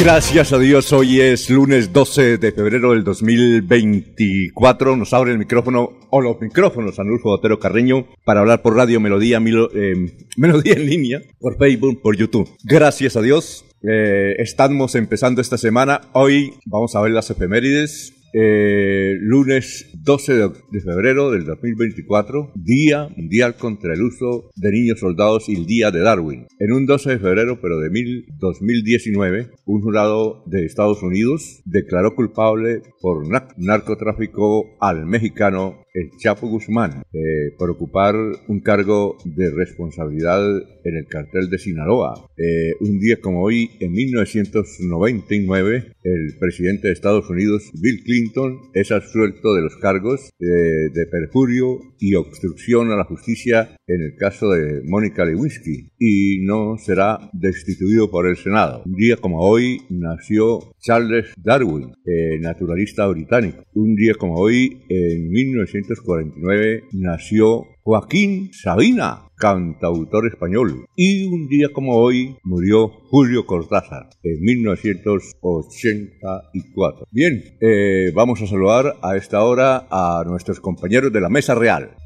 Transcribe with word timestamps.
Gracias 0.00 0.54
a 0.54 0.58
Dios, 0.58 0.94
hoy 0.94 1.20
es 1.20 1.50
lunes 1.50 1.92
12 1.92 2.38
de 2.38 2.52
febrero 2.52 2.92
del 2.92 3.04
2024. 3.04 4.96
Nos 4.96 5.12
abre 5.12 5.32
el 5.32 5.38
micrófono 5.38 5.92
o 6.08 6.22
los 6.22 6.40
micrófonos 6.40 6.98
Anulfo 6.98 7.28
Otero 7.28 7.58
Carreño 7.58 8.06
para 8.24 8.40
hablar 8.40 8.62
por 8.62 8.74
Radio 8.74 8.98
Melodía, 8.98 9.38
eh, 9.74 10.10
Melodía 10.38 10.72
en 10.72 10.86
línea, 10.86 11.20
por 11.38 11.58
Facebook, 11.58 12.00
por 12.00 12.16
YouTube. 12.16 12.48
Gracias 12.64 13.14
a 13.16 13.20
Dios. 13.20 13.66
Eh, 13.82 14.36
estamos 14.38 14.94
empezando 14.94 15.42
esta 15.42 15.58
semana. 15.58 16.00
Hoy 16.14 16.54
vamos 16.64 16.96
a 16.96 17.02
ver 17.02 17.10
las 17.10 17.28
efemérides. 17.28 18.14
Eh, 18.32 19.16
lunes 19.20 19.90
12 19.94 20.34
de, 20.34 20.80
febrero 20.80 21.32
del 21.32 21.44
2024, 21.44 22.52
Día 22.54 23.08
Mundial 23.16 23.56
contra 23.56 23.94
el 23.94 24.02
Uso 24.02 24.50
de 24.54 24.70
Niños 24.70 25.00
Soldados 25.00 25.48
y 25.48 25.56
el 25.56 25.66
Día 25.66 25.90
de 25.90 26.00
Darwin. 26.00 26.46
En 26.60 26.72
un 26.72 26.86
12 26.86 27.10
de 27.10 27.18
febrero, 27.18 27.60
pero 27.60 27.80
de 27.80 27.90
mil, 27.90 28.26
2019, 28.38 29.50
un 29.66 29.82
jurado 29.82 30.44
de 30.46 30.64
Estados 30.64 31.02
Unidos 31.02 31.60
declaró 31.64 32.14
culpable 32.14 32.82
por 33.00 33.26
narcotráfico 33.56 34.76
al 34.80 35.06
mexicano 35.06 35.84
el 35.94 36.10
Chapo 36.18 36.48
Guzmán 36.48 37.02
eh, 37.12 37.52
por 37.58 37.70
ocupar 37.70 38.14
un 38.48 38.60
cargo 38.60 39.16
de 39.24 39.50
responsabilidad 39.50 40.40
en 40.84 40.96
el 40.96 41.06
cartel 41.06 41.50
de 41.50 41.58
Sinaloa. 41.58 42.28
Eh, 42.36 42.74
un 42.80 42.98
día 42.98 43.20
como 43.20 43.42
hoy, 43.42 43.70
en 43.80 43.92
1999, 43.92 45.92
el 46.04 46.36
presidente 46.38 46.88
de 46.88 46.92
Estados 46.92 47.28
Unidos, 47.28 47.70
Bill 47.80 48.02
Clinton, 48.04 48.58
es 48.74 48.90
absuelto 48.90 49.54
de 49.54 49.62
los 49.62 49.76
cargos 49.76 50.30
eh, 50.40 50.90
de 50.92 51.06
perjurio 51.06 51.80
y 51.98 52.14
obstrucción 52.14 52.90
a 52.90 52.96
la 52.96 53.04
justicia 53.04 53.76
en 53.94 54.02
el 54.02 54.16
caso 54.16 54.50
de 54.50 54.82
Mónica 54.84 55.24
Lewinsky 55.24 55.92
y 55.98 56.44
no 56.44 56.76
será 56.78 57.30
destituido 57.32 58.10
por 58.10 58.26
el 58.26 58.36
Senado. 58.36 58.82
Un 58.86 58.94
día 58.94 59.16
como 59.16 59.40
hoy 59.40 59.82
nació 59.88 60.74
Charles 60.80 61.32
Darwin, 61.36 61.92
naturalista 62.40 63.06
británico. 63.06 63.62
Un 63.74 63.94
día 63.94 64.14
como 64.14 64.36
hoy, 64.36 64.82
en 64.88 65.30
1999, 65.30 65.90
1949 65.90 66.84
nació 66.92 67.66
Joaquín 67.82 68.52
Sabina, 68.52 69.22
cantautor 69.36 70.26
español. 70.26 70.84
Y 70.96 71.24
un 71.24 71.48
día 71.48 71.68
como 71.72 71.96
hoy 71.96 72.36
murió 72.44 72.88
Julio 72.88 73.46
Cortázar 73.46 74.10
en 74.22 74.40
1984. 74.40 77.06
Bien, 77.10 77.42
eh, 77.60 78.12
vamos 78.14 78.40
a 78.42 78.46
saludar 78.46 78.94
a 79.02 79.16
esta 79.16 79.42
hora 79.44 79.88
a 79.90 80.22
nuestros 80.26 80.60
compañeros 80.60 81.12
de 81.12 81.20
la 81.20 81.28
Mesa 81.28 81.54
Real. 81.54 81.96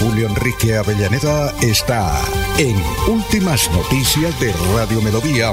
Julio 0.00 0.28
Enrique 0.28 0.76
Avellaneda 0.76 1.54
está 1.60 2.10
en 2.58 2.74
Últimas 3.06 3.70
Noticias 3.70 4.38
de 4.40 4.50
Radio 4.74 5.02
Melodía 5.02 5.52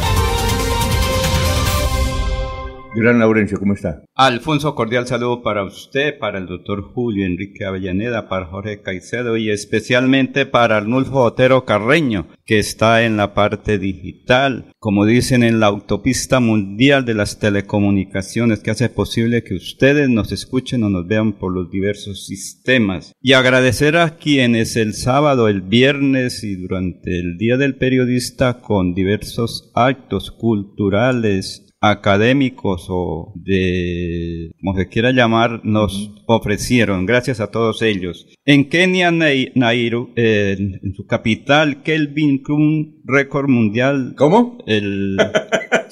Gran 2.95 3.19
Laurencio, 3.19 3.59
¿cómo 3.59 3.73
está? 3.73 4.05
Alfonso, 4.15 4.73
cordial 4.73 5.05
saludo 5.05 5.43
para 5.43 5.65
usted, 5.65 6.17
para 6.17 6.37
el 6.37 6.45
doctor 6.45 6.81
Julio 6.81 7.25
Enrique 7.25 7.65
Avellaneda, 7.65 8.29
para 8.29 8.45
Jorge 8.45 8.81
Caicedo 8.81 9.35
y 9.35 9.49
especialmente 9.49 10.45
para 10.45 10.77
Arnulfo 10.77 11.19
Otero 11.23 11.65
Carreño, 11.65 12.27
que 12.45 12.57
está 12.57 13.03
en 13.03 13.17
la 13.17 13.33
parte 13.33 13.79
digital, 13.79 14.71
como 14.79 15.05
dicen 15.05 15.43
en 15.43 15.59
la 15.59 15.65
autopista 15.65 16.39
mundial 16.39 17.03
de 17.03 17.15
las 17.15 17.37
telecomunicaciones, 17.37 18.61
que 18.61 18.71
hace 18.71 18.87
posible 18.87 19.43
que 19.43 19.55
ustedes 19.55 20.07
nos 20.09 20.31
escuchen 20.31 20.83
o 20.83 20.89
nos 20.89 21.05
vean 21.05 21.33
por 21.33 21.53
los 21.53 21.69
diversos 21.69 22.25
sistemas. 22.25 23.11
Y 23.21 23.33
agradecer 23.33 23.97
a 23.97 24.15
quienes 24.15 24.77
el 24.77 24.93
sábado, 24.93 25.49
el 25.49 25.59
viernes 25.59 26.45
y 26.45 26.55
durante 26.55 27.19
el 27.19 27.37
Día 27.37 27.57
del 27.57 27.75
Periodista 27.75 28.61
con 28.61 28.93
diversos 28.93 29.69
actos 29.75 30.31
culturales, 30.31 31.64
académicos 31.81 32.87
o 32.89 33.33
de, 33.35 34.51
como 34.59 34.75
se 34.77 34.87
quiera 34.87 35.11
llamar, 35.11 35.61
nos 35.63 36.11
ofrecieron, 36.25 37.05
gracias 37.05 37.39
a 37.39 37.51
todos 37.51 37.81
ellos. 37.81 38.27
En 38.45 38.69
Kenia, 38.69 39.11
Nairobi, 39.11 40.13
en 40.15 40.93
su 40.95 41.05
capital, 41.05 41.83
Kelvin 41.83 42.43
un 42.49 43.01
récord 43.05 43.49
mundial. 43.49 44.13
¿Cómo? 44.17 44.57
El, 44.65 45.17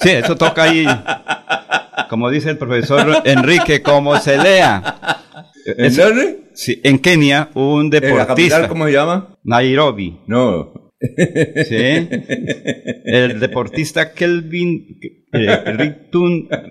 sí, 0.00 0.10
eso 0.10 0.36
toca 0.36 0.64
ahí, 0.64 0.86
como 2.08 2.30
dice 2.30 2.50
el 2.50 2.58
profesor 2.58 3.22
Enrique, 3.24 3.82
como 3.82 4.16
se 4.18 4.38
lea. 4.38 4.98
¿En 5.66 5.94
dónde? 5.94 6.50
Sí, 6.54 6.80
en 6.84 6.98
Kenia, 6.98 7.50
un 7.54 7.90
deportista. 7.90 8.12
¿En 8.12 8.18
la 8.18 8.26
capital 8.26 8.68
cómo 8.68 8.86
se 8.86 8.92
llama? 8.92 9.38
Nairobi. 9.44 10.20
No. 10.26 10.92
Sí. 11.68 12.08
El 13.04 13.40
deportista 13.40 14.14
Kelvin 14.14 15.00
eh, 15.34 15.96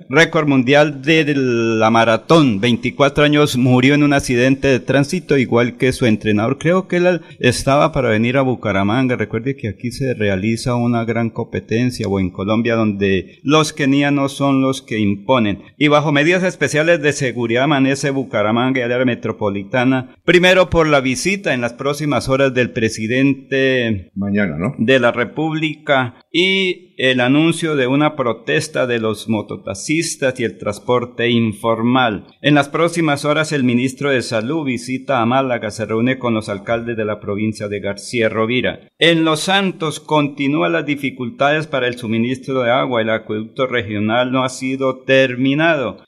récord 0.10 0.48
mundial 0.48 1.02
de 1.02 1.34
la 1.36 1.90
maratón, 1.90 2.60
24 2.60 3.24
años, 3.24 3.58
murió 3.58 3.94
en 3.94 4.04
un 4.04 4.14
accidente 4.14 4.68
de 4.68 4.80
tránsito, 4.80 5.38
igual 5.38 5.78
que 5.78 5.92
su 5.92 6.06
entrenador. 6.06 6.58
Creo 6.58 6.88
que 6.88 6.98
él 6.98 7.22
estaba 7.40 7.92
para 7.92 8.10
venir 8.10 8.38
a 8.38 8.42
Bucaramanga. 8.42 9.16
Recuerde 9.16 9.56
que 9.56 9.70
aquí 9.70 9.92
se 9.92 10.14
realiza 10.14 10.76
una 10.76 11.06
gran 11.06 11.30
competencia, 11.30 12.08
o 12.08 12.20
en 12.20 12.30
Colombia, 12.30 12.76
donde 12.76 13.40
los 13.44 13.74
kenianos 13.74 14.34
son 14.34 14.62
los 14.62 14.82
que 14.82 15.00
imponen. 15.00 15.64
Y 15.78 15.88
bajo 15.88 16.12
medidas 16.12 16.44
especiales 16.44 17.02
de 17.02 17.14
seguridad 17.14 17.64
amanece 17.64 18.12
Bucaramanga 18.12 18.80
y 18.80 18.84
área 18.84 19.06
metropolitana, 19.06 20.16
primero 20.26 20.70
por 20.70 20.88
la 20.88 21.02
visita 21.02 21.54
en 21.54 21.62
las 21.62 21.74
próximas 21.74 22.30
horas 22.30 22.54
del 22.54 22.72
presidente 22.72 24.12
mañana, 24.16 24.58
¿no? 24.58 24.76
De 24.78 25.00
la 25.00 25.12
República 25.12 26.16
y 26.36 26.96
el 26.98 27.20
anuncio 27.20 27.76
de 27.76 27.86
una 27.86 28.16
protesta 28.16 28.88
de 28.88 29.00
los 29.00 29.30
mototaxistas 29.30 30.40
y 30.40 30.44
el 30.44 30.58
transporte 30.58 31.30
informal. 31.30 32.26
En 32.42 32.56
las 32.56 32.70
próximas 32.70 33.24
horas 33.24 33.52
el 33.52 33.64
ministro 33.64 34.10
de 34.10 34.24
Salud 34.24 34.66
visita 34.66 35.22
a 35.22 35.28
Málaga, 35.28 35.70
se 35.70 35.86
reúne 35.86 36.18
con 36.18 36.34
los 36.34 36.50
alcaldes 36.50 36.98
de 36.98 37.06
la 37.06 37.20
provincia 37.20 37.68
de 37.68 37.80
García 37.80 38.30
Rovira. 38.30 38.80
En 38.98 39.24
Los 39.24 39.42
Santos 39.42 40.00
continúan 40.00 40.74
las 40.74 40.88
dificultades 40.88 41.68
para 41.68 41.88
el 41.88 42.00
suministro 42.00 42.64
de 42.64 42.72
agua, 42.72 43.04
el 43.04 43.12
acueducto 43.12 43.68
regional 43.68 44.32
no 44.32 44.44
ha 44.44 44.50
sido 44.50 45.04
terminado 45.04 46.04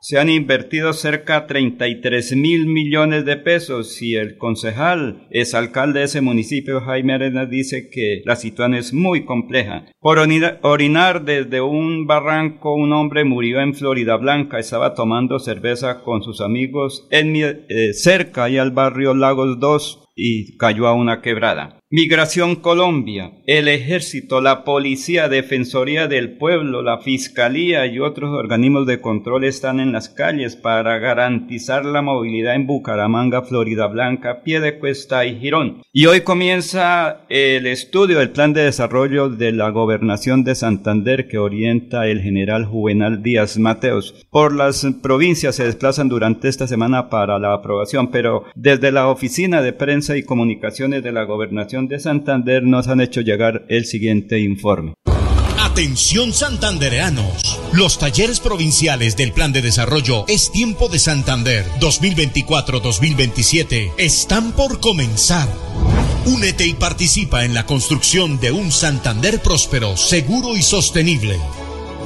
se 0.00 0.18
han 0.18 0.28
invertido 0.28 0.92
cerca 0.92 1.40
de 1.40 1.46
33 1.48 2.36
mil 2.36 2.66
millones 2.66 3.24
de 3.24 3.36
pesos 3.36 4.00
y 4.02 4.14
el 4.14 4.36
concejal, 4.36 5.26
es 5.30 5.54
alcalde 5.54 6.00
de 6.00 6.04
ese 6.06 6.20
municipio, 6.20 6.80
Jaime 6.80 7.14
Arena, 7.14 7.46
dice 7.46 7.88
que 7.90 8.22
la 8.24 8.36
situación 8.36 8.74
es 8.74 8.92
muy 8.92 9.24
compleja. 9.24 9.86
Por 10.00 10.18
orinar 10.18 11.24
desde 11.24 11.60
un 11.60 12.06
barranco, 12.06 12.74
un 12.74 12.92
hombre 12.92 13.24
murió 13.24 13.60
en 13.60 13.74
Florida 13.74 14.16
Blanca, 14.16 14.58
estaba 14.58 14.94
tomando 14.94 15.38
cerveza 15.38 16.02
con 16.02 16.22
sus 16.22 16.40
amigos 16.40 17.06
en, 17.10 17.36
eh, 17.36 17.92
cerca 17.92 18.48
y 18.48 18.58
al 18.58 18.70
barrio 18.70 19.14
Lagos 19.14 19.58
2 19.60 20.04
y 20.16 20.56
cayó 20.56 20.86
a 20.86 20.94
una 20.94 21.20
quebrada. 21.22 21.77
Migración 21.90 22.56
Colombia, 22.56 23.32
el 23.46 23.66
Ejército, 23.66 24.42
la 24.42 24.62
Policía, 24.62 25.30
Defensoría 25.30 26.06
del 26.06 26.36
Pueblo, 26.36 26.82
la 26.82 26.98
Fiscalía 26.98 27.86
y 27.86 27.98
otros 27.98 28.28
organismos 28.28 28.86
de 28.86 29.00
control 29.00 29.44
están 29.44 29.80
en 29.80 29.92
las 29.92 30.10
calles 30.10 30.54
para 30.54 30.98
garantizar 30.98 31.86
la 31.86 32.02
movilidad 32.02 32.56
en 32.56 32.66
Bucaramanga, 32.66 33.40
Florida 33.40 33.86
Blanca, 33.86 34.42
Piedecuesta 34.42 35.24
y 35.24 35.38
Girón. 35.40 35.80
Y 35.90 36.04
hoy 36.04 36.20
comienza 36.20 37.22
el 37.30 37.66
estudio 37.66 38.18
del 38.18 38.32
plan 38.32 38.52
de 38.52 38.64
desarrollo 38.64 39.30
de 39.30 39.52
la 39.52 39.70
gobernación 39.70 40.44
de 40.44 40.56
Santander 40.56 41.26
que 41.26 41.38
orienta 41.38 42.06
el 42.06 42.20
general 42.20 42.66
Juvenal 42.66 43.22
Díaz 43.22 43.56
Mateos. 43.56 44.26
Por 44.30 44.54
las 44.54 44.86
provincias 45.02 45.54
se 45.54 45.64
desplazan 45.64 46.10
durante 46.10 46.48
esta 46.48 46.66
semana 46.66 47.08
para 47.08 47.38
la 47.38 47.54
aprobación, 47.54 48.10
pero 48.10 48.44
desde 48.54 48.92
la 48.92 49.08
Oficina 49.08 49.62
de 49.62 49.72
Prensa 49.72 50.18
y 50.18 50.22
Comunicaciones 50.22 51.02
de 51.02 51.12
la 51.12 51.22
Gobernación 51.22 51.77
de 51.86 52.00
Santander 52.00 52.64
nos 52.64 52.88
han 52.88 53.00
hecho 53.00 53.20
llegar 53.20 53.64
el 53.68 53.84
siguiente 53.84 54.40
informe. 54.40 54.94
Atención 55.60 56.32
santandereanos. 56.32 57.60
Los 57.72 57.98
talleres 57.98 58.40
provinciales 58.40 59.16
del 59.16 59.30
Plan 59.32 59.52
de 59.52 59.62
Desarrollo 59.62 60.24
Es 60.26 60.50
Tiempo 60.50 60.88
de 60.88 60.98
Santander 60.98 61.64
2024-2027 61.80 63.92
están 63.98 64.50
por 64.52 64.80
comenzar. 64.80 65.48
Únete 66.26 66.66
y 66.66 66.74
participa 66.74 67.44
en 67.44 67.54
la 67.54 67.64
construcción 67.64 68.40
de 68.40 68.50
un 68.50 68.72
Santander 68.72 69.40
próspero, 69.40 69.96
seguro 69.96 70.56
y 70.56 70.62
sostenible. 70.62 71.38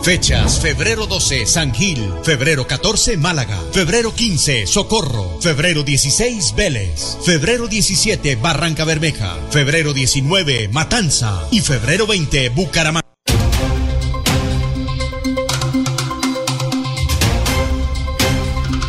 Fechas, 0.02 0.60
febrero 0.60 1.06
12, 1.06 1.46
San 1.46 1.72
Gil, 1.72 2.12
febrero 2.24 2.66
14, 2.66 3.16
Málaga, 3.16 3.56
febrero 3.70 4.12
15, 4.12 4.66
Socorro, 4.66 5.38
febrero 5.40 5.84
16, 5.84 6.56
Vélez, 6.56 7.18
febrero 7.24 7.68
17, 7.68 8.34
Barranca 8.34 8.84
Bermeja, 8.84 9.36
febrero 9.50 9.92
19, 9.92 10.70
Matanza. 10.72 11.46
Y 11.52 11.60
febrero 11.60 12.08
20, 12.08 12.48
Bucaramanga. 12.48 13.02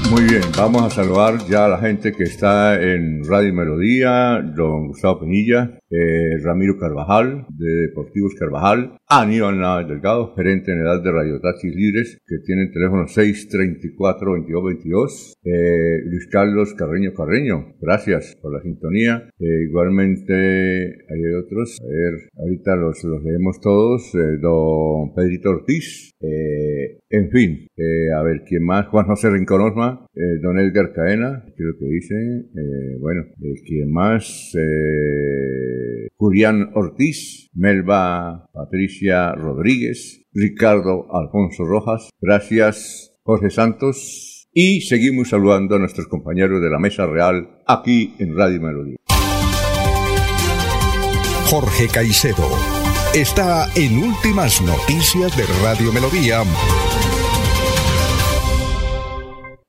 Muy 0.09 0.23
bien, 0.23 0.43
vamos 0.57 0.83
a 0.83 0.89
saludar 0.89 1.47
ya 1.47 1.65
a 1.65 1.69
la 1.69 1.77
gente 1.79 2.11
que 2.11 2.23
está 2.23 2.81
en 2.81 3.23
Radio 3.27 3.53
Melodía, 3.53 4.41
don 4.43 4.87
Gustavo 4.87 5.21
Penilla, 5.21 5.79
eh, 5.93 6.41
Ramiro 6.41 6.79
Carvajal, 6.79 7.45
de 7.49 7.87
Deportivos 7.87 8.33
Carvajal, 8.33 8.97
Aníbal 9.07 9.59
Navas 9.59 9.87
Delgado, 9.87 10.33
gerente 10.35 10.71
en 10.71 10.79
edad 10.79 11.03
de 11.03 11.11
Radiotaxis 11.11 11.75
Libres, 11.75 12.17
que 12.25 12.39
tiene 12.43 12.63
el 12.63 12.71
teléfono 12.71 13.05
634-2222, 13.05 15.35
eh, 15.43 16.01
Luis 16.05 16.25
Carlos 16.31 16.73
Carreño 16.73 17.13
Carreño, 17.13 17.75
gracias 17.79 18.35
por 18.41 18.53
la 18.53 18.61
sintonía, 18.63 19.29
eh, 19.39 19.65
igualmente 19.69 20.33
hay 20.33 21.25
otros, 21.39 21.77
a 21.79 21.85
ver, 21.85 22.27
ahorita 22.39 22.75
los, 22.75 23.03
los 23.03 23.23
leemos 23.23 23.61
todos, 23.61 24.13
don 24.41 25.13
Pedrito 25.13 25.51
Ortiz, 25.51 26.09
en 26.19 27.29
fin, 27.29 27.67
a 28.17 28.23
ver, 28.23 28.41
¿quién 28.47 28.63
más? 28.63 28.87
Juan 28.87 29.05
José 29.05 29.29
Rinconosma, 29.29 30.07
don 30.41 30.57
Edgar 30.57 30.91
Caena, 30.93 31.43
¿qué 31.45 31.51
es 31.51 31.65
lo 31.65 31.77
que 31.77 31.85
dice? 31.85 32.15
bueno, 32.99 33.25
¿quién 33.67 33.91
más? 33.91 34.55
Julián 36.15 36.71
Ortiz, 36.75 37.49
Melba 37.53 38.49
Patricia 38.53 39.33
Rodríguez, 39.33 40.25
Ricardo 40.33 41.07
Alfonso 41.13 41.65
Rojas. 41.65 42.09
Gracias, 42.21 43.15
Jorge 43.23 43.49
Santos. 43.49 44.49
Y 44.53 44.81
seguimos 44.81 45.29
saludando 45.29 45.75
a 45.75 45.79
nuestros 45.79 46.07
compañeros 46.07 46.61
de 46.61 46.69
la 46.69 46.77
Mesa 46.77 47.07
Real 47.07 47.61
aquí 47.65 48.13
en 48.19 48.37
Radio 48.37 48.61
Melodía. 48.61 48.97
Jorge 51.49 51.87
Caicedo 51.91 52.47
está 53.15 53.67
en 53.75 53.97
Últimas 53.97 54.61
Noticias 54.61 55.35
de 55.37 55.43
Radio 55.63 55.91
Melodía. 55.91 56.41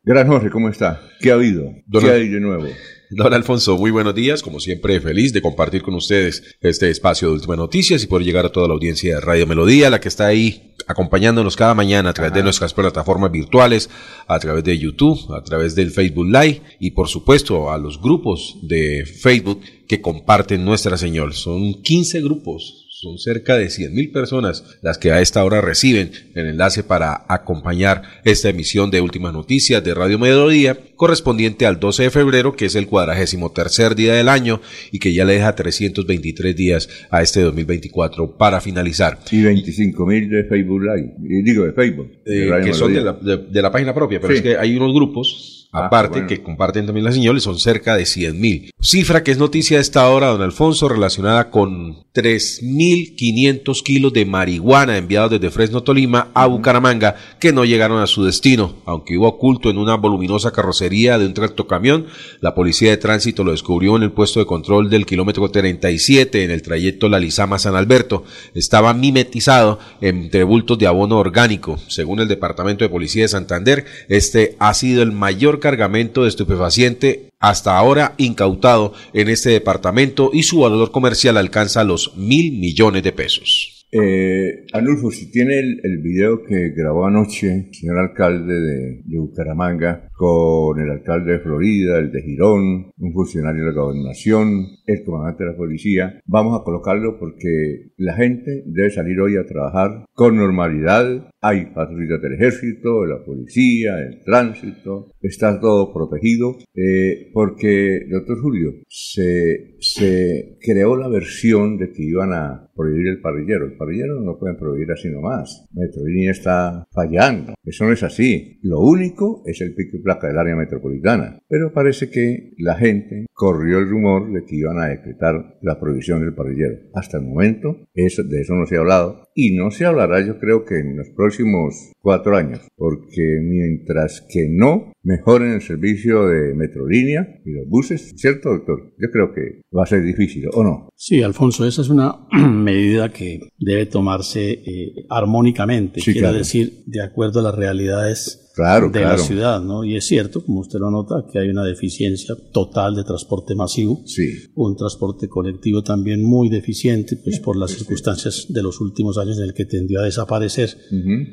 Gran 0.03 0.27
Jorge, 0.29 0.51
¿cómo 0.51 0.69
está? 0.69 1.01
¿Qué 1.21 1.31
ha 1.31 1.35
habido? 1.35 1.65
¿Qué 1.91 2.11
hay 2.11 2.29
de 2.29 2.41
nuevo? 2.41 2.67
Don 3.11 3.35
Alfonso, 3.35 3.77
muy 3.77 3.91
buenos 3.91 4.15
días. 4.15 4.43
Como 4.43 4.61
siempre, 4.61 5.01
feliz 5.01 5.33
de 5.33 5.43
compartir 5.43 5.83
con 5.83 5.95
ustedes 5.95 6.57
este 6.61 6.91
espacio 6.91 7.29
de 7.29 7.35
Últimas 7.35 7.59
Noticias 7.59 8.03
y 8.03 8.07
poder 8.07 8.25
llegar 8.25 8.47
a 8.47 8.53
toda 8.53 8.69
la 8.69 8.75
audiencia 8.75 9.15
de 9.15 9.21
Radio 9.21 9.47
Melodía, 9.47 9.91
la 9.91 10.01
que 10.01 10.09
está 10.09 10.27
ahí 10.27 10.75
acompañándonos 10.87 11.57
cada 11.57 11.75
mañana 11.75 12.11
a 12.11 12.13
través 12.13 12.35
de 12.35 12.43
nuestras 12.43 12.75
plataformas 12.75 13.31
virtuales, 13.31 13.91
a 14.27 14.39
través 14.39 14.65
de 14.65 14.79
YouTube, 14.79 15.33
a 15.35 15.43
través 15.43 15.75
del 15.75 15.91
Facebook 15.91 16.27
Live 16.27 16.63
y 16.79 16.93
por 16.93 17.09
supuesto 17.09 17.71
a 17.71 17.79
los 17.79 18.01
grupos 18.01 18.57
de 18.63 19.05
Facebook 19.07 19.61
que 19.87 20.01
comparten 20.01 20.65
nuestra 20.65 20.97
señal. 20.97 21.33
Son 21.33 21.75
15 21.83 22.21
grupos 22.23 22.84
son 23.05 23.19
cerca 23.19 23.57
de 23.57 23.67
100.000 23.67 24.13
personas 24.13 24.65
las 24.81 24.97
que 24.97 25.13
a 25.13 25.21
esta 25.21 25.45
hora 25.45 25.61
reciben 25.61 26.11
el 26.35 26.47
enlace 26.47 26.83
para 26.83 27.25
acompañar 27.29 28.03
esta 28.25 28.49
emisión 28.49 28.91
de 28.91 29.03
Últimas 29.03 29.35
Noticias 29.35 29.85
de 29.85 29.93
Radio 29.93 30.19
Mediodía, 30.19 30.79
correspondiente 30.97 31.67
al 31.67 31.79
12 31.79 32.05
de 32.05 32.11
febrero, 32.11 32.57
que 32.57 32.65
es 32.65 32.75
el 32.75 32.87
cuadragésimo 32.87 33.53
tercer 33.53 33.95
día 33.95 34.15
del 34.15 34.31
año 34.31 34.63
y 34.91 34.99
que 34.99 35.13
ya 35.13 35.27
le 35.27 35.35
deja 35.35 35.55
323 35.55 36.57
días 36.57 36.89
a 37.11 37.21
este 37.23 37.43
2024 37.43 38.39
para 38.39 38.63
finalizar. 38.63 39.19
Y 39.31 39.43
25.000 39.43 40.29
de 40.31 40.45
Facebook 40.45 40.83
Live, 40.83 41.43
digo 41.43 41.65
de 41.65 41.73
Facebook. 41.73 42.11
Eh, 42.25 42.51
que 42.65 42.73
son 42.73 42.95
de 42.95 43.63
la, 43.63 43.71
página 43.71 43.95
propia, 43.95 44.19
pero 44.19 44.33
es 44.33 44.41
que 44.41 44.57
hay 44.57 44.77
unos 44.77 44.95
grupos 44.95 45.64
Ah, 45.75 45.87
aparte 45.87 46.27
que 46.27 46.41
comparten 46.41 46.87
también 46.87 47.05
las 47.05 47.15
señales, 47.15 47.43
son 47.43 47.59
cerca 47.59 47.97
de 47.97 48.07
100 48.07 48.41
mil. 48.41 48.71
Cifra 48.81 49.25
que 49.25 49.33
es 49.33 49.39
noticia 49.39 49.79
de 49.79 49.83
esta 49.83 50.09
hora, 50.09 50.29
don 50.29 50.43
Alfonso, 50.43 50.89
relacionada 50.89 51.51
con 51.51 52.05
3.500 52.15 53.83
kilos 53.83 54.13
de 54.13 54.25
marihuana 54.25 54.97
enviados 54.97 55.33
desde 55.33 55.51
Fresno, 55.51 55.83
Tolima 55.83 56.29
a 56.33 56.47
Bucaramanga, 56.47 57.17
que 57.41 57.53
no 57.53 57.65
llegaron 57.65 58.01
a 58.01 58.07
su 58.07 58.25
destino. 58.25 58.77
Aunque 58.87 59.15
iba 59.15 59.27
oculto 59.27 59.69
en 59.69 59.79
una 59.79 59.97
voluminosa 59.97 60.53
carrocería 60.53 61.19
de 61.19 61.27
un 61.27 61.35
tractocamión, 61.35 62.07
la 62.41 62.55
policía 62.55 62.91
de 62.91 62.99
tránsito 62.99 63.43
lo 63.43 63.51
descubrió 63.51 63.97
en 63.97 64.05
el 64.05 64.13
puesto 64.13 64.39
de 64.39 64.47
control 64.47 64.91
del 64.91 65.07
kilómetro 65.07 65.51
37 65.51 66.45
en 66.45 66.53
el 66.53 66.63
trayecto 66.63 67.09
La 67.09 67.19
Lizama-San 67.19 67.75
Alberto. 67.75 68.23
Estaba 68.55 68.95
mimetizado 68.95 69.81
entre 70.01 70.45
bultos 70.45 70.79
de 70.79 70.87
abono 70.87 71.19
orgánico. 71.19 71.79
Según 71.89 72.21
el 72.21 72.29
Departamento 72.29 72.85
de 72.85 72.91
Policía 72.91 73.23
de 73.23 73.29
Santander, 73.29 73.87
este 74.09 74.55
ha 74.61 74.73
sido 74.75 75.03
el 75.03 75.11
mayor 75.11 75.59
cargamento 75.65 76.25
de 76.25 76.29
estupefaciente 76.29 77.31
hasta 77.41 77.79
ahora 77.79 78.13
incautado 78.19 78.93
en 79.15 79.31
este 79.31 79.49
departamento 79.49 80.29
y 80.31 80.43
su 80.43 80.59
valor 80.59 80.91
comercial 80.91 81.39
alcanza 81.39 81.85
los 81.85 82.15
mil 82.19 82.53
millones 82.59 83.03
de 83.03 83.13
pesos. 83.13 83.74
Eh, 83.97 84.67
Anulfo, 84.73 85.13
si 85.13 85.31
tiene 85.31 85.61
el, 85.61 85.99
video 86.03 86.43
que 86.43 86.71
grabó 86.71 87.07
anoche 87.07 87.69
señor 87.71 87.99
alcalde 87.99 88.53
de, 88.53 89.03
de, 89.05 89.19
Bucaramanga 89.21 90.09
con 90.13 90.81
el 90.81 90.91
alcalde 90.91 91.35
de 91.35 91.39
Florida, 91.39 91.99
el 91.99 92.11
de 92.11 92.23
Girón, 92.23 92.91
un 92.99 93.13
funcionario 93.13 93.65
de 93.65 93.73
la 93.73 93.83
gobernación, 93.83 94.67
el 94.85 95.05
comandante 95.05 95.45
de 95.45 95.51
la 95.51 95.57
policía, 95.57 96.21
vamos 96.27 96.61
a 96.61 96.65
colocarlo 96.65 97.21
porque 97.21 97.93
la 97.97 98.15
gente 98.15 98.65
debe 98.67 98.91
salir 98.91 99.21
hoy 99.21 99.37
a 99.37 99.47
trabajar 99.47 100.07
con 100.13 100.37
normalidad. 100.37 101.29
Hay 101.41 101.67
patrullas 101.67 102.21
del 102.21 102.35
ejército, 102.35 103.03
de 103.03 103.09
la 103.09 103.25
policía, 103.25 104.01
el 104.01 104.25
tránsito, 104.25 105.13
está 105.21 105.61
todo 105.61 105.95
protegido, 105.95 106.57
eh, 106.75 107.31
porque, 107.33 108.07
doctor 108.11 108.41
Julio, 108.41 108.73
se, 108.89 109.77
se 109.79 110.59
creó 110.61 110.97
la 110.97 111.07
versión 111.07 111.77
de 111.77 111.93
que 111.93 112.03
iban 112.03 112.33
a 112.33 112.64
prohibir 112.75 113.09
el 113.09 113.21
parrillero. 113.21 113.67
El 113.67 113.77
parrillero 113.77 114.21
no 114.21 114.39
pueden 114.39 114.57
prohibir 114.57 114.91
así 114.93 115.09
nomás. 115.09 115.67
Metrolínea 115.73 116.31
está 116.31 116.85
fallando. 116.93 117.55
Eso 117.65 117.85
no 117.85 117.93
es 117.93 118.03
así. 118.03 118.59
Lo 118.63 118.81
único 118.81 119.43
es 119.47 119.61
el 119.61 119.75
pico 119.75 119.97
y 119.97 120.03
placa 120.03 120.29
del 120.29 120.39
área 120.39 120.57
metropolitana. 120.57 121.39
Pero 121.49 121.73
parece 121.73 122.11
que 122.11 122.55
la 122.59 122.77
gente 122.77 123.27
corrió 123.33 123.79
el 123.79 123.89
rumor 123.89 124.33
de 124.33 124.45
que 124.45 124.57
iban 124.57 124.79
a 124.79 124.89
decretar 124.89 125.59
la 125.63 125.79
prohibición 125.81 126.21
del 126.21 126.35
parrillero. 126.35 126.77
Hasta 126.95 127.19
el 127.19 127.25
momento 127.25 127.89
eso, 127.95 128.23
de 128.23 128.41
eso 128.41 128.55
no 128.55 128.67
se 128.67 128.77
ha 128.77 128.81
hablado 128.81 129.29
y 129.35 129.57
no 129.57 129.71
se 129.71 129.85
hablará 129.85 130.25
yo 130.25 130.39
creo 130.39 130.65
que 130.65 130.79
en 130.79 130.97
los 130.97 131.11
próximos 131.11 131.93
cuatro 132.01 132.37
años, 132.37 132.61
porque 132.77 133.41
mientras 133.43 134.25
que 134.29 134.49
no 134.49 134.93
mejoren 135.03 135.53
el 135.53 135.61
servicio 135.61 136.27
de 136.27 136.55
Metrolínea 136.55 137.41
y 137.45 137.53
los 137.53 137.69
buses, 137.69 138.15
¿cierto 138.17 138.51
doctor? 138.51 138.95
Yo 138.99 139.11
creo 139.11 139.33
que 139.33 139.63
va 139.77 139.83
a 139.83 139.87
ser 139.87 140.03
difícil, 140.03 140.45
¿o 140.53 140.63
no? 140.63 140.89
Sí, 140.95 141.23
Alfonso, 141.23 141.67
esa 141.67 141.83
es 141.83 141.91
una 141.91 142.15
medida 142.65 143.11
que 143.11 143.51
debe 143.59 143.87
tomarse 143.87 144.51
eh, 144.51 145.07
armónicamente, 145.09 146.01
quiero 146.01 146.33
decir, 146.33 146.83
de 146.87 147.03
acuerdo 147.03 147.41
a 147.41 147.45
las 147.45 147.55
realidades 147.55 148.44
claro, 148.55 148.91
de 148.91 149.01
la 149.01 149.19
ciudad, 149.19 149.63
¿no? 149.63 149.85
Y 149.85 149.97
es 149.97 150.07
cierto, 150.07 150.45
como 150.45 150.61
usted 150.61 150.79
lo 150.79 150.91
nota, 150.91 151.27
que 151.31 151.39
hay 151.39 151.49
una 151.49 151.65
deficiencia 151.65 152.35
total 152.53 152.95
de 152.95 153.05
transporte 153.05 153.55
masivo, 153.55 154.03
sí. 154.07 154.31
un 154.55 154.77
transporte 154.77 155.29
colectivo 155.29 155.83
también 155.83 156.23
muy 156.23 156.49
deficiente, 156.49 157.17
pues 157.17 157.41
por 157.41 157.57
las 157.57 157.73
circunstancias 157.73 158.47
de 158.49 158.63
los 158.63 158.81
últimos 158.81 159.19
años 159.19 159.39
en 159.39 159.45
el 159.45 159.55
que 159.55 159.65
tendió 159.65 160.01
a 160.01 160.05
desaparecer. 160.05 160.77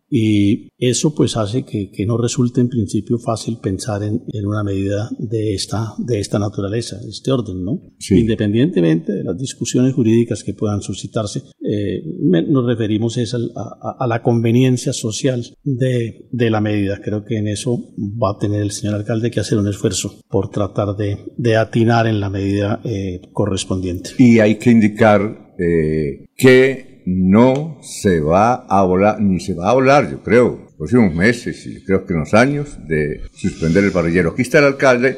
Y 0.10 0.70
eso 0.78 1.14
pues 1.14 1.38
hace 1.38 1.64
que, 1.64 1.92
que, 1.92 2.06
no 2.06 2.18
resulte 2.18 2.62
en 2.62 2.70
principio 2.70 3.18
fácil 3.20 3.60
pensar 3.62 4.04
en, 4.04 4.24
en, 4.34 4.46
una 4.46 4.64
medida 4.64 5.10
de 5.20 5.54
esta, 5.54 5.94
de 6.00 6.20
esta 6.20 6.40
naturaleza, 6.40 6.98
de 6.98 7.10
este 7.10 7.32
orden, 7.32 7.64
¿no? 7.64 7.82
Independientemente 8.10 9.14
de 9.14 9.24
las 9.24 9.38
discusiones 9.38 9.94
jurídicas 9.94 10.44
que 10.44 10.54
puedan 10.54 10.82
suscitarse, 10.82 11.44
eh, 11.64 12.04
nos 12.48 12.66
referimos 12.66 13.18
es 13.18 13.34
a, 13.34 13.38
a, 13.38 13.96
a, 14.00 14.08
la 14.08 14.22
conveniencia 14.22 14.94
social 14.94 15.46
de, 15.64 16.28
de 16.32 16.50
la 16.50 16.62
medida 16.62 17.00
creo 17.12 17.26
que 17.26 17.38
en 17.38 17.48
eso 17.50 17.78
va 18.00 18.32
a 18.32 18.40
tener 18.40 18.62
el 18.62 18.72
señor 18.72 18.96
alcalde 18.96 19.30
que 19.30 19.42
hacer 19.42 19.58
un 19.58 19.68
esfuerzo 19.68 20.22
por 20.30 20.50
tratar 20.50 20.96
de, 20.96 21.18
de 21.36 21.58
atinar 21.58 22.08
en 22.08 22.22
la 22.22 22.30
medida 22.30 22.80
eh, 22.86 23.20
correspondiente. 23.34 24.12
Y 24.18 24.40
hay 24.40 24.56
que 24.56 24.72
indicar 24.72 25.54
eh, 25.60 26.26
que 26.38 27.04
no 27.06 27.80
se 27.82 28.22
va 28.22 28.66
a 28.70 28.84
volar, 28.84 29.20
ni 29.20 29.42
se 29.42 29.54
va 29.54 29.72
a 29.72 29.74
volar, 29.74 30.10
yo 30.10 30.24
creo, 30.24 30.68
próximos 30.78 31.14
meses 31.14 31.66
y 31.68 31.84
creo 31.84 32.06
que 32.06 32.14
unos 32.14 32.34
años 32.34 32.78
de 32.88 33.22
suspender 33.34 33.84
el 33.84 33.92
parrillero. 33.92 34.30
Aquí 34.30 34.44
está 34.44 34.60
el 34.60 34.66
alcalde, 34.66 35.18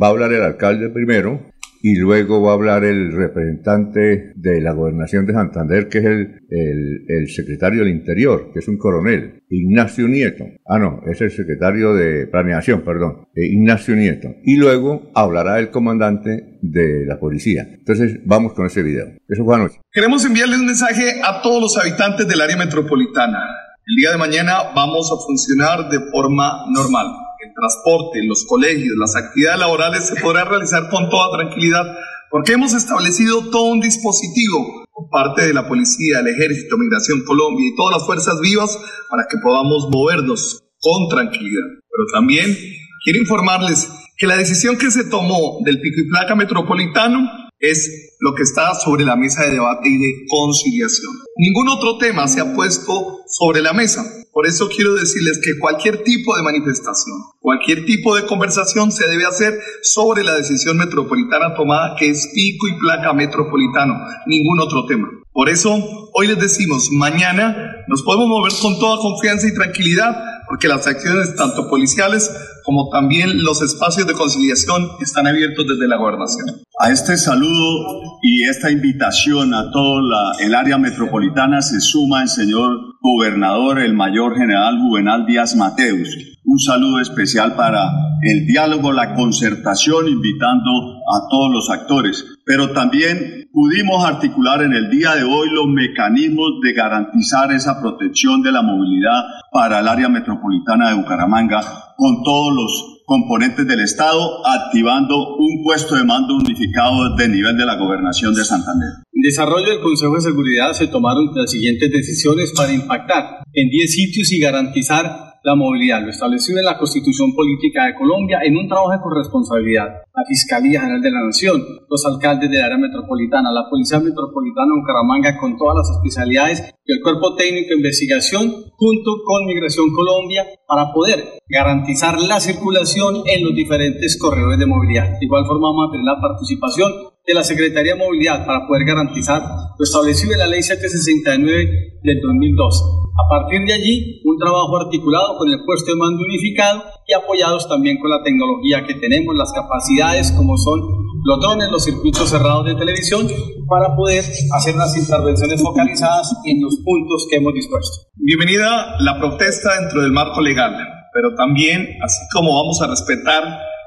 va 0.00 0.06
a 0.06 0.10
hablar 0.10 0.32
el 0.32 0.42
alcalde 0.42 0.88
primero, 0.88 1.42
y 1.84 1.96
luego 1.96 2.40
va 2.40 2.52
a 2.52 2.54
hablar 2.54 2.82
el 2.82 3.12
representante 3.12 4.32
de 4.36 4.60
la 4.62 4.72
gobernación 4.72 5.26
de 5.26 5.34
Santander, 5.34 5.86
que 5.90 5.98
es 5.98 6.04
el, 6.06 6.40
el, 6.48 7.28
secretario 7.28 7.80
del 7.80 7.92
Interior, 7.92 8.52
que 8.54 8.60
es 8.60 8.68
un 8.68 8.78
coronel, 8.78 9.42
Ignacio 9.50 10.08
Nieto. 10.08 10.44
Ah, 10.66 10.78
no, 10.78 11.02
es 11.06 11.20
el 11.20 11.30
secretario 11.30 11.92
de 11.92 12.26
Planeación, 12.26 12.80
perdón, 12.86 13.28
eh, 13.34 13.44
Ignacio 13.44 13.94
Nieto. 13.96 14.28
Y 14.44 14.56
luego 14.56 15.10
hablará 15.14 15.58
el 15.58 15.70
comandante 15.70 16.56
de 16.62 17.04
la 17.04 17.20
policía. 17.20 17.66
Entonces, 17.70 18.18
vamos 18.24 18.54
con 18.54 18.64
ese 18.64 18.82
video. 18.82 19.08
Eso 19.28 19.44
fue 19.44 19.54
anoche. 19.54 19.78
Queremos 19.92 20.24
enviarles 20.24 20.60
un 20.60 20.66
mensaje 20.66 21.20
a 21.22 21.42
todos 21.42 21.60
los 21.60 21.76
habitantes 21.76 22.26
del 22.26 22.40
área 22.40 22.56
metropolitana. 22.56 23.40
El 23.86 23.96
día 23.96 24.10
de 24.10 24.16
mañana 24.16 24.72
vamos 24.74 25.12
a 25.12 25.22
funcionar 25.22 25.90
de 25.90 25.98
forma 26.10 26.64
normal 26.74 27.23
el 27.44 27.54
transporte, 27.54 28.24
los 28.24 28.44
colegios, 28.46 28.96
las 28.98 29.16
actividades 29.16 29.60
laborales 29.60 30.06
se 30.06 30.16
podrán 30.20 30.48
realizar 30.48 30.88
con 30.88 31.08
toda 31.10 31.36
tranquilidad 31.38 31.84
porque 32.30 32.52
hemos 32.52 32.74
establecido 32.74 33.50
todo 33.50 33.64
un 33.64 33.80
dispositivo 33.80 34.84
por 34.92 35.10
parte 35.10 35.46
de 35.46 35.54
la 35.54 35.68
policía, 35.68 36.20
el 36.20 36.28
ejército, 36.28 36.78
Migración 36.78 37.22
Colombia 37.24 37.68
y 37.68 37.76
todas 37.76 37.98
las 37.98 38.06
fuerzas 38.06 38.40
vivas 38.40 38.78
para 39.10 39.26
que 39.28 39.38
podamos 39.38 39.88
movernos 39.90 40.62
con 40.80 41.08
tranquilidad. 41.08 41.62
Pero 41.78 42.06
también 42.12 42.56
quiero 43.04 43.20
informarles 43.20 43.88
que 44.16 44.26
la 44.26 44.36
decisión 44.36 44.78
que 44.78 44.90
se 44.90 45.04
tomó 45.04 45.58
del 45.64 45.80
pico 45.80 46.00
y 46.00 46.08
placa 46.08 46.34
metropolitano 46.34 47.28
es 47.58 48.16
lo 48.20 48.34
que 48.34 48.42
está 48.42 48.74
sobre 48.74 49.04
la 49.04 49.16
mesa 49.16 49.44
de 49.44 49.52
debate 49.52 49.88
y 49.88 49.98
de 49.98 50.14
conciliación. 50.28 51.12
Ningún 51.36 51.68
otro 51.68 51.98
tema 51.98 52.26
se 52.26 52.40
ha 52.40 52.54
puesto 52.54 53.20
sobre 53.28 53.62
la 53.62 53.72
mesa. 53.72 54.04
Por 54.34 54.48
eso 54.48 54.68
quiero 54.68 54.94
decirles 54.94 55.40
que 55.42 55.56
cualquier 55.60 56.02
tipo 56.02 56.36
de 56.36 56.42
manifestación, 56.42 57.16
cualquier 57.38 57.84
tipo 57.86 58.16
de 58.16 58.26
conversación 58.26 58.90
se 58.90 59.06
debe 59.08 59.26
hacer 59.26 59.54
sobre 59.80 60.24
la 60.24 60.34
decisión 60.34 60.76
metropolitana 60.76 61.54
tomada 61.54 61.94
que 61.96 62.10
es 62.10 62.30
pico 62.34 62.66
y 62.66 62.80
placa 62.80 63.12
metropolitano, 63.12 63.94
ningún 64.26 64.58
otro 64.58 64.86
tema. 64.86 65.08
Por 65.32 65.48
eso 65.48 65.78
hoy 66.14 66.26
les 66.26 66.40
decimos, 66.40 66.90
mañana 66.90 67.84
nos 67.86 68.02
podemos 68.02 68.26
mover 68.26 68.52
con 68.60 68.76
toda 68.80 68.98
confianza 68.98 69.46
y 69.46 69.54
tranquilidad 69.54 70.16
porque 70.48 70.68
las 70.68 70.86
acciones 70.86 71.36
tanto 71.36 71.68
policiales 71.68 72.30
como 72.64 72.88
también 72.90 73.44
los 73.44 73.62
espacios 73.62 74.06
de 74.06 74.14
conciliación 74.14 74.88
están 75.00 75.26
abiertos 75.26 75.66
desde 75.68 75.86
la 75.86 75.96
gobernación. 75.96 76.46
A 76.80 76.90
este 76.90 77.16
saludo 77.16 78.18
y 78.22 78.44
esta 78.44 78.70
invitación 78.70 79.54
a 79.54 79.70
todo 79.70 80.00
el 80.40 80.54
área 80.54 80.78
metropolitana 80.78 81.62
se 81.62 81.80
suma 81.80 82.22
el 82.22 82.28
señor 82.28 82.93
gobernador, 83.04 83.80
el 83.80 83.92
mayor 83.92 84.34
general 84.34 84.78
Juvenal 84.80 85.26
Díaz 85.26 85.54
Mateus. 85.56 86.08
Un 86.42 86.58
saludo 86.58 87.00
especial 87.00 87.54
para 87.54 87.82
el 88.22 88.46
diálogo, 88.46 88.92
la 88.92 89.14
concertación, 89.14 90.08
invitando 90.08 90.70
a 91.14 91.28
todos 91.28 91.52
los 91.52 91.68
actores. 91.68 92.24
Pero 92.46 92.72
también 92.72 93.50
pudimos 93.52 94.06
articular 94.06 94.62
en 94.62 94.72
el 94.72 94.88
día 94.88 95.16
de 95.16 95.24
hoy 95.24 95.50
los 95.50 95.66
mecanismos 95.68 96.60
de 96.62 96.72
garantizar 96.72 97.52
esa 97.52 97.78
protección 97.78 98.40
de 98.40 98.52
la 98.52 98.62
movilidad 98.62 99.22
para 99.52 99.80
el 99.80 99.88
área 99.88 100.08
metropolitana 100.08 100.88
de 100.88 100.94
Bucaramanga 100.94 101.60
con 101.98 102.22
todos 102.22 102.54
los 102.54 103.02
componentes 103.04 103.66
del 103.66 103.80
Estado, 103.80 104.46
activando 104.46 105.36
un 105.36 105.62
puesto 105.62 105.94
de 105.94 106.04
mando 106.04 106.36
unificado 106.36 107.14
de 107.16 107.28
nivel 107.28 107.54
de 107.58 107.66
la 107.66 107.76
gobernación 107.76 108.34
de 108.34 108.44
Santander. 108.46 109.04
Desarrollo 109.24 109.70
del 109.70 109.80
Consejo 109.80 110.16
de 110.16 110.20
Seguridad 110.20 110.74
se 110.74 110.88
tomaron 110.88 111.30
las 111.34 111.50
siguientes 111.50 111.90
decisiones 111.90 112.52
para 112.52 112.74
impactar 112.74 113.40
en 113.54 113.70
10 113.70 113.90
sitios 113.90 114.30
y 114.30 114.38
garantizar 114.38 115.40
la 115.42 115.54
movilidad, 115.54 116.02
lo 116.02 116.10
establecido 116.10 116.58
en 116.58 116.66
la 116.66 116.76
Constitución 116.76 117.34
Política 117.34 117.86
de 117.86 117.94
Colombia 117.94 118.40
en 118.44 118.54
un 118.54 118.68
trabajo 118.68 118.92
de 118.92 119.00
corresponsabilidad. 119.00 120.04
La 120.14 120.24
Fiscalía 120.28 120.82
General 120.82 121.00
de 121.00 121.10
la 121.10 121.24
Nación, 121.24 121.64
los 121.88 122.04
alcaldes 122.04 122.50
del 122.50 122.60
área 122.60 122.76
metropolitana, 122.76 123.50
la 123.50 123.64
Policía 123.70 123.98
Metropolitana 123.98 124.68
de 124.68 124.80
Bucaramanga 124.80 125.40
con 125.40 125.56
todas 125.56 125.76
las 125.76 125.96
especialidades 125.96 126.74
y 126.84 126.92
el 126.92 127.00
Cuerpo 127.00 127.34
Técnico 127.34 127.70
de 127.70 127.76
Investigación 127.76 128.52
junto 128.76 129.10
con 129.24 129.46
Migración 129.46 129.88
Colombia 129.94 130.44
para 130.68 130.92
poder 130.92 131.40
garantizar 131.48 132.20
la 132.20 132.40
circulación 132.40 133.22
en 133.24 133.42
los 133.42 133.54
diferentes 133.54 134.18
corredores 134.18 134.58
de 134.58 134.66
movilidad. 134.66 135.18
De 135.18 135.24
igual 135.24 135.46
forma 135.46 135.68
vamos 135.68 135.96
la 136.04 136.20
participación 136.20 137.13
de 137.26 137.34
la 137.34 137.44
Secretaría 137.44 137.94
de 137.94 137.98
Movilidad 137.98 138.44
para 138.46 138.66
poder 138.66 138.84
garantizar 138.84 139.42
lo 139.42 139.82
establecido 139.82 140.32
en 140.32 140.38
la 140.38 140.46
Ley 140.46 140.62
769 140.62 142.00
del 142.02 142.20
2002 142.20 143.04
a 143.14 143.28
partir 143.28 143.62
de 143.64 143.72
allí, 143.72 144.20
un 144.24 144.36
trabajo 144.38 144.76
articulado 144.76 145.38
con 145.38 145.48
el 145.48 145.62
puesto 145.64 145.92
de 145.92 145.96
mando 145.96 146.22
unificado 146.22 146.82
y 147.06 147.14
apoyados 147.14 147.68
también 147.68 147.98
con 148.00 148.10
la 148.10 148.24
tecnología 148.24 148.84
que 148.86 148.94
tenemos, 148.94 149.36
las 149.36 149.52
capacidades 149.52 150.32
como 150.32 150.56
son 150.56 150.80
los 151.24 151.40
drones, 151.40 151.70
los 151.70 151.84
circuitos 151.84 152.28
cerrados 152.28 152.66
de 152.66 152.74
televisión, 152.74 153.28
para 153.68 153.94
poder 153.94 154.24
hacer 154.52 154.74
unas 154.74 154.96
intervenciones 154.96 155.62
focalizadas 155.62 156.34
en 156.44 156.60
los 156.60 156.74
puntos 156.84 157.28
que 157.30 157.36
hemos 157.36 157.54
dispuesto. 157.54 158.08
Bienvenida 158.16 158.96
la 158.98 159.20
protesta 159.20 159.80
dentro 159.80 160.02
del 160.02 160.10
marco 160.10 160.40
legal, 160.40 160.74
pero 161.12 161.36
también, 161.36 161.86
así 162.02 162.20
como 162.32 162.56
vamos 162.56 162.82
a 162.82 162.88
respetar 162.88 163.44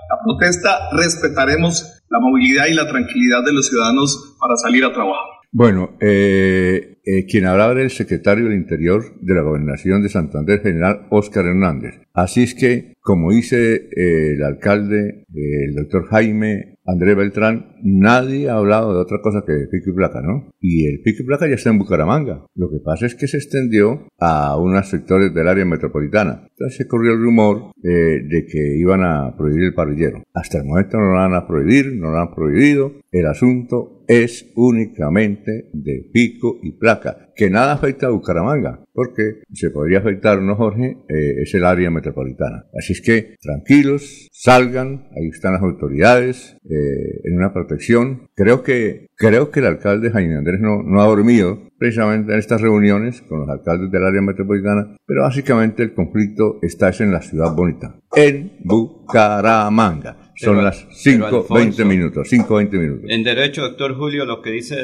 la 0.10 0.18
protesta, 0.24 0.90
respetaremos 0.92 2.04
la 2.10 2.20
movilidad 2.20 2.68
y 2.68 2.74
la 2.74 2.88
tranquilidad 2.88 3.44
de 3.46 3.54
los 3.54 3.68
ciudadanos 3.68 4.38
para 4.40 4.56
salir 4.56 4.86
a 4.86 4.94
trabajar. 4.94 5.38
Bueno, 5.52 5.98
eh, 6.02 7.00
eh, 7.06 7.26
quien 7.26 7.46
hablaba 7.46 7.72
era 7.72 7.82
el 7.82 7.90
secretario 7.90 8.46
del 8.46 8.54
Interior 8.54 9.04
de 9.22 9.34
la 9.34 9.42
Gobernación 9.42 10.04
de 10.04 10.10
Santander, 10.10 10.62
general 10.62 11.08
Óscar 11.10 11.46
Hernández. 11.46 11.96
Así 12.14 12.44
es 12.44 12.54
que 12.54 12.94
como 13.08 13.32
dice 13.32 13.90
eh, 13.96 14.34
el 14.36 14.44
alcalde, 14.44 15.26
el 15.34 15.76
doctor 15.76 16.08
Jaime 16.10 16.77
Andrés 16.88 17.18
Beltrán, 17.18 17.76
nadie 17.84 18.50
ha 18.50 18.56
hablado 18.56 18.94
de 18.94 19.02
otra 19.02 19.20
cosa 19.22 19.44
que 19.46 19.52
de 19.52 19.68
pico 19.68 19.90
y 19.90 19.94
placa, 19.94 20.22
¿no? 20.22 20.50
Y 20.62 20.88
el 20.88 21.02
pico 21.02 21.22
y 21.22 21.26
placa 21.26 21.46
ya 21.46 21.56
está 21.56 21.70
en 21.70 21.80
Bucaramanga. 21.80 22.46
Lo 22.56 22.70
que 22.70 22.80
pasa 22.84 23.06
es 23.06 23.16
que 23.16 23.28
se 23.28 23.38
extendió 23.38 24.08
a 24.20 24.58
unos 24.58 24.88
sectores 24.88 25.34
del 25.34 25.50
área 25.50 25.66
metropolitana. 25.66 26.48
Entonces 26.50 26.78
se 26.78 26.88
corrió 26.88 27.12
el 27.12 27.22
rumor 27.22 27.72
eh, 27.84 28.22
de 28.24 28.46
que 28.50 28.78
iban 28.80 29.04
a 29.04 29.36
prohibir 29.36 29.66
el 29.66 29.74
parrillero. 29.74 30.24
Hasta 30.34 30.60
el 30.60 30.64
momento 30.64 30.98
no 30.98 31.08
lo 31.08 31.14
van 31.14 31.34
a 31.34 31.46
no 31.46 32.10
lo 32.10 32.18
han 32.18 32.34
prohibido. 32.34 32.94
El 33.18 33.26
asunto 33.26 34.04
es 34.08 34.52
únicamente 34.56 35.72
de 35.74 36.08
pico 36.14 36.60
y 36.62 36.74
placa, 36.74 37.32
que 37.36 37.50
nada 37.50 37.74
afecta 37.74 38.06
a 38.06 38.12
Bucaramanga, 38.12 38.84
porque 38.94 39.42
se 39.52 39.72
podría 39.72 40.00
afectar, 40.00 40.40
¿no, 40.40 40.56
Jorge? 40.56 40.98
Eh, 41.10 41.42
es 41.42 41.52
el 41.56 41.66
área 41.66 41.90
metropolitana. 41.90 42.68
Así 42.78 42.94
es 42.94 43.02
que 43.02 43.36
tranquilos, 43.42 44.28
salgan, 44.32 45.08
ahí 45.16 45.30
están 45.30 45.54
las 45.54 45.64
autoridades 45.64 46.58
eh, 46.70 47.22
en 47.24 47.38
una 47.38 47.52
protección. 47.54 48.28
Creo 48.36 48.62
que, 48.62 49.08
creo 49.16 49.50
que 49.50 49.62
el 49.62 49.66
alcalde 49.66 50.12
Jaime 50.12 50.38
Andrés 50.38 50.60
no, 50.60 50.84
no 50.84 51.02
ha 51.02 51.08
dormido 51.08 51.58
precisamente 51.80 52.34
en 52.34 52.38
estas 52.40 52.62
reuniones 52.62 53.24
con 53.24 53.40
los 53.40 53.50
alcaldes 53.50 53.90
del 53.90 54.06
área 54.06 54.22
metropolitana, 54.22 54.96
pero 55.08 55.24
básicamente 55.24 55.82
el 55.82 55.96
conflicto 55.96 56.60
está 56.62 56.92
en 57.00 57.12
la 57.12 57.24
ciudad 57.24 57.56
bonita, 57.56 58.00
en 58.16 58.60
Bucaramanga. 58.64 60.27
Son 60.38 60.64
las 60.64 60.88
5.20 60.90 61.84
minutos, 61.84 62.32
5.20 62.32 62.72
minutos. 62.74 63.06
En 63.10 63.24
derecho, 63.24 63.64
doctor 63.64 63.96
Julio, 63.96 64.24
lo 64.26 64.44
que 64.44 64.52
dice 64.52 64.78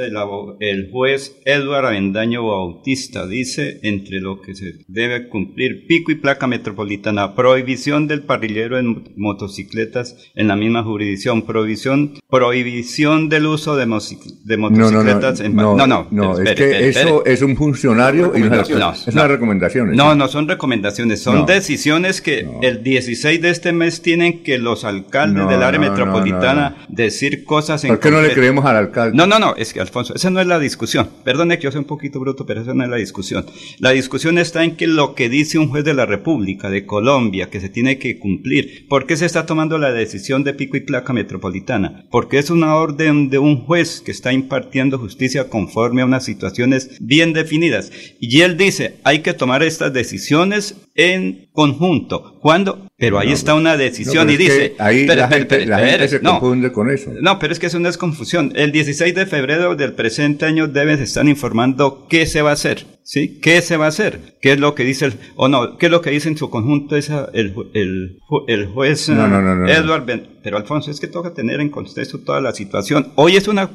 el 0.59 0.89
juez 0.91 1.37
Eduardo 1.45 1.89
Avendaño 1.89 2.47
Bautista, 2.47 3.27
dice, 3.27 3.79
entre 3.83 4.19
lo 4.19 4.41
que 4.41 4.55
se 4.55 4.79
debe 4.87 5.29
cumplir 5.29 5.85
pico 5.85 6.11
y 6.11 6.15
placa 6.15 6.47
metropolitana, 6.47 7.35
prohibición 7.35 8.07
del 8.07 8.23
parrillero 8.23 8.79
en 8.79 9.13
motocicletas 9.15 10.31
en 10.33 10.47
la 10.47 10.55
misma 10.55 10.83
jurisdicción, 10.83 11.43
prohibición, 11.43 12.13
prohibición 12.31 13.29
del 13.29 13.45
uso 13.45 13.75
de, 13.75 13.85
motocicletas 13.85 15.41
no, 15.51 15.75
no, 15.75 15.85
no, 15.85 16.07
no, 16.09 16.33
no, 16.33 16.39
es 16.39 16.55
que 16.55 16.89
eso 16.89 17.23
es 17.25 17.43
un 17.43 17.55
funcionario 17.55 18.33
y 18.35 18.41
no, 18.41 18.61
es 18.61 19.07
una 19.07 19.27
recomendación. 19.27 19.95
No, 19.95 20.15
no 20.15 20.27
son 20.27 20.47
recomendaciones, 20.47 21.21
son 21.21 21.45
decisiones 21.45 22.21
que 22.21 22.47
el 22.63 22.81
16 22.81 23.39
de 23.39 23.49
este 23.51 23.71
mes 23.71 24.01
tienen 24.01 24.41
que 24.41 24.57
los 24.57 24.83
alcaldes 24.83 25.42
del 25.47 25.63
área 25.63 25.79
metropolitana 25.79 26.85
decir 26.87 27.43
cosas 27.43 27.83
en 27.83 27.89
¿Por 27.89 27.99
qué 27.99 28.11
no 28.11 28.21
le 28.21 28.33
creemos 28.33 28.65
al 28.65 28.75
alcalde? 28.75 29.15
No, 29.17 29.27
no, 29.27 29.39
no, 29.39 29.55
es 29.55 29.73
que 29.73 29.79
Alfonso, 29.79 30.13
esa 30.15 30.29
no 30.29 30.39
es 30.39 30.47
la 30.47 30.59
discusión. 30.59 31.09
Perdone 31.23 31.57
que 31.57 31.63
yo 31.63 31.71
soy 31.71 31.79
un 31.79 31.85
poquito 31.85 32.19
bruto, 32.19 32.45
pero 32.45 32.61
esa 32.61 32.73
no 32.73 32.83
es 32.83 32.89
la 32.89 32.97
discusión. 32.97 33.45
La 33.79 33.91
discusión 33.91 34.37
está 34.37 34.63
en 34.63 34.75
que 34.75 34.87
lo 34.87 35.15
que 35.15 35.29
dice 35.29 35.57
un 35.57 35.69
juez 35.69 35.83
de 35.83 35.93
la 35.93 36.05
República 36.05 36.69
de 36.69 36.85
Colombia, 36.85 37.49
que 37.49 37.59
se 37.59 37.69
tiene 37.69 37.97
que 37.97 38.19
cumplir, 38.19 38.87
¿por 38.87 39.05
qué 39.05 39.17
se 39.17 39.25
está 39.25 39.45
tomando 39.45 39.77
la 39.77 39.91
decisión 39.91 40.43
de 40.43 40.53
pico 40.53 40.77
y 40.77 40.81
placa 40.81 41.13
metropolitana? 41.13 42.05
Porque 42.11 42.37
es 42.37 42.49
una 42.49 42.75
orden 42.75 43.29
de 43.29 43.37
un 43.37 43.65
juez 43.65 44.01
que 44.01 44.11
está 44.11 44.33
impartiendo 44.33 44.99
justicia 44.99 45.49
conforme 45.49 46.01
a 46.01 46.05
unas 46.05 46.25
situaciones 46.25 46.97
bien 46.99 47.33
definidas. 47.33 47.91
Y 48.19 48.41
él 48.41 48.57
dice, 48.57 48.99
hay 49.03 49.19
que 49.19 49.33
tomar 49.33 49.63
estas 49.63 49.93
decisiones 49.93 50.75
en 50.95 51.49
conjunto. 51.53 52.39
¿Cuándo? 52.41 52.87
Pero 53.03 53.19
ahí 53.19 53.31
está 53.33 53.53
una 53.53 53.75
decisión 53.75 54.29
y 54.29 54.37
dice... 54.37 54.75
Ahí 54.79 55.05
la, 55.05 55.27
gente, 55.27 56.07
se 56.07 56.21
confunde 56.21 56.71
con 56.71 56.89
eso. 56.89 57.11
No, 57.21 57.37
pero 57.37 57.51
es 57.51 57.59
que 57.59 57.67
eso 57.67 57.79
no 57.79 57.89
es 57.89 57.97
confusión. 57.97 58.53
El 58.55 58.71
16 58.71 59.13
de 59.13 59.25
febrero 59.25 59.75
del 59.75 59.93
presente 59.93 60.45
año 60.45 60.67
deben 60.67 61.01
estar 61.01 61.27
informando 61.27 62.07
qué 62.09 62.25
se 62.25 62.41
va 62.41 62.51
a 62.51 62.53
hacer. 62.53 62.85
¿Sí? 63.03 63.39
¿Qué 63.41 63.61
se 63.61 63.75
va 63.75 63.85
a 63.85 63.89
hacer? 63.89 64.37
¿Qué 64.39 64.53
es 64.53 64.59
lo 64.59 64.75
que 64.75 64.85
dice 64.85 65.05
el... 65.05 65.13
o 65.35 65.49
no, 65.49 65.77
qué 65.77 65.87
es 65.87 65.91
lo 65.91 66.01
que 66.01 66.11
dice 66.11 66.29
en 66.29 66.37
su 66.37 66.49
conjunto 66.49 66.95
esa, 66.95 67.29
el, 67.33 67.53
el, 67.73 68.19
el 68.47 68.65
juez 68.67 69.09
no, 69.09 69.27
no, 69.27 69.41
no, 69.41 69.67
Edward 69.67 70.05
Pero 70.41 70.55
Alfonso, 70.55 70.89
es 70.89 71.01
que 71.01 71.07
toca 71.07 71.33
tener 71.33 71.59
en 71.59 71.69
contexto 71.69 72.19
toda 72.19 72.39
la 72.39 72.53
situación. 72.53 73.11
Hoy 73.15 73.35
es 73.35 73.49
una 73.49 73.69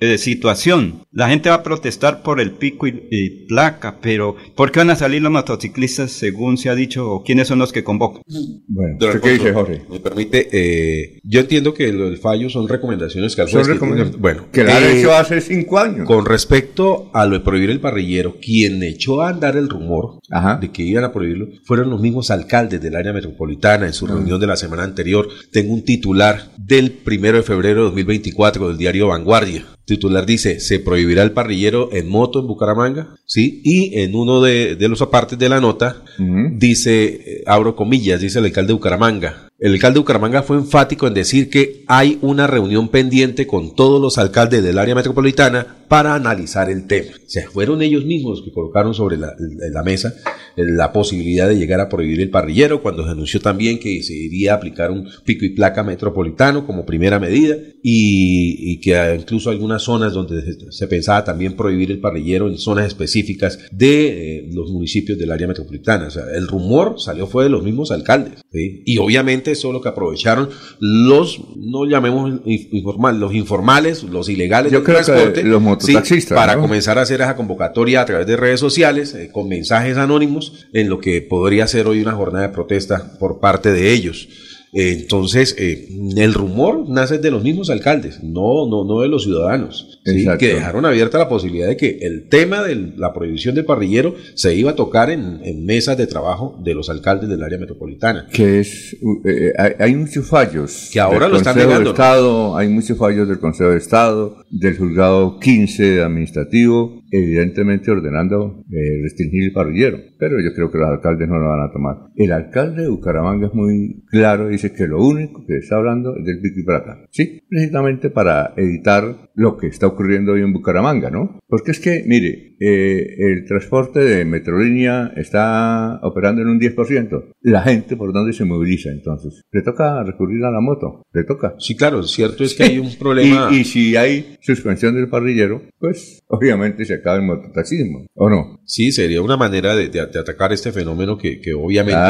eh, 0.00 0.18
situación. 0.18 1.04
La 1.10 1.28
gente 1.28 1.48
va 1.48 1.56
a 1.56 1.62
protestar 1.62 2.22
por 2.22 2.40
el 2.40 2.52
pico 2.52 2.86
y, 2.86 3.46
placa, 3.48 3.98
pero 4.00 4.36
¿por 4.54 4.70
qué 4.70 4.80
van 4.80 4.90
a 4.90 4.96
salir 4.96 5.22
los 5.22 5.32
motociclistas 5.32 6.12
según 6.12 6.56
se 6.56 6.70
ha 6.70 6.74
dicho 6.74 7.10
o 7.10 7.22
quiénes 7.22 7.48
son 7.48 7.58
los 7.58 7.72
que 7.72 7.84
convocan? 7.84 8.22
Bueno, 8.68 8.96
¿qué 9.22 9.30
dice 9.30 9.52
Jorge? 9.52 9.82
Me 9.90 10.00
permite, 10.00 10.48
eh, 10.52 11.20
yo 11.22 11.40
entiendo 11.40 11.74
que 11.74 11.88
el 11.88 12.18
fallo 12.18 12.48
son 12.48 12.68
recomendaciones 12.68 13.36
que 13.36 13.46
son 13.46 13.64
recomendaciones. 13.64 14.20
Bueno, 14.20 14.46
que 14.52 14.64
la 14.64 14.80
eh, 14.80 15.00
hecho 15.00 15.12
hace 15.12 15.40
cinco 15.40 15.78
años. 15.78 16.06
Con 16.06 16.26
respecto 16.26 17.10
a 17.12 17.26
lo 17.26 17.38
de 17.38 17.40
prohibir 17.40 17.70
el 17.70 17.80
parrillero, 17.80 18.36
quien 18.40 18.82
echó 18.82 19.22
a 19.22 19.30
andar 19.30 19.56
el 19.56 19.68
rumor 19.68 20.20
de 20.60 20.70
que 20.70 20.82
iban 20.82 21.04
a 21.04 21.12
prohibirlo 21.12 21.48
fueron 21.64 21.90
los 21.90 22.00
mismos 22.00 22.30
alcaldes 22.30 22.80
del 22.80 22.96
área 22.96 23.12
metropolitana 23.12 23.86
en 23.86 23.92
su 23.92 24.06
ah. 24.06 24.10
reunión 24.12 24.40
de 24.40 24.46
la 24.46 24.56
semana 24.56 24.84
anterior. 24.84 25.28
Tengo 25.50 25.74
un 25.74 25.84
titular 25.84 26.52
del 26.56 26.92
primero 26.92 27.36
de 27.36 27.42
febrero 27.42 27.80
de 27.80 27.84
2024 27.86 28.68
del 28.68 28.78
diario 28.78 29.08
Vanguardia 29.08 29.64
titular 29.96 30.26
dice, 30.26 30.60
se 30.60 30.78
prohibirá 30.78 31.22
el 31.22 31.32
parrillero 31.32 31.90
en 31.92 32.08
moto 32.08 32.40
en 32.40 32.46
Bucaramanga, 32.46 33.16
¿sí? 33.26 33.60
Y 33.64 34.00
en 34.00 34.14
uno 34.14 34.40
de, 34.40 34.76
los 34.88 35.02
apartes 35.02 35.38
de 35.38 35.48
la 35.48 35.60
nota 35.60 36.02
dice, 36.18 37.04
eh, 37.04 37.42
abro 37.46 37.76
comillas, 37.76 38.20
dice 38.20 38.38
el 38.38 38.46
alcalde 38.46 38.68
de 38.68 38.74
Bucaramanga, 38.74 39.48
el 39.62 39.74
alcalde 39.74 39.94
de 39.94 40.00
Bucaramanga 40.00 40.42
fue 40.42 40.56
enfático 40.56 41.06
en 41.06 41.14
decir 41.14 41.48
que 41.48 41.84
hay 41.86 42.18
una 42.20 42.48
reunión 42.48 42.88
pendiente 42.88 43.46
con 43.46 43.76
todos 43.76 44.02
los 44.02 44.18
alcaldes 44.18 44.64
del 44.64 44.76
área 44.76 44.96
metropolitana 44.96 45.76
para 45.86 46.14
analizar 46.14 46.68
el 46.68 46.86
tema. 46.88 47.12
O 47.14 47.28
sea, 47.28 47.48
fueron 47.48 47.80
ellos 47.80 48.04
mismos 48.04 48.38
los 48.38 48.44
que 48.46 48.50
colocaron 48.50 48.92
sobre 48.92 49.18
la, 49.18 49.36
mesa 49.84 50.14
eh, 50.56 50.64
la 50.66 50.92
posibilidad 50.92 51.46
de 51.46 51.58
llegar 51.58 51.78
a 51.80 51.88
prohibir 51.88 52.20
el 52.22 52.30
parrillero, 52.30 52.82
cuando 52.82 53.04
se 53.04 53.10
anunció 53.10 53.40
también 53.40 53.78
que 53.78 54.02
se 54.02 54.14
iría 54.14 54.54
a 54.54 54.56
aplicar 54.56 54.90
un 54.90 55.06
pico 55.24 55.44
y 55.44 55.50
placa 55.50 55.84
metropolitano 55.84 56.66
como 56.66 56.84
primera 56.84 57.20
medida 57.20 57.56
y, 57.82 58.80
que 58.80 59.16
incluso 59.16 59.50
algunas 59.50 59.82
zonas 59.82 60.12
donde 60.12 60.42
se, 60.70 60.86
pensaba 60.88 61.24
también 61.24 61.54
prohibir 61.54 61.92
el 61.92 62.00
parrillero 62.00 62.48
en 62.48 62.58
zonas 62.58 62.86
específicas 62.86 63.58
de 63.70 64.38
eh, 64.38 64.50
los 64.50 64.70
municipios 64.70 65.18
del 65.18 65.30
área 65.30 65.46
metropolitana. 65.46 66.08
O 66.08 66.10
sea, 66.10 66.24
el 66.34 66.48
rumor 66.48 66.98
salió 66.98 67.28
fue 67.28 67.44
de 67.44 67.50
los 67.50 67.62
mismos 67.62 67.92
alcaldes. 67.92 68.42
Y 68.50 68.98
obviamente 68.98 69.51
eso 69.52 69.68
es 69.68 69.74
lo 69.74 69.80
que 69.80 69.88
aprovecharon 69.88 70.48
los, 70.80 71.40
no 71.56 71.86
llamemos 71.86 72.40
informal, 72.44 73.20
los 73.20 73.34
informales, 73.34 74.02
los 74.02 74.28
ilegales 74.28 74.72
Yo 74.72 74.82
creo 74.82 75.00
que 75.32 75.44
los 75.44 75.62
mototaxistas. 75.62 76.36
para 76.36 76.58
comenzar 76.58 76.98
a 76.98 77.02
hacer 77.02 77.20
esa 77.20 77.36
convocatoria 77.36 78.00
a 78.00 78.04
través 78.04 78.26
de 78.26 78.36
redes 78.36 78.60
sociales, 78.60 79.14
eh, 79.14 79.30
con 79.32 79.48
mensajes 79.48 79.96
anónimos, 79.96 80.66
en 80.72 80.88
lo 80.88 80.98
que 80.98 81.22
podría 81.22 81.66
ser 81.66 81.86
hoy 81.86 82.00
una 82.00 82.12
jornada 82.12 82.48
de 82.48 82.52
protesta 82.52 83.18
por 83.18 83.40
parte 83.40 83.72
de 83.72 83.92
ellos. 83.92 84.28
Entonces, 84.72 85.54
eh, 85.58 85.88
el 86.16 86.32
rumor 86.32 86.88
nace 86.88 87.18
de 87.18 87.30
los 87.30 87.42
mismos 87.42 87.68
alcaldes, 87.68 88.22
no, 88.22 88.66
no, 88.66 88.84
no 88.84 89.00
de 89.00 89.08
los 89.08 89.24
ciudadanos, 89.24 89.91
que 90.04 90.54
dejaron 90.54 90.84
abierta 90.84 91.18
la 91.18 91.28
posibilidad 91.28 91.68
de 91.68 91.76
que 91.76 91.98
el 92.02 92.28
tema 92.28 92.62
de 92.62 92.92
la 92.96 93.12
prohibición 93.12 93.54
del 93.54 93.64
parrillero 93.64 94.14
se 94.34 94.54
iba 94.54 94.72
a 94.72 94.76
tocar 94.76 95.10
en, 95.10 95.40
mesas 95.64 95.96
de 95.96 96.06
trabajo 96.06 96.58
de 96.62 96.74
los 96.74 96.90
alcaldes 96.90 97.28
del 97.28 97.42
área 97.42 97.58
metropolitana. 97.58 98.26
Que 98.32 98.60
es, 98.60 98.96
eh, 99.24 99.52
hay, 99.78 99.94
muchos 99.94 100.26
fallos. 100.26 100.90
Que 100.92 101.00
ahora 101.00 101.28
lo 101.28 101.36
están 101.36 101.56
negando. 101.56 101.90
Estado, 101.90 102.56
hay 102.56 102.68
muchos 102.68 102.98
fallos 102.98 103.28
del 103.28 103.38
Consejo 103.38 103.70
de 103.70 103.78
Estado, 103.78 104.44
del 104.50 104.76
juzgado 104.76 105.38
15 105.38 106.02
administrativo, 106.02 107.02
evidentemente 107.12 107.90
ordenando 107.90 108.64
eh, 108.70 109.02
restringir 109.02 109.44
el 109.44 109.52
parrillero, 109.52 109.98
pero 110.18 110.40
yo 110.40 110.54
creo 110.54 110.70
que 110.70 110.78
los 110.78 110.88
alcaldes 110.88 111.28
no 111.28 111.38
lo 111.38 111.48
van 111.48 111.68
a 111.68 111.72
tomar. 111.72 111.96
El 112.16 112.32
alcalde 112.32 112.82
de 112.82 112.88
Bucaramanga 112.88 113.48
es 113.48 113.54
muy 113.54 114.02
claro, 114.08 114.48
dice 114.48 114.72
que 114.72 114.86
lo 114.86 115.04
único 115.04 115.44
que 115.46 115.58
está 115.58 115.76
hablando 115.76 116.16
es 116.16 116.24
del 116.24 116.40
pico 116.40 116.60
y 116.60 116.64
plata, 116.64 116.98
sí, 117.10 117.42
precisamente 117.48 118.08
para 118.08 118.54
evitar 118.56 119.30
lo 119.34 119.58
que 119.58 119.66
está 119.66 119.86
ocurriendo 119.92 120.32
hoy 120.32 120.42
en 120.42 120.52
Bucaramanga, 120.52 121.10
¿no? 121.10 121.38
Porque 121.46 121.70
es 121.70 121.80
que, 121.80 122.04
mire, 122.06 122.56
eh, 122.60 123.16
el 123.18 123.44
transporte 123.46 124.00
de 124.00 124.24
Metrolínea 124.24 125.12
está 125.16 126.00
operando 126.02 126.42
en 126.42 126.48
un 126.48 126.60
10%. 126.60 127.32
La 127.42 127.62
gente, 127.62 127.96
¿por 127.96 128.12
dónde 128.12 128.32
se 128.32 128.44
moviliza 128.44 128.90
entonces? 128.90 129.42
Le 129.50 129.62
toca 129.62 130.02
recurrir 130.04 130.44
a 130.44 130.50
la 130.50 130.60
moto, 130.60 131.02
le 131.12 131.24
toca. 131.24 131.54
Sí, 131.58 131.76
claro, 131.76 132.02
cierto 132.02 132.44
es 132.44 132.54
que 132.54 132.62
hay 132.64 132.78
un 132.78 132.94
problema. 132.98 133.48
y, 133.50 133.60
y 133.60 133.64
si 133.64 133.96
hay 133.96 134.36
suspensión 134.40 134.94
del 134.94 135.08
parrillero, 135.08 135.62
pues 135.78 136.20
obviamente 136.28 136.84
se 136.84 136.94
acaba 136.94 137.16
el 137.16 137.22
mototaxismo, 137.22 138.06
¿o 138.14 138.30
no? 138.30 138.60
Sí, 138.64 138.92
sería 138.92 139.20
una 139.20 139.36
manera 139.36 139.74
de, 139.76 140.00
atacar 140.00 140.52
este 140.52 140.72
fenómeno 140.72 141.18
que, 141.18 141.40
obviamente 141.54 142.00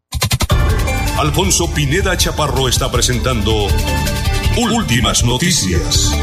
Alfonso 1.20 1.72
Pineda 1.76 2.18
Chaparro 2.18 2.68
está 2.68 2.92
presentando 2.92 3.68
Últimas 4.76 5.24
Noticias. 5.24 6.18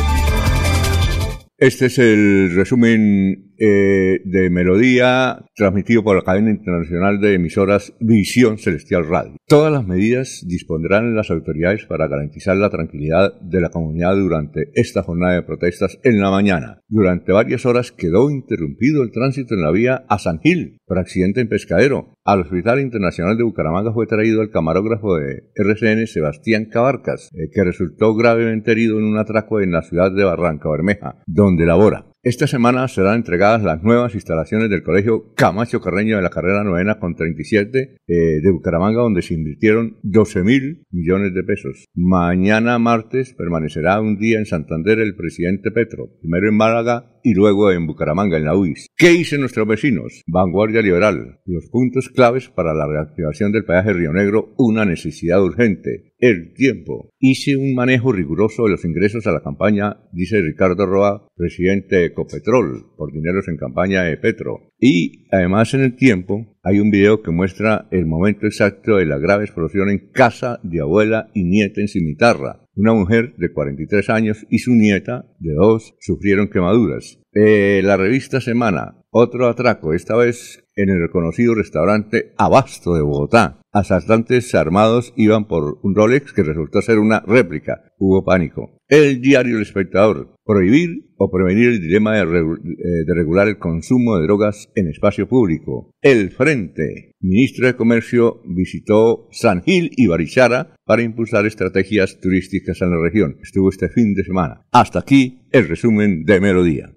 Este 1.58 1.86
es 1.86 1.98
el 1.98 2.54
resumen 2.54 3.47
eh, 3.58 4.20
de 4.24 4.50
Melodía 4.50 5.44
transmitido 5.54 6.04
por 6.04 6.16
la 6.16 6.22
cadena 6.22 6.50
internacional 6.50 7.20
de 7.20 7.34
emisoras 7.34 7.92
Visión 8.00 8.58
Celestial 8.58 9.06
Radio. 9.08 9.36
Todas 9.46 9.72
las 9.72 9.86
medidas 9.86 10.44
dispondrán 10.46 11.16
las 11.16 11.30
autoridades 11.30 11.84
para 11.86 12.06
garantizar 12.06 12.56
la 12.56 12.70
tranquilidad 12.70 13.38
de 13.40 13.60
la 13.60 13.70
comunidad 13.70 14.14
durante 14.16 14.70
esta 14.74 15.02
jornada 15.02 15.34
de 15.34 15.42
protestas 15.42 15.98
en 16.04 16.20
la 16.20 16.30
mañana. 16.30 16.80
Durante 16.88 17.32
varias 17.32 17.66
horas 17.66 17.92
quedó 17.92 18.30
interrumpido 18.30 19.02
el 19.02 19.10
tránsito 19.10 19.54
en 19.54 19.62
la 19.62 19.72
vía 19.72 20.04
a 20.08 20.18
San 20.18 20.40
Gil 20.40 20.78
por 20.86 20.98
accidente 20.98 21.40
en 21.40 21.48
Pescadero. 21.48 22.14
Al 22.24 22.42
Hospital 22.42 22.80
Internacional 22.80 23.36
de 23.36 23.44
Bucaramanga 23.44 23.92
fue 23.92 24.06
traído 24.06 24.42
el 24.42 24.50
camarógrafo 24.50 25.16
de 25.16 25.50
RCN 25.54 26.06
Sebastián 26.06 26.66
Cabarcas, 26.66 27.30
eh, 27.32 27.50
que 27.52 27.64
resultó 27.64 28.14
gravemente 28.14 28.72
herido 28.72 28.98
en 28.98 29.04
un 29.04 29.18
atraco 29.18 29.60
en 29.60 29.72
la 29.72 29.82
ciudad 29.82 30.12
de 30.12 30.24
Barranca 30.24 30.70
Bermeja, 30.70 31.22
donde 31.26 31.66
labora. 31.66 32.06
Esta 32.24 32.48
semana 32.48 32.88
serán 32.88 33.14
entregadas 33.14 33.62
las 33.62 33.84
nuevas 33.84 34.12
instalaciones 34.16 34.68
del 34.70 34.82
Colegio 34.82 35.32
Camacho 35.36 35.80
Carreño 35.80 36.16
de 36.16 36.22
la 36.22 36.30
carrera 36.30 36.64
novena 36.64 36.98
con 36.98 37.14
37 37.14 37.96
eh, 38.08 38.14
de 38.42 38.50
Bucaramanga, 38.50 39.02
donde 39.02 39.22
se 39.22 39.34
invirtieron 39.34 39.98
12 40.02 40.42
mil 40.42 40.82
millones 40.90 41.32
de 41.32 41.44
pesos. 41.44 41.84
Mañana 41.94 42.80
martes 42.80 43.34
permanecerá 43.34 44.00
un 44.00 44.18
día 44.18 44.40
en 44.40 44.46
Santander 44.46 44.98
el 44.98 45.14
presidente 45.14 45.70
Petro, 45.70 46.10
primero 46.20 46.48
en 46.48 46.56
Málaga 46.56 47.17
y 47.22 47.34
luego 47.34 47.72
en 47.72 47.86
Bucaramanga, 47.86 48.36
en 48.36 48.44
la 48.44 48.56
UIS. 48.56 48.88
¿Qué 48.96 49.10
dicen 49.10 49.40
nuestros 49.40 49.66
vecinos? 49.66 50.22
Vanguardia 50.26 50.82
Liberal. 50.82 51.40
Los 51.44 51.68
puntos 51.70 52.08
claves 52.08 52.48
para 52.48 52.74
la 52.74 52.86
reactivación 52.86 53.52
del 53.52 53.64
peaje 53.64 53.92
Río 53.92 54.12
Negro, 54.12 54.54
una 54.58 54.84
necesidad 54.84 55.42
urgente. 55.42 56.14
El 56.18 56.52
tiempo. 56.52 57.10
Hice 57.20 57.56
un 57.56 57.74
manejo 57.74 58.10
riguroso 58.10 58.64
de 58.64 58.70
los 58.70 58.84
ingresos 58.84 59.26
a 59.28 59.32
la 59.32 59.42
campaña, 59.42 59.98
dice 60.12 60.42
Ricardo 60.42 60.84
Roa, 60.84 61.28
presidente 61.36 61.96
de 61.96 62.06
Ecopetrol, 62.06 62.86
por 62.96 63.12
dineros 63.12 63.46
en 63.46 63.56
campaña 63.56 64.02
de 64.02 64.16
Petro. 64.16 64.72
Y 64.80 65.26
además 65.30 65.74
en 65.74 65.82
el 65.82 65.94
tiempo 65.94 66.58
hay 66.64 66.80
un 66.80 66.90
video 66.90 67.22
que 67.22 67.30
muestra 67.30 67.86
el 67.92 68.06
momento 68.06 68.46
exacto 68.46 68.96
de 68.96 69.06
la 69.06 69.18
grave 69.18 69.44
explosión 69.44 69.90
en 69.90 70.10
casa 70.10 70.58
de 70.64 70.80
abuela 70.80 71.30
y 71.34 71.44
nieta 71.44 71.80
en 71.80 71.88
Cimitarra. 71.88 72.64
Una 72.78 72.94
mujer 72.94 73.34
de 73.38 73.52
43 73.52 74.08
años 74.08 74.46
y 74.50 74.60
su 74.60 74.70
nieta 74.72 75.26
de 75.40 75.52
2 75.52 75.96
sufrieron 75.98 76.48
quemaduras. 76.48 77.18
Eh, 77.34 77.80
la 77.82 77.96
revista 77.96 78.40
Semana, 78.40 79.02
otro 79.10 79.48
atraco, 79.48 79.94
esta 79.94 80.14
vez 80.14 80.64
en 80.76 80.88
el 80.88 81.00
reconocido 81.00 81.56
restaurante 81.56 82.34
Abasto 82.38 82.94
de 82.94 83.02
Bogotá. 83.02 83.60
Asaltantes 83.72 84.54
armados 84.54 85.12
iban 85.16 85.48
por 85.48 85.80
un 85.82 85.96
Rolex 85.96 86.32
que 86.32 86.44
resultó 86.44 86.80
ser 86.80 87.00
una 87.00 87.18
réplica. 87.26 87.82
Hubo 87.98 88.24
pánico. 88.24 88.77
El 88.88 89.20
diario 89.20 89.56
El 89.56 89.62
Espectador. 89.62 90.34
Prohibir 90.44 91.10
o 91.18 91.30
prevenir 91.30 91.68
el 91.68 91.80
dilema 91.80 92.16
de, 92.16 92.22
eh, 92.22 93.04
de, 93.06 93.14
regular 93.14 93.48
el 93.48 93.58
consumo 93.58 94.16
de 94.16 94.22
drogas 94.22 94.70
en 94.74 94.88
espacio 94.88 95.28
público. 95.28 95.90
El 96.00 96.30
Frente. 96.30 97.12
Ministro 97.20 97.66
de 97.66 97.76
Comercio 97.76 98.40
visitó 98.46 99.28
San 99.30 99.62
Gil 99.62 99.90
y 99.94 100.06
Barichara 100.06 100.74
para 100.86 101.02
impulsar 101.02 101.44
estrategias 101.44 102.18
turísticas 102.20 102.80
en 102.80 102.90
la 102.90 103.02
región. 103.02 103.36
Estuvo 103.42 103.68
este 103.68 103.90
fin 103.90 104.14
de 104.14 104.24
semana. 104.24 104.62
Hasta 104.72 105.00
aquí 105.00 105.42
el 105.52 105.68
resumen 105.68 106.24
de 106.24 106.40
Melodía. 106.40 106.94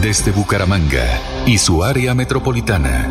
Desde 0.00 0.30
Bucaramanga 0.30 1.46
y 1.46 1.58
su 1.58 1.82
área 1.82 2.14
metropolitana, 2.14 3.08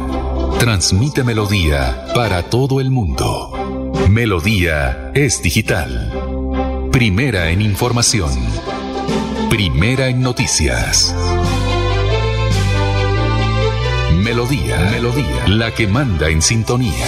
transmite 0.60 1.24
Melodía 1.24 2.06
para 2.14 2.44
todo 2.44 2.80
el 2.80 2.92
mundo. 2.92 3.61
Melodía 4.10 5.12
es 5.14 5.42
digital. 5.42 6.90
Primera 6.92 7.50
en 7.50 7.62
información. 7.62 8.32
Primera 9.50 10.10
en 10.10 10.22
noticias. 10.22 11.16
Melodía, 14.24 14.90
Melodía, 14.92 15.48
la 15.48 15.72
que 15.72 15.88
manda 15.88 16.30
en 16.30 16.42
sintonía. 16.42 17.08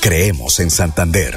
Creemos 0.00 0.58
en 0.60 0.70
Santander. 0.70 1.36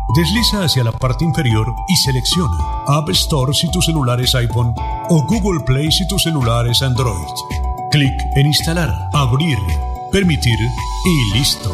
Desliza 0.13 0.65
hacia 0.65 0.83
la 0.83 0.91
parte 0.91 1.23
inferior 1.23 1.73
y 1.87 1.95
selecciona 1.95 2.57
App 2.85 3.07
Store 3.11 3.53
si 3.53 3.71
tu 3.71 3.81
celular 3.81 4.19
es 4.19 4.35
iPhone 4.35 4.73
o 5.07 5.25
Google 5.25 5.61
Play 5.65 5.89
si 5.89 6.05
tu 6.05 6.19
celular 6.19 6.67
es 6.67 6.81
Android. 6.81 7.15
Clic 7.91 8.13
en 8.35 8.47
Instalar, 8.47 8.93
Abrir, 9.13 9.57
Permitir 10.11 10.59
y 11.05 11.33
listo. 11.33 11.71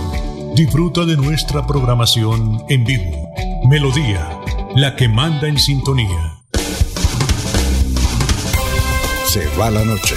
Disfruta 0.53 1.03
de 1.05 1.17
nuestra 1.17 1.65
programación 1.65 2.63
en 2.69 2.83
vivo. 2.83 3.27
Melodía, 3.67 4.29
la 4.75 4.95
que 4.95 5.09
manda 5.09 5.47
en 5.47 5.57
sintonía. 5.57 6.37
Se 9.25 9.47
va 9.59 9.71
la 9.71 9.83
noche 9.83 10.15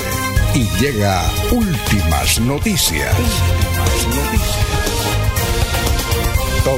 y 0.55 0.65
llega 0.79 1.23
últimas 1.53 2.39
noticias. 2.39 3.17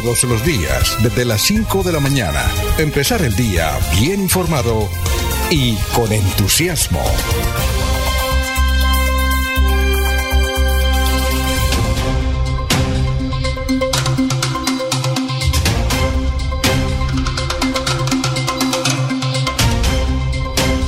Todos 0.00 0.24
los 0.24 0.42
días, 0.42 0.96
desde 1.02 1.26
las 1.26 1.42
5 1.42 1.83
de 1.83 1.92
la 1.92 2.00
mañana, 2.00 2.40
empezar 2.78 3.20
el 3.20 3.37
día 3.37 3.78
bien 4.00 4.22
informado 4.22 4.88
y 5.50 5.76
con 5.94 6.11
entusiasmo. 6.11 7.05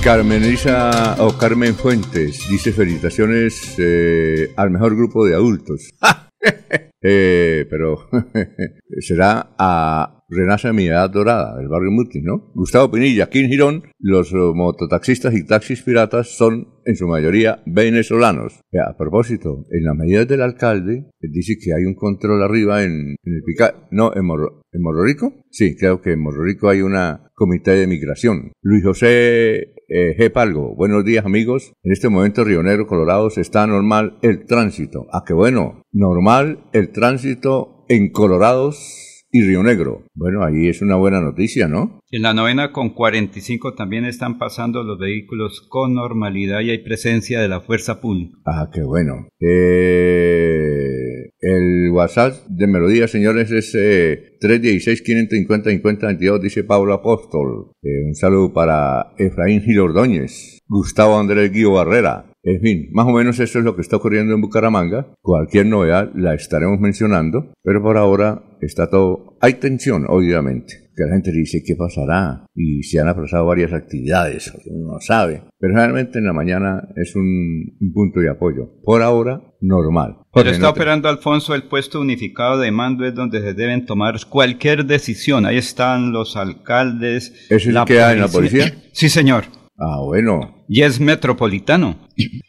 Carmen 0.03 0.43
Elisa 0.43 1.17
o 1.19 1.37
Carmen 1.37 1.77
Fuentes 1.77 2.49
dice 2.49 2.73
felicitaciones 2.73 3.75
eh, 3.77 4.51
al 4.57 4.71
mejor 4.71 4.97
grupo 4.97 5.27
de 5.27 5.35
adultos. 5.35 5.91
Eh, 7.07 7.67
pero 7.69 8.09
será 9.01 9.55
a 9.59 10.25
Renace 10.31 10.73
mi 10.73 10.87
edad 10.87 11.11
dorada, 11.11 11.59
del 11.59 11.69
barrio 11.69 11.91
Mutis, 11.91 12.23
¿no? 12.23 12.51
Gustavo 12.55 12.91
Pinilla, 12.91 13.25
aquí 13.25 13.41
en 13.41 13.51
Girón, 13.51 13.83
los 13.99 14.33
eh, 14.33 14.37
mototaxistas 14.37 15.35
y 15.35 15.47
taxis 15.47 15.83
piratas 15.83 16.29
son 16.29 16.69
en 16.87 16.97
su 16.97 17.07
mayoría 17.07 17.63
venezolanos. 17.67 18.61
a 18.73 18.97
propósito, 18.97 19.67
en 19.71 19.85
las 19.85 19.95
medidas 19.95 20.27
del 20.27 20.41
alcalde, 20.41 21.11
dice 21.21 21.57
que 21.63 21.75
hay 21.75 21.85
un 21.85 21.95
control 21.95 22.43
arriba 22.43 22.83
en, 22.83 23.17
el 23.23 23.43
Pica... 23.45 23.87
No, 23.91 24.13
en, 24.15 24.25
Morro, 24.25 24.63
en 24.73 24.83
Morro 24.83 25.05
Rico. 25.05 25.45
Sí, 25.51 25.77
creo 25.77 26.01
que 26.01 26.13
en 26.13 26.21
Morro 26.21 26.43
Rico 26.43 26.71
hay 26.71 26.81
una 26.81 27.31
comité 27.35 27.73
de 27.73 27.87
migración. 27.87 28.53
Luis 28.63 28.83
José 28.83 29.74
eh, 29.89 30.17
G. 30.17 30.31
Palgo, 30.31 30.75
buenos 30.75 31.05
días 31.05 31.25
amigos. 31.25 31.73
En 31.83 31.93
este 31.93 32.09
momento 32.09 32.45
Río 32.45 32.63
Negro, 32.63 32.87
Colorado, 32.87 33.31
se 33.31 33.41
está 33.41 33.67
normal 33.67 34.19
el 34.23 34.47
tránsito. 34.47 35.07
Ah, 35.13 35.23
qué 35.27 35.35
bueno. 35.35 35.83
Normal 35.93 36.65
el 36.73 36.91
tránsito 36.91 37.85
en 37.89 38.11
Colorados 38.11 39.14
y 39.35 39.43
Río 39.43 39.63
Negro. 39.65 40.05
Bueno, 40.15 40.45
ahí 40.45 40.69
es 40.69 40.81
una 40.81 40.95
buena 40.95 41.21
noticia, 41.21 41.67
¿no? 41.67 41.99
En 42.13 42.23
la 42.23 42.33
novena 42.33 42.71
con 42.71 42.91
45 42.91 43.75
también 43.75 44.05
están 44.05 44.39
pasando 44.39 44.85
los 44.85 44.97
vehículos 44.97 45.61
con 45.69 45.93
normalidad 45.93 46.61
y 46.61 46.71
hay 46.71 46.85
presencia 46.85 47.41
de 47.41 47.49
la 47.49 47.61
fuerza 47.61 48.01
pública. 48.01 48.39
Ah, 48.47 48.71
qué 48.73 48.85
bueno. 48.85 49.27
Eh, 49.41 51.33
el 51.41 51.91
WhatsApp 51.91 52.47
de 52.49 52.69
Melodía, 52.69 53.09
señores, 53.09 53.51
es 53.51 53.75
eh, 53.77 54.39
316-550-5022, 54.41 56.41
dice 56.41 56.63
Pablo 56.63 56.95
Apóstol. 56.95 57.73
Eh, 57.83 58.05
un 58.07 58.15
saludo 58.15 58.53
para 58.53 59.15
Efraín 59.19 59.63
Gil 59.63 59.81
Ordóñez, 59.81 60.54
Gustavo 60.67 61.19
Andrés 61.19 61.53
Guío 61.53 61.73
Barrera, 61.73 62.27
en 62.45 62.61
fin, 62.61 62.89
más 62.93 63.07
o 63.07 63.13
menos 63.13 63.41
eso 63.41 63.59
es 63.59 63.65
lo 63.65 63.75
que 63.75 63.81
está 63.81 63.97
ocurriendo 63.97 64.35
en 64.35 64.43
Bucaramanga. 64.43 65.07
Cualquier 65.23 65.65
novedad 65.65 66.11
la 66.15 66.35
estaremos 66.35 66.79
mencionando, 66.79 67.55
pero 67.63 67.83
por 67.83 67.97
ahora 67.97 68.59
está 68.61 68.91
todo... 68.91 69.39
Hay 69.41 69.55
tensión, 69.55 70.05
obviamente, 70.07 70.91
que 70.95 71.05
la 71.05 71.15
gente 71.15 71.33
dice 71.33 71.63
qué 71.67 71.75
pasará 71.75 72.45
y 72.55 72.83
se 72.83 73.01
han 73.01 73.09
aplazado 73.09 73.47
varias 73.47 73.73
actividades, 73.73 74.53
uno 74.67 74.93
no 74.93 75.01
sabe. 75.01 75.45
Pero 75.59 75.75
realmente 75.75 76.19
en 76.19 76.27
la 76.27 76.35
mañana 76.35 76.87
es 76.97 77.17
un, 77.17 77.79
punto 77.95 78.21
de 78.21 78.29
apoyo. 78.29 78.69
Por 78.83 79.01
ahora, 79.01 79.41
normal. 79.63 80.19
Pero 80.35 80.51
está 80.51 80.69
operando 80.69 81.09
Alfonso 81.09 81.55
el 81.55 81.63
puesto 81.63 81.99
unificado 81.99 82.59
de 82.59 82.71
mando 82.71 83.07
es 83.07 83.15
donde 83.15 83.41
se 83.41 83.55
deben 83.55 83.87
tomar 83.87 84.17
cualquier 84.29 84.85
decisión. 84.85 85.47
Ahí 85.47 85.57
están 85.57 86.13
los 86.13 86.37
alcaldes. 86.37 87.33
¿Es 87.49 87.67
el 87.67 87.83
que 87.87 88.03
hay 88.03 88.17
en 88.17 88.21
la 88.21 88.29
policía? 88.29 88.71
Sí, 88.93 89.09
señor. 89.09 89.45
Ah, 89.79 90.01
bueno 90.03 90.41
y 90.69 90.83
es 90.83 91.01
metropolitano, 91.01 91.97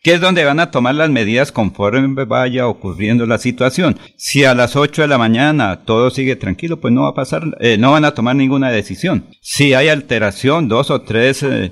que 0.03 0.13
es 0.13 0.21
donde 0.21 0.45
van 0.45 0.59
a 0.59 0.71
tomar 0.71 0.95
las 0.95 1.09
medidas 1.09 1.51
conforme 1.51 2.25
vaya 2.25 2.67
ocurriendo 2.67 3.25
la 3.25 3.37
situación. 3.37 3.97
Si 4.15 4.43
a 4.43 4.53
las 4.53 4.75
8 4.75 5.03
de 5.03 5.07
la 5.07 5.17
mañana 5.17 5.81
todo 5.85 6.09
sigue 6.09 6.35
tranquilo, 6.35 6.79
pues 6.79 6.93
no 6.93 7.03
va 7.03 7.09
a 7.09 7.13
pasar, 7.13 7.43
eh, 7.59 7.77
no 7.77 7.91
van 7.91 8.05
a 8.05 8.13
tomar 8.13 8.35
ninguna 8.35 8.71
decisión. 8.71 9.25
Si 9.41 9.73
hay 9.73 9.89
alteración, 9.89 10.67
dos 10.67 10.91
o 10.91 11.01
tres 11.01 11.43
eh, 11.43 11.71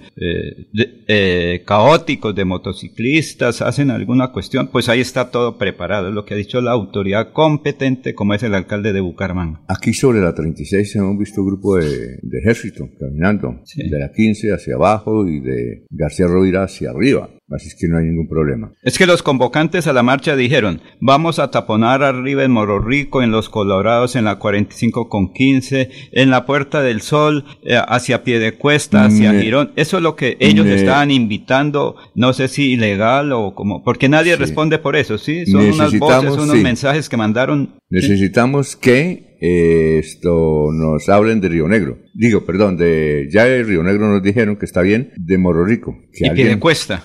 eh, 1.08 1.64
caóticos 1.66 2.36
de 2.36 2.46
motociclistas 2.46 3.62
hacen 3.62 3.92
alguna 3.92 4.32
cuestión, 4.32 4.68
pues 4.68 4.90
ahí 4.90 5.02
está 5.02 5.32
todo 5.32 5.58
preparado, 5.58 6.10
es 6.10 6.14
lo 6.14 6.26
que 6.26 6.34
ha 6.34 6.38
dicho 6.38 6.62
la 6.62 6.72
autoridad 6.72 7.32
competente, 7.32 8.16
como 8.16 8.34
es 8.34 8.44
el 8.44 8.56
alcalde 8.56 8.94
de 8.94 9.02
Bucaramanga. 9.02 9.62
Aquí 9.68 9.94
sobre 9.94 10.20
la 10.20 10.34
36 10.34 10.96
hemos 10.96 11.18
visto 11.18 11.42
un 11.42 11.48
grupo 11.48 11.78
de, 11.78 12.20
ejército 12.42 12.90
caminando, 13.00 13.62
de 13.76 14.00
la 14.00 14.12
15 14.12 14.54
hacia 14.54 14.76
abajo 14.76 15.28
y 15.28 15.40
de 15.40 15.86
García 15.90 16.28
irá 16.46 16.64
hacia 16.64 16.90
arriba. 16.90 17.30
Así 17.50 17.68
es 17.68 17.76
que 17.76 17.88
no 17.88 17.98
hay 17.98 18.06
ningún 18.06 18.28
problema. 18.28 18.72
Es 18.84 18.98
que 18.98 19.06
los 19.06 19.22
convocantes 19.22 19.88
a 19.88 19.94
la 19.94 20.02
marcha 20.02 20.36
dijeron, 20.36 20.82
vamos 21.02 21.40
a 21.40 21.52
taponar 21.52 22.02
arriba 22.02 22.44
en 22.44 22.52
Morro 22.52 22.80
Rico, 22.80 23.22
en 23.22 23.32
Los 23.32 23.50
Colorados, 23.50 24.16
en 24.16 24.26
la 24.26 24.40
45 24.40 25.10
con 25.10 25.34
15, 25.34 25.90
en 26.14 26.30
la 26.30 26.46
Puerta 26.46 26.82
del 26.82 27.02
Sol, 27.02 27.46
eh, 27.64 27.78
hacia 27.86 28.24
Pie 28.24 28.40
de 28.40 28.54
Cuesta, 28.54 29.06
hacia 29.06 29.34
Girón. 29.34 29.72
Eso 29.76 29.98
es 29.98 30.04
lo 30.04 30.16
que 30.16 30.38
ellos 30.40 30.66
estaban 30.68 31.12
invitando, 31.12 31.96
no 32.16 32.34
sé 32.34 32.48
si 32.48 32.72
ilegal 32.72 33.34
o 33.34 33.54
como, 33.54 33.84
porque 33.84 34.10
nadie 34.10 34.36
responde 34.36 34.80
por 34.80 34.96
eso, 34.96 35.18
¿sí? 35.18 35.46
Son 35.46 35.66
unas 35.66 35.98
voces, 36.00 36.32
unos 36.32 36.56
mensajes 36.58 37.10
que 37.10 37.18
mandaron. 37.18 37.76
Necesitamos 37.90 38.76
que 38.76 39.34
esto 39.46 40.70
nos 40.72 41.10
hablen 41.10 41.42
de 41.42 41.50
Río 41.50 41.68
Negro. 41.68 42.00
Digo, 42.14 42.46
perdón, 42.46 42.78
de 42.78 43.28
ya 43.30 43.44
de 43.44 43.64
Río 43.64 43.84
Negro 43.84 44.08
nos 44.08 44.24
dijeron 44.24 44.56
que 44.56 44.66
está 44.66 44.82
bien, 44.82 45.12
de 45.18 45.38
Morro 45.38 45.66
Rico. 45.66 45.98
Que 46.14 46.28
y 46.28 46.32
Cuesta. 46.32 46.54
Y 46.56 46.60
Cuesta. 46.60 47.04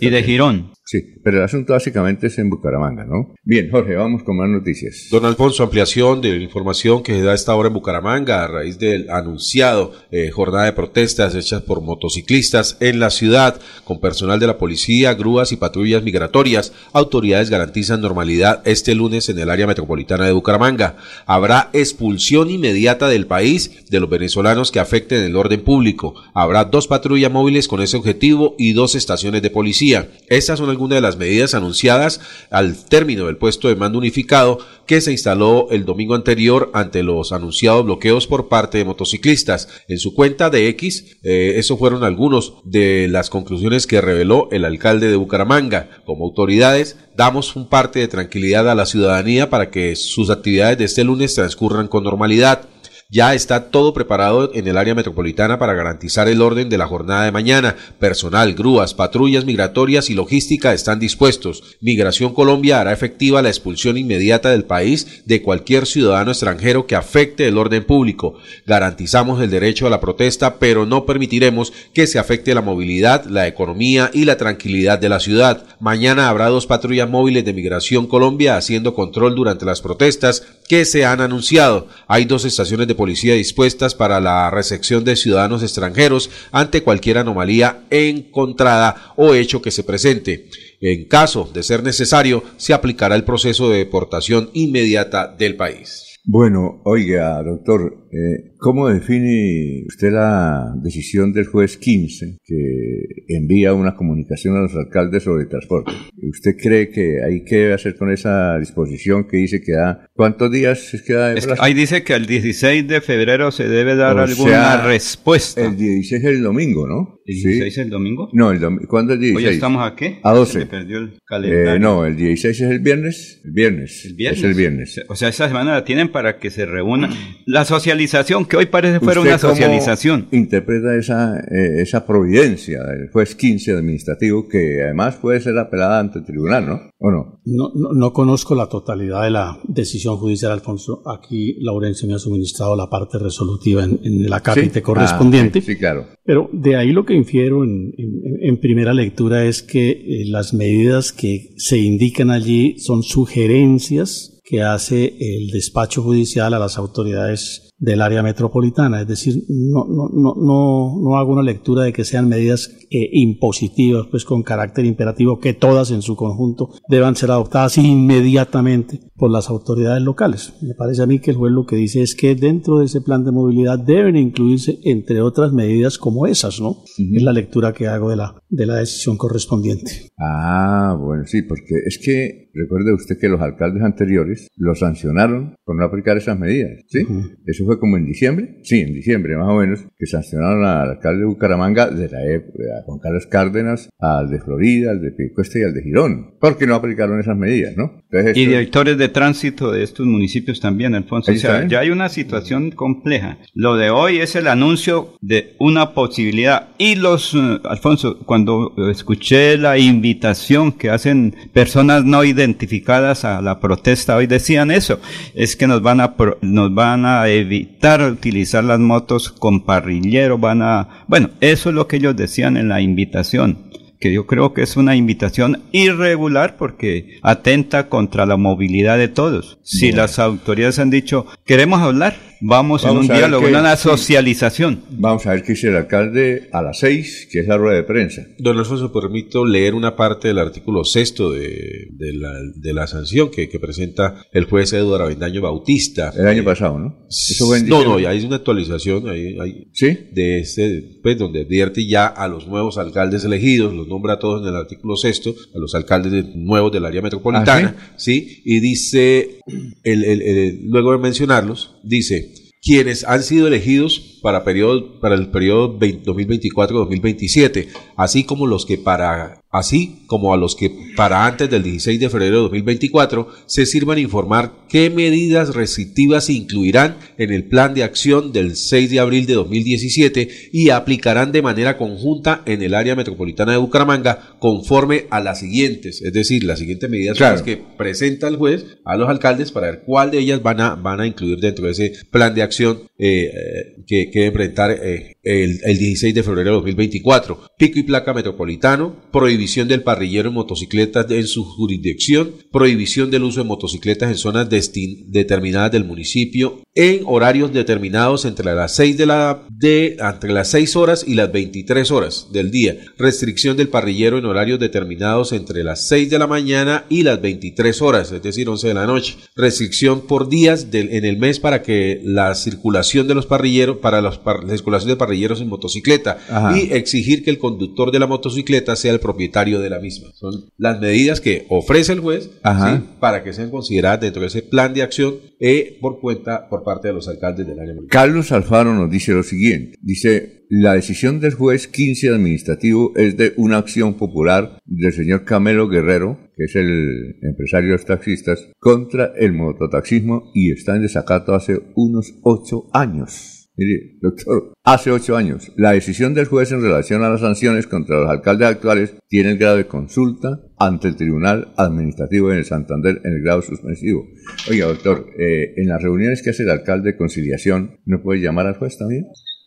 Y 0.00 0.10
de 0.10 0.22
Girón. 0.22 0.72
Sí, 0.92 1.14
pero 1.24 1.38
el 1.38 1.44
asunto 1.44 1.72
básicamente 1.72 2.26
es 2.26 2.38
en 2.38 2.50
Bucaramanga, 2.50 3.06
¿no? 3.06 3.34
Bien, 3.44 3.70
Jorge, 3.70 3.94
vamos 3.94 4.24
con 4.24 4.36
más 4.36 4.50
noticias. 4.50 5.08
Don 5.10 5.24
Alfonso, 5.24 5.62
ampliación 5.62 6.20
de 6.20 6.36
la 6.36 6.44
información 6.44 7.02
que 7.02 7.14
se 7.14 7.22
da 7.22 7.32
a 7.32 7.34
esta 7.34 7.54
hora 7.54 7.68
en 7.68 7.72
Bucaramanga 7.72 8.44
a 8.44 8.46
raíz 8.46 8.78
del 8.78 9.08
anunciado 9.08 9.92
eh, 10.10 10.30
jornada 10.30 10.66
de 10.66 10.74
protestas 10.74 11.34
hechas 11.34 11.62
por 11.62 11.80
motociclistas 11.80 12.76
en 12.80 13.00
la 13.00 13.08
ciudad 13.08 13.58
con 13.84 14.00
personal 14.00 14.38
de 14.38 14.46
la 14.46 14.58
policía, 14.58 15.14
grúas 15.14 15.50
y 15.52 15.56
patrullas 15.56 16.02
migratorias. 16.02 16.74
Autoridades 16.92 17.48
garantizan 17.48 18.02
normalidad 18.02 18.60
este 18.66 18.94
lunes 18.94 19.30
en 19.30 19.38
el 19.38 19.48
área 19.48 19.66
metropolitana 19.66 20.26
de 20.26 20.32
Bucaramanga. 20.32 20.98
Habrá 21.24 21.70
expulsión 21.72 22.50
inmediata 22.50 23.08
del 23.08 23.26
país 23.26 23.88
de 23.88 23.98
los 23.98 24.10
venezolanos 24.10 24.70
que 24.70 24.78
afecten 24.78 25.24
el 25.24 25.36
orden 25.36 25.62
público. 25.62 26.16
Habrá 26.34 26.66
dos 26.66 26.86
patrullas 26.86 27.32
móviles 27.32 27.66
con 27.66 27.80
ese 27.80 27.96
objetivo 27.96 28.56
y 28.58 28.74
dos 28.74 28.94
estaciones 28.94 29.40
de 29.40 29.48
policía. 29.48 30.10
Estas 30.28 30.58
son 30.58 30.68
algunas 30.68 30.81
de 30.88 31.00
las 31.00 31.16
medidas 31.16 31.54
anunciadas 31.54 32.20
al 32.50 32.84
término 32.84 33.26
del 33.26 33.36
puesto 33.36 33.68
de 33.68 33.76
mando 33.76 33.98
unificado 33.98 34.58
que 34.86 35.00
se 35.00 35.12
instaló 35.12 35.68
el 35.70 35.84
domingo 35.84 36.14
anterior 36.14 36.70
ante 36.74 37.02
los 37.02 37.32
anunciados 37.32 37.84
bloqueos 37.84 38.26
por 38.26 38.48
parte 38.48 38.78
de 38.78 38.84
motociclistas. 38.84 39.68
En 39.88 39.98
su 39.98 40.14
cuenta 40.14 40.50
de 40.50 40.68
X, 40.68 41.18
eh, 41.22 41.54
eso 41.56 41.76
fueron 41.76 42.04
algunos 42.04 42.54
de 42.64 43.08
las 43.08 43.30
conclusiones 43.30 43.86
que 43.86 44.00
reveló 44.00 44.48
el 44.50 44.64
alcalde 44.64 45.08
de 45.08 45.16
Bucaramanga. 45.16 45.88
Como 46.04 46.24
autoridades, 46.24 46.96
damos 47.16 47.56
un 47.56 47.68
parte 47.68 48.00
de 48.00 48.08
tranquilidad 48.08 48.68
a 48.68 48.74
la 48.74 48.86
ciudadanía 48.86 49.50
para 49.50 49.70
que 49.70 49.96
sus 49.96 50.30
actividades 50.30 50.78
de 50.78 50.84
este 50.84 51.04
lunes 51.04 51.34
transcurran 51.34 51.88
con 51.88 52.04
normalidad. 52.04 52.68
Ya 53.14 53.34
está 53.34 53.68
todo 53.68 53.92
preparado 53.92 54.52
en 54.54 54.66
el 54.66 54.78
área 54.78 54.94
metropolitana 54.94 55.58
para 55.58 55.74
garantizar 55.74 56.28
el 56.28 56.40
orden 56.40 56.70
de 56.70 56.78
la 56.78 56.86
jornada 56.86 57.24
de 57.24 57.30
mañana. 57.30 57.76
Personal, 57.98 58.54
grúas, 58.54 58.94
patrullas 58.94 59.44
migratorias 59.44 60.08
y 60.08 60.14
logística 60.14 60.72
están 60.72 60.98
dispuestos. 60.98 61.76
Migración 61.82 62.32
Colombia 62.32 62.80
hará 62.80 62.90
efectiva 62.90 63.42
la 63.42 63.50
expulsión 63.50 63.98
inmediata 63.98 64.48
del 64.48 64.64
país 64.64 65.24
de 65.26 65.42
cualquier 65.42 65.84
ciudadano 65.84 66.30
extranjero 66.30 66.86
que 66.86 66.96
afecte 66.96 67.46
el 67.46 67.58
orden 67.58 67.84
público. 67.84 68.38
Garantizamos 68.64 69.42
el 69.42 69.50
derecho 69.50 69.86
a 69.86 69.90
la 69.90 70.00
protesta, 70.00 70.58
pero 70.58 70.86
no 70.86 71.04
permitiremos 71.04 71.70
que 71.92 72.06
se 72.06 72.18
afecte 72.18 72.54
la 72.54 72.62
movilidad, 72.62 73.26
la 73.26 73.46
economía 73.46 74.10
y 74.14 74.24
la 74.24 74.38
tranquilidad 74.38 74.98
de 74.98 75.10
la 75.10 75.20
ciudad. 75.20 75.66
Mañana 75.80 76.30
habrá 76.30 76.46
dos 76.46 76.66
patrullas 76.66 77.10
móviles 77.10 77.44
de 77.44 77.52
Migración 77.52 78.06
Colombia 78.06 78.56
haciendo 78.56 78.94
control 78.94 79.34
durante 79.34 79.66
las 79.66 79.82
protestas 79.82 80.44
que 80.66 80.86
se 80.86 81.04
han 81.04 81.20
anunciado. 81.20 81.88
Hay 82.06 82.24
dos 82.24 82.46
estaciones 82.46 82.88
de 82.88 83.01
policía 83.02 83.34
dispuestas 83.34 83.96
para 83.96 84.20
la 84.20 84.48
recepción 84.48 85.02
de 85.02 85.16
ciudadanos 85.16 85.64
extranjeros 85.64 86.30
ante 86.52 86.84
cualquier 86.84 87.18
anomalía 87.18 87.82
encontrada 87.90 89.12
o 89.16 89.34
hecho 89.34 89.60
que 89.60 89.72
se 89.72 89.82
presente. 89.82 90.46
En 90.80 91.06
caso 91.06 91.50
de 91.52 91.64
ser 91.64 91.82
necesario, 91.82 92.44
se 92.58 92.74
aplicará 92.74 93.16
el 93.16 93.24
proceso 93.24 93.68
de 93.68 93.78
deportación 93.78 94.50
inmediata 94.52 95.26
del 95.26 95.56
país. 95.56 96.11
Bueno, 96.24 96.80
oiga, 96.84 97.42
doctor, 97.42 98.06
eh, 98.12 98.54
¿cómo 98.58 98.88
define 98.88 99.82
usted 99.88 100.12
la 100.12 100.72
decisión 100.80 101.32
del 101.32 101.46
juez 101.46 101.76
15 101.78 102.38
que 102.44 103.00
envía 103.26 103.74
una 103.74 103.96
comunicación 103.96 104.56
a 104.56 104.60
los 104.60 104.74
alcaldes 104.76 105.24
sobre 105.24 105.46
transporte? 105.46 105.90
¿Usted 106.22 106.52
cree 106.56 106.90
que 106.90 107.24
hay 107.24 107.42
que 107.42 107.72
hacer 107.72 107.96
con 107.96 108.12
esa 108.12 108.56
disposición 108.60 109.26
que 109.26 109.38
dice 109.38 109.62
que 109.62 109.72
da... 109.72 110.06
¿Cuántos 110.12 110.52
días 110.52 110.94
es 110.94 111.02
que 111.02 111.14
da 111.14 111.34
de 111.34 111.56
Ahí 111.58 111.74
dice 111.74 112.04
que 112.04 112.14
el 112.14 112.26
16 112.26 112.86
de 112.86 113.00
febrero 113.00 113.50
se 113.50 113.66
debe 113.66 113.96
dar 113.96 114.16
alguna 114.18 114.86
respuesta. 114.86 115.60
El 115.60 115.76
16 115.76 116.22
es 116.22 116.28
el 116.28 116.42
domingo, 116.42 116.86
¿no? 116.86 117.18
¿El 117.26 117.34
16 117.34 117.66
es 117.66 117.78
el 117.78 117.90
domingo? 117.90 118.28
No, 118.32 118.52
el 118.52 118.60
domingo. 118.60 118.86
¿cuándo 118.88 119.14
es 119.14 119.16
el 119.16 119.22
16? 119.22 119.48
Hoy 119.48 119.54
estamos 119.54 119.90
a 119.90 119.96
qué? 119.96 120.20
A 120.22 120.32
12. 120.32 120.60
Se 120.60 120.66
perdió 120.66 120.98
el 120.98 121.18
calendario. 121.24 121.74
Eh, 121.74 121.80
no, 121.80 122.04
el 122.06 122.16
16 122.16 122.60
es 122.60 122.70
el 122.70 122.78
viernes. 122.78 123.40
El 123.44 123.52
viernes. 123.52 124.04
¿El 124.04 124.14
viernes? 124.14 124.38
Es 124.38 124.44
el 124.44 124.54
viernes. 124.54 125.00
O 125.08 125.16
sea, 125.16 125.28
esa 125.28 125.48
semana 125.48 125.72
la 125.72 125.84
tienen 125.84 126.11
para 126.12 126.38
que 126.38 126.50
se 126.50 126.66
reúnan. 126.66 127.10
La 127.46 127.64
socialización, 127.64 128.44
que 128.44 128.56
hoy 128.56 128.66
parece 128.66 129.00
fuera 129.00 129.20
una 129.20 129.38
socialización. 129.38 130.22
Cómo 130.30 130.42
interpreta 130.42 130.94
esa, 130.96 131.38
eh, 131.40 131.82
esa 131.82 132.06
providencia 132.06 132.82
del 132.84 133.10
juez 133.10 133.34
15 133.34 133.72
administrativo 133.72 134.48
que 134.48 134.82
además 134.84 135.16
puede 135.16 135.40
ser 135.40 135.58
apelada 135.58 135.98
ante 135.98 136.20
el 136.20 136.24
tribunal, 136.24 136.66
¿no? 136.66 136.80
¿O 136.98 137.10
no? 137.10 137.40
No, 137.44 137.72
no, 137.74 137.92
no 137.92 138.12
conozco 138.12 138.54
la 138.54 138.68
totalidad 138.68 139.24
de 139.24 139.30
la 139.30 139.58
decisión 139.64 140.16
judicial, 140.16 140.52
Alfonso. 140.52 141.02
Aquí 141.06 141.56
Laurencio 141.60 142.06
me 142.06 142.14
ha 142.14 142.18
suministrado 142.18 142.76
la 142.76 142.88
parte 142.88 143.18
resolutiva 143.18 143.82
en, 143.84 143.98
en 144.04 144.24
el 144.24 144.32
acápite 144.32 144.74
¿Sí? 144.74 144.82
correspondiente. 144.82 145.58
Ah, 145.58 145.62
sí, 145.62 145.72
sí, 145.72 145.78
claro. 145.78 146.06
Pero 146.24 146.48
de 146.52 146.76
ahí 146.76 146.92
lo 146.92 147.04
que 147.04 147.14
infiero 147.14 147.64
en, 147.64 147.92
en, 147.96 148.22
en 148.40 148.60
primera 148.60 148.94
lectura 148.94 149.44
es 149.44 149.62
que 149.62 149.90
eh, 149.90 150.24
las 150.26 150.54
medidas 150.54 151.12
que 151.12 151.54
se 151.56 151.78
indican 151.78 152.30
allí 152.30 152.78
son 152.78 153.02
sugerencias 153.02 154.31
que 154.44 154.62
hace 154.62 155.16
el 155.18 155.50
despacho 155.50 156.02
judicial 156.02 156.54
a 156.54 156.58
las 156.58 156.78
autoridades 156.78 157.71
del 157.82 158.00
área 158.00 158.22
metropolitana, 158.22 159.00
es 159.00 159.08
decir, 159.08 159.42
no, 159.48 159.84
no, 159.88 160.08
no, 160.08 160.34
no, 160.36 161.00
no 161.02 161.16
hago 161.16 161.32
una 161.32 161.42
lectura 161.42 161.82
de 161.82 161.92
que 161.92 162.04
sean 162.04 162.28
medidas 162.28 162.70
eh, 162.90 163.08
impositivas, 163.12 164.06
pues 164.08 164.24
con 164.24 164.44
carácter 164.44 164.84
imperativo, 164.84 165.40
que 165.40 165.52
todas 165.52 165.90
en 165.90 166.00
su 166.00 166.14
conjunto 166.14 166.70
deban 166.88 167.16
ser 167.16 167.32
adoptadas 167.32 167.78
inmediatamente 167.78 169.00
por 169.16 169.32
las 169.32 169.50
autoridades 169.50 170.02
locales. 170.02 170.52
Me 170.62 170.74
parece 170.74 171.02
a 171.02 171.06
mí 171.06 171.18
que 171.18 171.32
el 171.32 171.36
juez 171.36 171.52
lo 171.52 171.66
que 171.66 171.74
dice 171.74 172.02
es 172.02 172.14
que 172.14 172.36
dentro 172.36 172.78
de 172.78 172.86
ese 172.86 173.00
plan 173.00 173.24
de 173.24 173.32
movilidad 173.32 173.80
deben 173.80 174.16
incluirse, 174.16 174.78
entre 174.84 175.20
otras 175.20 175.52
medidas 175.52 175.98
como 175.98 176.26
esas, 176.26 176.60
¿no? 176.60 176.68
Uh 176.68 176.74
-huh. 176.74 177.16
Es 177.16 177.22
la 177.22 177.32
lectura 177.32 177.72
que 177.72 177.88
hago 177.88 178.10
de 178.10 178.16
la, 178.16 178.36
de 178.48 178.66
la 178.66 178.76
decisión 178.76 179.16
correspondiente. 179.16 180.08
Ah, 180.18 180.96
bueno, 181.00 181.24
sí, 181.26 181.42
porque 181.42 181.74
es 181.84 181.98
que 181.98 182.50
recuerde 182.54 182.94
usted 182.94 183.16
que 183.18 183.28
los 183.28 183.40
alcaldes 183.40 183.82
anteriores 183.82 184.46
lo 184.56 184.74
sancionaron 184.74 185.56
por 185.64 185.76
no 185.76 185.84
aplicar 185.84 186.16
esas 186.16 186.38
medidas, 186.38 186.82
¿sí? 186.86 187.00
Uh 187.02 187.08
-huh. 187.08 187.36
Eso 187.46 187.64
fue 187.64 187.71
como 187.78 187.96
en 187.96 188.06
diciembre, 188.06 188.58
sí, 188.62 188.80
en 188.80 188.94
diciembre 188.94 189.36
más 189.36 189.48
o 189.48 189.56
menos, 189.56 189.86
que 189.98 190.06
sancionaron 190.06 190.64
al 190.64 190.90
alcalde 190.90 191.20
de 191.20 191.26
Bucaramanga 191.26 191.90
de 191.90 192.08
la 192.08 192.24
época, 192.26 192.62
a 192.78 192.82
Juan 192.84 192.98
Carlos 192.98 193.26
Cárdenas, 193.26 193.90
al 193.98 194.30
de 194.30 194.40
Florida, 194.40 194.90
al 194.90 195.00
de 195.00 195.10
Piedecuesta 195.12 195.58
y 195.58 195.62
al 195.62 195.74
de 195.74 195.82
Girón, 195.82 196.34
porque 196.40 196.66
no 196.66 196.74
aplicaron 196.74 197.20
esas 197.20 197.36
medidas, 197.36 197.76
¿no? 197.76 198.02
Entonces, 198.10 198.36
y 198.36 198.46
directores 198.46 198.98
de 198.98 199.08
tránsito 199.08 199.70
de 199.70 199.82
estos 199.82 200.06
municipios 200.06 200.60
también, 200.60 200.94
Alfonso. 200.94 201.32
O 201.32 201.34
sea, 201.34 201.66
ya 201.66 201.80
hay 201.80 201.90
una 201.90 202.08
situación 202.08 202.70
compleja. 202.70 203.38
Lo 203.54 203.76
de 203.76 203.90
hoy 203.90 204.18
es 204.18 204.36
el 204.36 204.48
anuncio 204.48 205.16
de 205.20 205.54
una 205.58 205.94
posibilidad. 205.94 206.68
Y 206.78 206.96
los, 206.96 207.34
uh, 207.34 207.60
Alfonso, 207.64 208.18
cuando 208.24 208.74
escuché 208.90 209.56
la 209.56 209.78
invitación 209.78 210.72
que 210.72 210.90
hacen 210.90 211.34
personas 211.52 212.04
no 212.04 212.24
identificadas 212.24 213.24
a 213.24 213.40
la 213.40 213.60
protesta, 213.60 214.16
hoy 214.16 214.26
decían 214.26 214.70
eso, 214.70 215.00
es 215.34 215.56
que 215.56 215.66
nos 215.66 215.82
van 215.82 216.00
a, 216.00 216.14
nos 216.42 216.74
van 216.74 217.04
a 217.06 217.28
evitar 217.28 217.61
utilizar 218.10 218.64
las 218.64 218.78
motos 218.78 219.30
con 219.30 219.64
parrillero, 219.64 220.38
van 220.38 220.62
a, 220.62 221.04
bueno, 221.08 221.30
eso 221.40 221.68
es 221.68 221.74
lo 221.74 221.86
que 221.88 221.96
ellos 221.96 222.16
decían 222.16 222.56
en 222.56 222.68
la 222.68 222.80
invitación 222.80 223.72
que 224.02 224.12
yo 224.12 224.26
creo 224.26 224.52
que 224.52 224.62
es 224.62 224.76
una 224.76 224.96
invitación 224.96 225.62
irregular 225.70 226.56
porque 226.56 227.20
atenta 227.22 227.88
contra 227.88 228.26
la 228.26 228.36
movilidad 228.36 228.98
de 228.98 229.06
todos. 229.06 229.58
Si 229.62 229.86
Bien. 229.86 229.98
las 229.98 230.18
autoridades 230.18 230.80
han 230.80 230.90
dicho, 230.90 231.24
queremos 231.46 231.80
hablar, 231.80 232.16
vamos, 232.40 232.82
vamos 232.82 233.04
en 233.04 233.10
un 233.10 233.16
diálogo, 233.16 233.46
en 233.46 233.54
una 233.54 233.76
socialización. 233.76 234.82
Vamos 234.90 235.24
a 235.26 235.30
ver 235.30 235.44
qué 235.44 235.52
dice 235.52 235.68
el 235.68 235.76
alcalde 235.76 236.48
a 236.52 236.62
las 236.62 236.80
seis, 236.80 237.28
que 237.30 237.38
es 237.38 237.46
la 237.46 237.56
rueda 237.56 237.76
de 237.76 237.84
prensa. 237.84 238.22
Don 238.38 238.58
Alfonso, 238.58 238.92
permito 238.92 239.44
leer 239.44 239.74
una 239.74 239.94
parte 239.94 240.28
del 240.28 240.38
artículo 240.38 240.82
sexto 240.84 241.30
de, 241.30 241.86
de, 241.92 242.12
la, 242.14 242.32
de 242.56 242.74
la 242.74 242.88
sanción 242.88 243.30
que, 243.30 243.48
que, 243.48 243.60
presenta 243.60 244.26
el 244.32 244.46
juez 244.46 244.72
Eduardo 244.72 245.04
Avendaño 245.04 245.40
Bautista. 245.40 246.12
El 246.18 246.26
año 246.26 246.42
eh, 246.42 246.44
pasado, 246.44 246.80
¿no? 246.80 247.06
Eso 247.08 247.46
fue 247.46 247.58
en 247.58 247.68
no, 247.68 247.84
no, 247.84 248.00
ya 248.00 248.10
hay 248.10 248.24
una 248.24 248.36
actualización 248.36 249.08
ahí, 249.08 249.38
ahí 249.38 249.68
¿Sí? 249.72 249.96
de 250.10 250.40
este, 250.40 250.98
pues, 251.04 251.16
donde 251.16 251.42
advierte 251.42 251.86
ya 251.86 252.06
a 252.06 252.26
los 252.26 252.48
nuevos 252.48 252.78
alcaldes 252.78 253.24
elegidos, 253.24 253.72
los 253.72 253.86
nombra 253.92 254.14
a 254.14 254.18
todos 254.18 254.42
en 254.42 254.48
el 254.48 254.56
artículo 254.56 254.96
sexto, 254.96 255.34
a 255.54 255.58
los 255.58 255.74
alcaldes 255.74 256.12
de, 256.12 256.22
nuevos 256.34 256.72
del 256.72 256.84
área 256.84 257.02
metropolitana, 257.02 257.76
¿Ah, 257.78 257.94
sí? 257.96 258.20
¿sí? 258.20 258.42
Y 258.44 258.60
dice, 258.60 259.38
el, 259.84 260.04
el, 260.04 260.22
el, 260.22 260.60
luego 260.68 260.92
de 260.92 260.98
mencionarlos, 260.98 261.76
dice, 261.84 262.32
quienes 262.62 263.04
han 263.04 263.22
sido 263.22 263.48
elegidos 263.48 264.18
para, 264.22 264.44
periodo, 264.44 265.00
para 265.00 265.16
el 265.16 265.28
periodo 265.30 265.78
2024-2027, 265.78 267.68
así 267.96 268.24
como 268.24 268.46
los 268.46 268.64
que 268.66 268.78
para 268.78 269.41
así 269.52 270.04
como 270.06 270.32
a 270.32 270.38
los 270.38 270.56
que 270.56 270.72
para 270.96 271.26
antes 271.26 271.48
del 271.48 271.62
16 271.62 272.00
de 272.00 272.08
febrero 272.08 272.36
de 272.36 272.42
2024 272.42 273.28
se 273.46 273.66
sirvan 273.66 273.98
informar 273.98 274.52
qué 274.68 274.88
medidas 274.88 275.54
restrictivas 275.54 276.24
se 276.24 276.32
incluirán 276.32 276.96
en 277.18 277.32
el 277.32 277.44
plan 277.44 277.74
de 277.74 277.84
acción 277.84 278.32
del 278.32 278.56
6 278.56 278.90
de 278.90 278.98
abril 278.98 279.26
de 279.26 279.34
2017 279.34 280.28
y 280.52 280.70
aplicarán 280.70 281.32
de 281.32 281.42
manera 281.42 281.76
conjunta 281.76 282.42
en 282.46 282.62
el 282.62 282.74
área 282.74 282.96
metropolitana 282.96 283.52
de 283.52 283.58
Bucaramanga 283.58 284.36
conforme 284.38 285.04
a 285.10 285.20
las 285.20 285.40
siguientes, 285.40 286.00
es 286.00 286.12
decir, 286.14 286.44
las 286.44 286.58
siguientes 286.58 286.88
medidas 286.88 287.18
claro. 287.18 287.36
son 287.36 287.46
las 287.46 287.56
que 287.56 287.62
presenta 287.76 288.28
el 288.28 288.36
juez 288.36 288.78
a 288.86 288.96
los 288.96 289.08
alcaldes 289.08 289.52
para 289.52 289.70
ver 289.70 289.82
cuál 289.84 290.10
de 290.10 290.18
ellas 290.18 290.42
van 290.42 290.60
a, 290.60 290.74
van 290.76 291.00
a 291.00 291.06
incluir 291.06 291.38
dentro 291.38 291.66
de 291.66 291.72
ese 291.72 291.92
plan 292.10 292.34
de 292.34 292.42
acción 292.42 292.82
eh, 292.98 293.74
que, 293.86 294.10
que 294.10 294.20
debe 294.20 294.26
enfrentar 294.28 294.70
eh, 294.70 295.16
el, 295.22 295.60
el 295.62 295.78
16 295.78 296.14
de 296.14 296.22
febrero 296.22 296.50
de 296.50 296.56
2024. 296.56 297.40
Pico 297.58 297.78
y 297.78 297.82
placa 297.82 298.14
metropolitano, 298.14 298.96
prohibición 299.42 299.66
del 299.66 299.82
parrillero 299.82 300.28
en 300.28 300.34
motocicletas 300.36 301.10
en 301.10 301.26
su 301.26 301.44
jurisdicción, 301.44 302.30
prohibición 302.52 303.10
del 303.10 303.24
uso 303.24 303.40
de 303.40 303.48
motocicletas 303.48 304.08
en 304.08 304.16
zonas 304.16 304.48
determinadas 304.48 305.72
del 305.72 305.82
municipio, 305.82 306.62
en 306.76 307.00
horarios 307.06 307.52
determinados 307.52 308.24
entre 308.24 308.54
las 308.54 308.76
6 308.76 308.96
de 308.96 309.06
la 309.06 309.42
de 309.50 309.96
entre 309.98 310.32
las 310.32 310.48
6 310.50 310.76
horas 310.76 311.04
y 311.06 311.14
las 311.14 311.32
23 311.32 311.90
horas 311.90 312.28
del 312.32 312.52
día, 312.52 312.76
restricción 312.96 313.56
del 313.56 313.68
parrillero 313.68 314.16
en 314.16 314.26
horarios 314.26 314.60
determinados 314.60 315.32
entre 315.32 315.64
las 315.64 315.88
6 315.88 316.08
de 316.08 316.18
la 316.20 316.28
mañana 316.28 316.84
y 316.88 317.02
las 317.02 317.20
23 317.20 317.82
horas, 317.82 318.12
es 318.12 318.22
decir, 318.22 318.48
11 318.48 318.68
de 318.68 318.74
la 318.74 318.86
noche, 318.86 319.16
restricción 319.34 320.02
por 320.06 320.28
días 320.28 320.70
del, 320.70 320.92
en 320.92 321.04
el 321.04 321.18
mes 321.18 321.40
para 321.40 321.62
que 321.62 322.00
la 322.04 322.34
circulación 322.36 323.08
de 323.08 323.16
los 323.16 323.26
parrilleros 323.26 323.78
para 323.78 324.00
los, 324.00 324.20
la 324.24 324.56
circulación 324.56 324.90
de 324.90 324.96
parrilleros 324.96 325.40
en 325.40 325.48
motocicleta 325.48 326.18
Ajá. 326.30 326.56
y 326.56 326.72
exigir 326.72 327.24
que 327.24 327.30
el 327.30 327.38
conductor 327.38 327.90
de 327.90 327.98
la 327.98 328.06
motocicleta 328.06 328.76
sea 328.76 328.92
el 328.92 329.00
propietario 329.00 329.31
de 329.32 329.70
la 329.70 329.80
misma. 329.80 330.10
Son 330.14 330.32
las 330.58 330.80
medidas 330.80 331.20
que 331.20 331.46
ofrece 331.48 331.92
el 331.92 332.00
juez 332.00 332.24
¿sí? 332.24 332.84
para 333.00 333.24
que 333.24 333.32
sean 333.32 333.50
consideradas 333.50 334.00
dentro 334.00 334.22
de 334.22 334.28
ese 334.28 334.42
plan 334.42 334.74
de 334.74 334.82
acción 334.82 335.16
eh, 335.40 335.78
por 335.80 336.00
cuenta 336.00 336.48
por 336.48 336.62
parte 336.62 336.88
de 336.88 336.94
los 336.94 337.08
alcaldes 337.08 337.46
del 337.46 337.58
área. 337.58 337.74
Carlos 337.88 338.30
Alfaro 338.30 338.74
nos 338.74 338.90
dice 338.90 339.12
lo 339.12 339.22
siguiente. 339.22 339.76
Dice, 339.80 340.44
la 340.48 340.74
decisión 340.74 341.18
del 341.18 341.32
juez 341.32 341.66
15 341.66 342.10
administrativo 342.10 342.92
es 342.94 343.16
de 343.16 343.32
una 343.36 343.56
acción 343.56 343.94
popular 343.94 344.58
del 344.66 344.92
señor 344.92 345.24
Camelo 345.24 345.66
Guerrero, 345.66 346.18
que 346.36 346.44
es 346.44 346.54
el 346.56 347.16
empresario 347.22 347.70
de 347.70 347.76
los 347.76 347.86
taxistas, 347.86 348.50
contra 348.58 349.12
el 349.16 349.32
mototaxismo 349.32 350.30
y 350.34 350.52
está 350.52 350.76
en 350.76 350.82
desacato 350.82 351.34
hace 351.34 351.58
unos 351.74 352.12
ocho 352.22 352.68
años. 352.74 353.31
Mire, 353.54 353.98
doctor, 354.00 354.54
hace 354.64 354.90
ocho 354.90 355.14
años, 355.14 355.52
la 355.56 355.72
decisión 355.72 356.14
del 356.14 356.24
juez 356.24 356.52
en 356.52 356.62
relación 356.62 357.02
a 357.02 357.10
las 357.10 357.20
sanciones 357.20 357.66
contra 357.66 358.00
los 358.00 358.08
alcaldes 358.08 358.48
actuales 358.48 358.94
tiene 359.08 359.32
el 359.32 359.38
grado 359.38 359.58
de 359.58 359.66
consulta 359.66 360.40
ante 360.58 360.88
el 360.88 360.96
Tribunal 360.96 361.52
Administrativo 361.58 362.32
en 362.32 362.38
el 362.38 362.46
Santander 362.46 363.02
en 363.04 363.12
el 363.12 363.22
grado 363.22 363.42
suspensivo. 363.42 364.06
Oiga, 364.48 364.66
doctor, 364.66 365.06
eh, 365.18 365.52
en 365.56 365.68
las 365.68 365.82
reuniones 365.82 366.22
que 366.22 366.30
hace 366.30 366.44
el 366.44 366.50
alcalde 366.50 366.92
de 366.92 366.96
conciliación, 366.96 367.78
¿no 367.84 368.02
puede 368.02 368.20
llamar 368.20 368.46
al 368.46 368.56
juez 368.56 368.78
también? 368.78 369.04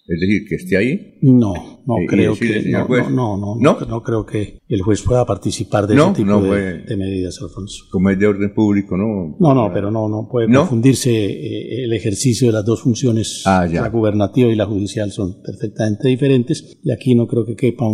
Es 0.08 0.20
decir, 0.20 0.46
que 0.48 0.56
esté 0.56 0.78
ahí. 0.78 1.18
No, 1.22 1.54
no 1.86 1.96
creo 2.08 2.36
que 2.36 2.62
no, 2.70 2.88
no, 2.88 3.38
no, 3.38 3.56
no, 3.60 3.80
no, 3.88 4.04
creo 4.04 4.26
que 4.26 4.60
el 4.68 4.82
juez 4.82 5.02
pueda 5.02 5.26
participar 5.26 5.88
de 5.88 5.96
ese 5.96 6.12
tipo 6.14 6.42
de, 6.42 6.96
medidas, 6.96 7.40
Alfonso. 7.42 7.86
Como 7.92 8.12
es 8.12 8.20
de 8.20 8.28
orden 8.28 8.54
público, 8.54 8.96
¿no? 8.96 9.36
No, 9.40 9.56
no, 9.56 9.74
pero 9.74 9.90
no, 9.90 10.08
no 10.08 10.28
puede 10.30 10.54
confundirse 10.54 11.12
eh, 11.12 11.86
el 11.86 11.94
ejercicio 11.94 12.48
de 12.48 12.54
las 12.54 12.66
dos 12.66 12.82
funciones, 12.82 13.42
ah, 13.46 13.66
la 13.66 13.90
gubernativa 13.90 14.48
y 14.48 14.56
la 14.56 14.66
judicial 14.66 15.12
son 15.12 15.42
perfectamente 15.42 16.08
diferentes 16.08 16.78
y 16.84 16.92
aquí 16.92 17.16
no 17.16 17.28
creo 17.28 17.46
que 17.46 17.56
quepa 17.56 17.86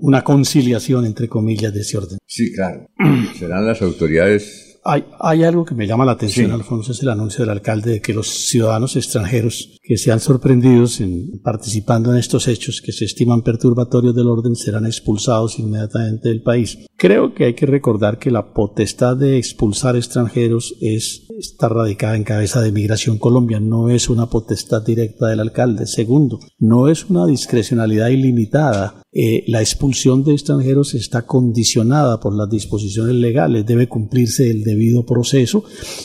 una 0.00 0.22
conciliación 0.22 1.04
entre 1.04 1.28
comillas 1.28 1.74
de 1.74 1.80
ese 1.80 1.98
orden. 1.98 2.18
Sí, 2.26 2.52
claro. 2.52 2.88
Serán 3.38 3.66
las 3.66 3.82
autoridades 3.82 4.63
hay, 4.84 5.42
algo 5.44 5.64
que 5.64 5.74
me 5.74 5.86
llama 5.86 6.04
la 6.04 6.12
atención, 6.12 6.52
Alfonso, 6.52 6.92
es 6.92 7.02
el 7.02 7.08
anuncio 7.08 7.40
del 7.40 7.50
alcalde 7.50 7.92
de 7.92 8.00
que 8.02 8.12
los 8.12 8.28
ciudadanos 8.28 8.96
extranjeros 8.96 9.78
que 9.82 9.96
sean 9.96 10.20
sorprendidos 10.20 11.00
en 11.00 11.40
participando 11.42 12.12
en 12.12 12.18
estos 12.18 12.48
hechos 12.48 12.82
que 12.82 12.92
se 12.92 13.06
estiman 13.06 13.42
perturbatorios 13.42 14.14
del 14.14 14.26
orden 14.26 14.56
serán 14.56 14.84
expulsados 14.84 15.58
inmediatamente 15.58 16.28
del 16.28 16.42
país. 16.42 16.78
Creo 16.96 17.34
que 17.34 17.44
hay 17.44 17.54
que 17.54 17.66
recordar 17.66 18.18
que 18.18 18.30
la 18.30 18.52
potestad 18.52 19.16
de 19.16 19.38
expulsar 19.38 19.96
extranjeros 19.96 20.74
es, 20.80 21.26
está 21.38 21.68
radicada 21.68 22.16
en 22.16 22.24
cabeza 22.24 22.60
de 22.60 22.72
Migración 22.72 23.18
Colombia, 23.18 23.60
no 23.60 23.88
es 23.88 24.10
una 24.10 24.26
potestad 24.26 24.84
directa 24.84 25.28
del 25.28 25.40
alcalde. 25.40 25.86
Segundo, 25.86 26.40
no 26.58 26.88
es 26.88 27.08
una 27.08 27.26
discrecionalidad 27.26 28.08
ilimitada 28.08 29.03
eh, 29.16 29.44
la 29.46 29.60
expulsión 29.60 30.24
de 30.24 30.32
extranjeros 30.32 30.94
está 30.94 31.24
condicionada 31.24 32.18
por 32.18 32.34
las 32.34 32.50
disposiciones 32.50 33.14
legales, 33.14 33.64
debe 33.64 33.88
cumplirse 33.88 34.50
el 34.50 34.64
debido 34.64 35.06
proceso 35.06 35.62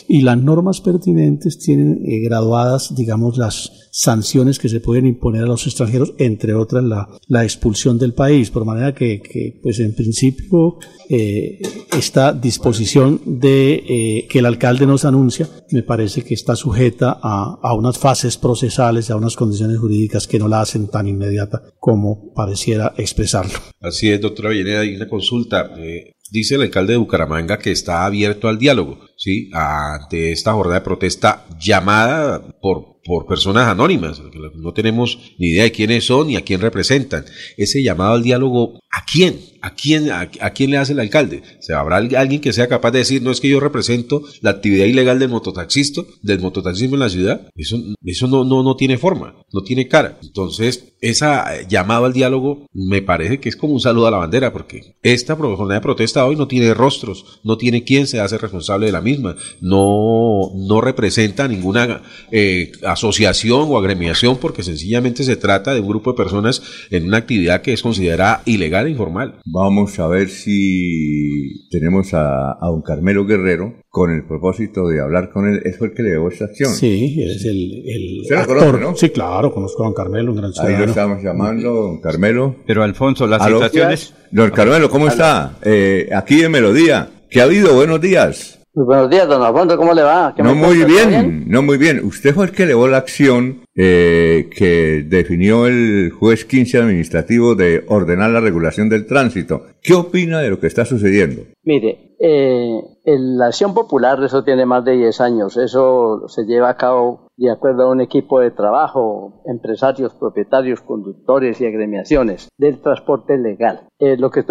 y 0.08 0.22
las 0.22 0.38
normas 0.38 0.80
pertinentes 0.80 1.58
tienen 1.58 2.04
eh, 2.06 2.20
graduadas, 2.20 2.94
digamos, 2.96 3.38
las 3.38 3.89
sanciones 3.92 4.60
que 4.60 4.70
se 4.70 4.80
pueden 4.80 5.06
imponer 5.06 5.44
a 5.44 5.48
los 5.48 5.66
extranjeros, 5.66 6.14
entre 6.18 6.54
otras 6.54 6.84
la, 6.84 7.08
la 7.28 7.44
expulsión 7.44 7.98
del 7.98 8.14
país, 8.14 8.50
por 8.52 8.66
manera 8.66 8.94
que, 8.94 9.22
que 9.22 9.60
pues 9.62 9.80
en 9.80 9.96
principio 9.96 10.78
eh, 11.10 11.60
esta 11.98 12.34
disposición 12.34 13.22
de 13.26 13.74
eh, 13.74 14.28
que 14.30 14.40
el 14.40 14.46
alcalde 14.46 14.86
nos 14.86 15.06
anuncia 15.06 15.50
me 15.72 15.84
parece 15.84 16.24
que 16.24 16.34
está 16.34 16.56
sujeta 16.56 17.20
a, 17.22 17.60
a 17.62 17.74
unas 17.74 17.98
fases 17.98 18.38
procesales, 18.38 19.10
a 19.10 19.16
unas 19.16 19.36
condiciones 19.36 19.78
jurídicas 19.78 20.28
que 20.28 20.40
no 20.40 20.48
la 20.48 20.62
hacen 20.62 20.88
tan 20.88 21.08
inmediata 21.08 21.62
como 21.80 22.32
pareciera 22.34 22.94
expresarlo. 22.98 23.54
Así 23.82 24.10
es, 24.10 24.22
doctora 24.22 24.50
Villaneda, 24.50 24.82
hay 24.82 24.96
una 24.96 25.08
consulta. 25.08 25.72
Eh, 25.78 26.14
dice 26.32 26.56
el 26.56 26.62
alcalde 26.62 26.94
de 26.94 27.00
Bucaramanga 27.00 27.58
que 27.58 27.72
está 27.72 28.06
abierto 28.06 28.48
al 28.48 28.60
diálogo, 28.60 29.00
¿sí? 29.18 29.50
Ante 29.54 30.32
esta 30.32 30.54
jornada 30.54 30.80
de 30.80 30.86
protesta 30.86 31.46
llamada 31.60 32.60
por 32.62 32.99
por 33.10 33.26
personas 33.26 33.68
anónimas, 33.68 34.22
no 34.54 34.72
tenemos 34.72 35.18
ni 35.40 35.48
idea 35.48 35.64
de 35.64 35.72
quiénes 35.72 36.06
son 36.06 36.28
ni 36.28 36.36
a 36.36 36.44
quién 36.44 36.62
representan. 36.62 37.26
Ese 37.58 37.82
llamado 37.82 38.14
al 38.14 38.22
diálogo, 38.22 38.80
¿a 38.92 39.06
quién? 39.06 39.40
¿A 39.62 39.76
quién, 39.76 40.10
a, 40.12 40.30
quién 40.52 40.72
le 40.72 40.78
hace 40.78 40.94
el 40.94 41.00
alcalde? 41.00 41.44
¿Se 41.60 41.74
habrá 41.74 41.98
alguien 41.98 42.40
que 42.40 42.54
sea 42.54 42.68
capaz 42.68 42.92
de 42.92 43.00
decir, 43.00 43.22
no 43.22 43.32
es 43.32 43.42
que 43.42 43.50
yo 43.50 43.60
represento 43.60 44.24
la 44.42 44.52
actividad 44.52 44.86
ilegal 44.86 45.20
del 45.20 45.30
mototaxista, 45.30 46.02
del 46.22 46.40
mototaxismo 46.40 46.96
en 46.96 47.02
la 47.02 47.10
ciudad? 47.10 47.50
Eso, 47.56 47.78
eso 48.06 48.28
no, 48.28 48.46
no, 48.46 48.64
no 48.64 48.76
tiene 48.76 48.98
forma, 48.98 49.36
no 49.52 49.62
tiene 49.62 49.88
cara. 49.88 50.18
Entonces, 50.24 50.94
esa 51.02 51.62
llamada 51.68 52.06
al 52.06 52.14
diálogo 52.14 52.68
me 52.74 53.02
parece 53.02 53.40
que 53.40 53.50
es 53.50 53.56
como 53.56 53.74
un 53.74 53.80
saludo 53.82 54.08
a 54.08 54.12
la 54.12 54.18
bandera, 54.18 54.54
porque 54.54 54.96
esta 55.04 55.36
jornada 55.36 55.76
de 55.76 55.82
protesta 55.82 56.26
hoy 56.26 56.36
no 56.36 56.48
tiene 56.48 56.74
rostros, 56.74 57.40
no 57.44 57.58
tiene 57.58 57.84
quién 57.84 58.08
se 58.08 58.20
hace 58.20 58.38
responsable 58.38 58.86
de 58.86 58.92
la 58.94 59.02
misma, 59.02 59.36
no, 59.60 60.52
no 60.56 60.82
representa 60.82 61.48
ninguna 61.48 62.02
eh, 62.32 62.72
asociación 62.86 63.66
o 63.68 63.78
agremiación 63.78 64.38
porque 64.38 64.64
sencillamente 64.64 65.24
se 65.24 65.36
trata 65.36 65.74
de 65.74 65.82
un 65.82 65.88
grupo 65.88 66.12
de 66.12 66.18
personas 66.18 66.62
en 66.92 67.06
una 67.06 67.18
actividad 67.18 67.62
que 67.62 67.74
es 67.74 67.82
considerada 67.82 68.42
ilegal 68.46 68.79
e 68.88 68.92
informal. 68.92 69.40
Vamos 69.46 70.00
a 70.00 70.08
ver 70.08 70.30
si 70.30 71.68
tenemos 71.70 72.14
a, 72.14 72.52
a 72.54 72.68
don 72.68 72.82
Carmelo 72.82 73.26
Guerrero 73.26 73.76
con 73.90 74.12
el 74.12 74.26
propósito 74.26 74.88
de 74.88 75.02
hablar 75.02 75.32
con 75.32 75.48
él. 75.48 75.62
¿Es 75.66 75.82
el 75.82 75.94
que 75.94 76.04
le 76.04 76.10
dio 76.12 76.28
esta 76.28 76.46
acción? 76.46 76.72
Sí, 76.72 77.22
es 77.22 77.46
el, 77.46 77.84
el 77.86 78.38
actor. 78.38 78.80
¿no? 78.80 78.96
Sí, 78.96 79.10
claro, 79.10 79.54
conozco 79.54 79.84
a 79.84 79.86
don 79.88 79.94
Carmelo, 79.94 80.32
un 80.32 80.38
gran 80.38 80.54
ciudadano. 80.54 80.78
Ahí 80.78 80.84
lo 80.84 80.90
estamos 80.90 81.24
llamando, 81.24 81.74
don 81.74 82.02
Carmelo. 82.02 82.56
Pero 82.66 82.84
Alfonso, 82.84 83.28
la 83.28 83.40
situación 83.40 83.92
es... 83.92 84.14
Don 84.32 84.52
Carmelo, 84.52 84.90
¿cómo 84.90 85.08
está? 85.08 85.58
Eh, 85.64 86.10
aquí 86.16 86.44
en 86.44 86.52
Melodía. 86.52 87.10
¿Qué 87.30 87.42
ha 87.42 87.46
habido? 87.46 87.76
Buenos 87.76 88.00
días. 88.02 88.60
Muy 88.76 88.86
buenos 88.86 89.10
días, 89.10 89.28
don 89.28 89.42
Alfonso, 89.42 89.76
¿cómo 89.78 89.94
le 89.94 90.04
va? 90.04 90.34
No 90.38 90.54
muy 90.54 90.84
bien, 90.86 91.46
no 91.48 91.64
muy 91.64 91.78
bien. 91.78 92.06
Usted 92.06 92.34
fue 92.36 92.46
el 92.46 92.52
que 92.52 92.64
elevó 92.64 92.88
la 92.88 92.98
acción 92.98 93.64
eh, 93.82 94.50
que 94.54 95.06
definió 95.08 95.66
el 95.66 96.12
juez 96.12 96.44
15 96.44 96.80
administrativo 96.80 97.56
de 97.56 97.86
ordenar 97.88 98.30
la 98.30 98.42
regulación 98.42 98.90
del 98.90 99.06
tránsito. 99.06 99.62
¿Qué 99.82 99.94
opina 99.94 100.42
de 100.42 100.50
lo 100.50 100.60
que 100.60 100.68
está 100.68 100.84
sucediendo? 100.84 101.44
Mire, 101.64 102.18
eh, 102.20 102.82
la 103.06 103.46
acción 103.46 103.74
popular, 103.74 104.22
eso 104.22 104.44
tiene 104.44 104.66
más 104.66 104.84
de 104.84 104.98
10 104.98 105.22
años, 105.22 105.56
eso 105.56 106.28
se 106.28 106.44
lleva 106.44 106.72
a 106.72 106.76
cabo 106.76 107.30
de 107.38 107.50
acuerdo 107.50 107.84
a 107.84 107.92
un 107.92 108.02
equipo 108.02 108.42
de 108.42 108.52
trabajo, 108.52 109.42
empresarios, 109.46 110.14
propietarios, 110.14 110.82
conductores 110.82 111.62
y 111.62 111.66
agremiaciones 111.66 112.50
del 112.58 112.82
transporte 112.82 113.38
legal. 113.38 113.88
Eh, 113.98 114.18
lo, 114.18 114.30
que 114.30 114.44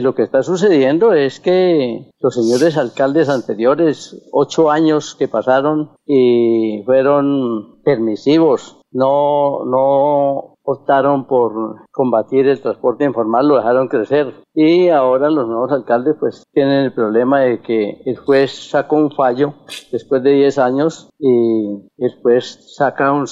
lo 0.00 0.14
que 0.14 0.22
está 0.22 0.42
sucediendo 0.42 1.12
es 1.12 1.38
que 1.38 2.10
los 2.18 2.34
señores 2.34 2.78
alcaldes 2.78 3.28
anteriores, 3.28 4.26
ocho 4.32 4.70
años 4.70 5.16
que 5.18 5.28
pasaron 5.28 5.90
y 6.06 6.82
fueron 6.86 7.73
permisivos, 7.84 8.80
no, 8.90 9.64
no 9.64 10.54
optaron 10.64 11.26
por 11.26 11.88
combatir 11.90 12.48
el 12.48 12.60
transporte 12.60 13.04
informal, 13.04 13.46
lo 13.46 13.56
dejaron 13.56 13.88
crecer. 13.88 14.34
Y 14.54 14.88
ahora 14.88 15.30
los 15.30 15.46
nuevos 15.46 15.70
alcaldes 15.72 16.16
pues 16.18 16.44
tienen 16.52 16.84
el 16.84 16.94
problema 16.94 17.40
de 17.40 17.60
que 17.60 18.00
el 18.06 18.16
juez 18.16 18.70
sacó 18.70 18.96
un 18.96 19.10
fallo 19.10 19.54
después 19.92 20.22
de 20.22 20.32
10 20.32 20.58
años 20.58 21.10
y 21.18 21.90
el 21.98 22.20
juez 22.22 22.74
saca 22.76 23.12
un, 23.12 23.26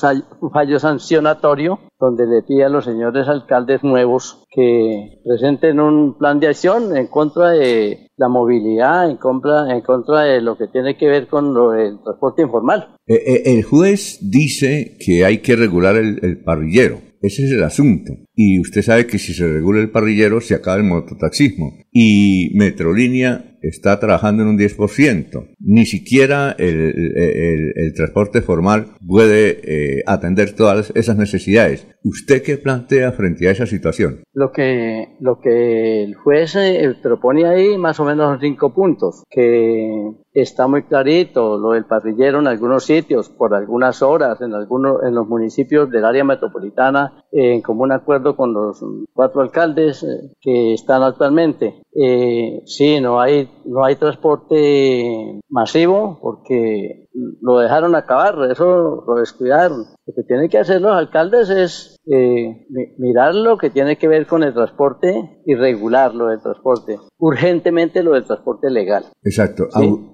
fallo 0.53 0.78
sancionatorio 0.78 1.78
donde 1.98 2.26
le 2.26 2.42
pide 2.42 2.64
a 2.64 2.68
los 2.68 2.84
señores 2.84 3.28
alcaldes 3.28 3.82
nuevos 3.82 4.44
que 4.50 5.20
presenten 5.24 5.80
un 5.80 6.18
plan 6.18 6.40
de 6.40 6.48
acción 6.48 6.96
en 6.96 7.07
contra 7.07 7.50
de 7.50 8.11
la 8.23 8.29
movilidad, 8.29 9.11
en 9.11 9.16
contra, 9.16 9.75
en 9.75 9.81
contra 9.83 10.23
de 10.23 10.41
lo 10.41 10.57
que 10.57 10.68
tiene 10.68 10.97
que 10.97 11.07
ver 11.07 11.27
con 11.27 11.53
lo 11.53 11.73
del 11.73 12.01
transporte 12.03 12.43
informal. 12.43 12.97
Eh, 13.07 13.14
eh, 13.14 13.43
el 13.47 13.62
juez 13.64 14.18
dice 14.23 14.97
que 15.05 15.25
hay 15.25 15.39
que 15.39 15.57
regular 15.57 15.97
el 15.97 16.43
parrillero. 16.45 17.01
Ese 17.23 17.45
es 17.45 17.53
el 17.53 17.62
asunto. 17.62 18.12
Y 18.35 18.61
usted 18.61 18.83
sabe 18.83 19.07
que 19.07 19.18
si 19.18 19.35
se 19.35 19.47
regula 19.47 19.80
el 19.80 19.91
parrillero 19.91 20.41
se 20.41 20.55
acaba 20.55 20.78
el 20.78 20.85
mototaxismo. 20.85 21.74
Y 21.93 22.51
Metrolínea 22.55 23.53
está 23.62 23.99
trabajando 24.01 24.43
en 24.43 24.49
un 24.51 24.59
10%. 24.59 25.57
Ni 25.61 25.87
siquiera 25.87 26.55
el, 26.59 27.93
transporte 27.95 28.43
formal 28.43 28.87
puede 29.07 29.61
eh, 29.62 30.03
atender 30.07 30.55
todas 30.55 30.93
esas 30.95 31.16
necesidades. 31.16 31.87
¿Usted 32.05 32.43
qué 32.43 32.57
plantea 32.57 33.12
frente 33.12 33.49
a 33.49 33.53
esa 33.53 33.66
situación? 33.66 34.24
Lo 34.33 34.51
que, 34.51 35.16
lo 35.20 35.39
que 35.41 36.03
el 36.03 36.14
juez 36.16 36.57
eh, 36.57 36.95
propone 37.01 37.47
ahí, 37.47 37.78
más 37.78 38.01
o 38.01 38.05
menos 38.05 38.39
cinco 38.41 38.74
puntos, 38.74 39.22
que 39.30 40.11
está 40.35 40.66
muy 40.66 40.83
clarito, 40.85 41.59
lo 41.59 41.72
del 41.72 41.85
parrillero 41.85 42.41
en 42.41 42.49
algunos 42.49 42.85
sitios, 42.87 43.28
por 43.28 43.55
algunas 43.55 44.03
horas, 44.03 44.41
en, 44.41 44.55
algunos, 44.55 45.03
en 45.05 45.14
los 45.14 45.28
municipios 45.28 45.91
del 45.91 46.05
área 46.05 46.24
metropolitana, 46.24 47.24
en 47.30 47.61
común 47.61 47.93
acuerdo 47.93 48.22
con 48.37 48.53
los 48.53 48.83
cuatro 49.12 49.43
alcaldes 49.43 50.03
eh, 50.03 50.33
que 50.41 50.75
están 50.75 51.03
actualmente 51.03 51.83
Eh, 51.95 52.62
sí, 52.64 53.01
no 53.01 53.20
hay, 53.20 53.51
no 53.66 53.85
hay 53.85 53.97
transporte 53.97 55.41
masivo 55.51 56.18
porque 56.23 57.09
lo 57.43 57.59
dejaron 57.59 57.95
acabar, 57.95 58.35
eso 58.51 59.05
lo 59.07 59.14
descuidaron. 59.16 59.85
Lo 60.07 60.14
que 60.14 60.23
tienen 60.23 60.49
que 60.49 60.59
hacer 60.59 60.81
los 60.81 60.97
alcaldes 60.97 61.51
es 61.51 61.91
eh, 62.05 62.66
mirar 62.98 63.34
lo 63.34 63.59
que 63.59 63.70
tiene 63.70 63.96
que 63.96 64.09
ver 64.09 64.26
con 64.26 64.42
el 64.42 64.53
transporte 64.53 65.40
y 65.46 65.55
regularlo 65.55 66.26
del 66.26 66.40
transporte. 66.40 66.98
Urgentemente 67.18 68.03
lo 68.03 68.12
del 68.12 68.24
transporte 68.24 68.70
legal. 68.70 69.05
Exacto. 69.22 69.68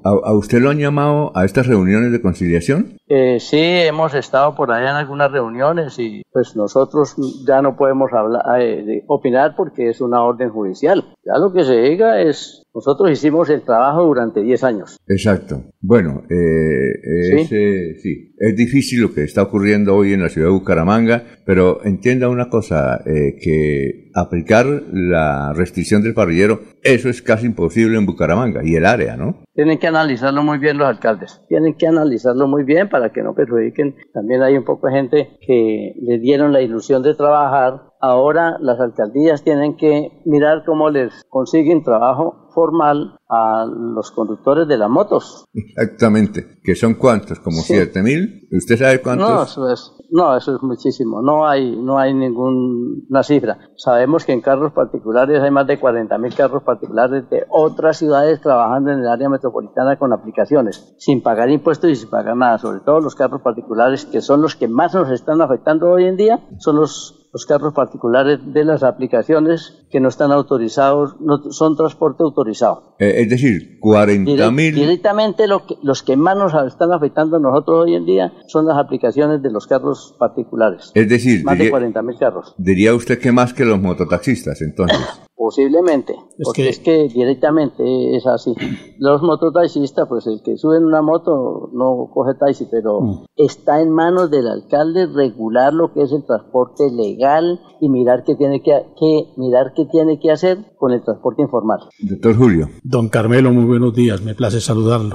¿A, 0.05 0.33
usted 0.35 0.61
lo 0.61 0.71
han 0.71 0.79
llamado 0.79 1.33
a 1.35 1.45
estas 1.45 1.67
reuniones 1.67 2.13
de 2.13 2.21
conciliación? 2.21 2.99
Eh, 3.09 3.39
sí, 3.41 3.59
hemos 3.61 4.15
estado 4.15 4.55
por 4.55 4.71
allá 4.71 4.91
en 4.91 4.97
algunas 4.97 5.33
reuniones 5.33 5.99
y 5.99 6.23
pues 6.31 6.57
nosotros 6.57 7.17
ya 7.47 7.63
no 7.63 7.77
podemos 7.77 8.13
hablar, 8.13 8.43
eh, 8.61 9.05
opinar 9.07 9.55
porque 9.57 9.89
es 9.89 10.01
una 10.01 10.23
orden 10.23 10.51
judicial. 10.51 11.15
Ya 11.25 11.39
lo 11.39 11.53
que 11.53 11.65
se 11.65 11.81
diga 11.81 12.21
es 12.21 12.63
nosotros 12.75 13.11
hicimos 13.11 13.51
el 13.51 13.63
trabajo 13.63 14.05
durante 14.05 14.43
10 14.43 14.65
años. 14.65 14.97
Exacto. 15.07 15.65
Bueno, 15.81 16.23
eh, 16.31 16.93
es, 17.03 17.49
¿Sí? 17.49 18.33
es 18.37 18.57
difícil 18.57 19.03
lo 19.03 19.13
que 19.13 19.25
está 19.25 19.43
ocurriendo 19.43 19.97
hoy 19.97 20.13
en 20.13 20.23
la 20.23 20.29
ciudad 20.29 20.49
de 20.49 20.55
Bucaramanga, 20.55 21.25
pero 21.45 21.85
entienda 21.85 22.29
una 22.29 22.49
cosa, 22.49 23.01
eh, 23.07 23.37
que 23.41 24.11
aplicar 24.15 24.67
la 24.93 25.53
restricción 25.55 26.03
del 26.03 26.15
parrillero, 26.15 26.61
eso 26.83 27.09
es 27.09 27.23
casi 27.23 27.47
imposible 27.47 27.99
en 27.99 28.07
Bucaramanga 28.07 28.61
y 28.65 28.75
el 28.75 28.87
área, 28.87 29.17
¿no? 29.17 29.43
Tienen 29.55 29.79
que 29.79 29.87
analizarlo 29.87 30.43
muy 30.43 30.59
bien 30.59 30.79
los 30.79 30.89
alcaldes, 30.89 31.41
tienen 31.49 31.75
que 31.75 31.87
analizarlo 31.87 32.47
muy 32.47 32.65
bien 32.65 32.89
para 32.89 33.11
que 33.11 33.23
no 33.23 33.35
perjudiquen. 33.35 33.97
También 34.13 34.43
hay 34.43 34.57
un 34.57 34.65
poco 34.65 34.87
de 34.87 34.93
gente 34.93 35.39
que 35.47 35.95
le 36.01 36.19
dieron 36.19 36.53
la 36.53 36.63
ilusión 36.63 37.03
de 37.03 37.15
trabajar 37.15 37.89
ahora 38.01 38.57
las 38.61 38.81
alcaldías 38.81 39.43
tienen 39.43 39.77
que 39.77 40.23
mirar 40.25 40.65
cómo 40.65 40.91
les 40.91 41.25
consiguen 41.29 41.83
trabajo 41.83 42.48
formal 42.59 43.17
a 43.29 43.67
los 43.67 44.11
conductores 44.11 44.67
de 44.67 44.77
las 44.77 44.91
motos. 44.91 45.45
Exactamente, 45.55 46.59
que 46.65 46.75
son 46.75 46.95
cuántos, 46.95 47.39
como 47.39 47.59
siete 47.59 48.03
mil. 48.03 48.49
¿Usted 48.51 48.77
sabe 48.77 49.01
cuántos? 49.01 49.29
No, 49.29 49.43
eso 49.45 49.73
es, 49.73 49.93
no, 50.11 50.37
eso 50.37 50.57
es 50.57 50.63
muchísimo. 50.63 51.23
No 51.23 51.47
hay, 51.47 51.77
no 51.77 52.01
hay 52.01 52.15
ninguna 52.15 53.23
cifra. 53.23 53.59
Sabemos 53.77 54.25
que 54.25 54.33
en 54.33 54.41
carros 54.41 54.73
particulares 54.73 55.41
hay 55.41 55.53
más 55.53 55.69
de 55.69 55.79
40 55.79 56.19
mil 56.19 56.35
carros 56.35 56.65
particulares 56.65 57.31
de 57.31 57.45
otras 57.49 57.99
ciudades 57.99 58.41
trabajando 58.41 58.91
en 58.91 58.99
el 58.99 59.09
área 59.09 59.29
metropolitana 59.29 59.97
con 59.97 60.13
aplicaciones, 60.13 60.97
sin 60.99 61.23
pagar 61.23 61.51
impuestos 61.51 61.91
y 61.91 61.95
sin 61.95 62.11
pagar 62.11 62.37
nada. 62.37 62.59
Sobre 62.59 62.81
todo 62.81 62.99
los 62.99 63.15
carros 63.15 63.41
particulares, 63.41 64.05
que 64.05 64.21
son 64.21 64.43
los 64.43 64.57
que 64.57 64.67
más 64.67 64.95
nos 64.95 65.13
están 65.13 65.41
afectando 65.43 65.89
hoy 65.91 66.07
en 66.07 66.17
día, 66.17 66.45
son 66.59 66.75
los 66.75 67.18
los 67.33 67.47
carros 67.47 67.75
particulares 67.75 68.41
de 68.45 68.65
las 68.65 68.83
aplicaciones 68.83 69.87
que 69.91 70.01
no 70.01 70.09
están 70.09 70.33
autorizados, 70.33 71.17
no 71.21 71.51
son 71.51 71.77
transporte 71.77 72.23
autorizado. 72.23 72.97
Eh, 72.99 73.23
es 73.23 73.31
decir, 73.31 73.79
40 73.81 74.51
mil. 74.51 74.75
Directamente 74.75 75.47
lo 75.47 75.67
que, 75.67 75.77
los 75.83 76.03
que 76.03 76.17
más 76.17 76.37
nos 76.37 76.53
están 76.67 76.93
afectando 76.93 77.37
a 77.37 77.41
nosotros 77.41 77.85
hoy 77.85 77.95
en 77.95 78.07
día 78.07 78.33
son 78.47 78.67
las 78.67 78.79
aplicaciones 78.79 79.43
de 79.43 79.51
los 79.51 79.67
carros 79.67 80.15
particulares. 80.19 80.91
Es 80.95 81.09
decir, 81.09 81.45
más 81.45 81.59
de 81.59 81.71
40 81.71 82.03
mil 82.03 82.19
carros. 82.19 82.55
Diría 82.59 82.95
usted 82.95 83.19
que 83.19 83.33
más 83.33 83.53
que 83.53 83.65
los 83.65 83.81
mototaxistas, 83.81 84.61
entonces. 84.63 85.28
Posiblemente, 85.39 86.17
porque 86.43 86.69
es 86.69 86.81
que 86.81 87.07
directamente 87.07 88.17
es 88.17 88.27
así. 88.27 88.57
Los 88.99 89.23
mototaxistas, 89.23 90.09
pues 90.09 90.27
el 90.27 90.43
que 90.43 90.57
sube 90.57 90.79
en 90.79 90.85
una 90.85 91.01
moto 91.01 91.71
no 91.73 92.11
coge 92.13 92.35
taxi, 92.35 92.67
pero 92.69 93.01
mm. 93.01 93.25
está 93.37 93.81
en 93.81 93.93
manos 93.93 94.33
del 94.33 94.49
alcalde 94.49 95.07
regular 95.07 95.73
lo 95.73 95.93
que 95.93 96.03
es 96.03 96.11
el 96.11 96.25
transporte 96.25 96.91
legal 96.91 97.61
y 97.81 97.89
mirar 97.89 98.25
qué 98.25 98.35
tiene 98.35 98.65
que, 98.65 98.73
que, 98.99 99.33
mirar 99.37 99.75
qué 99.77 99.85
tiene 99.85 100.19
que 100.19 100.33
hacer 100.33 100.75
con 100.77 100.91
el 100.91 101.05
transporte 101.05 101.43
informal. 101.43 101.89
Doctor 102.01 102.37
Julio. 102.37 102.69
Don 102.83 103.09
Carmelo, 103.09 103.53
muy 103.53 103.65
buenos 103.65 103.95
días, 103.95 104.21
me 104.21 104.35
place 104.35 104.61
saludarlo. 104.61 105.15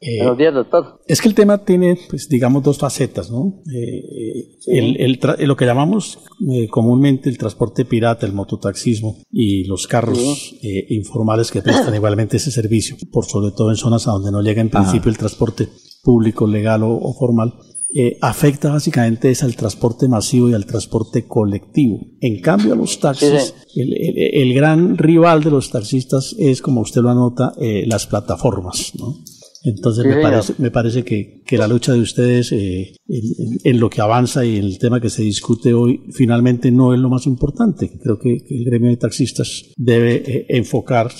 Eh, 0.00 0.18
Buenos 0.18 0.38
días, 0.38 0.54
doctor. 0.54 1.00
Es 1.08 1.20
que 1.20 1.28
el 1.28 1.34
tema 1.34 1.64
tiene, 1.64 1.98
pues, 2.08 2.28
digamos, 2.28 2.62
dos 2.62 2.78
facetas, 2.78 3.32
¿no? 3.32 3.62
Eh, 3.74 4.58
el, 4.66 5.18
lo 5.40 5.56
que 5.56 5.66
llamamos 5.66 6.20
eh, 6.48 6.68
comúnmente 6.68 7.28
el 7.28 7.36
transporte 7.36 7.84
pirata, 7.84 8.24
el 8.24 8.32
mototaxismo 8.32 9.16
y 9.30 9.64
los 9.64 9.88
carros 9.88 10.54
informales 10.62 11.50
que 11.50 11.62
prestan 11.62 11.94
igualmente 11.96 12.36
ese 12.36 12.52
servicio, 12.52 12.96
por 13.10 13.24
sobre 13.24 13.50
todo 13.50 13.70
en 13.70 13.76
zonas 13.76 14.06
a 14.06 14.12
donde 14.12 14.30
no 14.30 14.40
llega 14.40 14.60
en 14.60 14.70
principio 14.70 15.10
el 15.10 15.18
transporte 15.18 15.68
público, 16.04 16.46
legal 16.46 16.82
o, 16.84 17.12
formal, 17.18 17.54
afecta 18.20 18.70
básicamente 18.70 19.30
es 19.30 19.42
al 19.42 19.56
transporte 19.56 20.06
masivo 20.06 20.48
y 20.48 20.54
al 20.54 20.66
transporte 20.66 21.26
colectivo. 21.26 21.98
En 22.20 22.40
cambio, 22.40 22.74
a 22.74 22.76
los 22.76 23.00
taxis, 23.00 23.54
el, 23.74 23.94
el, 23.96 24.54
gran 24.54 24.96
rival 24.96 25.42
de 25.42 25.50
los 25.50 25.70
taxistas 25.70 26.36
es, 26.38 26.62
como 26.62 26.82
usted 26.82 27.00
lo 27.00 27.10
anota, 27.10 27.52
las 27.86 28.06
plataformas, 28.06 28.92
¿no? 28.96 29.16
Entonces 29.64 30.04
me, 30.04 30.20
parece, 30.22 30.54
me 30.58 30.70
parece 30.70 31.04
que, 31.04 31.42
que, 31.44 31.58
la 31.58 31.66
lucha 31.66 31.92
de 31.92 32.00
ustedes 32.00 32.52
eh, 32.52 32.94
en, 33.08 33.80
lo 33.80 33.90
que 33.90 34.00
avanza 34.00 34.44
y 34.44 34.56
en 34.56 34.64
el 34.64 34.78
tema 34.78 35.00
que 35.00 35.10
se 35.10 35.22
discute 35.22 35.74
hoy 35.74 36.04
finalmente 36.12 36.70
no 36.70 36.94
es 36.94 37.00
lo 37.00 37.08
más 37.08 37.26
importante. 37.26 37.98
Creo 38.00 38.18
que, 38.18 38.44
el 38.48 38.64
gremio 38.64 38.90
de 38.90 38.96
taxistas 38.96 39.64
debe 39.76 40.22
eh, 40.26 40.46
enfocar 40.50 41.10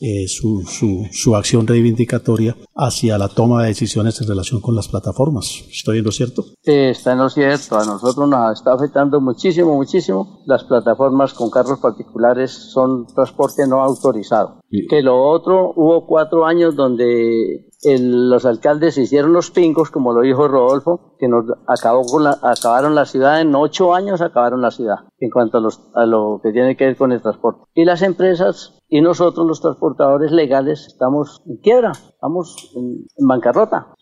eh, 0.00 0.28
su, 0.28 0.64
su, 0.68 1.06
su, 1.10 1.34
acción 1.34 1.66
reivindicatoria 1.66 2.56
hacia 2.78 3.18
la 3.18 3.28
toma 3.28 3.62
de 3.62 3.68
decisiones 3.68 4.20
en 4.20 4.28
relación 4.28 4.60
con 4.60 4.76
las 4.76 4.88
plataformas. 4.88 5.64
¿Estoy 5.68 5.98
en 5.98 6.04
lo 6.04 6.12
cierto? 6.12 6.44
está 6.62 7.12
en 7.12 7.18
lo 7.18 7.28
cierto. 7.28 7.76
A 7.76 7.84
nosotros 7.84 8.28
nos 8.28 8.58
está 8.58 8.72
afectando 8.72 9.20
muchísimo, 9.20 9.74
muchísimo. 9.74 10.42
Las 10.46 10.62
plataformas 10.64 11.34
con 11.34 11.50
carros 11.50 11.80
particulares 11.80 12.52
son 12.52 13.06
transporte 13.06 13.66
no 13.66 13.82
autorizado. 13.82 14.60
Que 14.88 15.02
lo 15.02 15.28
otro, 15.28 15.72
hubo 15.74 16.06
cuatro 16.06 16.46
años 16.46 16.76
donde 16.76 17.68
los 17.84 18.44
alcaldes 18.44 18.98
hicieron 18.98 19.32
los 19.32 19.50
pingos, 19.50 19.90
como 19.90 20.12
lo 20.12 20.22
dijo 20.22 20.46
Rodolfo, 20.46 21.16
que 21.18 21.28
nos 21.28 21.46
acabó 21.66 22.02
con 22.04 22.24
la, 22.24 22.38
acabaron 22.42 22.94
la 22.94 23.06
ciudad, 23.06 23.40
en 23.40 23.54
ocho 23.54 23.94
años 23.94 24.20
acabaron 24.20 24.60
la 24.60 24.70
ciudad, 24.70 24.96
en 25.18 25.30
cuanto 25.30 25.58
a, 25.58 25.60
los, 25.60 25.80
a 25.94 26.04
lo 26.06 26.40
que 26.42 26.52
tiene 26.52 26.76
que 26.76 26.86
ver 26.86 26.96
con 26.96 27.12
el 27.12 27.22
transporte. 27.22 27.62
Y 27.74 27.84
las 27.84 28.02
empresas 28.02 28.77
y 28.88 29.00
nosotros, 29.00 29.46
los 29.46 29.60
transportadores 29.60 30.32
legales, 30.32 30.86
estamos 30.86 31.42
en 31.46 31.56
quiebra, 31.58 31.92
estamos 31.92 32.72
en 32.74 33.26
bancarrota. 33.26 33.94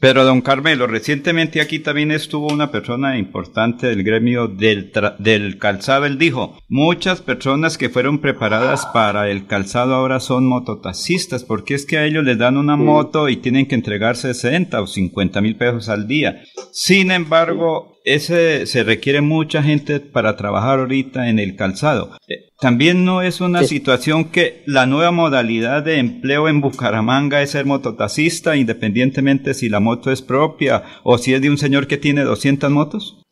Pero 0.00 0.24
don 0.24 0.42
Carmelo, 0.42 0.86
recientemente 0.86 1.60
aquí 1.60 1.80
también 1.80 2.12
estuvo 2.12 2.46
una 2.46 2.70
persona 2.70 3.18
importante 3.18 3.88
del 3.88 4.04
gremio 4.04 4.46
del, 4.46 4.92
del 5.18 5.58
calzado. 5.58 6.06
Él 6.06 6.18
dijo, 6.18 6.56
muchas 6.68 7.20
personas 7.20 7.76
que 7.76 7.88
fueron 7.88 8.20
preparadas 8.20 8.86
para 8.86 9.28
el 9.28 9.48
calzado 9.48 9.96
ahora 9.96 10.20
son 10.20 10.46
mototaxistas, 10.46 11.42
porque 11.42 11.74
es 11.74 11.84
que 11.84 11.98
a 11.98 12.04
ellos 12.04 12.22
les 12.22 12.38
dan 12.38 12.56
una 12.56 12.76
moto 12.76 13.28
y 13.28 13.38
tienen 13.38 13.66
que 13.66 13.74
entregar 13.74 14.14
60 14.14 14.80
o 14.80 14.86
50 14.86 15.40
mil 15.40 15.56
pesos 15.56 15.88
al 15.88 16.06
día. 16.06 16.42
Sin 16.70 17.10
embargo, 17.10 17.97
ese 18.14 18.66
se 18.66 18.84
requiere 18.84 19.20
mucha 19.20 19.62
gente 19.62 20.00
para 20.00 20.36
trabajar 20.36 20.80
ahorita 20.80 21.28
en 21.28 21.38
el 21.38 21.56
calzado. 21.56 22.10
Eh, 22.28 22.48
también 22.60 23.04
no 23.04 23.22
es 23.22 23.40
una 23.40 23.62
situación 23.62 24.26
que 24.26 24.62
la 24.66 24.86
nueva 24.86 25.10
modalidad 25.10 25.82
de 25.82 25.98
empleo 25.98 26.48
en 26.48 26.60
Bucaramanga 26.60 27.42
es 27.42 27.50
ser 27.50 27.66
mototaxista, 27.66 28.56
independientemente 28.56 29.54
si 29.54 29.68
la 29.68 29.80
moto 29.80 30.10
es 30.10 30.22
propia 30.22 30.82
o 31.04 31.18
si 31.18 31.34
es 31.34 31.42
de 31.42 31.50
un 31.50 31.58
señor 31.58 31.86
que 31.86 31.98
tiene 31.98 32.22
200 32.22 32.70
motos. 32.70 33.22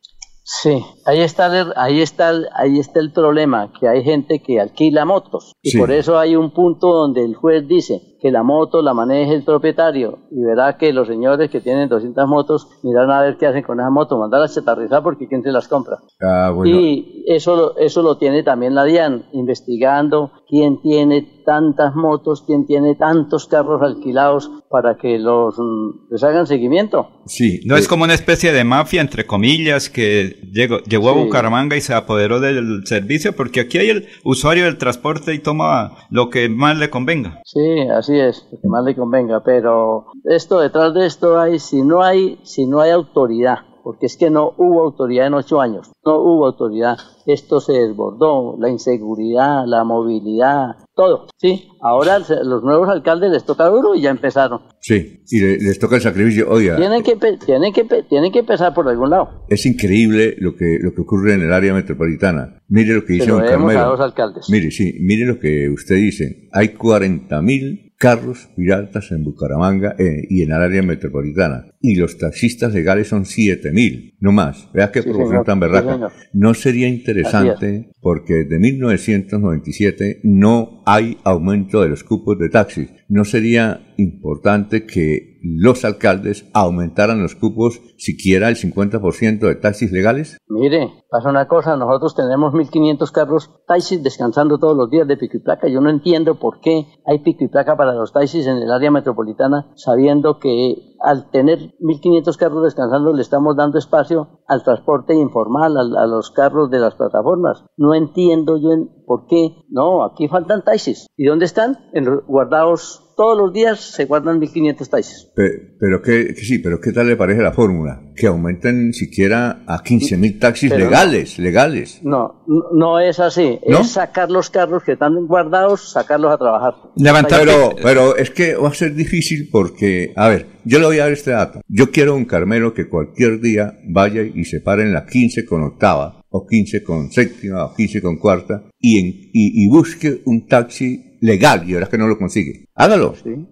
Sí, 0.49 0.81
ahí 1.05 1.19
está, 1.19 1.47
el, 1.47 1.73
ahí 1.75 1.99
está, 1.99 2.31
ahí 2.55 2.79
está 2.79 3.01
el 3.01 3.11
problema, 3.11 3.73
que 3.77 3.85
hay 3.85 4.01
gente 4.05 4.41
que 4.41 4.61
alquila 4.61 5.03
motos 5.03 5.51
y 5.61 5.77
por 5.77 5.91
eso 5.91 6.17
hay 6.17 6.37
un 6.37 6.51
punto 6.51 6.87
donde 6.87 7.25
el 7.25 7.35
juez 7.35 7.67
dice 7.67 8.16
que 8.19 8.31
la 8.31 8.43
moto 8.43 8.81
la 8.81 8.93
maneje 8.93 9.33
el 9.33 9.43
propietario 9.43 10.19
y 10.31 10.43
verá 10.43 10.77
que 10.77 10.93
los 10.93 11.07
señores 11.07 11.49
que 11.49 11.61
tienen 11.61 11.89
200 11.89 12.27
motos 12.27 12.67
miran 12.83 13.11
a 13.11 13.21
ver 13.21 13.37
qué 13.37 13.47
hacen 13.47 13.63
con 13.63 13.79
esa 13.79 13.89
moto, 13.89 14.17
mandarlas 14.17 14.51
a 14.51 14.61
chatarrizar 14.61 15.03
porque 15.03 15.27
quién 15.27 15.43
se 15.43 15.51
las 15.51 15.67
compra. 15.67 15.97
Ah, 16.21 16.53
y 16.65 17.23
eso, 17.27 17.77
eso 17.77 18.01
lo 18.01 18.17
tiene 18.17 18.43
también 18.43 18.75
la 18.75 18.83
DIAN, 18.83 19.25
investigando 19.33 20.31
quién 20.47 20.81
tiene 20.81 21.43
tantas 21.45 21.95
motos, 21.95 22.43
quién 22.45 22.65
tiene 22.65 22.95
tantos 22.95 23.47
carros 23.47 23.81
alquilados 23.81 24.51
para 24.69 24.97
que 24.97 25.17
los 25.17 25.55
mm, 25.57 26.11
les 26.11 26.23
hagan 26.23 26.45
seguimiento. 26.45 27.09
Sí, 27.25 27.61
no 27.65 27.77
es 27.77 27.85
eh, 27.85 27.87
como 27.87 28.03
una 28.03 28.13
especie 28.13 28.51
de 28.51 28.63
mafia 28.63 29.01
entre 29.01 29.25
comillas 29.25 29.89
que 29.89 30.35
llegó, 30.51 30.79
llegó 30.79 31.09
a 31.09 31.13
Bucaramanga 31.13 31.77
y 31.77 31.81
se 31.81 31.93
apoderó 31.93 32.39
del 32.39 32.85
servicio 32.85 33.33
porque 33.33 33.61
aquí 33.61 33.77
hay 33.77 33.89
el 33.89 34.07
usuario 34.23 34.65
del 34.65 34.77
transporte 34.77 35.33
y 35.33 35.39
toma 35.39 36.07
lo 36.09 36.29
que 36.29 36.49
más 36.49 36.77
le 36.77 36.89
convenga. 36.89 37.41
Sí, 37.45 37.79
así 37.95 38.06
es, 38.15 38.47
lo 38.51 38.59
que 38.59 38.67
más 38.67 38.83
le 38.83 38.95
convenga, 38.95 39.43
pero 39.43 40.07
esto 40.25 40.59
detrás 40.59 40.93
de 40.93 41.05
esto 41.05 41.39
hay 41.39 41.59
si 41.59 41.81
no 41.81 42.03
hay 42.03 42.39
si 42.43 42.65
no 42.65 42.81
hay 42.81 42.91
autoridad 42.91 43.59
porque 43.87 44.07
es 44.07 44.17
que 44.17 44.29
no 44.29 44.53
hubo 44.57 44.83
autoridad 44.83 45.27
en 45.27 45.33
ocho 45.35 45.61
años, 45.61 45.89
no 46.05 46.17
hubo 46.17 46.45
autoridad. 46.45 46.97
Esto 47.25 47.61
se 47.61 47.71
desbordó, 47.71 48.57
la 48.59 48.69
inseguridad, 48.69 49.63
la 49.65 49.85
movilidad, 49.85 50.75
todo, 50.93 51.27
sí. 51.37 51.69
Ahora 51.79 52.19
los 52.19 52.63
nuevos 52.63 52.89
alcaldes 52.89 53.31
les 53.31 53.45
toca 53.45 53.69
duro 53.69 53.95
y 53.95 54.01
ya 54.01 54.09
empezaron. 54.09 54.63
Sí, 54.81 55.23
y 55.29 55.39
les 55.39 55.79
toca 55.79 55.95
el 55.95 56.01
sacrificio. 56.01 56.49
Oiga, 56.49 56.75
tienen 56.75 57.01
que, 57.01 57.15
tienen 57.15 57.71
que, 57.71 57.85
tienen 58.09 58.29
que 58.33 58.39
empezar 58.39 58.73
por 58.73 58.89
algún 58.89 59.09
lado. 59.09 59.45
Es 59.47 59.65
increíble 59.65 60.35
lo 60.37 60.57
que, 60.57 60.79
lo 60.81 60.93
que 60.93 61.03
ocurre 61.03 61.35
en 61.35 61.43
el 61.43 61.53
área 61.53 61.73
metropolitana. 61.73 62.61
Mire 62.67 62.93
lo 62.93 63.05
que 63.05 63.13
dice 63.13 63.31
don 63.31 63.45
Carmelo. 63.45 63.93
alcaldes. 64.03 64.49
Mire, 64.49 64.69
sí, 64.71 64.97
mire 64.99 65.25
lo 65.25 65.39
que 65.39 65.69
usted 65.69 65.95
dice. 65.95 66.49
Hay 66.51 66.73
40 66.73 67.41
mil 67.41 67.86
carros 67.97 68.49
piratas 68.55 69.11
en 69.11 69.23
Bucaramanga 69.23 69.95
eh, 69.97 70.25
y 70.29 70.43
en 70.43 70.51
el 70.51 70.61
área 70.61 70.81
metropolitana. 70.83 71.65
Y 71.79 71.95
los 71.95 72.17
taxistas 72.17 72.73
legales 72.73 73.07
son 73.07 73.23
7.000, 73.23 74.15
no 74.19 74.31
más. 74.31 74.69
Vea 74.73 74.91
qué 74.91 75.03
proporción 75.03 75.43
tan 75.43 75.59
berraca. 75.59 76.09
no 76.33 76.53
sería 76.53 76.87
interesante 76.87 77.91
porque 78.01 78.33
desde 78.45 78.59
1997 78.59 80.21
no 80.23 80.81
hay 80.85 81.17
aumento 81.23 81.81
de 81.81 81.89
los 81.89 82.03
cupos 82.03 82.37
de 82.39 82.49
taxis. 82.49 82.89
No 83.09 83.25
sería 83.25 83.93
importante 83.97 84.85
que 84.85 85.37
los 85.41 85.85
alcaldes 85.85 86.49
aumentaran 86.53 87.21
los 87.21 87.35
cupos 87.35 87.81
siquiera 87.97 88.49
el 88.49 88.55
50% 88.55 89.39
de 89.39 89.55
taxis 89.55 89.91
legales? 89.91 90.37
Mire, 90.47 90.89
pasa 91.09 91.29
una 91.29 91.47
cosa, 91.47 91.75
nosotros 91.77 92.15
tenemos 92.15 92.53
1.500 92.53 93.11
carros 93.11 93.51
taxis 93.67 94.03
descansando 94.03 94.57
todos 94.57 94.75
los 94.75 94.89
días 94.89 95.07
de 95.07 95.17
pico 95.17 95.37
y 95.37 95.41
placa. 95.41 95.67
Yo 95.67 95.81
no 95.81 95.89
entiendo 95.89 96.39
por 96.39 96.59
qué 96.61 96.85
hay 97.05 97.19
pico 97.19 97.43
y 97.43 97.47
placa 97.47 97.77
para 97.77 97.93
los 97.93 98.13
taxis 98.13 98.47
en 98.47 98.57
el 98.57 98.71
área 98.71 98.91
metropolitana, 98.91 99.71
sabiendo 99.75 100.39
que 100.39 100.75
al 100.99 101.29
tener 101.29 101.75
1.500 101.79 102.37
carros 102.37 102.63
descansando 102.63 103.13
le 103.13 103.21
estamos 103.21 103.55
dando 103.55 103.77
espacio 103.77 104.41
al 104.47 104.63
transporte 104.63 105.13
informal, 105.13 105.77
a, 105.77 106.03
a 106.03 106.07
los 106.07 106.31
carros 106.31 106.69
de 106.69 106.79
las 106.79 106.95
plataformas. 106.95 107.65
No 107.77 107.93
entiendo 107.93 108.57
yo 108.57 108.71
en, 108.71 108.96
por 109.07 109.25
qué. 109.27 109.55
No, 109.69 110.03
aquí 110.03 110.27
faltan 110.27 110.63
taxis. 110.65 111.07
¿Y 111.15 111.25
dónde 111.25 111.45
están? 111.45 111.77
En 111.93 112.05
guardados 112.27 113.07
todos 113.15 113.35
los 113.35 113.51
días 113.51 113.79
se 113.79 114.05
guardan 114.05 114.39
1.500 114.39 114.89
taxis. 114.89 115.31
Pero, 115.33 115.53
pero 115.79 116.01
que, 116.03 116.35
sí, 116.35 116.59
pero 116.59 116.79
¿qué 116.79 116.91
tal 116.91 117.07
le 117.07 117.15
parece 117.15 117.41
la 117.41 117.51
fórmula? 117.51 117.99
Que 118.15 118.27
aumenten 118.27 118.93
siquiera 118.93 119.63
a 119.65 119.83
15.000 119.83 120.39
taxis 120.39 120.69
legales, 120.69 121.39
legales. 121.39 121.99
No, 122.03 122.43
no 122.45 122.99
es 122.99 123.19
así. 123.19 123.59
Es 123.63 123.89
sacar 123.89 124.29
los 124.29 124.51
carros 124.51 124.83
que 124.83 124.91
están 124.91 125.25
guardados, 125.25 125.91
sacarlos 125.91 126.31
a 126.31 126.37
trabajar. 126.37 126.75
Levantar. 126.95 127.39
Pero, 127.39 127.75
pero 127.81 128.15
es 128.15 128.29
que 128.29 128.55
va 128.55 128.69
a 128.69 128.73
ser 128.73 128.93
difícil 128.93 129.49
porque, 129.51 130.13
a 130.15 130.27
ver, 130.27 130.45
yo 130.63 130.79
le 130.79 130.85
voy 130.85 130.99
a 130.99 131.03
dar 131.03 131.13
este 131.13 131.31
dato. 131.31 131.61
Yo 131.67 131.89
quiero 131.91 132.13
un 132.13 132.25
carmelo 132.25 132.73
que 132.73 132.87
cualquier 132.87 133.39
día 133.39 133.79
vaya 133.87 134.21
y 134.21 134.43
se 134.43 134.61
pare 134.61 134.83
en 134.83 134.93
la 134.93 135.05
15 135.07 135.45
con 135.45 135.63
octava, 135.63 136.21
o 136.37 136.45
15 136.45 136.83
con 136.83 137.11
séptima, 137.11 137.65
o 137.65 137.73
15 137.75 138.01
con 138.01 138.17
cuarta, 138.17 138.63
y, 138.79 138.99
en, 138.99 139.29
y 139.33 139.67
busque 139.67 140.21
un 140.25 140.47
taxi 140.47 141.06
legal 141.21 141.67
y 141.67 141.73
ahora 141.73 141.85
es 141.85 141.89
que 141.89 141.97
no 141.97 142.07
lo 142.07 142.17
consigue. 142.17 142.65
Hágalo. 142.75 143.15
Sí. 143.15 143.47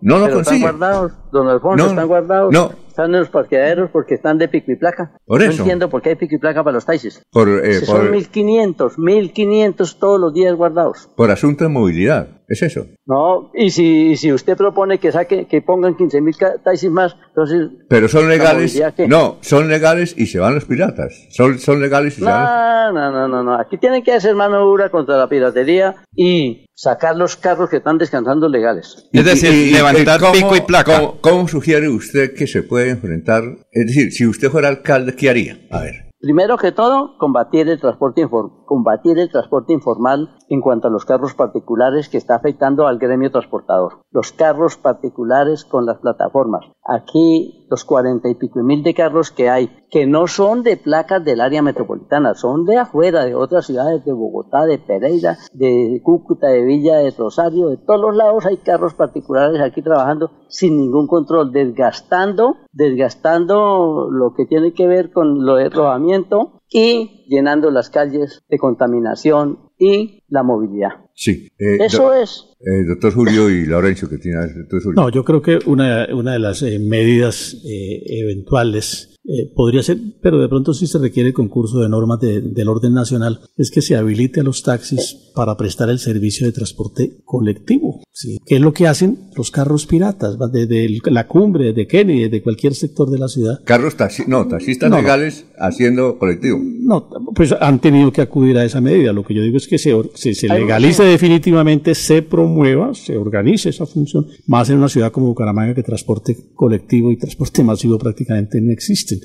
no 0.00 0.18
lo 0.18 0.30
consigue. 0.30 0.56
Están 0.56 0.78
guardados, 0.78 1.12
don 1.30 1.48
Alfonso, 1.48 1.86
están 1.86 2.08
guardados. 2.08 2.52
No. 2.52 2.72
Están 2.92 3.14
en 3.14 3.20
los 3.20 3.30
parqueaderos 3.30 3.88
porque 3.90 4.14
están 4.14 4.36
de 4.36 4.48
pico 4.48 4.70
y 4.70 4.76
placa. 4.76 5.12
Por 5.24 5.40
no 5.40 5.46
eso. 5.46 5.62
entiendo 5.62 5.88
por 5.88 6.02
qué 6.02 6.10
hay 6.10 6.16
pico 6.16 6.34
y 6.34 6.38
placa 6.38 6.62
para 6.62 6.74
los 6.74 6.84
taxis. 6.84 7.22
Por, 7.30 7.48
eh, 7.48 7.80
por, 7.86 7.96
son 7.96 8.10
1500, 8.10 8.98
1500 8.98 9.98
todos 9.98 10.20
los 10.20 10.34
días 10.34 10.54
guardados. 10.54 11.08
Por 11.16 11.30
asunto 11.30 11.64
de 11.64 11.70
movilidad, 11.70 12.42
¿es 12.48 12.60
eso? 12.60 12.84
No, 13.06 13.50
y 13.54 13.70
si, 13.70 14.16
si 14.16 14.30
usted 14.30 14.58
propone 14.58 14.98
que 14.98 15.10
saque, 15.10 15.46
que 15.46 15.62
pongan 15.62 15.96
15.000 15.96 16.62
taxis 16.62 16.90
más, 16.90 17.16
entonces... 17.28 17.70
Pero 17.88 18.08
son 18.08 18.28
legales, 18.28 18.78
no, 19.08 19.38
son 19.40 19.68
legales 19.68 20.14
y 20.18 20.26
se 20.26 20.38
van 20.38 20.54
los 20.54 20.66
piratas. 20.66 21.28
Son, 21.30 21.58
son 21.58 21.80
legales 21.80 22.18
y 22.18 22.20
no, 22.20 22.26
se 22.26 22.32
van 22.32 22.94
No, 22.94 23.10
no, 23.10 23.28
no, 23.28 23.42
no, 23.42 23.58
aquí 23.58 23.78
tienen 23.78 24.02
que 24.02 24.12
hacer 24.12 24.34
mano 24.34 24.60
dura 24.66 24.90
contra 24.90 25.16
la 25.16 25.30
piratería 25.30 25.96
y 26.14 26.66
sacar 26.82 27.16
los 27.16 27.36
carros 27.36 27.70
que 27.70 27.76
están 27.76 27.96
descansando 27.96 28.48
legales. 28.48 29.08
Es 29.12 29.24
decir, 29.24 29.72
levantar 29.72 30.20
pico 30.32 30.56
y 30.56 30.62
placa. 30.62 31.12
¿cómo, 31.20 31.46
sugiere 31.46 31.88
usted 31.88 32.34
que 32.34 32.48
se 32.48 32.64
puede 32.64 32.90
enfrentar? 32.90 33.44
Es 33.70 33.86
decir, 33.86 34.10
si 34.10 34.26
usted 34.26 34.50
fuera 34.50 34.66
alcalde, 34.66 35.14
¿qué 35.14 35.30
haría? 35.30 35.58
A 35.70 35.80
ver. 35.80 36.10
Primero 36.20 36.56
que 36.56 36.72
todo, 36.72 37.16
combatir 37.18 37.68
el 37.68 37.80
transporte 37.80 38.28
combatir 38.66 39.18
el 39.18 39.30
transporte 39.30 39.72
informal 39.72 40.36
en 40.48 40.60
cuanto 40.60 40.88
a 40.88 40.90
los 40.90 41.04
carros 41.04 41.34
particulares 41.34 42.08
que 42.08 42.18
está 42.18 42.34
afectando 42.34 42.88
al 42.88 42.98
gremio 42.98 43.30
transportador. 43.30 44.02
Los 44.10 44.32
carros 44.32 44.76
particulares 44.76 45.64
con 45.64 45.86
las 45.86 45.98
plataformas. 45.98 46.64
Aquí 46.84 47.66
los 47.70 47.84
cuarenta 47.84 48.28
y 48.28 48.34
pico 48.34 48.60
mil 48.62 48.82
de 48.82 48.94
carros 48.94 49.30
que 49.30 49.50
hay, 49.50 49.81
que 49.92 50.06
no 50.06 50.26
son 50.26 50.62
de 50.62 50.78
placas 50.78 51.22
del 51.22 51.42
área 51.42 51.60
metropolitana, 51.60 52.32
son 52.32 52.64
de 52.64 52.78
afuera, 52.78 53.26
de 53.26 53.34
otras 53.34 53.66
ciudades, 53.66 54.02
de 54.06 54.12
Bogotá, 54.14 54.64
de 54.64 54.78
Pereira, 54.78 55.36
de 55.52 56.00
Cúcuta, 56.02 56.48
de 56.48 56.64
Villa 56.64 56.96
de 56.96 57.10
Rosario, 57.10 57.68
de 57.68 57.76
todos 57.76 58.00
los 58.00 58.16
lados 58.16 58.46
hay 58.46 58.56
carros 58.56 58.94
particulares 58.94 59.60
aquí 59.60 59.82
trabajando 59.82 60.30
sin 60.48 60.78
ningún 60.78 61.06
control, 61.06 61.52
desgastando, 61.52 62.56
desgastando 62.72 64.08
lo 64.10 64.32
que 64.34 64.46
tiene 64.46 64.72
que 64.72 64.86
ver 64.86 65.12
con 65.12 65.44
lo 65.44 65.56
de 65.56 65.68
rodamiento 65.68 66.62
y 66.70 67.26
llenando 67.28 67.70
las 67.70 67.90
calles 67.90 68.42
de 68.48 68.58
contaminación 68.58 69.58
y 69.78 70.22
la 70.28 70.42
movilidad. 70.42 70.90
Sí. 71.14 71.48
Eh, 71.58 71.84
Eso 71.84 72.14
es. 72.14 72.48
Eh, 72.60 72.86
doctor 72.88 73.12
Julio 73.12 73.50
y 73.50 73.66
Laurencio, 73.66 74.08
que 74.08 74.16
tiene 74.16 74.38
doctor 74.40 74.82
Julio. 74.82 75.02
No, 75.02 75.10
yo 75.10 75.22
creo 75.22 75.42
que 75.42 75.58
una, 75.66 76.06
una 76.14 76.32
de 76.32 76.38
las 76.38 76.62
eh, 76.62 76.78
medidas 76.78 77.60
eventuales 77.62 79.11
podría 79.54 79.82
ser, 79.82 79.98
pero 80.20 80.38
de 80.40 80.48
pronto 80.48 80.74
sí 80.74 80.86
se 80.86 80.98
requiere 80.98 81.28
el 81.28 81.34
concurso 81.34 81.80
de 81.80 81.88
normas 81.88 82.20
del 82.20 82.68
orden 82.68 82.94
nacional, 82.94 83.40
es 83.56 83.70
que 83.70 83.82
se 83.82 83.96
habilite 83.96 84.40
a 84.40 84.44
los 84.44 84.62
taxis 84.62 85.30
para 85.34 85.56
prestar 85.56 85.90
el 85.90 85.98
servicio 85.98 86.46
de 86.46 86.52
transporte 86.52 87.22
colectivo. 87.24 88.02
¿Sí? 88.12 88.38
¿Qué 88.46 88.56
es 88.56 88.60
lo 88.60 88.72
que 88.72 88.86
hacen 88.86 89.30
los 89.34 89.50
carros 89.50 89.86
piratas? 89.86 90.36
Desde 90.52 90.88
la 91.10 91.26
cumbre, 91.26 91.72
de 91.72 91.86
Kennedy, 91.86 92.28
de 92.28 92.42
cualquier 92.42 92.74
sector 92.74 93.10
de 93.10 93.18
la 93.18 93.28
ciudad. 93.28 93.60
Carros 93.64 93.96
taxi 93.96 94.24
no, 94.26 94.46
taxistas 94.46 94.90
legales 94.90 95.46
haciendo 95.58 96.18
colectivo. 96.18 96.60
No, 96.62 97.08
pues 97.34 97.52
han 97.52 97.80
tenido 97.80 98.12
que 98.12 98.20
acudir 98.20 98.58
a 98.58 98.64
esa 98.64 98.80
medida. 98.80 99.12
Lo 99.12 99.24
que 99.24 99.34
yo 99.34 99.42
digo 99.42 99.56
es 99.56 99.66
que 99.66 99.78
se, 99.78 99.94
se, 100.14 100.48
legalice 100.48 101.04
definitivamente, 101.04 101.94
se 101.94 102.22
promueva, 102.22 102.94
se 102.94 103.16
organice 103.16 103.70
esa 103.70 103.86
función, 103.86 104.26
más 104.46 104.68
en 104.70 104.78
una 104.78 104.88
ciudad 104.88 105.12
como 105.12 105.28
Bucaramanga 105.28 105.74
que 105.74 105.82
transporte 105.82 106.36
colectivo 106.54 107.10
y 107.10 107.16
transporte 107.16 107.62
masivo 107.64 107.98
prácticamente 107.98 108.60
no 108.60 108.72
existen. 108.72 109.20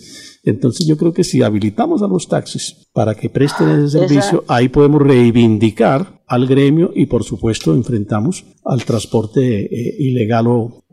Entonces 0.48 0.88
yo 0.88 0.98
creo 0.98 1.12
que 1.12 1.26
si 1.26 1.44
habilitamos 1.44 2.02
a 2.02 2.08
los 2.08 2.30
taxis 2.30 2.88
para 2.94 3.16
que 3.16 3.30
presten 3.30 3.70
ese 3.70 4.00
servicio, 4.00 4.46
ahí 4.48 4.70
podemos 4.70 5.02
reivindicar 5.02 6.18
al 6.28 6.46
gremio 6.46 6.92
y 6.94 7.06
por 7.06 7.24
supuesto 7.24 7.74
enfrentamos 7.74 8.46
al 8.66 8.84
transporte 8.84 9.64
eh, 9.64 9.96
ilegal 9.98 10.46
o, 10.48 10.84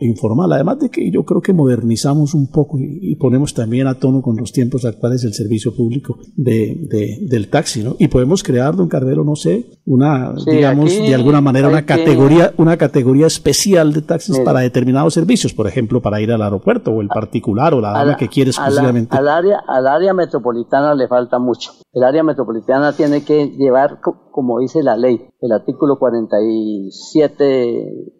informal. 0.00 0.52
Además 0.52 0.78
de 0.80 0.90
que 0.90 1.10
yo 1.10 1.24
creo 1.24 1.40
que 1.40 1.52
modernizamos 1.52 2.34
un 2.34 2.48
poco 2.50 2.78
y, 2.78 3.14
ponemos 3.16 3.54
también 3.54 3.86
a 3.86 3.94
tono 3.94 4.20
con 4.20 4.36
los 4.36 4.52
tiempos 4.52 4.84
actuales 4.84 5.24
el 5.24 5.32
servicio 5.32 5.74
público 5.74 6.18
de, 6.36 7.18
del 7.22 7.48
taxi, 7.48 7.82
¿no? 7.82 7.96
Y 7.98 8.08
podemos 8.08 8.42
crear, 8.42 8.76
don 8.76 8.88
Carvelo, 8.88 9.24
no 9.24 9.36
sé, 9.36 9.66
una, 9.86 10.34
digamos, 10.46 10.90
de 10.90 11.14
alguna 11.14 11.40
manera 11.40 11.68
una 11.68 11.86
categoría, 11.86 12.52
una 12.58 12.76
categoría 12.76 13.26
especial 13.26 13.92
de 13.92 14.02
taxis 14.02 14.38
para 14.40 14.60
determinados 14.60 15.14
servicios, 15.14 15.54
por 15.54 15.66
ejemplo, 15.66 16.02
para 16.02 16.20
ir 16.20 16.32
al 16.32 16.42
aeropuerto 16.42 16.90
o 16.90 17.00
el 17.00 17.08
particular 17.08 17.74
o 17.74 17.80
la 17.80 17.90
dama 17.90 18.16
que 18.16 18.28
quiere 18.28 18.50
exclusivamente. 18.50 19.03
Al, 19.10 19.28
área, 19.28 19.62
al 19.66 19.86
área 19.86 20.14
metropolitana 20.14 20.94
le 20.94 21.08
falta 21.08 21.38
mucho. 21.38 21.72
El 21.92 22.02
área 22.04 22.22
metropolitana 22.22 22.92
tiene 22.92 23.24
que 23.24 23.48
llevar, 23.50 24.00
como 24.00 24.58
dice 24.58 24.82
la 24.82 24.96
ley, 24.96 25.28
el 25.40 25.52
artículo 25.52 25.98
47 25.98 27.44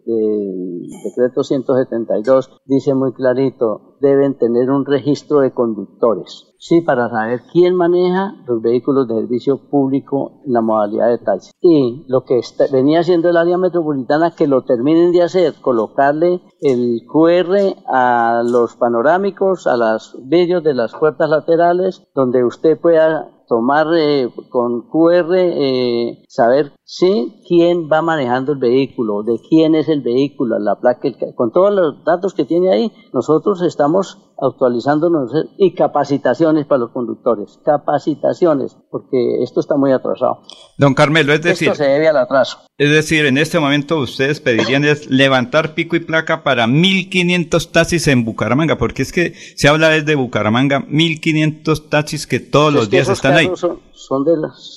del 0.05 0.81
decreto 1.03 1.43
172 1.43 2.61
dice 2.65 2.93
muy 2.93 3.13
clarito, 3.13 3.97
deben 3.99 4.37
tener 4.37 4.69
un 4.69 4.85
registro 4.85 5.39
de 5.39 5.53
conductores. 5.53 6.54
Sí, 6.67 6.81
para 6.81 7.11
saber 7.11 7.43
quién 7.53 7.75
maneja 7.75 8.37
los 8.47 8.59
vehículos 8.59 9.07
de 9.07 9.13
servicio 9.13 9.69
público 9.69 10.41
en 10.47 10.53
la 10.53 10.61
modalidad 10.61 11.09
de 11.09 11.19
taxi. 11.19 11.51
Y 11.61 12.05
lo 12.07 12.25
que 12.25 12.41
venía 12.71 13.01
haciendo 13.01 13.29
el 13.29 13.37
área 13.37 13.59
metropolitana, 13.59 14.31
que 14.31 14.47
lo 14.47 14.63
terminen 14.63 15.11
de 15.11 15.21
hacer, 15.21 15.53
colocarle 15.61 16.41
el 16.61 17.01
QR 17.05 17.75
a 17.87 18.41
los 18.43 18.75
panorámicos, 18.77 19.67
a 19.67 19.77
los 19.77 20.17
vídeos 20.23 20.63
de 20.63 20.73
las 20.73 20.95
puertas 20.95 21.29
laterales, 21.29 22.01
donde 22.15 22.43
usted 22.43 22.79
pueda 22.81 23.29
tomar 23.47 23.85
eh, 23.95 24.31
con 24.49 24.89
QR, 24.89 25.35
eh, 25.35 26.23
saber 26.27 26.71
sí 26.83 27.43
quién 27.47 27.89
va 27.93 28.01
manejando 28.01 28.53
el 28.53 28.57
vehículo, 28.57 29.21
de 29.21 29.39
quién 29.49 29.75
es 29.75 29.87
el 29.87 30.01
vehículo, 30.01 30.57
la 30.57 30.79
placa, 30.79 31.09
con 31.35 31.51
todos 31.51 31.71
los 31.71 32.03
datos 32.03 32.33
que 32.33 32.45
tiene 32.45 32.71
ahí, 32.71 32.91
nosotros 33.13 33.61
estamos 33.61 34.24
actualizándonos 34.39 35.31
y 35.57 35.73
capacitaciones 35.73 36.65
para 36.65 36.79
los 36.79 36.91
conductores, 36.91 37.59
capacitaciones, 37.63 38.77
porque 38.89 39.43
esto 39.43 39.59
está 39.59 39.75
muy 39.75 39.91
atrasado. 39.91 40.41
Don 40.77 40.93
Carmelo, 40.93 41.33
es 41.33 41.41
decir... 41.41 41.69
Esto 41.69 41.83
se 41.83 41.89
debe 41.89 42.07
al 42.07 42.17
atraso. 42.17 42.59
Es 42.77 42.91
decir, 42.91 43.25
en 43.25 43.37
este 43.37 43.57
momento 43.57 43.99
ustedes 43.99 44.41
pedirían 44.41 44.83
es 44.83 45.09
levantar 45.09 45.75
pico 45.75 45.95
y 45.95 46.01
placa 46.01 46.43
para 46.43 46.67
1.500 46.67 47.71
taxis 47.71 48.07
en 48.09 48.25
Bucaramanga, 48.25 48.77
porque 48.77 49.01
es 49.01 49.13
que 49.13 49.33
se 49.33 49.69
habla 49.69 49.87
desde 49.89 50.15
Bucaramanga, 50.15 50.85
1.500 50.87 51.89
taxis 51.89 52.27
que 52.27 52.41
todos 52.41 52.73
los 52.73 52.89
días 52.89 53.07
están 53.07 53.35
ahí. 53.35 53.49
Son, 53.93 54.23
de 54.25 54.33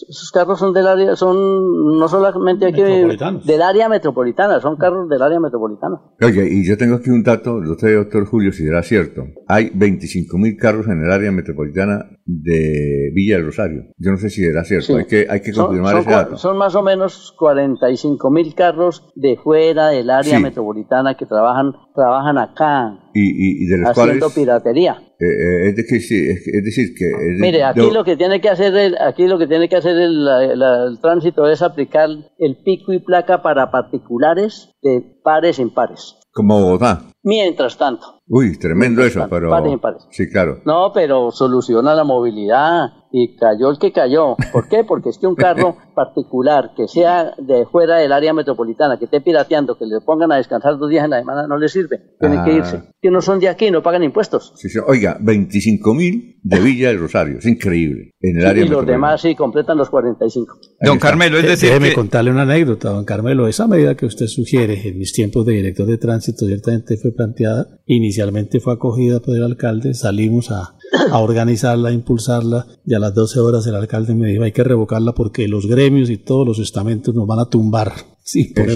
esos 0.09 0.31
carros 0.33 0.61
son 0.61 0.73
del 0.73 0.87
área, 0.87 1.17
son 1.17 1.99
no 1.99 2.09
solamente 2.09 2.67
aquí 2.67 2.81
del 2.81 3.63
área 3.63 3.89
metropolitana, 3.89 4.61
son 4.61 4.77
carros 4.77 5.09
del 5.09 5.21
área 5.21 5.41
metropolitana. 5.41 6.01
Oye, 6.23 6.49
y 6.49 6.67
yo 6.67 6.79
tengo 6.79 6.95
aquí 6.95 7.11
un 7.11 7.25
dato, 7.25 7.59
lo 7.59 7.75
sé, 7.75 7.95
doctor 7.95 8.27
Julio, 8.27 8.53
si 8.53 8.65
será 8.65 8.83
cierto. 8.85 9.25
Hay 9.51 9.71
25 9.75 10.37
mil 10.37 10.57
carros 10.59 10.87
en 10.89 11.03
el 11.03 11.11
área 11.11 11.33
metropolitana 11.33 12.05
de 12.27 13.11
Villa 13.15 13.37
del 13.37 13.47
Rosario. 13.47 13.85
Yo 13.97 14.11
no 14.11 14.19
sé 14.19 14.29
si 14.29 14.45
será 14.45 14.63
cierto, 14.63 14.97
hay 14.97 15.07
que, 15.07 15.27
hay 15.29 15.41
que 15.41 15.55
confirmar 15.55 15.93
son, 15.93 16.01
ese 16.03 16.11
dato. 16.11 16.37
Son 16.37 16.59
más 16.59 16.75
o 16.75 16.83
menos 16.83 17.35
45 17.39 18.31
mil 18.31 18.55
carros 18.55 19.11
de 19.15 19.39
fuera 19.43 19.89
del 19.89 20.11
área 20.11 20.39
metropolitana 20.39 21.17
que 21.17 21.25
trabajan, 21.25 21.73
trabajan 21.95 22.37
acá. 22.37 22.99
Y, 23.15 23.65
y, 23.65 23.67
de 23.67 23.79
los 23.79 23.89
haciendo 23.89 24.29
piratería. 24.29 25.03
Eh, 25.19 25.25
eh, 25.25 25.69
es, 25.71 25.77
decir, 25.77 26.31
es, 26.31 26.65
decir, 26.65 26.95
que... 26.95 27.07
Mire, 27.41 27.65
aquí 27.65 27.91
lo 27.91 28.05
que 28.05 28.17
tiene 28.17 28.43
que 28.43 28.51
hacer 28.51 28.77
el, 28.77 28.97
aquí 29.01 29.27
lo 29.27 29.39
que 29.39 29.47
tiene 29.47 29.71
que 29.71 29.77
hacer 29.77 29.97
el, 29.97 30.29
el, 30.29 31.01
tránsito 31.01 31.49
es 31.49 31.63
aplicar 31.63 32.11
el 32.39 32.59
pico 32.63 32.93
y 32.93 33.01
placa 33.01 33.43
para 33.43 33.71
particulares 33.71 34.75
de 34.83 35.03
pares 35.25 35.59
impares. 35.59 36.17
Como 36.33 36.61
Bogotá. 36.61 37.03
Mientras 37.23 37.79
tanto. 37.79 38.18
Uy, 38.29 38.59
tremendo 38.59 39.03
eso, 39.03 39.27
pero... 39.31 39.49
Pares 39.51 39.73
impares. 39.73 40.07
Sí, 40.11 40.29
claro. 40.29 40.61
No, 40.67 40.93
pero 40.93 41.31
soluciona 41.31 41.95
la 41.95 42.05
movilidad 42.05 42.91
y 43.11 43.37
cayó 43.37 43.71
el 43.71 43.79
que 43.79 43.93
cayó. 43.93 44.37
¿Por 44.53 44.69
qué? 44.69 44.85
Porque 44.85 45.11
es 45.11 45.19
que 45.19 45.27
un 45.27 45.35
carro 45.35 45.77
particular 45.95 46.73
que 46.77 46.89
sea 46.89 47.35
de 47.39 47.67
fuera 47.67 47.97
del 47.97 48.13
área 48.13 48.33
metropolitana, 48.33 48.99
que 48.99 49.07
esté 49.07 49.21
pirateando, 49.21 49.77
que 49.77 49.87
le 49.87 50.01
pongan 50.01 50.33
a 50.33 50.37
descansar 50.37 50.79
dos 50.79 50.91
días 50.91 51.05
en 51.05 51.11
la 51.11 51.19
semana, 51.19 51.47
no 51.47 51.59
le 51.59 51.69
sirve. 51.69 52.17
Tienen 52.21 52.45
que 52.45 52.53
irse. 52.53 52.77
Ah. 52.77 52.93
Que 53.01 53.11
no 53.11 53.21
son 53.21 53.41
de 53.41 53.49
aquí, 53.49 53.71
no 53.71 53.83
pagan 53.83 54.03
impuestos. 54.03 54.53
Sí, 54.57 54.69
sí. 54.69 54.79
Oiga, 54.87 55.17
25 55.21 55.95
mil 55.95 56.41
de 56.43 56.61
Villa 56.65 56.89
del 56.89 57.01
Rosario. 57.01 57.39
Es 57.39 57.47
increíble. 57.47 58.11
En 58.21 58.39
el 58.39 58.47
área 58.47 58.65
y 58.65 58.69
los 58.69 58.87
demás 58.87 59.23
sí 59.23 59.35
completan 59.35 59.79
los 59.79 59.91
45. 59.91 60.59
Don 60.81 60.99
Carmelo, 60.99 61.39
es 61.39 61.47
decir. 61.47 61.71
Déjeme 61.71 61.93
contarle 61.93 62.31
una 62.31 62.43
anécdota, 62.43 62.91
don 62.91 63.05
Carmelo. 63.05 63.49
Esa 63.49 63.67
medida 63.67 63.95
que 63.95 64.07
usted 64.07 64.27
sugiere 64.27 64.89
en 64.89 64.99
mis 64.99 65.13
tiempos 65.13 65.47
de 65.47 65.55
director 65.55 65.87
de 65.87 65.99
tránsito 65.99 66.47
ciertamente 66.47 66.97
fue 66.97 67.13
planteada. 67.13 67.67
Inicialmente 67.87 68.61
fue 68.61 68.75
acogida 68.75 69.21
por 69.21 69.37
el 69.37 69.45
alcalde. 69.45 69.95
Salimos 69.95 70.51
a 70.51 70.77
a 71.11 71.19
organizarla, 71.19 71.91
a 71.91 71.93
impulsarla, 71.93 72.67
y 72.85 72.95
a 72.95 72.99
las 72.99 73.15
12 73.15 73.41
horas 73.41 73.67
el 73.67 73.75
alcalde 73.75 74.15
me 74.15 74.29
dijo 74.29 74.45
hay 74.45 74.53
que 74.53 74.65
revocarla 74.65 75.13
porque 75.13 75.49
los 75.49 75.67
gremios 75.67 76.11
y 76.11 76.19
todos 76.19 76.47
los 76.47 76.59
estamentos 76.59 77.15
nos 77.15 77.27
van 77.27 77.41
a 77.41 77.51
tumbar. 77.51 77.93
Sí, 78.29 78.53
por 78.53 78.67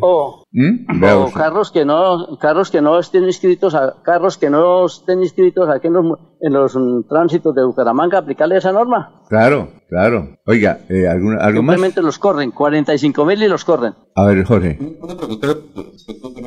O, 0.00 0.44
¿Mm? 0.52 1.02
o 1.02 1.32
carros 1.32 1.72
que 1.72 1.84
no, 1.84 2.38
carros 2.40 2.70
que 2.70 2.80
no 2.80 3.00
estén 3.00 3.24
inscritos, 3.24 3.74
a, 3.74 4.00
carros 4.04 4.38
que 4.38 4.48
no 4.48 4.86
estén 4.86 5.24
inscritos 5.24 5.68
aquí 5.68 5.88
en 5.88 5.94
los, 5.94 6.04
en 6.40 6.52
los 6.52 6.78
tránsitos 7.08 7.52
de 7.52 7.64
Bucaramanga, 7.64 8.18
aplicarle 8.18 8.58
esa 8.58 8.70
norma. 8.70 9.24
Claro, 9.28 9.70
claro. 9.88 10.36
Oiga, 10.46 10.82
eh, 10.88 11.08
¿algún, 11.08 11.36
¿algo 11.40 11.62
Simplemente 11.62 12.00
los 12.00 12.20
corren, 12.20 12.52
45 12.52 13.24
mil 13.24 13.42
y 13.42 13.48
los 13.48 13.64
corren. 13.64 13.94
A 14.14 14.24
ver, 14.24 14.44
Jorge. 14.44 14.78
Una 15.00 15.16
pregunta 15.16 15.50
a 15.50 15.54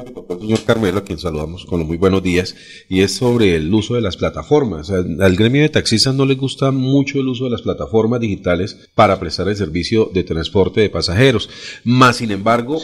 que 0.06 0.12
tocó 0.12 0.34
el 0.34 0.40
señor 0.40 0.64
Carmelo, 0.64 1.00
a 1.00 1.04
quien 1.04 1.20
saludamos 1.20 1.66
con 1.66 1.80
los 1.80 1.88
muy 1.88 1.98
buenos 1.98 2.24
días, 2.24 2.56
y 2.88 3.02
es 3.02 3.16
sobre 3.16 3.56
el 3.56 3.74
uso 3.74 3.96
de 3.96 4.02
las 4.02 4.18
plataformas. 4.18 4.90
al 4.92 5.36
gremio 5.36 5.62
de 5.62 5.70
taxistas 5.70 6.16
no 6.16 6.26
le 6.26 6.36
gusta 6.36 6.72
mucho 6.72 7.20
el 7.20 7.28
uso 7.28 7.46
de 7.46 7.50
las 7.50 7.64
plataformas 7.64 8.20
digitales 8.20 8.90
para 8.96 9.20
prestar 9.20 9.50
el 9.50 9.56
servicio 9.56 10.10
de 10.14 10.24
transporte 10.24 10.82
de 10.82 10.90
pasajeros. 10.90 11.50
Más, 11.84 12.18
sin 12.18 12.32
embargo, 12.32 12.46
embargo, 12.46 12.78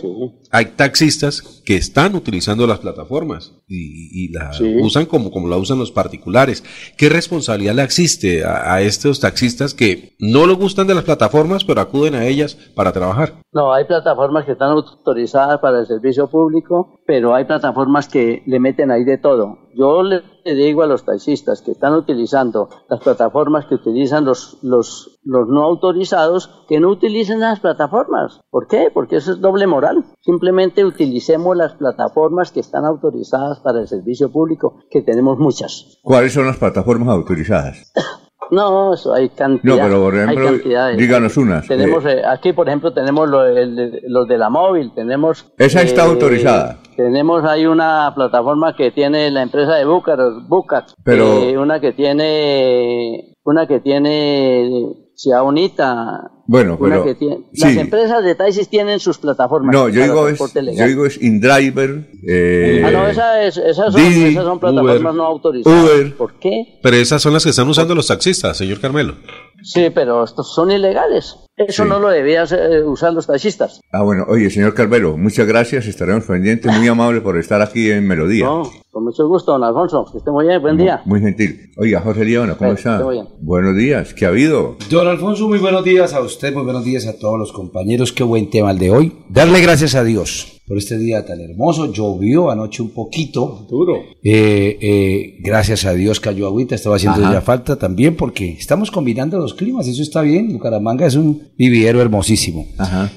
hay 0.51 0.65
taxistas 0.75 1.41
que 1.63 1.75
están 1.75 2.15
utilizando 2.15 2.65
las 2.65 2.79
plataformas 2.79 3.53
y, 3.67 4.25
y 4.25 4.33
la 4.33 4.51
usan 4.81 5.05
como, 5.05 5.31
como 5.31 5.47
la 5.47 5.57
usan 5.57 5.77
los 5.77 5.91
particulares. 5.91 6.63
¿Qué 6.97 7.09
responsabilidad 7.09 7.75
le 7.75 7.83
existe 7.83 8.43
a, 8.43 8.81
estos 8.81 9.19
taxistas 9.19 9.73
que 9.73 10.15
no 10.19 10.47
le 10.47 10.53
gustan 10.53 10.87
de 10.87 10.95
las 10.95 11.03
plataformas, 11.03 11.63
pero 11.63 11.81
acuden 11.81 12.15
a 12.15 12.25
ellas 12.25 12.55
para 12.75 12.91
trabajar? 12.91 13.35
No, 13.53 13.73
hay 13.73 13.85
plataformas 13.85 14.45
que 14.45 14.53
están 14.53 14.70
autorizadas 14.71 15.59
para 15.59 15.79
el 15.79 15.85
servicio 15.85 16.27
público, 16.27 16.99
pero 17.05 17.35
hay 17.35 17.45
plataformas 17.45 18.07
que 18.07 18.43
le 18.45 18.59
meten 18.59 18.91
ahí 18.91 19.03
de 19.03 19.17
todo. 19.17 19.59
Yo 19.73 20.03
le 20.03 20.55
digo 20.55 20.83
a 20.83 20.87
los 20.87 21.05
taxistas 21.05 21.61
que 21.61 21.71
están 21.71 21.93
utilizando 21.93 22.69
las 22.89 22.99
plataformas 23.01 23.65
que 23.65 23.75
utilizan 23.75 24.25
los, 24.25 24.57
los, 24.61 25.19
los 25.23 25.47
no 25.47 25.63
autorizados, 25.63 26.65
que 26.67 26.79
no 26.79 26.89
utilicen 26.89 27.39
las 27.39 27.59
plataformas. 27.59 28.41
¿Por 28.49 28.67
qué? 28.67 28.89
Porque 28.93 29.17
eso 29.17 29.31
es 29.33 29.41
doble 29.41 29.67
moral. 29.67 30.05
Simplemente 30.21 30.83
utilicemos 30.83 31.55
las 31.55 31.75
plataformas 31.75 32.51
que 32.51 32.59
están 32.59 32.85
autorizadas 32.85 33.59
para 33.59 33.79
el 33.79 33.87
servicio 33.87 34.31
público, 34.31 34.79
que 34.89 35.01
tenemos 35.01 35.37
muchas. 35.37 35.99
¿Cuáles 36.01 36.33
son 36.33 36.47
las 36.47 36.57
plataformas 36.57 37.09
autorizadas? 37.09 37.93
No, 38.51 38.93
eso 38.93 39.13
hay 39.13 39.29
cantidad. 39.29 39.77
No, 39.77 39.81
pero 39.81 40.01
por 40.01 40.15
ejemplo, 40.15 40.51
díganos 40.97 41.37
unas. 41.37 41.67
Tenemos, 41.67 42.05
eh, 42.05 42.21
aquí, 42.27 42.51
por 42.51 42.67
ejemplo, 42.67 42.93
tenemos 42.93 43.29
los 43.29 44.27
de 44.27 44.37
la 44.37 44.49
móvil, 44.49 44.91
tenemos... 44.93 45.49
Esa 45.57 45.81
está 45.81 46.03
eh, 46.03 46.09
autorizada. 46.09 46.77
Tenemos, 46.97 47.45
hay 47.45 47.65
una 47.65 48.11
plataforma 48.13 48.75
que 48.75 48.91
tiene 48.91 49.31
la 49.31 49.41
empresa 49.41 49.75
de 49.75 49.85
Bucar, 49.85 50.19
Bucat, 50.47 50.91
pero... 51.03 51.43
Eh, 51.43 51.57
una 51.57 51.79
que 51.79 51.93
tiene, 51.93 53.37
una 53.43 53.67
que 53.67 53.79
tiene 53.79 55.00
Ciudad 55.21 55.43
Bonita, 55.43 56.31
bueno, 56.47 56.79
pero, 56.81 57.05
las 57.53 57.77
empresas 57.77 58.23
de 58.23 58.33
taxis 58.33 58.67
tienen 58.67 58.99
sus 58.99 59.19
plataformas. 59.19 59.71
No, 59.71 59.87
yo 59.87 60.01
digo, 60.01 60.27
es, 60.27 60.39
yo 60.75 60.85
digo 60.87 61.05
es 61.05 61.21
InDriver. 61.21 62.09
Eh, 62.27 62.81
ah, 62.83 62.89
no, 62.89 63.07
esa 63.07 63.43
es, 63.43 63.55
esas, 63.57 63.93
son, 63.93 64.01
esas 64.01 64.43
son 64.43 64.59
plataformas 64.59 65.13
no 65.13 65.23
autorizadas. 65.23 65.83
Uber. 65.83 66.17
¿Por 66.17 66.39
qué? 66.39 66.79
Pero 66.81 66.97
esas 66.97 67.21
son 67.21 67.33
las 67.33 67.43
que 67.43 67.51
están 67.51 67.69
usando 67.69 67.93
los 67.93 68.07
taxistas, 68.07 68.57
señor 68.57 68.81
Carmelo. 68.81 69.13
Sí, 69.61 69.91
pero 69.93 70.23
estos 70.23 70.53
son 70.53 70.71
ilegales. 70.71 71.37
Eso 71.57 71.85
no 71.85 71.99
lo 71.99 72.09
debían 72.09 72.47
eh, 72.51 72.81
usar 72.83 73.13
los 73.13 73.27
taxistas. 73.27 73.81
Ah, 73.91 74.03
bueno. 74.03 74.25
Oye, 74.27 74.49
señor 74.49 74.73
Carmelo, 74.73 75.17
muchas 75.17 75.45
gracias. 75.45 75.85
Estaremos 75.85 76.23
pendientes. 76.25 76.75
Muy 76.75 76.87
amable 76.87 77.21
por 77.21 77.37
estar 77.37 77.61
aquí 77.61 77.91
en 77.91 78.07
Melodía. 78.07 78.45
No, 78.45 78.63
con 78.89 79.03
mucho 79.03 79.27
gusto, 79.27 79.51
don 79.51 79.63
Alfonso. 79.63 80.05
Que 80.11 80.19
esté 80.19 80.31
muy 80.31 80.47
bien. 80.47 80.61
Buen 80.61 80.77
día. 80.77 81.01
Muy 81.05 81.19
gentil. 81.19 81.71
Oiga, 81.77 81.99
José 82.01 82.25
León, 82.25 82.55
¿cómo 82.57 82.71
está? 82.71 83.03
Muy 83.03 83.15
bien. 83.15 83.27
Buenos 83.41 83.75
días. 83.75 84.13
¿Qué 84.13 84.25
ha 84.25 84.29
habido? 84.29 84.77
Don 84.89 85.07
Alfonso, 85.07 85.47
muy 85.47 85.59
buenos 85.59 85.83
días 85.83 86.13
a 86.13 86.21
usted. 86.21 86.53
Muy 86.53 86.63
buenos 86.63 86.85
días 86.85 87.05
a 87.05 87.17
todos 87.19 87.37
los 87.37 87.51
compañeros. 87.51 88.11
Qué 88.11 88.23
buen 88.23 88.49
tema 88.49 88.71
el 88.71 88.79
de 88.79 88.91
hoy. 88.91 89.17
Darle 89.29 89.61
gracias 89.61 89.93
a 89.95 90.03
Dios 90.03 90.61
por 90.71 90.77
este 90.77 90.97
día 90.97 91.25
tan 91.25 91.41
hermoso. 91.41 91.91
Llovió 91.91 92.49
anoche 92.49 92.81
un 92.81 92.91
poquito. 92.91 93.67
Duro. 93.69 93.97
Eh, 94.23 94.77
eh, 94.79 95.35
gracias 95.43 95.83
a 95.83 95.91
Dios 95.91 96.21
cayó 96.21 96.47
agüita, 96.47 96.75
estaba 96.75 96.95
haciendo 96.95 97.19
ya 97.21 97.41
falta 97.41 97.75
también 97.77 98.15
porque 98.15 98.53
estamos 98.53 98.89
combinando 98.89 99.37
los 99.37 99.53
climas, 99.53 99.85
eso 99.89 100.01
está 100.01 100.21
bien. 100.21 100.53
Bucaramanga 100.53 101.05
es 101.05 101.15
un 101.15 101.50
vividero 101.57 102.01
hermosísimo. 102.01 102.65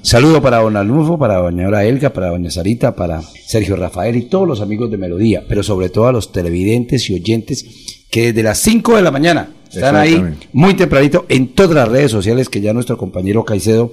Saludo 0.02 0.42
para 0.42 0.58
don 0.58 0.76
Alufo, 0.76 1.18
para 1.18 1.36
doña 1.36 1.84
Elga, 1.84 2.12
para 2.12 2.28
doña 2.28 2.50
Sarita, 2.50 2.94
para 2.94 3.22
Sergio 3.22 3.76
Rafael 3.76 4.16
y 4.16 4.22
todos 4.22 4.46
los 4.46 4.60
amigos 4.60 4.90
de 4.90 4.98
Melodía, 4.98 5.44
pero 5.48 5.62
sobre 5.62 5.88
todo 5.88 6.06
a 6.06 6.12
los 6.12 6.32
televidentes 6.32 7.08
y 7.10 7.14
oyentes 7.14 7.64
que 8.10 8.26
desde 8.26 8.42
las 8.42 8.58
5 8.58 8.96
de 8.96 9.02
la 9.02 9.10
mañana 9.10 9.54
están 9.70 9.96
ahí 9.96 10.22
muy 10.52 10.74
tempranito 10.74 11.26
en 11.28 11.54
todas 11.54 11.74
las 11.74 11.88
redes 11.88 12.10
sociales 12.10 12.48
que 12.48 12.60
ya 12.60 12.72
nuestro 12.72 12.96
compañero 12.96 13.44
Caicedo 13.44 13.92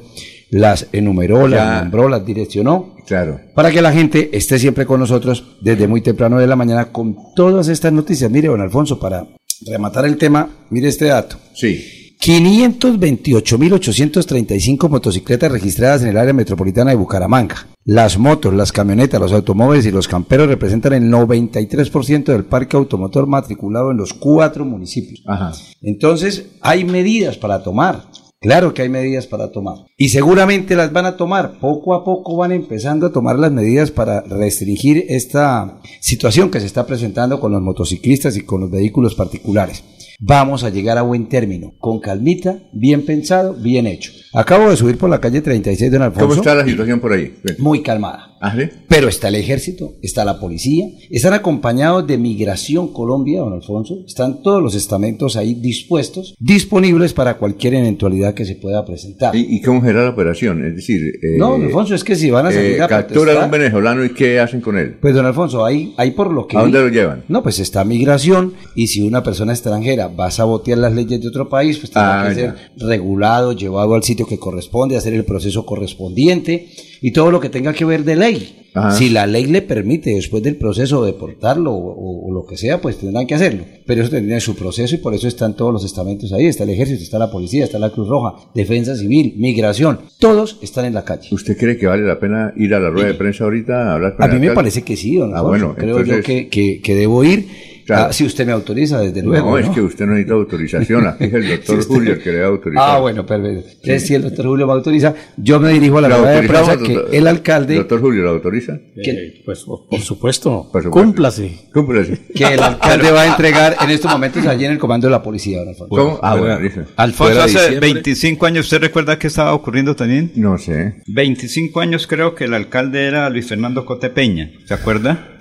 las 0.51 0.87
enumeró, 0.91 1.47
las 1.47 1.81
nombró, 1.81 2.09
las 2.09 2.25
direccionó. 2.25 2.95
Claro. 3.07 3.39
Para 3.55 3.71
que 3.71 3.81
la 3.81 3.91
gente 3.91 4.29
esté 4.33 4.59
siempre 4.59 4.85
con 4.85 4.99
nosotros 4.99 5.57
desde 5.61 5.87
muy 5.87 6.01
temprano 6.01 6.37
de 6.37 6.47
la 6.47 6.55
mañana 6.55 6.91
con 6.91 7.15
todas 7.35 7.67
estas 7.67 7.93
noticias. 7.93 8.29
Mire, 8.29 8.49
don 8.49 8.61
Alfonso, 8.61 8.99
para 8.99 9.25
rematar 9.65 10.05
el 10.05 10.17
tema, 10.17 10.49
mire 10.69 10.89
este 10.89 11.05
dato. 11.05 11.37
Sí. 11.53 12.00
528.835 12.21 14.89
motocicletas 14.89 15.51
registradas 15.51 16.03
en 16.03 16.09
el 16.09 16.17
área 16.17 16.33
metropolitana 16.33 16.91
de 16.91 16.97
Bucaramanga. 16.97 17.65
Las 17.83 18.19
motos, 18.19 18.53
las 18.53 18.71
camionetas, 18.71 19.19
los 19.19 19.33
automóviles 19.33 19.87
y 19.87 19.91
los 19.91 20.07
camperos 20.07 20.47
representan 20.47 20.93
el 20.93 21.11
93% 21.11 22.25
del 22.25 22.45
parque 22.45 22.77
automotor 22.77 23.25
matriculado 23.25 23.89
en 23.89 23.97
los 23.97 24.13
cuatro 24.13 24.65
municipios. 24.65 25.23
Ajá. 25.25 25.53
Entonces, 25.81 26.45
hay 26.61 26.85
medidas 26.85 27.37
para 27.37 27.63
tomar. 27.63 28.05
Claro 28.39 28.71
que 28.73 28.83
hay 28.83 28.89
medidas 28.89 29.25
para 29.25 29.51
tomar. 29.51 29.77
Y 29.97 30.09
seguramente 30.09 30.75
las 30.75 30.93
van 30.93 31.07
a 31.07 31.17
tomar. 31.17 31.57
Poco 31.59 31.95
a 31.95 32.03
poco 32.03 32.37
van 32.37 32.51
empezando 32.51 33.07
a 33.07 33.11
tomar 33.11 33.39
las 33.39 33.51
medidas 33.51 33.89
para 33.89 34.21
restringir 34.21 35.05
esta 35.09 35.79
situación 35.99 36.51
que 36.51 36.59
se 36.59 36.67
está 36.67 36.85
presentando 36.85 37.39
con 37.39 37.51
los 37.51 37.63
motociclistas 37.63 38.37
y 38.37 38.41
con 38.41 38.61
los 38.61 38.69
vehículos 38.69 39.15
particulares. 39.15 39.83
Vamos 40.23 40.63
a 40.63 40.69
llegar 40.69 40.99
a 40.99 41.01
buen 41.01 41.27
término, 41.29 41.73
con 41.79 41.99
calmita, 41.99 42.59
bien 42.71 43.03
pensado, 43.07 43.55
bien 43.55 43.87
hecho. 43.87 44.11
Acabo 44.33 44.69
de 44.69 44.77
subir 44.77 44.95
por 44.95 45.09
la 45.09 45.19
calle 45.19 45.41
36 45.41 45.89
de 45.91 45.97
Don 45.97 46.05
Alfonso. 46.05 46.27
¿Cómo 46.27 46.41
está 46.41 46.53
la 46.53 46.63
situación 46.63 46.99
por 46.99 47.11
ahí? 47.11 47.39
Muy 47.57 47.81
calmada. 47.81 48.30
¿Ah, 48.41 48.55
sí? 48.57 48.63
Pero 48.87 49.07
está 49.07 49.27
el 49.27 49.35
ejército, 49.35 49.93
está 50.01 50.25
la 50.25 50.39
policía, 50.39 50.87
están 51.11 51.33
acompañados 51.33 52.07
de 52.07 52.17
Migración 52.17 52.91
Colombia, 52.91 53.39
don 53.41 53.53
Alfonso, 53.53 53.99
están 54.07 54.41
todos 54.41 54.61
los 54.63 54.73
estamentos 54.75 55.35
ahí 55.35 55.53
dispuestos, 55.53 56.35
disponibles 56.39 57.13
para 57.13 57.37
cualquier 57.37 57.75
eventualidad 57.75 58.33
que 58.33 58.45
se 58.45 58.55
pueda 58.55 58.83
presentar. 58.83 59.35
¿Y, 59.35 59.57
y 59.57 59.61
cómo 59.61 59.81
será 59.83 60.03
la 60.03 60.09
operación? 60.09 60.65
Es 60.65 60.75
decir... 60.75 61.01
eh, 61.21 61.37
no, 61.37 61.51
don 61.51 61.63
Alfonso, 61.65 61.93
es 61.95 62.03
que 62.03 62.15
si 62.15 62.31
van 62.31 62.47
a 62.47 62.51
salir 62.51 62.71
eh, 62.77 62.81
a 62.81 62.87
capturan 62.87 63.37
a 63.37 63.45
un 63.45 63.51
venezolano 63.51 64.03
y 64.03 64.09
¿qué 64.13 64.39
hacen 64.39 64.59
con 64.61 64.77
él? 64.77 64.95
Pues 64.99 65.13
don 65.13 65.25
Alfonso, 65.25 65.63
ahí, 65.63 65.93
ahí 65.97 66.11
por 66.11 66.31
lo 66.33 66.47
que... 66.47 66.57
¿A 66.57 66.63
vi- 66.63 66.71
dónde 66.71 66.89
lo 66.89 66.93
llevan? 66.93 67.23
No, 67.27 67.43
pues 67.43 67.59
está 67.59 67.83
migración 67.85 68.53
y 68.75 68.87
si 68.87 69.01
una 69.01 69.21
persona 69.23 69.53
extranjera 69.53 70.07
va 70.07 70.25
a 70.27 70.31
sabotear 70.31 70.79
las 70.79 70.93
leyes 70.93 71.21
de 71.21 71.27
otro 71.27 71.47
país, 71.47 71.77
pues 71.77 71.91
tendrá 71.91 72.23
Ah, 72.23 72.29
que 72.29 72.35
ser 72.35 72.55
regulado, 72.77 73.53
llevado 73.53 73.93
al 73.93 74.03
sitio 74.03 74.25
que 74.25 74.39
corresponde, 74.39 74.97
hacer 74.97 75.13
el 75.13 75.25
proceso 75.25 75.65
correspondiente 75.65 76.69
y 77.01 77.11
todo 77.11 77.31
lo 77.31 77.39
que 77.39 77.49
tenga 77.49 77.73
que 77.73 77.83
ver 77.83 78.03
de 78.03 78.15
ley. 78.15 78.57
Ajá. 78.73 78.91
Si 78.91 79.09
la 79.09 79.27
ley 79.27 79.47
le 79.47 79.61
permite 79.61 80.11
después 80.11 80.41
del 80.43 80.55
proceso 80.55 81.03
deportarlo 81.03 81.73
o, 81.73 81.91
o- 81.91 82.27
o 82.29 82.31
lo 82.33 82.45
que 82.45 82.55
sea, 82.55 82.79
pues 82.79 82.97
tendrán 82.97 83.27
que 83.27 83.35
hacerlo. 83.35 83.65
Pero 83.85 84.01
eso 84.01 84.11
tendría 84.11 84.39
su 84.39 84.55
proceso 84.55 84.95
y 84.95 84.99
por 84.99 85.13
eso 85.13 85.27
están 85.27 85.55
todos 85.57 85.73
los 85.73 85.83
estamentos 85.83 86.31
ahí. 86.31 86.45
Está 86.45 86.63
el 86.63 86.69
ejército, 86.69 87.03
está 87.03 87.19
la 87.19 87.29
policía, 87.29 87.65
está 87.65 87.79
la 87.79 87.89
Cruz 87.89 88.07
Roja, 88.07 88.35
defensa 88.55 88.95
civil, 88.95 89.33
migración. 89.37 89.99
Todos 90.19 90.57
están 90.61 90.85
en 90.85 90.93
la 90.93 91.03
calle. 91.03 91.27
¿Usted 91.31 91.57
cree 91.57 91.75
que 91.77 91.87
vale 91.87 92.03
la 92.03 92.17
pena 92.19 92.53
ir 92.55 92.73
a 92.73 92.79
la 92.79 92.89
rueda 92.89 93.07
de 93.07 93.15
prensa 93.15 93.43
ahorita 93.43 93.89
a 93.89 93.93
hablar 93.95 94.15
con 94.15 94.23
A 94.23 94.33
mí 94.33 94.39
me 94.39 94.51
parece 94.51 94.83
que 94.83 94.95
sí, 94.95 95.17
don 95.17 95.35
Ah, 95.35 95.41
bueno, 95.41 95.75
Creo 95.75 96.03
yo 96.05 96.21
que- 96.21 96.47
que 96.49 96.95
debo 96.95 97.23
ir. 97.25 97.47
Claro. 97.85 98.07
Ah, 98.09 98.13
si 98.13 98.25
usted 98.25 98.45
me 98.45 98.51
autoriza, 98.51 98.99
desde 98.99 99.21
luego. 99.21 99.51
no, 99.51 99.57
es 99.57 99.67
¿no? 99.67 99.73
que 99.73 99.81
usted 99.81 100.05
no 100.05 100.11
necesita 100.13 100.33
autorización. 100.35 101.07
Aquí 101.07 101.23
es 101.25 101.33
el 101.33 101.47
doctor 101.49 101.75
Sí, 101.75 101.79
usted- 101.81 101.93
Julio 101.93 102.13
el 102.13 102.19
que 102.21 102.31
le 102.31 102.37
da 102.39 102.47
autorización. 102.47 102.95
Ah, 102.95 102.99
bueno, 102.99 103.25
perfecto. 103.25 103.69
Entonces, 103.69 104.07
si 104.07 104.15
el 104.15 104.21
doctor 104.23 104.45
Julio 104.45 104.67
me 104.67 104.73
autoriza, 104.73 105.13
yo 105.37 105.59
me 105.59 105.69
dirijo 105.73 105.97
a 105.97 106.01
la 106.01 106.09
¿La 106.09 106.17
rueda 106.17 106.41
de 106.41 106.47
prensa 106.47 106.77
que 106.77 106.93
doctor- 106.93 107.09
el 107.15 107.27
alcalde, 107.27 107.75
¿Doctor 107.75 108.01
Julio 108.01 108.23
lo 108.23 108.29
autoriza? 108.31 108.79
Eh, 108.95 109.41
pues 109.45 109.63
por 109.63 109.87
por 109.87 109.99
supuesto, 110.01 110.69
Por 110.71 110.83
supuesto. 110.83 110.91
cúmplase. 110.91 111.59
Cúmplese. 111.73 112.19
que 112.35 112.43
el 112.45 112.61
alcalde 112.63 113.11
va 113.11 113.21
a 113.23 113.27
entregar 113.31 113.75
en 113.83 113.89
estos 113.89 114.11
momentos 114.11 114.45
allí 114.45 114.65
en 114.65 114.71
el 114.73 114.77
comando 114.79 115.07
de 115.07 115.11
la 115.11 115.21
policía, 115.23 115.59
don 115.59 115.69
Alfonso. 115.69 115.89
¿Cómo? 115.95 116.19
Ah, 116.21 116.37
fuera- 116.37 116.57
bueno. 116.59 116.85
Alfonso, 116.95 117.41
hace 117.41 117.59
diciembre. 117.59 117.79
25 117.93 118.45
años, 118.45 118.65
¿usted 118.65 118.81
recuerda 118.81 119.17
qué 119.19 119.27
estaba 119.27 119.53
ocurriendo 119.53 119.95
también? 119.95 120.31
No 120.35 120.57
sé. 120.57 121.01
25 121.07 121.79
años 121.81 122.07
creo 122.07 122.35
que 122.35 122.45
el 122.45 122.53
alcalde 122.53 123.05
era 123.05 123.29
Luis 123.29 123.47
Fernando 123.47 123.85
Cotepeña, 123.85 124.51
¿se 124.65 124.73
acuerda? 124.73 125.37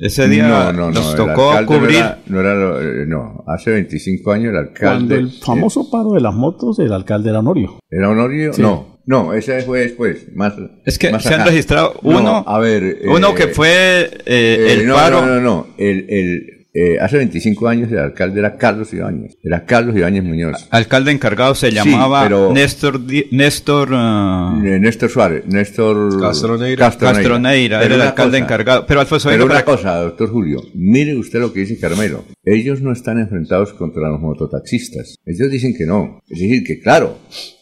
Ese 0.00 0.28
día 0.28 0.48
no, 0.48 0.72
no, 0.72 0.72
no. 0.72 0.90
nos 0.92 1.14
tocó 1.14 1.52
cubrir. 1.66 2.02
No, 2.26 2.40
era, 2.40 2.54
no, 2.54 2.78
era 2.78 3.02
eh, 3.02 3.06
no, 3.06 3.44
hace 3.46 3.70
25 3.72 4.32
años 4.32 4.54
el 4.54 4.70
Cuando 4.78 5.14
alcalde. 5.14 5.14
el 5.16 5.30
famoso 5.30 5.90
paro 5.90 6.12
de 6.12 6.20
las 6.20 6.34
motos, 6.34 6.78
el 6.78 6.92
alcalde 6.92 7.28
era 7.30 7.40
Honorio. 7.40 7.78
¿Era 7.90 8.08
Honorio? 8.08 8.52
Sí. 8.54 8.62
No, 8.62 9.00
no, 9.06 9.34
ese 9.34 9.60
fue 9.62 9.80
después. 9.80 10.34
Más, 10.34 10.54
Es 10.84 10.98
que 10.98 11.10
más 11.12 11.22
se 11.22 11.34
han 11.34 11.40
acá. 11.42 11.50
registrado 11.50 11.94
No, 12.02 12.18
uno, 12.18 12.44
a 12.46 12.58
ver. 12.58 12.98
uno 13.04 13.30
eh, 13.30 13.34
que 13.34 13.48
fue 13.48 13.68
eh, 14.04 14.10
eh, 14.26 14.72
el 14.72 14.86
no, 14.86 14.94
paro. 14.94 15.20
No, 15.20 15.34
no, 15.34 15.40
no. 15.40 15.66
El, 15.76 16.06
el, 16.08 16.59
eh, 16.72 16.98
hace 17.00 17.16
25 17.18 17.68
años 17.68 17.90
el 17.90 17.98
alcalde 17.98 18.40
era 18.40 18.56
Carlos 18.56 18.92
Ibáñez. 18.92 19.36
Era 19.42 19.64
Carlos 19.64 19.96
Ibáñez 19.96 20.22
Muñoz. 20.24 20.68
Alcalde 20.70 21.10
encargado 21.12 21.54
se 21.54 21.68
Sí, 21.70 21.74
llamaba 21.74 22.22
pero- 22.24 22.52
Néstor, 22.52 23.88
ah, 23.92 24.60
Eh, 24.64 24.78
Néstor 24.78 25.10
Suárez, 25.10 25.46
Néstor 25.46 26.20
Castroneira. 26.20 26.90
Castroneira, 26.90 27.80
Pero 27.80 27.94
era 27.94 28.02
el 28.04 28.08
alcalde 28.10 28.38
cosa, 28.38 28.44
encargado. 28.44 28.86
Pero 28.86 29.00
Alfonso, 29.00 29.28
Pero 29.28 29.44
una 29.44 29.54
para- 29.54 29.64
cosa, 29.64 29.96
doctor 30.00 30.30
Julio, 30.30 30.62
mire 30.74 31.16
usted 31.16 31.40
lo 31.40 31.52
que 31.52 31.60
dice 31.60 31.78
Carmelo. 31.78 32.24
Ellos 32.44 32.80
no 32.82 32.92
están 32.92 33.18
enfrentados 33.18 33.72
contra 33.72 34.08
los 34.08 34.20
mototaxistas. 34.20 35.16
Ellos 35.24 35.50
dicen 35.50 35.74
que 35.76 35.86
no. 35.86 36.20
Es 36.28 36.38
decir, 36.40 36.64
que 36.64 36.80
claro, 36.80 37.18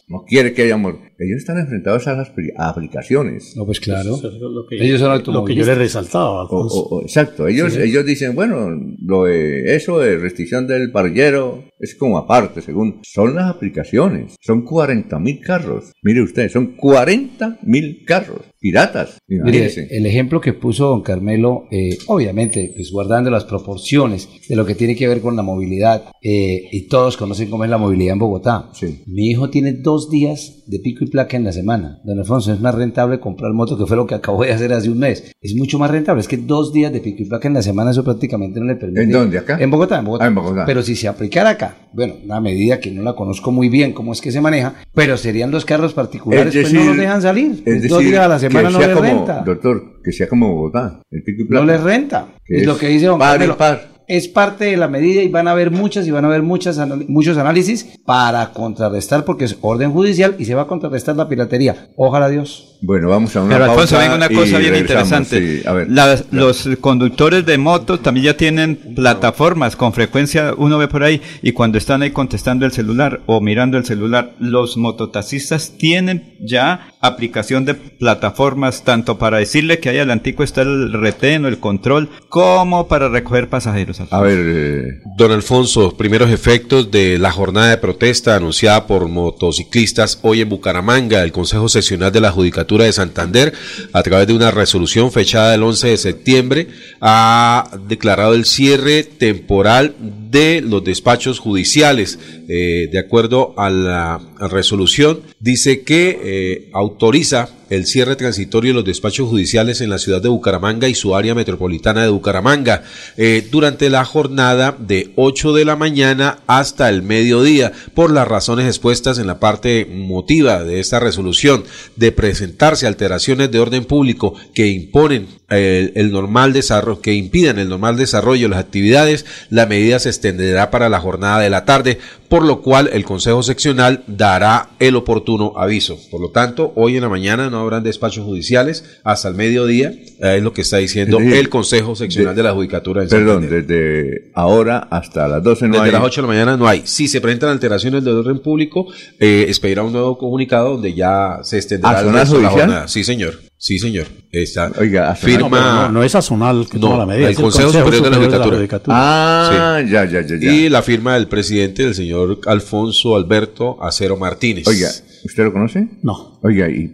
no 0.07 0.23
quiere 0.27 0.53
que 0.53 0.63
haya 0.63 0.77
mor- 0.77 0.99
Ellos 1.19 1.37
están 1.39 1.57
enfrentados 1.59 2.07
a 2.07 2.13
las 2.15 2.31
a 2.57 2.69
aplicaciones. 2.69 3.53
No, 3.55 3.65
pues 3.65 3.79
claro. 3.79 4.15
Eso 4.15 4.29
es 4.29 4.35
lo 4.39 4.65
que, 4.67 4.77
Ellos 4.83 4.99
son 4.99 5.09
lo 5.09 5.17
que 5.17 5.23
yo 5.23 5.31
automovilistas. 5.31 5.67
le 5.67 5.83
resaltaba, 5.83 6.43
O- 6.45 6.67
o- 6.67 6.95
o- 6.97 7.01
exacto, 7.01 7.47
ellos, 7.47 7.73
Sí. 7.73 7.81
ellos 7.81 8.05
dicen, 8.05 8.35
bueno, 8.35 8.69
lo 9.01 9.25
de 9.25 9.75
eso 9.75 9.99
de 9.99 10.17
restricción 10.17 10.65
del 10.67 10.91
parrillero 10.91 11.65
es 11.79 11.95
como 11.95 12.17
aparte, 12.17 12.61
según. 12.61 12.99
Son 13.03 13.35
las 13.35 13.49
aplicaciones, 13.53 14.35
son 14.41 14.63
40 14.63 15.19
mil 15.19 15.39
carros. 15.41 15.91
Mire 16.03 16.21
usted, 16.23 16.49
son 16.49 16.75
40 16.75 17.57
mil 17.63 18.03
carros, 18.05 18.41
piratas. 18.59 19.17
Mire, 19.27 19.69
el 19.89 20.05
ejemplo 20.05 20.41
que 20.41 20.53
puso 20.53 20.87
don 20.87 21.01
Carmelo, 21.01 21.65
eh, 21.71 21.97
obviamente, 22.07 22.71
pues 22.75 22.91
guardando 22.91 23.29
las 23.29 23.45
proporciones 23.45 24.27
de 24.47 24.55
lo 24.55 24.65
que 24.65 24.75
tiene 24.75 24.95
que 24.95 25.07
ver 25.07 25.21
con 25.21 25.35
la 25.35 25.41
movilidad, 25.43 26.03
eh, 26.21 26.67
y 26.71 26.87
todos 26.87 27.15
conocen 27.17 27.49
cómo 27.49 27.63
es 27.63 27.69
la 27.69 27.77
movilidad 27.77 28.13
en 28.13 28.19
Bogotá. 28.19 28.69
Sí. 28.73 29.03
Mi 29.07 29.29
hijo 29.29 29.49
tiene 29.49 29.73
dos 29.73 30.09
días 30.09 30.63
de 30.67 30.79
pico 30.79 31.03
y 31.05 31.08
placa 31.09 31.37
en 31.37 31.43
la 31.43 31.51
semana. 31.51 31.99
Don 32.03 32.17
Alfonso, 32.19 32.53
es 32.53 32.59
más 32.59 32.75
rentable 32.75 33.19
comprar 33.19 33.51
moto, 33.53 33.77
que 33.77 33.85
fue 33.85 33.97
lo 33.97 34.07
que 34.07 34.15
acabo 34.15 34.43
de 34.43 34.51
hacer 34.53 34.71
hace 34.73 34.89
un 34.89 34.99
mes. 34.99 35.31
Es 35.41 35.55
mucho 35.55 35.77
más 35.79 35.91
rentable. 35.91 36.21
Es 36.21 36.27
que 36.27 36.37
dos 36.37 36.71
días 36.73 36.91
de 36.93 36.99
pico 37.01 37.23
y 37.23 37.25
placa 37.25 37.47
en 37.47 37.53
la 37.55 37.61
semana, 37.61 37.91
eso 37.91 38.03
prácticamente 38.03 38.59
no 38.59 38.65
le 38.65 38.75
permite. 38.75 39.03
¿En 39.03 39.11
dónde? 39.11 39.37
¿Acá? 39.37 39.57
En 39.59 39.69
Bogotá, 39.71 39.99
en 39.99 40.05
Bogotá. 40.05 40.25
Ah, 40.25 40.27
en 40.27 40.35
Bogotá. 40.35 40.65
Pero 40.65 40.81
si 40.81 40.95
se 40.95 41.07
aplicara 41.07 41.51
acá, 41.51 41.75
bueno, 41.93 42.15
una 42.23 42.39
medida 42.39 42.79
que 42.79 42.91
no 42.91 43.01
la 43.03 43.13
conozco 43.13 43.51
muy 43.51 43.69
bien 43.69 43.93
cómo 43.93 44.13
es 44.13 44.21
que 44.21 44.31
se 44.31 44.41
maneja, 44.41 44.75
pero 44.93 45.17
serían 45.17 45.51
los 45.51 45.65
carros 45.65 45.93
particulares, 45.93 46.53
pues 46.53 46.73
no 46.73 46.83
los 46.85 46.97
dejan 46.97 47.21
salir. 47.21 47.63
es 47.65 47.89
dos 47.89 47.99
decir, 47.99 48.11
días 48.11 48.25
a 48.25 48.27
la 48.27 48.39
semana 48.39 48.69
no 48.69 48.79
les 48.79 48.89
como, 48.89 49.01
renta. 49.01 49.43
Doctor, 49.45 50.01
que 50.03 50.11
sea 50.11 50.27
como 50.27 50.53
Bogotá, 50.55 51.01
el 51.11 51.23
pico 51.23 51.41
y 51.41 51.43
No 51.43 51.49
placa. 51.49 51.65
les 51.65 51.81
renta. 51.81 52.27
Es, 52.45 52.65
lo 52.65 52.77
que 52.77 52.87
dice 52.87 53.05
don 53.07 53.19
par 53.19 53.31
Carmelo. 53.31 53.57
par. 53.57 53.98
Es 54.09 54.27
parte 54.27 54.65
de 54.65 54.75
la 54.75 54.87
medida 54.87 55.21
y 55.21 55.27
van 55.29 55.47
a 55.47 55.51
haber 55.51 55.69
muchas 55.69 56.07
y 56.07 56.11
van 56.11 56.25
a 56.25 56.29
haber 56.29 56.41
muchas 56.41 56.79
muchos 57.07 57.37
análisis 57.37 57.87
para 58.05 58.51
contrarrestar 58.51 59.23
porque 59.23 59.45
es 59.45 59.57
orden 59.61 59.91
judicial 59.91 60.35
y 60.39 60.45
se 60.45 60.55
va 60.55 60.63
a 60.63 60.67
contrarrestar 60.67 61.15
la 61.15 61.29
piratería. 61.29 61.89
Ojalá 61.95 62.27
Dios. 62.27 62.65
Bueno, 62.81 63.09
vamos 63.09 63.35
a 63.35 63.41
una 63.43 63.53
Pero 63.55 63.65
Alfonso, 63.65 63.95
pausa 63.95 63.99
venga 63.99 64.15
una 64.15 64.31
y 64.31 64.35
cosa 64.35 64.57
bien 64.57 64.75
interesante. 64.75 65.39
sí, 65.61 65.67
a 65.67 65.73
ver. 65.73 65.91
Las- 65.91 66.25
los 66.31 66.67
conductores 66.81 67.45
de 67.45 67.57
motos 67.59 68.01
también 68.01 68.25
ya 68.25 68.37
tienen 68.37 68.95
plataformas. 68.95 69.75
Con 69.75 69.93
frecuencia 69.93 70.53
uno 70.57 70.77
ve 70.79 70.87
por 70.87 71.03
ahí 71.03 71.21
y 71.43 71.51
cuando 71.51 71.77
están 71.77 72.01
ahí 72.01 72.09
contestando 72.11 72.65
el 72.65 72.71
celular 72.71 73.21
o 73.27 73.41
mirando 73.41 73.77
el 73.77 73.85
celular, 73.85 74.33
los 74.39 74.75
mototaxistas 74.77 75.73
tienen 75.77 76.35
ya 76.41 76.87
aplicación 77.01 77.63
de 77.63 77.75
plataformas 77.75 78.83
tanto 78.83 79.17
para 79.17 79.37
decirle 79.37 79.79
que 79.79 79.89
ahí 79.89 79.97
adelantico 79.97 80.43
está 80.43 80.63
el 80.63 80.91
retén 80.91 81.45
o 81.45 81.47
el 81.47 81.59
control 81.59 82.09
como 82.27 82.87
para 82.87 83.07
recoger 83.07 83.47
pasajeros. 83.47 84.01
A 84.11 84.21
ver, 84.21 84.37
eh, 84.39 84.83
Don 85.17 85.31
Alfonso, 85.31 85.95
primeros 85.95 86.29
efectos 86.29 86.91
de 86.91 87.17
la 87.17 87.31
jornada 87.31 87.69
de 87.69 87.77
protesta 87.77 88.35
anunciada 88.35 88.85
por 88.85 89.07
motociclistas 89.07 90.19
hoy 90.23 90.41
en 90.41 90.49
Bucaramanga. 90.49 91.23
El 91.23 91.31
Consejo 91.31 91.69
Seccional 91.69 92.11
de 92.11 92.21
la 92.21 92.31
Judicatura 92.31 92.85
de 92.85 92.91
Santander, 92.93 93.53
a 93.93 94.03
través 94.03 94.27
de 94.27 94.33
una 94.33 94.51
resolución 94.51 95.11
fechada 95.11 95.55
el 95.55 95.63
11 95.63 95.87
de 95.87 95.97
septiembre, 95.97 96.67
ha 96.99 97.71
declarado 97.87 98.33
el 98.33 98.45
cierre 98.45 99.03
temporal 99.03 99.95
de 100.29 100.61
los 100.61 100.83
despachos 100.83 101.39
judiciales. 101.39 102.19
Eh, 102.51 102.89
de 102.91 102.97
acuerdo 102.97 103.53
a 103.57 103.69
la 103.69 104.19
resolución, 104.39 105.21
dice 105.39 105.83
que 105.83 106.19
eh, 106.23 106.69
autoriza 106.73 107.49
el 107.69 107.85
cierre 107.85 108.15
transitorio 108.15 108.71
de 108.71 108.75
los 108.75 108.85
despachos 108.85 109.29
judiciales 109.29 109.81
en 109.81 109.89
la 109.89 109.97
ciudad 109.97 110.21
de 110.21 110.29
Bucaramanga 110.29 110.87
y 110.87 110.95
su 110.95 111.15
área 111.15 111.35
metropolitana 111.35 112.03
de 112.03 112.09
Bucaramanga 112.09 112.83
eh, 113.17 113.47
durante 113.51 113.89
la 113.89 114.05
jornada 114.05 114.75
de 114.77 115.11
8 115.15 115.53
de 115.53 115.65
la 115.65 115.75
mañana 115.75 116.39
hasta 116.47 116.89
el 116.89 117.03
mediodía 117.03 117.71
por 117.93 118.11
las 118.11 118.27
razones 118.27 118.67
expuestas 118.67 119.19
en 119.19 119.27
la 119.27 119.39
parte 119.39 119.87
motiva 119.89 120.63
de 120.63 120.79
esta 120.79 120.99
resolución 120.99 121.63
de 121.95 122.11
presentarse 122.11 122.87
alteraciones 122.87 123.51
de 123.51 123.59
orden 123.59 123.85
público 123.85 124.33
que 124.53 124.67
imponen 124.67 125.27
eh, 125.49 125.91
el 125.95 126.11
normal 126.11 126.53
desarrollo 126.53 127.01
que 127.01 127.13
impidan 127.13 127.59
el 127.59 127.69
normal 127.69 127.97
desarrollo 127.97 128.43
de 128.43 128.49
las 128.49 128.59
actividades 128.59 129.25
la 129.49 129.65
medida 129.65 129.99
se 129.99 130.09
extenderá 130.09 130.69
para 130.71 130.89
la 130.89 130.99
jornada 130.99 131.39
de 131.39 131.49
la 131.49 131.65
tarde 131.65 131.99
por 132.29 132.45
lo 132.45 132.61
cual 132.61 132.89
el 132.93 133.03
Consejo 133.03 133.41
Seccional 133.43 134.03
dará 134.07 134.69
el 134.79 134.95
oportuno 134.95 135.53
aviso. 135.57 135.97
Por 136.11 136.21
lo 136.21 136.29
tanto, 136.29 136.71
hoy 136.75 136.95
en 136.95 137.01
la 137.01 137.09
mañana 137.09 137.49
no 137.49 137.58
habrán 137.61 137.83
despachos 137.83 138.23
judiciales 138.25 138.83
hasta 139.03 139.27
el 139.29 139.35
mediodía, 139.35 139.89
eh, 139.91 140.35
es 140.37 140.43
lo 140.43 140.53
que 140.53 140.61
está 140.61 140.77
diciendo 140.77 141.17
Es 141.19 141.25
decir, 141.25 141.39
el 141.39 141.49
Consejo 141.49 141.95
Seccional 141.95 142.35
de, 142.35 142.43
la 142.43 142.53
Judicatura. 142.53 143.03
de 143.03 143.07
perdón, 143.09 143.41
Santander. 143.43 143.65
desde 143.67 144.31
ahora 144.33 144.87
hasta 144.91 145.27
las 145.27 145.43
12 145.43 145.67
no 145.67 145.73
Desde 145.73 145.85
hay. 145.87 145.91
las 145.91 146.01
8 146.03 146.21
de 146.21 146.27
la 146.27 146.33
mañana 146.33 146.57
no 146.57 146.67
hay. 146.67 146.81
Si 146.85 147.07
se 147.07 147.21
presentan 147.21 147.49
alteraciones 147.49 148.03
del 148.03 148.15
orden 148.17 148.39
público, 148.39 148.87
eh, 149.19 149.45
expedirá 149.47 149.83
un 149.83 149.91
nuevo 149.93 150.17
comunicado 150.17 150.71
donde 150.73 150.93
ya 150.93 151.39
se 151.43 151.57
extenderá 151.57 151.97
¿A 151.99 152.01
el 152.01 152.11
resto 152.13 152.37
de 152.37 152.43
la 152.43 152.49
judicial? 152.49 152.67
jornada. 152.67 152.87
Sí, 152.87 153.03
señor. 153.03 153.39
Sí, 153.61 153.77
señor. 153.77 154.07
Está. 154.31 154.71
Oiga, 154.79 155.13
firma. 155.15 155.49
No, 155.59 155.73
no, 155.87 155.91
no 155.91 156.03
es 156.03 156.15
azonal 156.15 156.65
que 156.71 156.77
No, 156.79 156.87
toma 156.91 156.99
la 156.99 157.05
medida. 157.05 157.25
el 157.27 157.33
es 157.33 157.39
Consejo 157.39 157.71
Superior 157.73 158.03
de 158.29 158.37
la 158.39 158.45
Judicatura. 158.45 158.95
Ah, 158.97 159.81
ya, 159.81 160.05
ya, 160.05 160.21
ya, 160.21 160.37
ya. 160.39 160.51
Y 160.53 160.69
la 160.69 160.81
firma 160.81 161.15
del 161.15 161.27
presidente, 161.27 161.83
el 161.83 161.93
señor 161.93 162.39
Alfonso 162.45 163.17
Alberto 163.17 163.77
Acero 163.83 164.15
Martínez. 164.15 164.65
Oiga, 164.65 164.89
¿usted 165.25 165.43
lo 165.43 165.51
conoce? 165.51 165.89
No. 166.03 166.39
Oiga, 166.41 166.69
¿y, 166.69 166.89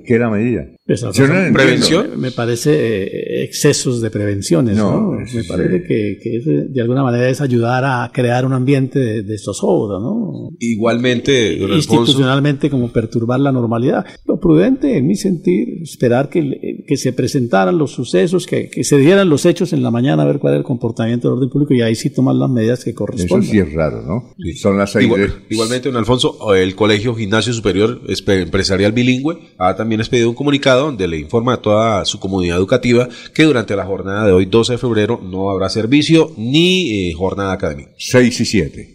y 0.00 0.56
por 0.81 0.81
prevención. 0.84 2.20
Me, 2.20 2.32
parece 2.32 3.04
eh, 3.04 3.44
excesos 3.44 4.00
de 4.00 4.10
prevenciones, 4.10 4.76
¿no? 4.76 5.12
me 5.12 5.44
parece 5.44 5.84
que, 5.84 6.40
de 6.68 6.80
alguna 6.80 7.02
manera 7.02 7.28
es 7.28 7.40
ayudar 7.40 7.84
a 7.84 8.10
crear 8.12 8.44
un 8.44 8.52
ambiente 8.52 8.98
de, 8.98 9.22
de 9.22 9.38
zozobra, 9.38 9.98
¿no? 10.00 10.50
Igualmente, 10.58 11.54
institucionalmente 11.54 12.68
como 12.68 12.92
perturbar 12.92 13.38
la 13.40 13.52
normalidad. 13.52 14.04
Lo 14.26 14.40
prudente, 14.40 14.96
en 14.96 15.06
mi 15.06 15.14
sentir, 15.14 15.82
esperar 15.82 16.28
que, 16.28 16.84
que 16.86 16.96
se 16.96 17.12
presentaran 17.12 17.78
los 17.78 17.92
sucesos, 17.92 18.46
que, 18.46 18.68
que, 18.68 18.82
se 18.82 18.98
dieran 18.98 19.28
los 19.28 19.46
hechos 19.46 19.72
en 19.72 19.82
la 19.82 19.90
mañana, 19.90 20.24
a 20.24 20.26
ver 20.26 20.40
cuál 20.40 20.54
es 20.54 20.58
el 20.58 20.64
comportamiento 20.64 21.28
del 21.28 21.38
orden 21.38 21.50
público 21.50 21.74
y 21.74 21.82
ahí 21.82 21.94
sí 21.94 22.10
tomar 22.10 22.34
las 22.34 22.50
medidas 22.50 22.84
que 22.84 22.92
corresponden. 22.92 23.44
Eso 23.44 23.52
sí 23.52 23.58
es 23.58 23.72
raro, 23.72 24.02
¿no? 24.02 24.34
Son 24.56 24.76
las 24.76 24.96
igualmente, 24.96 25.90
don 25.90 25.96
Alfonso, 25.96 26.54
el 26.54 26.74
Colegio 26.74 27.14
Gimnasio 27.14 27.52
Superior 27.52 28.00
Empresarial 28.26 28.92
Bilingüe 28.92 29.54
ha 29.58 29.76
también 29.76 30.00
expedido 30.00 30.28
un 30.28 30.34
comunicado 30.34 30.71
donde 30.74 31.08
le 31.08 31.18
informa 31.18 31.54
a 31.54 31.56
toda 31.58 32.04
su 32.04 32.18
comunidad 32.20 32.58
educativa 32.58 33.08
que 33.34 33.44
durante 33.44 33.76
la 33.76 33.84
jornada 33.84 34.26
de 34.26 34.32
hoy, 34.32 34.46
12 34.46 34.72
de 34.72 34.78
febrero, 34.78 35.20
no 35.22 35.50
habrá 35.50 35.68
servicio 35.68 36.32
ni 36.36 37.10
eh, 37.10 37.14
jornada 37.14 37.52
académica. 37.52 37.90
6 37.98 38.40
y 38.40 38.44
7. 38.44 38.94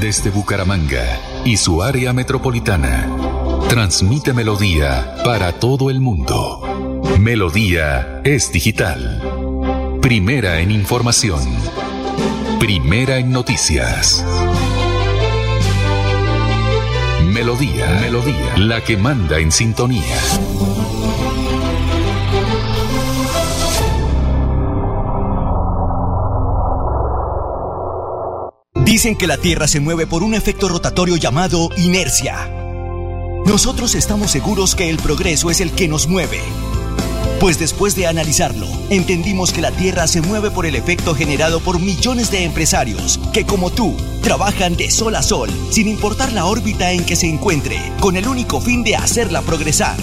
Desde 0.00 0.30
Bucaramanga 0.30 1.18
y 1.46 1.56
su 1.56 1.82
área 1.82 2.12
metropolitana, 2.12 3.08
transmite 3.68 4.34
Melodía 4.34 5.16
para 5.24 5.52
todo 5.52 5.88
el 5.88 6.00
mundo. 6.00 7.02
Melodía 7.18 8.20
es 8.24 8.52
digital. 8.52 9.98
Primera 10.02 10.60
en 10.60 10.70
información. 10.70 11.40
Primera 12.60 13.18
en 13.18 13.32
noticias. 13.32 14.22
Melodía, 17.34 17.98
Melodía, 18.00 18.56
la 18.58 18.84
que 18.84 18.96
manda 18.96 19.40
en 19.40 19.50
sintonía. 19.50 20.16
Dicen 28.84 29.16
que 29.16 29.26
la 29.26 29.36
Tierra 29.36 29.66
se 29.66 29.80
mueve 29.80 30.06
por 30.06 30.22
un 30.22 30.34
efecto 30.34 30.68
rotatorio 30.68 31.16
llamado 31.16 31.70
inercia. 31.76 32.48
Nosotros 33.46 33.96
estamos 33.96 34.30
seguros 34.30 34.76
que 34.76 34.88
el 34.88 34.98
progreso 34.98 35.50
es 35.50 35.60
el 35.60 35.72
que 35.72 35.88
nos 35.88 36.06
mueve 36.06 36.40
pues 37.44 37.58
después 37.58 37.94
de 37.94 38.06
analizarlo, 38.06 38.66
entendimos 38.88 39.52
que 39.52 39.60
la 39.60 39.70
Tierra 39.70 40.06
se 40.06 40.22
mueve 40.22 40.50
por 40.50 40.64
el 40.64 40.74
efecto 40.76 41.14
generado 41.14 41.60
por 41.60 41.78
millones 41.78 42.30
de 42.30 42.42
empresarios 42.42 43.20
que, 43.34 43.44
como 43.44 43.68
tú, 43.68 43.94
trabajan 44.22 44.76
de 44.78 44.90
sol 44.90 45.14
a 45.14 45.22
sol, 45.22 45.50
sin 45.68 45.86
importar 45.86 46.32
la 46.32 46.46
órbita 46.46 46.92
en 46.92 47.04
que 47.04 47.16
se 47.16 47.28
encuentre, 47.28 47.78
con 48.00 48.16
el 48.16 48.28
único 48.28 48.62
fin 48.62 48.82
de 48.82 48.96
hacerla 48.96 49.42
progresar. 49.42 49.98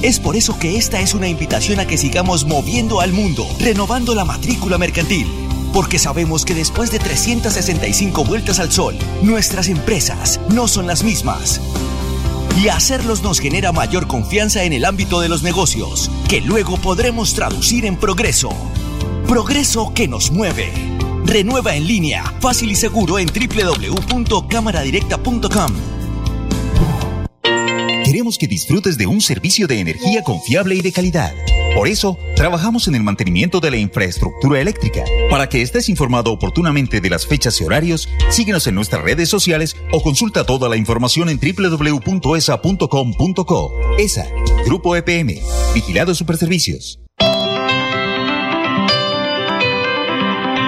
Es 0.00 0.18
por 0.18 0.36
eso 0.36 0.58
que 0.58 0.78
esta 0.78 0.98
es 1.02 1.12
una 1.12 1.28
invitación 1.28 1.80
a 1.80 1.86
que 1.86 1.98
sigamos 1.98 2.46
moviendo 2.46 3.02
al 3.02 3.12
mundo, 3.12 3.46
renovando 3.60 4.14
la 4.14 4.24
matrícula 4.24 4.78
mercantil. 4.78 5.26
Porque 5.74 5.98
sabemos 5.98 6.46
que 6.46 6.54
después 6.54 6.90
de 6.90 6.98
365 6.98 8.24
vueltas 8.24 8.58
al 8.58 8.72
sol, 8.72 8.96
nuestras 9.20 9.68
empresas 9.68 10.40
no 10.48 10.66
son 10.66 10.86
las 10.86 11.04
mismas 11.04 11.60
y 12.56 12.68
hacerlos 12.68 13.22
nos 13.22 13.38
genera 13.38 13.72
mayor 13.72 14.06
confianza 14.06 14.64
en 14.64 14.72
el 14.72 14.84
ámbito 14.84 15.20
de 15.20 15.28
los 15.28 15.42
negocios, 15.42 16.10
que 16.28 16.40
luego 16.40 16.78
podremos 16.78 17.34
traducir 17.34 17.84
en 17.84 17.96
progreso. 17.96 18.50
Progreso 19.26 19.92
que 19.94 20.08
nos 20.08 20.30
mueve. 20.30 20.72
Renueva 21.24 21.76
en 21.76 21.86
línea, 21.86 22.24
fácil 22.40 22.70
y 22.70 22.76
seguro 22.76 23.18
en 23.18 23.28
www.cámaradirecta.com. 23.28 25.95
Queremos 28.06 28.38
que 28.38 28.46
disfrutes 28.46 28.96
de 28.96 29.08
un 29.08 29.20
servicio 29.20 29.66
de 29.66 29.80
energía 29.80 30.22
confiable 30.22 30.76
y 30.76 30.80
de 30.80 30.92
calidad. 30.92 31.34
Por 31.74 31.88
eso, 31.88 32.16
trabajamos 32.36 32.86
en 32.86 32.94
el 32.94 33.02
mantenimiento 33.02 33.58
de 33.58 33.72
la 33.72 33.78
infraestructura 33.78 34.60
eléctrica. 34.60 35.02
Para 35.28 35.48
que 35.48 35.60
estés 35.60 35.88
informado 35.88 36.30
oportunamente 36.30 37.00
de 37.00 37.10
las 37.10 37.26
fechas 37.26 37.60
y 37.60 37.64
horarios, 37.64 38.08
síguenos 38.30 38.68
en 38.68 38.76
nuestras 38.76 39.02
redes 39.02 39.28
sociales 39.28 39.74
o 39.90 40.00
consulta 40.04 40.46
toda 40.46 40.68
la 40.68 40.76
información 40.76 41.28
en 41.30 41.40
www.esa.com.co. 41.40 42.38
ESA, 43.98 44.28
Grupo 44.64 44.94
EPM, 44.94 45.40
Vigilado 45.74 46.14
Superservicios. 46.14 47.00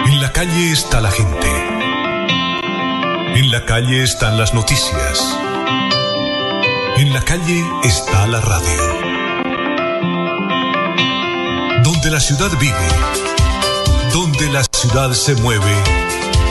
En 0.09 0.21
la 0.21 0.33
calle 0.33 0.73
está 0.73 1.01
la 1.01 1.13
gente. 1.13 1.47
En 3.37 3.53
la 3.53 3.65
calle 3.65 4.03
están 4.03 4.37
las 4.39 4.53
noticias. 4.55 5.39
En 6.99 7.13
la 7.13 7.23
calle 7.23 7.65
está 7.85 8.27
la 8.27 8.41
radio 8.41 9.09
donde 11.85 12.11
la 12.11 12.19
ciudad 12.21 12.51
vive, 12.59 12.75
donde 14.13 14.51
la 14.51 14.65
ciudad 14.65 15.13
se 15.13 15.37
mueve, 15.37 15.75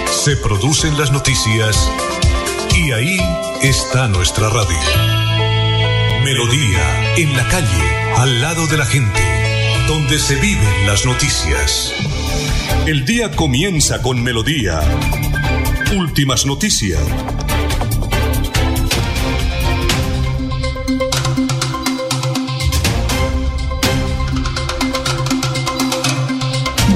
se 0.09 0.37
producen 0.37 0.97
las 0.97 1.11
noticias 1.11 1.91
y 2.77 2.93
ahí 2.93 3.19
está 3.61 4.07
nuestra 4.07 4.49
radio. 4.49 4.77
Melodía, 6.23 7.15
en 7.17 7.35
la 7.35 7.45
calle, 7.49 8.13
al 8.15 8.41
lado 8.41 8.67
de 8.67 8.77
la 8.77 8.85
gente, 8.85 9.21
donde 9.87 10.17
se 10.17 10.35
viven 10.35 10.87
las 10.87 11.05
noticias. 11.05 11.93
El 12.85 13.03
día 13.03 13.31
comienza 13.31 14.01
con 14.01 14.23
Melodía. 14.23 14.79
Últimas 15.93 16.45
noticias. 16.45 17.01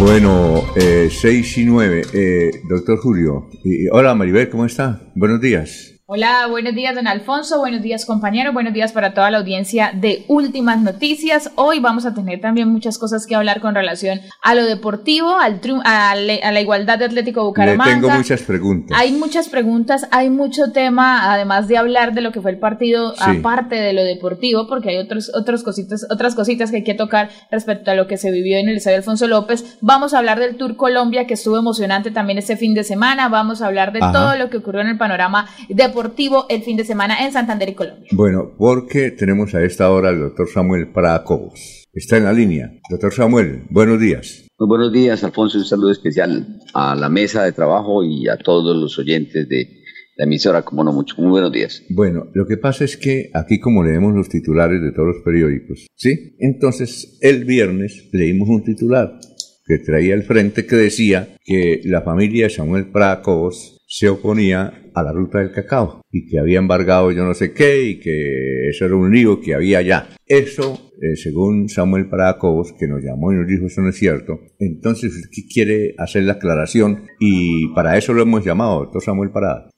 Bueno, 0.01 0.63
eh, 0.75 1.09
6 1.11 1.59
y 1.59 1.65
9. 1.65 2.01
Eh, 2.11 2.51
doctor 2.67 2.97
Julio. 2.97 3.51
Y, 3.63 3.87
hola 3.89 4.15
Maribel, 4.15 4.49
¿cómo 4.49 4.65
está? 4.65 4.99
Buenos 5.13 5.39
días. 5.39 5.90
Hola, 6.13 6.47
buenos 6.47 6.75
días, 6.75 6.93
don 6.93 7.07
Alfonso. 7.07 7.59
Buenos 7.59 7.81
días, 7.81 8.05
compañero. 8.05 8.51
Buenos 8.51 8.73
días 8.73 8.91
para 8.91 9.13
toda 9.13 9.31
la 9.31 9.37
audiencia 9.37 9.93
de 9.95 10.25
Últimas 10.27 10.81
Noticias. 10.81 11.51
Hoy 11.55 11.79
vamos 11.79 12.05
a 12.05 12.13
tener 12.13 12.41
también 12.41 12.67
muchas 12.67 12.97
cosas 12.97 13.25
que 13.25 13.33
hablar 13.33 13.61
con 13.61 13.75
relación 13.75 14.19
a 14.41 14.53
lo 14.53 14.65
deportivo, 14.65 15.37
al 15.37 15.61
a, 15.85 16.15
la 16.15 16.59
igualdad 16.59 16.99
de 16.99 17.05
Atlético 17.05 17.45
Bucaramanga. 17.45 17.85
Le 17.85 18.01
tengo 18.01 18.09
muchas 18.09 18.41
preguntas. 18.41 18.97
Hay 18.99 19.13
muchas 19.13 19.47
preguntas, 19.47 20.05
hay 20.11 20.29
mucho 20.29 20.73
tema, 20.73 21.33
además 21.33 21.69
de 21.69 21.77
hablar 21.77 22.13
de 22.13 22.19
lo 22.19 22.33
que 22.33 22.41
fue 22.41 22.51
el 22.51 22.59
partido, 22.59 23.13
aparte 23.17 23.75
de 23.75 23.93
lo 23.93 24.03
deportivo, 24.03 24.67
porque 24.67 24.89
hay 24.89 24.97
otros, 24.97 25.31
otros 25.33 25.63
cositas, 25.63 26.05
otras 26.11 26.35
cositas 26.35 26.71
que 26.71 26.77
hay 26.77 26.83
que 26.83 26.93
tocar 26.93 27.29
respecto 27.49 27.89
a 27.89 27.95
lo 27.95 28.07
que 28.07 28.17
se 28.17 28.31
vivió 28.31 28.57
en 28.57 28.67
el 28.67 28.75
Estadio 28.75 28.97
Alfonso 28.97 29.29
López. 29.29 29.77
Vamos 29.79 30.13
a 30.13 30.17
hablar 30.17 30.41
del 30.41 30.57
Tour 30.57 30.75
Colombia, 30.75 31.25
que 31.25 31.35
estuvo 31.35 31.57
emocionante 31.57 32.11
también 32.11 32.37
este 32.37 32.57
fin 32.57 32.73
de 32.73 32.83
semana. 32.83 33.29
Vamos 33.29 33.61
a 33.61 33.67
hablar 33.67 33.93
de 33.93 33.99
todo 33.99 34.35
lo 34.35 34.49
que 34.49 34.57
ocurrió 34.57 34.81
en 34.81 34.89
el 34.89 34.97
panorama 34.97 35.47
deportivo 35.69 36.00
el 36.49 36.63
fin 36.63 36.77
de 36.77 36.83
semana 36.83 37.25
en 37.25 37.31
Santander 37.31 37.69
y 37.69 37.73
Colombia. 37.75 38.07
Bueno, 38.11 38.53
porque 38.57 39.11
tenemos 39.11 39.53
a 39.53 39.63
esta 39.63 39.91
hora 39.91 40.09
al 40.09 40.19
doctor 40.19 40.49
Samuel 40.49 40.91
Pracobos. 40.91 41.85
Está 41.93 42.17
en 42.17 42.23
la 42.23 42.33
línea. 42.33 42.71
Doctor 42.89 43.13
Samuel, 43.13 43.63
buenos 43.69 43.99
días. 43.99 44.47
Muy 44.57 44.67
buenos 44.67 44.91
días, 44.91 45.23
Alfonso. 45.23 45.57
Un 45.57 45.65
saludo 45.65 45.91
especial 45.91 46.59
a 46.73 46.95
la 46.95 47.09
mesa 47.09 47.43
de 47.43 47.51
trabajo 47.51 48.03
y 48.03 48.27
a 48.27 48.37
todos 48.37 48.75
los 48.75 48.97
oyentes 48.97 49.47
de 49.47 49.81
la 50.17 50.25
emisora, 50.25 50.63
como 50.63 50.83
no 50.83 50.91
mucho. 50.91 51.15
Muy 51.17 51.29
buenos 51.29 51.51
días. 51.51 51.83
Bueno, 51.89 52.27
lo 52.33 52.45
que 52.45 52.57
pasa 52.57 52.83
es 52.83 52.97
que 52.97 53.29
aquí 53.33 53.59
como 53.59 53.83
leemos 53.83 54.13
los 54.13 54.29
titulares 54.29 54.81
de 54.81 54.91
todos 54.91 55.15
los 55.15 55.23
periódicos, 55.23 55.87
¿sí? 55.95 56.35
Entonces, 56.39 57.17
el 57.21 57.45
viernes 57.45 58.09
leímos 58.11 58.49
un 58.49 58.63
titular 58.63 59.19
que 59.65 59.77
traía 59.77 60.15
al 60.15 60.23
frente 60.23 60.65
que 60.65 60.75
decía 60.75 61.37
que 61.43 61.81
la 61.85 62.01
familia 62.01 62.45
de 62.45 62.49
Samuel 62.49 62.91
Pracobos 62.91 63.80
se 63.93 64.07
oponía 64.07 64.89
a 64.93 65.03
la 65.03 65.11
ruta 65.11 65.39
del 65.39 65.51
cacao 65.51 66.01
y 66.09 66.25
que 66.25 66.39
había 66.39 66.59
embargado 66.59 67.11
yo 67.11 67.25
no 67.25 67.33
sé 67.33 67.53
qué 67.53 67.89
y 67.89 67.99
que 67.99 68.69
eso 68.69 68.85
era 68.85 68.95
un 68.95 69.11
lío 69.13 69.41
que 69.41 69.53
había 69.53 69.79
allá. 69.79 70.07
Eso, 70.25 70.93
eh, 71.01 71.17
según 71.17 71.67
Samuel 71.67 72.07
Paracobos, 72.07 72.71
que 72.79 72.87
nos 72.87 73.03
llamó 73.03 73.33
y 73.33 73.35
nos 73.35 73.47
dijo 73.47 73.65
eso 73.65 73.81
no 73.81 73.89
es 73.89 73.97
cierto, 73.97 74.39
entonces 74.59 75.13
usted 75.13 75.43
quiere 75.53 75.93
hacer 75.97 76.23
la 76.23 76.33
aclaración 76.33 77.05
y 77.19 77.67
para 77.75 77.97
eso 77.97 78.13
lo 78.13 78.21
hemos 78.21 78.45
llamado, 78.45 78.79
doctor 78.79 79.03
Samuel 79.03 79.31
Parada. 79.31 79.69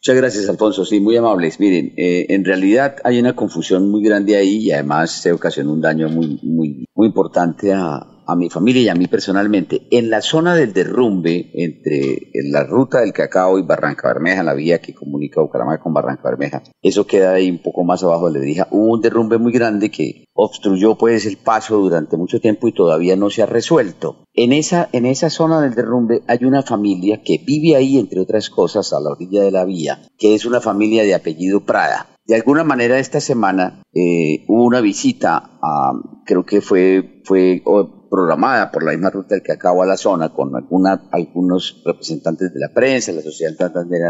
Muchas 0.00 0.16
gracias, 0.16 0.48
Alfonso. 0.48 0.84
Sí, 0.84 0.98
muy 0.98 1.16
amables. 1.16 1.60
Miren, 1.60 1.92
eh, 1.96 2.26
en 2.30 2.44
realidad 2.44 2.96
hay 3.04 3.20
una 3.20 3.36
confusión 3.36 3.88
muy 3.90 4.02
grande 4.02 4.34
ahí 4.34 4.56
y 4.56 4.72
además 4.72 5.10
se 5.12 5.30
ocasionó 5.30 5.74
un 5.74 5.82
daño 5.82 6.08
muy, 6.08 6.40
muy, 6.42 6.86
muy 6.94 7.06
importante 7.06 7.72
a, 7.72 8.19
a 8.30 8.36
mi 8.36 8.50
familia 8.50 8.82
y 8.82 8.88
a 8.88 8.94
mí 8.94 9.06
personalmente, 9.06 9.86
en 9.90 10.10
la 10.10 10.22
zona 10.22 10.54
del 10.54 10.72
derrumbe 10.72 11.50
entre 11.54 12.30
la 12.50 12.64
ruta 12.64 13.00
del 13.00 13.12
Cacao 13.12 13.58
y 13.58 13.62
Barranca 13.62 14.08
Bermeja, 14.08 14.42
la 14.42 14.54
vía 14.54 14.80
que 14.80 14.94
comunica 14.94 15.40
Bucaramanga 15.40 15.80
con 15.80 15.92
Barranca 15.92 16.28
Bermeja, 16.28 16.62
eso 16.82 17.06
queda 17.06 17.32
ahí 17.32 17.50
un 17.50 17.62
poco 17.62 17.84
más 17.84 18.02
abajo 18.02 18.30
de 18.30 18.40
dije, 18.40 18.64
hubo 18.70 18.92
un 18.92 19.00
derrumbe 19.00 19.38
muy 19.38 19.52
grande 19.52 19.90
que 19.90 20.24
obstruyó 20.32 20.96
pues 20.96 21.26
el 21.26 21.36
paso 21.36 21.78
durante 21.78 22.16
mucho 22.16 22.40
tiempo 22.40 22.68
y 22.68 22.72
todavía 22.72 23.16
no 23.16 23.30
se 23.30 23.42
ha 23.42 23.46
resuelto. 23.46 24.24
En 24.32 24.52
esa, 24.52 24.88
en 24.92 25.06
esa 25.06 25.28
zona 25.30 25.60
del 25.60 25.74
derrumbe 25.74 26.22
hay 26.26 26.44
una 26.44 26.62
familia 26.62 27.22
que 27.22 27.38
vive 27.38 27.76
ahí, 27.76 27.98
entre 27.98 28.20
otras 28.20 28.48
cosas, 28.50 28.92
a 28.92 29.00
la 29.00 29.10
orilla 29.10 29.42
de 29.42 29.50
la 29.50 29.64
vía, 29.64 30.02
que 30.18 30.34
es 30.34 30.46
una 30.46 30.60
familia 30.60 31.02
de 31.02 31.14
apellido 31.14 31.60
Prada 31.60 32.06
de 32.30 32.36
alguna 32.36 32.62
manera 32.62 33.00
esta 33.00 33.20
semana 33.20 33.82
eh, 33.92 34.44
hubo 34.46 34.62
una 34.62 34.80
visita, 34.80 35.58
a, 35.60 35.92
creo 36.24 36.44
que 36.44 36.60
fue, 36.60 37.22
fue 37.24 37.60
programada 38.10 38.70
por 38.70 38.82
la 38.82 38.90
misma 38.90 39.10
ruta 39.10 39.34
del 39.34 39.42
que 39.42 39.52
acabo 39.52 39.82
a 39.82 39.86
la 39.86 39.96
zona 39.96 40.30
con 40.30 40.54
alguna, 40.56 41.08
algunos 41.12 41.82
representantes 41.84 42.52
de 42.52 42.60
la 42.60 42.72
prensa, 42.74 43.12
la 43.12 43.22
Sociedad 43.22 43.54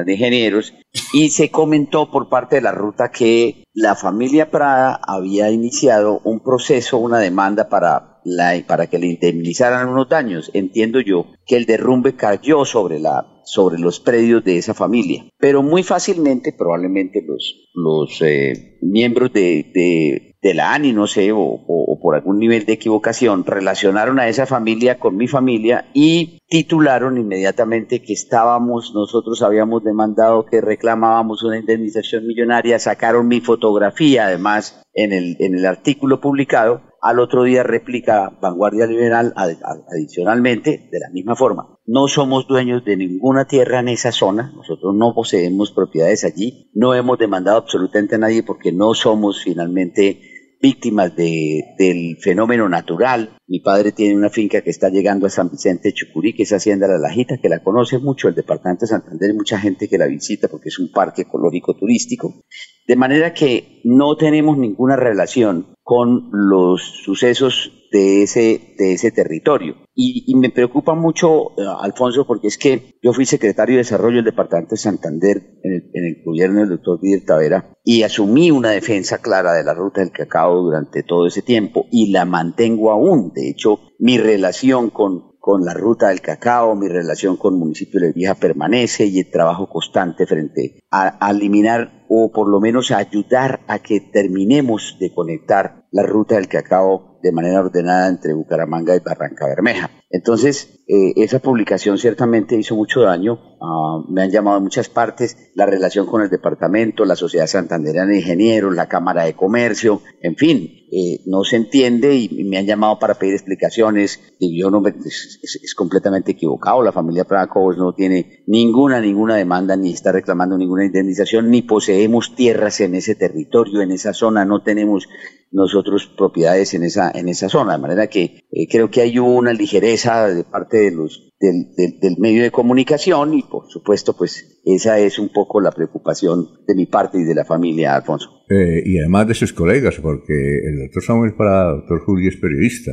de 0.05 0.13
Ingenieros, 0.13 0.75
y 1.13 1.31
se 1.31 1.51
comentó 1.51 2.11
por 2.11 2.29
parte 2.29 2.57
de 2.57 2.63
la 2.63 2.73
ruta 2.73 3.11
que 3.11 3.65
la 3.75 3.95
familia 3.95 4.51
Prada 4.51 4.99
había 5.07 5.51
iniciado 5.51 6.21
un 6.25 6.41
proceso, 6.41 6.99
una 6.99 7.19
demanda 7.19 7.69
para, 7.69 8.21
para 8.67 8.87
que 8.89 8.99
le 8.99 9.07
indemnizaran 9.09 9.89
unos 9.89 10.09
daños. 10.09 10.51
Entiendo 10.55 11.01
yo 11.01 11.27
que 11.47 11.57
el 11.57 11.67
derrumbe 11.67 12.17
cayó 12.17 12.65
sobre 12.65 12.99
la 12.99 13.27
sobre 13.51 13.79
los 13.79 13.99
predios 13.99 14.45
de 14.45 14.59
esa 14.59 14.75
familia. 14.75 15.25
Pero 15.39 15.63
muy 15.63 15.83
fácilmente, 15.83 16.53
probablemente 16.53 17.23
los, 17.27 17.69
los 17.75 18.23
eh, 18.23 18.79
miembros 18.81 19.33
de, 19.33 20.30
la 20.43 20.73
ANI, 20.73 20.93
no 20.93 21.07
sé, 21.07 21.31
o, 21.33 21.99
por 22.01 22.15
algún 22.15 22.39
nivel 22.39 22.65
de 22.65 22.73
equivocación, 22.73 23.45
relacionaron 23.45 24.19
a 24.19 24.29
esa 24.29 24.47
familia 24.47 24.99
con 24.99 25.17
mi 25.17 25.29
familia 25.29 25.91
y 25.93 26.41
titularon 26.49 27.19
inmediatamente 27.19 28.03
que 28.03 28.15
estábamos, 28.15 28.93
nosotros 28.95 29.43
habíamos 29.43 29.85
demandado 29.85 30.47
que 30.47 30.61
reclamábamos 30.61 31.43
una 31.43 31.59
indemnización 31.59 32.27
millonaria, 32.27 32.79
sacaron 32.79 33.29
mi 33.29 33.41
fotografía 33.41 34.27
además 34.27 34.83
en 34.95 35.13
el, 35.13 35.37
en 35.41 35.55
el 35.55 35.67
artículo 35.67 36.21
publicado 36.21 36.91
al 37.03 37.19
otro 37.19 37.45
día 37.45 37.63
replica 37.63 38.31
Vanguardia 38.43 38.87
Liberal 38.87 39.33
adicionalmente 39.35 40.89
de 40.93 41.01
la 41.01 41.09
misma 41.11 41.35
forma. 41.35 41.79
No 41.87 42.09
somos 42.09 42.47
dueños 42.47 42.85
de 42.85 42.97
ninguna 42.97 43.47
tierra 43.47 43.81
en 43.81 43.89
esa 43.89 44.13
zona, 44.13 44.53
nosotros 44.55 44.95
no 44.95 45.15
poseemos 45.15 45.73
propiedades 45.73 46.25
allí, 46.25 46.71
no 46.75 46.95
hemos 46.95 47.19
demandado 47.19 47.59
absolutamente 47.59 48.17
a 48.17 48.19
nadie 48.19 48.43
porque 48.43 48.73
no 48.73 48.95
somos 48.95 49.43
finalmente 49.43 50.30
víctimas 50.61 51.15
de, 51.17 51.75
del 51.79 52.17
fenómeno 52.19 52.69
natural. 52.69 53.37
Mi 53.47 53.61
padre 53.61 53.93
tiene 53.93 54.17
una 54.17 54.31
finca 54.31 54.61
que 54.61 54.71
está 54.71 54.91
llegando 54.91 55.27
a 55.27 55.31
San 55.31 55.51
Vicente 55.51 55.89
de 55.89 55.95
Chucurí, 55.95 56.35
que 56.35 56.43
es 56.43 56.53
Hacienda 56.53 56.87
La 56.87 56.99
Lajita, 56.99 57.39
que 57.39 57.49
la 57.49 57.63
conoce 57.63 57.99
mucho 57.99 58.29
el 58.29 58.35
departamento 58.35 58.85
de 58.85 58.89
Santander, 58.91 59.35
mucha 59.35 59.59
gente 59.59 59.89
que 59.89 59.99
la 59.99 60.07
visita 60.07 60.49
porque 60.49 60.69
es 60.69 60.79
un 60.79 60.93
parque 60.93 61.23
ecológico 61.23 61.75
turístico. 61.75 62.45
De 62.87 62.97
manera 62.97 63.33
que 63.33 63.81
no 63.85 64.17
tenemos 64.17 64.59
ninguna 64.59 64.97
relación 64.97 65.75
con 65.83 66.31
los 66.33 66.83
sucesos 67.05 67.73
de 67.91 68.23
ese, 68.23 68.75
de 68.79 68.93
ese 68.93 69.11
territorio. 69.11 69.77
Y, 70.03 70.35
me 70.35 70.49
preocupa 70.49 70.95
mucho, 70.95 71.51
eh, 71.59 71.65
Alfonso, 71.81 72.27
porque 72.27 72.49
es 72.49 72.57
que 72.57 72.95
yo 73.03 73.13
fui 73.13 73.27
secretario 73.27 73.75
de 73.75 73.81
Desarrollo 73.81 74.17
del 74.17 74.25
Departamento 74.25 74.71
de 74.71 74.79
Santander 74.79 75.59
en 75.63 75.73
el, 75.73 75.91
en 75.93 76.05
el 76.07 76.25
gobierno 76.25 76.61
del 76.61 76.71
doctor 76.71 77.01
Díaz 77.01 77.25
Tavera 77.27 77.77
y 77.85 78.03
asumí 78.03 78.51
una 78.51 78.71
defensa 78.71 79.19
clara 79.19 79.53
de 79.53 79.63
la 79.63 79.75
ruta 79.75 80.01
del 80.01 80.11
cacao 80.11 80.63
durante 80.63 81.03
todo 81.03 81.27
ese 81.27 81.43
tiempo 81.43 81.85
y 81.91 82.13
la 82.13 82.25
mantengo 82.25 82.91
aún. 82.91 83.33
De 83.35 83.51
hecho, 83.51 83.81
mi 83.99 84.17
relación 84.17 84.89
con 84.89 85.31
con 85.41 85.65
la 85.65 85.73
ruta 85.73 86.09
del 86.09 86.21
cacao, 86.21 86.77
mi 86.77 86.87
relación 86.87 87.37
con 87.37 87.55
el 87.55 87.61
municipio 87.61 87.99
de 87.99 88.13
Vieja 88.13 88.35
permanece 88.35 89.07
y 89.07 89.21
el 89.21 89.31
trabajo 89.31 89.71
constante 89.71 90.27
frente 90.27 90.85
a, 90.91 91.27
a, 91.27 91.31
eliminar 91.31 92.05
o 92.11 92.31
por 92.31 92.49
lo 92.49 92.61
menos 92.61 92.91
a 92.91 92.99
ayudar 92.99 93.61
a 93.67 93.79
que 93.79 94.01
terminemos 94.01 94.99
de 95.01 95.15
conectar 95.15 95.80
la 95.91 96.05
ruta 96.05 96.37
del 96.37 96.49
cacao 96.49 97.19
de 97.23 97.33
manera 97.33 97.61
ordenada 97.61 98.09
entre 98.09 98.33
Bucaramanga 98.33 98.97
y 98.97 99.01
Barranca 99.01 99.47
Bermeja. 99.47 99.91
Entonces, 100.09 100.81
eh, 100.89 101.13
esa 101.17 101.39
publicación 101.39 101.99
ciertamente 101.99 102.57
hizo 102.57 102.75
mucho 102.75 103.03
daño, 103.03 103.39
ah, 103.61 104.03
me 104.09 104.23
han 104.23 104.31
llamado 104.31 104.57
a 104.57 104.61
muchas 104.61 104.89
partes, 104.89 105.53
la 105.55 105.67
relación 105.67 106.07
con 106.07 106.23
el 106.23 106.31
departamento, 106.31 107.05
la 107.05 107.15
Sociedad 107.15 107.47
Santandereana 107.47 108.11
de 108.11 108.19
Ingenieros, 108.19 108.75
la 108.75 108.89
Cámara 108.89 109.25
de 109.25 109.35
Comercio, 109.35 110.01
en 110.21 110.35
fin, 110.35 110.81
eh, 110.91 111.21
no 111.27 111.45
se 111.45 111.57
entiende 111.57 112.17
y, 112.17 112.43
me 112.45 112.59
han 112.59 112.67
llamado 112.67 112.99
para 112.99 113.15
pedir 113.15 113.35
explicaciones 113.35 114.19
yo 114.41 114.71
no 114.71 114.83
es, 114.87 115.75
completamente 115.77 116.33
equivocado, 116.33 116.83
la 116.83 116.91
familia 116.91 117.25
Prada 117.25 117.49
no 117.77 117.95
tiene 117.95 118.43
ninguna, 118.49 119.01
ninguna 119.01 119.37
demanda 119.37 119.77
ni 119.77 119.93
está 119.93 120.11
reclamando 120.11 120.59
ninguna 120.59 120.87
indemnización, 120.87 121.51
ni 121.51 121.63
poseemos 121.63 122.35
tierras 122.35 122.81
en 122.81 122.97
ese 122.97 123.15
territorio, 123.15 123.83
en 123.83 123.93
esa 123.93 124.13
zona, 124.13 124.45
no 124.45 124.63
tenemos 124.63 125.07
nosotros 125.53 126.11
propiedades 126.17 126.75
en 126.75 126.85
esa, 126.85 127.11
en 127.11 127.29
esa 127.29 127.49
zona. 127.49 127.73
De 127.73 127.83
manera 127.83 128.07
que 128.09 128.45
eh, 128.51 128.69
creo 128.69 128.91
que 128.91 129.01
hay 129.01 129.19
una 129.19 129.53
ligereza 129.53 130.29
de 130.29 130.45
parte 130.45 130.79
de 130.79 130.91
los, 130.93 131.33
del, 131.41 131.75
del, 132.01 132.17
medio 132.19 132.43
de 132.43 132.51
comunicación 132.51 133.35
y 133.35 133.43
por 133.43 133.69
supuesto 133.69 134.17
pues 134.17 134.61
esa 134.65 134.99
es 134.99 135.19
un 135.19 135.31
poco 135.31 135.61
la 135.61 135.73
preocupación 135.73 136.47
de 136.67 136.75
mi 136.75 136.87
parte 136.87 137.19
y 137.19 137.25
de 137.25 137.35
la 137.35 137.45
familia, 137.45 137.97
Alfonso. 137.97 138.41
Eh, 138.51 138.83
y 138.85 138.99
además 138.99 139.29
de 139.29 139.35
sus 139.35 139.53
colegas, 139.53 139.97
porque 140.03 140.33
el 140.33 140.81
doctor 140.81 141.03
Samuel 141.05 141.35
para 141.37 141.71
doctor 141.71 142.01
Julio 142.05 142.29
es 142.29 142.37
periodista, 142.37 142.91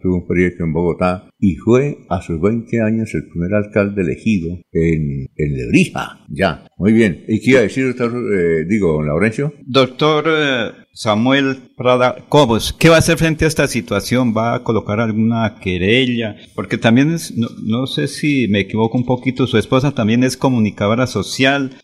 tuvo 0.00 0.16
un 0.16 0.26
proyecto 0.26 0.62
en 0.62 0.72
Bogotá 0.72 1.28
y 1.38 1.56
fue 1.56 1.98
a 2.08 2.22
sus 2.22 2.40
20 2.40 2.80
años 2.80 3.12
el 3.14 3.28
primer 3.28 3.54
alcalde 3.54 4.02
elegido 4.02 4.56
en, 4.72 5.26
en 5.36 5.56
Lebrija, 5.56 6.24
ya. 6.30 6.66
Muy 6.78 6.92
bien. 6.92 7.24
¿Y 7.26 7.40
qué 7.40 7.50
iba 7.50 7.60
a 7.60 7.64
decir, 7.64 7.86
doctor, 7.86 8.12
eh, 8.32 8.64
digo, 8.68 9.02
Laurencio? 9.02 9.52
Doctor 9.66 10.24
eh, 10.28 10.83
Samuel 10.94 11.58
Prada 11.76 12.24
Cobos, 12.28 12.72
¿qué 12.72 12.88
va 12.88 12.96
a 12.96 12.98
hacer 13.00 13.18
frente 13.18 13.44
a 13.44 13.48
esta 13.48 13.66
situación? 13.66 14.32
¿Va 14.34 14.54
a 14.54 14.62
colocar 14.62 15.00
alguna 15.00 15.56
querella? 15.60 16.36
Porque 16.54 16.78
también 16.78 17.16
no, 17.34 17.48
no, 17.62 17.86
sé 17.88 18.06
si 18.06 18.46
me 18.46 18.60
equivoco 18.60 18.96
un 18.96 19.04
poquito, 19.04 19.48
su 19.48 19.58
esposa 19.58 19.90
también 19.90 20.22
es 20.22 20.36
comunicadora 20.36 21.08
social 21.08 21.76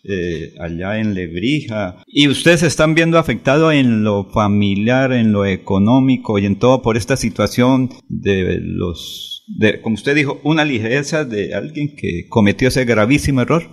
allá 0.61 1.01
en 1.01 1.15
Lebrija. 1.15 2.05
Y 2.07 2.29
ustedes 2.29 2.63
están 2.63 2.95
viendo 2.95 3.19
afectado 3.19 3.73
en 3.73 4.05
lo 4.05 4.31
familiar, 4.31 5.13
en 5.13 5.33
lo 5.33 5.45
económico 5.45 6.39
y 6.39 6.47
en 6.47 6.57
todo 6.57 6.81
por 6.81 6.97
esta 6.97 7.17
situación 7.17 7.91
de 8.09 8.61
los, 8.63 9.43
de, 9.49 9.81
como 9.81 9.95
usted 9.95 10.15
dijo, 10.15 10.41
una 10.45 10.65
ligereza 10.65 11.25
de 11.25 11.53
alguien 11.53 11.97
que 11.97 12.29
cometió 12.29 12.69
ese 12.69 12.85
gravísimo 12.85 13.41
error? 13.41 13.69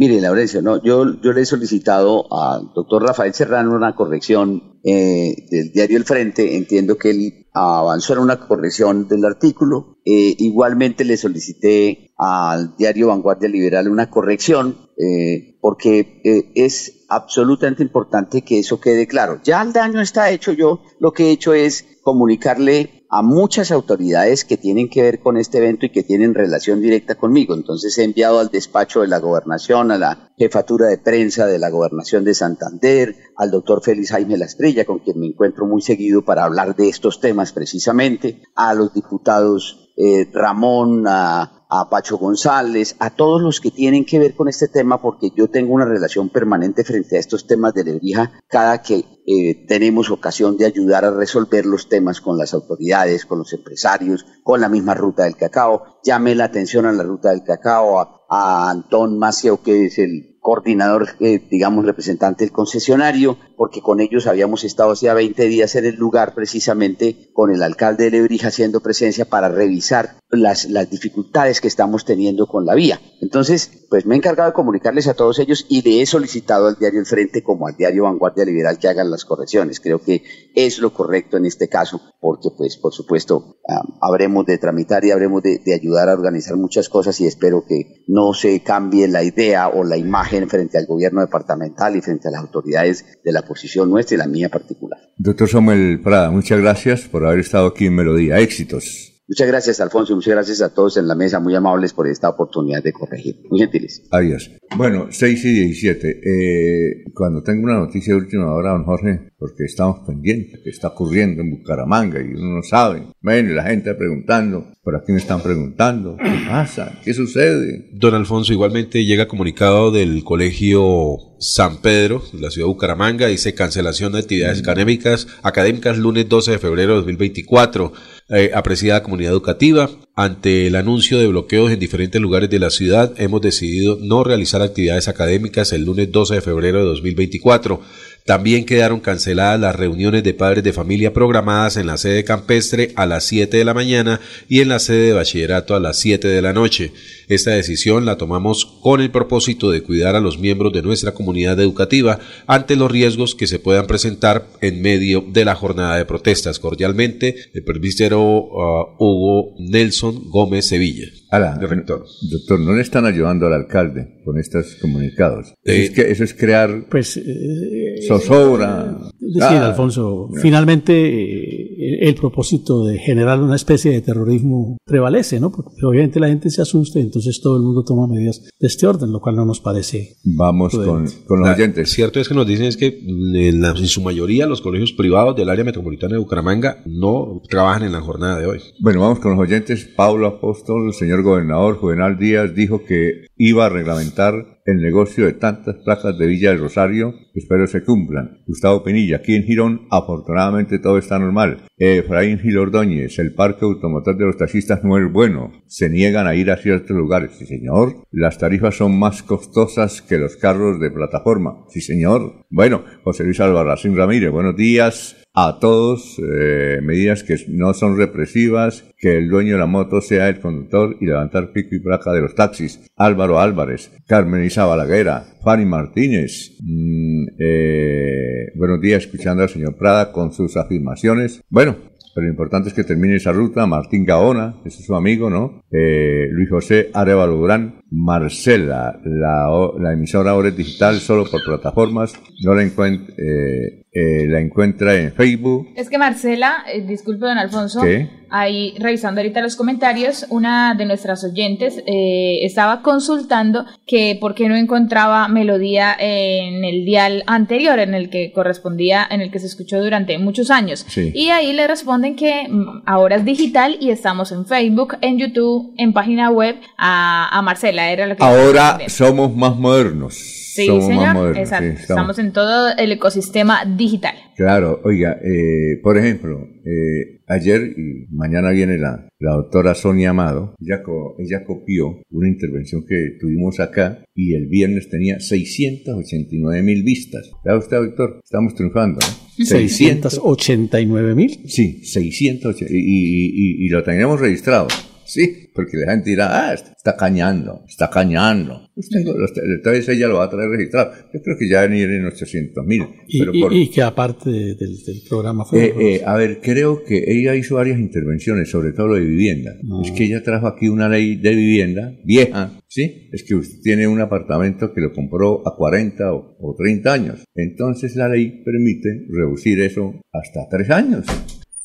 Mire, 0.00 0.18
Laurencio, 0.18 0.62
no, 0.62 0.82
yo, 0.82 1.20
yo 1.20 1.34
le 1.34 1.42
he 1.42 1.44
solicitado 1.44 2.26
al 2.32 2.72
doctor 2.74 3.02
Rafael 3.02 3.34
Serrano 3.34 3.74
una 3.74 3.94
corrección 3.94 4.80
eh, 4.82 5.46
del 5.50 5.72
diario 5.72 5.98
El 5.98 6.06
Frente. 6.06 6.56
Entiendo 6.56 6.96
que 6.96 7.10
él 7.10 7.48
avanzó 7.52 8.14
en 8.14 8.20
una 8.20 8.40
corrección 8.40 9.08
del 9.08 9.26
artículo. 9.26 9.98
Eh, 10.06 10.36
igualmente 10.38 11.04
le 11.04 11.18
solicité 11.18 12.14
al 12.16 12.78
diario 12.78 13.08
Vanguardia 13.08 13.50
Liberal 13.50 13.90
una 13.90 14.08
corrección 14.08 14.88
eh, 14.96 15.58
porque 15.60 16.22
es 16.54 17.04
absolutamente 17.10 17.82
importante 17.82 18.40
que 18.40 18.60
eso 18.60 18.80
quede 18.80 19.06
claro. 19.06 19.42
Ya 19.44 19.60
el 19.60 19.74
daño 19.74 20.00
está 20.00 20.30
hecho. 20.30 20.52
Yo 20.52 20.80
lo 20.98 21.12
que 21.12 21.24
he 21.26 21.30
hecho 21.32 21.52
es 21.52 21.84
comunicarle 22.02 22.99
a 23.10 23.22
muchas 23.22 23.72
autoridades 23.72 24.44
que 24.44 24.56
tienen 24.56 24.88
que 24.88 25.02
ver 25.02 25.20
con 25.20 25.36
este 25.36 25.58
evento 25.58 25.86
y 25.86 25.90
que 25.90 26.04
tienen 26.04 26.32
relación 26.32 26.80
directa 26.80 27.16
conmigo. 27.16 27.54
Entonces 27.54 27.98
he 27.98 28.04
enviado 28.04 28.38
al 28.38 28.50
despacho 28.50 29.00
de 29.00 29.08
la 29.08 29.18
gobernación, 29.18 29.90
a 29.90 29.98
la 29.98 30.32
jefatura 30.38 30.86
de 30.86 30.98
prensa 30.98 31.46
de 31.46 31.58
la 31.58 31.70
gobernación 31.70 32.24
de 32.24 32.34
Santander, 32.34 33.16
al 33.36 33.50
doctor 33.50 33.82
Félix 33.82 34.10
Jaime 34.10 34.38
Lastrilla, 34.38 34.84
con 34.84 35.00
quien 35.00 35.18
me 35.18 35.26
encuentro 35.26 35.66
muy 35.66 35.82
seguido 35.82 36.24
para 36.24 36.44
hablar 36.44 36.76
de 36.76 36.88
estos 36.88 37.20
temas 37.20 37.52
precisamente, 37.52 38.42
a 38.54 38.74
los 38.74 38.94
diputados 38.94 39.92
eh, 39.96 40.28
Ramón, 40.32 41.04
a 41.08 41.59
a 41.70 41.88
Pacho 41.88 42.18
González, 42.18 42.96
a 42.98 43.10
todos 43.10 43.40
los 43.40 43.60
que 43.60 43.70
tienen 43.70 44.04
que 44.04 44.18
ver 44.18 44.34
con 44.34 44.48
este 44.48 44.68
tema, 44.68 45.00
porque 45.00 45.30
yo 45.36 45.48
tengo 45.48 45.72
una 45.72 45.84
relación 45.84 46.28
permanente 46.28 46.84
frente 46.84 47.16
a 47.16 47.20
estos 47.20 47.46
temas 47.46 47.72
de 47.74 47.84
Lebrija 47.84 48.32
cada 48.48 48.82
que 48.82 49.04
eh, 49.26 49.66
tenemos 49.68 50.10
ocasión 50.10 50.56
de 50.56 50.66
ayudar 50.66 51.04
a 51.04 51.12
resolver 51.12 51.64
los 51.66 51.88
temas 51.88 52.20
con 52.20 52.36
las 52.36 52.52
autoridades, 52.52 53.24
con 53.24 53.38
los 53.38 53.52
empresarios, 53.52 54.26
con 54.42 54.60
la 54.60 54.68
misma 54.68 54.94
ruta 54.94 55.24
del 55.24 55.36
cacao. 55.36 56.00
Llame 56.02 56.34
la 56.34 56.44
atención 56.44 56.86
a 56.86 56.92
la 56.92 57.04
ruta 57.04 57.30
del 57.30 57.44
cacao, 57.44 58.00
a, 58.00 58.22
a 58.28 58.70
Antón 58.70 59.18
Macio, 59.18 59.62
que 59.62 59.86
es 59.86 59.98
el 59.98 60.38
coordinador, 60.40 61.08
eh, 61.20 61.46
digamos, 61.50 61.84
representante 61.84 62.44
del 62.44 62.52
concesionario, 62.52 63.36
porque 63.60 63.82
con 63.82 64.00
ellos 64.00 64.26
habíamos 64.26 64.64
estado 64.64 64.92
hacía 64.92 65.12
20 65.12 65.44
días 65.44 65.74
en 65.74 65.84
el 65.84 65.96
lugar 65.96 66.34
precisamente 66.34 67.28
con 67.34 67.52
el 67.52 67.62
alcalde 67.62 68.04
de 68.04 68.12
Lebrija 68.12 68.48
haciendo 68.48 68.80
presencia 68.80 69.26
para 69.26 69.50
revisar 69.50 70.16
las, 70.30 70.64
las 70.70 70.88
dificultades 70.88 71.60
que 71.60 71.68
estamos 71.68 72.06
teniendo 72.06 72.46
con 72.46 72.64
la 72.64 72.74
vía. 72.74 73.02
Entonces, 73.20 73.86
pues 73.90 74.06
me 74.06 74.14
he 74.14 74.18
encargado 74.18 74.48
de 74.48 74.54
comunicarles 74.54 75.08
a 75.08 75.14
todos 75.14 75.38
ellos 75.40 75.66
y 75.68 75.82
le 75.82 76.00
he 76.00 76.06
solicitado 76.06 76.68
al 76.68 76.76
diario 76.76 77.00
El 77.00 77.06
Frente 77.06 77.42
como 77.42 77.66
al 77.66 77.76
diario 77.76 78.04
Vanguardia 78.04 78.46
Liberal 78.46 78.78
que 78.78 78.88
hagan 78.88 79.10
las 79.10 79.26
correcciones. 79.26 79.80
Creo 79.80 80.00
que 80.00 80.22
es 80.54 80.78
lo 80.78 80.94
correcto 80.94 81.36
en 81.36 81.44
este 81.44 81.68
caso, 81.68 82.00
porque 82.18 82.48
pues 82.56 82.78
por 82.78 82.94
supuesto 82.94 83.58
habremos 84.00 84.46
de 84.46 84.56
tramitar 84.56 85.04
y 85.04 85.10
habremos 85.10 85.42
de, 85.42 85.58
de 85.58 85.74
ayudar 85.74 86.08
a 86.08 86.14
organizar 86.14 86.56
muchas 86.56 86.88
cosas 86.88 87.20
y 87.20 87.26
espero 87.26 87.64
que 87.66 88.04
no 88.08 88.32
se 88.32 88.62
cambie 88.62 89.06
la 89.06 89.22
idea 89.22 89.68
o 89.68 89.84
la 89.84 89.98
imagen 89.98 90.48
frente 90.48 90.78
al 90.78 90.86
gobierno 90.86 91.20
departamental 91.20 91.94
y 91.94 92.00
frente 92.00 92.28
a 92.28 92.30
las 92.30 92.40
autoridades 92.40 93.04
de 93.22 93.32
la 93.32 93.49
posición 93.50 93.90
nuestra 93.90 94.14
y 94.14 94.18
la 94.18 94.28
mía 94.28 94.48
particular. 94.48 95.00
Doctor 95.16 95.48
Samuel 95.48 96.00
Prada, 96.00 96.30
muchas 96.30 96.60
gracias 96.60 97.00
por 97.08 97.26
haber 97.26 97.40
estado 97.40 97.66
aquí 97.66 97.86
en 97.86 97.96
Melodía. 97.96 98.38
Éxitos. 98.38 99.09
Muchas 99.30 99.46
gracias, 99.46 99.80
Alfonso, 99.80 100.16
muchas 100.16 100.34
gracias 100.34 100.60
a 100.60 100.74
todos 100.74 100.96
en 100.96 101.06
la 101.06 101.14
mesa, 101.14 101.38
muy 101.38 101.54
amables 101.54 101.92
por 101.92 102.08
esta 102.08 102.28
oportunidad 102.28 102.82
de 102.82 102.92
corregir. 102.92 103.36
Muy 103.48 103.60
gentiles. 103.60 104.02
Adiós. 104.10 104.50
Bueno, 104.76 105.06
6 105.08 105.44
y 105.44 105.52
17. 105.66 106.08
Eh, 106.10 107.04
cuando 107.14 107.40
tengo 107.40 107.62
una 107.62 107.78
noticia 107.78 108.12
de 108.12 108.18
última 108.18 108.52
hora, 108.52 108.72
don 108.72 108.82
Jorge, 108.82 109.30
porque 109.38 109.66
estamos 109.66 110.00
pendientes, 110.04 110.58
que 110.64 110.70
está 110.70 110.88
ocurriendo 110.88 111.42
en 111.42 111.50
Bucaramanga 111.52 112.20
y 112.20 112.34
uno 112.34 112.56
no 112.56 112.62
sabe. 112.64 113.06
Bueno, 113.20 113.54
la 113.54 113.62
gente 113.62 113.94
preguntando, 113.94 114.72
¿por 114.82 114.96
aquí 114.96 115.12
me 115.12 115.18
están 115.18 115.40
preguntando? 115.40 116.16
¿Qué 116.16 116.48
pasa? 116.48 116.98
¿Qué 117.04 117.14
sucede? 117.14 117.88
Don 117.92 118.14
Alfonso, 118.14 118.52
igualmente 118.52 119.04
llega 119.04 119.28
comunicado 119.28 119.92
del 119.92 120.24
colegio 120.24 121.18
San 121.38 121.80
Pedro, 121.80 122.22
de 122.32 122.40
la 122.40 122.50
ciudad 122.50 122.66
de 122.66 122.72
Bucaramanga, 122.72 123.28
dice 123.28 123.54
cancelación 123.54 124.12
de 124.12 124.18
actividades 124.18 124.58
mm. 124.58 124.62
académicas, 124.62 125.26
académicas 125.42 125.96
lunes 125.96 126.28
12 126.28 126.50
de 126.50 126.58
febrero 126.58 126.90
de 126.90 126.96
2024. 126.96 127.92
Eh, 128.32 128.52
apreciada 128.54 129.02
comunidad 129.02 129.32
educativa, 129.32 129.90
ante 130.14 130.68
el 130.68 130.76
anuncio 130.76 131.18
de 131.18 131.26
bloqueos 131.26 131.72
en 131.72 131.80
diferentes 131.80 132.20
lugares 132.20 132.48
de 132.48 132.60
la 132.60 132.70
ciudad, 132.70 133.12
hemos 133.16 133.40
decidido 133.40 133.98
no 134.00 134.22
realizar 134.22 134.62
actividades 134.62 135.08
académicas 135.08 135.72
el 135.72 135.84
lunes 135.84 136.12
12 136.12 136.36
de 136.36 136.40
febrero 136.40 136.78
de 136.78 136.84
2024. 136.84 137.80
También 138.26 138.66
quedaron 138.66 139.00
canceladas 139.00 139.58
las 139.58 139.74
reuniones 139.74 140.22
de 140.22 140.34
padres 140.34 140.62
de 140.62 140.72
familia 140.72 141.12
programadas 141.12 141.76
en 141.76 141.88
la 141.88 141.96
sede 141.96 142.22
campestre 142.22 142.92
a 142.94 143.06
las 143.06 143.24
7 143.24 143.56
de 143.56 143.64
la 143.64 143.74
mañana 143.74 144.20
y 144.48 144.60
en 144.60 144.68
la 144.68 144.78
sede 144.78 145.06
de 145.06 145.12
bachillerato 145.14 145.74
a 145.74 145.80
las 145.80 145.98
7 145.98 146.28
de 146.28 146.42
la 146.42 146.52
noche. 146.52 146.92
Esta 147.28 147.50
decisión 147.50 148.04
la 148.04 148.16
tomamos 148.16 148.78
con 148.80 149.00
el 149.00 149.10
propósito 149.10 149.70
de 149.70 149.82
cuidar 149.82 150.16
a 150.16 150.20
los 150.20 150.38
miembros 150.38 150.72
de 150.72 150.82
nuestra 150.82 151.12
comunidad 151.12 151.60
educativa 151.60 152.18
ante 152.46 152.76
los 152.76 152.90
riesgos 152.90 153.34
que 153.34 153.46
se 153.46 153.58
puedan 153.58 153.86
presentar 153.86 154.46
en 154.60 154.82
medio 154.82 155.24
de 155.26 155.44
la 155.44 155.54
jornada 155.54 155.96
de 155.96 156.04
protestas. 156.04 156.58
Cordialmente, 156.58 157.34
el 157.52 157.64
presbítero 157.64 158.20
uh, 158.20 158.96
Hugo 158.98 159.54
Nelson 159.58 160.30
Gómez 160.30 160.66
Sevilla. 160.66 161.06
Hola, 161.32 161.56
rector. 161.60 162.04
Doctor, 162.30 162.60
¿no 162.60 162.74
le 162.74 162.82
están 162.82 163.06
ayudando 163.06 163.46
al 163.46 163.52
alcalde 163.52 164.20
con 164.24 164.38
estos 164.38 164.76
comunicados? 164.80 165.54
es 165.64 165.90
que 165.90 166.10
eso 166.10 166.24
es 166.24 166.34
crear 166.34 166.86
pues, 166.90 167.16
eh, 167.16 168.06
zozobra. 168.08 168.98
Sí, 169.20 169.40
Alfonso, 169.40 170.30
finalmente 170.40 170.92
eh, 170.92 172.08
el 172.08 172.14
propósito 172.14 172.84
de 172.84 172.98
generar 172.98 173.40
una 173.40 173.56
especie 173.56 173.92
de 173.92 174.00
terrorismo 174.00 174.78
prevalece, 174.84 175.38
¿no? 175.40 175.52
Porque 175.52 175.84
obviamente 175.84 176.20
la 176.20 176.28
gente 176.28 176.50
se 176.50 176.62
asusta 176.62 176.98
y 176.98 177.02
entonces 177.02 177.40
todo 177.40 177.56
el 177.56 177.62
mundo 177.62 177.84
toma 177.84 178.06
medidas 178.06 178.48
de 178.58 178.66
este 178.66 178.86
orden, 178.86 179.12
lo 179.12 179.20
cual 179.20 179.36
no 179.36 179.44
nos 179.44 179.60
parece. 179.60 180.16
Vamos 180.24 180.74
con, 180.74 181.06
con, 181.26 181.40
los 181.40 181.48
oyentes. 181.48 181.90
Cierto 181.90 182.18
es 182.18 182.28
que 182.28 182.34
nos 182.34 182.46
dicen 182.46 182.66
es 182.66 182.76
que 182.76 182.86
en, 182.86 183.64
en, 183.64 183.76
su 183.86 184.00
mayoría 184.00 184.46
los 184.46 184.62
colegios 184.62 184.92
privados 184.92 185.36
del 185.36 185.50
área 185.50 185.64
metropolitana 185.64 186.14
de 186.14 186.18
Bucaramanga 186.18 186.82
no 186.86 187.42
trabajan 187.48 187.84
en 187.84 187.92
la 187.92 188.00
jornada 188.00 188.38
de 188.38 188.46
hoy. 188.46 188.60
Bueno, 188.80 189.00
vamos 189.00 189.20
con 189.20 189.32
los 189.32 189.40
oyentes. 189.40 189.88
Pablo 189.96 190.26
Apóstol, 190.26 190.86
el 190.86 190.94
señor 190.94 191.22
gobernador 191.22 191.76
Juvenal 191.76 192.18
Díaz 192.18 192.54
dijo 192.54 192.84
que 192.84 193.26
iba 193.36 193.66
a 193.66 193.68
reglamentar 193.68 194.59
el 194.64 194.80
negocio 194.80 195.26
de 195.26 195.32
tantas 195.32 195.76
placas 195.84 196.16
de 196.18 196.26
Villa 196.26 196.50
del 196.50 196.60
Rosario, 196.60 197.14
espero 197.34 197.66
se 197.66 197.82
cumplan. 197.82 198.42
Gustavo 198.46 198.82
Penilla, 198.82 199.16
aquí 199.16 199.34
en 199.34 199.44
Girón, 199.44 199.86
afortunadamente 199.90 200.78
todo 200.78 200.98
está 200.98 201.18
normal. 201.18 201.62
Efraín 201.76 202.38
Gil 202.38 202.58
Ordóñez, 202.58 203.18
el 203.18 203.34
parque 203.34 203.64
automotor 203.64 204.16
de 204.16 204.26
los 204.26 204.36
taxistas 204.36 204.84
no 204.84 204.98
es 204.98 205.10
bueno. 205.10 205.52
Se 205.66 205.88
niegan 205.88 206.26
a 206.26 206.34
ir 206.34 206.50
a 206.50 206.56
ciertos 206.56 206.96
lugares. 206.96 207.32
Sí, 207.38 207.46
señor. 207.46 208.04
Las 208.10 208.38
tarifas 208.38 208.76
son 208.76 208.98
más 208.98 209.22
costosas 209.22 210.02
que 210.02 210.18
los 210.18 210.36
carros 210.36 210.80
de 210.80 210.90
plataforma. 210.90 211.64
Sí, 211.68 211.80
señor. 211.80 212.46
Bueno, 212.50 212.84
José 213.02 213.24
Luis 213.24 213.40
Albarracín 213.40 213.96
Ramírez, 213.96 214.30
buenos 214.30 214.56
días 214.56 215.16
a 215.48 215.58
todos 215.58 216.18
eh, 216.18 216.80
medidas 216.82 217.22
que 217.22 217.36
no 217.48 217.72
son 217.72 217.96
represivas, 217.96 218.84
que 218.98 219.16
el 219.16 219.28
dueño 219.28 219.54
de 219.54 219.60
la 219.60 219.66
moto 219.66 220.00
sea 220.00 220.28
el 220.28 220.40
conductor 220.40 220.96
y 221.00 221.06
levantar 221.06 221.52
pico 221.52 221.74
y 221.74 221.80
placa 221.80 222.12
de 222.12 222.20
los 222.20 222.34
taxis. 222.34 222.80
Álvaro 222.96 223.40
Álvarez, 223.40 223.90
Carmen 224.06 224.44
Isa 224.44 224.66
Balaguera, 224.66 225.24
Fanny 225.42 225.64
Martínez. 225.64 226.56
Mm, 226.60 227.26
eh, 227.38 228.52
buenos 228.54 228.80
días, 228.80 229.04
escuchando 229.04 229.42
al 229.42 229.48
señor 229.48 229.76
Prada 229.76 230.12
con 230.12 230.32
sus 230.32 230.56
afirmaciones. 230.56 231.42
Bueno, 231.48 231.76
pero 232.14 232.26
lo 232.26 232.30
importante 232.30 232.68
es 232.68 232.74
que 232.74 232.84
termine 232.84 233.16
esa 233.16 233.32
ruta. 233.32 233.66
Martín 233.66 234.04
Gaona, 234.04 234.56
ese 234.64 234.80
es 234.80 234.86
su 234.86 234.94
amigo, 234.94 235.30
¿no? 235.30 235.62
Eh, 235.70 236.28
Luis 236.32 236.50
José 236.50 236.90
Arevalo 236.92 237.36
Durán, 237.36 237.79
Marcela, 237.90 239.00
la, 239.04 239.48
la 239.78 239.92
emisora 239.92 240.30
ahora 240.30 240.48
es 240.48 240.56
digital 240.56 241.00
solo 241.00 241.24
por 241.28 241.42
plataformas. 241.44 242.12
No 242.42 242.54
la 242.54 242.62
encuentro. 242.62 243.14
Eh, 243.16 243.80
eh, 243.92 244.24
la 244.28 244.38
encuentra 244.38 244.94
en 244.94 245.12
Facebook. 245.12 245.70
Es 245.74 245.90
que 245.90 245.98
Marcela, 245.98 246.58
eh, 246.72 246.80
disculpe 246.80 247.26
don 247.26 247.36
Alfonso, 247.36 247.82
ahí 248.30 248.72
revisando 248.78 249.20
ahorita 249.20 249.40
los 249.40 249.56
comentarios, 249.56 250.26
una 250.28 250.76
de 250.76 250.86
nuestras 250.86 251.24
oyentes 251.24 251.82
eh, 251.88 252.38
estaba 252.44 252.82
consultando 252.82 253.66
que 253.88 254.16
por 254.20 254.36
qué 254.36 254.48
no 254.48 254.54
encontraba 254.54 255.26
melodía 255.26 255.96
en 255.98 256.64
el 256.64 256.84
dial 256.84 257.24
anterior, 257.26 257.80
en 257.80 257.94
el 257.94 258.10
que 258.10 258.30
correspondía, 258.30 259.04
en 259.10 259.22
el 259.22 259.32
que 259.32 259.40
se 259.40 259.46
escuchó 259.46 259.82
durante 259.82 260.16
muchos 260.18 260.52
años. 260.52 260.86
Y 260.96 261.30
ahí 261.30 261.52
le 261.52 261.66
responden 261.66 262.14
que 262.14 262.46
mm, 262.48 262.82
ahora 262.86 263.16
es 263.16 263.24
digital 263.24 263.76
y 263.80 263.90
estamos 263.90 264.30
en 264.30 264.46
Facebook, 264.46 264.98
en 265.00 265.18
YouTube, 265.18 265.74
en 265.78 265.92
página 265.92 266.30
web 266.30 266.54
a, 266.78 267.40
Marcela. 267.42 267.79
Era 267.88 268.06
lo 268.06 268.16
que 268.16 268.22
ahora 268.22 268.78
somos 268.88 269.34
más 269.34 269.56
modernos. 269.56 270.40
Sí, 270.54 270.66
señor. 270.66 271.38
Exacto. 271.38 271.80
estamos. 271.80 272.18
en 272.18 272.32
todo 272.32 272.76
el 272.76 272.92
ecosistema 272.92 273.64
digital. 273.64 274.14
Claro, 274.36 274.80
oiga, 274.84 275.18
eh, 275.22 275.78
por 275.82 275.96
ejemplo, 275.96 276.48
eh, 276.64 277.20
ayer 277.28 277.62
y 277.76 278.06
mañana 278.10 278.50
viene 278.50 278.76
la, 278.76 279.08
la 279.20 279.34
doctora 279.34 279.74
Sonia 279.74 280.10
Amado, 280.10 280.54
ella, 280.60 280.82
ella 281.18 281.44
copió 281.44 282.02
una 282.10 282.28
intervención 282.28 282.84
que 282.86 283.16
tuvimos 283.20 283.60
acá 283.60 284.02
y 284.14 284.34
el 284.34 284.48
viernes 284.48 284.88
tenía 284.88 285.20
689 285.20 286.62
mil 286.62 286.82
vistas. 286.82 287.30
¿Sabe 287.44 287.58
usted, 287.58 287.76
doctor? 287.76 288.20
Estamos 288.24 288.54
triunfando, 288.54 288.98
¿no? 289.00 289.44
689 289.44 291.14
mil. 291.14 291.40
Sí, 291.46 291.84
680 291.84 292.66
y, 292.70 292.76
y, 292.76 293.26
y, 293.62 293.66
y 293.66 293.68
lo 293.68 293.82
tenemos 293.84 294.20
registrado. 294.20 294.66
Sí, 295.10 295.50
porque 295.52 295.76
la 295.76 295.90
gente 295.90 296.10
dirá, 296.10 296.50
ah, 296.50 296.54
está 296.54 296.96
cañando, 296.96 297.64
está 297.66 297.90
cañando. 297.90 298.70
Entonces 298.76 299.88
ella 299.88 300.06
lo 300.06 300.18
va 300.18 300.26
a 300.26 300.30
traer 300.30 300.50
registrado. 300.50 300.92
Yo 301.12 301.20
creo 301.20 301.36
que 301.36 301.48
ya 301.48 301.62
van 301.62 301.72
a 301.72 301.78
ir 301.78 301.90
en 301.90 302.06
800 302.06 302.64
mil. 302.64 302.86
Y, 303.08 303.70
que 303.70 303.82
aparte 303.82 304.30
del, 304.30 304.78
programa 305.08 305.44
fue... 305.44 305.64
Eh, 305.64 305.74
eh, 305.80 306.02
a 306.06 306.14
ver, 306.14 306.40
creo 306.40 306.84
que 306.84 307.02
ella 307.08 307.34
hizo 307.34 307.56
varias 307.56 307.80
intervenciones, 307.80 308.50
sobre 308.50 308.72
todo 308.72 308.86
lo 308.86 308.94
de 308.94 309.00
vivienda. 309.00 309.56
Ah. 309.68 309.82
Es 309.84 309.90
que 309.90 310.04
ella 310.04 310.22
trajo 310.22 310.46
aquí 310.46 310.68
una 310.68 310.88
ley 310.88 311.16
de 311.16 311.34
vivienda 311.34 311.92
vieja, 312.04 312.60
¿sí? 312.68 313.08
Es 313.10 313.24
que 313.24 313.34
usted 313.34 313.58
tiene 313.64 313.88
un 313.88 314.00
apartamento 314.00 314.72
que 314.72 314.80
lo 314.80 314.92
compró 314.92 315.42
a 315.44 315.56
40 315.56 316.12
o, 316.12 316.36
o 316.38 316.54
30 316.56 316.92
años. 316.92 317.24
Entonces 317.34 317.96
la 317.96 318.08
ley 318.08 318.44
permite 318.44 319.06
reducir 319.08 319.60
eso 319.60 320.00
hasta 320.12 320.46
3 320.48 320.70
años 320.70 321.06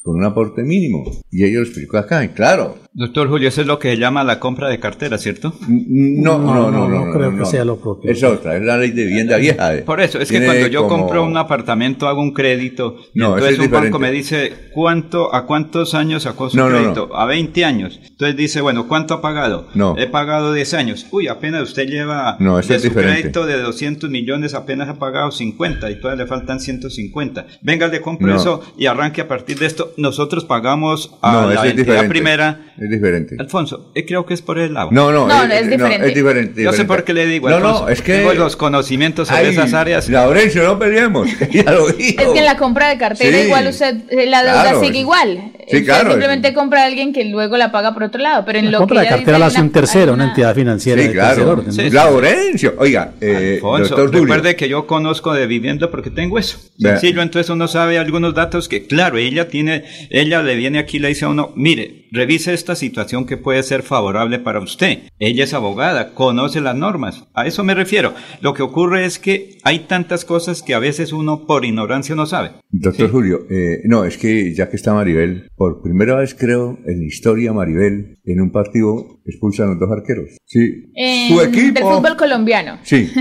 con 0.05 0.17
un 0.17 0.23
aporte 0.23 0.61
mínimo. 0.61 1.03
Y 1.31 1.43
ellos 1.45 1.61
lo 1.61 1.63
explicó 1.63 1.97
acá, 1.97 2.23
y 2.23 2.27
claro. 2.29 2.77
Doctor 2.93 3.27
Julio, 3.27 3.49
eso 3.49 3.61
es 3.61 3.67
lo 3.67 3.79
que 3.79 3.89
se 3.89 3.97
llama 3.97 4.23
la 4.23 4.39
compra 4.39 4.69
de 4.69 4.79
cartera, 4.79 5.17
¿cierto? 5.17 5.55
No, 5.67 6.37
no, 6.37 6.69
no, 6.69 6.87
no, 6.87 6.87
no, 6.87 7.11
creo 7.11 7.35
que 7.35 7.45
sea 7.45 7.65
lo 7.65 7.77
propio. 7.77 8.11
Es 8.11 8.23
otra, 8.23 8.55
es 8.55 8.61
la 8.61 8.77
ley 8.77 8.91
de 8.91 9.03
vivienda 9.03 9.37
vieja. 9.37 9.71
Por 9.83 9.99
eso, 10.01 10.19
es 10.19 10.31
que 10.31 10.45
cuando 10.45 10.67
yo 10.67 10.87
compro 10.87 11.25
un 11.25 11.35
apartamento 11.35 12.07
hago 12.07 12.21
un 12.21 12.33
crédito, 12.33 12.97
y 13.15 13.23
entonces 13.23 13.57
un 13.57 13.71
banco 13.71 13.97
me 13.97 14.11
dice, 14.11 14.69
¿cuánto, 14.75 15.33
a 15.33 15.47
cuántos 15.47 15.95
años 15.95 16.21
sacó 16.23 16.51
su 16.51 16.57
crédito? 16.63 17.09
A 17.15 17.25
20 17.25 17.65
años. 17.65 17.99
Entonces 18.15 18.37
dice, 18.37 18.61
bueno, 18.61 18.87
¿cuánto 18.87 19.13
ha 19.13 19.21
pagado? 19.21 19.67
No. 19.73 19.97
He 19.97 20.07
pagado 20.07 20.53
10 20.53 20.73
años. 20.75 21.05
Uy, 21.11 21.27
apenas 21.27 21.63
usted 21.63 21.85
lleva 21.85 22.37
no, 22.39 22.61
de 22.61 22.79
su 22.79 22.93
crédito 22.93 23.45
de 23.45 23.59
200 23.59 24.09
millones, 24.09 24.53
apenas 24.53 24.87
ha 24.87 24.93
pagado 24.93 25.31
50 25.31 25.91
y 25.91 25.99
todavía 25.99 26.23
le 26.23 26.29
faltan 26.29 26.61
150. 26.61 27.45
Venga, 27.61 27.89
le 27.89 27.99
compro 27.99 28.33
eso 28.33 28.63
y 28.77 28.85
arranque 28.85 29.19
a 29.19 29.27
partir 29.27 29.59
de 29.59 29.65
esto. 29.65 29.93
Nosotros 29.97 30.45
pagamos 30.45 31.13
a 31.21 31.45
la 31.45 31.67
entidad 31.67 32.07
primera. 32.07 32.73
Es 32.79 32.89
diferente. 32.89 33.35
Alfonso, 33.37 33.91
eh, 33.95 34.05
creo 34.05 34.25
que 34.25 34.33
es 34.33 34.41
por 34.41 34.59
el 34.59 34.73
lado. 34.73 34.91
No, 34.91 35.11
no, 35.11 35.27
no, 35.27 35.43
es, 35.43 35.69
diferente. 35.69 36.07
es 36.07 36.15
diferente. 36.15 36.63
Yo 36.63 36.71
sé 36.71 36.85
por 36.85 37.03
qué 37.03 37.13
le 37.13 37.25
digo. 37.25 37.49
No, 37.49 37.59
no, 37.59 37.89
es 37.89 38.01
que. 38.01 38.19
Tengo 38.19 38.33
los 38.33 38.55
conocimientos 38.55 39.27
sobre 39.27 39.49
esas 39.49 39.73
áreas. 39.73 40.07
Laurencio, 40.07 40.63
no 40.63 40.79
peleemos. 40.79 41.27
ya 41.51 41.69
lo 41.69 41.87
dijo. 41.87 42.21
Es 42.21 42.29
que 42.29 42.39
en 42.39 42.45
la 42.45 42.55
compra 42.55 42.87
de 42.87 42.97
cartera, 42.97 43.41
igual 43.41 43.67
usted, 43.67 43.97
eh, 44.09 44.25
la 44.25 44.41
deuda 44.41 44.79
sigue 44.79 44.99
igual. 44.99 45.51
Sí, 45.67 45.83
claro. 45.83 46.11
Simplemente 46.11 46.53
compra 46.53 46.83
a 46.83 46.85
alguien 46.85 47.11
que 47.11 47.25
luego 47.25 47.57
la 47.57 47.73
paga 47.73 47.93
por 47.93 48.04
otro 48.05 48.21
lado. 48.21 48.43
Pero 48.45 48.59
en 48.59 48.65
la 48.65 48.71
lo 48.71 48.77
compra 48.79 49.01
de 49.01 49.07
cartera 49.07 49.39
la 49.39 49.47
hace 49.47 49.61
un 49.61 49.71
tercero, 49.71 50.13
una, 50.13 50.29
entidad 50.29 50.55
financiera. 50.55 51.01
Sí, 51.01 51.09
claro. 51.09 51.63
Laurencio, 51.91 52.73
oiga, 52.77 53.13
eh, 53.21 53.55
Alfonso, 53.55 54.07
recuerde 54.07 54.55
que 54.55 54.69
yo 54.69 54.87
conozco 54.87 55.33
de 55.33 55.47
vivienda 55.47 55.89
porque 55.91 56.09
tengo 56.09 56.39
eso. 56.39 56.57
Sencillo, 56.77 57.21
entonces 57.21 57.49
uno 57.49 57.67
sabe 57.67 57.97
algunos 57.97 58.33
datos 58.33 58.67
que, 58.67 58.85
claro, 58.87 59.17
ella 59.17 59.47
tiene, 59.47 59.85
ella 60.09 60.41
le 60.41 60.55
viene 60.55 60.79
aquí 60.79 60.99
le 60.99 61.09
dice 61.09 61.25
a 61.25 61.29
uno, 61.29 61.51
mire, 61.55 62.05
revise 62.11 62.53
esta 62.53 62.75
situación 62.75 63.25
que 63.25 63.37
puede 63.37 63.61
ser 63.63 63.83
favorable 63.83 64.39
para 64.39 64.59
usted. 64.59 64.99
Ella 65.19 65.43
es 65.43 65.53
abogada, 65.53 66.13
conoce 66.13 66.61
las 66.61 66.75
normas. 66.75 67.25
A 67.33 67.45
eso 67.45 67.63
me 67.63 67.75
refiero. 67.75 68.13
Lo 68.41 68.53
que 68.53 68.63
ocurre 68.63 69.05
es 69.05 69.19
que 69.19 69.57
hay 69.63 69.79
tantas 69.79 70.25
cosas 70.25 70.63
que 70.63 70.73
a 70.73 70.79
veces 70.79 71.13
uno 71.13 71.45
por 71.45 71.65
ignorancia 71.65 72.15
no 72.15 72.25
sabe. 72.25 72.51
Doctor 72.69 73.11
Julio, 73.11 73.45
eh, 73.49 73.81
no, 73.85 74.05
es 74.05 74.17
que 74.17 74.53
ya 74.53 74.69
que 74.69 74.75
está 74.75 74.93
Maribel, 74.93 75.49
por 75.55 75.81
primera 75.81 76.15
vez 76.15 76.35
creo 76.35 76.77
en 76.85 76.99
la 76.99 77.05
historia, 77.05 77.53
Maribel, 77.53 77.94
en 78.23 78.41
un 78.41 78.51
partido 78.51 79.21
expulsan 79.25 79.67
a 79.67 79.69
los 79.71 79.79
dos 79.79 79.91
arqueros. 79.91 80.29
Sí. 80.45 80.91
Su 81.29 81.41
equipo. 81.41 81.73
Del 81.73 81.83
fútbol 81.83 82.17
colombiano. 82.17 82.79
Sí. 82.83 83.09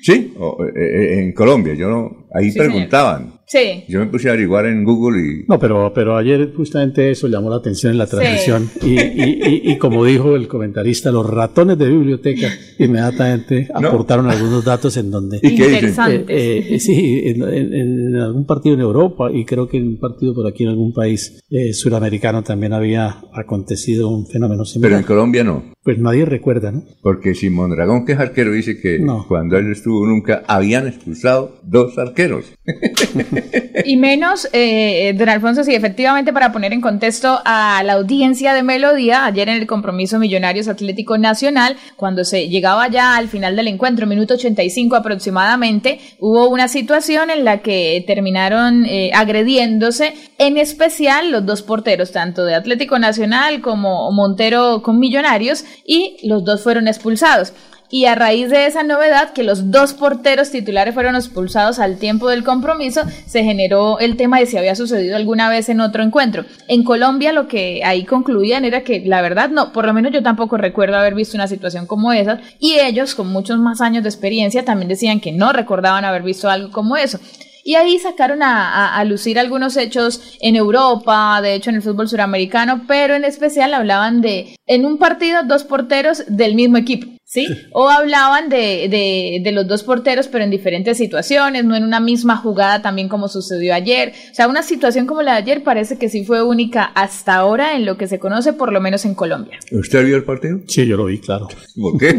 Sí, 0.00 0.32
eh, 0.32 0.80
eh, 0.80 1.20
en 1.22 1.32
Colombia. 1.32 1.74
Yo 1.74 1.88
no, 1.88 2.28
ahí 2.32 2.52
preguntaban. 2.52 3.37
Sí. 3.48 3.84
Yo 3.88 4.00
me 4.00 4.06
puse 4.06 4.28
a 4.28 4.32
averiguar 4.32 4.66
en 4.66 4.84
Google 4.84 5.20
y... 5.22 5.44
No, 5.48 5.58
pero, 5.58 5.90
pero 5.94 6.18
ayer 6.18 6.52
justamente 6.54 7.10
eso 7.10 7.28
llamó 7.28 7.48
la 7.48 7.56
atención 7.56 7.92
en 7.92 7.98
la 7.98 8.06
transmisión. 8.06 8.68
Y, 8.88 9.00
y, 9.00 9.72
y, 9.72 9.78
como 9.78 10.04
dijo 10.04 10.36
el 10.36 10.48
comentarista, 10.48 11.10
los 11.10 11.28
ratones 11.28 11.78
de 11.78 11.88
biblioteca 11.88 12.48
inmediatamente 12.78 13.68
aportaron 13.74 14.30
algunos 14.30 14.64
datos 14.64 14.96
en 14.96 15.10
donde... 15.10 15.40
¿Y 15.42 15.56
qué 15.56 15.68
dicen? 15.68 16.24
Eh, 16.28 16.66
eh, 16.70 16.80
sí, 16.80 17.22
en, 17.24 18.16
algún 18.16 18.46
partido 18.46 18.74
en 18.74 18.80
Europa 18.80 19.30
y 19.32 19.44
creo 19.44 19.68
que 19.68 19.78
en 19.78 19.88
un 19.88 19.98
partido 19.98 20.34
por 20.34 20.46
aquí 20.46 20.62
en 20.64 20.70
algún 20.70 20.92
país 20.92 21.40
eh, 21.50 21.72
suramericano 21.72 22.42
también 22.42 22.72
había 22.72 23.16
acontecido 23.32 24.08
un 24.08 24.26
fenómeno 24.26 24.64
similar. 24.64 24.90
Pero 24.90 24.98
en 25.00 25.06
Colombia 25.06 25.44
no. 25.44 25.64
Pues 25.82 25.98
nadie 25.98 26.24
recuerda, 26.24 26.70
¿no? 26.70 26.84
Porque 27.02 27.34
Simón 27.34 27.70
Dragón, 27.70 28.04
que 28.04 28.12
es 28.12 28.18
arquero, 28.18 28.52
dice 28.52 28.78
que 28.78 29.04
cuando 29.26 29.56
él 29.56 29.72
estuvo 29.72 30.06
nunca 30.06 30.42
habían 30.46 30.86
expulsado 30.86 31.60
dos 31.62 31.96
arqueros. 31.98 32.52
y 33.84 33.96
menos, 33.96 34.48
eh, 34.52 35.14
don 35.16 35.28
Alfonso, 35.28 35.64
sí, 35.64 35.74
efectivamente, 35.74 36.32
para 36.32 36.52
poner 36.52 36.72
en 36.72 36.80
contexto 36.80 37.40
a 37.44 37.82
la 37.84 37.94
audiencia 37.94 38.54
de 38.54 38.62
Melodía, 38.62 39.24
ayer 39.24 39.48
en 39.48 39.56
el 39.56 39.66
compromiso 39.66 40.18
Millonarios 40.18 40.68
Atlético 40.68 41.18
Nacional, 41.18 41.76
cuando 41.96 42.24
se 42.24 42.48
llegaba 42.48 42.88
ya 42.88 43.16
al 43.16 43.28
final 43.28 43.56
del 43.56 43.68
encuentro, 43.68 44.06
minuto 44.06 44.34
85 44.34 44.96
aproximadamente, 44.96 46.00
hubo 46.18 46.48
una 46.48 46.68
situación 46.68 47.30
en 47.30 47.44
la 47.44 47.58
que 47.58 48.04
terminaron 48.06 48.84
eh, 48.84 49.10
agrediéndose, 49.14 50.14
en 50.38 50.56
especial 50.56 51.30
los 51.30 51.44
dos 51.44 51.62
porteros, 51.62 52.12
tanto 52.12 52.44
de 52.44 52.54
Atlético 52.54 52.98
Nacional 52.98 53.60
como 53.60 54.10
Montero 54.12 54.82
con 54.82 54.98
Millonarios, 54.98 55.64
y 55.84 56.16
los 56.22 56.44
dos 56.44 56.62
fueron 56.62 56.88
expulsados 56.88 57.52
y 57.90 58.04
a 58.04 58.14
raíz 58.14 58.50
de 58.50 58.66
esa 58.66 58.82
novedad, 58.82 59.32
que 59.32 59.42
los 59.42 59.70
dos 59.70 59.94
porteros 59.94 60.50
titulares 60.50 60.94
fueron 60.94 61.16
expulsados 61.16 61.78
al 61.78 61.98
tiempo 61.98 62.28
del 62.28 62.44
compromiso, 62.44 63.02
se 63.26 63.44
generó 63.44 63.98
el 63.98 64.16
tema 64.16 64.38
de 64.38 64.46
si 64.46 64.56
había 64.56 64.74
sucedido 64.74 65.16
alguna 65.16 65.48
vez 65.48 65.68
en 65.68 65.80
otro 65.80 66.02
encuentro. 66.02 66.44
En 66.68 66.84
Colombia 66.84 67.32
lo 67.32 67.48
que 67.48 67.82
ahí 67.84 68.04
concluían 68.04 68.64
era 68.64 68.82
que 68.82 69.02
la 69.06 69.22
verdad 69.22 69.50
no, 69.50 69.72
por 69.72 69.86
lo 69.86 69.94
menos 69.94 70.12
yo 70.12 70.22
tampoco 70.22 70.56
recuerdo 70.56 70.96
haber 70.96 71.14
visto 71.14 71.36
una 71.36 71.48
situación 71.48 71.86
como 71.86 72.12
esa 72.12 72.40
y 72.58 72.74
ellos 72.78 73.14
con 73.14 73.28
muchos 73.28 73.58
más 73.58 73.80
años 73.80 74.02
de 74.02 74.10
experiencia 74.10 74.64
también 74.64 74.88
decían 74.88 75.20
que 75.20 75.32
no 75.32 75.52
recordaban 75.52 76.04
haber 76.04 76.22
visto 76.22 76.50
algo 76.50 76.70
como 76.70 76.96
eso. 76.96 77.18
Y 77.64 77.74
ahí 77.74 77.98
sacaron 77.98 78.42
a, 78.42 79.04
lucir 79.04 79.38
algunos 79.38 79.76
hechos 79.76 80.38
en 80.40 80.56
Europa, 80.56 81.38
de 81.42 81.54
hecho 81.54 81.68
en 81.68 81.76
el 81.76 81.82
fútbol 81.82 82.08
suramericano, 82.08 82.84
pero 82.88 83.14
en 83.14 83.24
especial 83.24 83.74
hablaban 83.74 84.22
de, 84.22 84.56
en 84.66 84.86
un 84.86 84.96
partido, 84.96 85.42
dos 85.42 85.64
porteros 85.64 86.24
del 86.28 86.54
mismo 86.54 86.78
equipo. 86.78 87.17
¿Sí? 87.30 87.46
O 87.72 87.90
hablaban 87.90 88.48
de, 88.48 88.88
de, 88.88 89.40
de, 89.44 89.52
los 89.52 89.68
dos 89.68 89.82
porteros, 89.82 90.28
pero 90.28 90.44
en 90.44 90.50
diferentes 90.50 90.96
situaciones, 90.96 91.62
no 91.62 91.76
en 91.76 91.84
una 91.84 92.00
misma 92.00 92.38
jugada 92.38 92.80
también 92.80 93.10
como 93.10 93.28
sucedió 93.28 93.74
ayer. 93.74 94.14
O 94.30 94.34
sea, 94.34 94.48
una 94.48 94.62
situación 94.62 95.04
como 95.04 95.20
la 95.20 95.32
de 95.32 95.38
ayer 95.38 95.62
parece 95.62 95.98
que 95.98 96.08
sí 96.08 96.24
fue 96.24 96.42
única 96.42 96.84
hasta 96.84 97.34
ahora 97.34 97.76
en 97.76 97.84
lo 97.84 97.98
que 97.98 98.08
se 98.08 98.18
conoce, 98.18 98.54
por 98.54 98.72
lo 98.72 98.80
menos 98.80 99.04
en 99.04 99.14
Colombia. 99.14 99.58
¿Usted 99.70 100.06
vio 100.06 100.16
el 100.16 100.24
partido? 100.24 100.60
Sí, 100.68 100.86
yo 100.86 100.96
lo 100.96 101.04
vi, 101.04 101.18
claro. 101.18 101.48
¿Por 101.76 101.98
qué? 101.98 102.18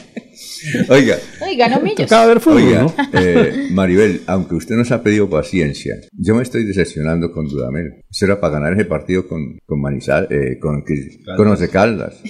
Oiga. 0.88 1.16
Oiga, 1.46 1.68
no 1.68 1.80
ver 1.82 2.40
Oiga, 2.46 2.86
eh, 3.12 3.68
Maribel, 3.70 4.22
aunque 4.26 4.54
usted 4.54 4.76
nos 4.76 4.90
ha 4.92 5.02
pedido 5.02 5.28
paciencia, 5.28 5.96
yo 6.12 6.34
me 6.34 6.42
estoy 6.42 6.64
decepcionando 6.64 7.32
con 7.32 7.48
Dudamel. 7.48 8.02
Eso 8.10 8.24
era 8.24 8.40
para 8.40 8.54
ganar 8.54 8.72
ese 8.72 8.84
partido 8.84 9.26
con, 9.28 9.58
con 9.66 9.80
Manizal, 9.80 10.28
eh, 10.30 10.58
con, 10.58 10.84
con 11.36 11.48
Once 11.48 11.68
Caldas. 11.68 12.22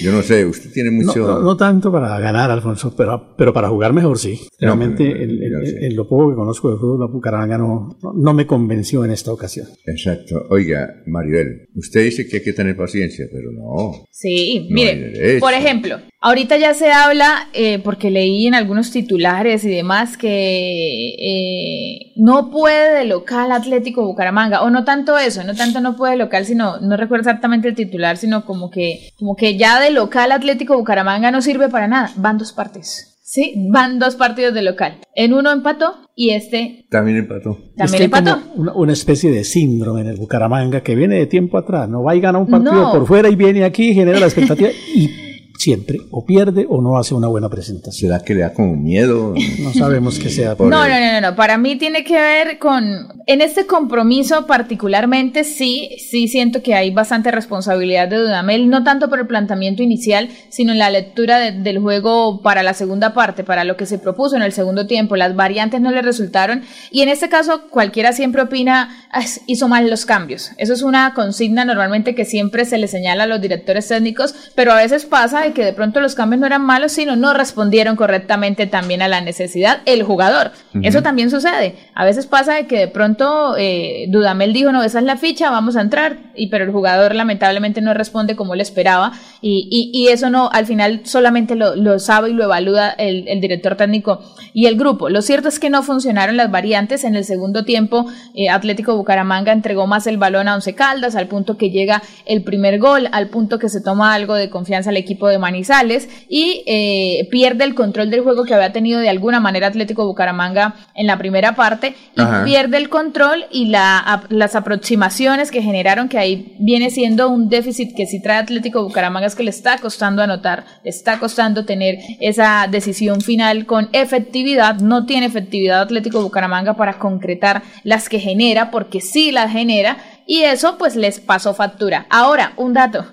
Yo 0.00 0.12
no 0.12 0.22
sé, 0.22 0.44
usted 0.44 0.70
tiene 0.72 0.90
mucho... 0.90 1.40
No, 1.40 1.56
tanto 1.56 1.90
para 1.90 2.18
ganar, 2.18 2.50
Alfonso, 2.50 2.94
pero, 2.96 3.34
pero 3.36 3.52
para 3.52 3.68
jugar 3.68 3.92
mejor 3.92 4.18
sí. 4.18 4.40
Realmente, 4.58 5.22
en, 5.22 5.96
lo 5.96 6.08
poco 6.08 6.30
que 6.30 6.36
conozco 6.36 6.70
de 6.70 6.76
fútbol, 6.76 7.00
la 7.00 7.06
Bucaramanga 7.06 7.58
no, 7.58 7.98
no 8.14 8.34
me 8.34 8.46
convenció 8.46 9.04
en 9.04 9.12
esta 9.12 9.32
ocasión. 9.32 9.66
Exacto. 9.86 10.46
Oiga, 10.50 11.02
Maribel, 11.06 11.68
usted 11.74 12.04
dice 12.04 12.26
que 12.26 12.38
hay 12.38 12.42
que 12.42 12.52
tener 12.52 12.76
paciencia, 12.76 13.26
pero 13.32 13.50
no. 13.52 14.04
Sí, 14.10 14.68
mire, 14.70 15.38
por 15.40 15.52
ejemplo, 15.52 15.98
ahorita 16.20 16.56
ya 16.58 16.74
se 16.74 16.90
habla 16.90 17.47
eh, 17.52 17.78
porque 17.78 18.10
leí 18.10 18.46
en 18.46 18.54
algunos 18.54 18.90
titulares 18.90 19.64
y 19.64 19.68
demás 19.68 20.16
que 20.16 21.14
eh, 21.18 22.12
no 22.16 22.50
puede 22.50 22.98
de 22.98 23.04
local 23.04 23.52
Atlético 23.52 24.04
Bucaramanga, 24.04 24.62
o 24.62 24.70
no 24.70 24.84
tanto 24.84 25.18
eso, 25.18 25.44
no 25.44 25.54
tanto 25.54 25.80
no 25.80 25.96
puede 25.96 26.12
de 26.12 26.18
local, 26.18 26.44
sino, 26.44 26.78
no 26.80 26.96
recuerdo 26.96 27.22
exactamente 27.22 27.68
el 27.68 27.74
titular, 27.74 28.16
sino 28.16 28.44
como 28.44 28.70
que, 28.70 29.10
como 29.18 29.36
que 29.36 29.56
ya 29.56 29.80
de 29.80 29.90
local 29.90 30.32
Atlético 30.32 30.76
Bucaramanga 30.76 31.30
no 31.30 31.42
sirve 31.42 31.68
para 31.68 31.88
nada, 31.88 32.12
van 32.16 32.38
dos 32.38 32.52
partes. 32.52 33.14
Sí, 33.30 33.52
van 33.70 33.98
dos 33.98 34.16
partidos 34.16 34.54
de 34.54 34.62
local. 34.62 35.00
En 35.14 35.34
uno 35.34 35.52
empató 35.52 35.96
y 36.16 36.30
este 36.30 36.86
también 36.90 37.18
empató. 37.18 37.58
También 37.76 38.04
empató. 38.04 38.40
Una, 38.54 38.92
especie 38.94 39.30
de 39.30 39.44
síndrome 39.44 40.00
en 40.00 40.06
el 40.06 40.16
Bucaramanga 40.16 40.80
que 40.80 40.94
viene 40.94 41.16
de 41.16 41.26
tiempo 41.26 41.58
atrás. 41.58 41.90
No 41.90 42.02
va 42.02 42.16
y 42.16 42.20
gana 42.20 42.38
un 42.38 42.46
partido 42.46 42.90
por 42.90 43.06
fuera 43.06 43.28
y 43.28 43.36
viene 43.36 43.64
aquí 43.64 43.90
y 43.90 43.94
genera 43.94 44.18
la 44.18 44.26
expectativa 44.26 44.70
y 44.94 45.27
siempre 45.58 45.98
o 46.12 46.24
pierde 46.24 46.66
o 46.68 46.80
no 46.80 46.98
hace 46.98 47.14
una 47.14 47.26
buena 47.26 47.48
presentación. 47.48 48.10
¿Será 48.10 48.24
que 48.24 48.32
le 48.34 48.42
da 48.42 48.52
como 48.52 48.76
miedo? 48.76 49.34
No 49.58 49.72
sabemos 49.72 50.18
que 50.18 50.30
sea. 50.30 50.54
No, 50.58 50.68
no, 50.68 50.88
no, 50.88 51.20
no, 51.20 51.36
para 51.36 51.58
mí 51.58 51.76
tiene 51.76 52.04
que 52.04 52.14
ver 52.14 52.58
con, 52.58 53.08
en 53.26 53.40
este 53.40 53.66
compromiso 53.66 54.46
particularmente 54.46 55.42
sí, 55.42 55.96
sí 55.98 56.28
siento 56.28 56.62
que 56.62 56.74
hay 56.74 56.90
bastante 56.90 57.30
responsabilidad 57.30 58.08
de 58.08 58.18
Dudamel, 58.18 58.70
no 58.70 58.84
tanto 58.84 59.08
por 59.08 59.18
el 59.18 59.26
planteamiento 59.26 59.82
inicial, 59.82 60.28
sino 60.48 60.72
en 60.72 60.78
la 60.78 60.90
lectura 60.90 61.50
del 61.50 61.78
juego 61.80 62.40
para 62.40 62.62
la 62.62 62.72
segunda 62.72 63.14
parte, 63.14 63.42
para 63.42 63.64
lo 63.64 63.76
que 63.76 63.84
se 63.84 63.98
propuso 63.98 64.36
en 64.36 64.42
el 64.42 64.52
segundo 64.52 64.86
tiempo, 64.86 65.16
las 65.16 65.34
variantes 65.34 65.80
no 65.80 65.90
le 65.90 66.02
resultaron 66.02 66.62
y 66.92 67.02
en 67.02 67.08
este 67.08 67.28
caso 67.28 67.62
cualquiera 67.68 68.12
siempre 68.12 68.42
opina, 68.42 69.08
hizo 69.46 69.66
mal 69.66 69.90
los 69.90 70.06
cambios. 70.06 70.52
Eso 70.56 70.72
es 70.72 70.82
una 70.82 71.14
consigna 71.14 71.64
normalmente 71.64 72.14
que 72.14 72.24
siempre 72.24 72.64
se 72.64 72.78
le 72.78 72.86
señala 72.86 73.24
a 73.24 73.26
los 73.26 73.40
directores 73.40 73.88
técnicos, 73.88 74.34
pero 74.54 74.72
a 74.72 74.76
veces 74.76 75.04
pasa 75.04 75.47
que 75.52 75.64
de 75.64 75.72
pronto 75.72 76.00
los 76.00 76.14
cambios 76.14 76.40
no 76.40 76.46
eran 76.46 76.62
malos, 76.62 76.92
sino 76.92 77.16
no 77.16 77.34
respondieron 77.34 77.96
correctamente 77.96 78.66
también 78.66 79.02
a 79.02 79.08
la 79.08 79.20
necesidad 79.20 79.80
el 79.84 80.02
jugador. 80.02 80.52
Eso 80.82 81.02
también 81.02 81.30
sucede. 81.30 81.76
A 81.94 82.04
veces 82.04 82.26
pasa 82.26 82.54
de 82.54 82.66
que 82.66 82.78
de 82.78 82.88
pronto 82.88 83.56
eh, 83.56 84.06
Dudamel 84.08 84.52
dijo, 84.52 84.72
no, 84.72 84.82
esa 84.82 84.98
es 84.98 85.04
la 85.04 85.16
ficha, 85.16 85.50
vamos 85.50 85.76
a 85.76 85.80
entrar, 85.80 86.18
y 86.34 86.48
pero 86.48 86.64
el 86.64 86.72
jugador 86.72 87.14
lamentablemente 87.14 87.80
no 87.80 87.94
responde 87.94 88.36
como 88.36 88.54
él 88.54 88.60
esperaba, 88.60 89.12
y, 89.40 89.90
y, 89.92 90.08
eso 90.08 90.30
no, 90.30 90.50
al 90.52 90.66
final 90.66 91.00
solamente 91.04 91.54
lo, 91.54 91.98
sabe 91.98 92.30
y 92.30 92.32
lo 92.32 92.44
evalúa 92.44 92.90
el, 92.90 93.28
el, 93.28 93.40
director 93.40 93.76
técnico 93.76 94.20
y 94.52 94.66
el 94.66 94.76
grupo. 94.76 95.08
Lo 95.08 95.22
cierto 95.22 95.48
es 95.48 95.58
que 95.58 95.70
no 95.70 95.82
funcionaron 95.82 96.36
las 96.36 96.50
variantes. 96.50 97.04
En 97.04 97.14
el 97.14 97.24
segundo 97.24 97.64
tiempo, 97.64 98.06
eh, 98.34 98.48
Atlético 98.48 98.96
Bucaramanga 98.96 99.52
entregó 99.52 99.86
más 99.86 100.06
el 100.06 100.16
balón 100.16 100.48
a 100.48 100.54
Once 100.54 100.74
Caldas, 100.74 101.14
al 101.14 101.28
punto 101.28 101.56
que 101.56 101.70
llega 101.70 102.02
el 102.26 102.42
primer 102.42 102.78
gol, 102.78 103.08
al 103.12 103.28
punto 103.28 103.58
que 103.58 103.68
se 103.68 103.80
toma 103.80 104.14
algo 104.14 104.34
de 104.34 104.50
confianza 104.50 104.90
el 104.90 104.96
equipo 104.96 105.28
de 105.28 105.37
Manizales 105.38 106.08
y 106.28 106.62
eh, 106.66 107.28
pierde 107.30 107.64
el 107.64 107.74
control 107.74 108.10
del 108.10 108.20
juego 108.20 108.44
que 108.44 108.54
había 108.54 108.72
tenido 108.72 109.00
de 109.00 109.08
alguna 109.08 109.40
manera 109.40 109.68
Atlético 109.68 110.06
Bucaramanga 110.06 110.74
en 110.94 111.06
la 111.06 111.18
primera 111.18 111.54
parte 111.54 111.94
y 112.14 112.22
pierde 112.44 112.76
el 112.76 112.88
control 112.88 113.46
y 113.50 113.66
la, 113.66 114.24
las 114.28 114.54
aproximaciones 114.54 115.50
que 115.50 115.62
generaron 115.62 116.08
que 116.08 116.18
ahí 116.18 116.56
viene 116.58 116.90
siendo 116.90 117.28
un 117.28 117.48
déficit 117.48 117.94
que 117.94 118.06
si 118.06 118.20
trae 118.20 118.38
Atlético 118.38 118.82
Bucaramanga 118.82 119.26
es 119.26 119.34
que 119.34 119.42
le 119.42 119.50
está 119.50 119.78
costando 119.78 120.22
anotar, 120.22 120.64
le 120.84 120.90
está 120.90 121.18
costando 121.18 121.64
tener 121.64 121.98
esa 122.20 122.66
decisión 122.70 123.20
final 123.20 123.66
con 123.66 123.88
efectividad, 123.92 124.80
no 124.80 125.06
tiene 125.06 125.26
efectividad 125.26 125.80
Atlético 125.80 126.22
Bucaramanga 126.22 126.74
para 126.74 126.98
concretar 126.98 127.62
las 127.84 128.08
que 128.08 128.20
genera 128.20 128.70
porque 128.70 129.00
sí 129.00 129.32
las 129.32 129.52
genera 129.52 129.98
y 130.26 130.42
eso 130.42 130.76
pues 130.78 130.94
les 130.94 131.20
pasó 131.20 131.54
factura. 131.54 132.06
Ahora, 132.10 132.52
un 132.56 132.74
dato. 132.74 133.06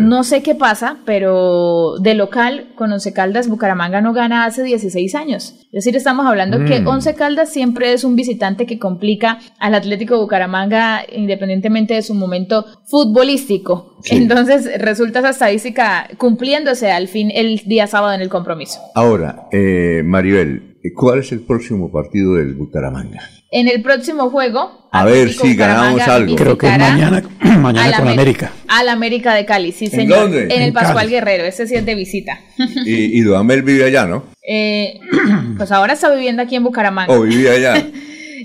No 0.00 0.22
sé 0.22 0.42
qué 0.42 0.54
pasa, 0.54 0.98
pero 1.06 1.94
de 1.98 2.14
local 2.14 2.72
con 2.74 2.92
Once 2.92 3.12
Caldas 3.12 3.48
Bucaramanga 3.48 4.00
no 4.00 4.12
gana 4.12 4.44
hace 4.44 4.62
16 4.62 5.14
años. 5.14 5.54
Es 5.72 5.84
decir, 5.84 5.96
estamos 5.96 6.26
hablando 6.26 6.64
que 6.64 6.80
mm. 6.80 6.86
Once 6.86 7.14
Caldas 7.14 7.50
siempre 7.50 7.92
es 7.92 8.04
un 8.04 8.14
visitante 8.14 8.66
que 8.66 8.78
complica 8.78 9.38
al 9.58 9.74
Atlético 9.74 10.18
Bucaramanga 10.18 11.02
independientemente 11.10 11.94
de 11.94 12.02
su 12.02 12.14
momento 12.14 12.66
futbolístico. 12.86 13.96
Entonces 14.10 14.68
resulta 14.78 15.20
esa 15.20 15.30
estadística 15.30 16.08
cumpliéndose 16.18 16.90
al 16.90 17.08
fin 17.08 17.30
el 17.34 17.62
día 17.64 17.86
sábado 17.86 18.12
en 18.12 18.20
el 18.20 18.28
compromiso. 18.28 18.80
Ahora, 18.94 19.48
eh, 19.52 20.02
Maribel, 20.04 20.76
¿cuál 20.94 21.20
es 21.20 21.32
el 21.32 21.40
próximo 21.40 21.90
partido 21.90 22.34
del 22.34 22.54
Bucaramanga? 22.54 23.20
En 23.50 23.68
el 23.68 23.82
próximo 23.82 24.30
juego. 24.30 24.88
A 24.92 25.04
ver 25.04 25.30
si 25.30 25.54
ganamos 25.54 26.00
algo. 26.08 26.36
Creo 26.36 26.58
que 26.58 26.66
mañana, 26.66 27.22
mañana 27.58 27.96
con 27.98 28.08
América. 28.08 28.52
Al 28.72 28.88
América 28.88 29.34
de 29.34 29.44
Cali, 29.44 29.70
sí, 29.72 29.88
señor. 29.88 30.02
¿En 30.02 30.08
dónde? 30.32 30.54
En 30.54 30.62
el 30.62 30.72
Pascual 30.72 31.10
Guerrero, 31.10 31.44
ese 31.44 31.66
sí 31.66 31.74
es 31.74 31.84
de 31.84 31.94
visita. 31.94 32.40
Y, 32.86 33.18
y 33.18 33.20
Duamel 33.20 33.62
vive 33.62 33.84
allá, 33.84 34.06
¿no? 34.06 34.24
Eh, 34.46 34.98
pues 35.58 35.70
ahora 35.72 35.92
está 35.92 36.10
viviendo 36.10 36.42
aquí 36.42 36.56
en 36.56 36.64
Bucaramanga. 36.64 37.12
¿O 37.12 37.22
vivía 37.22 37.52
allá? 37.52 37.74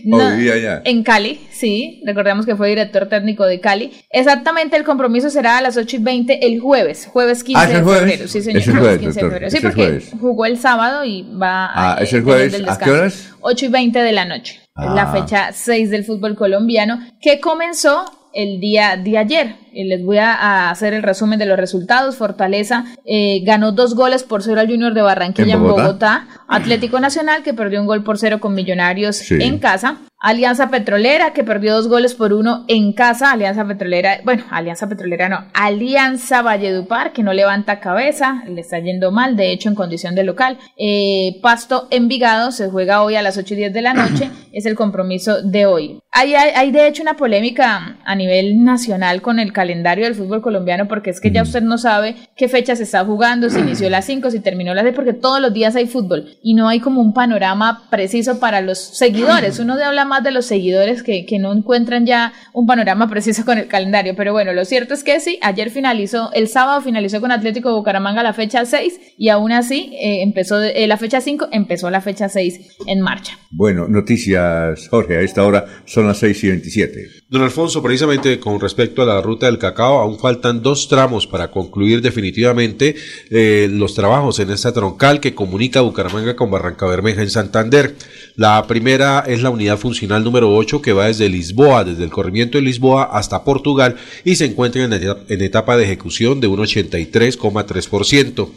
vivía 0.04 0.54
allá? 0.54 0.82
En 0.84 1.04
Cali, 1.04 1.40
sí. 1.50 2.02
Recordemos 2.06 2.46
que 2.46 2.58
fue 2.58 2.70
director 2.70 3.08
técnico 3.08 3.46
de 3.46 3.62
Cali. 3.62 3.92
Exactamente, 4.10 4.76
el 4.76 4.84
compromiso 4.84 5.30
será 5.30 5.60
a 5.60 5.62
las 5.62 5.78
8 5.78 5.96
y 5.96 6.00
20 6.00 6.46
el 6.46 6.60
jueves, 6.60 7.08
jueves 7.12 7.44
15 7.44 7.62
ah, 7.62 7.68
de 7.68 7.84
febrero. 7.84 8.28
Sí, 8.28 8.42
señor. 8.42 8.62
Es 8.62 8.68
el 8.68 8.78
jueves, 8.78 9.00
15 9.00 9.20
de 9.20 9.30
febrero. 9.30 9.50
Sí, 9.50 9.58
porque 9.62 10.02
jugó 10.20 10.46
el 10.46 10.58
sábado 10.58 11.06
y 11.06 11.24
va 11.42 11.72
Ah, 11.74 11.98
es 12.02 12.12
el 12.14 12.24
jueves. 12.24 12.62
¿A 12.68 12.78
qué 12.78 12.92
horas? 12.92 13.34
8 13.40 13.66
y 13.66 13.70
20 13.70 14.00
de 14.00 14.12
la 14.12 14.26
noche. 14.26 14.60
Es 14.76 14.92
la 14.94 15.04
ah. 15.04 15.14
fecha 15.14 15.52
6 15.54 15.90
del 15.90 16.04
fútbol 16.04 16.36
colombiano 16.36 17.00
que 17.22 17.40
comenzó 17.40 18.06
el 18.34 18.60
día 18.60 18.98
de 18.98 19.18
ayer. 19.18 19.56
Les 19.86 20.04
voy 20.04 20.18
a 20.18 20.70
hacer 20.70 20.94
el 20.94 21.04
resumen 21.04 21.40
de 21.40 21.46
los 21.46 21.58
resultados. 21.58 22.16
Fortaleza 22.16 22.86
eh, 23.06 23.42
ganó 23.44 23.72
dos 23.72 23.96
goles 23.96 24.24
por 24.24 24.44
cero 24.44 24.62
al 24.62 24.68
Junior 24.68 24.94
de 24.94 25.02
Barranquilla 25.02 25.56
en 25.56 25.64
Bogotá? 25.64 26.28
Atlético 26.48 27.00
Nacional 27.00 27.44
que 27.44 27.54
perdió 27.54 27.82
un 27.82 27.88
gol 27.88 28.04
por 28.04 28.18
cero 28.18 28.40
con 28.40 28.54
Millonarios 28.54 29.32
en 29.32 29.60
casa. 29.60 29.98
Alianza 30.20 30.72
Petrolera 30.72 31.32
que 31.32 31.44
perdió 31.44 31.76
dos 31.76 31.88
goles 31.88 32.16
por 32.16 32.34
uno 32.34 32.66
en 32.68 32.92
casa. 32.94 33.32
Alianza 33.32 33.68
Petrolera, 33.68 34.20
bueno, 34.24 34.46
Alianza 34.50 34.90
Petrolera 34.90 35.30
no. 35.30 35.46
Alianza 35.54 36.42
Valledupar 36.42 37.14
que 37.14 37.22
no 37.22 37.34
levanta 37.34 37.80
cabeza, 37.80 38.44
le 38.48 38.62
está 38.62 38.80
yendo 38.80 39.12
mal, 39.12 39.38
de 39.38 39.52
hecho 39.52 39.70
en 39.70 39.76
condición 39.76 40.16
de 40.16 40.24
local. 40.24 40.58
Eh, 40.76 41.40
Pasto 41.44 41.88
Envigado 41.92 42.52
se 42.52 42.68
juega 42.70 43.04
hoy 43.04 43.16
a 43.16 43.22
las 43.22 43.38
8 43.38 43.54
y 43.54 43.58
10 43.58 43.74
de 43.74 43.82
la 43.82 43.94
noche, 43.94 44.32
es 44.52 44.66
el 44.66 44.76
compromiso 44.76 45.44
de 45.44 45.68
hoy. 45.68 46.00
Hay, 46.12 46.34
hay, 46.34 46.72
de 46.72 46.88
hecho 46.88 47.04
una 47.04 47.16
polémica 47.16 47.98
a 48.04 48.16
nivel 48.16 48.64
nacional 48.64 49.22
con 49.22 49.40
el 49.40 49.54
calendario 49.54 49.67
del 49.68 50.16
fútbol 50.16 50.42
colombiano 50.42 50.88
porque 50.88 51.10
es 51.10 51.20
que 51.20 51.32
ya 51.32 51.42
usted 51.42 51.62
no 51.62 51.78
sabe 51.78 52.16
qué 52.36 52.48
fecha 52.48 52.76
se 52.76 52.84
está 52.84 53.04
jugando, 53.06 53.50
si 53.50 53.60
inició 53.60 53.90
las 53.90 54.06
5, 54.06 54.32
si 54.32 54.40
terminó 54.40 54.74
las 54.74 54.84
10, 54.84 54.96
porque 54.96 55.14
todos 55.14 55.42
los 55.42 55.54
días 55.54 55.76
hay 55.76 55.88
fútbol 55.88 56.26
y 56.42 56.54
no 56.54 56.68
hay 56.68 56.80
como 56.80 57.02
un 57.02 57.14
panorama 57.14 57.88
preciso 57.90 58.40
para 58.40 58.62
los 58.62 58.78
seguidores. 58.78 59.60
Uno 59.60 59.78
de 59.78 59.84
habla 59.84 60.06
más 60.06 60.24
de 60.24 60.32
los 60.32 60.46
seguidores 60.46 61.04
que, 61.04 61.26
que 61.26 61.40
no 61.40 61.54
encuentran 61.54 62.06
ya 62.06 62.34
un 62.54 62.66
panorama 62.66 63.10
preciso 63.10 63.46
con 63.46 63.58
el 63.58 63.68
calendario. 63.68 64.16
Pero 64.16 64.34
bueno, 64.34 64.54
lo 64.54 64.66
cierto 64.66 64.94
es 64.94 65.04
que 65.04 65.20
sí, 65.20 65.40
ayer 65.42 65.70
finalizó, 65.70 66.32
el 66.34 66.48
sábado 66.48 66.82
finalizó 66.82 67.22
con 67.22 67.32
Atlético 67.32 67.74
Bucaramanga 67.76 68.24
la 68.24 68.34
fecha 68.34 68.66
6 68.66 69.16
y 69.18 69.30
aún 69.30 69.52
así 69.52 69.92
eh, 69.94 70.22
empezó 70.22 70.62
eh, 70.62 70.88
la 70.88 70.98
fecha 70.98 71.22
5, 71.22 71.50
empezó 71.52 71.90
la 71.90 72.02
fecha 72.02 72.30
6 72.30 72.78
en 72.88 73.02
marcha. 73.02 73.38
Bueno, 73.52 73.88
noticias, 73.88 74.88
Jorge, 74.90 75.18
a 75.18 75.22
esta 75.22 75.44
hora 75.44 75.66
son 75.86 76.08
las 76.08 76.18
6 76.18 76.44
y 76.44 76.48
27. 76.50 77.08
Don 77.30 77.42
Alfonso, 77.42 77.82
precisamente 77.82 78.40
con 78.40 78.60
respecto 78.60 79.02
a 79.02 79.06
la 79.06 79.22
ruta 79.22 79.48
del 79.48 79.57
cacao, 79.58 80.00
aún 80.00 80.20
faltan 80.20 80.62
dos 80.62 80.88
tramos 80.88 81.28
para 81.28 81.52
concluir 81.52 82.02
definitivamente 82.02 82.96
eh, 83.30 83.68
los 83.72 83.94
trabajos 83.94 84.40
en 84.40 84.52
esta 84.52 84.74
troncal 84.74 85.20
que 85.20 85.36
comunica 85.36 85.82
Bucaramanga 85.82 86.36
con 86.36 86.52
Barranca 86.52 86.86
Bermeja 86.86 87.22
en 87.22 87.30
Santander. 87.30 87.96
La 88.36 88.66
primera 88.68 89.24
es 89.28 89.42
la 89.42 89.50
unidad 89.50 89.78
funcional 89.78 90.24
número 90.24 90.54
8 90.56 90.82
que 90.82 90.94
va 90.94 91.08
desde 91.08 91.30
Lisboa, 91.30 91.84
desde 91.84 92.04
el 92.04 92.10
corrimiento 92.10 92.58
de 92.58 92.64
Lisboa 92.64 93.04
hasta 93.12 93.44
Portugal 93.44 93.96
y 94.24 94.36
se 94.36 94.46
encuentra 94.46 94.84
en 94.84 95.42
etapa 95.42 95.78
de 95.78 95.84
ejecución 95.86 96.40
de 96.40 96.48
un 96.48 96.60
83,3%. 96.60 98.50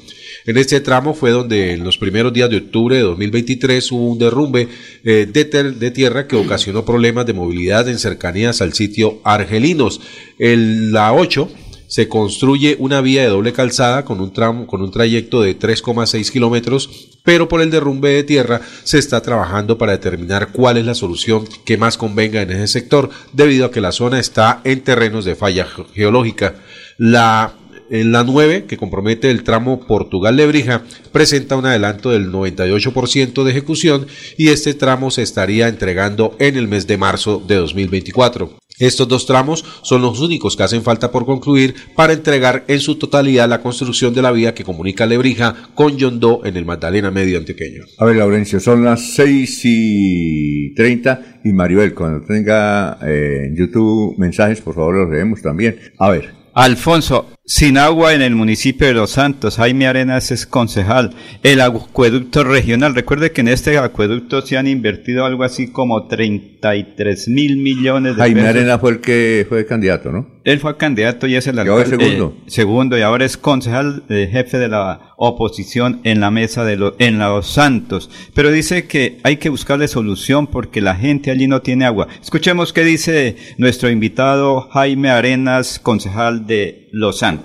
En 0.47 0.57
este 0.57 0.81
tramo 0.81 1.15
fue 1.15 1.31
donde 1.31 1.73
en 1.73 1.85
los 1.85 1.99
primeros 1.99 2.33
días 2.33 2.51
de 2.51 2.59
octubre 2.59 2.97
de 2.97 3.03
2023 3.03 3.93
hubo 3.93 4.09
un 4.13 4.19
derrumbe 4.19 4.69
eh, 5.05 5.27
de, 5.31 5.91
tierra 5.91 6.27
que 6.27 6.37
ocasionó 6.37 6.85
problemas 6.85 7.27
de 7.27 7.35
movilidad 7.35 7.89
en 7.89 7.99
cercanías 7.99 8.63
al 8.63 8.73
sitio 8.73 9.21
Argelinos. 9.25 10.01
El, 10.39 10.93
la 10.93 11.13
8 11.13 11.49
se 11.91 12.09
construye 12.09 12.77
una 12.79 13.01
vía 13.01 13.23
de 13.23 13.31
doble 13.31 13.53
calzada 13.53 14.05
con 14.05 14.21
un, 14.21 14.33
tramo, 14.33 14.69
con 14.69 14.81
un 14.81 14.93
trayecto 14.93 15.43
de 15.43 15.59
3,6 15.59 16.31
kilómetros, 16.31 17.09
pero 17.25 17.49
por 17.49 17.61
el 17.61 17.73
derrumbe 17.73 18.11
de 18.11 18.23
tierra 18.23 18.61
se 18.85 18.99
está 18.99 19.21
trabajando 19.23 19.77
para 19.77 19.93
determinar 19.93 20.53
cuál 20.53 20.77
es 20.77 20.87
la 20.87 20.95
solución 20.95 21.49
que 21.65 21.79
más 21.79 21.99
convenga 21.99 22.43
en 22.43 22.53
ese 22.53 22.69
sector, 22.69 23.11
debido 23.33 23.67
a 23.67 23.71
que 23.73 23.81
la 23.81 23.91
zona 23.91 24.21
está 24.21 24.61
en 24.63 24.83
terrenos 24.83 25.25
de 25.25 25.35
falla 25.35 25.67
geológica. 25.93 26.63
La 26.97 27.55
en 27.91 28.13
la 28.13 28.25
9, 28.25 28.65
que 28.67 28.77
compromete 28.77 29.31
el 29.31 29.43
tramo 29.43 29.81
Portugal-Lebrija, 29.87 30.85
presenta 31.13 31.57
un 31.57 31.67
adelanto 31.67 32.11
del 32.11 32.31
98% 32.33 33.45
de 33.45 33.51
ejecución 33.51 34.07
y 34.39 34.49
este 34.49 34.75
tramo 34.75 35.11
se 35.11 35.23
estaría 35.23 35.69
entregando 35.69 36.37
en 36.39 36.57
el 36.57 36.69
mes 36.69 36.87
de 36.87 36.97
marzo 36.97 37.43
de 37.47 37.57
2024. 37.57 38.61
Estos 38.81 39.07
dos 39.09 39.27
tramos 39.27 39.63
son 39.83 40.01
los 40.01 40.21
únicos 40.21 40.57
que 40.57 40.63
hacen 40.63 40.83
falta 40.83 41.13
por 41.13 41.27
concluir 41.27 41.75
para 41.95 42.15
entregar 42.15 42.65
en 42.67 42.81
su 42.81 42.95
totalidad 42.95 43.47
la 43.47 43.61
construcción 43.61 44.15
de 44.15 44.23
la 44.23 44.33
vía 44.33 44.55
que 44.55 44.65
comunica 44.65 45.05
Lebrija 45.05 45.55
con 45.75 45.99
Yondó 45.99 46.41
en 46.47 46.57
el 46.57 46.65
Magdalena 46.65 47.11
Medio 47.11 47.37
Antequeño. 47.37 47.85
A 47.99 48.07
ver, 48.07 48.17
Laurencio, 48.17 48.59
son 48.59 48.83
las 48.83 49.13
6 49.13 49.61
y 49.65 50.75
30 50.75 51.41
y 51.45 51.53
Maribel, 51.53 51.93
cuando 51.93 52.27
tenga 52.27 52.99
eh, 53.03 53.49
en 53.49 53.57
YouTube 53.57 54.17
mensajes, 54.17 54.63
por 54.63 54.75
favor 54.75 54.95
los 54.95 55.11
leemos 55.11 55.43
también. 55.43 55.79
A 55.99 56.09
ver. 56.09 56.41
Alfonso, 56.55 57.29
sin 57.51 57.79
agua 57.79 58.15
en 58.15 58.23
el 58.23 58.37
municipio 58.37 58.87
de 58.87 58.95
Los 58.95 59.11
Santos, 59.11 59.57
Jaime 59.57 59.89
Arenas 59.89 60.31
es 60.31 60.47
concejal. 60.47 61.11
El 61.43 61.61
acueducto 61.61 62.45
regional, 62.45 62.95
recuerde 62.95 63.33
que 63.33 63.41
en 63.41 63.49
este 63.49 63.77
acueducto 63.77 64.41
se 64.43 64.57
han 64.57 64.69
invertido 64.69 65.25
algo 65.25 65.43
así 65.43 65.73
como 65.73 66.07
33 66.07 67.27
mil 67.27 67.57
millones 67.57 68.15
de 68.15 68.23
Jaime 68.23 68.47
Arenas 68.47 68.81
fue 68.81 68.93
el 68.93 69.01
que 69.01 69.47
fue 69.49 69.67
candidato, 69.67 70.13
¿no? 70.13 70.29
Él 70.45 70.61
fue 70.61 70.77
candidato 70.77 71.27
y 71.27 71.35
es 71.35 71.49
el 71.49 71.59
alcalde. 71.59 71.87
segundo. 71.87 72.37
Eh, 72.39 72.51
segundo 72.51 72.97
y 72.97 73.03
ahora 73.03 73.25
es 73.25 73.37
concejal, 73.37 74.05
eh, 74.09 74.29
jefe 74.31 74.59
de 74.59 74.69
la 74.69 75.13
oposición 75.17 76.01
en 76.05 76.21
la 76.21 76.31
mesa 76.31 76.65
de 76.65 76.77
los, 76.77 76.95
en 76.99 77.19
Los 77.19 77.49
Santos. 77.49 78.11
Pero 78.33 78.51
dice 78.51 78.87
que 78.87 79.19
hay 79.23 79.37
que 79.37 79.49
buscarle 79.49 79.89
solución 79.89 80.47
porque 80.47 80.81
la 80.81 80.95
gente 80.95 81.31
allí 81.31 81.49
no 81.49 81.63
tiene 81.63 81.85
agua. 81.85 82.07
Escuchemos 82.23 82.73
qué 82.73 82.85
dice 82.85 83.37
nuestro 83.59 83.91
invitado 83.91 84.69
Jaime 84.73 85.11
Arenas, 85.11 85.79
concejal 85.79 86.47
de 86.47 86.89
Los 86.93 87.19
Santos. 87.19 87.40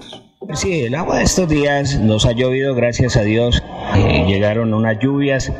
Sí, 0.53 0.84
el 0.84 0.95
agua 0.95 1.17
de 1.17 1.23
estos 1.23 1.49
días 1.49 1.99
nos 1.99 2.26
ha 2.26 2.31
llovido, 2.31 2.76
gracias 2.76 3.17
a 3.17 3.22
Dios. 3.22 3.63
Eh, 3.95 4.26
llegaron 4.27 4.73
unas 4.73 4.99
lluvias, 4.99 5.51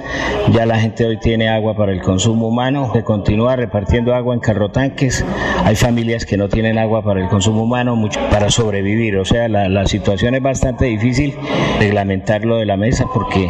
ya 0.52 0.66
la 0.66 0.80
gente 0.80 1.06
hoy 1.06 1.18
tiene 1.18 1.50
agua 1.50 1.76
para 1.76 1.92
el 1.92 2.02
consumo 2.02 2.48
humano. 2.48 2.92
Se 2.94 3.04
continúa 3.04 3.56
repartiendo 3.56 4.14
agua 4.14 4.36
en 4.36 4.40
carrotanques. 4.40 5.26
Hay 5.64 5.76
familias 5.76 6.26
que 6.26 6.38
no 6.38 6.50
tienen 6.50 6.78
agua 6.78 7.02
para 7.04 7.20
el 7.22 7.28
consumo 7.30 7.64
humano 7.64 7.96
mucho, 7.96 8.20
para 8.30 8.50
sobrevivir. 8.52 9.18
O 9.18 9.26
sea, 9.26 9.50
la, 9.50 9.68
la 9.70 9.88
situación 9.88 10.36
es 10.36 10.42
bastante 10.42 10.86
difícil 10.86 11.36
reglamentarlo 11.80 12.58
de 12.58 12.66
la 12.66 12.78
mesa 12.78 13.06
porque 13.14 13.50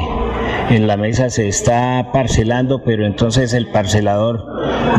en 0.69 0.87
la 0.87 0.97
mesa 0.97 1.29
se 1.29 1.47
está 1.47 2.09
parcelando, 2.11 2.83
pero 2.83 3.05
entonces 3.05 3.53
el 3.53 3.67
parcelador 3.67 4.45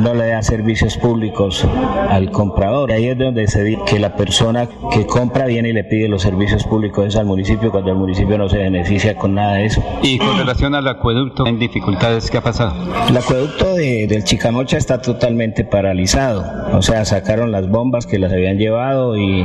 no 0.00 0.14
le 0.14 0.28
da 0.28 0.42
servicios 0.42 0.96
públicos 0.96 1.66
al 2.08 2.30
comprador. 2.30 2.92
Ahí 2.92 3.08
es 3.08 3.18
donde 3.18 3.46
se 3.48 3.64
dice 3.64 3.82
que 3.86 3.98
la 3.98 4.14
persona 4.14 4.68
que 4.92 5.06
compra 5.06 5.46
viene 5.46 5.70
y 5.70 5.72
le 5.72 5.84
pide 5.84 6.08
los 6.08 6.22
servicios 6.22 6.64
públicos 6.64 7.16
al 7.16 7.26
municipio 7.26 7.70
cuando 7.70 7.90
el 7.90 7.96
municipio 7.96 8.38
no 8.38 8.48
se 8.48 8.58
beneficia 8.58 9.16
con 9.16 9.34
nada 9.34 9.54
de 9.54 9.66
eso. 9.66 9.82
Y 10.02 10.18
con 10.18 10.38
relación 10.38 10.74
al 10.74 10.86
acueducto, 10.88 11.46
¿en 11.46 11.58
dificultades 11.58 12.30
qué 12.30 12.38
ha 12.38 12.42
pasado? 12.42 12.74
El 13.08 13.16
acueducto 13.16 13.74
de, 13.74 14.06
del 14.06 14.24
Chicamocha 14.24 14.76
está 14.76 15.00
totalmente 15.00 15.64
paralizado. 15.64 16.44
O 16.72 16.82
sea, 16.82 17.04
sacaron 17.04 17.52
las 17.52 17.68
bombas 17.68 18.06
que 18.06 18.18
las 18.18 18.32
habían 18.32 18.58
llevado 18.58 19.16
y 19.16 19.44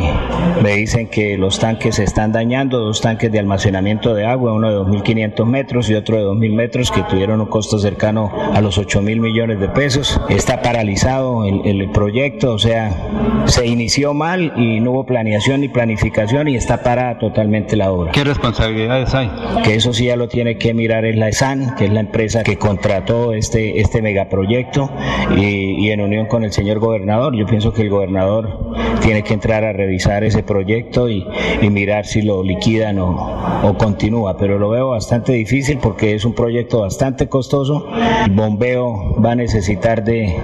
me 0.61 0.75
dicen 0.75 1.07
que 1.07 1.37
los 1.37 1.59
tanques 1.59 1.95
se 1.95 2.03
están 2.03 2.31
dañando, 2.31 2.79
dos 2.79 3.01
tanques 3.01 3.31
de 3.31 3.39
almacenamiento 3.39 4.13
de 4.13 4.25
agua, 4.25 4.53
uno 4.53 4.69
de 4.69 4.77
2.500 4.77 5.45
metros 5.45 5.89
y 5.89 5.95
otro 5.95 6.10
de 6.17 6.23
2.000 6.23 6.53
metros 6.53 6.91
que 6.91 7.03
tuvieron 7.03 7.41
un 7.41 7.47
costo 7.47 7.79
cercano 7.79 8.31
a 8.53 8.61
los 8.61 8.77
8 8.77 9.01
mil 9.01 9.19
millones 9.19 9.59
de 9.59 9.69
pesos. 9.69 10.19
Está 10.29 10.61
paralizado 10.61 11.45
el, 11.45 11.61
el, 11.65 11.89
proyecto, 11.91 12.53
o 12.53 12.59
sea, 12.59 13.45
se 13.45 13.67
inició 13.67 14.13
mal 14.13 14.53
y 14.55 14.79
no 14.79 14.91
hubo 14.91 15.05
planeación 15.05 15.61
ni 15.61 15.69
planificación 15.69 16.47
y 16.47 16.55
está 16.55 16.83
parada 16.83 17.17
totalmente 17.19 17.75
la 17.75 17.91
obra. 17.91 18.11
¿Qué 18.11 18.23
responsabilidades 18.23 19.13
hay? 19.13 19.29
Que 19.63 19.75
eso 19.75 19.93
sí 19.93 20.05
ya 20.05 20.15
lo 20.15 20.27
tiene 20.27 20.57
que 20.57 20.73
mirar 20.73 21.05
es 21.05 21.15
la 21.15 21.29
ESAN, 21.29 21.75
que 21.75 21.85
es 21.85 21.91
la 21.91 21.99
empresa 22.01 22.43
que 22.43 22.57
contrató 22.57 23.33
este, 23.33 23.81
este 23.81 24.01
megaproyecto 24.01 24.89
y, 25.35 25.85
y 25.85 25.91
en 25.91 26.01
unión 26.01 26.27
con 26.27 26.43
el 26.43 26.51
señor 26.51 26.79
gobernador. 26.79 27.35
Yo 27.35 27.45
pienso 27.45 27.73
que 27.73 27.83
el 27.83 27.89
gobernador 27.89 28.71
tiene 29.01 29.23
que 29.23 29.33
entrar 29.33 29.63
a 29.63 29.73
revisar 29.73 30.23
ese 30.23 30.43
proyecto 30.43 31.09
y, 31.09 31.25
y 31.61 31.69
mirar 31.69 32.05
si 32.05 32.21
lo 32.21 32.43
liquidan 32.43 32.99
o, 32.99 33.61
o 33.63 33.77
continúa, 33.77 34.37
pero 34.37 34.59
lo 34.59 34.69
veo 34.69 34.89
bastante 34.89 35.33
difícil 35.33 35.77
porque 35.77 36.00
que 36.01 36.15
es 36.15 36.25
un 36.25 36.33
proyecto 36.33 36.81
bastante 36.81 37.29
costoso. 37.29 37.85
El 38.25 38.31
bombeo 38.31 39.21
va 39.23 39.33
a 39.33 39.35
necesitar 39.35 40.03
de, 40.03 40.35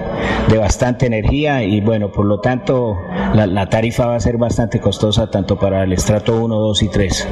de 0.48 0.56
bastante 0.56 1.06
energía 1.06 1.64
y 1.64 1.80
bueno, 1.80 2.12
por 2.12 2.26
lo 2.26 2.38
tanto 2.38 2.96
la, 3.34 3.68
tarifa 3.68 4.06
va 4.06 4.14
a 4.14 4.20
ser 4.20 4.38
bastante 4.38 4.78
costosa 4.78 5.32
tanto 5.32 5.58
para 5.58 5.82
el 5.82 5.92
estrato 5.92 6.40
1, 6.40 6.54
2 6.54 6.82
y 6.84 6.88
3. 6.88 7.28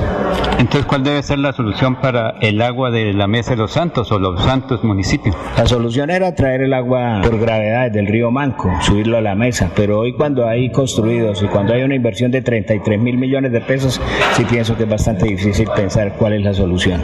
Entonces, 0.59 0.87
¿cuál 0.87 1.05
debe 1.05 1.23
ser 1.23 1.39
la 1.39 1.53
solución 1.53 2.01
para 2.01 2.31
el 2.41 2.61
agua 2.63 2.91
de 2.91 3.13
la 3.13 3.29
Mesa 3.29 3.51
de 3.51 3.59
los 3.59 3.71
Santos 3.71 4.11
o 4.11 4.19
los 4.19 4.43
Santos 4.43 4.83
municipios? 4.83 5.37
La 5.57 5.67
solución 5.67 6.11
era 6.11 6.35
traer 6.35 6.63
el 6.63 6.75
agua 6.75 7.21
por 7.23 7.39
gravedad 7.39 7.93
del 7.93 8.09
río 8.09 8.33
Manco, 8.33 8.73
subirlo 8.83 9.19
a 9.19 9.21
la 9.21 9.37
mesa, 9.37 9.71
pero 9.77 10.01
hoy 10.01 10.15
cuando 10.15 10.49
hay 10.49 10.71
construidos 10.71 11.45
y 11.45 11.47
cuando 11.47 11.75
hay 11.75 11.83
una 11.83 11.95
inversión 11.95 12.33
de 12.33 12.43
33 12.43 13.01
mil 13.01 13.19
millones 13.19 13.53
de 13.53 13.61
pesos, 13.61 14.01
sí 14.33 14.45
pienso 14.45 14.77
que 14.77 14.83
es 14.83 14.89
bastante 14.89 15.27
difícil 15.27 15.69
pensar 15.77 16.17
cuál 16.17 16.33
es 16.33 16.43
la 16.43 16.53
solución. 16.53 17.03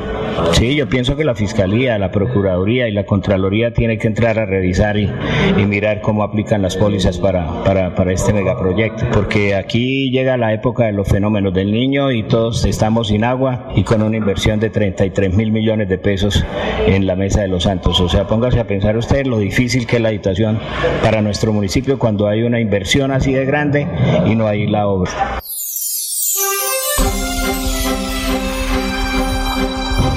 Sí, 0.53 0.75
yo 0.75 0.89
pienso 0.89 1.12
que 1.17 1.25
la 1.25 1.35
Fiscalía, 1.35 1.99
la 1.99 2.11
Procuraduría 2.11 2.89
y 2.89 2.93
la 2.93 3.05
Contraloría 3.05 3.73
tienen 3.73 3.99
que 3.99 4.07
entrar 4.07 4.39
a 4.39 4.47
revisar 4.47 4.97
y, 4.97 5.11
mirar 5.67 6.01
cómo 6.01 6.23
aplican 6.23 6.61
las 6.61 6.77
pólizas 6.77 7.19
para, 7.19 7.65
para, 7.65 7.95
para 7.95 8.13
este 8.13 8.33
megaproyecto, 8.33 9.07
porque 9.13 9.55
aquí 9.55 10.11
llega 10.11 10.37
la 10.37 10.53
época 10.53 10.85
de 10.85 10.93
los 10.93 11.09
fenómenos 11.09 11.55
del 11.55 11.73
niño 11.73 12.11
y 12.11 12.25
todos 12.25 12.65
estamos 12.65 13.09
sin 13.09 13.25
agua 13.25 13.69
y 13.75 13.85
con 13.85 14.03
una 14.03 14.17
inversión 14.17 14.61
de 14.61 14.71
33 14.71 15.35
mil 15.35 15.53
millones 15.53 15.89
de 15.89 15.99
pesos 15.99 16.45
en 16.87 17.07
la 17.07 17.17
Mesa 17.17 17.43
de 17.43 17.49
los 17.49 17.63
Santos. 17.65 18.01
O 18.01 18.09
sea, 18.09 18.27
póngase 18.27 18.61
a 18.61 18.67
pensar 18.67 18.97
usted 18.97 19.27
lo 19.27 19.39
difícil 19.39 19.87
que 19.87 19.97
es 19.97 20.03
la 20.03 20.11
situación 20.11 20.59
para 21.03 21.23
nuestro 21.23 21.53
municipio 21.53 21.99
cuando 21.99 22.29
hay 22.29 22.43
una 22.43 22.61
inversión 22.61 23.11
así 23.11 23.33
de 23.33 23.45
grande 23.45 23.87
y 24.27 24.35
no 24.35 24.47
hay 24.47 24.67
la 24.67 24.87
obra. 24.89 25.43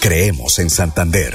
Creemos 0.00 0.58
en 0.58 0.70
Santander. 0.70 1.34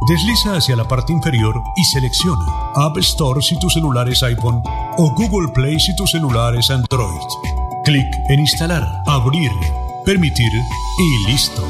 Desliza 0.00 0.56
hacia 0.56 0.76
la 0.76 0.86
parte 0.86 1.12
inferior 1.12 1.62
y 1.76 1.84
selecciona 1.84 2.44
App 2.74 2.98
Store 2.98 3.40
si 3.40 3.58
tu 3.58 3.70
celular 3.70 4.08
es 4.08 4.22
iPhone 4.22 4.62
o 4.98 5.14
Google 5.14 5.48
Play 5.54 5.80
si 5.80 5.96
tu 5.96 6.06
celular 6.06 6.54
es 6.56 6.70
Android. 6.70 7.22
Clic 7.84 8.06
en 8.28 8.40
Instalar, 8.40 9.02
Abrir, 9.06 9.50
Permitir 10.04 10.52
y 10.98 11.26
listo. 11.30 11.62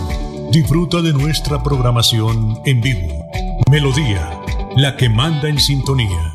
Disfruta 0.51 1.01
de 1.01 1.13
nuestra 1.13 1.63
programación 1.63 2.61
en 2.65 2.81
vivo. 2.81 3.25
Melodía, 3.71 4.41
la 4.77 4.97
que 4.97 5.09
manda 5.09 5.49
en 5.49 5.61
sintonía. 5.61 6.35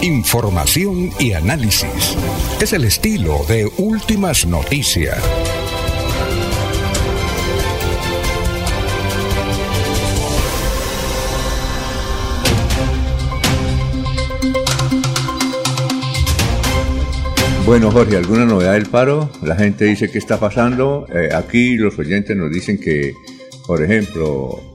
Información 0.00 1.10
y 1.18 1.32
análisis. 1.32 2.16
Es 2.60 2.72
el 2.72 2.84
estilo 2.84 3.44
de 3.48 3.68
Últimas 3.78 4.46
Noticias. 4.46 5.18
Bueno, 17.68 17.90
Jorge, 17.90 18.16
¿alguna 18.16 18.46
novedad 18.46 18.72
del 18.72 18.86
paro? 18.86 19.28
La 19.42 19.54
gente 19.54 19.84
dice 19.84 20.10
qué 20.10 20.16
está 20.16 20.40
pasando. 20.40 21.06
Eh, 21.12 21.28
aquí 21.34 21.76
los 21.76 21.98
oyentes 21.98 22.34
nos 22.34 22.50
dicen 22.50 22.80
que 22.80 23.12
por 23.66 23.82
ejemplo, 23.82 24.24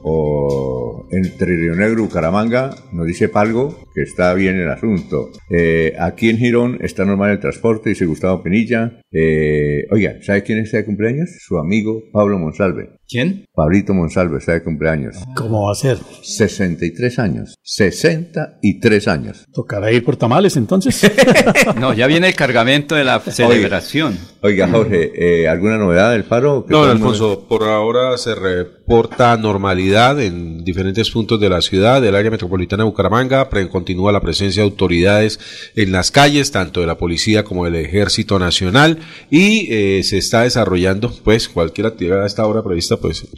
o 0.04 1.04
entre 1.10 1.56
Río 1.56 1.74
Negro 1.74 2.02
y 2.02 2.06
Bucaramanga, 2.06 2.76
nos 2.92 3.08
dice 3.08 3.28
Palgo 3.28 3.76
que 3.94 4.02
está 4.02 4.34
bien 4.34 4.56
el 4.56 4.68
asunto. 4.68 5.30
Eh, 5.50 5.94
aquí 5.98 6.28
en 6.28 6.38
Girón 6.38 6.78
está 6.80 7.04
normal 7.04 7.30
el 7.30 7.40
transporte, 7.40 7.90
dice 7.90 8.06
Gustavo 8.06 8.42
Penilla. 8.42 9.00
Eh, 9.12 9.86
oiga, 9.90 10.16
¿sabe 10.22 10.42
quién 10.42 10.58
está 10.58 10.78
de 10.78 10.84
cumpleaños? 10.84 11.30
Su 11.40 11.58
amigo 11.58 12.02
Pablo 12.12 12.38
Monsalve. 12.38 12.98
¿Quién? 13.06 13.44
Pablito 13.54 13.92
Monsalve 13.94 14.38
está 14.38 14.52
de 14.52 14.62
cumpleaños. 14.62 15.16
¿Cómo 15.36 15.66
va 15.66 15.72
a 15.72 15.74
ser? 15.74 15.98
63 16.22 17.18
años. 17.18 17.54
63 17.62 19.08
años. 19.08 19.44
¿Tocará 19.52 19.92
ir 19.92 20.04
por 20.04 20.16
tamales 20.16 20.56
entonces? 20.56 21.02
no, 21.80 21.92
ya 21.92 22.06
viene 22.06 22.28
el 22.28 22.34
cargamento 22.34 22.94
de 22.94 23.04
la 23.04 23.20
celebración. 23.20 24.18
Oiga, 24.40 24.68
Jorge, 24.68 25.12
eh, 25.14 25.48
¿alguna 25.48 25.78
novedad 25.78 26.12
del 26.12 26.24
paro? 26.24 26.66
No, 26.68 26.84
Alfonso, 26.84 27.46
por 27.46 27.64
ahora 27.64 28.16
se 28.16 28.34
reporta 28.34 29.36
normalidad 29.36 30.20
en 30.20 30.64
diferentes 30.64 31.10
puntos 31.10 31.38
de 31.40 31.50
la 31.50 31.60
ciudad, 31.60 32.00
del 32.02 32.16
área 32.16 32.30
metropolitana 32.30 32.84
de 32.84 32.88
Bucaramanga. 32.90 33.48
Continúa 33.84 34.12
la 34.12 34.20
presencia 34.22 34.62
de 34.62 34.70
autoridades 34.70 35.38
en 35.76 35.92
las 35.92 36.10
calles, 36.10 36.50
tanto 36.50 36.80
de 36.80 36.86
la 36.86 36.96
policía 36.96 37.44
como 37.44 37.66
del 37.66 37.76
Ejército 37.76 38.38
Nacional, 38.38 38.98
y 39.30 39.70
eh, 39.70 40.02
se 40.04 40.16
está 40.16 40.42
desarrollando, 40.42 41.12
pues, 41.22 41.50
cualquier 41.50 41.88
actividad 41.88 42.22
a 42.22 42.26
esta 42.26 42.46
hora 42.46 42.62
prevista 42.62 42.96
pues 42.96 43.28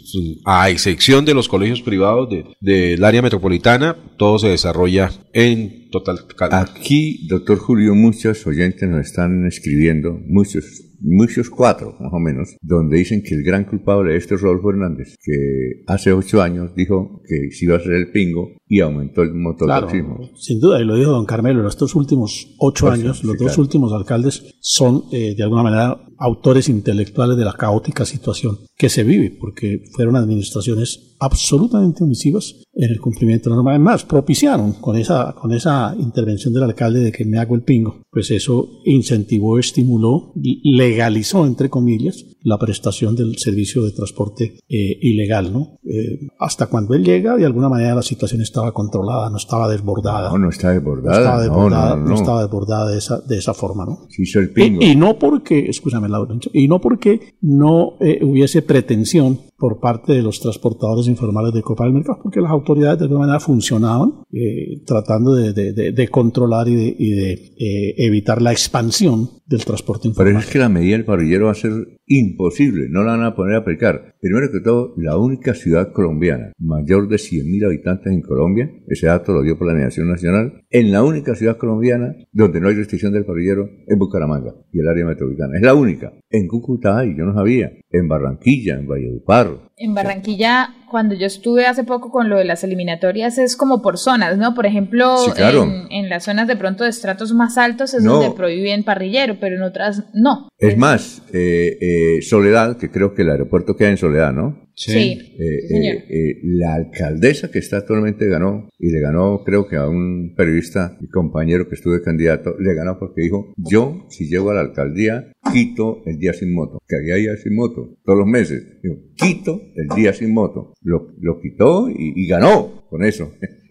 a 0.45 0.71
excepción 0.71 1.25
de 1.25 1.35
los 1.35 1.49
colegios 1.49 1.83
privados 1.83 2.29
del 2.61 3.03
área 3.03 3.23
metropolitana, 3.23 3.97
todo 4.17 4.39
se 4.39 4.49
desarrolla 4.49 5.11
en 5.33 5.86
total 5.91 6.27
calma. 6.37 6.61
Aquí, 6.61 7.27
doctor 7.29 7.59
Julio, 7.59 7.95
muchos 7.95 8.47
oyentes 8.47 8.89
nos 8.89 9.07
están 9.07 9.47
escribiendo, 9.47 10.19
muchos 10.27 10.87
muchos 11.01 11.51
cuatro 11.51 11.97
más 12.01 12.13
o 12.13 12.19
menos, 12.19 12.57
donde 12.63 12.99
dicen 12.99 13.23
que 13.23 13.35
el 13.35 13.43
gran 13.43 13.65
culpable 13.65 14.13
de 14.13 14.19
esto 14.19 14.35
es 14.35 14.41
Rodolfo 14.41 14.71
Hernández, 14.71 15.17
que 15.23 15.83
hace 15.87 16.13
ocho 16.13 16.43
años 16.43 16.75
dijo 16.75 17.23
que 17.27 17.51
se 17.53 17.65
iba 17.65 17.75
a 17.75 17.79
hacer 17.79 17.93
el 17.93 18.11
pingo 18.11 18.51
y 18.67 18.81
aumentó 18.81 19.23
el 19.23 19.35
mototaxismo. 19.35 20.17
Claro, 20.17 20.37
sin 20.37 20.61
duda, 20.61 20.81
y 20.81 20.85
lo 20.85 20.97
dijo 20.97 21.11
don 21.11 21.27
Carmelo, 21.27 21.61
en 21.61 21.67
estos 21.67 21.95
últimos 21.95 22.55
ocho 22.59 22.91
años, 22.91 23.25
los 23.25 23.37
dos 23.39 23.59
últimos 23.59 23.93
alcaldes 23.93 24.55
son 24.61 25.05
eh, 25.13 25.35
de 25.37 25.43
alguna 25.43 25.63
manera 25.63 26.01
autores 26.19 26.69
intelectuales 26.69 27.37
de 27.37 27.45
la 27.45 27.53
caótica 27.53 28.05
situación 28.05 28.59
que 28.77 28.89
se 28.89 29.05
vive, 29.05 29.37
porque 29.39 29.83
fueron 29.93 30.17
administraciones 30.17 31.16
absolutamente 31.19 32.05
omisivas 32.05 32.55
en 32.73 32.91
el 32.91 33.01
cumplimiento 33.01 33.45
de 33.45 33.51
la 33.51 33.57
norma. 33.57 33.71
Además, 33.71 34.05
propiciaron 34.05 34.75
con 34.75 34.97
esa, 34.97 35.35
con 35.35 35.53
esa 35.53 35.95
intervención 35.99 36.53
del 36.53 36.65
alcalde 36.65 37.01
de 37.01 37.13
que 37.13 37.25
me 37.25 37.39
hago 37.39 37.55
el 37.55 37.63
pingo, 37.63 38.03
pues 38.11 38.31
eso 38.31 38.69
incentivó, 38.85 39.59
estimuló, 39.59 40.33
legalizó, 40.63 41.47
entre 41.47 41.71
comillas, 41.71 42.25
la 42.43 42.59
prestación 42.59 43.17
del 43.17 43.39
servicio 43.39 43.83
de 43.83 43.93
transporte 43.93 44.59
eh, 44.69 44.99
ilegal, 45.01 45.53
¿no? 45.53 45.79
Eh, 45.85 46.29
hasta 46.39 46.67
cuando 46.67 46.95
él 46.95 47.05
llega, 47.05 47.37
de 47.37 47.47
alguna 47.47 47.69
manera 47.69 47.95
la 47.95 48.03
situación 48.03 48.43
estaba 48.43 48.73
controlada, 48.73 49.31
no 49.31 49.37
estaba 49.37 49.69
desbordada. 49.69 50.31
No, 50.31 50.39
no 50.39 50.51
está 50.51 50.71
desbordada. 50.71 51.17
No 51.17 51.25
estaba 51.25 51.43
desbordada, 51.43 51.97
no, 51.97 52.15
estaba 52.15 52.43
desbordada 52.43 52.91
de 52.91 52.99
esa, 52.99 53.21
de 53.21 53.39
esa 53.39 53.55
forma, 53.55 53.85
¿no? 53.85 54.07
Sí, 54.11 54.23
el 54.39 54.51
pingo. 54.51 54.83
Y, 54.83 54.95
no 54.95 55.19
porque, 55.19 55.69
escúchame, 55.69 56.09
Laura, 56.09 56.35
y 56.53 56.69
no 56.69 56.81
porque 56.81 57.37
no 57.41 57.95
eh, 58.01 58.21
hubiese 58.23 58.63
pretensión 58.63 59.41
por 59.59 59.81
parte 59.81 60.13
de 60.13 60.23
los 60.23 60.41
transportadores 60.41 61.09
informales 61.09 61.53
de 61.55 61.63
Copa 61.63 61.85
del 61.85 61.95
Mercado, 61.95 62.21
porque 62.23 62.41
las 62.41 62.51
autoridades 62.51 62.99
de 62.99 63.05
alguna 63.05 63.21
manera 63.21 63.41
funcionaban 63.41 64.23
eh, 64.33 64.83
tratando 64.87 65.35
de, 65.35 66.09
controlar 66.11 66.69
y 66.69 66.75
de, 66.75 67.33
eh, 67.33 67.95
evitar 67.99 68.43
la 68.43 68.53
expansión 68.53 69.31
del 69.47 69.65
transporte 69.65 70.09
informal. 70.09 70.33
Pero 70.35 70.45
es 70.45 70.53
que 70.53 70.59
la 70.59 70.69
medida 70.69 70.97
del 70.97 71.05
parrillero 71.05 71.47
va 71.47 71.53
a 71.53 71.55
ser 71.55 71.73
imposible, 72.07 72.89
no 72.89 73.03
la 73.03 73.17
van 73.17 73.25
a 73.25 73.35
poner 73.35 73.57
a 73.57 73.59
aplicar. 73.59 74.15
Primero 74.21 74.51
que 74.53 74.61
todo, 74.61 74.95
la 74.97 75.19
única 75.19 75.55
ciudad 75.55 75.93
colombiana 75.93 76.53
mayor 76.59 77.09
de 77.09 77.17
100.000 77.17 77.67
habitantes 77.67 78.13
en 78.13 78.23
Colombia, 78.23 78.71
ese 78.89 79.07
dato 79.07 79.33
lo 79.33 79.43
dio 79.43 79.59
Planeación 79.59 80.09
Nacional, 80.09 80.65
en 80.71 80.93
la 80.93 81.03
única 81.05 81.35
ciudad 81.35 81.57
colombiana 81.57 82.15
donde 82.33 82.61
no 82.61 82.69
hay 82.69 82.75
restricción 82.75 83.13
del 83.13 83.25
parrillero 83.25 83.69
es 83.87 83.99
Bucaramanga 83.99 84.55
y 84.73 84.81
el 84.81 84.89
área 84.89 85.07
metropolitana. 85.07 85.57
Es 85.57 85.63
la 85.63 85.75
única. 85.75 86.13
En 86.31 86.47
Cúcuta 86.47 86.99
hay, 86.99 87.17
yo 87.17 87.25
no 87.25 87.35
sabía. 87.35 87.73
En 87.91 88.09
Barranquilla, 88.09 88.79
en 88.79 88.87
Valledupar, 88.87 89.66
en 89.79 89.95
Barranquilla, 89.95 90.75
cuando 90.91 91.15
yo 91.15 91.27
estuve 91.27 91.67
hace 91.67 91.85
poco 91.85 92.11
con 92.11 92.31
lo 92.31 92.39
de 92.39 92.45
las 92.47 92.65
eliminatorias, 92.65 93.37
es 93.37 93.57
como 93.57 93.83
por 93.83 93.99
zonas, 93.99 94.39
¿no? 94.39 94.55
Por 94.55 94.65
ejemplo, 94.65 95.17
en, 95.37 96.09
las 96.09 96.25
zonas 96.25 96.49
de 96.49 96.57
pronto 96.57 96.85
de 96.85 96.91
estratos 96.91 97.35
más 97.35 97.59
altos 97.59 97.93
es 97.93 98.03
donde 98.03 98.31
prohíben 98.35 98.85
parrillero, 98.85 99.37
pero 99.39 99.57
en 99.57 99.63
otras 99.63 100.05
no. 100.15 100.49
Es 100.59 100.79
más, 100.79 101.23
eh, 101.35 101.77
eh, 101.81 102.23
Soledad, 102.23 102.79
que 102.79 102.91
creo 102.91 103.15
que 103.15 103.23
el 103.23 103.31
aeropuerto 103.31 103.77
queda 103.77 103.91
en 103.91 103.99
Soledad, 103.99 104.33
¿no? 104.33 104.66
Sí. 104.77 104.91
Eh, 104.93 105.19
eh, 105.39 106.05
eh, 106.11 106.41
la 106.43 106.75
alcaldesa 106.75 107.51
que 107.51 107.61
está 107.61 107.79
actualmente 107.79 108.29
ganó, 108.29 108.69
y 108.79 108.91
le 108.91 109.01
ganó 109.01 109.43
creo 109.43 109.67
que 109.67 109.77
a 109.77 109.89
un 109.89 110.35
periodista 110.37 110.99
y 111.01 111.09
compañero 111.09 111.67
que 111.67 111.77
estuvo 111.77 111.99
candidato, 112.03 112.55
le 112.61 112.75
ganó 112.75 112.99
porque 112.99 113.23
dijo, 113.23 113.55
yo 113.57 114.07
si 114.11 114.29
llego 114.29 114.51
a 114.51 114.55
la 114.55 114.61
alcaldía, 114.61 115.33
quito 115.51 116.03
el 116.05 116.19
día 116.19 116.35
sin 116.35 116.53
moto, 116.53 116.83
que 116.87 116.97
había 116.97 117.15
día 117.15 117.37
sin 117.39 117.57
moto 117.57 117.97
todos 118.05 118.19
los 118.19 118.29
meses. 118.29 118.65
Dijo, 118.83 118.97
quito 119.17 119.63
el 119.75 119.89
día 119.97 120.13
sin 120.13 120.35
moto. 120.35 120.75
Lo, 120.83 121.15
lo 121.21 121.41
quitó 121.41 121.89
y, 121.89 122.27
ganó 122.27 122.87
con 122.91 123.03
eso, 123.03 123.33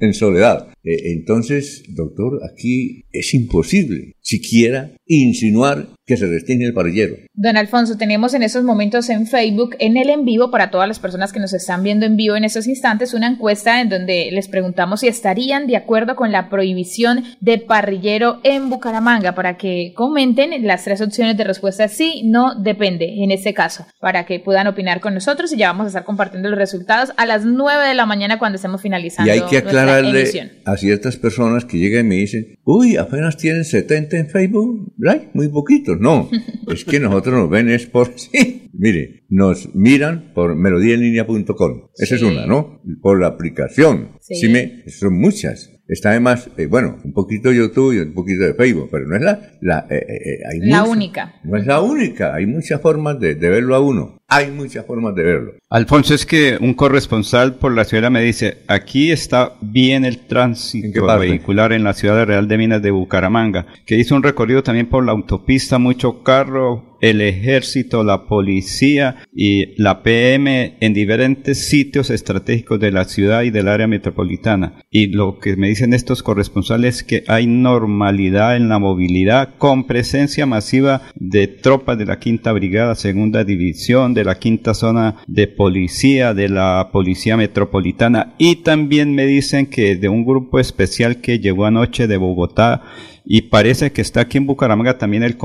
en, 0.00 0.14
soledad. 0.14 0.68
entonces, 0.84 1.82
doctor, 1.88 2.40
aquí 2.48 3.04
es 3.12 3.34
imposible 3.34 4.13
siquiera 4.24 4.90
insinuar 5.06 5.86
que 6.06 6.16
se 6.16 6.26
restringe 6.26 6.64
el 6.64 6.74
parrillero. 6.74 7.14
Don 7.34 7.56
Alfonso, 7.56 7.96
tenemos 7.96 8.34
en 8.34 8.42
esos 8.42 8.64
momentos 8.64 9.08
en 9.08 9.26
Facebook, 9.26 9.76
en 9.78 9.96
el 9.96 10.10
en 10.10 10.24
vivo, 10.24 10.50
para 10.50 10.70
todas 10.70 10.88
las 10.88 10.98
personas 10.98 11.32
que 11.32 11.40
nos 11.40 11.52
están 11.52 11.82
viendo 11.82 12.06
en 12.06 12.16
vivo 12.16 12.36
en 12.36 12.44
esos 12.44 12.66
instantes, 12.66 13.14
una 13.14 13.28
encuesta 13.28 13.80
en 13.80 13.88
donde 13.88 14.30
les 14.32 14.48
preguntamos 14.48 15.00
si 15.00 15.08
estarían 15.08 15.66
de 15.66 15.76
acuerdo 15.76 16.16
con 16.16 16.32
la 16.32 16.48
prohibición 16.48 17.24
de 17.40 17.58
parrillero 17.58 18.40
en 18.44 18.70
Bucaramanga, 18.70 19.34
para 19.34 19.56
que 19.56 19.92
comenten 19.94 20.66
las 20.66 20.84
tres 20.84 21.00
opciones 21.00 21.36
de 21.36 21.44
respuesta 21.44 21.88
sí, 21.88 22.22
no, 22.24 22.54
depende, 22.54 23.22
en 23.22 23.30
este 23.30 23.52
caso, 23.52 23.86
para 24.00 24.24
que 24.24 24.40
puedan 24.40 24.66
opinar 24.66 25.00
con 25.00 25.14
nosotros 25.14 25.52
y 25.52 25.56
ya 25.56 25.68
vamos 25.68 25.84
a 25.84 25.88
estar 25.88 26.04
compartiendo 26.04 26.48
los 26.48 26.58
resultados 26.58 27.12
a 27.16 27.26
las 27.26 27.44
9 27.44 27.88
de 27.88 27.94
la 27.94 28.06
mañana 28.06 28.38
cuando 28.38 28.56
estemos 28.56 28.80
finalizando. 28.80 29.30
Y 29.30 29.34
hay 29.34 29.42
que 29.48 29.58
aclararle 29.58 30.50
a 30.64 30.76
ciertas 30.76 31.16
personas 31.16 31.64
que 31.64 31.78
llegan 31.78 32.06
y 32.06 32.08
me 32.08 32.14
dicen, 32.16 32.58
uy, 32.64 32.96
apenas 32.96 33.36
tienen 33.36 33.64
70 33.64 34.13
en 34.14 34.28
Facebook, 34.28 34.94
muy 35.32 35.48
poquitos. 35.48 35.98
No, 36.00 36.28
es 36.68 36.84
que 36.84 37.00
nosotros 37.00 37.34
nos 37.34 37.50
ven 37.50 37.68
es 37.68 37.86
por 37.86 38.12
sí. 38.16 38.70
Mire, 38.72 39.24
nos 39.28 39.74
miran 39.74 40.32
por 40.34 40.56
melodiaenlinea.com. 40.56 41.90
Esa 41.96 42.14
es 42.16 42.22
una, 42.22 42.46
¿no? 42.46 42.82
Por 43.00 43.20
la 43.20 43.28
aplicación. 43.28 44.18
Sí. 44.20 44.48
me, 44.48 44.84
son 44.88 45.18
muchas. 45.18 45.70
Está 45.86 46.10
además, 46.10 46.48
eh, 46.56 46.66
bueno, 46.66 46.98
un 47.04 47.12
poquito 47.12 47.50
de 47.50 47.56
YouTube 47.56 47.94
y 47.94 47.98
un 47.98 48.14
poquito 48.14 48.44
de 48.44 48.54
Facebook, 48.54 48.88
pero 48.90 49.06
no 49.06 49.16
es 49.16 49.22
la, 49.22 49.52
la, 49.60 49.86
eh, 49.90 49.96
eh, 49.98 50.58
la 50.62 50.82
única. 50.84 51.34
No 51.44 51.58
es 51.58 51.66
la 51.66 51.82
única. 51.82 52.34
Hay 52.34 52.46
muchas 52.46 52.80
formas 52.80 53.20
de, 53.20 53.34
de 53.34 53.48
verlo 53.50 53.74
a 53.74 53.80
uno. 53.80 54.18
Hay 54.34 54.50
muchas 54.50 54.84
formas 54.84 55.14
de 55.14 55.22
verlo. 55.22 55.52
Alfonso, 55.70 56.12
es 56.12 56.26
que 56.26 56.58
un 56.60 56.74
corresponsal 56.74 57.54
por 57.54 57.72
la 57.72 57.84
ciudad 57.84 58.10
me 58.10 58.20
dice, 58.20 58.58
aquí 58.66 59.12
está 59.12 59.52
bien 59.60 60.04
el 60.04 60.26
tránsito 60.26 61.06
vehicular 61.18 61.72
en 61.72 61.84
la 61.84 61.94
ciudad 61.94 62.26
Real 62.26 62.48
de 62.48 62.58
Minas 62.58 62.82
de 62.82 62.90
Bucaramanga, 62.90 63.66
que 63.86 63.96
hizo 63.96 64.16
un 64.16 64.24
recorrido 64.24 64.64
también 64.64 64.88
por 64.88 65.04
la 65.04 65.12
autopista, 65.12 65.78
mucho 65.78 66.24
carro, 66.24 66.94
el 67.00 67.20
ejército, 67.20 68.02
la 68.02 68.26
policía 68.26 69.16
y 69.30 69.80
la 69.80 70.02
PM 70.02 70.78
en 70.80 70.94
diferentes 70.94 71.68
sitios 71.68 72.08
estratégicos 72.08 72.80
de 72.80 72.92
la 72.92 73.04
ciudad 73.04 73.42
y 73.42 73.50
del 73.50 73.68
área 73.68 73.86
metropolitana. 73.86 74.80
Y 74.90 75.08
lo 75.08 75.38
que 75.38 75.54
me 75.56 75.68
dicen 75.68 75.92
estos 75.92 76.22
corresponsales 76.22 76.96
es 76.96 77.04
que 77.04 77.24
hay 77.28 77.46
normalidad 77.46 78.56
en 78.56 78.70
la 78.70 78.78
movilidad 78.78 79.50
con 79.58 79.86
presencia 79.86 80.46
masiva 80.46 81.02
de 81.14 81.46
tropas 81.46 81.98
de 81.98 82.06
la 82.06 82.18
quinta 82.18 82.52
brigada, 82.52 82.94
segunda 82.94 83.44
división, 83.44 84.14
de 84.14 84.23
la 84.24 84.38
quinta 84.38 84.74
zona 84.74 85.16
de 85.26 85.46
policía, 85.46 86.34
de 86.34 86.48
la 86.48 86.90
policía 86.92 87.36
metropolitana. 87.36 88.34
Y 88.38 88.56
también 88.56 89.14
me 89.14 89.26
dicen 89.26 89.66
que 89.66 89.96
de 89.96 90.08
un 90.08 90.24
grupo 90.24 90.58
especial 90.58 91.20
que 91.20 91.38
llegó 91.38 91.66
anoche 91.66 92.06
de 92.06 92.16
Bogotá 92.16 92.82
y 93.24 93.42
parece 93.42 93.92
que 93.92 94.02
está 94.02 94.20
aquí 94.20 94.38
en 94.38 94.46
Bucaramanga 94.46 94.98
también 94.98 95.22
el, 95.22 95.36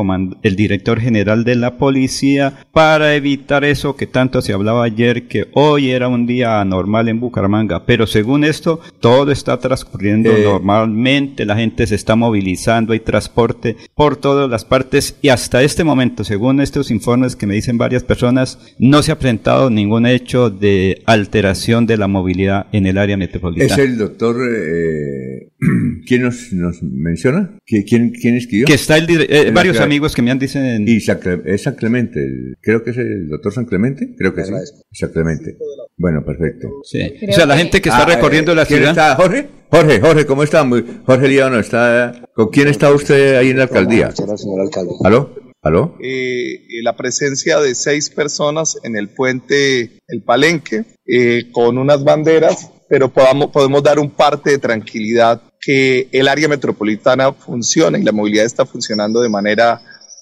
el 0.43 0.55
director 0.55 0.99
general 0.99 1.45
de 1.45 1.55
la 1.55 1.77
policía 1.77 2.65
para 2.73 3.15
evitar 3.15 3.63
eso 3.63 3.95
que 3.95 4.05
tanto 4.05 4.41
se 4.41 4.53
hablaba 4.53 4.83
ayer 4.83 5.27
que 5.27 5.47
hoy 5.53 5.91
era 5.91 6.09
un 6.09 6.27
día 6.27 6.59
anormal 6.59 7.07
en 7.07 7.19
Bucaramanga 7.19 7.85
pero 7.85 8.05
según 8.05 8.43
esto 8.43 8.81
todo 8.99 9.31
está 9.31 9.57
transcurriendo 9.59 10.29
eh. 10.29 10.43
normalmente 10.43 11.45
la 11.45 11.55
gente 11.55 11.87
se 11.87 11.95
está 11.95 12.15
movilizando 12.15 12.91
hay 12.91 12.99
transporte 12.99 13.77
por 13.95 14.17
todas 14.17 14.49
las 14.49 14.65
partes 14.65 15.15
y 15.21 15.29
hasta 15.29 15.63
este 15.63 15.85
momento 15.85 16.23
según 16.25 16.59
estos 16.59 16.91
informes 16.91 17.35
que 17.35 17.47
me 17.47 17.55
dicen 17.55 17.77
varias 17.77 18.03
personas 18.03 18.59
no 18.77 19.01
se 19.03 19.13
ha 19.13 19.19
presentado 19.19 19.69
ningún 19.69 20.05
hecho 20.05 20.49
de 20.49 21.01
alteración 21.05 21.85
de 21.85 21.97
la 21.97 22.07
movilidad 22.07 22.67
en 22.73 22.87
el 22.87 22.97
área 22.97 23.15
metropolitana 23.15 23.73
es 23.73 23.79
el 23.79 23.97
doctor 23.97 24.35
eh, 24.45 25.48
¿quién 26.07 26.21
nos, 26.21 26.53
nos 26.53 26.81
menciona? 26.81 27.57
¿Quién, 27.65 28.11
quién 28.11 28.35
escribió? 28.35 28.65
Que 28.65 28.73
está 28.73 28.97
el, 28.97 29.07
eh, 29.29 29.51
varios 29.51 29.79
amigos 29.79 30.15
que 30.15 30.21
me 30.21 30.31
han 30.31 30.39
dicen. 30.39 30.87
Y 30.87 30.97
es 30.97 31.61
San 31.63 31.75
Clemente, 31.75 32.55
creo 32.61 32.83
que 32.83 32.91
es 32.91 32.97
el 32.97 33.27
doctor 33.27 33.53
San 33.53 33.65
Clemente, 33.65 34.15
creo 34.17 34.33
que 34.33 34.45
sí. 34.45 34.53
San 34.93 35.11
Clemente. 35.11 35.57
Bueno, 35.97 36.23
perfecto. 36.23 36.69
Sí. 36.83 37.01
o 37.27 37.33
sea, 37.33 37.45
la 37.45 37.57
gente 37.57 37.81
que 37.81 37.89
está 37.89 38.03
ah, 38.03 38.15
recorriendo 38.15 38.55
la 38.55 38.65
ciudad. 38.65 38.91
Está, 38.91 39.15
Jorge? 39.15 39.49
Jorge, 39.69 39.99
Jorge, 39.99 40.25
¿cómo 40.25 40.43
está? 40.43 40.67
Jorge 41.05 41.27
Líbano, 41.27 41.59
está. 41.59 42.27
¿Con 42.33 42.49
quién 42.49 42.69
está 42.69 42.91
usted 42.91 43.35
ahí 43.35 43.49
en 43.49 43.57
la 43.57 43.63
alcaldía? 43.63 44.11
Señor 44.11 44.61
alcalde. 44.61 44.93
¿Aló? 45.03 45.35
¿Aló? 45.61 45.97
Eh, 46.01 46.61
la 46.83 46.95
presencia 46.95 47.59
de 47.59 47.75
seis 47.75 48.09
personas 48.09 48.77
en 48.83 48.95
el 48.95 49.09
puente 49.09 49.99
El 50.07 50.23
Palenque, 50.23 50.85
eh, 51.05 51.51
con 51.51 51.77
unas 51.77 52.03
banderas, 52.03 52.71
pero 52.87 53.11
podamos, 53.11 53.51
podemos 53.51 53.83
dar 53.83 53.99
un 53.99 54.09
parte 54.09 54.51
de 54.51 54.57
tranquilidad 54.57 55.41
el 55.69 56.27
área 56.27 56.47
metropolitana 56.47 57.31
funciona 57.33 57.99
y 57.99 58.03
la 58.03 58.11
movilidad 58.11 58.45
está 58.45 58.65
funcionando 58.65 59.21
de 59.21 59.29
manera 59.29 59.81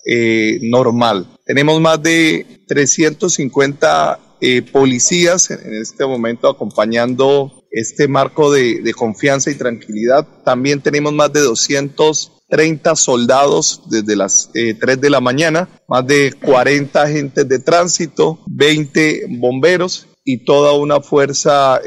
eh, 0.10 0.60
normal. 0.62 1.28
Tenemos 1.46 1.82
más 1.82 2.02
de 2.02 2.46
350 2.68 4.20
eh, 4.40 4.62
policías 4.62 5.52
en, 5.52 5.76
este 5.76 6.06
momento 6.06 6.48
acompañando 6.48 7.66
este 7.72 8.08
marco 8.08 8.52
de, 8.52 8.94
confianza 8.96 9.52
y 9.52 9.56
tranquilidad. 9.56 10.26
También 10.46 10.82
tenemos 10.82 11.12
más 11.12 11.34
de 11.34 11.42
230 11.42 12.96
soldados 12.96 13.82
desde 13.90 14.16
las 14.16 14.50
3 14.54 14.78
eh, 14.80 14.96
de 14.96 15.10
la 15.10 15.20
mañana, 15.20 15.68
más 15.90 16.08
de 16.08 16.34
40 16.42 17.02
agentes 17.02 17.48
de 17.48 17.60
tránsito, 17.60 18.40
20 18.48 19.26
bomberos 19.30 20.08
y 20.24 20.46
toda 20.46 20.72
una 20.74 21.02
fuerza 21.02 21.82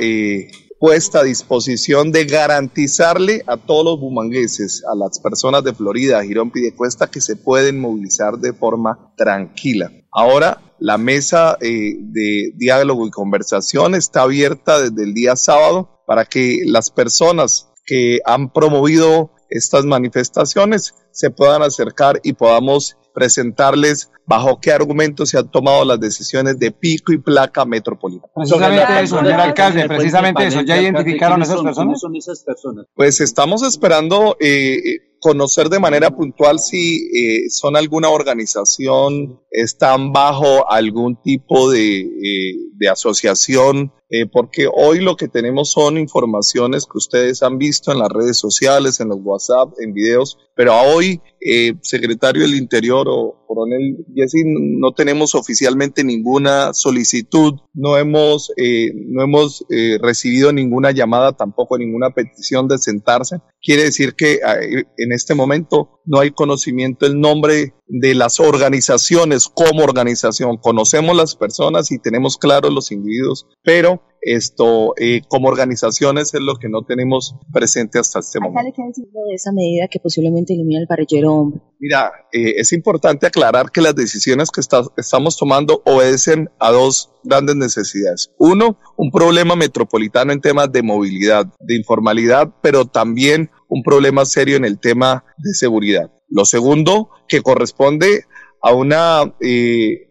puesta 0.80 1.22
disposición 1.22 2.10
de 2.10 2.24
garantizarle 2.24 3.44
a 3.46 3.58
todos 3.58 3.84
los 3.84 4.00
bumangueses, 4.00 4.82
a 4.90 4.96
las 4.96 5.20
personas 5.20 5.62
de 5.62 5.74
Florida, 5.74 6.24
Girón 6.24 6.50
Cuesta, 6.74 7.10
que 7.10 7.20
se 7.20 7.36
pueden 7.36 7.78
movilizar 7.78 8.38
de 8.38 8.54
forma 8.54 9.12
tranquila. 9.14 9.92
Ahora, 10.10 10.62
la 10.78 10.96
mesa 10.96 11.58
eh, 11.60 11.96
de 12.00 12.54
diálogo 12.56 13.06
y 13.06 13.10
conversación 13.10 13.94
está 13.94 14.22
abierta 14.22 14.80
desde 14.80 15.04
el 15.04 15.12
día 15.12 15.36
sábado 15.36 16.02
para 16.06 16.24
que 16.24 16.62
las 16.64 16.90
personas 16.90 17.68
que 17.84 18.20
han 18.24 18.50
promovido 18.50 19.32
estas 19.50 19.84
manifestaciones 19.84 20.94
se 21.10 21.30
puedan 21.30 21.62
acercar 21.62 22.20
y 22.22 22.32
podamos 22.32 22.96
presentarles 23.12 24.10
bajo 24.24 24.60
qué 24.60 24.70
argumentos 24.70 25.30
se 25.30 25.38
han 25.38 25.50
tomado 25.50 25.84
las 25.84 25.98
decisiones 25.98 26.58
de 26.58 26.70
pico 26.70 27.12
y 27.12 27.18
placa 27.18 27.64
metropolitana. 27.64 28.32
Precisamente 28.34 29.00
eso, 29.02 29.18
señor 29.18 29.40
alcalde, 29.40 29.88
precisamente 29.88 30.46
eso, 30.46 30.60
¿ya 30.60 30.80
identificaron 30.80 31.40
a 31.40 31.44
esas 31.44 31.60
personas? 31.60 32.00
son 32.00 32.14
esas 32.14 32.42
personas? 32.44 32.86
Pues 32.94 33.20
estamos 33.20 33.62
esperando 33.62 34.36
eh, 34.38 35.16
conocer 35.20 35.68
de 35.68 35.80
manera 35.80 36.10
puntual 36.10 36.60
si 36.60 37.08
eh, 37.08 37.50
son 37.50 37.76
alguna 37.76 38.08
organización, 38.08 39.40
están 39.50 40.12
bajo 40.12 40.70
algún 40.70 41.20
tipo 41.20 41.70
de, 41.70 42.00
eh, 42.00 42.54
de 42.76 42.88
asociación 42.88 43.92
eh, 44.10 44.26
porque 44.26 44.66
hoy 44.72 45.00
lo 45.00 45.16
que 45.16 45.28
tenemos 45.28 45.70
son 45.70 45.96
informaciones 45.96 46.84
que 46.84 46.98
ustedes 46.98 47.42
han 47.42 47.58
visto 47.58 47.92
en 47.92 47.98
las 47.98 48.08
redes 48.08 48.38
sociales, 48.38 49.00
en 49.00 49.08
los 49.08 49.18
WhatsApp, 49.22 49.72
en 49.80 49.92
videos, 49.92 50.36
pero 50.54 50.74
hoy, 50.78 51.22
eh, 51.40 51.74
secretario 51.80 52.42
del 52.42 52.54
Interior 52.54 53.06
o 53.08 53.40
coronel 53.46 54.04
Jessy, 54.14 54.42
no 54.44 54.92
tenemos 54.92 55.34
oficialmente 55.34 56.04
ninguna 56.04 56.72
solicitud, 56.72 57.54
no 57.72 57.96
hemos, 57.96 58.52
eh, 58.56 58.92
no 58.94 59.22
hemos 59.22 59.64
eh, 59.70 59.98
recibido 60.00 60.52
ninguna 60.52 60.92
llamada, 60.92 61.32
tampoco 61.32 61.78
ninguna 61.78 62.10
petición 62.10 62.68
de 62.68 62.78
sentarse. 62.78 63.38
Quiere 63.60 63.84
decir 63.84 64.14
que 64.14 64.34
eh, 64.34 64.84
en 64.98 65.12
este 65.12 65.34
momento 65.34 66.00
no 66.04 66.20
hay 66.20 66.30
conocimiento 66.30 67.06
del 67.06 67.18
nombre 67.18 67.74
de 67.88 68.14
las 68.14 68.38
organizaciones 68.38 69.48
como 69.48 69.82
organización. 69.82 70.58
Conocemos 70.58 71.16
las 71.16 71.34
personas 71.34 71.90
y 71.90 71.98
tenemos 71.98 72.36
claros 72.36 72.72
los 72.72 72.92
individuos, 72.92 73.48
pero 73.62 73.99
esto 74.20 74.94
eh, 74.98 75.22
como 75.28 75.48
organizaciones 75.48 76.34
es 76.34 76.40
lo 76.40 76.56
que 76.56 76.68
no 76.68 76.82
tenemos 76.82 77.34
presente 77.52 77.98
hasta 77.98 78.20
este 78.20 78.40
momento. 78.40 78.72
¿Qué 78.76 78.82
de 79.02 79.34
esa 79.34 79.52
medida 79.52 79.88
que 79.90 79.98
posiblemente 79.98 80.52
elimina 80.52 80.80
el 80.80 80.86
parrillero 80.86 81.34
hombre? 81.34 81.60
Mira, 81.78 82.12
eh, 82.32 82.54
es 82.56 82.72
importante 82.72 83.26
aclarar 83.26 83.70
que 83.70 83.80
las 83.80 83.94
decisiones 83.94 84.50
que 84.50 84.60
está, 84.60 84.82
estamos 84.96 85.36
tomando 85.38 85.82
obedecen 85.86 86.50
a 86.58 86.70
dos 86.70 87.10
grandes 87.24 87.56
necesidades. 87.56 88.30
Uno, 88.38 88.78
un 88.96 89.10
problema 89.10 89.56
metropolitano 89.56 90.32
en 90.32 90.40
temas 90.40 90.70
de 90.70 90.82
movilidad, 90.82 91.46
de 91.60 91.76
informalidad, 91.76 92.54
pero 92.62 92.84
también 92.84 93.50
un 93.68 93.82
problema 93.82 94.26
serio 94.26 94.56
en 94.56 94.64
el 94.64 94.78
tema 94.78 95.24
de 95.38 95.54
seguridad. 95.54 96.10
Lo 96.28 96.44
segundo, 96.44 97.08
que 97.26 97.40
corresponde 97.40 98.24
a 98.62 98.74
una 98.74 99.34
eh, 99.40 100.10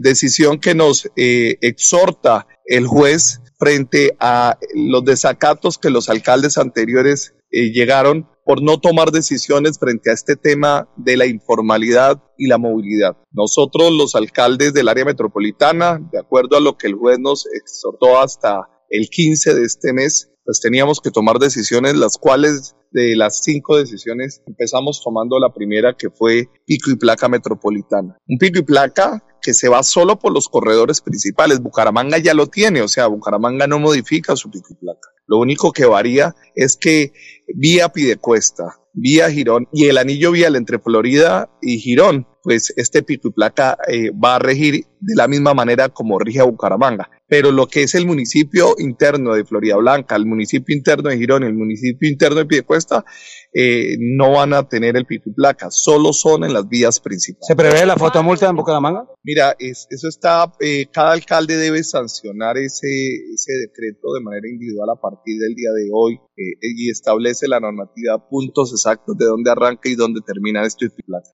decisión 0.00 0.58
que 0.58 0.74
nos 0.74 1.10
exhorta 1.14 2.46
el 2.66 2.86
juez 2.86 3.40
frente 3.58 4.16
a 4.18 4.58
los 4.74 5.04
desacatos 5.04 5.78
que 5.78 5.90
los 5.90 6.08
alcaldes 6.08 6.58
anteriores 6.58 7.34
llegaron 7.50 8.28
por 8.44 8.62
no 8.62 8.80
tomar 8.80 9.10
decisiones 9.10 9.78
frente 9.78 10.10
a 10.10 10.14
este 10.14 10.36
tema 10.36 10.88
de 10.96 11.16
la 11.16 11.26
informalidad 11.26 12.22
y 12.36 12.48
la 12.48 12.58
movilidad. 12.58 13.16
Nosotros, 13.30 13.92
los 13.92 14.14
alcaldes 14.14 14.74
del 14.74 14.88
área 14.88 15.04
metropolitana, 15.04 16.00
de 16.10 16.18
acuerdo 16.18 16.56
a 16.56 16.60
lo 16.60 16.76
que 16.76 16.88
el 16.88 16.94
juez 16.94 17.18
nos 17.20 17.46
exhortó 17.46 18.20
hasta 18.20 18.68
el 18.90 19.08
15 19.08 19.54
de 19.54 19.64
este 19.64 19.92
mes, 19.92 20.30
pues 20.44 20.60
teníamos 20.60 21.00
que 21.00 21.10
tomar 21.10 21.38
decisiones, 21.38 21.94
las 21.94 22.18
cuales 22.18 22.74
de 22.90 23.16
las 23.16 23.42
cinco 23.42 23.76
decisiones 23.76 24.42
empezamos 24.46 25.00
tomando 25.02 25.38
la 25.38 25.52
primera 25.52 25.96
que 25.96 26.10
fue 26.10 26.48
pico 26.66 26.90
y 26.90 26.96
placa 26.96 27.28
metropolitana. 27.28 28.16
Un 28.26 28.38
pico 28.38 28.58
y 28.58 28.62
placa 28.62 29.24
que 29.42 29.52
se 29.52 29.68
va 29.68 29.82
solo 29.82 30.18
por 30.18 30.32
los 30.32 30.48
corredores 30.48 31.00
principales. 31.00 31.60
Bucaramanga 31.60 32.18
ya 32.18 32.32
lo 32.32 32.46
tiene, 32.46 32.80
o 32.80 32.88
sea, 32.88 33.08
Bucaramanga 33.08 33.66
no 33.66 33.78
modifica 33.78 34.36
su 34.36 34.50
pico 34.50 34.68
y 34.70 34.76
placa. 34.76 35.08
Lo 35.26 35.38
único 35.38 35.72
que 35.72 35.84
varía 35.84 36.34
es 36.54 36.76
que 36.76 37.12
vía 37.54 37.88
Pidecuesta, 37.90 38.78
vía 38.92 39.30
Girón 39.30 39.68
y 39.72 39.86
el 39.86 39.98
anillo 39.98 40.32
vial 40.32 40.56
entre 40.56 40.78
Florida 40.78 41.50
y 41.60 41.78
Girón, 41.78 42.26
pues 42.42 42.72
este 42.76 43.02
pico 43.02 43.28
y 43.28 43.32
placa 43.32 43.78
eh, 43.88 44.10
va 44.10 44.36
a 44.36 44.38
regir 44.38 44.84
de 45.00 45.14
la 45.14 45.28
misma 45.28 45.54
manera 45.54 45.88
como 45.88 46.18
rige 46.18 46.42
Bucaramanga. 46.42 47.08
Pero 47.28 47.50
lo 47.50 47.66
que 47.66 47.84
es 47.84 47.94
el 47.94 48.06
municipio 48.06 48.74
interno 48.78 49.34
de 49.34 49.44
Florida 49.44 49.76
Blanca, 49.76 50.16
el 50.16 50.26
municipio 50.26 50.76
interno 50.76 51.08
de 51.08 51.16
Girón, 51.16 51.44
el 51.44 51.54
municipio 51.54 52.08
interno 52.08 52.36
de 52.36 52.46
Piedecuesta, 52.46 53.04
eh, 53.54 53.96
no 53.98 54.32
van 54.32 54.54
a 54.54 54.68
tener 54.68 54.96
el 54.96 55.06
pico 55.06 55.30
y 55.30 55.32
placa, 55.32 55.70
solo 55.70 56.12
son 56.12 56.44
en 56.44 56.54
las 56.54 56.68
vías 56.68 57.00
principales. 57.00 57.46
¿Se 57.46 57.56
prevé 57.56 57.84
la 57.84 57.96
fotomulta 57.96 58.48
en 58.48 58.56
Bucaramanga? 58.56 59.06
Mira, 59.22 59.54
eso 59.58 60.08
está, 60.08 60.52
eh, 60.60 60.86
cada 60.92 61.12
alcalde 61.12 61.56
debe 61.56 61.84
sancionar 61.84 62.56
ese, 62.58 62.88
ese 63.34 63.52
decreto 63.52 64.12
de 64.14 64.20
manera 64.22 64.48
individual 64.48 64.88
a 64.90 65.00
partir 65.00 65.38
del 65.38 65.54
día 65.54 65.70
de 65.72 65.90
hoy 65.92 66.14
eh, 66.14 66.56
y 66.60 66.90
establece 66.90 67.46
la 67.46 67.60
normativa, 67.60 68.28
puntos 68.28 68.72
exactos 68.72 69.16
de 69.18 69.26
dónde 69.26 69.50
arranca 69.50 69.88
y 69.88 69.94
dónde 69.94 70.20
termina 70.26 70.64
este 70.64 70.86
pico 70.86 70.96
y 70.98 71.02
placa. 71.04 71.28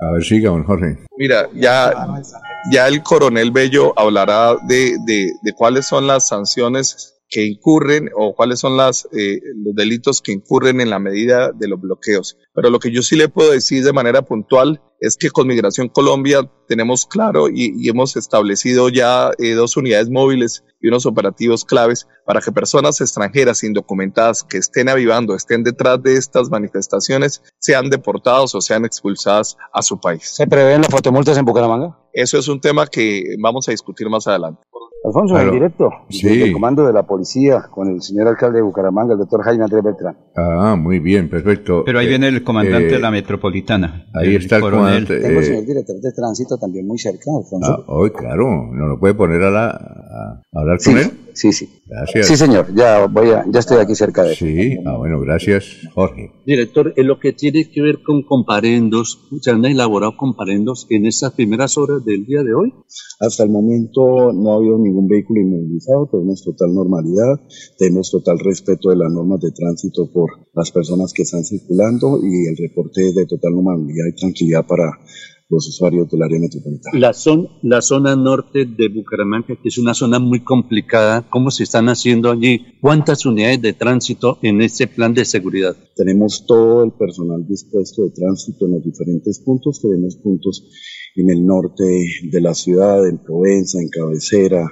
A 0.00 0.12
ver, 0.12 0.24
siga, 0.24 0.50
don 0.50 0.64
Jorge. 0.64 0.98
Mira, 1.16 1.48
ya, 1.54 1.92
ya 2.70 2.88
el 2.88 3.02
coronel 3.02 3.50
Bello 3.52 3.92
hablará 3.96 4.56
de, 4.66 4.96
de, 5.06 5.30
de 5.42 5.52
cuáles 5.56 5.86
son 5.86 6.06
las 6.06 6.28
sanciones 6.28 7.13
que 7.28 7.44
incurren 7.46 8.10
o 8.16 8.34
cuáles 8.34 8.60
son 8.60 8.76
las, 8.76 9.08
eh, 9.12 9.40
los 9.56 9.74
delitos 9.74 10.20
que 10.20 10.32
incurren 10.32 10.80
en 10.80 10.90
la 10.90 10.98
medida 10.98 11.52
de 11.52 11.68
los 11.68 11.80
bloqueos. 11.80 12.36
Pero 12.54 12.70
lo 12.70 12.78
que 12.78 12.92
yo 12.92 13.02
sí 13.02 13.16
le 13.16 13.28
puedo 13.28 13.50
decir 13.50 13.82
de 13.82 13.92
manera 13.92 14.22
puntual 14.22 14.80
es 15.00 15.16
que 15.16 15.30
con 15.30 15.46
Migración 15.46 15.88
Colombia 15.88 16.50
tenemos 16.66 17.04
claro 17.06 17.48
y, 17.50 17.88
hemos 17.88 18.16
establecido 18.16 18.88
ya 18.88 19.32
eh, 19.38 19.52
dos 19.52 19.76
unidades 19.76 20.08
móviles 20.08 20.64
y 20.80 20.88
unos 20.88 21.04
operativos 21.04 21.64
claves 21.64 22.06
para 22.24 22.40
que 22.40 22.52
personas 22.52 23.00
extranjeras 23.00 23.64
indocumentadas 23.64 24.44
que 24.44 24.56
estén 24.56 24.88
avivando, 24.88 25.34
estén 25.34 25.62
detrás 25.62 26.02
de 26.02 26.16
estas 26.16 26.48
manifestaciones, 26.48 27.42
sean 27.58 27.90
deportados 27.90 28.54
o 28.54 28.60
sean 28.60 28.84
expulsadas 28.84 29.56
a 29.72 29.82
su 29.82 30.00
país. 30.00 30.34
¿Se 30.34 30.46
prevén 30.46 30.80
las 30.80 30.90
fotomultas 30.90 31.36
en 31.36 31.44
Bucaramanga? 31.44 31.98
Eso 32.12 32.38
es 32.38 32.48
un 32.48 32.60
tema 32.60 32.86
que 32.86 33.24
vamos 33.38 33.68
a 33.68 33.72
discutir 33.72 34.08
más 34.08 34.26
adelante. 34.26 34.62
Alfonso, 35.04 35.38
en 35.38 35.50
directo, 35.50 35.90
sí. 36.08 36.42
el 36.42 36.52
comando 36.52 36.86
de 36.86 36.92
la 36.94 37.02
policía 37.02 37.64
con 37.70 37.88
el 37.88 38.00
señor 38.00 38.26
alcalde 38.28 38.56
de 38.56 38.62
Bucaramanga, 38.62 39.12
el 39.12 39.18
doctor 39.18 39.42
Jaime 39.42 39.64
Andrés 39.64 39.84
Beltrán. 39.84 40.16
Ah, 40.34 40.76
muy 40.76 40.98
bien, 40.98 41.28
perfecto. 41.28 41.82
Pero 41.84 41.98
ahí 41.98 42.08
viene 42.08 42.28
el 42.28 42.42
comandante 42.42 42.94
de 42.94 42.98
la 42.98 43.10
metropolitana. 43.10 44.06
Ahí 44.14 44.34
está 44.34 44.56
el 44.56 44.62
comandante. 44.62 45.20
Tengo 45.20 45.40
el 45.40 45.44
señor 45.44 45.66
director 45.66 46.00
de 46.00 46.12
tránsito 46.12 46.56
también 46.56 46.86
muy 46.86 46.98
cerca, 46.98 47.30
Alfonso. 47.36 47.70
Ah, 47.70 47.84
hoy, 47.88 48.10
claro, 48.12 48.46
¿no 48.72 48.86
lo 48.86 48.98
puede 48.98 49.12
poner 49.12 49.42
a, 49.42 49.50
la, 49.50 49.66
a 49.68 50.40
hablar 50.58 50.78
con 50.82 50.96
él? 50.96 51.23
Sí, 51.34 51.52
sí. 51.52 51.68
Gracias. 51.86 52.28
Sí, 52.28 52.36
señor, 52.36 52.74
ya 52.74 53.06
voy 53.06 53.30
a, 53.30 53.44
ya 53.50 53.60
estoy 53.60 53.78
aquí 53.78 53.94
cerca 53.94 54.22
de 54.22 54.30
él. 54.30 54.36
Sí, 54.36 54.76
ah, 54.86 54.96
bueno, 54.96 55.20
gracias, 55.20 55.64
Jorge. 55.94 56.30
Director, 56.46 56.94
en 56.96 57.06
lo 57.08 57.18
que 57.18 57.32
tiene 57.32 57.70
que 57.70 57.82
ver 57.82 58.02
con 58.02 58.22
comparendos, 58.22 59.20
¿se 59.40 59.50
han 59.50 59.64
elaborado 59.64 60.16
comparendos 60.16 60.86
en 60.90 61.06
estas 61.06 61.32
primeras 61.32 61.76
horas 61.76 62.04
del 62.04 62.24
día 62.24 62.42
de 62.42 62.54
hoy? 62.54 62.72
Hasta 63.20 63.42
el 63.42 63.50
momento 63.50 64.32
no 64.32 64.52
ha 64.52 64.56
habido 64.56 64.78
ningún 64.78 65.08
vehículo 65.08 65.40
inmovilizado, 65.40 66.08
tenemos 66.10 66.44
total 66.44 66.72
normalidad, 66.72 67.40
tenemos 67.78 68.10
total 68.10 68.38
respeto 68.38 68.90
de 68.90 68.96
las 68.96 69.12
normas 69.12 69.40
de 69.40 69.50
tránsito 69.50 70.10
por 70.12 70.30
las 70.54 70.70
personas 70.70 71.12
que 71.12 71.22
están 71.22 71.44
circulando 71.44 72.20
y 72.22 72.46
el 72.46 72.56
reporte 72.56 73.12
de 73.12 73.26
total 73.26 73.54
normalidad 73.54 74.06
y 74.08 74.14
tranquilidad 74.14 74.66
para 74.66 74.90
los 75.48 75.68
usuarios 75.68 76.10
del 76.10 76.22
área 76.22 76.38
metropolitana. 76.40 76.98
La 76.98 77.12
zona, 77.12 77.48
la 77.62 77.82
zona 77.82 78.16
norte 78.16 78.64
de 78.66 78.88
Bucaramanga, 78.88 79.56
que 79.62 79.68
es 79.68 79.78
una 79.78 79.94
zona 79.94 80.18
muy 80.18 80.42
complicada, 80.42 81.28
¿cómo 81.28 81.50
se 81.50 81.64
están 81.64 81.88
haciendo 81.88 82.30
allí? 82.30 82.78
¿Cuántas 82.80 83.26
unidades 83.26 83.60
de 83.60 83.72
tránsito 83.74 84.38
en 84.42 84.62
este 84.62 84.86
plan 84.86 85.12
de 85.12 85.24
seguridad? 85.24 85.76
Tenemos 85.96 86.46
todo 86.46 86.84
el 86.84 86.92
personal 86.92 87.46
dispuesto 87.46 88.04
de 88.04 88.10
tránsito 88.10 88.66
en 88.66 88.72
los 88.72 88.84
diferentes 88.84 89.40
puntos, 89.40 89.80
tenemos 89.80 90.16
puntos 90.16 90.64
en 91.16 91.30
el 91.30 91.44
norte 91.44 91.84
de 92.22 92.40
la 92.40 92.54
ciudad, 92.54 93.06
en 93.06 93.18
Provenza, 93.18 93.78
en 93.80 93.88
Cabecera, 93.88 94.64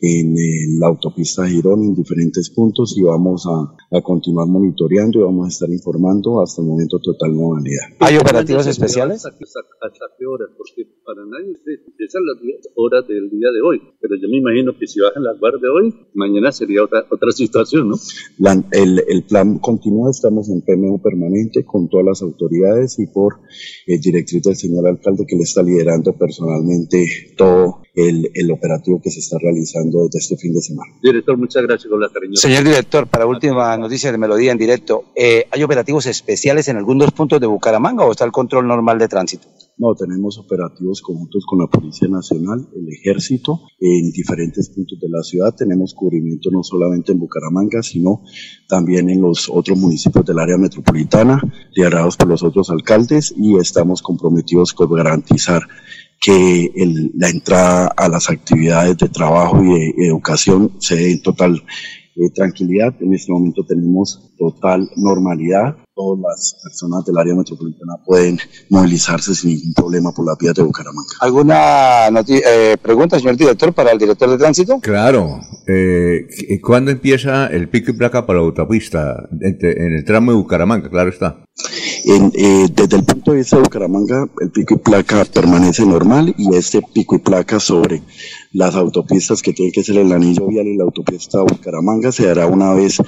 en 0.00 0.34
la 0.78 0.88
autopista 0.88 1.46
Girón, 1.46 1.82
en 1.84 1.94
diferentes 1.94 2.50
puntos 2.50 2.96
y 2.96 3.02
vamos 3.02 3.46
a, 3.46 3.96
a, 3.96 4.00
continuar 4.02 4.48
monitoreando 4.48 5.20
y 5.20 5.22
vamos 5.22 5.46
a 5.46 5.48
estar 5.48 5.70
informando 5.70 6.40
hasta 6.42 6.62
el 6.62 6.68
momento 6.68 6.98
total 6.98 7.34
normalidad. 7.36 7.84
¿Hay 8.00 8.16
operativos 8.16 8.66
especiales? 8.66 9.26
¿Hasta 9.26 9.36
qué 9.38 10.26
horas? 10.26 10.48
Porque 10.56 10.88
para 11.04 11.24
nadie 11.26 11.54
empiezan 11.86 12.22
las 12.24 12.38
horas 12.76 13.06
del 13.08 13.28
día 13.30 13.48
de 13.50 13.60
hoy, 13.60 13.80
pero 14.00 14.14
yo 14.20 14.28
me 14.28 14.38
imagino 14.38 14.72
que 14.78 14.86
si 14.86 15.00
bajan 15.00 15.22
las 15.22 15.38
barras 15.38 15.60
de 15.60 15.68
hoy, 15.68 15.94
mañana 16.14 16.52
sería 16.52 16.84
otra, 16.84 17.04
otra 17.10 17.30
situación, 17.32 17.88
¿no? 17.88 17.96
La, 18.38 18.52
el, 18.72 19.02
el, 19.06 19.24
plan 19.24 19.58
continúa, 19.58 20.10
estamos 20.10 20.48
en 20.48 20.62
PMU 20.62 21.00
permanente 21.02 21.64
con 21.64 21.88
todas 21.88 22.06
las 22.06 22.22
autoridades 22.22 22.98
y 22.98 23.06
por 23.06 23.40
el 23.86 24.00
directriz 24.00 24.42
del 24.42 24.56
señor 24.56 24.86
alcalde 24.86 25.24
que 25.26 25.36
le 25.36 25.42
está 25.42 25.62
liderando 25.62 26.16
personalmente 26.16 27.34
todo 27.36 27.82
el, 27.94 28.30
el 28.34 28.50
operativo 28.50 29.00
que 29.02 29.10
se 29.10 29.20
está 29.20 29.36
realizando 29.40 30.04
desde 30.04 30.18
este 30.18 30.36
fin 30.36 30.52
de 30.54 30.60
semana. 30.60 30.92
Director, 31.02 31.36
muchas 31.36 31.62
gracias 31.62 31.90
con 31.90 32.00
la 32.00 32.08
cariño. 32.08 32.36
Señor 32.36 32.64
director, 32.64 33.06
para 33.06 33.26
última 33.26 33.76
noticia 33.76 34.12
de 34.12 34.18
Melodía 34.18 34.52
en 34.52 34.58
directo, 34.58 35.04
eh, 35.16 35.46
¿hay 35.50 35.62
operativos 35.62 36.06
especiales 36.06 36.68
en 36.68 36.76
algunos 36.76 37.10
puntos 37.12 37.40
de 37.40 37.46
Bucaramanga 37.46 38.04
o 38.04 38.12
está 38.12 38.24
el 38.24 38.32
control 38.32 38.66
normal 38.66 38.98
de 38.98 39.08
tránsito? 39.08 39.48
No, 39.78 39.94
tenemos 39.94 40.38
operativos 40.38 41.00
conjuntos 41.00 41.46
con 41.46 41.60
la 41.60 41.66
Policía 41.66 42.06
Nacional, 42.06 42.68
el 42.76 42.86
Ejército, 42.92 43.62
en 43.78 44.10
diferentes 44.12 44.68
puntos 44.68 45.00
de 45.00 45.08
la 45.08 45.22
ciudad. 45.22 45.54
Tenemos 45.56 45.94
cubrimiento 45.94 46.50
no 46.50 46.62
solamente 46.62 47.12
en 47.12 47.18
Bucaramanga, 47.18 47.82
sino 47.82 48.22
también 48.68 49.08
en 49.08 49.22
los 49.22 49.48
otros 49.48 49.78
municipios 49.78 50.26
del 50.26 50.38
área 50.38 50.58
metropolitana, 50.58 51.40
liderados 51.74 52.18
por 52.18 52.28
los 52.28 52.42
otros 52.42 52.68
alcaldes, 52.68 53.32
y 53.34 53.56
estamos 53.56 54.02
comprometidos 54.02 54.74
con 54.74 54.92
garantizar 54.92 55.62
que 56.20 56.70
el, 56.76 57.12
la 57.14 57.30
entrada 57.30 57.86
a 57.86 58.08
las 58.08 58.28
actividades 58.28 58.98
de 58.98 59.08
trabajo 59.08 59.62
y 59.64 59.92
de 59.92 60.06
educación 60.06 60.72
se 60.78 60.96
dé 60.96 61.12
en 61.12 61.22
total 61.22 61.62
eh, 62.16 62.30
tranquilidad. 62.34 62.94
En 63.00 63.14
este 63.14 63.32
momento 63.32 63.64
tenemos 63.64 64.30
total 64.38 64.88
normalidad. 64.96 65.76
Todas 66.00 66.18
las 66.22 66.56
personas 66.62 67.04
del 67.04 67.18
área 67.18 67.34
metropolitana 67.34 67.96
pueden 68.06 68.38
movilizarse 68.70 69.34
sin 69.34 69.50
ningún 69.50 69.74
problema 69.74 70.12
por 70.12 70.24
la 70.24 70.34
vía 70.40 70.54
de 70.54 70.62
Bucaramanga. 70.62 71.10
¿Alguna 71.20 72.08
eh, 72.26 72.78
pregunta, 72.80 73.18
señor 73.18 73.36
director, 73.36 73.74
para 73.74 73.92
el 73.92 73.98
director 73.98 74.30
de 74.30 74.38
tránsito? 74.38 74.80
Claro. 74.80 75.42
Eh, 75.66 76.26
¿Cuándo 76.62 76.90
empieza 76.90 77.48
el 77.48 77.68
pico 77.68 77.90
y 77.90 77.94
placa 77.94 78.24
para 78.24 78.38
la 78.38 78.46
autopista? 78.46 79.28
En, 79.42 79.58
el 79.60 80.04
tramo 80.06 80.30
de 80.30 80.38
Bucaramanga, 80.38 80.88
claro 80.88 81.10
está. 81.10 81.44
Eh, 82.06 82.68
desde 82.74 82.96
el 82.96 83.04
punto 83.04 83.32
de 83.32 83.36
vista 83.36 83.56
de 83.56 83.62
Bucaramanga, 83.62 84.26
el 84.40 84.50
pico 84.50 84.76
y 84.76 84.78
placa 84.78 85.26
permanece 85.26 85.84
normal 85.84 86.34
y 86.38 86.56
este 86.56 86.80
pico 86.94 87.16
y 87.16 87.18
placa 87.18 87.60
sobre 87.60 88.02
las 88.52 88.74
autopistas 88.74 89.42
que 89.42 89.52
tienen 89.52 89.72
que 89.72 89.84
ser 89.84 89.98
el 89.98 90.12
anillo 90.12 90.46
vial 90.46 90.66
y 90.66 90.76
la 90.76 90.84
autopista 90.84 91.40
Bucaramanga 91.42 92.10
se 92.10 92.28
hará 92.28 92.46
una 92.46 92.74
vez 92.74 93.00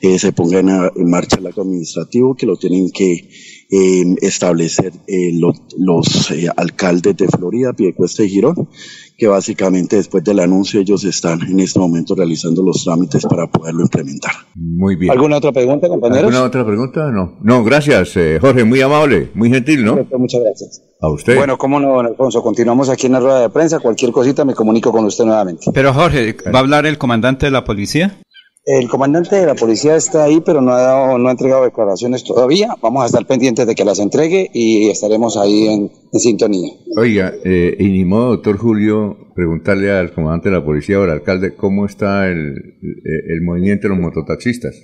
eh, 0.00 0.18
se 0.18 0.32
ponga 0.32 0.58
en, 0.58 1.08
marcha 1.08 1.38
el 1.38 1.46
acto 1.46 1.62
administrativo 1.62 2.34
que 2.34 2.46
lo 2.46 2.56
tienen 2.56 2.90
que 2.90 3.30
eh, 3.70 4.16
establecer 4.22 4.92
eh, 5.06 5.32
los 5.32 6.32
alcaldes 6.56 7.16
de 7.16 7.28
Florida, 7.28 7.74
Piedecuesta 7.74 8.24
y 8.24 8.30
Girón, 8.30 8.68
que 9.18 9.26
básicamente 9.26 9.96
después 9.96 10.22
del 10.22 10.38
anuncio 10.38 10.80
ellos 10.80 11.02
están 11.02 11.42
en 11.42 11.58
este 11.58 11.80
momento 11.80 12.14
realizando 12.14 12.62
los 12.62 12.84
trámites 12.84 13.26
para 13.26 13.48
poderlo 13.48 13.82
implementar. 13.82 14.30
Muy 14.54 14.94
bien. 14.94 15.10
¿Alguna 15.10 15.38
otra 15.38 15.50
pregunta, 15.50 15.88
compañeros? 15.88 16.22
¿Alguna 16.22 16.44
otra 16.44 16.64
pregunta? 16.64 17.10
No. 17.10 17.36
No, 17.42 17.64
gracias, 17.64 18.16
Jorge, 18.40 18.62
muy 18.62 18.80
amable, 18.80 19.30
muy 19.34 19.50
gentil, 19.50 19.84
¿no? 19.84 20.06
Muchas 20.16 20.40
gracias. 20.40 20.82
A 21.00 21.08
usted. 21.08 21.36
Bueno, 21.36 21.58
cómo 21.58 21.80
no, 21.80 21.94
don 21.94 22.06
Alfonso. 22.06 22.42
Continuamos 22.42 22.88
aquí 22.88 23.06
en 23.06 23.12
la 23.12 23.20
rueda 23.20 23.40
de 23.40 23.50
prensa. 23.50 23.80
Cualquier 23.80 24.12
cosita 24.12 24.44
me 24.44 24.54
comunico 24.54 24.92
con 24.92 25.04
usted 25.04 25.24
nuevamente. 25.24 25.70
Pero 25.72 25.92
Jorge, 25.92 26.36
¿va 26.52 26.58
a 26.58 26.62
hablar 26.62 26.86
el 26.86 26.98
comandante 26.98 27.46
de 27.46 27.52
la 27.52 27.64
policía? 27.64 28.20
El 28.70 28.86
comandante 28.86 29.34
de 29.34 29.46
la 29.46 29.54
policía 29.54 29.96
está 29.96 30.24
ahí, 30.24 30.42
pero 30.44 30.60
no 30.60 30.72
ha, 30.72 30.82
dado, 30.82 31.16
no 31.16 31.28
ha 31.28 31.30
entregado 31.30 31.64
declaraciones 31.64 32.22
todavía. 32.22 32.74
Vamos 32.82 33.02
a 33.02 33.06
estar 33.06 33.24
pendientes 33.24 33.66
de 33.66 33.74
que 33.74 33.82
las 33.82 33.98
entregue 33.98 34.50
y 34.52 34.90
estaremos 34.90 35.38
ahí 35.38 35.68
en, 35.68 35.90
sintonía. 36.12 36.74
Oiga, 36.98 37.32
eh, 37.46 37.74
y 37.78 37.88
ni 37.88 38.04
modo, 38.04 38.32
doctor 38.32 38.58
Julio, 38.58 39.16
preguntarle 39.38 39.92
al 39.92 40.10
comandante 40.10 40.48
de 40.48 40.56
la 40.56 40.64
policía 40.64 40.98
o 40.98 41.04
al 41.04 41.10
alcalde 41.10 41.54
cómo 41.54 41.86
está 41.86 42.26
el, 42.26 42.74
el 42.82 43.40
movimiento 43.42 43.86
de 43.86 43.90
los 43.90 43.98
mototaxistas. 44.02 44.74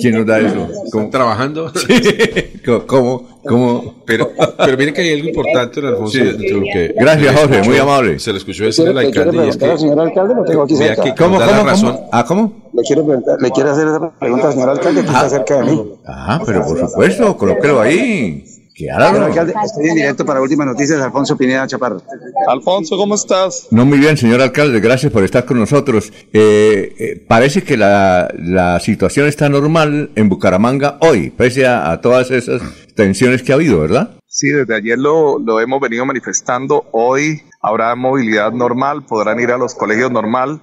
¿Quién 0.00 0.16
nos 0.16 0.26
da 0.26 0.40
eso? 0.40 0.68
¿Cómo? 0.90 1.08
¿Trabajando? 1.08 1.72
¿Cómo? 2.88 3.28
¿Cómo? 3.44 4.02
Pero, 4.04 4.32
pero 4.58 4.76
mire 4.76 4.92
que 4.92 5.02
hay 5.02 5.12
algo 5.12 5.28
importante, 5.28 5.78
en 5.78 5.86
Alfonso. 5.86 6.18
que 6.18 6.94
Gracias, 6.96 7.40
Jorge, 7.40 7.62
muy 7.62 7.78
amable. 7.78 8.18
Se 8.18 8.32
le 8.32 8.38
escuchó 8.38 8.64
decir 8.64 8.88
al 8.88 8.98
alcalde. 8.98 9.46
Y 9.46 9.48
es 9.48 9.56
que, 9.56 9.78
señor 9.78 10.00
alcalde, 10.00 10.34
lo 10.34 10.44
tengo 10.44 10.62
aquí 10.64 10.74
cerca. 10.74 11.14
¿Cómo, 11.14 11.38
cómo, 11.38 11.64
cómo? 11.70 12.08
¿Ah, 12.10 12.24
cómo? 12.26 12.70
Le 12.72 12.82
quiero, 12.82 13.06
le 13.38 13.50
quiero 13.52 13.70
hacer 13.70 13.86
esa 13.86 14.18
pregunta 14.18 14.48
al 14.48 14.52
señor 14.52 14.68
alcalde 14.70 15.00
que 15.02 15.06
está 15.06 15.26
ah. 15.26 15.28
cerca 15.28 15.58
de 15.58 15.70
mí. 15.70 15.92
Ah, 16.04 16.42
pero 16.44 16.64
por 16.64 16.76
supuesto, 16.76 17.36
colóquelo 17.36 17.80
ahí. 17.80 18.44
Alcalde, 18.90 19.54
estoy 19.64 19.88
en 19.88 19.94
directo 19.94 20.24
para 20.24 20.40
Últimas 20.40 20.66
Noticias, 20.66 21.00
Alfonso 21.00 21.36
Pineda 21.36 21.66
Chaparro. 21.66 22.02
Alfonso, 22.48 22.96
¿cómo 22.96 23.14
estás? 23.14 23.68
No, 23.70 23.84
muy 23.84 23.98
bien, 23.98 24.16
señor 24.16 24.40
alcalde, 24.40 24.80
gracias 24.80 25.12
por 25.12 25.24
estar 25.24 25.44
con 25.44 25.58
nosotros. 25.58 26.12
Eh, 26.32 26.94
eh, 26.98 27.24
parece 27.28 27.62
que 27.62 27.76
la, 27.76 28.32
la, 28.38 28.80
situación 28.80 29.26
está 29.26 29.48
normal 29.48 30.10
en 30.14 30.28
Bucaramanga 30.28 30.96
hoy, 31.00 31.30
pese 31.30 31.66
a, 31.66 32.00
todas 32.00 32.30
esas 32.30 32.62
tensiones 32.94 33.42
que 33.42 33.52
ha 33.52 33.56
habido, 33.56 33.80
¿verdad? 33.80 34.16
Sí, 34.26 34.48
desde 34.48 34.74
ayer 34.74 34.98
lo, 34.98 35.38
lo 35.38 35.60
hemos 35.60 35.80
venido 35.80 36.06
manifestando. 36.06 36.86
Hoy 36.92 37.42
habrá 37.60 37.94
movilidad 37.94 38.52
normal, 38.52 39.04
podrán 39.04 39.38
ir 39.40 39.50
a 39.50 39.58
los 39.58 39.74
colegios 39.74 40.10
normal. 40.10 40.62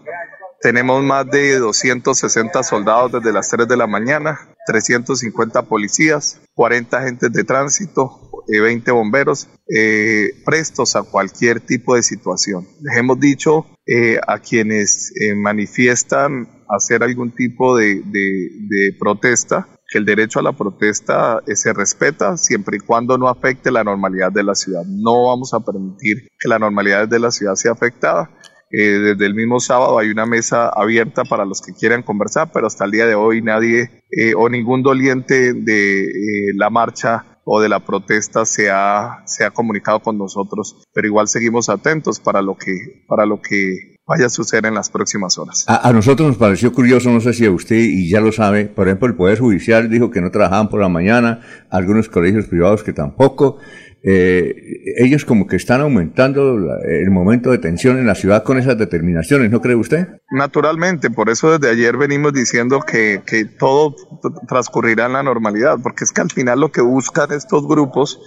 Tenemos 0.62 1.04
más 1.04 1.30
de 1.30 1.60
260 1.60 2.64
soldados 2.64 3.12
desde 3.12 3.32
las 3.32 3.50
3 3.50 3.68
de 3.68 3.78
la 3.78 3.88
mañana, 3.88 4.49
350 4.70 5.64
policías, 5.64 6.40
40 6.54 6.96
agentes 6.96 7.34
de 7.34 7.44
tránsito, 7.44 8.30
20 8.48 8.88
eh, 8.88 8.94
bomberos, 8.94 9.50
eh, 9.68 10.30
prestos 10.46 10.96
a 10.96 11.02
cualquier 11.02 11.60
tipo 11.60 11.96
de 11.96 12.04
situación. 12.04 12.68
Hemos 12.96 13.20
dicho 13.20 13.66
eh, 13.88 14.20
a 14.28 14.38
quienes 14.38 15.12
manifiestan 15.38 16.48
hacer 16.70 17.02
algún 17.02 17.32
tipo 17.32 17.76
de, 17.76 18.04
de, 18.06 18.96
protesta 19.00 19.68
que 19.92 19.98
el 19.98 20.06
derecho 20.06 20.38
a 20.38 20.44
la 20.44 20.52
protesta 20.52 21.42
se 21.48 21.74
respeta 21.74 22.38
siempre 22.38 22.78
y 22.78 22.80
cuando 22.80 23.18
no 23.18 23.28
afecte 23.28 23.72
la 23.72 23.84
normalidad 23.84 24.32
de 24.32 24.44
la 24.44 24.54
ciudad. 24.54 24.84
No 24.86 25.30
vamos 25.30 25.56
a 25.56 25.62
permitir 25.62 26.28
que 26.40 26.48
la 26.48 26.60
normalidad 26.60 27.08
de 27.08 27.18
la 27.18 27.32
ciudad 27.32 27.56
sea 27.56 27.72
afectada 27.72 28.30
eh, 28.72 29.00
desde 29.00 29.26
el 29.26 29.34
mismo 29.34 29.60
sábado 29.60 29.98
hay 29.98 30.10
una 30.10 30.26
mesa 30.26 30.70
abierta 30.70 31.24
para 31.24 31.46
los 31.46 31.62
que 31.62 31.74
quieran 31.74 32.04
conversar, 32.04 32.52
pero 32.54 32.68
hasta 32.68 32.86
el 32.86 32.92
día 32.92 33.08
de 33.08 33.16
hoy 33.16 33.42
nadie 33.42 34.04
eh, 34.12 34.34
o 34.36 34.48
ningún 34.50 34.84
doliente 34.84 35.54
de 35.54 36.04
eh, 36.04 36.54
la 36.56 36.70
marcha 36.70 37.40
o 37.46 37.60
de 37.62 37.70
la 37.70 37.80
protesta 37.80 38.46
se 38.46 38.70
ha, 38.70 39.24
se 39.26 39.44
ha 39.44 39.50
comunicado 39.50 40.02
con 40.02 40.20
nosotros, 40.20 40.84
pero 40.94 41.08
igual 41.08 41.28
seguimos 41.28 41.68
atentos 41.68 42.20
para 42.20 42.44
lo 42.44 42.56
que, 42.56 43.04
para 43.08 43.26
lo 43.26 43.42
que 43.42 43.96
vaya 44.06 44.28
a 44.28 44.30
suceder 44.30 44.68
en 44.68 44.76
las 44.76 44.90
próximas 44.90 45.38
horas. 45.40 45.66
A, 45.68 45.88
a, 45.88 45.94
nosotros 45.94 46.28
nos 46.28 46.38
pareció 46.38 46.72
curioso, 46.72 47.10
no 47.10 47.22
sé 47.22 47.34
si 47.34 47.46
a 47.46 47.52
usted 47.52 47.76
y 47.76 48.08
ya 48.10 48.22
lo 48.22 48.32
sabe, 48.32 48.66
por 48.66 48.88
ejemplo, 48.88 49.08
el 49.08 49.16
Poder 49.16 49.40
Judicial 49.40 49.90
dijo 49.90 50.12
que 50.12 50.22
no 50.22 50.30
trabajaban 50.30 50.70
por 50.70 50.80
la 50.80 50.90
mañana, 50.90 51.42
algunos 51.72 52.08
colegios 52.08 52.46
privados 52.46 52.84
que 52.84 52.94
tampoco 52.94 53.58
eh, 54.04 54.56
ellos 54.98 55.26
como 55.26 55.46
que 55.48 55.56
están 55.56 55.82
aumentando 55.82 56.58
el 56.88 57.12
momento 57.12 57.52
de 57.52 57.58
tensión 57.58 57.98
en 57.98 58.08
la 58.08 58.16
ciudad 58.16 58.44
con 58.44 58.58
esas 58.58 58.78
determinaciones, 58.78 59.52
¿no 59.52 59.62
cree 59.62 59.76
usted? 59.76 60.08
Naturalmente, 60.32 61.10
por 61.10 61.30
eso 61.30 61.58
desde 61.58 61.74
ayer 61.74 61.98
venimos 61.98 62.34
diciendo 62.34 62.82
que, 62.82 63.22
que 63.26 63.46
todo 63.46 63.96
transcurrirá 64.48 65.08
en 65.08 65.14
la 65.14 65.24
normalidad, 65.24 65.78
porque 65.82 66.04
es 66.04 66.12
que 66.12 66.22
al 66.22 66.32
final 66.32 66.60
lo 66.60 66.72
que 66.72 66.82
buscan 66.82 67.32
estos 67.34 67.68
grupos 67.68 68.20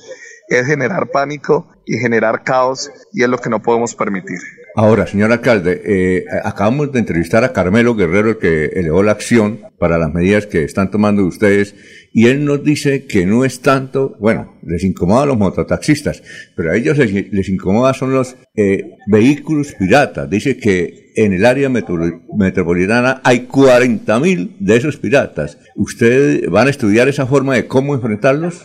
es 0.49 0.66
generar 0.66 1.11
pánico 1.11 1.69
y 1.86 1.99
generar 1.99 2.43
caos 2.44 2.90
y 3.12 3.23
es 3.23 3.28
lo 3.28 3.39
que 3.39 3.51
no 3.51 3.62
podemos 3.62 3.94
permitir. 3.94 4.39
Ahora, 4.74 5.07
señor 5.07 5.32
alcalde, 5.32 5.82
eh, 5.85 6.24
acabamos 6.44 6.93
de 6.93 6.99
entrevistar 6.99 7.44
a 7.44 7.53
Carmelo 7.53 7.94
Guerrero, 7.94 8.31
el 8.31 8.39
que 8.39 8.65
elevó 8.74 9.03
la 9.03 9.12
acción 9.12 9.61
para 9.78 9.99
las 9.99 10.15
medidas 10.15 10.47
que 10.47 10.65
están 10.65 10.90
tomando 10.90 11.27
ustedes, 11.27 11.74
y 12.15 12.27
él 12.28 12.47
nos 12.47 12.65
dice 12.65 13.05
que 13.05 13.27
no 13.27 13.44
es 13.44 13.61
tanto, 13.61 14.16
bueno, 14.19 14.59
les 14.62 14.82
incomoda 14.82 15.24
a 15.24 15.27
los 15.27 15.36
mototaxistas, 15.36 16.23
pero 16.57 16.70
a 16.70 16.77
ellos 16.77 16.97
les, 16.97 17.49
incomoda 17.51 17.93
son 17.93 18.15
los 18.15 18.36
eh, 18.55 18.97
vehículos 19.09 19.74
piratas. 19.78 20.31
Dice 20.31 20.57
que 20.57 21.12
en 21.16 21.35
el 21.35 21.44
área 21.44 21.69
metropolitana 21.69 23.20
hay 23.24 23.40
40 23.40 24.20
mil 24.20 24.57
de 24.59 24.77
esos 24.77 24.97
piratas. 24.97 25.59
¿Ustedes 25.77 26.49
van 26.49 26.69
a 26.69 26.70
estudiar 26.70 27.09
esa 27.09 27.27
forma 27.27 27.55
de 27.55 27.66
cómo 27.66 27.94
enfrentarlos? 27.94 28.65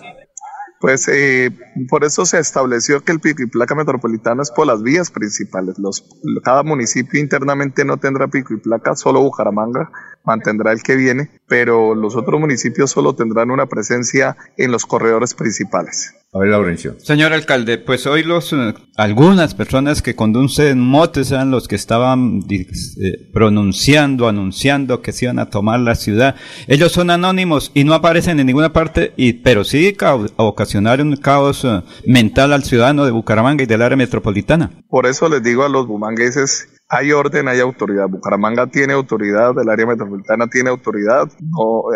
Pues 0.79 1.07
eh, 1.07 1.49
por 1.89 2.03
eso 2.03 2.25
se 2.25 2.39
estableció 2.39 3.03
que 3.03 3.11
el 3.11 3.19
pico 3.19 3.41
y 3.41 3.47
placa 3.47 3.73
metropolitano 3.73 4.43
es 4.43 4.51
por 4.51 4.67
las 4.67 4.83
vías 4.83 5.09
principales. 5.09 5.79
Los, 5.79 6.05
cada 6.43 6.63
municipio 6.63 7.19
internamente 7.19 7.83
no 7.83 7.97
tendrá 7.97 8.27
pico 8.27 8.53
y 8.53 8.57
placa, 8.57 8.95
solo 8.95 9.21
Bucaramanga 9.21 9.91
mantendrá 10.27 10.73
el 10.73 10.83
que 10.83 10.95
viene, 10.95 11.31
pero 11.47 11.95
los 11.95 12.15
otros 12.15 12.39
municipios 12.39 12.91
solo 12.91 13.15
tendrán 13.15 13.49
una 13.49 13.65
presencia 13.65 14.35
en 14.57 14.71
los 14.71 14.85
corredores 14.85 15.33
principales. 15.33 16.13
A 16.33 16.39
ver, 16.39 16.49
Laurencio. 16.49 16.99
Señor 16.99 17.31
alcalde, 17.31 17.77
pues 17.77 18.05
hoy 18.05 18.21
los 18.21 18.51
eh, 18.51 18.73
algunas 18.97 19.55
personas 19.55 20.01
que 20.01 20.15
conducen 20.15 20.77
motos 20.77 21.31
eran 21.31 21.49
los 21.49 21.69
que 21.69 21.75
estaban 21.75 22.41
eh, 22.49 23.29
pronunciando, 23.33 24.27
anunciando 24.27 25.01
que 25.01 25.13
se 25.13 25.25
iban 25.25 25.39
a 25.39 25.49
tomar 25.49 25.79
la 25.79 25.95
ciudad. 25.95 26.35
Ellos 26.67 26.91
son 26.91 27.09
anónimos 27.09 27.71
y 27.73 27.85
no 27.85 27.93
aparecen 27.93 28.41
en 28.41 28.47
ninguna 28.47 28.73
parte, 28.73 29.13
y 29.15 29.33
pero 29.33 29.63
sí 29.63 29.95
ocasionaron 30.35 31.07
un 31.07 31.15
caos 31.15 31.63
eh, 31.63 31.81
mental 32.05 32.51
al 32.51 32.65
ciudadano 32.65 33.05
de 33.05 33.11
Bucaramanga 33.11 33.63
y 33.63 33.67
del 33.67 33.81
área 33.81 33.95
metropolitana. 33.95 34.71
Por 34.89 35.05
eso 35.07 35.29
les 35.29 35.41
digo 35.41 35.63
a 35.63 35.69
los 35.69 35.87
bumangueses 35.87 36.67
hay 36.89 37.11
orden, 37.11 37.47
hay 37.47 37.59
autoridad. 37.59 38.07
Bucaramanga 38.07 38.67
tiene 38.67 38.93
autoridad, 38.93 39.57
el 39.59 39.69
área 39.69 39.85
metropolitana 39.85 40.47
tiene 40.47 40.69
autoridad. 40.69 41.29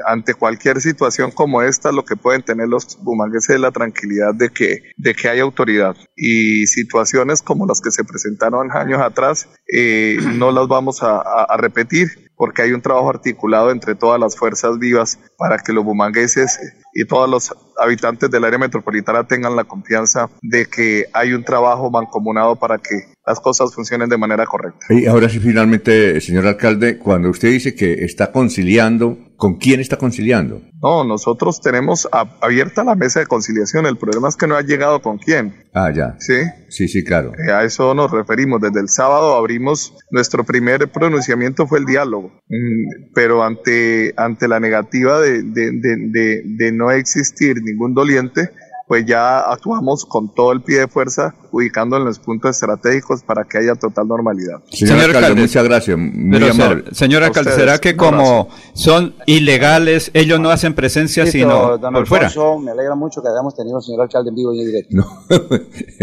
Ante 0.06 0.34
cualquier 0.34 0.82
situación 0.82 1.32
como 1.32 1.62
esta, 1.62 1.92
lo 1.92 2.04
que 2.04 2.16
pueden 2.16 2.44
tener 2.44 2.68
los 2.68 2.98
bumangueses 3.02 3.56
es 3.56 3.62
la 3.62 3.72
tranquilidad 3.72 4.34
de 4.36 4.50
que, 4.50 4.84
de 4.98 5.14
que 5.14 5.30
hay 5.30 5.40
autoridad. 5.40 5.96
Y 6.16 6.68
situaciones 6.68 7.42
como 7.42 7.66
las 7.66 7.82
que 7.82 7.92
se 7.92 8.04
presentaron 8.04 8.72
años 8.72 9.02
atrás, 9.02 9.50
eh, 9.74 10.18
no 10.36 10.52
las 10.52 10.68
vamos 10.68 11.04
a, 11.04 11.22
a 11.22 11.58
repetir 11.58 12.32
porque 12.36 12.64
hay 12.64 12.72
un 12.72 12.82
trabajo 12.82 13.08
articulado 13.08 13.70
entre 13.70 13.94
todas 13.94 14.20
las 14.20 14.36
fuerzas 14.36 14.80
vivas 14.80 15.20
para 15.38 15.60
que 15.60 15.74
los 15.74 15.86
bumangueses 15.86 16.60
y 16.94 17.06
todos 17.06 17.30
los 17.30 17.56
habitantes 17.78 18.32
del 18.32 18.44
área 18.44 18.58
metropolitana 18.58 19.28
tengan 19.28 19.56
la 19.56 19.64
confianza 19.64 20.28
de 20.42 20.66
que 20.66 21.06
hay 21.14 21.34
un 21.34 21.44
trabajo 21.44 21.92
mancomunado 21.92 22.56
para 22.56 22.80
que 22.80 23.11
las 23.26 23.39
cosas 23.39 23.73
funcionen 23.73 24.10
de 24.10 24.18
manera 24.18 24.45
correcta. 24.45 24.85
Y 24.89 25.06
ahora 25.06 25.30
sí, 25.30 25.39
finalmente, 25.39 26.19
señor 26.22 26.48
alcalde, 26.48 26.98
cuando 26.98 27.30
usted 27.30 27.49
dice 27.49 27.76
que 27.76 28.03
está 28.06 28.31
conciliando 28.31 29.31
¿Con 29.41 29.56
quién 29.56 29.80
está 29.80 29.98
conciliando? 29.98 30.61
No, 30.84 31.03
nosotros 31.03 31.61
tenemos 31.61 32.07
abierta 32.41 32.84
la 32.84 32.93
mesa 32.93 33.22
de 33.22 33.26
conciliación. 33.26 33.88
El 33.88 33.98
problema 33.98 34.30
es 34.30 34.35
que 34.35 34.45
no 34.45 34.56
ha 34.56 34.61
llegado 34.61 35.02
con 35.02 35.18
quién. 35.18 35.56
Ah, 35.73 35.89
ya. 35.91 36.15
Sí. 36.19 36.35
Sí, 36.69 36.88
sí, 36.88 37.03
claro. 37.03 37.31
Eh, 37.34 37.52
a 37.52 37.64
eso 37.64 37.95
nos 37.95 38.11
referimos. 38.11 38.61
Desde 38.61 38.80
el 38.80 38.88
sábado 38.88 39.34
abrimos, 39.34 39.95
nuestro 40.11 40.43
primer 40.43 40.91
pronunciamiento 40.91 41.65
fue 41.65 41.80
el 41.80 41.85
diálogo. 41.85 42.27
Mm, 42.49 43.14
pero 43.15 43.43
ante, 43.43 44.14
ante 44.15 44.48
la 44.48 44.60
negativa 44.60 45.19
de, 45.19 45.41
de, 45.41 45.72
de, 45.72 46.43
de 46.45 46.72
no 46.72 46.91
existir 46.91 47.64
ningún 47.64 47.95
doliente, 47.95 48.52
pues 48.92 49.06
ya 49.06 49.40
actuamos 49.40 50.06
con 50.06 50.36
todo 50.36 50.52
el 50.52 50.60
pie 50.60 50.80
de 50.80 50.88
fuerza, 50.90 51.34
ubicando 51.54 51.96
en 51.96 52.04
los 52.04 52.20
puntos 52.20 52.58
estratégicos 52.58 53.24
para 53.24 53.46
que 53.46 53.60
haya 53.60 53.74
total 53.76 54.06
normalidad. 54.06 54.60
Señor, 54.70 55.16
alcalde, 55.16 55.42
muchas 55.42 55.64
gracias. 55.64 55.98
Muy 55.98 56.44
amable. 56.46 56.84
Señor 56.92 57.24
alcalde, 57.24 57.54
¿será 57.54 57.78
que 57.78 57.96
como 57.96 58.50
son 58.74 59.16
ilegales, 59.28 60.12
ellos 60.14 60.42
no 60.42 60.50
hacen 60.50 60.74
presencia 60.74 61.26
sino 61.26 61.80
por 61.80 62.06
fuera? 62.06 62.30
Me 62.62 62.72
alegra 62.72 62.96
mucho 62.96 63.22
que 63.22 63.30
hayamos 63.30 63.56
tenido 63.56 63.78
al 63.78 63.82
señor 63.82 64.02
alcalde 64.02 64.28
en 64.28 64.36
vivo 64.36 64.54
y 64.54 64.60
en 64.60 64.66
directo. 64.66 64.90
No, 64.94 65.08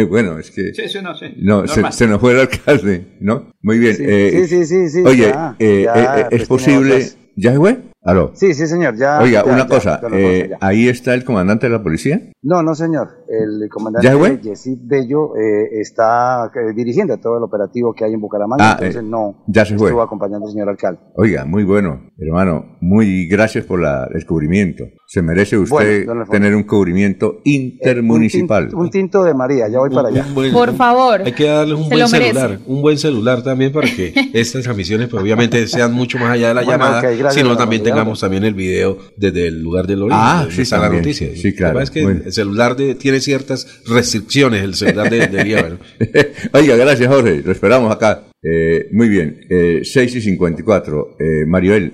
bueno, 0.08 0.38
es 0.38 0.50
que... 0.50 0.72
Sí, 0.72 0.88
sí, 0.88 1.00
no, 1.02 1.14
sí. 1.14 1.26
No, 1.36 1.66
se, 1.66 2.06
nos 2.06 2.20
fue 2.22 2.32
el 2.32 2.40
alcalde, 2.40 3.18
¿no? 3.20 3.52
Muy 3.60 3.80
bien. 3.80 3.96
Sí, 3.96 4.04
eh, 4.06 4.46
sí, 4.48 4.64
sí, 4.64 4.88
sí, 4.88 5.02
Oye, 5.04 5.28
eh, 5.58 5.86
eh, 5.94 6.26
es 6.30 6.48
pues 6.48 6.48
posible... 6.48 7.06
¿Ya 7.40 7.52
se 7.52 7.58
fue? 7.58 7.87
¿Aló? 8.08 8.30
Sí, 8.32 8.54
sí, 8.54 8.66
señor. 8.66 8.96
Ya, 8.96 9.20
Oiga, 9.20 9.44
una 9.44 9.66
cosa, 9.66 10.00
eh, 10.12 10.52
¿ahí 10.60 10.88
está 10.88 11.12
el 11.12 11.24
comandante 11.24 11.66
de 11.66 11.72
la 11.74 11.82
policía? 11.82 12.22
No, 12.40 12.62
no, 12.62 12.74
señor. 12.74 13.17
El 13.28 13.68
comandante 13.70 14.40
Yesid 14.42 14.78
Bello 14.82 15.36
eh, 15.36 15.80
está 15.80 16.50
eh, 16.54 16.72
dirigiendo 16.74 17.18
todo 17.18 17.36
el 17.36 17.42
operativo 17.42 17.92
que 17.92 18.04
hay 18.04 18.14
en 18.14 18.20
Bucaramanga, 18.20 18.72
ah, 18.72 18.76
entonces 18.78 19.04
no 19.04 19.44
ya 19.46 19.66
se 19.66 19.76
fue. 19.76 19.88
estuvo 19.88 20.02
acompañando 20.02 20.46
al 20.46 20.52
señor 20.52 20.70
alcalde. 20.70 21.00
Oiga, 21.14 21.44
muy 21.44 21.64
bueno, 21.64 22.10
hermano, 22.16 22.78
muy 22.80 23.26
gracias 23.26 23.66
por 23.66 23.80
la, 23.80 24.08
el 24.14 24.24
cubrimiento. 24.24 24.84
Se 25.06 25.20
merece 25.20 25.58
usted 25.58 26.06
tener 26.30 26.54
un 26.54 26.64
cubrimiento 26.64 27.40
intermunicipal. 27.44 28.70
un, 28.74 28.90
tinto, 28.90 29.24
de 29.24 29.34
María, 29.34 29.68
ya 29.68 29.78
voy 29.78 29.90
para 29.90 30.08
allá. 30.08 30.24
por 30.52 30.74
favor. 30.74 31.22
Hay 31.24 31.32
que 31.32 31.44
darle 31.44 31.74
un 31.74 31.88
buen 31.88 32.08
celular, 32.08 32.58
un 32.66 32.82
buen 32.82 32.98
celular 32.98 33.42
también 33.42 33.72
para 33.72 33.88
que 33.88 34.12
estas 34.32 34.62
transmisiones, 34.62 35.08
pues, 35.08 35.22
obviamente, 35.22 35.66
sean 35.66 35.92
mucho 35.92 36.18
más 36.18 36.30
allá 36.30 36.48
de 36.48 36.54
la 36.54 36.62
llamada, 36.62 37.30
sino 37.30 37.56
también 37.56 37.82
tengamos 37.82 38.20
también 38.20 38.44
el 38.44 38.54
video 38.54 38.98
desde 39.16 39.48
el 39.48 39.62
lugar 39.62 39.86
del 39.86 40.02
origen. 40.02 40.20
Ah, 40.20 40.46
sí, 40.50 40.62
está 40.62 40.78
la 40.78 40.88
noticia. 40.88 41.28
Sí, 41.34 41.54
claro. 41.54 41.80
Es 41.80 41.90
que 41.90 42.02
el 42.02 42.32
celular 42.32 42.76
de, 42.76 42.94
tiene 42.94 43.17
ciertas 43.20 43.82
restricciones, 43.86 44.62
el 44.62 44.74
celular 44.74 45.10
de, 45.10 45.26
de 45.26 45.78
Oiga, 46.52 46.76
gracias 46.76 47.08
Jorge, 47.08 47.42
lo 47.44 47.52
esperamos 47.52 47.94
acá. 47.94 48.24
Eh, 48.42 48.88
muy 48.92 49.08
bien, 49.08 49.40
eh, 49.50 49.80
6 49.82 50.16
y 50.16 50.20
54. 50.20 51.16
Eh, 51.18 51.44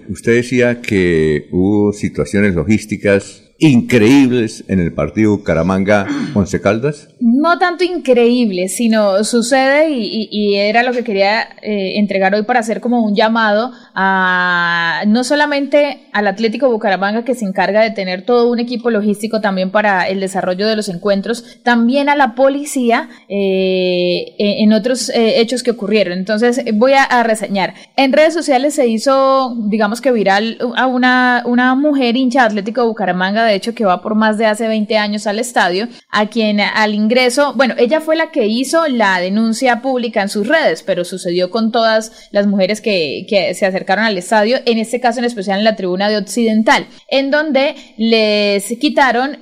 usted 0.09 0.35
decía 0.35 0.81
que 0.81 1.49
hubo 1.51 1.93
situaciones 1.93 2.55
logísticas 2.55 3.44
increíbles 3.59 4.65
en 4.69 4.81
el 4.81 4.93
partido 4.93 5.43
Caramanga 5.45 6.07
Once 6.35 6.61
Caldas? 6.61 7.09
No 7.21 7.59
tanto 7.59 7.85
increíbles, 7.85 8.77
sino 8.77 9.23
sucede 9.25 9.91
y, 9.91 10.57
era 10.57 10.83
lo 10.83 10.93
que 10.93 11.05
quería 11.05 11.43
eh, 11.63 11.99
entregar 11.99 12.35
hoy 12.35 12.43
para 12.43 12.61
hacer 12.61 12.81
como 12.81 13.05
un 13.05 13.15
llamado 13.15 13.73
a 13.95 15.03
no 15.07 15.25
solamente 15.25 16.01
al 16.13 16.27
Atlético 16.27 16.71
Bucaramanga 16.71 17.25
que 17.25 17.35
se 17.35 17.45
encarga 17.45 17.83
de 17.83 17.91
tener 17.91 18.25
todo 18.25 18.51
un 18.51 18.59
equipo 18.59 18.91
logístico 18.91 19.41
también 19.41 19.71
para 19.71 20.09
el 20.09 20.21
desarrollo 20.21 20.67
de 20.67 20.77
los 20.77 20.89
encuentros, 20.89 21.61
también 21.63 22.09
a 22.09 22.17
la 22.17 22.35
policía 22.35 23.09
eh, 23.29 24.35
en 24.39 24.73
otros 24.73 25.11
eh, 25.11 25.41
hechos 25.41 25.63
que 25.63 25.73
ocurrieron. 25.73 26.19
Entonces 26.19 26.63
voy 26.75 26.93
a, 26.93 27.23
reseñar. 27.25 27.75
En 27.97 28.13
redes 28.13 28.35
sociales 28.35 28.75
se 28.75 28.87
hizo, 28.87 29.57
digamos 29.69 30.01
que 30.01 30.13
viral 30.13 30.59
a 30.77 30.87
una, 30.87 31.43
una 31.47 31.75
mujer 31.75 32.17
hincha 32.17 32.41
de 32.41 32.47
Atlético 32.47 32.87
Bucaramanga 32.87 33.44
de 33.45 33.55
hecho, 33.55 33.75
que 33.75 33.85
va 33.85 34.03
por 34.03 34.15
más 34.15 34.39
de 34.39 34.47
hace 34.47 34.69
20 34.69 34.97
años 34.97 35.27
al 35.27 35.39
estadio, 35.39 35.89
a 36.11 36.27
quien 36.27 36.61
al 36.61 36.95
ingreso, 36.95 37.55
bueno, 37.55 37.75
ella 37.79 38.01
fue 38.01 38.17
la 38.17 38.31
que 38.31 38.47
hizo 38.47 38.87
la 38.89 39.21
denuncia 39.21 39.83
pública 39.83 40.23
en 40.23 40.29
sus 40.29 40.47
redes, 40.47 40.83
pero 40.83 41.05
sucedió 41.05 41.51
con 41.51 41.73
todas 41.73 42.29
las 42.31 42.47
mujeres 42.47 42.81
que, 42.81 43.27
se 43.55 43.67
acercaron 43.67 44.05
al 44.05 44.17
estadio, 44.17 44.59
en 44.65 44.79
este 44.79 45.01
caso 45.01 45.19
en 45.19 45.25
especial 45.25 45.59
en 45.59 45.65
la 45.65 45.77
tribuna 45.77 46.09
de 46.09 46.17
Occidental, 46.17 46.87
en 47.09 47.31
donde 47.31 47.75
les 47.97 48.67
quitaron 48.79 49.39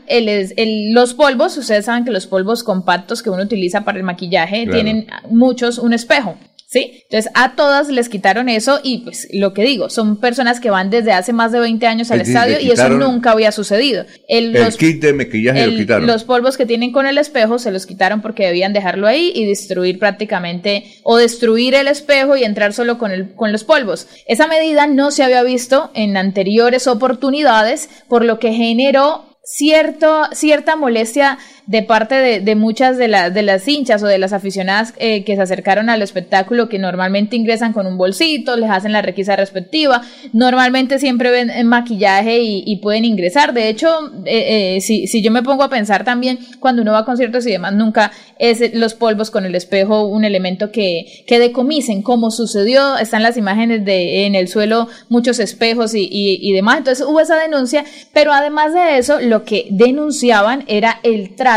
los 0.92 1.14
polvos, 1.14 1.56
ustedes 1.56 1.84
saben 1.84 2.04
que 2.04 2.10
los 2.10 2.26
polvos 2.26 2.64
compactos 2.64 3.22
que 3.22 3.30
uno 3.30 3.42
utiliza 3.42 3.84
para 3.84 3.98
el 3.98 4.04
maquillaje 4.04 4.66
tienen 4.66 5.06
muchos 5.30 5.78
un 5.78 5.92
espejo. 5.92 6.36
¿Sí? 6.72 7.02
Entonces 7.02 7.30
a 7.34 7.54
todas 7.54 7.90
les 7.90 8.08
quitaron 8.08 8.48
eso 8.48 8.80
y 8.82 9.00
pues 9.00 9.28
lo 9.30 9.52
que 9.52 9.62
digo, 9.62 9.90
son 9.90 10.18
personas 10.18 10.58
que 10.58 10.70
van 10.70 10.88
desde 10.88 11.12
hace 11.12 11.34
más 11.34 11.52
de 11.52 11.60
20 11.60 11.86
años 11.86 12.10
al 12.10 12.22
estadio 12.22 12.58
y 12.60 12.70
eso 12.70 12.88
nunca 12.88 13.32
había 13.32 13.52
sucedido. 13.52 14.06
El, 14.26 14.54
los, 14.54 14.78
kit 14.78 15.02
de 15.02 15.12
maquillaje 15.12 15.66
lo 15.66 15.76
quitaron. 15.76 16.06
Los 16.06 16.24
polvos 16.24 16.56
que 16.56 16.64
tienen 16.64 16.90
con 16.90 17.06
el 17.06 17.18
espejo 17.18 17.58
se 17.58 17.70
los 17.72 17.84
quitaron 17.84 18.22
porque 18.22 18.46
debían 18.46 18.72
dejarlo 18.72 19.06
ahí 19.06 19.32
y 19.34 19.44
destruir 19.44 19.98
prácticamente 19.98 20.84
o 21.02 21.18
destruir 21.18 21.74
el 21.74 21.88
espejo 21.88 22.38
y 22.38 22.44
entrar 22.44 22.72
solo 22.72 22.96
con, 22.96 23.10
el, 23.10 23.34
con 23.34 23.52
los 23.52 23.64
polvos. 23.64 24.06
Esa 24.26 24.46
medida 24.46 24.86
no 24.86 25.10
se 25.10 25.24
había 25.24 25.42
visto 25.42 25.90
en 25.92 26.16
anteriores 26.16 26.86
oportunidades, 26.86 27.90
por 28.08 28.24
lo 28.24 28.38
que 28.38 28.54
generó 28.54 29.26
cierto, 29.44 30.22
cierta 30.32 30.76
molestia 30.76 31.38
de 31.66 31.82
parte 31.82 32.40
de, 32.40 32.54
muchas 32.56 32.98
de, 32.98 33.08
de, 33.32 33.42
las 33.42 33.68
hinchas 33.68 34.02
o 34.02 34.06
de 34.06 34.18
las 34.18 34.32
aficionadas 34.32 34.94
eh, 34.98 35.22
que 35.24 35.36
se 35.36 35.42
acercaron 35.42 35.90
al 35.90 36.02
espectáculo, 36.02 36.68
que 36.68 36.78
normalmente 36.78 37.36
ingresan 37.36 37.72
con 37.72 37.86
un 37.86 37.96
bolsito, 37.96 38.56
les 38.56 38.70
hacen 38.70 38.92
la 38.92 39.00
requisa 39.00 39.36
respectiva, 39.36 40.02
normalmente 40.32 40.98
siempre 40.98 41.30
ven 41.30 41.50
maquillaje 41.66 42.40
y, 42.42 42.76
pueden 42.82 43.04
ingresar. 43.04 43.54
De 43.54 43.68
hecho, 43.68 43.88
eh, 44.24 44.76
eh, 44.76 44.80
si, 44.80 45.06
si, 45.06 45.22
yo 45.22 45.30
me 45.30 45.42
pongo 45.42 45.62
a 45.62 45.68
pensar 45.68 46.04
también, 46.04 46.38
cuando 46.58 46.82
uno 46.82 46.92
va 46.92 47.00
a 47.00 47.04
conciertos 47.04 47.46
y 47.46 47.52
demás, 47.52 47.74
nunca 47.74 48.10
es 48.38 48.74
los 48.74 48.94
polvos 48.94 49.30
con 49.30 49.44
el 49.44 49.54
espejo 49.54 50.06
un 50.06 50.24
elemento 50.24 50.72
que, 50.72 51.22
que 51.28 51.38
decomisen, 51.38 52.02
como 52.02 52.32
sucedió, 52.32 52.96
están 52.98 53.22
las 53.22 53.36
imágenes 53.36 53.84
de 53.84 54.26
en 54.26 54.34
el 54.34 54.48
suelo, 54.48 54.88
muchos 55.08 55.38
espejos 55.38 55.94
y, 55.94 56.08
y 56.10 56.52
demás. 56.52 56.78
Entonces 56.78 57.06
hubo 57.06 57.20
esa 57.20 57.36
denuncia, 57.36 57.84
pero 58.12 58.32
además 58.32 58.74
de 58.74 58.98
eso, 58.98 59.20
lo 59.20 59.44
que 59.44 59.68
denunciaban 59.70 60.64
era 60.66 60.98
el 61.04 61.36
trato 61.36 61.52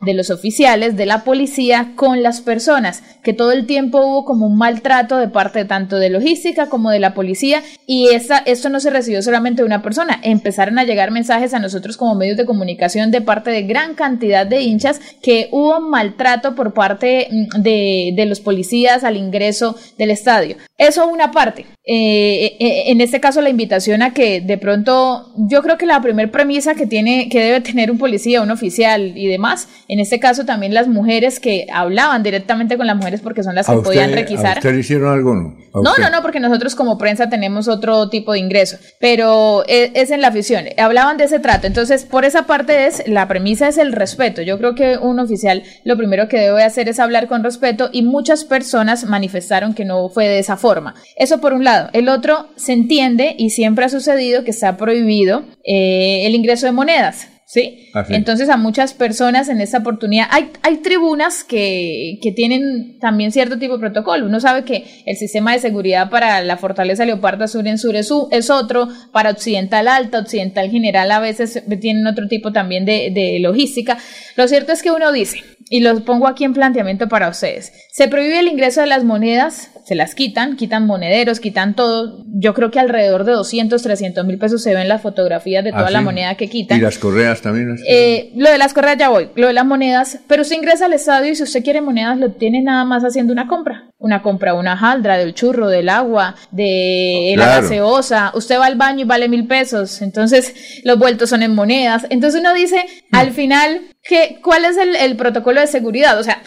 de 0.00 0.14
los 0.14 0.30
oficiales 0.30 0.96
de 0.96 1.06
la 1.06 1.24
policía 1.24 1.92
con 1.96 2.22
las 2.22 2.40
personas, 2.40 3.02
que 3.22 3.32
todo 3.32 3.52
el 3.52 3.66
tiempo 3.66 4.04
hubo 4.04 4.24
como 4.24 4.46
un 4.46 4.56
maltrato 4.56 5.18
de 5.18 5.28
parte 5.28 5.64
tanto 5.64 5.96
de 5.96 6.10
logística 6.10 6.68
como 6.68 6.90
de 6.90 7.00
la 7.00 7.14
policía 7.14 7.62
y 7.86 8.08
esa, 8.10 8.38
esto 8.38 8.68
no 8.68 8.80
se 8.80 8.90
recibió 8.90 9.22
solamente 9.22 9.62
de 9.62 9.66
una 9.66 9.82
persona, 9.82 10.20
empezaron 10.22 10.78
a 10.78 10.84
llegar 10.84 11.10
mensajes 11.10 11.54
a 11.54 11.58
nosotros 11.58 11.96
como 11.96 12.14
medios 12.14 12.36
de 12.36 12.46
comunicación 12.46 13.10
de 13.10 13.20
parte 13.20 13.50
de 13.50 13.62
gran 13.62 13.94
cantidad 13.94 14.46
de 14.46 14.62
hinchas 14.62 15.00
que 15.22 15.48
hubo 15.52 15.80
maltrato 15.80 16.54
por 16.54 16.74
parte 16.74 17.28
mm, 17.30 17.62
de, 17.62 18.12
de 18.14 18.26
los 18.26 18.40
policías 18.40 19.04
al 19.04 19.16
ingreso 19.16 19.76
del 19.96 20.10
estadio. 20.10 20.56
Eso 20.76 21.08
una 21.08 21.30
parte. 21.30 21.66
Eh, 21.84 22.56
eh, 22.60 22.82
en 22.86 23.00
este 23.00 23.18
caso 23.18 23.40
la 23.40 23.48
invitación 23.48 24.02
a 24.02 24.12
que 24.12 24.40
de 24.40 24.58
pronto, 24.58 25.32
yo 25.36 25.62
creo 25.62 25.78
que 25.78 25.86
la 25.86 26.00
primera 26.00 26.30
premisa 26.30 26.74
que 26.74 26.86
tiene, 26.86 27.28
que 27.28 27.40
debe 27.40 27.60
tener 27.60 27.90
un 27.90 27.98
policía, 27.98 28.42
un 28.42 28.50
oficial 28.50 29.16
y 29.16 29.26
demás, 29.38 29.68
en 29.88 30.00
este 30.00 30.20
caso 30.20 30.44
también 30.44 30.74
las 30.74 30.88
mujeres 30.88 31.40
que 31.40 31.66
hablaban 31.72 32.22
directamente 32.22 32.76
con 32.76 32.86
las 32.86 32.96
mujeres 32.96 33.20
porque 33.20 33.42
son 33.42 33.54
las 33.54 33.66
que 33.66 33.76
podían 33.76 34.12
requisar. 34.12 34.58
¿A 34.64 34.70
hicieron 34.70 35.12
algo? 35.12 35.34
No? 35.34 35.56
No, 35.74 35.96
no, 35.98 36.10
no, 36.10 36.22
porque 36.22 36.40
nosotros 36.40 36.74
como 36.74 36.98
prensa 36.98 37.28
tenemos 37.28 37.68
otro 37.68 38.08
tipo 38.08 38.32
de 38.32 38.40
ingreso, 38.40 38.78
pero 39.00 39.64
es, 39.66 39.90
es, 39.94 40.10
en 40.10 40.20
la 40.20 40.28
afición. 40.28 40.64
Hablaban 40.76 41.16
de 41.16 41.24
ese 41.24 41.38
trato, 41.38 41.66
entonces 41.66 42.04
por 42.04 42.24
esa 42.24 42.46
parte 42.46 42.86
es, 42.86 43.06
la 43.06 43.28
premisa 43.28 43.68
es 43.68 43.78
el 43.78 43.92
respeto. 43.92 44.42
Yo 44.42 44.58
creo 44.58 44.74
que 44.74 44.98
un 44.98 45.20
oficial 45.20 45.62
lo 45.84 45.96
primero 45.96 46.28
que 46.28 46.38
debe 46.38 46.64
hacer 46.64 46.88
es 46.88 46.98
hablar 46.98 47.28
con 47.28 47.44
respeto 47.44 47.90
y 47.92 48.02
muchas 48.02 48.44
personas 48.44 49.04
manifestaron 49.04 49.74
que 49.74 49.84
no 49.84 50.08
fue 50.08 50.26
de 50.26 50.40
esa 50.40 50.56
forma 50.56 50.94
eso 51.16 51.40
por 51.40 51.52
un 51.52 51.64
lado. 51.64 51.90
El 51.92 52.08
otro, 52.08 52.48
se 52.56 52.72
entiende 52.72 53.34
y 53.38 53.50
siempre 53.50 53.84
ha 53.84 53.88
sucedido 53.88 54.44
que 54.44 54.50
está 54.50 54.76
prohibido 54.76 55.42
eh, 55.64 56.26
el 56.26 56.34
ingreso 56.34 56.66
de 56.66 56.72
monedas. 56.72 57.28
¿Sí? 57.48 57.88
Entonces 58.10 58.50
a 58.50 58.58
muchas 58.58 58.92
personas 58.92 59.48
en 59.48 59.62
esta 59.62 59.78
oportunidad 59.78 60.26
hay, 60.30 60.50
hay 60.62 60.76
tribunas 60.76 61.44
que, 61.44 62.18
que, 62.22 62.30
tienen 62.30 62.98
también 63.00 63.32
cierto 63.32 63.58
tipo 63.58 63.74
de 63.74 63.80
protocolo. 63.80 64.26
Uno 64.26 64.38
sabe 64.38 64.64
que 64.64 64.84
el 65.06 65.16
sistema 65.16 65.54
de 65.54 65.58
seguridad 65.58 66.10
para 66.10 66.42
la 66.42 66.58
Fortaleza 66.58 67.06
Leopardo 67.06 67.48
Sur 67.48 67.66
en 67.66 67.78
Sur 67.78 67.96
es, 67.96 68.10
es 68.32 68.50
otro, 68.50 68.88
para 69.12 69.30
Occidental 69.30 69.88
Alta, 69.88 70.18
Occidental 70.18 70.70
General 70.70 71.10
a 71.10 71.20
veces 71.20 71.62
tienen 71.80 72.06
otro 72.06 72.28
tipo 72.28 72.52
también 72.52 72.84
de, 72.84 73.10
de 73.14 73.38
logística. 73.40 73.96
Lo 74.36 74.46
cierto 74.46 74.72
es 74.72 74.82
que 74.82 74.90
uno 74.90 75.10
dice, 75.10 75.42
y 75.70 75.80
lo 75.80 76.04
pongo 76.04 76.28
aquí 76.28 76.44
en 76.44 76.52
planteamiento 76.52 77.08
para 77.08 77.30
ustedes, 77.30 77.72
se 77.92 78.08
prohíbe 78.08 78.40
el 78.40 78.48
ingreso 78.48 78.82
de 78.82 78.88
las 78.88 79.04
monedas 79.04 79.70
se 79.88 79.94
las 79.94 80.14
quitan, 80.14 80.56
quitan 80.56 80.86
monederos, 80.86 81.40
quitan 81.40 81.74
todo. 81.74 82.22
Yo 82.26 82.52
creo 82.52 82.70
que 82.70 82.78
alrededor 82.78 83.24
de 83.24 83.32
200, 83.32 83.80
300 83.80 84.26
mil 84.26 84.36
pesos 84.36 84.62
se 84.62 84.74
ven 84.74 84.86
las 84.86 85.00
fotografías 85.00 85.64
de 85.64 85.70
toda 85.70 85.86
¿Ah, 85.86 85.90
la 85.90 86.02
moneda 86.02 86.34
que 86.34 86.46
quitan. 86.50 86.76
Y 86.76 86.82
las 86.82 86.98
correas 86.98 87.37
monedas 87.44 87.80
también. 87.80 87.86
Eh, 87.88 88.32
lo 88.36 88.50
de 88.50 88.58
las 88.58 88.74
correas 88.74 88.96
ya 88.98 89.08
voy, 89.08 89.30
lo 89.34 89.46
de 89.46 89.52
las 89.52 89.66
monedas, 89.66 90.18
pero 90.26 90.42
usted 90.42 90.56
ingresa 90.56 90.86
al 90.86 90.92
estadio 90.92 91.32
y 91.32 91.34
si 91.34 91.42
usted 91.42 91.62
quiere 91.62 91.80
monedas 91.80 92.18
lo 92.18 92.32
tiene 92.32 92.62
nada 92.62 92.84
más 92.84 93.04
haciendo 93.04 93.32
una 93.32 93.48
compra. 93.48 93.90
Una 93.98 94.22
compra, 94.22 94.54
una 94.54 94.76
jaldra, 94.76 95.18
del 95.18 95.34
churro, 95.34 95.68
del 95.68 95.88
agua, 95.88 96.36
de 96.52 97.34
la 97.36 97.60
gaseosa. 97.60 98.30
Usted 98.34 98.58
va 98.58 98.66
al 98.66 98.76
baño 98.76 99.00
y 99.00 99.04
vale 99.04 99.28
mil 99.28 99.46
pesos. 99.46 100.02
Entonces 100.02 100.82
los 100.84 100.98
vueltos 100.98 101.30
son 101.30 101.42
en 101.42 101.54
monedas. 101.54 102.06
Entonces 102.08 102.40
uno 102.40 102.54
dice, 102.54 102.84
al 103.10 103.32
final, 103.32 103.80
¿qué, 104.02 104.38
¿cuál 104.42 104.64
es 104.64 104.76
el, 104.76 104.94
el 104.94 105.16
protocolo 105.16 105.60
de 105.60 105.66
seguridad? 105.66 106.18
O 106.18 106.22
sea, 106.22 106.42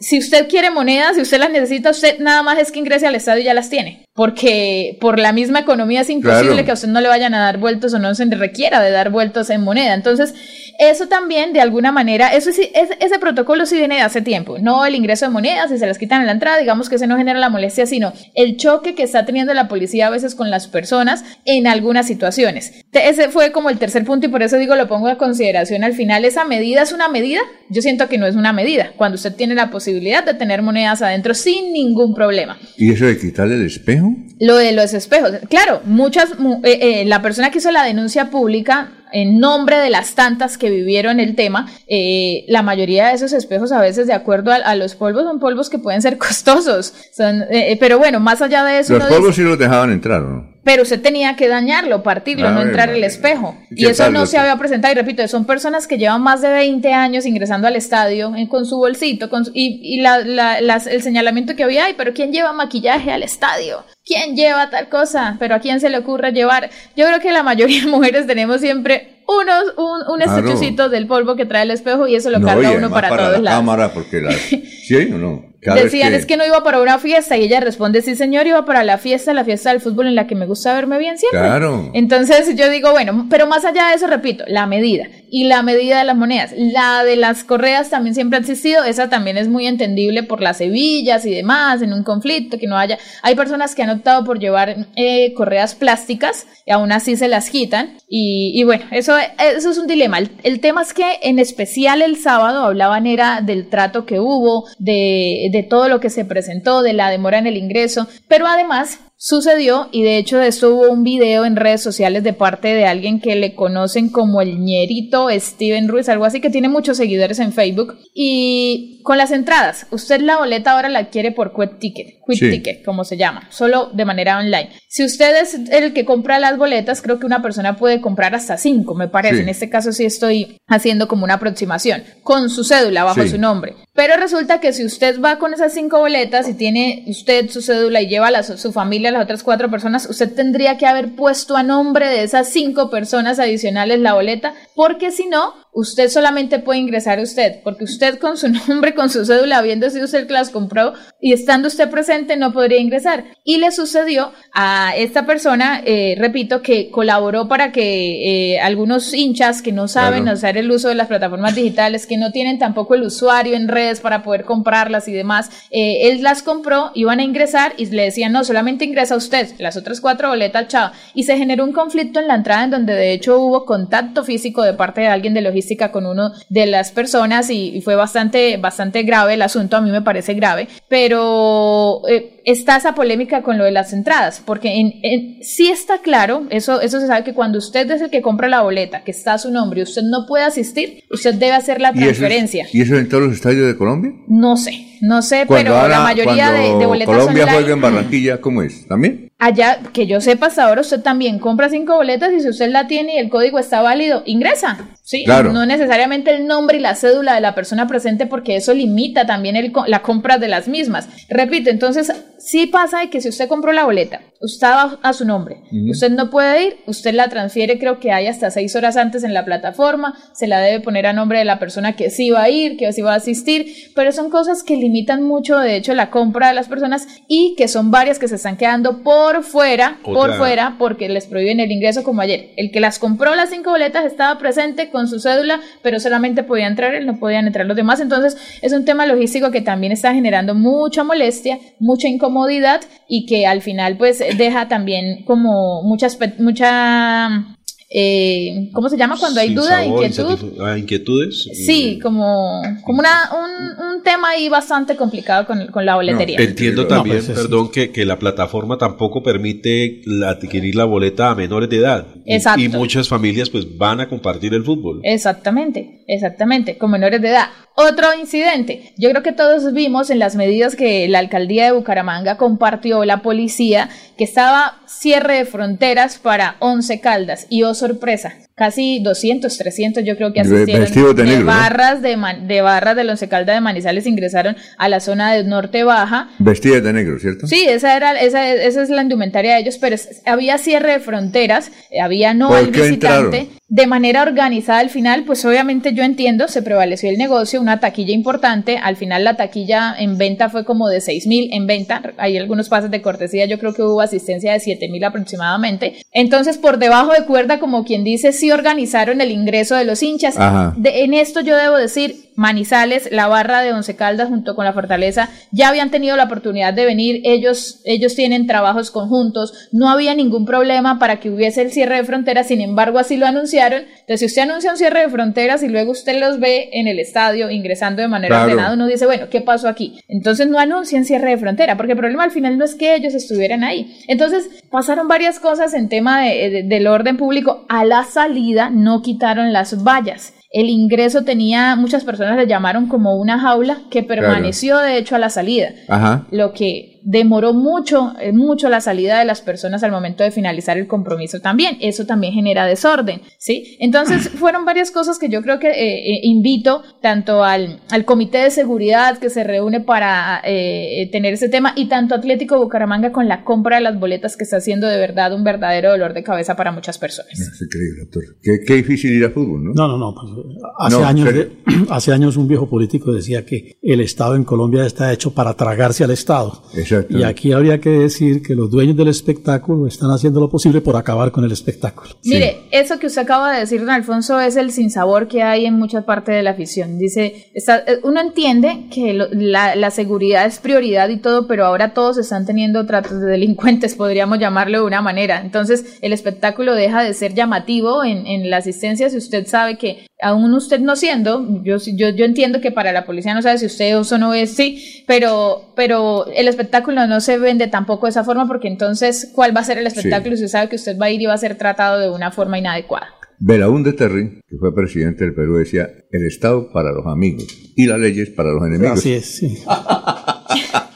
si 0.00 0.18
usted 0.18 0.48
quiere 0.48 0.70
monedas, 0.70 1.16
si 1.16 1.22
usted 1.22 1.38
las 1.38 1.50
necesita, 1.50 1.90
usted 1.90 2.18
nada 2.18 2.42
más 2.42 2.58
es 2.58 2.70
que 2.70 2.78
ingrese 2.78 3.06
al 3.06 3.14
estadio 3.14 3.42
y 3.42 3.46
ya 3.46 3.54
las 3.54 3.70
tiene. 3.70 4.04
Porque 4.14 4.98
por 5.00 5.18
la 5.18 5.32
misma 5.32 5.60
economía 5.60 6.02
es 6.02 6.10
imposible 6.10 6.64
que 6.64 6.70
a 6.70 6.74
usted 6.74 6.88
no 6.88 7.00
le 7.00 7.08
vayan 7.08 7.32
a 7.32 7.40
dar 7.40 7.58
vueltos 7.58 7.94
o 7.94 7.98
no 7.98 8.14
se 8.14 8.26
requiera 8.26 8.82
de 8.82 8.90
dar 8.90 9.10
vueltos 9.10 9.48
en 9.48 9.62
moneda. 9.62 9.94
Entonces, 9.94 10.34
eso 10.78 11.06
también, 11.06 11.52
de 11.52 11.60
alguna 11.60 11.92
manera, 11.92 12.28
eso 12.34 12.52
sí, 12.52 12.70
ese 12.74 13.18
protocolo 13.18 13.64
sí 13.66 13.76
viene 13.76 13.96
de 13.96 14.00
hace 14.02 14.20
tiempo. 14.20 14.58
No 14.58 14.84
el 14.84 14.94
ingreso 14.94 15.26
de 15.26 15.30
monedas 15.30 15.70
y 15.70 15.78
se 15.78 15.86
las 15.86 15.96
quitan 15.96 16.20
en 16.20 16.26
la 16.26 16.32
entrada, 16.32 16.58
digamos 16.58 16.88
que 16.88 16.96
ese 16.96 17.06
no 17.06 17.16
genera 17.16 17.38
la 17.38 17.48
molestia, 17.48 17.86
sino 17.86 18.12
el 18.34 18.56
choque 18.56 18.94
que 18.94 19.02
está 19.02 19.24
teniendo 19.24 19.54
la 19.54 19.68
policía 19.68 20.08
a 20.08 20.10
veces 20.10 20.34
con 20.34 20.50
las 20.50 20.66
personas 20.68 21.24
en 21.44 21.66
algunas 21.66 22.06
situaciones. 22.06 22.84
Ese 22.92 23.28
fue 23.28 23.52
como 23.52 23.70
el 23.70 23.78
tercer 23.78 24.04
punto 24.04 24.26
y 24.26 24.30
por 24.30 24.42
eso 24.42 24.58
digo, 24.58 24.74
lo 24.74 24.88
pongo 24.88 25.08
a 25.08 25.16
consideración 25.16 25.84
al 25.84 25.94
final. 25.94 26.24
¿Esa 26.24 26.44
medida 26.44 26.82
es 26.82 26.92
una 26.92 27.08
medida? 27.08 27.40
Yo 27.70 27.80
siento 27.80 28.08
que 28.08 28.18
no 28.18 28.26
es 28.26 28.34
una 28.34 28.52
medida. 28.52 28.92
Cuando 28.96 29.16
usted 29.16 29.34
tiene 29.34 29.54
la 29.54 29.70
posibilidad 29.70 30.24
de 30.24 30.34
tener 30.34 30.62
monedas 30.62 31.00
adentro 31.00 31.32
sin 31.32 31.72
ningún 31.72 32.14
problema. 32.14 32.58
¿Y 32.76 32.92
eso 32.92 33.06
de 33.06 33.18
quitarle 33.18 33.54
el 33.54 33.66
espejo? 33.66 34.01
Lo 34.40 34.56
de 34.56 34.72
los 34.72 34.94
espejos. 34.94 35.32
Claro, 35.48 35.80
muchas, 35.84 36.32
eh, 36.64 36.78
eh, 36.80 37.04
la 37.06 37.22
persona 37.22 37.50
que 37.50 37.58
hizo 37.58 37.70
la 37.70 37.84
denuncia 37.84 38.30
pública 38.30 38.92
en 39.12 39.38
nombre 39.38 39.76
de 39.78 39.90
las 39.90 40.14
tantas 40.14 40.56
que 40.56 40.70
vivieron 40.70 41.20
el 41.20 41.34
tema, 41.34 41.68
eh, 41.86 42.44
la 42.48 42.62
mayoría 42.62 43.08
de 43.08 43.14
esos 43.14 43.32
espejos 43.32 43.72
a 43.72 43.80
veces 43.80 44.06
de 44.06 44.14
acuerdo 44.14 44.52
a, 44.52 44.74
los 44.74 44.94
polvos 44.94 45.24
son 45.24 45.38
polvos 45.38 45.68
que 45.68 45.78
pueden 45.78 46.02
ser 46.02 46.18
costosos. 46.26 46.94
Son, 47.12 47.44
pero 47.78 47.98
bueno, 47.98 48.20
más 48.20 48.42
allá 48.42 48.64
de 48.64 48.78
eso... 48.80 48.98
Los 48.98 49.08
polvos 49.08 49.36
sí 49.36 49.42
los 49.42 49.58
dejaban 49.58 49.92
entrar, 49.92 50.22
¿no? 50.22 50.51
Pero 50.64 50.82
usted 50.82 51.00
tenía 51.00 51.34
que 51.34 51.48
dañarlo, 51.48 52.02
partirlo, 52.02 52.50
no 52.50 52.62
entrar 52.62 52.88
el 52.90 53.02
espejo. 53.02 53.56
Y 53.70 53.86
eso 53.86 54.10
no 54.10 54.26
se 54.26 54.38
había 54.38 54.56
presentado. 54.56 54.92
Y 54.92 54.96
repito, 54.96 55.26
son 55.26 55.44
personas 55.44 55.86
que 55.86 55.98
llevan 55.98 56.22
más 56.22 56.40
de 56.40 56.50
20 56.50 56.92
años 56.92 57.26
ingresando 57.26 57.66
al 57.66 57.76
estadio 57.76 58.32
con 58.48 58.64
su 58.66 58.76
bolsito 58.76 59.28
con 59.28 59.44
y, 59.54 60.04
el 60.04 61.02
señalamiento 61.02 61.56
que 61.56 61.64
había, 61.64 61.86
ay, 61.86 61.94
pero 61.96 62.12
¿quién 62.12 62.32
lleva 62.32 62.52
maquillaje 62.52 63.10
al 63.10 63.22
estadio? 63.22 63.84
¿Quién 64.12 64.36
lleva 64.36 64.68
tal 64.70 64.88
cosa? 64.88 65.36
Pero 65.38 65.54
¿a 65.54 65.58
quién 65.60 65.80
se 65.80 65.88
le 65.88 65.98
ocurre 65.98 66.32
llevar? 66.32 66.70
Yo 66.96 67.06
creo 67.06 67.20
que 67.20 67.32
la 67.32 67.42
mayoría 67.42 67.82
de 67.82 67.88
mujeres 67.88 68.26
tenemos 68.26 68.60
siempre 68.60 69.22
unos, 69.26 69.74
un, 69.76 70.22
un 70.22 70.90
del 70.90 71.06
polvo 71.06 71.36
que 71.36 71.46
trae 71.46 71.62
el 71.62 71.70
espejo 71.70 72.06
y 72.06 72.16
eso 72.16 72.30
lo 72.30 72.40
carga 72.40 72.72
uno 72.72 72.90
para, 72.90 73.08
para 73.08 73.28
todos 73.28 73.40
la 73.40 73.52
cámara 73.52 73.92
porque 73.92 74.20
la... 74.20 74.32
¿Sí 74.82 74.96
o 74.96 75.18
no? 75.18 75.52
Decían, 75.62 76.12
es 76.12 76.26
que 76.26 76.36
no 76.36 76.44
iba 76.44 76.64
para 76.64 76.80
una 76.82 76.98
fiesta 76.98 77.36
y 77.36 77.44
ella 77.44 77.60
responde, 77.60 78.02
sí 78.02 78.16
señor, 78.16 78.48
iba 78.48 78.64
para 78.64 78.82
la 78.82 78.98
fiesta, 78.98 79.32
la 79.32 79.44
fiesta 79.44 79.70
del 79.70 79.80
fútbol 79.80 80.08
en 80.08 80.16
la 80.16 80.26
que 80.26 80.34
me 80.34 80.44
gusta 80.44 80.74
verme 80.74 80.98
bien 80.98 81.18
siempre. 81.18 81.38
Claro. 81.38 81.88
Entonces 81.94 82.56
yo 82.56 82.68
digo, 82.68 82.90
bueno, 82.90 83.28
pero 83.30 83.46
más 83.46 83.64
allá 83.64 83.88
de 83.88 83.94
eso, 83.94 84.08
repito, 84.08 84.42
la 84.48 84.66
medida 84.66 85.06
y 85.30 85.44
la 85.44 85.62
medida 85.62 85.98
de 85.98 86.04
las 86.04 86.16
monedas. 86.16 86.52
La 86.56 87.04
de 87.04 87.14
las 87.14 87.44
correas 87.44 87.90
también 87.90 88.14
siempre 88.14 88.38
ha 88.38 88.40
existido, 88.40 88.82
esa 88.82 89.08
también 89.08 89.38
es 89.38 89.46
muy 89.46 89.68
entendible 89.68 90.24
por 90.24 90.40
las 90.40 90.60
hebillas 90.60 91.24
y 91.26 91.32
demás, 91.32 91.80
en 91.80 91.92
un 91.92 92.02
conflicto, 92.02 92.58
que 92.58 92.66
no 92.66 92.76
haya... 92.76 92.98
Hay 93.22 93.36
personas 93.36 93.76
que 93.76 93.84
han 93.84 93.90
por 94.24 94.38
llevar 94.38 94.88
eh, 94.96 95.32
correas 95.34 95.74
plásticas 95.74 96.46
y 96.66 96.72
aún 96.72 96.92
así 96.92 97.16
se 97.16 97.28
las 97.28 97.50
quitan 97.50 97.96
y, 98.08 98.62
bueno, 98.64 98.84
eso, 98.90 99.14
eso 99.38 99.70
es 99.70 99.78
un 99.78 99.86
dilema. 99.86 100.18
El, 100.18 100.30
el, 100.42 100.60
tema 100.60 100.82
es 100.82 100.92
que 100.92 101.18
en 101.22 101.38
especial 101.38 102.02
el 102.02 102.16
sábado 102.16 102.64
hablaban 102.64 103.06
era 103.06 103.40
del 103.40 103.68
trato 103.68 104.04
que 104.04 104.20
hubo, 104.20 104.66
de 104.78 105.48
de 105.50 105.62
todo 105.62 105.88
lo 105.88 106.00
que 106.00 106.10
se 106.10 106.24
presentó, 106.24 106.82
de 106.82 106.92
la 106.92 107.10
demora 107.10 107.38
en 107.38 107.46
el 107.46 107.56
ingreso, 107.56 108.08
pero 108.28 108.46
además 108.46 108.98
sucedió 109.24 109.88
y 109.92 110.02
de 110.02 110.16
hecho 110.16 110.38
de 110.38 110.48
esto 110.48 110.74
hubo 110.74 110.90
un 110.90 111.04
video 111.04 111.44
en 111.44 111.54
redes 111.54 111.80
sociales 111.80 112.24
de 112.24 112.32
parte 112.32 112.74
de 112.74 112.86
alguien 112.86 113.20
que 113.20 113.36
le 113.36 113.54
conocen 113.54 114.08
como 114.08 114.40
el 114.40 114.58
ñerito 114.58 115.28
Steven 115.30 115.86
Ruiz, 115.86 116.08
algo 116.08 116.24
así 116.24 116.40
que 116.40 116.50
tiene 116.50 116.68
muchos 116.68 116.96
seguidores 116.96 117.38
en 117.38 117.52
Facebook 117.52 117.98
y 118.12 119.00
con 119.04 119.18
las 119.18 119.30
entradas, 119.30 119.86
usted 119.92 120.20
la 120.20 120.38
boleta 120.38 120.72
ahora 120.72 120.88
la 120.88 120.98
adquiere 120.98 121.30
por 121.30 121.54
Quick 121.54 121.78
Ticket, 121.78 122.06
Quick 122.26 122.50
Ticket 122.50 122.84
como 122.84 123.04
se 123.04 123.16
llama, 123.16 123.46
solo 123.50 123.90
de 123.92 124.04
manera 124.04 124.38
online. 124.38 124.70
Si 124.88 125.04
usted 125.04 125.40
es 125.40 125.54
el 125.70 125.92
que 125.92 126.04
compra 126.04 126.40
las 126.40 126.58
boletas, 126.58 127.00
creo 127.00 127.20
que 127.20 127.26
una 127.26 127.42
persona 127.42 127.76
puede 127.76 128.00
comprar 128.00 128.34
hasta 128.34 128.58
cinco, 128.58 128.94
me 128.94 129.08
parece. 129.08 129.40
En 129.40 129.48
este 129.48 129.70
caso 129.70 129.92
sí 129.92 130.04
estoy 130.04 130.58
haciendo 130.66 131.08
como 131.08 131.24
una 131.24 131.34
aproximación 131.34 132.02
con 132.22 132.50
su 132.50 132.64
cédula 132.64 133.04
bajo 133.04 133.26
su 133.26 133.38
nombre. 133.38 133.74
Pero 133.94 134.16
resulta 134.16 134.60
que 134.60 134.72
si 134.72 134.84
usted 134.84 135.20
va 135.20 135.38
con 135.38 135.54
esas 135.54 135.74
cinco 135.74 135.98
boletas 135.98 136.48
y 136.48 136.54
tiene 136.54 137.04
usted 137.06 137.50
su 137.50 137.62
cédula 137.62 138.00
y 138.02 138.08
lleva 138.08 138.28
a 138.28 138.42
su 138.42 138.72
familia 138.72 139.11
las 139.12 139.24
otras 139.24 139.42
cuatro 139.42 139.70
personas, 139.70 140.08
usted 140.08 140.34
tendría 140.34 140.78
que 140.78 140.86
haber 140.86 141.14
puesto 141.14 141.56
a 141.56 141.62
nombre 141.62 142.08
de 142.08 142.22
esas 142.22 142.48
cinco 142.48 142.90
personas 142.90 143.38
adicionales 143.38 144.00
la 144.00 144.14
boleta, 144.14 144.54
porque 144.74 145.10
si 145.12 145.26
no, 145.26 145.54
usted 145.72 146.10
solamente 146.10 146.58
puede 146.58 146.80
ingresar 146.80 147.18
usted, 147.18 147.60
porque 147.64 147.84
usted 147.84 148.18
con 148.18 148.36
su 148.36 148.48
nombre, 148.68 148.94
con 148.94 149.10
su 149.10 149.24
cédula, 149.24 149.58
habiendo 149.58 149.88
sido 149.90 150.04
usted 150.04 150.20
el 150.20 150.26
que 150.26 150.34
las 150.34 150.50
compró 150.50 150.92
y 151.20 151.32
estando 151.32 151.68
usted 151.68 151.90
presente, 151.90 152.36
no 152.36 152.52
podría 152.52 152.78
ingresar. 152.78 153.24
Y 153.42 153.56
le 153.56 153.72
sucedió 153.72 154.32
a 154.52 154.94
esta 154.96 155.24
persona, 155.26 155.82
eh, 155.84 156.14
repito, 156.18 156.62
que 156.62 156.90
colaboró 156.90 157.48
para 157.48 157.72
que 157.72 158.52
eh, 158.54 158.60
algunos 158.60 159.12
hinchas 159.14 159.62
que 159.62 159.72
no 159.72 159.88
saben 159.88 160.28
usar 160.28 160.58
el 160.58 160.70
uso 160.70 160.88
de 160.88 160.94
las 160.94 161.08
plataformas 161.08 161.54
digitales, 161.54 162.06
que 162.06 162.18
no 162.18 162.32
tienen 162.32 162.58
tampoco 162.58 162.94
el 162.94 163.02
usuario 163.02 163.56
en 163.56 163.68
redes 163.68 164.00
para 164.00 164.22
poder 164.22 164.44
comprarlas 164.44 165.08
y 165.08 165.12
demás, 165.12 165.50
eh, 165.70 166.10
él 166.10 166.22
las 166.22 166.42
compró, 166.42 166.90
iban 166.94 167.20
a 167.20 167.24
ingresar 167.24 167.72
y 167.78 167.86
le 167.86 168.02
decían, 168.02 168.32
no, 168.32 168.44
solamente 168.44 168.84
ingresa 168.84 169.16
usted, 169.16 169.48
las 169.58 169.76
otras 169.76 170.00
cuatro 170.00 170.28
boletas, 170.28 170.68
chao. 170.68 170.92
Y 171.14 171.22
se 171.22 171.38
generó 171.38 171.64
un 171.64 171.72
conflicto 171.72 172.20
en 172.20 172.28
la 172.28 172.34
entrada 172.34 172.64
en 172.64 172.70
donde 172.70 172.92
de 172.92 173.12
hecho 173.12 173.40
hubo 173.40 173.64
contacto 173.64 174.24
físico 174.24 174.62
de 174.62 174.74
parte 174.74 175.00
de 175.00 175.06
alguien 175.06 175.34
de 175.34 175.40
logística 175.40 175.61
con 175.90 176.06
uno 176.06 176.32
de 176.48 176.66
las 176.66 176.92
personas 176.92 177.50
y, 177.50 177.80
fue 177.82 177.94
bastante, 177.94 178.56
bastante 178.58 179.02
grave 179.02 179.34
el 179.34 179.42
asunto, 179.42 179.76
a 179.76 179.80
mí 179.80 179.90
me 179.90 180.02
parece 180.02 180.34
grave, 180.34 180.68
pero 180.88 182.02
eh, 182.08 182.40
está 182.44 182.76
esa 182.76 182.94
polémica 182.94 183.42
con 183.42 183.58
lo 183.58 183.64
de 183.64 183.72
las 183.72 183.92
entradas, 183.92 184.42
porque 184.44 184.74
en, 184.74 185.42
sí 185.42 185.68
está 185.68 185.98
claro, 185.98 186.46
eso, 186.50 186.80
eso 186.80 187.00
se 187.00 187.06
sabe 187.06 187.24
que 187.24 187.34
cuando 187.34 187.58
usted 187.58 187.90
es 187.90 188.02
el 188.02 188.10
que 188.10 188.22
compra 188.22 188.48
la 188.48 188.62
boleta, 188.62 189.02
que 189.04 189.10
está 189.10 189.34
a 189.34 189.38
su 189.38 189.50
nombre 189.50 189.82
usted 189.82 190.02
no 190.02 190.26
puede 190.26 190.44
asistir, 190.44 191.02
usted 191.10 191.34
debe 191.34 191.52
hacer 191.52 191.80
la 191.80 191.92
transferencia. 191.92 192.66
¿Y 192.72 192.82
eso, 192.82 192.96
en 192.96 193.08
todos 193.08 193.24
los 193.24 193.32
estadios 193.34 193.66
de 193.66 193.76
Colombia? 193.76 194.12
No 194.28 194.56
sé, 194.56 194.98
no 195.00 195.22
sé, 195.22 195.46
pero 195.48 195.88
la 195.88 196.00
mayoría 196.00 196.52
de, 196.52 196.76
de, 196.76 196.86
boletas 196.86 197.16
Colombia 197.16 197.46
juega 197.50 197.72
en 197.72 197.80
Barranquilla, 197.80 198.40
¿cómo 198.40 198.62
es? 198.62 198.86
¿También? 198.86 199.31
Allá, 199.44 199.80
que 199.92 200.06
yo 200.06 200.20
sepa 200.20 200.46
hasta 200.46 200.62
ahora, 200.62 200.82
usted 200.82 201.00
también 201.00 201.40
compra 201.40 201.68
cinco 201.68 201.96
boletas 201.96 202.32
y 202.32 202.38
si 202.38 202.48
usted 202.48 202.70
la 202.70 202.86
tiene 202.86 203.16
y 203.16 203.18
el 203.18 203.28
código 203.28 203.58
está 203.58 203.82
válido, 203.82 204.22
ingresa. 204.24 204.78
Sí, 205.02 205.24
no 205.26 205.66
necesariamente 205.66 206.30
el 206.30 206.46
nombre 206.46 206.78
y 206.78 206.80
la 206.80 206.94
cédula 206.94 207.34
de 207.34 207.40
la 207.40 207.52
persona 207.52 207.88
presente 207.88 208.26
porque 208.26 208.54
eso 208.54 208.72
limita 208.72 209.26
también 209.26 209.56
el, 209.56 209.72
la 209.88 210.00
compra 210.00 210.38
de 210.38 210.46
las 210.46 210.68
mismas. 210.68 211.08
Repito, 211.28 211.70
entonces 211.70 212.12
sí 212.38 212.68
pasa 212.68 213.00
de 213.00 213.10
que 213.10 213.20
si 213.20 213.28
usted 213.28 213.48
compró 213.48 213.72
la 213.72 213.84
boleta, 213.84 214.20
usted 214.40 214.68
va 214.68 214.98
a 215.02 215.12
su 215.12 215.24
nombre, 215.24 215.62
usted 215.90 216.10
no 216.10 216.30
puede 216.30 216.64
ir, 216.64 216.76
usted 216.86 217.14
la 217.14 217.28
transfiere, 217.28 217.78
creo 217.78 218.00
que 218.00 218.12
hay 218.12 218.26
hasta 218.28 218.50
seis 218.50 218.74
horas 218.74 218.96
antes 218.96 219.22
en 219.22 219.34
la 219.34 219.44
plataforma, 219.44 220.14
se 220.34 220.46
la 220.46 220.60
debe 220.60 220.80
poner 220.80 221.06
a 221.06 221.12
nombre 221.12 221.38
de 221.38 221.44
la 221.44 221.58
persona 221.58 221.94
que 221.94 222.10
sí 222.10 222.30
va 222.30 222.42
a 222.42 222.50
ir, 222.50 222.76
que 222.76 222.92
sí 222.92 223.02
va 223.02 223.14
a 223.14 223.16
asistir, 223.16 223.92
pero 223.94 224.12
son 224.12 224.30
cosas 224.30 224.62
que 224.62 224.76
limitan 224.76 225.22
mucho, 225.22 225.58
de 225.58 225.76
hecho, 225.76 225.94
la 225.94 226.10
compra 226.10 226.48
de 226.48 226.54
las 226.54 226.68
personas 226.68 227.06
y 227.28 227.54
que 227.56 227.68
son 227.68 227.90
varias 227.90 228.18
que 228.18 228.28
se 228.28 228.36
están 228.36 228.56
quedando 228.56 229.02
por 229.02 229.31
fuera, 229.40 229.98
por 230.04 230.34
fuera, 230.34 230.76
porque 230.78 231.08
les 231.08 231.26
prohíben 231.26 231.60
el 231.60 231.72
ingreso 231.72 232.02
como 232.02 232.20
ayer. 232.20 232.50
El 232.56 232.70
que 232.70 232.80
las 232.80 232.98
compró 232.98 233.34
las 233.34 233.48
cinco 233.48 233.70
boletas 233.70 234.04
estaba 234.04 234.38
presente 234.38 234.90
con 234.90 235.08
su 235.08 235.20
cédula, 235.20 235.60
pero 235.82 235.98
solamente 235.98 236.42
podía 236.42 236.66
entrar 236.66 236.94
él, 236.94 237.06
no 237.06 237.18
podían 237.18 237.46
entrar 237.46 237.64
los 237.66 237.76
demás, 237.76 238.00
entonces 238.00 238.36
es 238.60 238.72
un 238.72 238.84
tema 238.84 239.06
logístico 239.06 239.50
que 239.50 239.62
también 239.62 239.92
está 239.92 240.12
generando 240.12 240.54
mucha 240.54 241.04
molestia, 241.04 241.58
mucha 241.78 242.08
incomodidad 242.08 242.82
y 243.08 243.26
que 243.26 243.46
al 243.46 243.62
final 243.62 243.96
pues 243.96 244.18
deja 244.36 244.68
también 244.68 245.24
como 245.24 245.82
muchas, 245.82 246.18
mucha 246.38 247.56
eh, 247.94 248.70
¿cómo 248.72 248.88
se 248.88 248.96
llama 248.96 249.16
cuando 249.18 249.40
hay 249.40 249.54
duda, 249.54 249.84
inquietud? 249.84 250.38
Ah, 250.60 250.78
inquietudes. 250.78 251.48
Sí, 251.52 251.98
como, 252.02 252.62
como 252.84 253.00
una, 253.00 253.28
un, 253.32 253.96
un, 253.96 254.02
tema 254.02 254.30
ahí 254.30 254.48
bastante 254.48 254.96
complicado 254.96 255.46
con, 255.46 255.66
con 255.66 255.84
la 255.84 255.96
boletería. 255.96 256.38
entiendo 256.40 256.86
también, 256.86 257.22
pues, 257.24 257.38
perdón, 257.38 257.70
que, 257.70 257.90
que, 257.90 258.06
la 258.06 258.18
plataforma 258.18 258.78
tampoco 258.78 259.22
permite 259.22 260.00
adquirir 260.26 260.74
la 260.74 260.84
boleta 260.84 261.30
a 261.30 261.34
menores 261.34 261.68
de 261.68 261.76
edad. 261.76 262.06
Exacto. 262.24 262.62
Y, 262.62 262.68
muchas 262.68 263.08
familias 263.08 263.50
pues 263.50 263.76
van 263.76 264.00
a 264.00 264.08
compartir 264.08 264.54
el 264.54 264.64
fútbol. 264.64 265.00
Exactamente, 265.02 266.02
exactamente, 266.08 266.78
con 266.78 266.90
menores 266.90 267.20
de 267.20 267.28
edad. 267.28 267.48
Otro 267.74 268.14
incidente. 268.14 268.92
Yo 268.98 269.10
creo 269.10 269.22
que 269.22 269.32
todos 269.32 269.72
vimos 269.72 270.10
en 270.10 270.18
las 270.18 270.36
medidas 270.36 270.76
que 270.76 271.08
la 271.08 271.20
alcaldía 271.20 271.64
de 271.64 271.72
Bucaramanga 271.72 272.36
compartió 272.36 273.04
la 273.04 273.22
policía 273.22 273.88
que 274.18 274.24
estaba 274.24 274.80
cierre 274.86 275.38
de 275.38 275.44
fronteras 275.46 276.18
para 276.18 276.56
Once 276.58 277.00
Caldas 277.00 277.46
y 277.48 277.62
oh 277.62 277.74
sorpresa, 277.74 278.34
casi 278.54 279.00
200, 279.02 279.56
300 279.56 280.04
yo 280.04 280.16
creo 280.16 280.32
que 280.32 280.40
asistieron 280.40 281.16
de, 281.16 281.24
de 281.24 281.42
barras 281.42 282.02
de, 282.02 282.16
de 282.46 282.60
barras 282.60 282.96
del 282.96 283.10
Once 283.10 283.28
Calda 283.28 283.54
de 283.54 283.60
Manizales 283.60 284.06
ingresaron 284.06 284.56
a 284.78 284.88
la 284.88 285.00
zona 285.00 285.32
de 285.34 285.44
Norte 285.44 285.84
Baja. 285.84 286.30
Vestidas 286.38 286.82
de 286.82 286.92
negro, 286.92 287.18
¿cierto? 287.18 287.46
Sí, 287.46 287.64
esa 287.68 287.96
era 287.96 288.20
esa, 288.20 288.52
esa 288.52 288.82
es 288.82 288.90
la 288.90 289.02
indumentaria 289.02 289.54
de 289.54 289.60
ellos, 289.60 289.78
pero 289.78 289.96
había 290.26 290.58
cierre 290.58 290.92
de 290.92 291.00
fronteras, 291.00 291.70
había 292.00 292.34
no 292.34 292.54
al 292.54 292.70
visitante. 292.70 293.48
De 293.68 293.86
manera 293.86 294.20
organizada 294.20 294.80
al 294.80 294.90
final, 294.90 295.24
pues 295.24 295.42
obviamente 295.46 295.94
yo 295.94 296.02
entiendo, 296.04 296.46
se 296.46 296.60
prevaleció 296.60 297.08
el 297.08 297.16
negocio, 297.16 297.58
una 297.58 297.80
taquilla 297.80 298.12
importante, 298.12 298.76
al 298.76 298.96
final 298.96 299.24
la 299.24 299.36
taquilla 299.36 299.94
en 299.98 300.18
venta 300.18 300.50
fue 300.50 300.66
como 300.66 300.90
de 300.90 301.00
6 301.00 301.26
mil 301.26 301.48
en 301.54 301.66
venta, 301.66 302.02
hay 302.18 302.36
algunos 302.36 302.68
pases 302.68 302.90
de 302.90 303.00
cortesía, 303.00 303.46
yo 303.46 303.58
creo 303.58 303.72
que 303.72 303.80
hubo 303.80 304.02
asistencia 304.02 304.52
de 304.52 304.60
7 304.60 304.90
mil 304.90 305.02
aproximadamente, 305.04 305.94
entonces 306.12 306.58
por 306.58 306.76
debajo 306.76 307.14
de 307.14 307.24
cuerda, 307.24 307.60
como 307.60 307.84
quien 307.84 308.04
dice, 308.04 308.32
sí 308.32 308.50
organizaron 308.52 309.20
el 309.20 309.30
ingreso 309.30 309.74
de 309.74 309.84
los 309.84 310.02
hinchas, 310.02 310.36
de, 310.76 311.04
en 311.04 311.14
esto 311.14 311.40
yo 311.40 311.56
debo 311.56 311.76
decir, 311.76 312.31
Manizales, 312.34 313.10
la 313.12 313.26
barra 313.26 313.60
de 313.60 313.72
Once 313.72 313.94
Caldas 313.94 314.28
junto 314.28 314.54
con 314.54 314.64
la 314.64 314.72
Fortaleza 314.72 315.28
ya 315.50 315.68
habían 315.68 315.90
tenido 315.90 316.16
la 316.16 316.24
oportunidad 316.24 316.72
de 316.72 316.86
venir, 316.86 317.20
ellos, 317.24 317.80
ellos 317.84 318.14
tienen 318.14 318.46
trabajos 318.46 318.90
conjuntos, 318.90 319.68
no 319.72 319.90
había 319.90 320.14
ningún 320.14 320.46
problema 320.46 320.98
para 320.98 321.20
que 321.20 321.30
hubiese 321.30 321.62
el 321.62 321.72
cierre 321.72 321.96
de 321.96 322.04
fronteras, 322.04 322.48
sin 322.48 322.60
embargo 322.60 322.98
así 322.98 323.16
lo 323.16 323.26
anunciaron. 323.26 323.82
Entonces, 323.82 324.20
si 324.20 324.26
usted 324.26 324.42
anuncia 324.42 324.70
un 324.70 324.78
cierre 324.78 325.00
de 325.00 325.08
fronteras 325.08 325.62
y 325.62 325.68
luego 325.68 325.92
usted 325.92 326.18
los 326.18 326.40
ve 326.40 326.70
en 326.72 326.86
el 326.86 326.98
estadio 326.98 327.50
ingresando 327.50 328.02
de 328.02 328.08
manera 328.08 328.44
ordenada, 328.44 328.74
uno 328.74 328.86
dice, 328.86 329.06
bueno, 329.06 329.28
¿qué 329.30 329.40
pasó 329.40 329.68
aquí? 329.68 330.00
Entonces 330.08 330.48
no 330.48 330.58
anuncian 330.58 331.04
cierre 331.04 331.30
de 331.30 331.38
frontera, 331.38 331.76
porque 331.76 331.92
el 331.92 331.98
problema 331.98 332.24
al 332.24 332.30
final 332.30 332.56
no 332.56 332.64
es 332.64 332.74
que 332.74 332.94
ellos 332.94 333.14
estuvieran 333.14 333.64
ahí. 333.64 334.00
Entonces, 334.08 334.48
pasaron 334.70 335.08
varias 335.08 335.38
cosas 335.38 335.74
en 335.74 335.88
tema 335.88 336.22
del 336.22 336.86
orden 336.86 337.16
público. 337.16 337.66
A 337.68 337.84
la 337.84 338.04
salida 338.04 338.70
no 338.70 339.02
quitaron 339.02 339.52
las 339.52 339.82
vallas 339.82 340.34
el 340.52 340.68
ingreso 340.68 341.24
tenía, 341.24 341.76
muchas 341.76 342.04
personas 342.04 342.36
le 342.36 342.46
llamaron 342.46 342.86
como 342.86 343.16
una 343.16 343.38
jaula 343.38 343.78
que 343.90 344.02
permaneció 344.02 344.78
de 344.78 344.98
hecho 344.98 345.16
a 345.16 345.18
la 345.18 345.30
salida. 345.30 345.70
Ajá. 345.88 346.26
Lo 346.30 346.52
que 346.52 346.91
demoró 347.04 347.52
mucho, 347.52 348.14
eh, 348.20 348.32
mucho 348.32 348.68
la 348.68 348.80
salida 348.80 349.18
de 349.18 349.24
las 349.24 349.40
personas 349.40 349.82
al 349.82 349.90
momento 349.90 350.24
de 350.24 350.30
finalizar 350.30 350.78
el 350.78 350.86
compromiso 350.86 351.40
también. 351.40 351.76
Eso 351.80 352.06
también 352.06 352.32
genera 352.32 352.66
desorden, 352.66 353.22
¿sí? 353.38 353.76
Entonces, 353.80 354.28
fueron 354.34 354.64
varias 354.64 354.90
cosas 354.90 355.18
que 355.18 355.28
yo 355.28 355.42
creo 355.42 355.58
que 355.58 355.70
eh, 355.70 356.14
eh, 356.14 356.20
invito 356.22 356.82
tanto 357.00 357.44
al, 357.44 357.80
al, 357.90 358.04
Comité 358.04 358.38
de 358.38 358.50
Seguridad 358.50 359.18
que 359.18 359.30
se 359.30 359.44
reúne 359.44 359.80
para 359.80 360.42
tener 360.42 361.34
ese 361.34 361.48
tema 361.48 361.72
y 361.76 361.86
tanto 361.86 362.14
Atlético 362.14 362.58
Bucaramanga 362.58 363.12
con 363.12 363.28
la 363.28 363.44
compra 363.44 363.76
de 363.76 363.82
las 363.82 363.98
boletas 363.98 364.36
que 364.36 364.44
está 364.44 364.56
haciendo 364.56 364.86
de 364.86 364.98
verdad 364.98 365.32
un 365.34 365.44
verdadero 365.44 365.90
dolor 365.90 366.12
de 366.14 366.22
cabeza 366.22 366.56
para 366.56 366.72
muchas 366.72 366.98
personas. 366.98 367.32
Es 367.32 367.62
increíble, 367.62 368.02
doctor. 368.02 368.22
Qué, 368.42 368.74
difícil 368.74 369.12
ir 369.12 369.24
a 369.24 369.30
fútbol, 369.30 369.64
¿no? 369.64 369.72
No, 369.74 369.88
no, 369.88 369.98
no. 369.98 370.14
Pues, 370.14 370.56
hace, 370.78 371.04
años, 371.04 371.28
hace 371.90 372.12
años 372.12 372.36
un 372.36 372.48
viejo 372.48 372.68
político 372.68 373.12
decía 373.12 373.46
que 373.46 373.76
el 373.82 374.00
Estado 374.00 374.34
en 374.36 374.44
Colombia 374.44 374.84
está 374.84 375.12
hecho 375.12 375.32
para 375.32 375.54
tragarse 375.54 376.04
al 376.04 376.10
Estado. 376.10 376.62
Y 377.08 377.22
aquí 377.22 377.52
habría 377.52 377.80
que 377.80 377.90
decir 377.90 378.42
que 378.42 378.54
los 378.54 378.70
dueños 378.70 378.96
del 378.96 379.08
espectáculo 379.08 379.86
están 379.86 380.10
haciendo 380.10 380.40
lo 380.40 380.48
posible 380.48 380.80
por 380.80 380.96
acabar 380.96 381.30
con 381.30 381.44
el 381.44 381.52
espectáculo. 381.52 382.10
Mire, 382.24 382.62
eso 382.70 382.98
que 382.98 383.06
usted 383.06 383.22
acaba 383.22 383.52
de 383.52 383.60
decir, 383.60 383.80
don 383.80 383.90
Alfonso, 383.90 384.40
es 384.40 384.56
el 384.56 384.72
sinsabor 384.72 385.28
que 385.28 385.42
hay 385.42 385.66
en 385.66 385.74
mucha 385.74 386.02
parte 386.02 386.32
de 386.32 386.42
la 386.42 386.50
afición. 386.50 386.98
Dice, 386.98 387.50
eh, 387.54 387.98
uno 388.02 388.20
entiende 388.20 388.86
que 388.90 389.12
la, 389.14 389.90
seguridad 389.90 390.46
es 390.46 390.58
prioridad 390.58 391.08
y 391.10 391.18
todo, 391.18 391.46
pero 391.46 391.66
ahora 391.66 391.92
todos 391.92 392.18
están 392.18 392.46
teniendo 392.46 392.86
tratos 392.86 393.20
de 393.20 393.26
delincuentes, 393.26 393.94
podríamos 393.96 394.38
llamarlo 394.38 394.78
de 394.78 394.86
una 394.86 395.02
manera. 395.02 395.40
Entonces, 395.40 395.98
el 396.00 396.12
espectáculo 396.12 396.74
deja 396.74 397.02
de 397.02 397.14
ser 397.14 397.34
llamativo 397.34 398.04
en, 398.04 398.26
en 398.26 398.50
la 398.50 398.58
asistencia 398.58 399.10
si 399.10 399.16
usted 399.16 399.46
sabe 399.46 399.76
que 399.76 400.06
aún 400.22 400.54
usted 400.54 400.80
no 400.80 400.96
siendo, 400.96 401.62
yo, 401.62 401.76
yo, 401.78 402.10
yo 402.10 402.24
entiendo 402.24 402.60
que 402.60 402.70
para 402.70 402.92
la 402.92 403.04
policía 403.04 403.34
no 403.34 403.42
sabe 403.42 403.58
si 403.58 403.66
usted 403.66 403.98
o 403.98 404.18
no 404.18 404.34
es, 404.34 404.54
sí, 404.54 405.04
pero, 405.06 405.72
pero 405.76 406.26
el 406.28 406.48
espectáculo 406.48 407.06
no 407.06 407.20
se 407.20 407.38
vende 407.38 407.66
tampoco 407.66 408.06
de 408.06 408.10
esa 408.10 408.24
forma 408.24 408.46
porque 408.46 408.68
entonces, 408.68 409.30
¿cuál 409.34 409.54
va 409.54 409.60
a 409.60 409.64
ser 409.64 409.78
el 409.78 409.86
espectáculo 409.86 410.36
si 410.36 410.44
usted 410.44 410.58
sabe 410.58 410.68
que 410.68 410.76
usted 410.76 410.98
va 410.98 411.06
a 411.06 411.10
ir 411.10 411.20
y 411.20 411.26
va 411.26 411.34
a 411.34 411.38
ser 411.38 411.56
tratado 411.56 411.98
de 411.98 412.10
una 412.10 412.30
forma 412.30 412.58
inadecuada? 412.58 413.08
Belaúnde 413.38 413.92
Terry, 413.92 414.40
que 414.48 414.56
fue 414.56 414.72
presidente 414.72 415.24
del 415.24 415.34
Perú, 415.34 415.56
decía, 415.56 415.90
el 416.12 416.26
Estado 416.26 416.70
para 416.72 416.92
los 416.92 417.06
amigos 417.06 417.46
y 417.74 417.86
las 417.86 417.98
leyes 417.98 418.30
para 418.30 418.52
los 418.52 418.64
enemigos. 418.64 419.00
Así 419.00 419.12
es, 419.14 419.26
sí. 419.26 419.58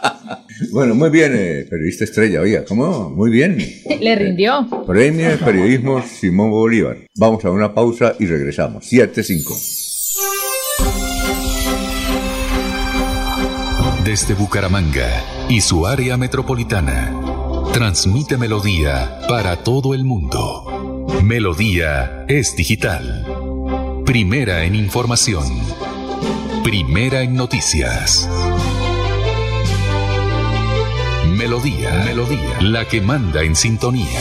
Bueno, 0.77 0.95
muy 0.95 1.09
bien, 1.09 1.33
eh, 1.35 1.67
periodista 1.71 2.05
estrella, 2.05 2.43
oiga, 2.43 2.63
¿cómo? 2.67 3.09
Muy 3.09 3.31
bien. 3.31 3.57
Le 3.99 4.15
rindió. 4.15 4.69
Premio 4.87 5.31
de 5.31 5.39
Periodismo 5.39 6.03
Simón 6.03 6.51
Bolívar. 6.51 6.99
Vamos 7.17 7.43
a 7.47 7.51
una 7.51 7.73
pausa 7.73 8.15
y 8.19 8.27
regresamos. 8.27 8.85
7-5. 8.93 9.55
Desde 14.05 14.35
Bucaramanga 14.35 15.09
y 15.49 15.63
su 15.63 15.87
área 15.87 16.19
metropolitana, 16.19 17.11
transmite 17.73 18.37
Melodía 18.37 19.21
para 19.31 19.57
todo 19.65 19.95
el 19.95 20.05
mundo. 20.05 21.07
Melodía 21.25 22.27
es 22.29 22.55
digital. 22.55 23.25
Primera 24.05 24.65
en 24.65 24.75
información. 24.75 25.47
Primera 26.63 27.23
en 27.23 27.35
noticias. 27.35 28.29
Melodía, 31.37 32.03
Melodía, 32.05 32.59
la 32.63 32.87
que 32.87 33.03
manda 33.03 33.43
en 33.43 33.55
sintonía. 33.55 34.21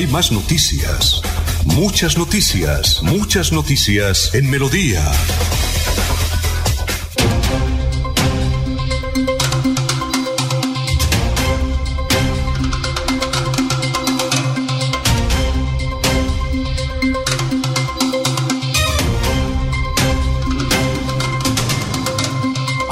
Hay 0.00 0.06
más 0.06 0.32
noticias. 0.32 1.20
Muchas 1.66 2.16
noticias. 2.16 3.02
Muchas 3.02 3.52
noticias 3.52 4.34
en 4.34 4.48
Melodía. 4.48 5.04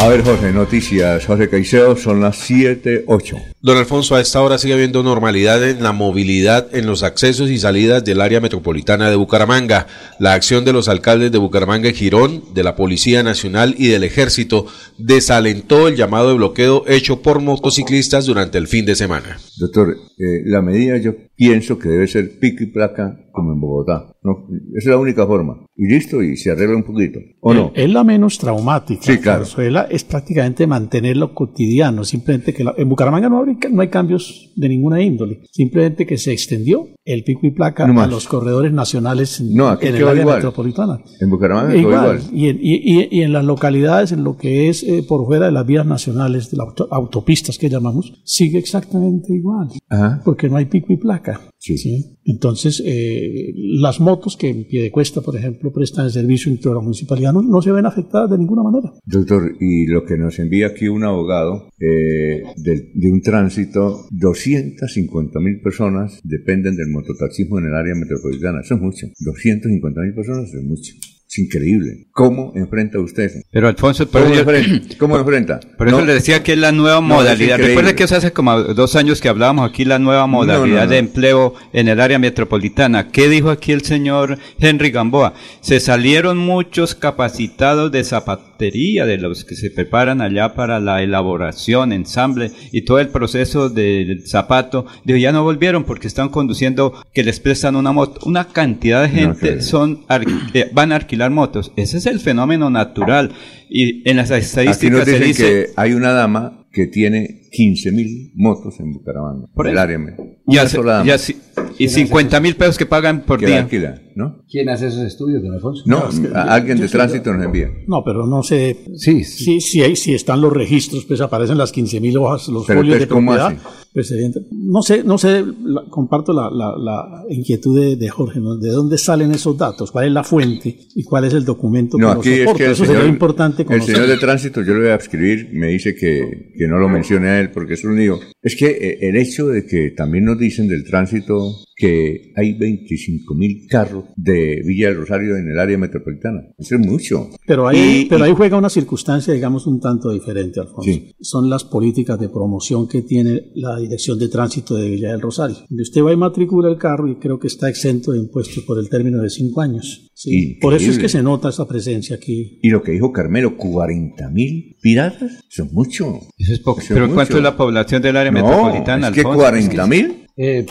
A 0.08 0.12
ver, 0.12 0.22
Jorge, 0.22 0.52
noticias. 0.52 1.26
Jorge 1.26 1.50
Caicedo, 1.50 1.94
son 1.94 2.22
las 2.22 2.38
7, 2.38 3.04
8. 3.08 3.36
Don 3.60 3.76
Alfonso, 3.76 4.14
a 4.14 4.22
esta 4.22 4.40
hora 4.40 4.56
sigue 4.56 4.72
habiendo 4.72 5.02
normalidad 5.02 5.68
en 5.68 5.82
la 5.82 5.92
movilidad 5.92 6.74
en 6.74 6.86
los 6.86 7.02
accesos 7.02 7.50
y 7.50 7.58
salidas 7.58 8.02
del 8.02 8.22
área 8.22 8.40
metropolitana 8.40 9.10
de 9.10 9.16
Bucaramanga. 9.16 9.86
La 10.18 10.32
acción 10.32 10.64
de 10.64 10.72
los 10.72 10.88
alcaldes 10.88 11.30
de 11.30 11.36
Bucaramanga 11.36 11.90
y 11.90 11.92
Girón, 11.92 12.42
de 12.54 12.62
la 12.64 12.74
Policía 12.74 13.22
Nacional 13.22 13.74
y 13.76 13.88
del 13.88 14.02
Ejército 14.02 14.64
desalentó 14.96 15.88
el 15.88 15.96
llamado 15.96 16.30
de 16.30 16.36
bloqueo 16.36 16.84
hecho 16.88 17.20
por 17.20 17.42
motociclistas 17.42 18.24
durante 18.24 18.56
el 18.56 18.66
fin 18.66 18.86
de 18.86 18.94
semana. 18.94 19.36
Doctor, 19.58 19.94
eh, 20.16 20.40
la 20.46 20.62
medida 20.62 20.96
yo 20.96 21.16
pienso 21.36 21.78
que 21.78 21.90
debe 21.90 22.06
ser 22.06 22.38
pico 22.38 22.62
y 22.62 22.68
placa 22.68 23.27
como 23.38 23.52
en 23.52 23.60
Bogotá. 23.60 24.12
No, 24.22 24.46
esa 24.74 24.78
es 24.78 24.86
la 24.86 24.98
única 24.98 25.26
forma. 25.26 25.64
Y 25.76 25.86
listo, 25.86 26.22
y 26.22 26.36
se 26.36 26.50
arregla 26.50 26.76
un 26.76 26.82
poquito. 26.82 27.20
¿O 27.40 27.54
no? 27.54 27.70
Es 27.74 27.88
la 27.88 28.02
menos 28.02 28.36
traumática. 28.36 29.02
Sí, 29.02 29.18
claro. 29.18 29.44
es 29.90 30.04
prácticamente 30.04 30.66
mantenerlo 30.66 31.34
cotidiano. 31.34 32.04
Simplemente 32.04 32.52
que 32.52 32.64
en 32.76 32.88
Bucaramanga 32.88 33.28
no, 33.28 33.44
no, 33.44 33.80
hay 33.80 33.88
cambios 33.88 34.52
de 34.56 34.68
ninguna 34.68 35.00
índole. 35.00 35.42
Simplemente 35.52 36.04
que 36.04 36.18
se 36.18 36.32
extendió 36.32 36.88
el 37.04 37.22
pico 37.22 37.46
y 37.46 37.52
placa 37.52 37.84
a 37.84 38.06
los 38.08 38.26
corredores 38.26 38.72
nacionales 38.72 39.40
en, 39.40 39.54
no, 39.54 39.80
en 39.80 39.94
el 39.94 40.08
área 40.08 40.26
metropolitana. 40.26 40.98
En 41.20 41.30
Bucaramanga 41.30 41.76
igual. 41.76 42.18
igual. 42.18 42.20
Y, 42.32 42.48
en, 42.48 42.58
y, 42.60 43.18
y, 43.18 43.22
en 43.22 43.32
las 43.32 43.44
localidades, 43.44 44.10
en 44.10 44.24
lo 44.24 44.36
que 44.36 44.68
es 44.68 44.82
eh, 44.82 45.04
por 45.08 45.26
fuera 45.26 45.46
de 45.46 45.52
las 45.52 45.64
vías 45.64 45.86
nacionales, 45.86 46.50
de 46.50 46.56
las 46.56 46.68
autopistas 46.90 47.56
que 47.56 47.70
llamamos, 47.70 48.20
sigue 48.24 48.58
exactamente 48.58 49.32
igual. 49.32 49.68
Ajá. 49.88 50.22
Porque 50.24 50.48
no 50.48 50.56
hay 50.56 50.64
pico 50.66 50.92
y 50.92 50.96
placa. 50.96 51.40
Sí. 51.76 52.18
Entonces, 52.24 52.82
eh, 52.84 53.52
las 53.54 54.00
motos 54.00 54.36
que 54.36 54.48
en 54.48 54.64
pie 54.64 54.82
de 54.82 54.90
cuesta, 54.90 55.20
por 55.20 55.36
ejemplo, 55.36 55.72
prestan 55.72 56.06
el 56.06 56.12
servicio 56.12 56.50
en 56.50 56.60
toda 56.60 56.76
la 56.76 56.80
municipalidad 56.80 57.32
no, 57.32 57.62
se 57.62 57.72
ven 57.72 57.86
afectadas 57.86 58.30
de 58.30 58.38
ninguna 58.38 58.62
manera. 58.62 58.92
Doctor, 59.04 59.56
y 59.60 59.86
lo 59.86 60.04
que 60.04 60.16
nos 60.16 60.38
envía 60.38 60.68
aquí 60.68 60.88
un 60.88 61.04
abogado 61.04 61.68
eh, 61.80 62.42
de, 62.56 63.10
un 63.10 63.20
tránsito, 63.22 64.06
250 64.10 65.40
mil 65.40 65.60
personas 65.60 66.20
dependen 66.22 66.76
del 66.76 66.88
mototaxismo 66.88 67.58
en 67.58 67.66
el 67.66 67.74
área 67.74 67.94
metropolitana. 67.94 68.60
Eso 68.60 68.74
es 68.74 68.80
mucho. 68.80 69.06
250 69.18 70.00
mil 70.00 70.14
personas 70.14 70.52
es 70.54 70.62
mucho. 70.62 70.94
Es 71.28 71.38
increíble. 71.38 72.06
¿Cómo 72.12 72.52
enfrenta 72.56 72.98
usted 72.98 73.30
Pero 73.52 73.68
Alfonso, 73.68 74.10
¿cómo, 74.10 74.34
enfrenta? 74.34 74.96
¿Cómo 74.98 75.18
enfrenta? 75.18 75.60
Por 75.76 75.88
eso 75.88 76.02
le 76.02 76.14
decía 76.14 76.42
que 76.42 76.54
es 76.54 76.58
la 76.58 76.72
nueva 76.72 77.02
modalidad. 77.02 77.58
Recuerde 77.58 77.94
que 77.94 78.04
eso 78.04 78.16
hace 78.16 78.32
como 78.32 78.58
dos 78.58 78.96
años 78.96 79.20
que 79.20 79.28
hablábamos 79.28 79.68
aquí, 79.68 79.84
la 79.84 79.98
nueva 79.98 80.26
modalidad 80.26 80.88
de 80.88 80.96
empleo 80.96 81.54
en 81.74 81.88
el 81.88 82.00
área 82.00 82.18
metropolitana. 82.18 83.08
¿Qué 83.08 83.28
dijo 83.28 83.50
aquí 83.50 83.72
el 83.72 83.82
señor 83.82 84.38
Henry 84.58 84.90
Gamboa? 84.90 85.34
Se 85.60 85.80
salieron 85.80 86.38
muchos 86.38 86.94
capacitados 86.94 87.92
de 87.92 88.04
zapatería, 88.04 89.04
de 89.04 89.18
los 89.18 89.44
que 89.44 89.54
se 89.54 89.70
preparan 89.70 90.22
allá 90.22 90.54
para 90.54 90.80
la 90.80 91.02
elaboración, 91.02 91.92
ensamble 91.92 92.52
y 92.72 92.82
todo 92.82 93.00
el 93.00 93.08
proceso 93.08 93.68
del 93.68 94.26
zapato. 94.26 94.86
Dijo, 95.04 95.18
ya 95.18 95.32
no 95.32 95.42
volvieron 95.42 95.84
porque 95.84 96.08
están 96.08 96.30
conduciendo, 96.30 96.94
que 97.12 97.22
les 97.22 97.38
prestan 97.38 97.76
una 97.76 97.92
moto. 97.92 98.18
Una 98.24 98.48
cantidad 98.48 99.02
de 99.02 99.10
gente 99.10 99.60
son, 99.60 100.06
eh, 100.54 100.70
van 100.72 100.92
a 100.92 100.96
alquilar 100.96 101.17
motos. 101.30 101.72
Ese 101.76 101.98
es 101.98 102.06
el 102.06 102.20
fenómeno 102.20 102.70
natural. 102.70 103.32
Y 103.70 104.08
en 104.08 104.16
las 104.16 104.30
estadísticas 104.30 105.04
se 105.04 105.18
dice 105.18 105.42
que 105.42 105.66
hay 105.76 105.92
una 105.92 106.12
dama 106.12 106.66
que 106.70 106.86
tiene 106.86 107.48
15.000 107.50 108.32
motos 108.34 108.78
en 108.80 108.92
Bucaramanga, 108.92 109.48
por 109.54 109.66
el 109.66 109.78
área. 109.78 109.98
Y, 110.46 111.84
y 111.84 111.88
50 111.88 112.40
mil 112.40 112.56
pesos 112.56 112.78
que 112.78 112.86
pagan 112.86 113.22
por 113.22 113.40
día. 113.40 113.68
¿no? 114.14 114.42
¿Quién 114.50 114.68
hace 114.68 114.88
esos 114.88 115.02
estudios, 115.02 115.42
don 115.42 115.54
Alfonso? 115.54 115.82
No, 115.86 116.04
alguien 116.34 116.78
de 116.78 116.88
tránsito 116.88 117.32
nos 117.32 117.44
envía. 117.44 117.70
No, 117.86 118.02
pero 118.04 118.26
no 118.26 118.42
sé. 118.42 118.76
Sí, 118.96 119.22
sí. 119.24 119.60
Si, 119.60 119.96
si 119.96 120.14
están 120.14 120.40
los 120.40 120.52
registros, 120.52 121.04
pues 121.04 121.20
aparecen 121.20 121.56
las 121.56 121.72
15.000 121.72 122.20
hojas, 122.20 122.48
los 122.48 122.66
folios 122.66 122.98
de 122.98 123.06
propiedad. 123.06 123.56
Presidente. 123.92 124.40
No 124.50 124.82
sé, 124.82 125.02
no 125.02 125.18
sé, 125.18 125.44
comparto 125.90 126.32
la, 126.32 126.50
la, 126.50 127.24
inquietud 127.30 127.96
de, 127.96 128.08
Jorge, 128.08 128.40
¿De 128.60 128.70
dónde 128.70 128.98
salen 128.98 129.32
esos 129.32 129.56
datos? 129.56 129.90
¿Cuál 129.90 130.06
es 130.06 130.12
la 130.12 130.24
fuente 130.24 130.78
y 130.94 131.04
cuál 131.04 131.24
es 131.24 131.32
el 131.32 131.44
documento 131.44 131.96
no, 131.96 132.10
aquí 132.10 132.30
Es 132.30 132.52
que 132.54 132.70
Eso 132.70 132.84
sería 132.84 133.06
importante 133.06 133.57
conocer. 133.64 133.90
El 133.90 133.94
señor 133.96 134.08
de 134.08 134.18
tránsito, 134.18 134.62
yo 134.62 134.74
le 134.74 134.80
voy 134.80 134.88
a 134.90 134.96
escribir, 134.96 135.50
me 135.52 135.68
dice 135.68 135.94
que, 135.94 136.52
que 136.56 136.66
no 136.66 136.78
lo 136.78 136.88
mencione 136.88 137.28
a 137.28 137.40
él 137.40 137.50
porque 137.50 137.74
es 137.74 137.84
un 137.84 137.96
lío. 137.96 138.20
Es 138.42 138.56
que 138.56 138.66
eh, 138.66 138.98
el 139.02 139.16
hecho 139.16 139.48
de 139.48 139.66
que 139.66 139.90
también 139.96 140.24
nos 140.24 140.38
dicen 140.38 140.68
del 140.68 140.84
tránsito 140.84 141.54
que 141.78 142.32
hay 142.34 142.54
25 142.58 143.34
mil 143.36 143.66
carros 143.68 144.06
de 144.16 144.62
Villa 144.66 144.88
del 144.88 144.96
Rosario 144.96 145.36
en 145.36 145.48
el 145.48 145.58
área 145.60 145.78
metropolitana. 145.78 146.40
Eso 146.58 146.74
es 146.74 146.80
mucho. 146.84 147.30
Pero 147.46 147.68
ahí, 147.68 148.06
pero 148.10 148.24
ahí 148.24 148.32
juega 148.36 148.58
una 148.58 148.68
circunstancia, 148.68 149.32
digamos, 149.32 149.68
un 149.68 149.80
tanto 149.80 150.10
diferente, 150.10 150.58
Alfonso. 150.58 150.90
Son 151.20 151.48
las 151.48 151.62
políticas 151.62 152.18
de 152.18 152.30
promoción 152.30 152.88
que 152.88 153.02
tiene 153.02 153.52
la 153.54 153.78
Dirección 153.78 154.18
de 154.18 154.28
Tránsito 154.28 154.74
de 154.74 154.90
Villa 154.90 155.12
del 155.12 155.20
Rosario. 155.20 155.56
Donde 155.68 155.82
usted 155.84 156.02
va 156.02 156.12
y 156.12 156.16
matricula 156.16 156.68
el 156.68 156.78
carro 156.78 157.06
y 157.06 157.14
creo 157.14 157.38
que 157.38 157.46
está 157.46 157.68
exento 157.68 158.10
de 158.10 158.18
impuestos 158.18 158.64
por 158.64 158.80
el 158.80 158.88
término 158.88 159.22
de 159.22 159.30
cinco 159.30 159.60
años. 159.60 160.10
Sí. 160.14 160.58
Por 160.60 160.74
eso 160.74 160.90
es 160.90 160.98
que 160.98 161.08
se 161.08 161.22
nota 161.22 161.50
esa 161.50 161.68
presencia 161.68 162.16
aquí. 162.16 162.58
Y 162.60 162.70
lo 162.70 162.82
que 162.82 162.90
dijo 162.90 163.12
Carmelo, 163.12 163.56
40 163.56 164.28
mil 164.30 164.76
piratas, 164.82 165.44
son 165.48 165.68
mucho. 165.72 166.18
Eso 166.36 166.54
es 166.54 166.58
poco. 166.58 166.82
Pero 166.88 167.14
¿cuánto 167.14 167.36
es 167.36 167.42
la 167.42 167.56
población 167.56 168.02
del 168.02 168.16
área 168.16 168.32
metropolitana? 168.32 169.08
Es 169.08 169.14
que 169.14 169.22
40 169.22 169.86
mil. 169.86 170.27
Eh, 170.40 170.66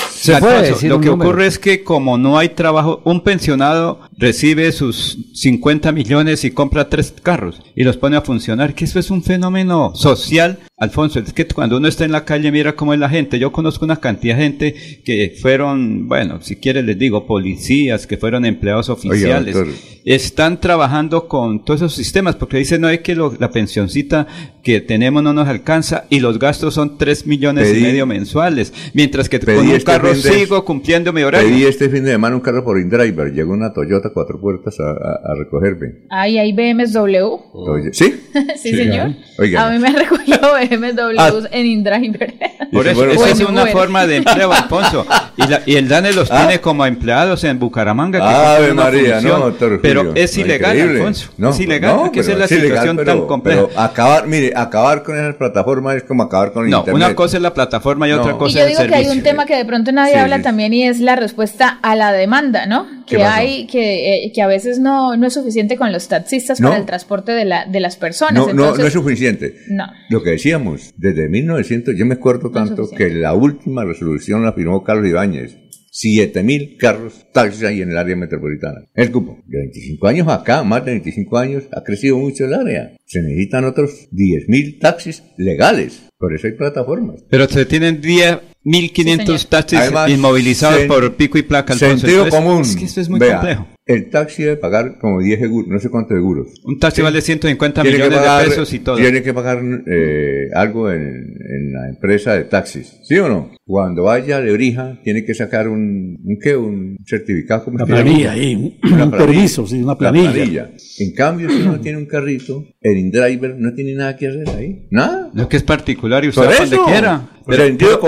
lo 0.84 1.02
que 1.02 1.10
ocurre 1.10 1.45
es 1.45 1.60
que 1.60 1.84
como 1.84 2.18
no 2.18 2.38
hay 2.38 2.49
trabajo, 2.49 3.02
un 3.03 3.22
pensionado 3.22 3.99
recibe 4.18 4.72
sus 4.72 5.18
50 5.34 5.91
millones 5.91 6.45
y 6.45 6.52
compra 6.52 6.88
tres 6.88 7.14
carros 7.22 7.61
y 7.76 7.84
los 7.84 7.98
pone 7.98 8.15
a 8.15 8.22
funcionar, 8.22 8.73
que 8.73 8.85
eso 8.85 8.98
es 8.98 9.11
un 9.11 9.23
fenómeno 9.23 9.94
social. 9.94 10.60
Alfonso, 10.80 11.18
es 11.18 11.34
que 11.34 11.48
cuando 11.48 11.78
uno 11.78 11.88
está 11.88 12.06
en 12.06 12.12
la 12.12 12.24
calle 12.24 12.52
mira 12.52 12.76
cómo 12.76 12.94
es 12.94 12.99
la 12.99 13.10
gente. 13.10 13.40
Yo 13.40 13.52
conozco 13.52 13.84
una 13.84 13.95
cantidad 13.95 14.36
de 14.36 14.44
gente 14.44 14.76
que 15.04 15.36
fueron, 15.41 16.08
bueno, 16.08 16.40
si 16.44 16.58
quiere 16.58 16.84
les 16.84 16.99
digo, 16.99 17.26
policías, 17.26 18.06
que 18.06 18.18
fueron 18.18 18.45
empleados 18.45 18.90
oficiales. 18.90 19.58
Están 20.06 20.62
trabajando 20.62 21.28
con 21.28 21.66
todos 21.66 21.82
esos 21.82 21.95
sistemas 21.95 22.36
porque 22.36 22.58
dicen, 22.58 22.82
no 22.82 22.90
es 22.90 22.99
que 22.99 23.16
la 23.16 23.49
pensioncita 23.49 24.28
que 24.62 24.80
tenemos 24.82 25.24
no 25.24 25.34
nos 25.34 25.48
alcanza 25.48 26.06
y 26.12 26.20
los 26.20 26.38
gastos 26.38 26.76
son 26.76 26.98
3 26.99 27.26
millones 27.26 27.76
y 27.76 27.82
medio 27.82 28.06
mensuales. 28.06 28.72
Mientras 28.94 29.30
que 29.30 29.40
con 29.40 29.58
un 29.58 29.70
este 29.70 29.84
carro 29.84 30.14
sigo 30.14 30.64
cumpliendo 30.64 31.12
mi 31.12 31.24
horario. 31.24 31.49
Pedí 31.49 31.64
este 31.64 31.90
fin 31.90 32.04
de 32.04 32.12
semana 32.12 32.36
un 32.36 32.41
carro 32.41 32.64
por 32.64 32.80
InDriver. 32.80 33.34
Llegó 33.34 33.54
una 33.54 33.74
Toyota 33.74 34.12
cuatro 34.14 34.40
puertas 34.40 34.80
a, 34.80 34.91
a, 34.91 35.36
recogerme. 35.36 36.04
Ay, 36.10 36.38
hay 36.38 36.54
BMW. 36.54 37.90
¿Sí? 37.94 38.14
sí, 38.62 38.76
señor. 38.76 39.16
A 39.58 39.72
mí 39.72 39.80
me 39.80 39.91
recogió 39.94 40.38
BMW 40.68 41.18
ah. 41.18 41.31
en 41.52 41.65
InDriver. 41.65 42.34
Por 42.72 42.88
eso, 42.88 43.06
esa 43.06 43.30
es 43.30 43.39
una 43.41 43.68
forma 43.68 44.06
de 44.06 44.18
empleo, 44.18 44.52
Alfonso. 44.53 45.06
Y, 45.38 45.48
la, 45.48 45.61
y 45.65 45.76
el 45.76 45.88
DANE 45.88 46.14
los 46.14 46.31
ah. 46.31 46.39
tiene 46.39 46.61
como 46.61 46.85
empleados 46.85 47.44
en 47.44 47.60
Bucaramanga. 47.60 48.56
Ave 48.56 48.73
María, 48.73 49.22
no, 49.22 49.53
Pero 49.81 50.14
es 50.15 50.38
ilegal, 50.38 50.80
Alfonso. 50.80 51.31
No, 51.38 51.49
es 51.49 51.60
ilegal, 51.60 51.95
no, 51.95 52.11
que 52.11 52.22
esa 52.22 52.34
es 52.34 52.38
la 52.39 52.48
situación 52.48 52.98
tan 53.06 53.26
compleja. 53.26 53.68
Pero 53.68 53.80
acabar, 53.80 54.27
mire, 54.27 54.53
acabar 54.56 55.03
con 55.03 55.18
esa 55.18 55.38
plataforma 55.38 55.95
es 55.95 56.03
como 56.03 56.23
acabar 56.23 56.52
con 56.52 56.65
el 56.65 56.72
no, 56.72 56.84
una 56.91 57.15
cosa 57.15 57.38
es 57.38 57.44
la 57.44 57.53
plataforma 57.53 58.07
y 58.07 58.11
otra 58.11 58.34
cosa 58.34 58.60
es 58.60 58.65
el 58.65 58.76
servicio. 58.76 58.84
yo 58.84 58.88
digo 58.88 58.94
que 58.94 59.10
hay 59.10 59.18
un 59.18 59.23
tema 59.23 59.45
que 59.45 59.56
de 59.56 59.65
pronto 59.65 59.91
nadie 59.91 60.18
habla 60.18 60.41
también 60.41 60.73
y 60.73 60.84
es 60.84 60.99
la 60.99 61.15
respuesta 61.15 61.80
a 61.81 61.95
la 61.95 62.11
demanda, 62.11 62.65
¿no? 62.65 62.88
Que 63.06 63.23
hay, 63.23 63.68
que, 63.68 64.26
eh, 64.26 64.31
que 64.34 64.41
a 64.41 64.48
veces 64.48 64.80
no, 64.80 65.15
no 65.15 65.27
es 65.27 65.34
suficiente 65.34 65.77
con 65.77 65.91
los 65.94 66.07
taxistas 66.07 66.60
para 66.60 66.77
el 66.77 66.85
transporte 66.85 67.31
de, 67.31 67.45
la, 67.45 67.65
de 67.65 67.80
las 67.80 67.95
personas. 67.95 68.34
No, 68.34 68.53
no, 68.53 68.76
no 68.76 68.85
es 68.85 68.94
suficiente. 68.94 69.56
No. 69.69 69.85
Lo 70.10 70.22
que 70.22 70.31
decíamos, 70.57 70.93
desde 70.97 71.29
1900, 71.29 71.95
yo 71.97 72.05
me 72.05 72.15
acuerdo 72.15 72.51
tanto 72.51 72.89
que 72.89 73.09
la 73.09 73.34
última 73.34 73.85
resolución 73.85 74.43
la 74.43 74.53
firmó 74.53 74.84
Carlos 74.84 75.07
Ibáñez 75.07 75.57
7.000 75.91 76.77
carros 76.77 77.25
taxis 77.34 77.63
ahí 77.63 77.81
en 77.81 77.89
el 77.89 77.97
área 77.97 78.15
metropolitana. 78.15 78.85
El 78.93 79.11
cupo, 79.11 79.39
de 79.47 79.57
25 79.57 80.07
años 80.07 80.27
acá, 80.27 80.63
más 80.63 80.85
de 80.85 80.91
25 80.91 81.38
años, 81.38 81.63
ha 81.71 81.84
crecido 81.84 82.17
mucho 82.17 82.45
el 82.45 82.53
área. 82.53 82.95
Se 83.05 83.21
necesitan 83.21 83.65
otros 83.65 84.07
10.000 84.11 84.79
taxis 84.79 85.23
legales. 85.38 86.03
Por 86.19 86.35
eso 86.35 86.47
hay 86.47 86.53
plataformas. 86.53 87.23
Pero 87.29 87.47
se 87.47 87.65
tienen 87.65 87.99
10.500 87.99 89.47
taxis 89.47 89.79
inmovilizados 90.09 90.81
por 90.84 91.15
pico 91.15 91.39
y 91.39 91.43
placa. 91.43 91.73
Sentido 91.73 92.29
común. 92.29 92.61
Es 92.61 92.75
que 92.75 92.85
esto 92.85 93.01
es 93.01 93.09
muy 93.09 93.19
complejo. 93.19 93.67
El 93.88 94.09
taxi 94.09 94.43
debe 94.43 94.57
pagar 94.57 94.97
como 94.99 95.22
10 95.22 95.39
seguros, 95.39 95.69
no 95.69 95.80
sé 95.80 95.89
cuántos 95.89 96.18
seguros. 96.18 96.47
Un 96.64 96.77
taxi 96.77 97.01
vale 97.01 97.22
150 97.22 97.84
millones 97.84 98.09
de 98.09 98.49
pesos 98.49 98.73
y 98.73 98.80
todo. 98.80 98.97
Tiene 98.97 99.23
que 99.23 99.34
pagar 99.34 99.59
eh, 99.88 100.49
algo 100.53 100.91
en, 100.91 101.01
en, 101.01 101.73
la 101.73 101.89
empresa 101.89 102.34
de 102.34 102.43
taxis, 102.43 102.99
¿sí 103.03 103.18
o 103.18 103.30
no? 103.30 103.51
Cuando 103.68 104.03
vaya 104.03 104.38
a 104.38 104.41
Lebrija, 104.41 104.97
tiene 105.03 105.26
que 105.26 105.34
sacar 105.34 105.68
un, 105.68 106.18
¿un 106.23 106.39
qué? 106.41 106.55
Un 106.55 106.97
certificado. 107.05 107.65
Una 107.68 107.85
planilla 107.85 108.31
ahí, 108.31 108.55
un, 108.55 109.11
permiso, 109.11 109.68
sí, 109.68 109.81
una 109.81 109.97
planilla. 109.97 110.72
En 110.99 111.14
cambio, 111.14 111.49
si 111.49 111.61
uno 111.61 111.80
tiene 111.81 111.97
un 111.97 112.05
carrito, 112.05 112.64
el 112.81 112.97
InDriver 112.97 113.55
no 113.57 113.73
tiene 113.73 113.93
nada 113.93 114.15
que 114.15 114.27
hacer 114.30 114.49
ahí. 114.49 114.88
Nada. 114.89 115.30
Lo 115.34 115.49
que 115.49 115.57
es 115.57 115.64
particular 115.64 116.23
y 116.23 116.30
usted 116.30 116.43
va 116.43 116.55
donde 116.55 116.80
quiera. 116.85 117.30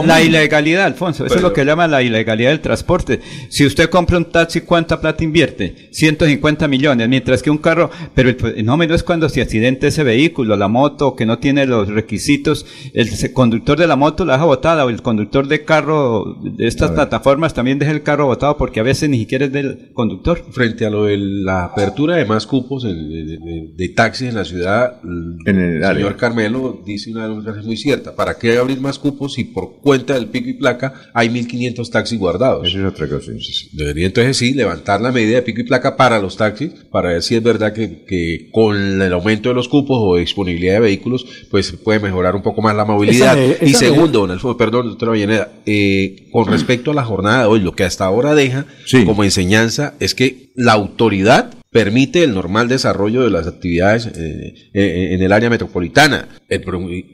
la 0.06 0.22
ilegalidad, 0.22 0.86
Alfonso, 0.86 1.26
eso 1.26 1.36
es 1.36 1.42
lo 1.42 1.52
que 1.52 1.66
llama 1.66 1.88
la 1.88 2.02
ilegalidad 2.02 2.52
del 2.52 2.62
transporte. 2.62 3.20
Si 3.50 3.66
usted 3.66 3.90
compra 3.90 4.18
un 4.18 4.32
taxi, 4.32 4.62
¿cuánta 4.62 5.02
plata 5.02 5.24
invierte? 5.26 5.69
De 5.76 5.90
150 5.92 6.68
millones, 6.68 7.10
mientras 7.10 7.42
que 7.42 7.50
un 7.50 7.58
carro, 7.58 7.90
pero 8.14 8.30
el 8.30 8.36
fenómeno 8.36 8.96
es 8.96 9.04
cuando 9.04 9.30
se 9.30 9.42
accidente 9.42 9.88
ese 9.88 10.04
vehículo, 10.04 10.56
la 10.56 10.68
moto 10.68 11.16
que 11.16 11.26
no 11.26 11.40
tiene 11.40 11.66
los 11.66 11.88
requisitos, 11.88 12.66
el 12.94 13.10
conductor 13.34 13.78
de 13.78 13.88
la 13.88 13.96
moto 13.96 14.26
la 14.26 14.34
deja 14.34 14.46
botada 14.46 14.86
o 14.86 14.90
el 14.90 15.02
conductor 15.02 15.48
de 15.48 15.66
carro 15.66 16.38
de 16.42 16.68
estas 16.68 16.92
plataformas 16.92 17.54
también 17.54 17.80
deja 17.80 17.92
el 17.92 18.04
carro 18.04 18.28
botado 18.28 18.58
porque 18.58 18.80
a 18.80 18.84
veces 18.84 19.10
ni 19.10 19.20
siquiera 19.20 19.46
es 19.46 19.52
del 19.52 19.92
conductor. 19.94 20.44
Frente 20.52 20.86
a 20.86 20.90
lo 20.90 21.06
de 21.06 21.18
la 21.18 21.66
apertura 21.66 22.16
de 22.16 22.26
más 22.26 22.46
cupos 22.46 22.84
de, 22.84 23.94
taxis 23.96 24.30
en 24.30 24.36
la 24.36 24.46
ciudad, 24.46 25.00
el, 25.46 25.82
señor 25.82 26.16
Carmelo 26.16 26.82
dice 26.86 27.12
una 27.12 27.28
cosa 27.28 27.62
muy 27.64 27.78
cierta, 27.78 28.16
¿para 28.16 28.38
qué 28.38 28.58
abrir 28.58 28.80
más 28.80 29.00
cupos 29.00 29.34
si 29.34 29.46
por 29.46 29.80
cuenta 29.82 30.14
del 30.14 30.28
pico 30.28 30.50
y 30.50 30.54
placa 30.54 30.94
hay 31.14 31.30
1.500 31.30 31.90
taxis 31.90 32.20
guardados? 32.20 32.68
Eso 32.68 32.80
es 32.80 32.86
otra 32.86 33.08
cosa. 33.08 33.32
Debería 33.74 34.06
entonces 34.06 34.38
sí 34.38 34.54
levantar 34.54 35.02
la 35.02 35.12
medida 35.12 35.36
de 35.36 35.42
pico 35.42 35.59
y 35.60 35.64
placa 35.64 35.98
para 35.98 36.20
los 36.20 36.38
taxis, 36.38 36.72
para 36.90 37.10
ver 37.10 37.22
si 37.22 37.36
es 37.36 37.44
verdad 37.44 37.74
que, 37.74 38.06
que 38.06 38.50
con 38.54 39.02
el 39.02 39.12
aumento 39.12 39.50
de 39.50 39.56
los 39.56 39.68
cupos 39.68 39.98
o 40.00 40.16
disponibilidad 40.16 40.76
de 40.76 40.80
vehículos, 40.80 41.26
pues 41.52 41.74
puede 41.74 42.00
mejorar 42.00 42.34
un 42.34 42.42
poco 42.42 42.62
más 42.62 42.76
la 42.76 42.86
movilidad. 42.86 43.38
y 43.62 43.74
segundo, 43.74 44.22
don 44.22 44.32
Alfonso, 44.32 44.58
perdón, 44.58 44.88
doctora 44.88 45.12
Villaneda, 45.12 45.52
eh, 45.66 46.30
con 46.32 46.48
respecto 46.48 46.92
a 46.92 46.94
la 46.94 47.04
jornada 47.04 47.42
de 47.42 47.48
hoy, 47.48 47.60
lo 47.60 47.74
que 47.74 47.84
hasta 47.84 48.06
ahora 48.06 48.36
deja 48.36 48.68
como 49.06 49.26
enseñanza 49.26 49.96
es 50.00 50.16
que 50.16 50.50
la 50.56 50.72
autoridad 50.72 51.59
permite 51.72 52.24
el 52.24 52.34
normal 52.34 52.68
desarrollo 52.68 53.22
de 53.22 53.30
las 53.30 53.46
actividades 53.46 54.08
eh, 54.08 54.72
eh, 54.74 55.10
en 55.12 55.22
el 55.22 55.32
área 55.32 55.52
metropolitana, 55.52 56.28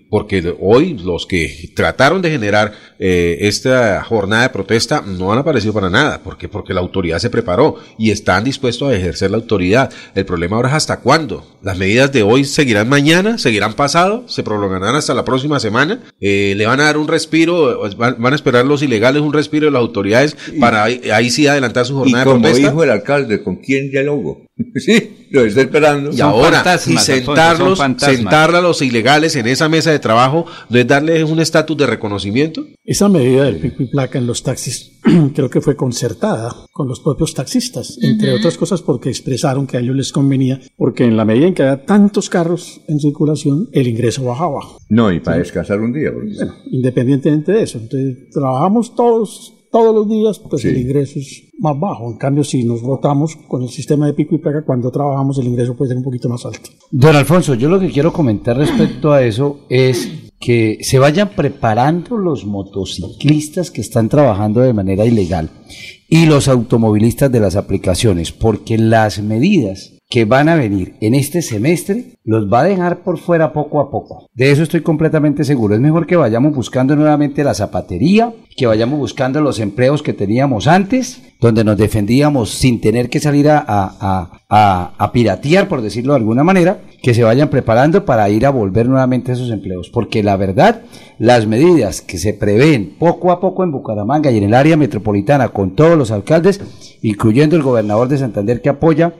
porque 0.09 0.55
hoy 0.61 0.97
los 0.97 1.25
que 1.25 1.71
trataron 1.75 2.21
de 2.21 2.31
generar 2.31 2.71
eh, 2.97 3.39
esta 3.41 4.01
jornada 4.03 4.43
de 4.43 4.49
protesta 4.49 5.03
no 5.05 5.33
han 5.33 5.39
aparecido 5.39 5.73
para 5.73 5.89
nada, 5.89 6.21
porque 6.23 6.47
porque 6.47 6.73
la 6.73 6.79
autoridad 6.79 7.19
se 7.19 7.29
preparó 7.29 7.75
y 7.97 8.11
están 8.11 8.45
dispuestos 8.45 8.89
a 8.89 8.95
ejercer 8.95 9.31
la 9.31 9.37
autoridad. 9.37 9.91
El 10.15 10.25
problema 10.25 10.55
ahora 10.55 10.69
es 10.69 10.75
hasta 10.75 11.01
cuándo. 11.01 11.45
Las 11.61 11.77
medidas 11.77 12.13
de 12.13 12.23
hoy 12.23 12.45
seguirán 12.45 12.87
mañana, 12.87 13.37
seguirán 13.37 13.73
pasado, 13.73 14.23
se 14.29 14.43
prolongarán 14.43 14.95
hasta 14.95 15.13
la 15.13 15.25
próxima 15.25 15.59
semana. 15.59 15.99
le 16.21 16.65
van 16.65 16.79
a 16.79 16.85
dar 16.85 16.97
un 16.97 17.09
respiro, 17.09 17.89
van, 17.97 18.25
a 18.25 18.35
esperar 18.35 18.65
los 18.65 18.81
ilegales 18.81 19.21
un 19.21 19.33
respiro 19.33 19.65
de 19.65 19.71
las 19.71 19.81
autoridades 19.81 20.37
para 20.61 20.83
ahí, 20.83 21.29
sí 21.29 21.45
adelantar 21.45 21.85
su 21.85 21.95
jornada 21.95 22.23
de 22.23 22.31
protesta. 22.31 22.55
Como 22.55 22.69
dijo 22.69 22.83
el 22.83 22.89
alcalde, 22.91 23.43
¿con 23.43 23.57
quién 23.57 23.91
dialogó? 23.91 24.44
Sí, 24.75 25.27
lo 25.31 25.43
está 25.43 25.61
esperando. 25.61 26.11
Y 26.11 26.21
ahora, 26.21 26.63
y 26.85 26.97
sentarlos, 26.97 27.79
sentar 27.97 28.55
a 28.55 28.61
los 28.61 28.81
ilegales 28.81 29.35
en 29.35 29.47
esa 29.47 29.69
mesa 29.69 29.91
de 29.91 29.99
trabajo, 29.99 30.45
¿no 30.69 30.79
es 30.79 30.87
darles 30.87 31.23
un 31.23 31.39
estatus 31.39 31.77
de 31.77 31.87
reconocimiento? 31.87 32.65
Esa 32.83 33.09
medida 33.09 33.45
del 33.45 33.57
pico 33.57 33.83
y 33.83 33.87
placa 33.87 34.17
en 34.17 34.27
los 34.27 34.43
taxis 34.43 34.91
creo 35.35 35.49
que 35.49 35.61
fue 35.61 35.75
concertada 35.75 36.53
con 36.71 36.87
los 36.87 36.99
propios 36.99 37.33
taxistas, 37.33 37.97
entre 38.01 38.33
otras 38.33 38.57
cosas 38.57 38.81
porque 38.81 39.09
expresaron 39.09 39.67
que 39.67 39.77
a 39.77 39.79
ellos 39.79 39.95
les 39.95 40.11
convenía, 40.11 40.59
porque 40.77 41.03
en 41.03 41.17
la 41.17 41.25
medida 41.25 41.47
en 41.47 41.53
que 41.53 41.63
había 41.63 41.85
tantos 41.85 42.29
carros 42.29 42.81
en 42.87 42.99
circulación, 42.99 43.69
el 43.71 43.87
ingreso 43.87 44.23
bajaba. 44.23 44.59
No, 44.89 45.11
y 45.11 45.19
para 45.19 45.37
descansar 45.37 45.79
un 45.79 45.93
día. 45.93 46.11
independientemente 46.71 47.51
de 47.51 47.63
eso. 47.63 47.77
Entonces, 47.77 48.29
trabajamos 48.31 48.95
todos 48.95 49.54
todos 49.75 49.93
los 49.93 50.07
días, 50.07 50.39
pues 50.39 50.63
el 50.63 50.77
ingreso 50.77 51.19
es 51.19 51.49
más 51.59 51.77
bajo. 51.77 52.09
En 52.09 52.17
cambio, 52.17 52.45
si 52.45 52.63
nos 52.63 52.81
rotamos 52.81 53.35
con 53.35 53.61
el 53.61 53.67
sistema 53.67 54.05
de 54.05 54.13
pico 54.13 54.33
y 54.33 54.37
placa, 54.37 54.63
cuando 54.63 54.89
trabajamos 54.89 55.37
el 55.37 55.47
ingreso 55.47 55.75
puede 55.75 55.89
ser 55.89 55.97
un 55.97 56.03
poquito 56.05 56.29
más 56.29 56.45
alto. 56.45 56.69
Don 56.91 57.13
Alfonso, 57.13 57.55
yo 57.55 57.67
lo 57.67 57.77
que 57.77 57.91
quiero 57.91 58.13
comentar 58.13 58.55
respecto 58.55 59.11
a 59.11 59.21
eso 59.21 59.65
es 59.67 60.31
que 60.39 60.77
se 60.79 60.97
vayan 60.97 61.31
preparando 61.35 62.15
los 62.15 62.45
motociclistas 62.45 63.69
que 63.69 63.81
están 63.81 64.07
trabajando 64.07 64.61
de 64.61 64.71
manera 64.71 65.05
ilegal 65.05 65.49
y 66.07 66.25
los 66.25 66.47
automovilistas 66.47 67.29
de 67.29 67.41
las 67.41 67.57
aplicaciones, 67.57 68.31
porque 68.31 68.77
las 68.77 69.21
medidas 69.21 69.94
que 70.09 70.25
van 70.25 70.49
a 70.49 70.55
venir 70.55 70.95
en 71.01 71.15
este 71.15 71.41
semestre 71.41 72.19
los 72.23 72.51
va 72.51 72.61
a 72.61 72.63
dejar 72.63 73.03
por 73.03 73.17
fuera 73.17 73.53
poco 73.53 73.79
a 73.79 73.89
poco. 73.89 74.29
De 74.33 74.51
eso 74.51 74.63
estoy 74.63 74.81
completamente 74.81 75.43
seguro. 75.43 75.75
Es 75.75 75.81
mejor 75.81 76.05
que 76.05 76.15
vayamos 76.15 76.55
buscando 76.55 76.95
nuevamente 76.95 77.43
la 77.43 77.53
zapatería, 77.53 78.33
que 78.55 78.67
vayamos 78.67 78.99
buscando 78.99 79.41
los 79.41 79.59
empleos 79.59 80.03
que 80.03 80.13
teníamos 80.13 80.67
antes, 80.67 81.21
donde 81.41 81.63
nos 81.63 81.77
defendíamos 81.77 82.51
sin 82.51 82.81
tener 82.81 83.09
que 83.09 83.19
salir 83.19 83.49
a, 83.49 83.63
a, 83.67 85.11
piratear, 85.11 85.67
por 85.67 85.81
decirlo 85.81 86.13
de 86.13 86.19
alguna 86.19 86.43
manera, 86.43 86.81
que 87.01 87.13
se 87.13 87.23
vayan 87.23 87.49
preparando 87.49 88.05
para 88.05 88.29
ir 88.29 88.45
a 88.45 88.51
volver 88.51 88.87
nuevamente 88.87 89.31
a 89.31 89.35
esos 89.35 89.51
empleos. 89.51 89.89
Porque 89.89 90.23
la 90.23 90.37
verdad, 90.37 90.81
las 91.19 91.47
medidas 91.47 92.01
que 92.01 92.17
se 92.17 92.33
prevén 92.33 92.95
poco 92.97 93.31
a 93.31 93.39
poco 93.39 93.63
en 93.63 93.71
Bucaramanga 93.71 94.31
y 94.31 94.37
en 94.37 94.45
el 94.45 94.53
área 94.53 94.77
metropolitana 94.77 95.49
con 95.49 95.75
todos 95.75 95.97
los 95.97 96.11
alcaldes, 96.11 96.61
incluyendo 97.01 97.55
el 97.55 97.63
gobernador 97.63 98.07
de 98.07 98.17
Santander 98.17 98.61
que 98.61 98.69
apoya, 98.69 99.13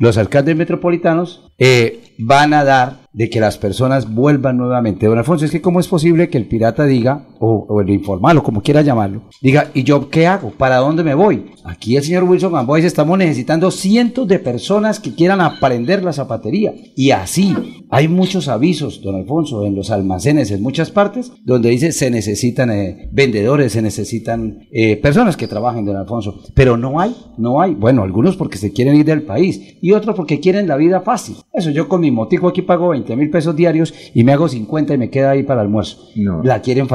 los 0.00 0.16
alcaldes 0.16 0.56
metropolitanos 0.56 1.52
eh, 1.58 2.14
van 2.18 2.54
a 2.54 2.64
dar 2.64 3.00
de 3.12 3.28
que 3.28 3.38
las 3.38 3.58
personas 3.58 4.12
vuelvan 4.12 4.56
nuevamente. 4.56 5.06
Don 5.06 5.18
Alfonso, 5.18 5.44
es 5.44 5.50
que 5.50 5.60
cómo 5.60 5.78
es 5.78 5.88
posible 5.88 6.30
que 6.30 6.38
el 6.38 6.46
pirata 6.46 6.86
diga, 6.86 7.26
o, 7.40 7.80
el 7.80 7.90
informal, 7.90 8.38
o 8.38 8.42
como 8.42 8.62
quiera 8.62 8.82
llamarlo, 8.82 9.22
diga, 9.40 9.70
¿y 9.72 9.82
yo 9.82 10.10
qué 10.10 10.26
hago? 10.26 10.50
¿Para 10.50 10.76
dónde 10.76 11.02
me 11.02 11.14
voy? 11.14 11.46
Aquí 11.64 11.96
el 11.96 12.02
señor 12.02 12.24
Wilson 12.24 12.52
Gamboa 12.52 12.78
estamos 12.80 13.18
necesitando 13.18 13.70
cientos 13.70 14.28
de 14.28 14.38
personas 14.38 15.00
que 15.00 15.14
quieran 15.14 15.40
aprender 15.40 16.02
la 16.02 16.12
zapatería. 16.12 16.74
Y 16.94 17.10
así, 17.10 17.54
hay 17.90 18.08
muchos 18.08 18.48
avisos, 18.48 19.00
don 19.02 19.16
Alfonso, 19.16 19.64
en 19.66 19.74
los 19.74 19.90
almacenes 19.90 20.50
en 20.50 20.62
muchas 20.62 20.90
partes, 20.90 21.32
donde 21.44 21.70
dice 21.70 21.92
se 21.92 22.10
necesitan 22.10 22.70
eh, 22.70 23.08
vendedores, 23.12 23.72
se 23.72 23.82
necesitan 23.82 24.68
eh, 24.70 24.96
personas 24.96 25.36
que 25.36 25.48
trabajen, 25.48 25.84
don 25.84 25.96
Alfonso. 25.96 26.42
Pero 26.54 26.76
no 26.76 27.00
hay, 27.00 27.14
no 27.38 27.60
hay. 27.60 27.74
Bueno, 27.74 28.02
algunos 28.02 28.36
porque 28.36 28.58
se 28.58 28.72
quieren 28.72 28.96
ir 28.96 29.04
del 29.04 29.22
país 29.22 29.78
y 29.80 29.92
otros 29.92 30.14
porque 30.14 30.40
quieren 30.40 30.68
la 30.68 30.76
vida 30.76 31.00
fácil. 31.00 31.36
Eso 31.52 31.70
yo 31.70 31.88
con 31.88 32.00
mi 32.00 32.10
motico 32.10 32.48
aquí 32.48 32.62
pago 32.62 32.90
20 32.90 33.16
mil 33.16 33.30
pesos 33.30 33.56
diarios 33.56 33.94
y 34.14 34.24
me 34.24 34.32
hago 34.32 34.48
50 34.48 34.94
y 34.94 34.98
me 34.98 35.10
queda 35.10 35.30
ahí 35.30 35.42
para 35.42 35.62
almuerzo. 35.62 36.08
No. 36.16 36.42
La 36.42 36.60
quieren 36.60 36.88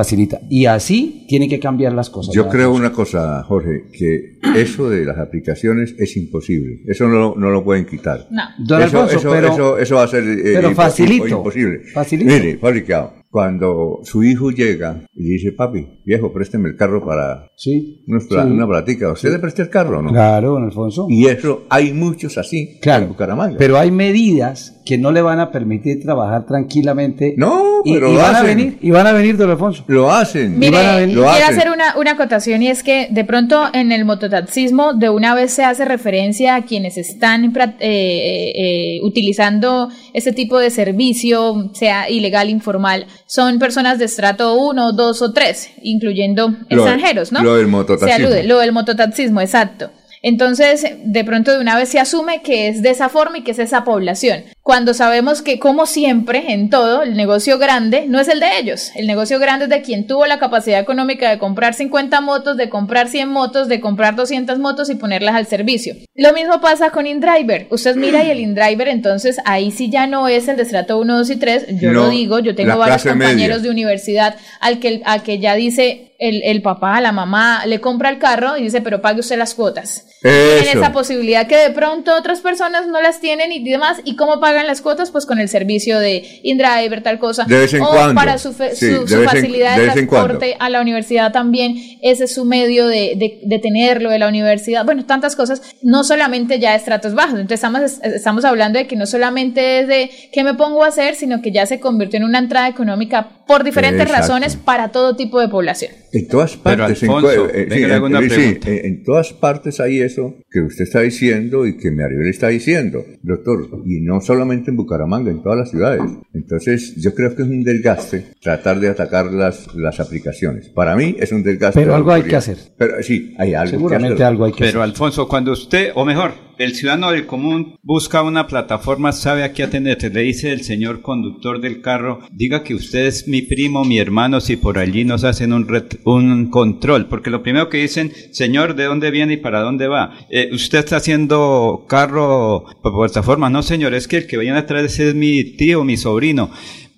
Y 0.49 0.65
así 0.65 1.25
tienen 1.27 1.49
que 1.49 1.59
cambiar 1.59 1.93
las 1.93 2.09
cosas. 2.09 2.33
Yo 2.33 2.47
creo 2.47 2.73
una 2.73 2.91
cosa, 2.91 3.43
Jorge, 3.43 3.85
que 3.91 4.39
eso 4.55 4.89
de 4.89 5.05
las 5.05 5.17
aplicaciones 5.17 5.95
es 5.97 6.15
imposible. 6.17 6.81
Eso 6.87 7.07
no, 7.07 7.35
no 7.35 7.49
lo 7.49 7.63
pueden 7.63 7.85
quitar. 7.85 8.27
No. 8.31 8.43
Don 8.59 8.81
eso, 8.81 9.05
eso, 9.09 9.77
eso, 9.77 9.95
va 9.95 10.03
a 10.03 10.07
ser 10.07 10.23
eh, 10.23 10.53
pero 10.55 10.71
facilito, 10.71 11.27
imposible. 11.27 11.79
Facilito. 11.93 12.31
Mire, 12.31 12.57
fabricado 12.57 13.24
cuando 13.35 13.99
su 14.03 14.23
hijo 14.23 14.49
llega 14.49 15.01
y 15.13 15.25
dice, 15.25 15.51
papi, 15.51 15.99
viejo, 16.05 16.31
présteme 16.31 16.69
el 16.69 16.77
carro 16.77 17.05
para 17.05 17.51
sí, 17.57 18.01
una 18.07 18.65
platica. 18.65 19.11
¿Usted 19.11 19.29
le 19.29 19.39
presta 19.39 19.61
el 19.61 19.69
carro 19.69 20.01
no? 20.01 20.09
Claro, 20.09 20.53
don 20.53 20.63
Alfonso. 20.63 21.07
Y 21.09 21.25
eso, 21.25 21.65
hay 21.69 21.91
muchos 21.91 22.37
así 22.37 22.79
claro, 22.81 23.03
en 23.03 23.09
Bucaramanga. 23.09 23.57
Pero 23.57 23.77
hay 23.77 23.91
medidas 23.91 24.81
que 24.85 24.97
no 24.97 25.11
le 25.11 25.21
van 25.21 25.41
a 25.41 25.51
permitir 25.51 26.01
trabajar 26.01 26.45
tranquilamente. 26.45 27.33
No, 27.35 27.81
pero 27.83 28.13
y, 28.13 28.15
van 28.15 28.35
a 28.37 28.41
venir, 28.41 28.77
y 28.79 28.91
van 28.91 29.05
a 29.05 29.11
venir, 29.11 29.35
don 29.35 29.49
Alfonso. 29.49 29.83
Lo 29.87 30.09
hacen. 30.09 30.57
Mire, 30.57 30.77
quiero 31.05 31.27
hacer 31.27 31.71
una, 31.73 31.97
una 31.97 32.11
acotación 32.11 32.63
y 32.63 32.69
es 32.69 32.83
que 32.83 33.09
de 33.11 33.25
pronto 33.25 33.63
en 33.73 33.91
el 33.91 34.05
mototaxismo 34.05 34.93
de 34.93 35.09
una 35.09 35.35
vez 35.35 35.51
se 35.51 35.65
hace 35.65 35.83
referencia 35.83 36.55
a 36.55 36.63
quienes 36.63 36.97
están 36.97 37.45
eh, 37.45 37.75
eh, 37.81 38.51
eh, 38.55 38.99
utilizando 39.03 39.89
ese 40.15 40.31
tipo 40.31 40.57
de 40.57 40.69
servicio, 40.69 41.71
sea 41.73 42.09
ilegal, 42.09 42.49
informal 42.49 43.05
son 43.25 43.59
personas 43.59 43.99
de 43.99 44.05
estrato 44.05 44.55
1, 44.55 44.93
2 44.93 45.21
o 45.21 45.33
3, 45.33 45.71
incluyendo 45.83 46.55
extranjeros, 46.69 47.33
¿no? 47.33 47.43
Lo 47.43 47.57
del 47.57 47.67
mototaxismo. 47.67 48.17
Se 48.17 48.23
alude, 48.23 48.43
lo 48.43 48.59
del 48.59 48.71
mototaxismo, 48.71 49.41
exacto. 49.41 49.91
Entonces, 50.21 50.85
de 51.03 51.23
pronto 51.25 51.51
de 51.51 51.59
una 51.59 51.77
vez 51.77 51.89
se 51.89 51.99
asume 51.99 52.41
que 52.41 52.69
es 52.69 52.81
de 52.81 52.91
esa 52.91 53.09
forma 53.09 53.39
y 53.39 53.43
que 53.43 53.51
es 53.51 53.59
esa 53.59 53.83
población, 53.83 54.45
cuando 54.65 54.95
sabemos 54.95 55.43
que, 55.43 55.59
como 55.59 55.85
siempre, 55.85 56.51
en 56.51 56.71
todo, 56.71 57.03
el 57.03 57.15
negocio 57.15 57.59
grande 57.59 58.05
no 58.07 58.19
es 58.19 58.27
el 58.27 58.39
de 58.39 58.57
ellos. 58.57 58.91
El 58.95 59.05
negocio 59.05 59.37
grande 59.37 59.65
es 59.65 59.69
de 59.69 59.83
quien 59.83 60.07
tuvo 60.07 60.25
la 60.25 60.39
capacidad 60.39 60.79
económica 60.79 61.29
de 61.29 61.37
comprar 61.37 61.75
50 61.75 62.19
motos, 62.21 62.57
de 62.57 62.67
comprar 62.67 63.07
100 63.07 63.29
motos, 63.29 63.67
de 63.67 63.79
comprar 63.79 64.15
200 64.15 64.57
motos 64.57 64.89
y 64.89 64.95
ponerlas 64.95 65.35
al 65.35 65.45
servicio. 65.45 65.93
Lo 66.15 66.33
mismo 66.33 66.61
pasa 66.61 66.89
con 66.89 67.05
InDriver. 67.05 67.67
Usted 67.69 67.95
mira 67.95 68.23
y 68.23 68.31
el 68.31 68.39
InDriver, 68.39 68.87
entonces 68.87 69.37
ahí 69.45 69.69
sí 69.69 69.91
ya 69.91 70.07
no 70.07 70.27
es 70.27 70.47
el 70.47 70.57
de 70.57 70.63
estrato 70.63 70.97
1, 70.97 71.15
2 71.15 71.29
y 71.29 71.35
3. 71.35 71.65
Yo 71.79 71.91
lo 71.91 72.09
digo, 72.09 72.39
yo 72.39 72.55
tengo 72.55 72.75
varios 72.75 73.03
compañeros 73.03 73.61
de 73.61 73.69
universidad 73.69 74.35
al 74.61 74.79
que, 74.79 75.03
al 75.05 75.21
que 75.21 75.37
ya 75.37 75.53
dice 75.53 76.15
el, 76.17 76.41
el, 76.43 76.63
papá, 76.63 77.01
la 77.01 77.11
mamá, 77.11 77.67
le 77.67 77.81
compra 77.81 78.09
el 78.09 78.17
carro 78.17 78.57
y 78.57 78.63
dice, 78.63 78.81
pero 78.81 79.01
pague 79.01 79.19
usted 79.19 79.37
las 79.37 79.53
cuotas. 79.53 80.07
Tienen 80.21 80.79
esa 80.79 80.91
posibilidad 80.91 81.45
que 81.45 81.57
de 81.57 81.69
pronto 81.69 82.15
otras 82.15 82.41
personas 82.41 82.87
no 82.87 82.99
las 82.99 83.19
tienen 83.19 83.51
y 83.51 83.63
demás. 83.63 84.01
¿Y 84.05 84.15
cómo 84.15 84.39
pagan 84.39 84.54
las 84.63 84.81
cuotas? 84.81 85.11
Pues 85.11 85.25
con 85.25 85.39
el 85.39 85.49
servicio 85.49 85.99
de 85.99 86.39
InDriver, 86.43 87.03
tal 87.03 87.19
cosa. 87.19 87.45
De 87.45 87.57
vez 87.57 87.73
en 87.73 87.81
o 87.81 88.13
para 88.13 88.37
su, 88.37 88.53
facilidad 88.53 89.77
de, 89.77 89.89
transporte 89.89 90.55
a 90.59 90.69
la 90.69 90.81
universidad 90.81 91.31
también. 91.31 91.75
Ese 92.01 92.25
es 92.25 92.33
su 92.33 92.45
medio 92.45 92.87
de, 92.87 93.39
de, 93.43 93.59
tenerlo 93.59 94.09
de 94.09 94.19
la 94.19 94.27
universidad. 94.27 94.85
Bueno, 94.85 95.05
tantas 95.05 95.35
cosas. 95.35 95.61
No 95.81 96.03
solamente 96.03 96.59
ya 96.59 96.75
estratos 96.75 97.13
bajos. 97.13 97.39
Entonces 97.39 97.55
estamos, 97.55 97.81
estamos 98.03 98.45
hablando 98.45 98.79
de 98.79 98.87
que 98.87 98.95
no 98.95 99.05
solamente 99.05 99.81
es 99.81 99.87
de 99.87 100.09
qué 100.31 100.43
me 100.43 100.53
pongo 100.53 100.83
a 100.83 100.87
hacer, 100.87 101.15
sino 101.15 101.41
que 101.41 101.51
ya 101.51 101.65
se 101.65 101.79
convirtió 101.79 102.17
en 102.17 102.25
una 102.25 102.39
entrada 102.39 102.67
económica 102.67 103.29
por 103.47 103.63
diferentes 103.63 104.09
razones 104.09 104.55
para 104.55 104.89
todo 104.89 105.15
tipo 105.15 105.39
de 105.39 105.47
población. 105.47 105.91
En 106.11 106.27
todas 106.27 106.55
partes, 106.55 107.03
Alfonso, 107.03 107.49
en, 107.49 107.71
eh, 107.71 108.59
eh, 108.65 108.81
en, 108.85 109.03
todas 109.03 109.33
partes 109.33 109.79
hay 109.79 109.99
eso 109.99 110.35
que 110.49 110.61
usted 110.61 110.83
está 110.83 111.01
diciendo 111.01 111.67
y 111.67 111.77
que 111.77 111.91
le 111.91 112.29
está 112.29 112.47
diciendo, 112.47 113.03
doctor, 113.21 113.67
y 113.85 114.01
no 114.01 114.21
solamente 114.21 114.71
en 114.71 114.77
Bucaramanga, 114.77 115.31
en 115.31 115.43
todas 115.43 115.59
las 115.59 115.69
ciudades. 115.71 116.01
Entonces, 116.33 116.95
yo 116.95 117.13
creo 117.13 117.35
que 117.35 117.43
es 117.43 117.47
un 117.47 117.63
desgaste 117.63 118.25
tratar 118.41 118.79
de 118.79 118.89
atacar 118.89 119.31
las, 119.31 119.73
las 119.75 119.99
aplicaciones. 119.99 120.69
Para 120.69 120.95
mí 120.95 121.15
es 121.19 121.31
un 121.31 121.43
desgaste. 121.43 121.79
Pero 121.81 121.95
algo 121.95 122.11
hay 122.11 122.23
que 122.23 122.35
hacer. 122.35 122.57
Pero 122.77 123.03
sí, 123.03 123.35
hay 123.37 123.53
algo 123.53 123.71
Seguramente 123.71 124.23
algo 124.23 124.45
hay 124.45 124.53
que 124.53 124.63
hacer. 124.63 124.73
Pero 124.73 124.83
Alfonso, 124.83 125.27
cuando 125.27 125.51
usted, 125.51 125.91
o 125.95 126.05
mejor, 126.05 126.33
el 126.57 126.75
ciudadano 126.75 127.11
del 127.11 127.25
común 127.25 127.77
busca 127.83 128.21
una 128.21 128.47
plataforma, 128.47 129.11
sabe 129.11 129.43
a 129.43 129.53
qué. 129.53 129.65
Le 129.65 130.21
dice 130.21 130.51
el 130.51 130.63
señor 130.63 131.01
conductor 131.01 131.59
del 131.59 131.81
carro, 131.81 132.19
diga 132.31 132.63
que 132.63 132.75
usted 132.75 133.07
es 133.07 133.27
mi 133.27 133.41
primo, 133.41 133.83
mi 133.83 133.97
hermano, 133.97 134.39
si 134.39 134.55
por 134.55 134.77
allí 134.77 135.03
nos 135.03 135.23
hacen 135.23 135.53
un, 135.53 135.67
un 136.03 136.49
control. 136.49 137.07
Porque 137.07 137.29
lo 137.29 137.43
primero 137.43 137.69
que 137.69 137.79
dicen, 137.79 138.11
señor, 138.31 138.75
¿de 138.75 138.85
dónde 138.85 139.11
viene 139.11 139.33
y 139.33 139.37
para 139.37 139.61
dónde 139.61 139.87
va? 139.87 140.13
Eh, 140.29 140.49
usted 140.53 140.79
está 140.79 140.97
haciendo 140.97 141.85
carro 141.87 142.65
por 142.81 142.93
plataforma. 142.93 143.49
No, 143.49 143.63
señor, 143.63 143.93
es 143.93 144.07
que 144.07 144.17
el 144.17 144.27
que 144.27 144.37
vayan 144.37 144.55
a 144.55 144.65
traer 144.65 144.85
es 144.85 145.15
mi 145.15 145.43
tío, 145.43 145.83
mi 145.83 145.97
sobrino 145.97 146.51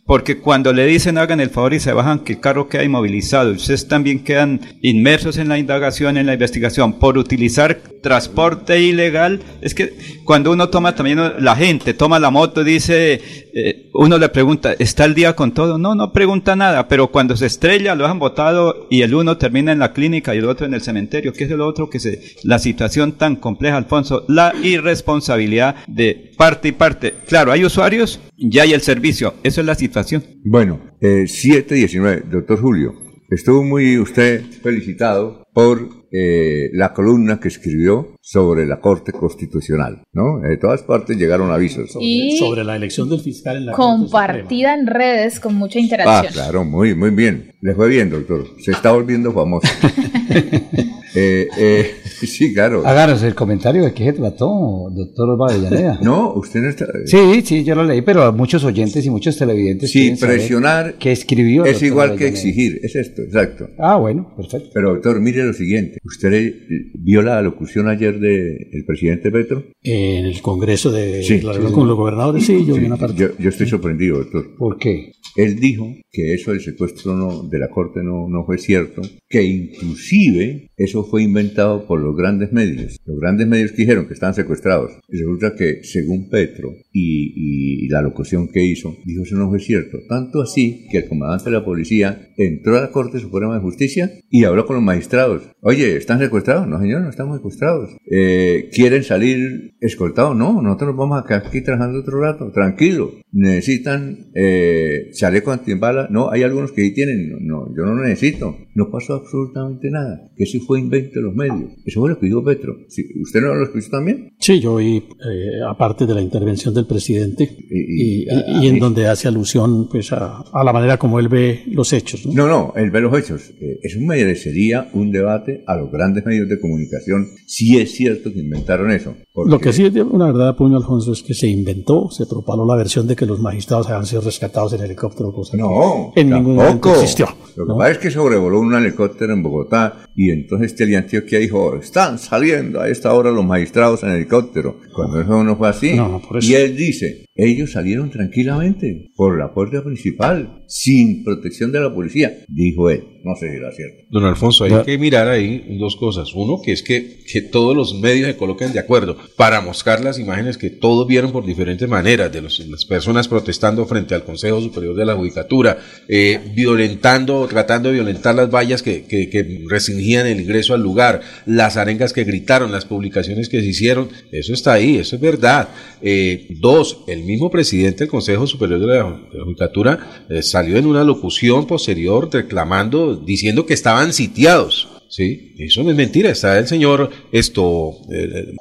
porque 0.07 0.39
cuando 0.39 0.71
le 0.71 0.85
dicen 0.85 1.17
hagan 1.17 1.41
el 1.41 1.49
favor 1.49 1.73
y 1.73 1.81
se 1.81 1.91
bajan 1.91 2.19
que 2.19 2.33
el 2.33 2.39
carro 2.39 2.69
queda 2.69 2.85
inmovilizado, 2.85 3.51
ustedes 3.51 3.89
también 3.89 4.23
quedan 4.23 4.61
inmersos 4.81 5.37
en 5.37 5.49
la 5.49 5.59
indagación, 5.59 6.15
en 6.17 6.25
la 6.25 6.33
investigación, 6.33 6.93
por 6.93 7.17
utilizar 7.17 7.81
transporte 8.01 8.81
ilegal, 8.81 9.41
es 9.59 9.75
que 9.75 9.93
cuando 10.23 10.53
uno 10.53 10.69
toma 10.69 10.95
también, 10.95 11.19
la 11.39 11.57
gente 11.57 11.93
toma 11.93 12.19
la 12.19 12.31
moto 12.31 12.63
dice, 12.63 13.21
eh, 13.53 13.89
uno 13.93 14.17
le 14.17 14.29
pregunta, 14.29 14.73
¿está 14.79 15.03
el 15.03 15.13
día 15.13 15.35
con 15.35 15.53
todo? 15.53 15.77
No, 15.77 15.93
no 15.93 16.13
pregunta 16.13 16.55
nada, 16.55 16.87
pero 16.87 17.07
cuando 17.07 17.35
se 17.35 17.47
estrella 17.47 17.93
lo 17.93 18.07
han 18.07 18.17
botado 18.17 18.87
y 18.89 19.01
el 19.01 19.13
uno 19.13 19.37
termina 19.37 19.73
en 19.73 19.79
la 19.79 19.91
clínica 19.91 20.33
y 20.33 20.37
el 20.37 20.47
otro 20.47 20.65
en 20.65 20.73
el 20.73 20.81
cementerio, 20.81 21.33
¿qué 21.33 21.43
es 21.43 21.49
lo 21.49 21.67
otro 21.67 21.89
que 21.89 21.99
se, 21.99 22.21
la 22.43 22.59
situación 22.59 23.11
tan 23.13 23.35
compleja, 23.35 23.75
Alfonso, 23.75 24.23
la 24.29 24.53
irresponsabilidad 24.63 25.75
de 25.87 26.26
parte 26.37 26.69
y 26.69 26.71
parte. 26.71 27.15
Claro, 27.27 27.51
hay 27.51 27.65
usuarios, 27.65 28.19
ya 28.37 28.63
hay 28.63 28.73
el 28.73 28.81
servicio, 28.81 29.33
eso 29.43 29.61
es 29.61 29.67
la 29.67 29.75
situación. 29.75 30.23
Bueno, 30.45 30.79
eh, 31.01 31.27
719, 31.27 32.23
doctor 32.31 32.61
Julio, 32.61 32.93
estuvo 33.29 33.63
muy 33.63 33.97
usted 33.97 34.43
felicitado 34.61 35.43
por 35.53 36.07
eh, 36.11 36.69
la 36.73 36.93
columna 36.93 37.39
que 37.39 37.49
escribió 37.49 38.15
sobre 38.21 38.65
la 38.65 38.79
Corte 38.79 39.11
Constitucional, 39.11 40.03
¿no? 40.13 40.39
De 40.39 40.55
todas 40.57 40.83
partes 40.83 41.17
llegaron 41.17 41.51
avisos. 41.51 41.91
Sobre, 41.91 42.63
la 42.63 42.75
elección 42.75 43.09
del 43.09 43.19
fiscal 43.19 43.57
en 43.57 43.65
la 43.65 43.73
Compartida 43.73 44.73
en 44.73 44.87
redes 44.87 45.39
con 45.39 45.55
mucha 45.55 45.79
interacción. 45.79 46.27
Ah, 46.27 46.31
claro, 46.31 46.63
muy, 46.63 46.95
muy 46.95 47.09
bien. 47.09 47.51
Le 47.61 47.73
fue 47.73 47.89
bien, 47.89 48.09
doctor. 48.09 48.45
Se 48.59 48.71
está 48.71 48.91
volviendo 48.91 49.33
famoso. 49.33 49.67
eh, 51.15 51.47
eh, 51.57 51.91
sí, 52.25 52.53
claro. 52.53 52.85
Háganos 52.85 53.23
el 53.23 53.35
comentario 53.35 53.83
de 53.83 53.93
qué 53.93 54.05
se 54.05 54.13
trató, 54.13 54.89
doctor 54.91 55.37
Vallaneda. 55.37 55.99
No, 56.07 56.33
usted 56.33 56.61
no 56.61 56.69
está... 56.69 56.85
Sí, 57.05 57.41
sí, 57.43 57.63
yo 57.63 57.75
lo 57.75 57.83
leí, 57.83 58.01
pero 58.01 58.31
muchos 58.31 58.63
oyentes 58.63 59.05
y 59.05 59.09
muchos 59.09 59.37
televidentes... 59.37 59.91
Sí, 59.91 60.15
presionar... 60.19 60.95
Que 60.95 61.11
escribió... 61.11 61.65
Es 61.65 61.81
igual 61.81 62.15
que 62.15 62.27
exigir, 62.27 62.79
es 62.83 62.95
esto, 62.95 63.23
exacto. 63.23 63.67
Ah, 63.77 63.97
bueno, 63.97 64.33
perfecto. 64.35 64.69
Pero, 64.73 64.93
doctor, 64.93 65.19
mire 65.19 65.43
lo 65.43 65.53
siguiente. 65.53 65.99
¿Usted 66.03 66.53
vio 66.93 67.21
la 67.21 67.41
locución 67.41 67.87
ayer 67.87 68.19
del 68.19 68.85
presidente 68.85 69.31
Petro? 69.31 69.63
En 69.83 70.25
el 70.25 70.41
Congreso 70.41 70.91
de 70.91 71.23
sí, 71.23 71.41
con 71.41 71.87
los 71.87 71.97
gobernadores, 71.97 72.45
sí, 72.45 72.65
yo 72.65 72.75
vi 72.75 72.85
una 72.85 72.97
parte. 72.97 73.21
Yo, 73.21 73.29
yo, 73.37 73.49
estoy 73.49 73.67
sorprendido, 73.67 74.17
doctor. 74.17 74.55
¿Por 74.57 74.77
qué? 74.77 75.11
Él 75.35 75.59
dijo 75.59 75.93
que 76.11 76.33
eso 76.33 76.51
del 76.51 76.61
secuestro 76.61 77.15
no, 77.15 77.43
de 77.43 77.59
la 77.59 77.69
Corte 77.69 78.01
no, 78.03 78.27
no 78.27 78.45
fue 78.45 78.57
cierto, 78.57 79.01
que 79.29 79.43
inclusive 79.43 80.66
eso 80.77 81.03
fue 81.03 81.23
inventado 81.23 81.87
por 81.87 81.99
los 81.99 82.15
grandes 82.15 82.53
medios. 82.53 82.99
Los 83.03 83.19
grandes 83.19 83.47
medios 83.47 83.75
dijeron 83.75 84.05
que 84.05 84.13
estaban 84.13 84.35
secuestrados. 84.35 84.91
Y 85.09 85.17
resulta 85.17 85.55
que, 85.55 85.83
según 85.83 86.29
Petro 86.29 86.71
y, 86.93 87.87
la 87.89 88.01
locución 88.01 88.49
que 88.49 88.63
hizo, 88.63 88.95
dijo 89.05 89.23
eso 89.23 89.35
no 89.37 89.49
fue 89.49 89.59
cierto. 89.59 89.97
Tanto 90.09 90.41
así 90.41 90.85
que 90.91 90.99
el 90.99 91.07
comandante 91.07 91.45
de 91.45 91.51
la 91.51 91.65
policía 91.65 92.29
entró 92.37 92.77
a 92.77 92.81
la 92.81 92.91
Corte 92.91 93.19
Suprema 93.19 93.55
de 93.55 93.61
Justicia 93.61 94.11
y 94.29 94.43
habló 94.43 94.65
con 94.65 94.75
los 94.75 94.85
magistrados. 94.85 95.43
Oye, 95.61 95.95
¿están 95.95 96.19
secuestrados? 96.19 96.67
No, 96.67 96.79
señor, 96.79 97.01
no 97.01 97.09
estamos 97.09 97.37
secuestrados. 97.37 97.95
Eh, 98.11 98.69
¿Quieren 98.73 99.03
salir 99.03 99.75
escoltados? 99.79 100.35
No, 100.35 100.61
nosotros 100.61 100.95
vamos 100.95 101.23
a 101.23 101.35
aquí 101.37 101.61
trabajando 101.61 101.99
otro 101.99 102.19
rato. 102.19 102.51
Tranquilo. 102.51 103.13
¿Necesitan 103.31 104.31
eh, 104.35 105.09
chaleco 105.13 105.51
antibala? 105.51 106.07
No, 106.11 106.29
hay 106.29 106.43
algunos 106.43 106.71
que 106.71 106.83
sí 106.83 106.93
tienen. 106.93 107.47
No, 107.47 107.73
yo 107.75 107.85
no 107.85 107.95
necesito. 108.03 108.57
No 108.77 108.91
pasó 108.91 109.15
absolutamente 109.15 109.89
nada. 109.89 110.29
Que 110.35 110.43
eso 110.43 110.59
fue 110.59 110.79
invento 110.79 111.15
de 111.15 111.23
los 111.23 111.33
medios. 111.33 111.71
Eso 111.83 111.99
fue 111.99 112.11
lo 112.11 112.19
que 112.19 112.27
dijo 112.27 112.43
Petro. 112.43 112.75
¿Usted 113.23 113.41
no 113.41 113.55
lo 113.55 113.63
escuchó 113.63 113.89
también? 113.89 114.35
Sí, 114.37 114.59
yo 114.59 114.73
oí, 114.73 114.97
eh, 114.97 115.63
aparte 115.67 116.05
de 116.05 116.13
la 116.13 116.21
intervención 116.21 116.75
del 116.75 116.85
presidente, 116.85 117.57
y, 117.71 118.27
en 118.67 118.77
donde 118.77 119.07
hace 119.07 119.27
alusión 119.27 119.89
pues, 119.89 120.11
a, 120.11 120.43
la 120.63 120.71
manera 120.71 120.97
como 120.97 121.17
él 121.17 121.27
ve 121.27 121.63
los 121.65 121.91
hechos. 121.91 122.27
No, 122.27 122.47
no, 122.47 122.73
él 122.75 122.91
ve 122.91 123.01
los 123.01 123.17
hechos. 123.17 123.49
Eh, 123.59 123.79
eso 123.81 123.99
merecería 123.99 124.91
un 124.93 125.11
debate 125.11 125.63
a 125.65 125.75
los 125.75 125.91
grandes 125.91 126.23
medios 126.23 126.47
de 126.47 126.59
comunicación 126.59 127.29
si 127.47 127.79
es 127.79 127.95
cierto 127.95 128.31
que 128.31 128.41
inventaron 128.41 128.91
eso. 128.91 129.15
Lo 129.33 129.57
que 129.59 129.73
sí 129.73 129.85
es 129.85 129.95
una 129.95 130.27
verdad, 130.27 130.55
puño 130.55 130.77
Alfonso, 130.77 131.13
es 131.13 131.23
que 131.23 131.33
se 131.33 131.47
inventó, 131.47 132.11
se 132.11 132.27
propaló 132.27 132.63
la 132.63 132.75
versión 132.75 133.07
de 133.07 133.15
que 133.15 133.25
los 133.25 133.39
magistrados 133.39 133.87
habían 133.87 134.05
sido 134.05 134.21
rescatados 134.21 134.73
en 134.73 134.81
helicóptero, 134.81 135.31
cosa 135.31 135.57
no, 135.57 136.11
en 136.15 136.29
ningún 136.29 136.57
momento 136.57 136.91
existió. 136.91 137.27
Lo 137.55 137.65
que 137.65 137.73
pasa 137.73 137.91
es 137.91 137.97
que 137.97 138.11
sobrevoló 138.11 138.59
un 138.59 138.66
helicóptero 138.75 139.33
en 139.33 139.43
Bogotá 139.43 140.07
y 140.15 140.31
entonces 140.31 140.75
Teleantioquia 140.75 141.39
dijo, 141.39 141.75
están 141.77 142.17
saliendo 142.17 142.81
a 142.81 142.89
esta 142.89 143.13
hora 143.13 143.31
los 143.31 143.45
magistrados 143.45 144.03
en 144.03 144.09
helicóptero, 144.09 144.79
cuando 144.93 145.21
eso 145.21 145.43
no 145.43 145.55
fue 145.55 145.69
así. 145.69 145.97
Y 146.41 146.53
él 146.55 146.75
dice, 146.75 147.26
ellos 147.37 147.71
salieron 147.71 148.09
tranquilamente 148.09 149.11
por 149.15 149.37
la 149.37 149.53
puerta 149.53 149.83
principal, 149.83 150.63
sin 150.67 151.23
protección 151.23 151.71
de 151.71 151.79
la 151.79 151.93
policía, 151.93 152.39
dijo 152.47 152.89
él. 152.89 153.03
No 153.23 153.35
sé 153.35 153.49
si 153.49 153.57
era 153.57 153.71
cierto. 153.71 154.03
Don 154.09 154.23
Alfonso, 154.23 154.63
hay 154.63 154.83
que 154.85 154.97
mirar 154.97 155.27
ahí 155.27 155.77
dos 155.77 155.97
cosas. 155.97 156.33
Uno, 156.33 156.61
que 156.63 156.71
es 156.71 156.81
que, 156.81 157.19
que 157.29 157.41
todos 157.41 157.75
los 157.75 157.99
medios 157.99 158.27
se 158.27 158.37
coloquen 158.37 158.71
de 158.71 158.79
acuerdo 158.79 159.17
para 159.35 159.59
mostrar 159.59 160.01
las 160.01 160.17
imágenes 160.17 160.57
que 160.57 160.69
todos 160.69 161.05
vieron 161.07 161.33
por 161.33 161.45
diferentes 161.45 161.89
maneras, 161.89 162.31
de 162.31 162.41
las 162.41 162.85
personas 162.85 163.27
protestando 163.27 163.85
frente 163.85 164.15
al 164.15 164.23
Consejo 164.23 164.61
Superior 164.61 164.95
de 164.95 165.05
la 165.05 165.15
Judicatura, 165.15 165.77
eh, 166.07 166.39
violentando, 166.55 167.45
tratando 167.47 167.89
de 167.89 167.95
violentar 167.95 168.33
las 168.33 168.49
vallas 168.49 168.81
que, 168.81 169.03
que, 169.03 169.27
restringían 169.69 170.25
el 170.27 170.39
ingreso 170.39 170.73
al 170.73 170.81
lugar, 170.81 171.21
las 171.45 171.75
arengas 171.75 172.13
que 172.13 172.23
gritaron, 172.23 172.71
las 172.71 172.85
publicaciones 172.85 173.49
que 173.49 173.59
se 173.59 173.67
hicieron, 173.67 174.09
eso 174.31 174.53
está 174.53 174.73
ahí, 174.73 174.97
eso 174.97 175.17
es 175.17 175.21
verdad. 175.21 175.69
Eh, 176.01 176.47
dos, 176.61 177.03
el 177.07 177.26
mismo 177.27 177.51
presidente 177.51 177.99
del 177.99 178.09
Consejo 178.09 178.47
Superior 178.47 178.79
de 178.79 178.87
la, 178.87 179.43
Judicatura 179.43 180.25
eh, 180.29 180.41
salió 180.41 180.77
en 180.77 180.87
una 180.87 181.03
locución 181.03 181.67
posterior 181.67 182.29
reclamando, 182.31 183.15
diciendo 183.15 183.65
que 183.65 183.73
estaban 183.73 184.13
sitiados. 184.13 184.87
Sí, 185.09 185.55
eso 185.57 185.83
no 185.83 185.91
es 185.91 185.95
mentira. 185.95 186.29
Está 186.29 186.59
el 186.59 186.67
señor 186.67 187.09
esto 187.31 187.95
eh, 188.11 188.53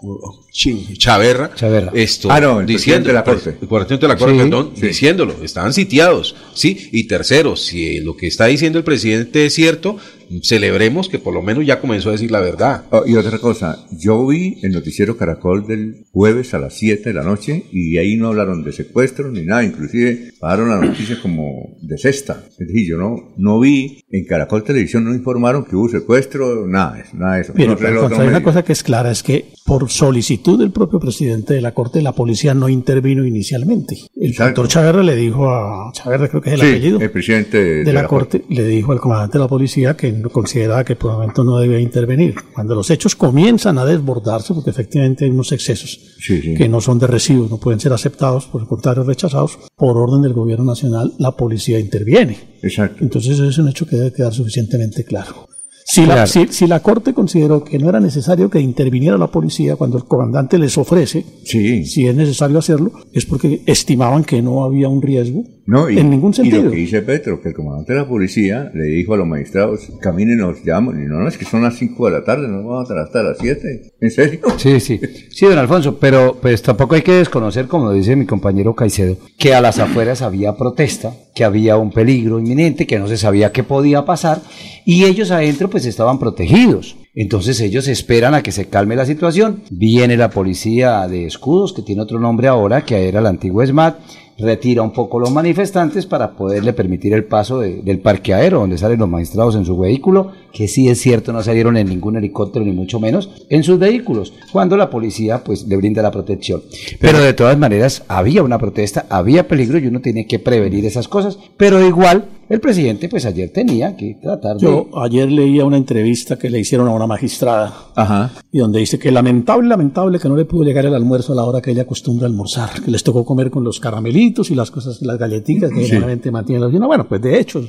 Chaverra, 0.96 1.50
esto 1.92 2.30
ah, 2.30 2.40
no, 2.40 2.60
el 2.60 2.66
diciendo 2.66 3.12
la 3.12 3.24
corte, 3.24 3.50
el 3.60 3.98
de 3.98 4.08
la 4.08 4.16
corte, 4.16 4.36
perdón, 4.36 4.72
diciéndolo. 4.74 5.34
Estaban 5.42 5.72
sitiados, 5.72 6.36
sí. 6.54 6.88
Y 6.92 7.08
tercero, 7.08 7.56
si 7.56 8.00
lo 8.00 8.16
que 8.16 8.28
está 8.28 8.46
diciendo 8.46 8.78
el 8.78 8.84
presidente 8.84 9.46
es 9.46 9.54
cierto, 9.54 9.98
celebremos 10.42 11.08
que 11.08 11.18
por 11.18 11.34
lo 11.34 11.42
menos 11.42 11.64
ya 11.66 11.80
comenzó 11.80 12.10
a 12.10 12.12
decir 12.12 12.30
la 12.30 12.40
verdad. 12.40 12.84
Oh, 12.90 13.04
y 13.06 13.16
otra 13.16 13.38
cosa, 13.38 13.86
yo 13.90 14.26
vi 14.26 14.58
el 14.62 14.72
noticiero 14.72 15.16
Caracol 15.16 15.66
del 15.66 16.06
jueves 16.12 16.54
a 16.54 16.58
las 16.58 16.74
7 16.74 17.10
de 17.10 17.14
la 17.14 17.22
noche 17.22 17.64
y 17.72 17.98
ahí 17.98 18.16
no 18.16 18.28
hablaron 18.28 18.62
de 18.64 18.72
secuestro 18.72 19.30
ni 19.30 19.44
nada, 19.44 19.64
inclusive 19.64 20.32
pagaron 20.40 20.68
la 20.68 20.78
noticia 20.78 21.20
como 21.20 21.76
de 21.80 21.98
cesta. 21.98 22.44
Es 22.58 22.66
decir, 22.66 22.88
yo 22.88 22.96
no, 22.96 23.34
no 23.36 23.60
vi, 23.60 24.00
en 24.10 24.24
Caracol 24.24 24.64
Televisión 24.64 25.04
no 25.04 25.14
informaron 25.14 25.64
que 25.64 25.76
hubo 25.76 25.88
secuestro, 25.88 26.66
nada, 26.66 27.04
nada 27.12 27.36
de 27.36 27.40
eso. 27.42 27.52
hay 27.56 28.28
una 28.28 28.42
cosa 28.42 28.64
que 28.64 28.72
es 28.72 28.82
clara, 28.82 29.10
es 29.10 29.22
que 29.22 29.55
por 29.66 29.90
solicitud 29.90 30.58
del 30.58 30.70
propio 30.70 31.00
presidente 31.00 31.54
de 31.54 31.60
la 31.60 31.74
Corte, 31.74 32.00
la 32.00 32.12
policía 32.12 32.54
no 32.54 32.68
intervino 32.68 33.26
inicialmente. 33.26 33.98
El 34.14 34.32
doctor 34.32 34.68
Chaverra 34.68 35.02
le 35.02 35.16
dijo 35.16 35.50
a 35.50 35.90
Chaverra, 35.92 36.28
creo 36.28 36.40
que 36.40 36.50
es 36.50 36.60
el 36.60 36.68
apellido, 36.68 37.00
el 37.00 37.10
presidente 37.10 37.84
de, 37.84 37.92
la, 37.92 38.06
Corte, 38.06 38.44
le 38.48 38.64
dijo 38.64 38.92
al 38.92 39.00
comandante 39.00 39.38
de 39.38 39.44
la 39.44 39.48
policía 39.48 39.96
que 39.96 40.22
consideraba 40.22 40.84
que 40.84 40.94
por 40.94 41.10
el 41.10 41.16
momento 41.18 41.42
no 41.42 41.58
debía 41.58 41.80
intervenir. 41.80 42.36
Cuando 42.54 42.76
los 42.76 42.90
hechos 42.90 43.16
comienzan 43.16 43.78
a 43.78 43.84
desbordarse, 43.84 44.54
porque 44.54 44.70
efectivamente 44.70 45.24
hay 45.24 45.32
unos 45.32 45.50
excesos 45.50 46.16
que 46.26 46.68
no 46.68 46.80
son 46.80 47.00
de 47.00 47.08
recibo, 47.08 47.48
no 47.50 47.58
pueden 47.58 47.80
ser 47.80 47.92
aceptados, 47.92 48.46
por 48.46 48.62
el 48.62 48.68
contrario 48.68 49.02
rechazados, 49.02 49.58
por 49.76 49.96
orden 49.96 50.22
del 50.22 50.32
gobierno 50.32 50.64
nacional, 50.64 51.12
la 51.18 51.32
policía 51.32 51.80
interviene. 51.80 52.38
Exacto. 52.62 53.02
Entonces 53.02 53.32
ese 53.32 53.48
es 53.48 53.58
un 53.58 53.68
hecho 53.68 53.86
que 53.86 53.96
debe 53.96 54.12
quedar 54.12 54.32
suficientemente 54.32 55.04
claro. 55.04 55.48
Si, 55.88 56.04
la, 56.04 56.26
si, 56.26 56.66
la 56.66 56.80
Corte 56.80 57.14
consideró 57.14 57.62
que 57.62 57.78
no 57.78 57.88
era 57.88 58.00
necesario 58.00 58.50
que 58.50 58.58
interviniera 58.58 59.16
la 59.16 59.28
policía 59.28 59.76
cuando 59.76 59.98
el 59.98 60.04
comandante 60.04 60.58
les 60.58 60.76
ofrece, 60.76 61.24
si 61.44 62.06
es 62.06 62.14
necesario 62.14 62.58
hacerlo, 62.58 62.90
es 63.12 63.24
porque 63.24 63.62
estimaban 63.66 64.24
que 64.24 64.42
no 64.42 64.64
había 64.64 64.88
un 64.88 65.00
riesgo 65.00 65.44
no, 65.66 65.88
en 65.88 66.10
ningún 66.10 66.32
sentido. 66.32 66.60
Y 66.60 66.64
lo 66.64 66.70
que 66.70 66.76
dice 66.76 67.02
Petro, 67.02 67.40
que 67.42 67.48
el 67.48 67.54
comandante 67.54 67.92
de 67.92 67.98
la 67.98 68.08
policía 68.08 68.70
le 68.72 68.84
dijo 68.84 69.14
a 69.14 69.16
los 69.16 69.26
magistrados, 69.26 69.88
caminen, 70.00 70.38
nos 70.38 70.62
llaman, 70.62 71.02
y 71.02 71.06
no, 71.06 71.18
no, 71.18 71.28
es 71.28 71.36
que 71.36 71.44
son 71.44 71.62
las 71.62 71.76
5 71.76 72.06
de 72.06 72.12
la 72.12 72.24
tarde, 72.24 72.46
no 72.46 72.58
vamos 72.58 72.80
a 72.80 72.82
estar 72.84 72.98
hasta 72.98 73.22
las 73.24 73.38
7. 73.38 73.92
¿En 74.00 74.10
serio? 74.10 74.40
Sí, 74.58 74.80
sí. 74.80 75.00
Sí, 75.30 75.46
don 75.46 75.58
Alfonso, 75.58 75.98
pero 75.98 76.38
pues 76.40 76.62
tampoco 76.62 76.94
hay 76.94 77.02
que 77.02 77.12
desconocer, 77.12 77.66
como 77.66 77.92
dice 77.92 78.16
mi 78.16 78.26
compañero 78.26 78.74
Caicedo, 78.74 79.16
que 79.38 79.54
a 79.54 79.60
las 79.60 79.78
afueras 79.78 80.22
había 80.22 80.56
protesta, 80.56 81.14
que 81.34 81.44
había 81.44 81.76
un 81.76 81.90
peligro 81.90 82.38
inminente, 82.38 82.86
que 82.86 82.98
no 82.98 83.06
se 83.06 83.16
sabía 83.16 83.52
qué 83.52 83.62
podía 83.62 84.04
pasar, 84.04 84.40
y 84.84 85.04
ellos 85.04 85.30
adentro 85.30 85.68
pues 85.68 85.75
estaban 85.84 86.18
protegidos. 86.18 86.96
Entonces 87.14 87.60
ellos 87.60 87.88
esperan 87.88 88.34
a 88.34 88.42
que 88.42 88.52
se 88.52 88.68
calme 88.68 88.96
la 88.96 89.06
situación. 89.06 89.62
Viene 89.70 90.16
la 90.16 90.30
policía 90.30 91.06
de 91.08 91.26
escudos, 91.26 91.72
que 91.72 91.82
tiene 91.82 92.02
otro 92.02 92.20
nombre 92.20 92.48
ahora, 92.48 92.84
que 92.84 93.08
era 93.08 93.20
el 93.20 93.26
antiguo 93.26 93.66
SMAT, 93.66 93.98
retira 94.38 94.82
un 94.82 94.92
poco 94.92 95.18
los 95.18 95.30
manifestantes 95.30 96.06
para 96.06 96.32
poderle 96.32 96.72
permitir 96.72 97.14
el 97.14 97.24
paso 97.24 97.60
del 97.60 97.98
parqueadero 98.00 98.60
donde 98.60 98.78
salen 98.78 98.98
los 98.98 99.08
magistrados 99.08 99.56
en 99.56 99.64
su 99.64 99.78
vehículo, 99.78 100.32
que 100.52 100.68
sí 100.68 100.88
es 100.88 101.00
cierto 101.00 101.32
no 101.32 101.42
salieron 101.42 101.76
en 101.76 101.88
ningún 101.88 102.16
helicóptero 102.16 102.64
ni 102.64 102.72
mucho 102.72 103.00
menos 103.00 103.30
en 103.48 103.62
sus 103.62 103.78
vehículos, 103.78 104.32
cuando 104.52 104.76
la 104.76 104.90
policía 104.90 105.42
pues 105.42 105.66
le 105.66 105.76
brinda 105.76 106.02
la 106.02 106.10
protección. 106.10 106.62
Pero 107.00 107.20
de 107.20 107.34
todas 107.34 107.58
maneras 107.58 108.04
había 108.08 108.42
una 108.42 108.58
protesta, 108.58 109.06
había 109.08 109.48
peligro 109.48 109.78
y 109.78 109.86
uno 109.86 110.00
tiene 110.00 110.26
que 110.26 110.38
prevenir 110.38 110.84
esas 110.84 111.08
cosas, 111.08 111.38
pero 111.56 111.84
igual 111.86 112.26
el 112.48 112.60
presidente 112.60 113.08
pues 113.08 113.26
ayer 113.26 113.50
tenía 113.50 113.96
que 113.96 114.18
tratar 114.22 114.56
de... 114.56 114.62
Yo 114.62 114.88
ayer 115.02 115.30
leía 115.30 115.64
una 115.64 115.76
entrevista 115.76 116.38
que 116.38 116.48
le 116.48 116.60
hicieron 116.60 116.86
a 116.86 116.92
una 116.92 117.06
magistrada 117.06 117.74
Ajá. 117.96 118.32
y 118.52 118.58
donde 118.58 118.78
dice 118.78 118.98
que 118.98 119.10
lamentable, 119.10 119.68
lamentable 119.68 120.20
que 120.20 120.28
no 120.28 120.36
le 120.36 120.44
pudo 120.44 120.62
llegar 120.62 120.86
el 120.86 120.94
almuerzo 120.94 121.32
a 121.32 121.36
la 121.36 121.44
hora 121.44 121.60
que 121.60 121.72
ella 121.72 121.82
acostumbra 121.82 122.26
almorzar, 122.26 122.82
que 122.82 122.90
les 122.90 123.02
tocó 123.02 123.24
comer 123.24 123.50
con 123.50 123.64
los 123.64 123.80
caramelitos 123.80 124.25
y 124.26 124.54
las 124.54 124.70
cosas, 124.70 125.00
las 125.02 125.18
galletitas 125.18 125.70
que 125.70 125.84
generalmente 125.84 126.30
mantienen 126.30 126.70
la 126.70 126.86
Bueno, 126.86 127.06
pues 127.08 127.20
de 127.22 127.38
hecho, 127.38 127.64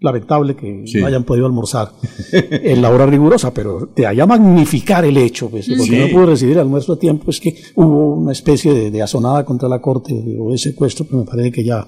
lamentable 0.00 0.54
que 0.54 0.84
no 1.00 1.06
hayan 1.06 1.24
podido 1.24 1.46
almorzar 1.46 1.92
en 2.32 2.82
la 2.82 2.90
hora 2.90 3.06
rigurosa, 3.06 3.52
pero 3.52 3.88
de 3.94 4.06
allá 4.06 4.26
magnificar 4.26 5.04
el 5.04 5.16
hecho, 5.16 5.48
pues, 5.48 5.68
porque 5.76 5.98
no 5.98 6.08
pudo 6.08 6.26
recibir 6.26 6.58
almuerzo 6.58 6.94
a 6.94 6.98
tiempo, 6.98 7.30
es 7.30 7.40
que 7.40 7.56
hubo 7.74 8.14
una 8.14 8.32
especie 8.32 8.72
de, 8.72 8.90
de 8.90 9.02
asonada 9.02 9.44
contra 9.44 9.68
la 9.68 9.80
corte 9.80 10.14
o 10.38 10.50
de 10.50 10.58
secuestro, 10.58 11.04
pero 11.06 11.18
me 11.18 11.24
parece 11.24 11.50
que 11.50 11.64
ya 11.64 11.86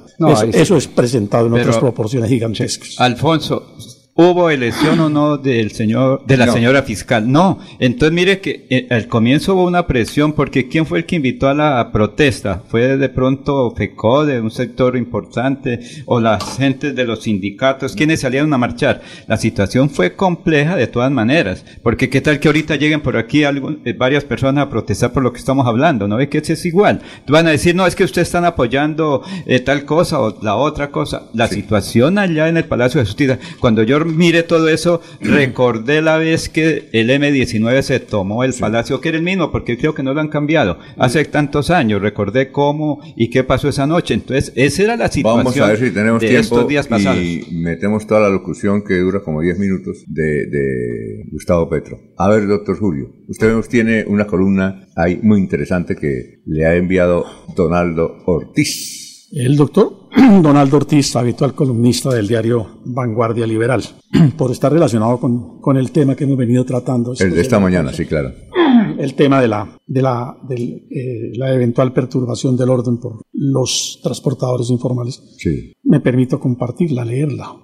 eso, 0.52 0.76
es 0.76 0.86
presentado 0.88 1.47
en 1.47 1.55
otras 1.55 1.78
proporciones 1.78 2.28
gigantescos. 2.28 3.01
Alfonso, 3.01 3.76
¿Hubo 4.18 4.48
elección 4.48 4.98
o 5.01 5.10
no 5.10 5.36
del 5.36 5.72
señor, 5.72 6.24
de 6.24 6.38
la 6.38 6.51
señora 6.51 6.82
fiscal? 6.82 7.30
No. 7.30 7.59
Entonces 7.78 8.14
mire 8.14 8.40
que 8.40 8.66
eh, 8.70 8.86
al 8.88 9.09
comienzo 9.09 9.55
hubo 9.55 9.66
una 9.66 9.86
presión 9.86 10.32
porque 10.32 10.68
¿quién 10.68 10.86
fue 10.86 11.01
el 11.01 11.05
que 11.05 11.16
invitó 11.16 11.48
a 11.48 11.55
la 11.55 11.93
protesta? 11.93 12.62
¿Fue 12.66 12.97
de 12.97 13.09
pronto 13.10 13.74
de 13.76 14.40
un 14.40 14.51
sector 14.51 14.97
importante, 14.97 15.80
o 16.06 16.18
las 16.18 16.56
gentes 16.56 16.97
de 16.97 17.05
los 17.05 17.24
sindicatos? 17.24 17.94
¿Quiénes 17.94 18.20
salieron 18.20 18.55
a 18.55 18.59
marchar? 18.59 19.02
La 19.26 19.36
situación 19.36 19.90
fue 19.90 20.14
compleja 20.14 20.76
de 20.76 20.86
todas 20.86 21.10
maneras, 21.10 21.66
porque 21.82 22.09
qué 22.09 22.22
tal 22.22 22.40
que 22.40 22.48
ahorita 22.48 22.76
lleguen 22.76 23.02
por 23.02 23.18
aquí 23.18 23.44
eh, 23.44 23.93
varias 23.98 24.24
personas 24.24 24.64
a 24.64 24.70
protestar 24.70 25.12
por 25.12 25.22
lo 25.24 25.32
que 25.34 25.40
estamos 25.40 25.66
hablando, 25.66 26.09
¿no 26.09 26.16
ve 26.16 26.30
que 26.30 26.38
es 26.38 26.64
igual? 26.64 27.02
Van 27.28 27.48
a 27.48 27.51
decir, 27.51 27.74
no, 27.74 27.86
es 27.86 27.94
que 27.94 28.05
ustedes 28.05 28.28
están 28.28 28.47
apoyando 28.47 29.22
eh, 29.44 29.60
tal 29.60 29.84
cosa 29.84 30.20
o 30.20 30.43
la 30.43 30.56
otra 30.56 30.90
cosa. 30.90 31.28
La 31.34 31.48
situación 31.48 32.16
allá 32.16 32.48
en 32.48 32.56
el 32.56 32.64
Palacio 32.64 33.01
de 33.01 33.05
Justicia, 33.05 33.38
cuando 33.60 33.82
yo 33.82 34.05
mire 34.06 34.42
todo 34.42 34.68
eso, 34.68 35.00
recordé 35.20 36.02
la 36.02 36.18
vez 36.18 36.48
que 36.48 36.88
el 36.92 37.10
M19 37.10 37.82
se 37.82 38.00
tomó 38.00 38.44
el 38.44 38.54
palacio, 38.54 39.00
que 39.00 39.10
era 39.10 39.18
el 39.18 39.24
mismo, 39.24 39.50
porque 39.50 39.76
creo 39.76 39.94
que 39.94 40.02
no 40.02 40.14
lo 40.14 40.20
han 40.20 40.28
cambiado, 40.28 40.78
hace 40.96 41.24
tantos 41.24 41.70
años, 41.70 42.00
recordé 42.00 42.50
cómo 42.50 43.00
y 43.16 43.30
qué 43.30 43.44
pasó 43.44 43.68
esa 43.68 43.86
noche. 43.86 44.14
Entonces, 44.14 44.52
esa 44.56 44.82
era 44.82 44.96
la 44.96 45.08
situación 45.10 45.44
Vamos 45.44 45.60
a 45.60 45.66
ver 45.68 45.78
si 45.78 45.90
tenemos 45.90 46.20
de 46.20 46.36
estos 46.36 46.68
días 46.68 46.86
pasados. 46.86 47.22
Y 47.22 47.46
metemos 47.52 48.06
toda 48.06 48.20
la 48.20 48.28
locución 48.28 48.82
que 48.84 48.98
dura 48.98 49.20
como 49.22 49.40
10 49.40 49.58
minutos 49.58 50.04
de, 50.06 50.46
de 50.46 51.24
Gustavo 51.32 51.68
Petro. 51.68 51.98
A 52.16 52.28
ver, 52.28 52.46
doctor 52.46 52.78
Julio, 52.78 53.10
usted 53.28 53.52
nos 53.52 53.68
tiene 53.68 54.04
una 54.06 54.26
columna 54.26 54.88
ahí 54.96 55.20
muy 55.22 55.40
interesante 55.40 55.96
que 55.96 56.40
le 56.46 56.66
ha 56.66 56.74
enviado 56.74 57.24
Donaldo 57.54 58.22
Ortiz. 58.26 59.28
El 59.32 59.56
doctor 59.56 60.05
Donaldo 60.43 60.78
Ortiz, 60.78 61.14
habitual 61.16 61.55
columnista 61.55 62.10
del 62.10 62.26
diario 62.26 62.80
Vanguardia 62.84 63.47
Liberal, 63.47 63.82
por 64.38 64.51
estar 64.51 64.72
relacionado 64.72 65.20
con, 65.20 65.60
con 65.60 65.76
el 65.76 65.90
tema 65.90 66.14
que 66.14 66.24
hemos 66.24 66.38
venido 66.38 66.64
tratando. 66.64 67.14
El 67.18 67.34
de 67.34 67.40
esta 67.40 67.59
mañana, 67.59 67.93
sí, 67.93 68.06
claro. 68.06 68.32
El 68.98 69.14
tema 69.14 69.43
de 69.43 69.48
la, 69.48 69.78
de 69.86 70.02
la, 70.02 70.38
de, 70.48 70.55
eh, 70.55 71.32
la 71.34 71.52
eventual 71.52 71.93
perturbación 71.93 72.56
del 72.56 72.70
orden 72.70 72.98
por 72.98 73.20
los 73.32 74.01
transportadores 74.02 74.70
informales. 74.70 75.22
Sí. 75.36 75.74
Me 75.82 76.01
permito 76.01 76.40
compartirla, 76.40 77.05
leerla. 77.05 77.56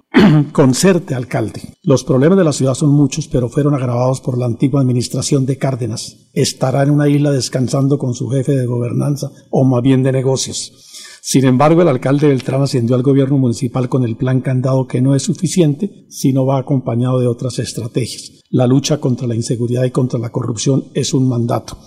Concerte, 0.53 1.15
alcalde. 1.15 1.63
Los 1.85 2.05
problemas 2.05 2.37
de 2.37 2.45
la 2.45 2.53
ciudad 2.53 2.75
son 2.75 2.91
muchos, 2.91 3.29
pero 3.29 3.49
fueron 3.49 3.75
agravados 3.75 4.21
por 4.21 4.37
la 4.37 4.45
antigua 4.47 4.83
administración 4.83 5.47
de 5.47 5.57
Cárdenas. 5.57 6.31
Estará 6.35 6.83
en 6.83 6.91
una 6.91 7.09
isla 7.09 7.31
descansando 7.31 7.99
con 7.99 8.15
su 8.15 8.29
jefe 8.29 8.53
de 8.53 8.67
gobernanza 8.67 9.31
o 9.51 9.65
más 9.65 9.83
bien 9.83 10.03
de 10.03 10.13
negocios 10.13 10.92
sin 11.25 11.45
embargo, 11.45 11.83
el 11.83 11.89
alcalde 11.89 12.27
Beltrán 12.27 12.63
ascendió 12.63 12.97
al 12.97 13.05
gobierno 13.05 13.39
municipal 13.39 13.89
con 13.89 14.03
el 14.03 14.17
plan 14.17 14.41
candado 14.41 14.89
que 14.89 15.01
no 15.01 15.15
es 15.15 15.23
suficiente, 15.23 16.05
sino 16.09 16.45
va 16.45 16.59
acompañado 16.59 17.21
de 17.21 17.29
otras 17.29 17.61
estrategias. 17.61 18.43
La 18.51 18.67
lucha 18.67 18.99
contra 18.99 19.29
la 19.29 19.37
inseguridad 19.37 19.85
y 19.85 19.93
contra 19.93 20.19
la 20.19 20.31
corrupción 20.31 20.87
es 20.95 21.15
un 21.15 21.29
mandato. 21.29 21.79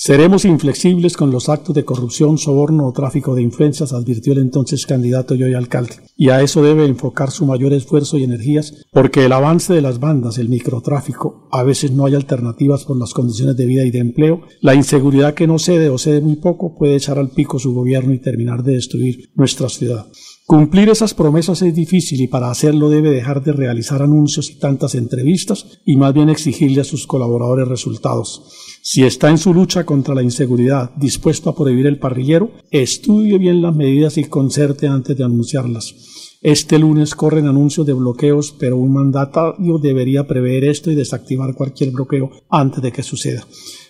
Seremos 0.00 0.44
inflexibles 0.44 1.16
con 1.16 1.32
los 1.32 1.48
actos 1.48 1.74
de 1.74 1.84
corrupción, 1.84 2.38
soborno 2.38 2.86
o 2.86 2.92
tráfico 2.92 3.34
de 3.34 3.42
influencias, 3.42 3.92
advirtió 3.92 4.32
el 4.32 4.38
entonces 4.38 4.86
candidato 4.86 5.34
y 5.34 5.42
hoy 5.42 5.54
alcalde. 5.54 5.96
Y 6.16 6.28
a 6.28 6.40
eso 6.40 6.62
debe 6.62 6.86
enfocar 6.86 7.32
su 7.32 7.44
mayor 7.46 7.72
esfuerzo 7.72 8.16
y 8.16 8.22
energías, 8.22 8.86
porque 8.92 9.24
el 9.24 9.32
avance 9.32 9.74
de 9.74 9.82
las 9.82 9.98
bandas, 9.98 10.38
el 10.38 10.50
microtráfico, 10.50 11.48
a 11.50 11.64
veces 11.64 11.90
no 11.90 12.06
hay 12.06 12.14
alternativas 12.14 12.84
por 12.84 12.96
las 12.96 13.12
condiciones 13.12 13.56
de 13.56 13.66
vida 13.66 13.84
y 13.84 13.90
de 13.90 13.98
empleo, 13.98 14.42
la 14.60 14.76
inseguridad 14.76 15.34
que 15.34 15.48
no 15.48 15.58
cede 15.58 15.88
o 15.88 15.98
cede 15.98 16.20
muy 16.20 16.36
poco 16.36 16.76
puede 16.76 16.94
echar 16.94 17.18
al 17.18 17.30
pico 17.30 17.58
su 17.58 17.74
gobierno 17.74 18.14
y 18.14 18.20
terminar 18.20 18.62
de 18.62 18.74
destruir 18.74 19.30
nuestra 19.34 19.68
ciudad. 19.68 20.06
Cumplir 20.46 20.90
esas 20.90 21.12
promesas 21.12 21.60
es 21.62 21.74
difícil 21.74 22.20
y 22.20 22.28
para 22.28 22.52
hacerlo 22.52 22.88
debe 22.88 23.10
dejar 23.10 23.42
de 23.42 23.52
realizar 23.52 24.00
anuncios 24.00 24.48
y 24.48 24.60
tantas 24.60 24.94
entrevistas 24.94 25.80
y 25.84 25.96
más 25.96 26.14
bien 26.14 26.28
exigirle 26.28 26.82
a 26.82 26.84
sus 26.84 27.08
colaboradores 27.08 27.66
resultados. 27.66 28.67
Si 28.82 29.04
está 29.04 29.28
en 29.30 29.38
su 29.38 29.52
lucha 29.52 29.84
contra 29.84 30.14
la 30.14 30.22
inseguridad 30.22 30.90
dispuesto 30.96 31.50
a 31.50 31.54
prohibir 31.54 31.86
el 31.86 31.98
parrillero, 31.98 32.50
estudie 32.70 33.38
bien 33.38 33.60
las 33.60 33.74
medidas 33.74 34.16
y 34.16 34.24
concerte 34.24 34.86
antes 34.86 35.16
de 35.16 35.24
anunciarlas. 35.24 35.94
Este 36.40 36.78
lunes 36.78 37.16
corren 37.16 37.48
anuncios 37.48 37.84
de 37.84 37.92
bloqueos, 37.92 38.54
pero 38.58 38.76
un 38.76 38.92
mandatario 38.92 39.78
debería 39.78 40.26
prever 40.26 40.64
esto 40.64 40.90
y 40.90 40.94
desactivar 40.94 41.54
cualquier 41.54 41.90
bloqueo 41.90 42.30
antes 42.48 42.80
de 42.80 42.92
que 42.92 43.02
suceda. 43.02 43.44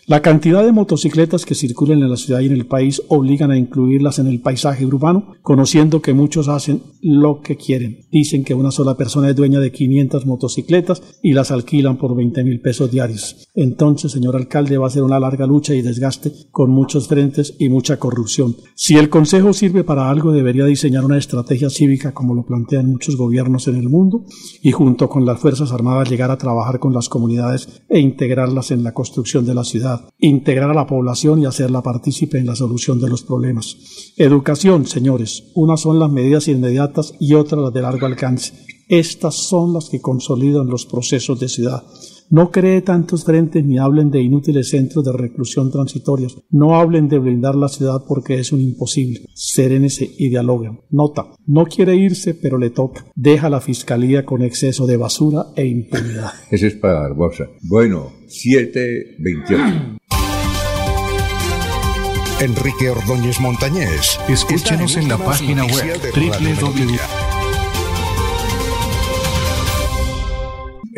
La 0.09 0.23
cantidad 0.23 0.65
de 0.65 0.73
motocicletas 0.73 1.45
que 1.45 1.55
circulan 1.55 1.99
en 1.99 2.09
la 2.09 2.17
ciudad 2.17 2.41
y 2.41 2.47
en 2.47 2.53
el 2.53 2.65
país 2.65 3.03
obligan 3.09 3.51
a 3.51 3.59
incluirlas 3.59 4.19
en 4.19 4.27
el 4.27 4.41
paisaje 4.41 4.87
urbano, 4.87 5.35
conociendo 5.43 6.01
que 6.01 6.15
muchos 6.15 6.49
hacen 6.49 6.81
lo 7.03 7.43
que 7.43 7.59
quieren. 7.59 8.07
Dicen 8.11 8.43
que 8.43 8.55
una 8.55 8.71
sola 8.71 8.97
persona 8.97 9.29
es 9.29 9.37
dueña 9.37 9.61
de 9.61 9.71
500 9.71 10.25
motocicletas 10.25 11.03
y 11.23 11.35
las 11.35 11.51
alquilan 11.51 11.99
por 11.99 12.17
20 12.17 12.43
mil 12.43 12.59
pesos 12.63 12.91
diarios. 12.91 13.47
Entonces, 13.55 14.11
señor 14.11 14.35
alcalde, 14.35 14.79
va 14.79 14.87
a 14.87 14.91
ser 14.91 15.03
una 15.03 15.21
larga 15.21 15.47
lucha 15.47 15.75
y 15.75 15.83
desgaste 15.83 16.33
con 16.51 16.71
muchos 16.71 17.07
frentes 17.07 17.55
y 17.59 17.69
mucha 17.69 17.99
corrupción. 17.99 18.57
Si 18.75 18.97
el 18.97 19.11
Consejo 19.11 19.53
sirve 19.53 19.85
para 19.85 20.09
algo, 20.09 20.33
debería 20.33 20.65
diseñar 20.65 21.05
una 21.05 21.19
estrategia 21.19 21.69
cívica 21.69 22.13
como 22.13 22.35
lo 22.35 22.47
plantean 22.47 22.91
muchos 22.91 23.17
gobiernos 23.17 23.69
en 23.69 23.77
el 23.77 23.91
mundo 23.91 24.25
y 24.63 24.73
junto 24.73 25.11
con 25.11 25.27
las 25.27 25.39
Fuerzas 25.39 25.71
Armadas 25.71 26.09
llegar 26.09 26.31
a 26.31 26.39
trabajar 26.39 26.79
con 26.79 26.95
las 26.95 27.11
comunidades 27.11 27.83
e 27.91 28.01
integrarlas 28.01 28.71
en 28.71 28.83
la 28.83 28.95
construcción 28.95 29.45
de 29.45 29.55
la 29.55 29.65
ciudad 29.65 29.98
integrar 30.19 30.71
a 30.71 30.75
la 30.75 30.87
población 30.87 31.41
y 31.41 31.47
hacerla 31.47 31.83
partícipe 31.83 32.39
en 32.39 32.47
la 32.47 32.57
solución 32.57 33.01
de 33.01 33.09
los 33.09 33.23
problemas. 33.23 33.77
Educación, 34.17 34.87
señores, 34.87 35.45
unas 35.55 35.81
son 35.81 35.99
las 35.99 36.11
medidas 36.11 36.49
inmediatas 36.49 37.15
y 37.21 37.35
otras 37.35 37.61
las 37.63 37.73
de 37.73 37.83
largo 37.83 38.07
alcance. 38.07 38.55
Estas 38.89 39.35
son 39.35 39.75
las 39.75 39.89
que 39.89 40.01
consolidan 40.01 40.67
los 40.67 40.87
procesos 40.87 41.39
de 41.39 41.49
ciudad. 41.49 41.85
No 42.31 42.51
cree 42.51 42.83
tantos 42.83 43.25
frentes 43.25 43.65
ni 43.65 43.79
hablen 43.79 44.11
de 44.11 44.21
inútiles 44.21 44.69
centros 44.69 45.03
de 45.05 45.13
reclusión 45.13 45.71
transitorios. 45.71 46.43
No 46.51 46.77
hablen 46.77 47.09
de 47.09 47.19
blindar 47.19 47.55
la 47.55 47.69
ciudad 47.69 48.05
porque 48.07 48.39
es 48.39 48.53
un 48.53 48.61
imposible. 48.61 49.25
Serénese 49.35 50.11
y 50.19 50.29
dialoguen. 50.29 50.81
Nota, 50.91 51.27
no 51.47 51.65
quiere 51.65 51.97
irse 51.97 52.35
pero 52.35 52.59
le 52.59 52.69
toca. 52.71 53.07
Deja 53.15 53.49
la 53.49 53.63
fiscalía 53.63 54.27
con 54.27 54.43
exceso 54.43 54.87
de 54.87 54.99
basura 54.99 55.47
e 55.57 55.65
impunidad. 55.67 56.33
Ese 56.51 56.67
es 56.67 56.75
para 56.75 57.01
Barbosa. 57.01 57.45
Bueno, 57.63 58.13
728. 58.27 59.99
Enrique 62.41 62.91
Ordóñez 62.91 63.41
Montañés. 63.41 64.21
Escúchenos 64.29 64.97
en 64.97 65.09
la 65.09 65.17
página 65.17 65.65
web 65.65 65.99
www 66.15 67.18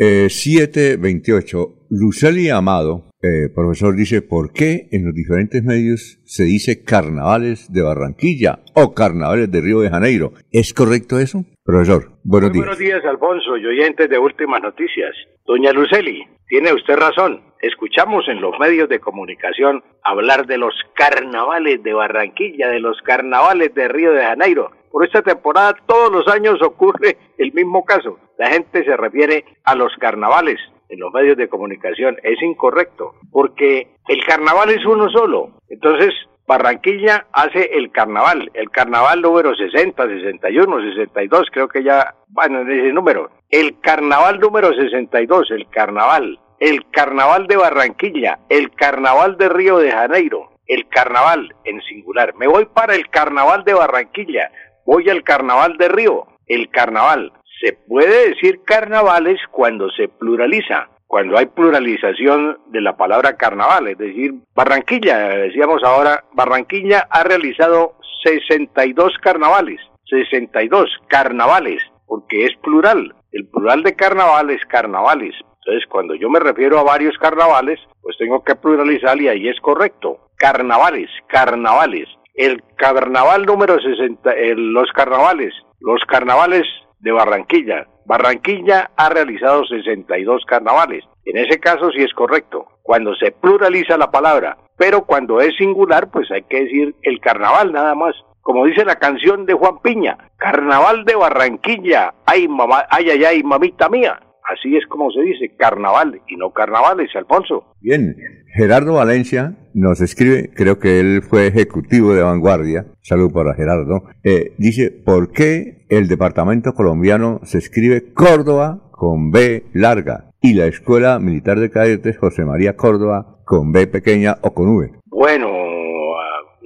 Eh, 0.03 0.31
728. 0.31 1.85
Luceli 1.91 2.49
Amado, 2.49 3.03
eh, 3.21 3.53
profesor, 3.53 3.95
dice, 3.95 4.23
¿por 4.23 4.51
qué 4.51 4.87
en 4.91 5.05
los 5.05 5.13
diferentes 5.13 5.63
medios 5.63 6.17
se 6.25 6.43
dice 6.43 6.83
carnavales 6.83 7.71
de 7.71 7.83
Barranquilla 7.83 8.61
o 8.73 8.95
carnavales 8.95 9.51
de 9.51 9.61
Río 9.61 9.81
de 9.81 9.91
Janeiro? 9.91 10.33
¿Es 10.51 10.73
correcto 10.73 11.19
eso? 11.19 11.45
Profesor, 11.63 12.13
buenos 12.23 12.51
días. 12.51 12.65
Buenos 12.65 12.79
días, 12.79 13.05
Alfonso 13.05 13.57
y 13.57 13.65
oyentes 13.67 14.09
de 14.09 14.17
Últimas 14.17 14.63
Noticias. 14.63 15.11
Doña 15.45 15.71
Luceli, 15.71 16.23
tiene 16.47 16.73
usted 16.73 16.95
razón. 16.95 17.41
Escuchamos 17.61 18.27
en 18.27 18.41
los 18.41 18.57
medios 18.57 18.89
de 18.89 18.99
comunicación 18.99 19.83
hablar 20.03 20.47
de 20.47 20.57
los 20.57 20.73
carnavales 20.95 21.83
de 21.83 21.93
Barranquilla, 21.93 22.69
de 22.69 22.79
los 22.79 22.99
carnavales 23.03 23.71
de 23.75 23.87
Río 23.87 24.13
de 24.13 24.23
Janeiro. 24.23 24.71
Por 24.91 25.05
esta 25.05 25.21
temporada 25.21 25.75
todos 25.85 26.11
los 26.11 26.27
años 26.27 26.61
ocurre 26.61 27.17
el 27.37 27.53
mismo 27.53 27.85
caso. 27.85 28.19
La 28.37 28.49
gente 28.49 28.83
se 28.83 28.97
refiere 28.97 29.45
a 29.63 29.75
los 29.75 29.93
carnavales 29.97 30.59
en 30.89 30.99
los 30.99 31.13
medios 31.13 31.37
de 31.37 31.47
comunicación. 31.47 32.17
Es 32.23 32.41
incorrecto, 32.41 33.15
porque 33.31 33.87
el 34.07 34.25
carnaval 34.25 34.69
es 34.69 34.85
uno 34.85 35.09
solo. 35.09 35.51
Entonces, 35.69 36.13
Barranquilla 36.45 37.27
hace 37.31 37.69
el 37.77 37.91
carnaval, 37.91 38.51
el 38.53 38.69
carnaval 38.71 39.21
número 39.21 39.55
60, 39.55 40.05
61, 40.05 40.81
62, 40.81 41.47
creo 41.49 41.69
que 41.69 41.81
ya 41.81 42.13
van 42.27 42.55
en 42.55 42.69
ese 42.69 42.91
número. 42.91 43.31
El 43.49 43.79
carnaval 43.79 44.39
número 44.39 44.73
62, 44.73 45.51
el 45.51 45.69
carnaval. 45.69 46.39
El 46.59 46.89
carnaval 46.91 47.47
de 47.47 47.55
Barranquilla, 47.55 48.39
el 48.49 48.71
carnaval 48.71 49.37
de 49.37 49.49
Río 49.49 49.77
de 49.77 49.91
Janeiro, 49.91 50.51
el 50.67 50.87
carnaval 50.89 51.55
en 51.63 51.81
singular. 51.83 52.35
Me 52.35 52.47
voy 52.47 52.65
para 52.65 52.95
el 52.95 53.09
carnaval 53.09 53.63
de 53.63 53.73
Barranquilla, 53.73 54.51
voy 54.85 55.09
al 55.09 55.23
carnaval 55.23 55.77
de 55.77 55.87
Río, 55.87 56.27
el 56.47 56.69
carnaval. 56.69 57.31
Se 57.61 57.73
puede 57.73 58.29
decir 58.29 58.61
carnavales 58.63 59.39
cuando 59.51 59.89
se 59.91 60.07
pluraliza, 60.07 60.89
cuando 61.07 61.37
hay 61.37 61.45
pluralización 61.47 62.57
de 62.67 62.81
la 62.81 62.95
palabra 62.95 63.35
carnaval, 63.35 63.87
es 63.89 63.97
decir, 63.97 64.33
Barranquilla, 64.55 65.27
decíamos 65.29 65.83
ahora, 65.83 66.23
Barranquilla 66.33 67.07
ha 67.09 67.23
realizado 67.23 67.95
62 68.23 69.17
carnavales, 69.21 69.79
62 70.09 70.89
carnavales, 71.07 71.81
porque 72.07 72.45
es 72.45 72.55
plural, 72.63 73.13
el 73.31 73.47
plural 73.47 73.83
de 73.83 73.95
carnaval 73.95 74.49
es 74.49 74.63
carnavales. 74.65 75.35
Entonces, 75.63 75.87
cuando 75.89 76.15
yo 76.15 76.29
me 76.29 76.39
refiero 76.39 76.79
a 76.79 76.83
varios 76.83 77.17
carnavales, 77.17 77.79
pues 78.01 78.17
tengo 78.17 78.43
que 78.43 78.55
pluralizar 78.55 79.21
y 79.21 79.27
ahí 79.27 79.47
es 79.47 79.59
correcto. 79.61 80.29
Carnavales, 80.37 81.09
carnavales. 81.27 82.07
El 82.33 82.63
carnaval 82.77 83.45
número 83.45 83.79
60, 83.79 84.31
los 84.55 84.91
carnavales, 84.93 85.53
los 85.79 86.01
carnavales 86.05 86.63
de 86.99 87.11
Barranquilla. 87.11 87.87
Barranquilla 88.05 88.91
ha 88.95 89.09
realizado 89.09 89.65
62 89.65 90.45
carnavales. 90.45 91.03
En 91.25 91.37
ese 91.37 91.59
caso 91.59 91.91
sí 91.91 92.01
es 92.01 92.13
correcto, 92.13 92.67
cuando 92.81 93.15
se 93.15 93.31
pluraliza 93.31 93.97
la 93.97 94.11
palabra, 94.11 94.57
pero 94.77 95.05
cuando 95.05 95.39
es 95.41 95.55
singular, 95.57 96.09
pues 96.09 96.31
hay 96.31 96.43
que 96.43 96.61
decir 96.63 96.95
el 97.03 97.19
carnaval 97.19 97.71
nada 97.71 97.95
más. 97.95 98.15
Como 98.41 98.65
dice 98.65 98.85
la 98.85 98.95
canción 98.95 99.45
de 99.45 99.53
Juan 99.53 99.79
Piña, 99.83 100.17
Carnaval 100.37 101.05
de 101.05 101.15
Barranquilla, 101.15 102.15
ay 102.25 102.47
mamá, 102.47 102.85
ay 102.89 103.11
ay 103.11 103.23
ay, 103.23 103.43
mamita 103.43 103.87
mía. 103.87 104.19
Así 104.43 104.75
es 104.75 104.85
como 104.87 105.11
se 105.11 105.21
dice, 105.21 105.55
carnaval 105.55 106.21
y 106.27 106.35
no 106.35 106.51
carnavales, 106.51 107.09
Alfonso. 107.15 107.75
Bien, 107.79 108.15
Gerardo 108.55 108.93
Valencia 108.93 109.55
nos 109.73 110.01
escribe, 110.01 110.49
creo 110.53 110.79
que 110.79 110.99
él 110.99 111.21
fue 111.21 111.47
ejecutivo 111.47 112.13
de 112.13 112.23
vanguardia, 112.23 112.85
salud 113.01 113.31
para 113.31 113.53
Gerardo, 113.53 114.03
eh, 114.23 114.53
dice, 114.57 114.91
¿por 114.91 115.31
qué 115.31 115.85
el 115.89 116.07
departamento 116.07 116.73
colombiano 116.73 117.39
se 117.43 117.59
escribe 117.59 118.13
Córdoba 118.13 118.89
con 118.91 119.31
B 119.31 119.65
larga 119.73 120.31
y 120.41 120.53
la 120.53 120.65
Escuela 120.65 121.19
Militar 121.19 121.59
de 121.59 121.71
Cadetes 121.71 122.17
José 122.17 122.43
María 122.43 122.75
Córdoba 122.75 123.41
con 123.45 123.71
B 123.71 123.87
pequeña 123.87 124.37
o 124.41 124.53
con 124.53 124.75
V? 124.75 124.91
Bueno, 125.05 125.47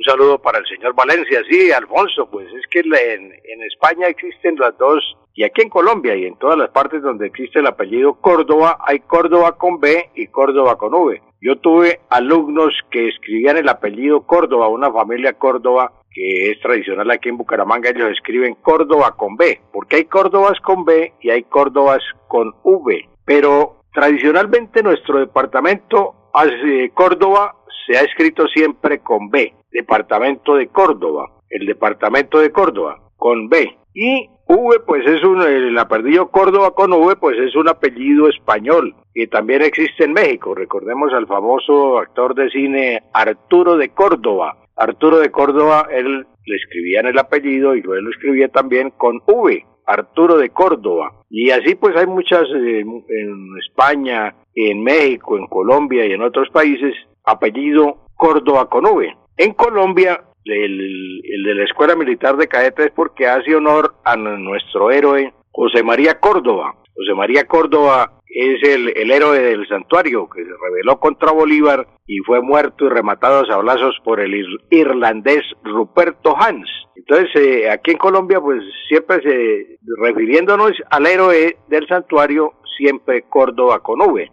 saludo 0.05 0.39
para 0.39 0.59
el 0.59 0.65
señor 0.65 0.93
Valencia, 0.93 1.41
sí, 1.49 1.71
Alfonso, 1.71 2.29
pues 2.29 2.47
es 2.53 2.63
que 2.69 2.79
en, 2.79 3.63
España 3.63 4.07
existen 4.07 4.55
las 4.57 4.77
dos 4.77 5.17
y 5.33 5.43
aquí 5.43 5.63
en 5.63 5.69
Colombia 5.69 6.15
y 6.15 6.25
en 6.25 6.37
todas 6.37 6.57
las 6.57 6.69
partes 6.69 7.01
donde 7.01 7.27
existe 7.27 7.59
el 7.59 7.67
apellido 7.67 8.13
Córdoba, 8.21 8.77
hay 8.85 8.99
Córdoba 8.99 9.57
con 9.57 9.79
B 9.79 10.11
y 10.15 10.27
Córdoba 10.27 10.77
con 10.77 10.93
V. 10.93 11.21
Yo 11.41 11.57
tuve 11.57 11.99
alumnos 12.09 12.73
que 12.89 13.09
escribían 13.09 13.57
el 13.57 13.67
apellido 13.67 14.21
Córdoba, 14.21 14.69
una 14.69 14.91
familia 14.91 15.33
Córdoba 15.33 15.91
que 16.11 16.51
es 16.51 16.59
tradicional 16.61 17.11
aquí 17.11 17.27
en 17.27 17.37
Bucaramanga, 17.37 17.89
ellos 17.89 18.11
escriben 18.11 18.55
Córdoba 18.55 19.15
con 19.17 19.35
B, 19.35 19.59
porque 19.73 19.97
hay 19.97 20.05
Córdobas 20.05 20.57
con 20.61 20.85
B 20.85 21.13
y 21.19 21.29
hay 21.29 21.43
Córdobas 21.43 22.01
con 22.29 22.53
V. 22.63 23.09
Pero 23.25 23.81
tradicionalmente 23.91 24.81
nuestro 24.81 25.19
departamento 25.19 26.15
de 26.43 26.91
Córdoba 26.93 27.55
se 27.85 27.97
ha 27.97 28.01
escrito 28.01 28.47
siempre 28.47 28.99
con 28.99 29.29
B, 29.29 29.53
departamento 29.71 30.55
de 30.55 30.67
Córdoba, 30.67 31.39
el 31.49 31.65
departamento 31.65 32.39
de 32.39 32.51
Córdoba 32.51 32.99
con 33.17 33.49
B. 33.49 33.77
Y 33.93 34.29
V, 34.47 34.79
pues 34.85 35.07
es 35.07 35.23
un, 35.23 35.41
el 35.41 35.77
apellido 35.77 36.29
Córdoba 36.29 36.71
con 36.71 36.91
V, 36.91 37.15
pues 37.15 37.37
es 37.39 37.55
un 37.55 37.69
apellido 37.69 38.27
español 38.27 38.93
que 39.13 39.27
también 39.27 39.61
existe 39.61 40.03
en 40.03 40.13
México. 40.13 40.53
Recordemos 40.53 41.13
al 41.13 41.25
famoso 41.25 41.97
actor 41.97 42.35
de 42.35 42.49
cine 42.49 43.03
Arturo 43.13 43.77
de 43.77 43.89
Córdoba. 43.89 44.57
Arturo 44.75 45.19
de 45.19 45.31
Córdoba, 45.31 45.87
él 45.89 46.27
le 46.45 46.55
escribía 46.55 46.99
en 46.99 47.07
el 47.07 47.17
apellido 47.17 47.75
y 47.75 47.81
luego 47.81 48.01
lo 48.01 48.09
escribía 48.11 48.49
también 48.49 48.91
con 48.91 49.21
V, 49.25 49.65
Arturo 49.87 50.37
de 50.37 50.49
Córdoba. 50.49 51.23
Y 51.29 51.49
así 51.51 51.75
pues 51.75 51.95
hay 51.95 52.05
muchas 52.05 52.43
eh, 52.43 52.81
en 52.81 53.57
España, 53.65 54.35
en 54.53 54.83
México, 54.83 55.37
en 55.37 55.47
Colombia 55.47 56.05
y 56.05 56.11
en 56.11 56.21
otros 56.21 56.49
países, 56.49 56.93
apellido 57.25 58.07
Córdoba 58.15 58.69
con 58.69 58.85
V. 58.85 59.15
En 59.37 59.53
Colombia 59.53 60.21
el, 60.45 61.21
de 61.43 61.55
la 61.55 61.63
Escuela 61.63 61.95
Militar 61.95 62.37
de 62.37 62.47
Cadetes 62.47 62.91
porque 62.95 63.27
hace 63.27 63.55
honor 63.55 63.95
a 64.03 64.15
nuestro 64.15 64.91
héroe 64.91 65.33
José 65.51 65.83
María 65.83 66.19
Córdoba. 66.19 66.75
José 66.95 67.13
María 67.13 67.45
Córdoba 67.45 68.13
es 68.27 68.61
el, 68.63 69.11
héroe 69.11 69.39
del 69.39 69.67
santuario 69.67 70.29
que 70.29 70.43
se 70.43 70.49
rebeló 70.49 70.99
contra 70.99 71.31
Bolívar 71.31 71.87
y 72.05 72.17
fue 72.19 72.41
muerto 72.41 72.85
y 72.85 72.89
rematado 72.89 73.41
a 73.41 73.45
sablazos 73.45 73.97
por 74.03 74.19
el 74.19 74.33
irlandés 74.69 75.43
Ruperto 75.63 76.35
Hans. 76.37 76.69
Entonces, 76.95 77.29
eh, 77.35 77.69
aquí 77.69 77.91
en 77.91 77.97
Colombia, 77.97 78.39
pues 78.41 78.61
siempre 78.87 79.21
se, 79.21 79.77
refiriéndonos 80.01 80.71
al 80.89 81.05
héroe 81.05 81.57
del 81.67 81.87
santuario, 81.87 82.53
siempre 82.77 83.23
Córdoba 83.23 83.79
con 83.79 84.01
V. 84.01 84.29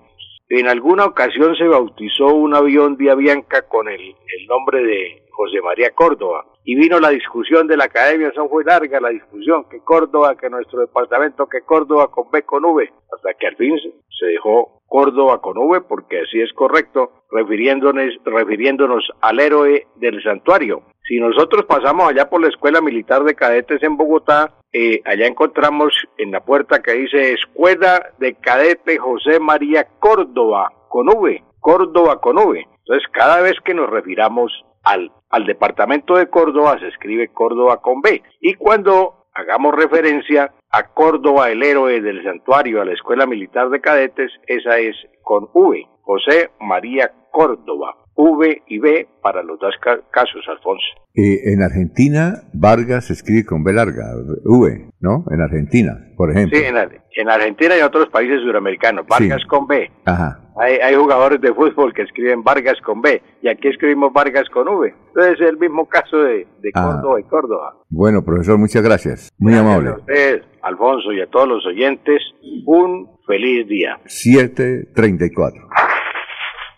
En 0.48 0.68
alguna 0.68 1.06
ocasión 1.06 1.56
se 1.56 1.66
bautizó 1.66 2.26
un 2.26 2.54
avión 2.54 2.96
Vía 2.96 3.14
Bianca 3.14 3.68
con 3.68 3.88
el, 3.88 4.00
el 4.00 4.46
nombre 4.46 4.82
de 4.84 5.26
José 5.30 5.60
María 5.62 5.90
Córdoba. 5.94 6.51
Y 6.64 6.76
vino 6.76 7.00
la 7.00 7.10
discusión 7.10 7.66
de 7.66 7.76
la 7.76 7.84
academia, 7.84 8.32
son 8.34 8.48
fue 8.48 8.64
larga 8.64 9.00
la 9.00 9.08
discusión, 9.08 9.64
que 9.68 9.80
Córdoba, 9.80 10.36
que 10.36 10.48
nuestro 10.48 10.80
departamento, 10.80 11.48
que 11.48 11.62
Córdoba 11.62 12.08
con 12.10 12.30
B 12.30 12.42
con 12.42 12.64
V, 12.64 12.92
hasta 13.12 13.34
que 13.34 13.48
al 13.48 13.56
fin 13.56 13.76
se 13.78 14.26
dejó 14.26 14.80
Córdoba 14.86 15.40
con 15.40 15.58
V, 15.58 15.80
porque 15.80 16.20
así 16.20 16.40
es 16.40 16.52
correcto, 16.52 17.24
refiriéndonos, 17.30 18.14
refiriéndonos 18.24 19.10
al 19.20 19.40
héroe 19.40 19.86
del 19.96 20.22
santuario. 20.22 20.82
Si 21.04 21.18
nosotros 21.18 21.64
pasamos 21.64 22.08
allá 22.08 22.30
por 22.30 22.40
la 22.40 22.48
Escuela 22.48 22.80
Militar 22.80 23.24
de 23.24 23.34
Cadetes 23.34 23.82
en 23.82 23.96
Bogotá, 23.96 24.54
eh, 24.72 25.00
allá 25.04 25.26
encontramos 25.26 25.92
en 26.16 26.30
la 26.30 26.40
puerta 26.40 26.80
que 26.80 26.92
dice 26.92 27.32
Escuela 27.32 28.10
de 28.18 28.34
Cadete 28.34 28.98
José 28.98 29.40
María 29.40 29.88
Córdoba 29.98 30.72
con 30.88 31.08
V, 31.08 31.42
Córdoba 31.58 32.20
con 32.20 32.38
V. 32.38 32.66
Entonces, 32.78 33.08
cada 33.12 33.42
vez 33.42 33.54
que 33.64 33.74
nos 33.74 33.90
refiramos 33.90 34.52
al, 34.82 35.10
departamento 35.46 36.16
de 36.16 36.28
Córdoba 36.28 36.78
se 36.78 36.88
escribe 36.88 37.28
Córdoba 37.28 37.80
con 37.80 38.00
B. 38.00 38.22
Y 38.40 38.54
cuando 38.54 39.26
hagamos 39.34 39.74
referencia 39.74 40.52
a 40.70 40.88
Córdoba, 40.88 41.50
el 41.50 41.62
héroe 41.62 42.00
del 42.00 42.22
santuario, 42.22 42.80
a 42.80 42.84
la 42.84 42.92
Escuela 42.92 43.26
Militar 43.26 43.70
de 43.70 43.80
Cadetes, 43.80 44.30
esa 44.46 44.78
es 44.78 44.96
con 45.22 45.48
V, 45.52 45.86
José 46.02 46.50
María 46.60 47.12
Córdoba. 47.30 48.01
V 48.14 48.62
y 48.66 48.78
B 48.78 49.08
para 49.22 49.42
los 49.42 49.58
dos 49.58 49.74
casos, 50.10 50.44
Alfonso. 50.48 50.84
Eh, 51.14 51.52
en 51.52 51.62
Argentina, 51.62 52.42
Vargas 52.52 53.06
se 53.06 53.12
escribe 53.12 53.44
con 53.44 53.64
B 53.64 53.72
larga, 53.72 54.14
V, 54.44 54.90
¿no? 55.00 55.24
En 55.30 55.40
Argentina, 55.40 55.92
por 56.16 56.30
ejemplo. 56.30 56.58
Sí, 56.58 56.64
en, 56.64 57.28
Argentina 57.28 57.76
y 57.76 57.80
en 57.80 57.84
otros 57.84 58.08
países 58.08 58.40
suramericanos, 58.42 59.06
Vargas 59.06 59.44
con 59.48 59.66
B. 59.66 59.90
Ajá. 60.04 60.40
Hay, 60.56 60.94
jugadores 60.94 61.40
de 61.40 61.52
fútbol 61.54 61.94
que 61.94 62.02
escriben 62.02 62.42
Vargas 62.42 62.78
con 62.84 63.00
B 63.00 63.22
y 63.42 63.48
aquí 63.48 63.68
escribimos 63.68 64.12
Vargas 64.12 64.48
con 64.50 64.68
V. 64.68 64.94
Entonces 65.08 65.40
es 65.40 65.48
el 65.48 65.58
mismo 65.58 65.86
caso 65.86 66.18
de, 66.18 66.46
ah. 66.74 66.82
Córdoba 66.84 67.20
y 67.20 67.24
Córdoba. 67.24 67.76
Bueno, 67.88 68.22
profesor, 68.24 68.58
muchas 68.58 68.82
gracias. 68.82 69.30
Muy 69.38 69.54
amable. 69.54 69.90
A 69.90 69.96
usted, 69.96 70.42
Alfonso, 70.62 71.12
y 71.12 71.20
a 71.20 71.26
todos 71.26 71.48
los 71.48 71.66
oyentes, 71.66 72.22
un 72.66 73.08
feliz 73.26 73.66
día. 73.68 73.98
734. 74.06 75.68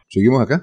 ¿Seguimos 0.09 0.43
acá? 0.43 0.63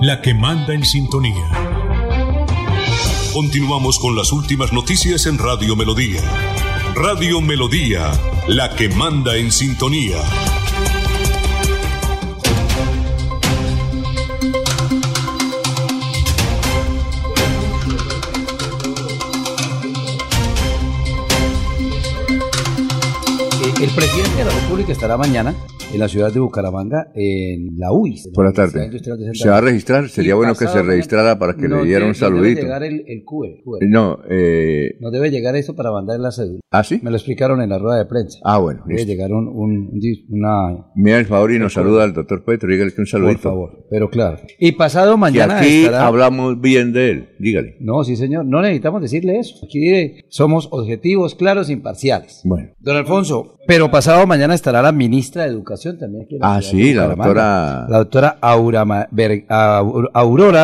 la 0.00 0.20
que 0.20 0.34
manda 0.34 0.74
en 0.74 0.84
sintonía. 0.84 1.48
Continuamos 3.32 3.98
con 3.98 4.14
las 4.14 4.32
últimas 4.32 4.72
noticias 4.72 5.26
en 5.26 5.38
Radio 5.38 5.74
Melodía. 5.74 6.20
Radio 6.94 7.40
Melodía, 7.40 8.10
la 8.48 8.74
que 8.74 8.88
manda 8.88 9.36
en 9.36 9.50
sintonía. 9.50 10.18
El 23.80 23.90
presidente 23.90 24.36
de 24.36 24.44
la 24.44 24.50
República 24.50 24.92
estará 24.92 25.16
mañana 25.16 25.54
en 25.92 26.00
la 26.00 26.08
ciudad 26.08 26.32
de 26.32 26.40
Bucaramanga, 26.40 27.10
en 27.14 27.78
la 27.78 27.92
UIS. 27.92 28.30
Por 28.34 28.44
la 28.44 28.52
tarde. 28.52 28.90
¿Se 29.34 29.48
va 29.48 29.58
a 29.58 29.60
registrar? 29.60 30.08
Sería 30.08 30.34
bueno 30.34 30.54
que 30.54 30.66
se 30.66 30.82
registrara 30.82 31.38
para 31.38 31.54
que 31.54 31.68
le 31.68 31.84
diera 31.84 32.06
un 32.06 32.14
saludito. 32.14 32.62
No 32.62 32.78
debe 32.78 32.90
llegar 32.90 33.06
el, 33.06 33.24
QE, 33.24 33.88
No, 33.88 34.18
eh... 34.28 34.96
no 35.00 35.10
debe 35.10 35.30
llegar 35.30 35.56
eso 35.56 35.74
para 35.74 35.92
mandar 35.92 36.20
la 36.20 36.32
cédula. 36.32 36.60
¿Ah, 36.70 36.84
sí? 36.84 37.00
Me 37.02 37.10
lo 37.10 37.16
explicaron 37.16 37.62
en 37.62 37.70
la 37.70 37.78
rueda 37.78 37.98
de 37.98 38.06
prensa. 38.06 38.38
Ah, 38.44 38.58
bueno. 38.58 38.82
Debe 38.86 39.06
llegar 39.06 39.32
un, 39.32 39.48
un, 39.48 40.00
una... 40.28 40.86
Mira 40.94 41.18
el 41.18 41.26
favor 41.26 41.52
y 41.52 41.58
nos 41.58 41.72
saluda 41.72 42.04
al 42.04 42.12
doctor 42.12 42.44
Petro, 42.44 42.68
dígale 42.68 42.92
que 42.92 43.00
un 43.00 43.06
saludito. 43.06 43.42
Por 43.42 43.52
favor, 43.52 43.86
pero 43.90 44.10
claro. 44.10 44.38
Y 44.58 44.72
pasado 44.72 45.16
mañana 45.16 45.64
y 45.66 45.84
aquí 45.84 45.94
hablamos 45.94 46.60
bien 46.60 46.92
de 46.92 47.10
él, 47.10 47.28
dígale. 47.38 47.76
No, 47.80 48.04
sí 48.04 48.16
señor, 48.16 48.44
no 48.44 48.60
necesitamos 48.60 49.00
decirle 49.00 49.38
eso. 49.38 49.64
Aquí 49.64 50.24
somos 50.28 50.68
objetivos, 50.72 51.34
claros, 51.34 51.70
imparciales. 51.70 52.40
Bueno. 52.44 52.70
Don 52.80 52.96
Alfonso, 52.96 53.58
pero 53.66 53.90
pasado 53.90 54.26
mañana 54.26 54.54
estará 54.54 54.82
la 54.82 54.92
ministra 54.92 55.44
de 55.44 55.50
Educación 55.50 55.75
también 55.98 56.24
aquí 56.24 56.38
Ah, 56.40 56.60
sí, 56.62 56.94
la 56.94 57.08
doctora... 57.08 57.86
La 57.88 57.98
doctora 57.98 58.38
Aurora 58.40 58.84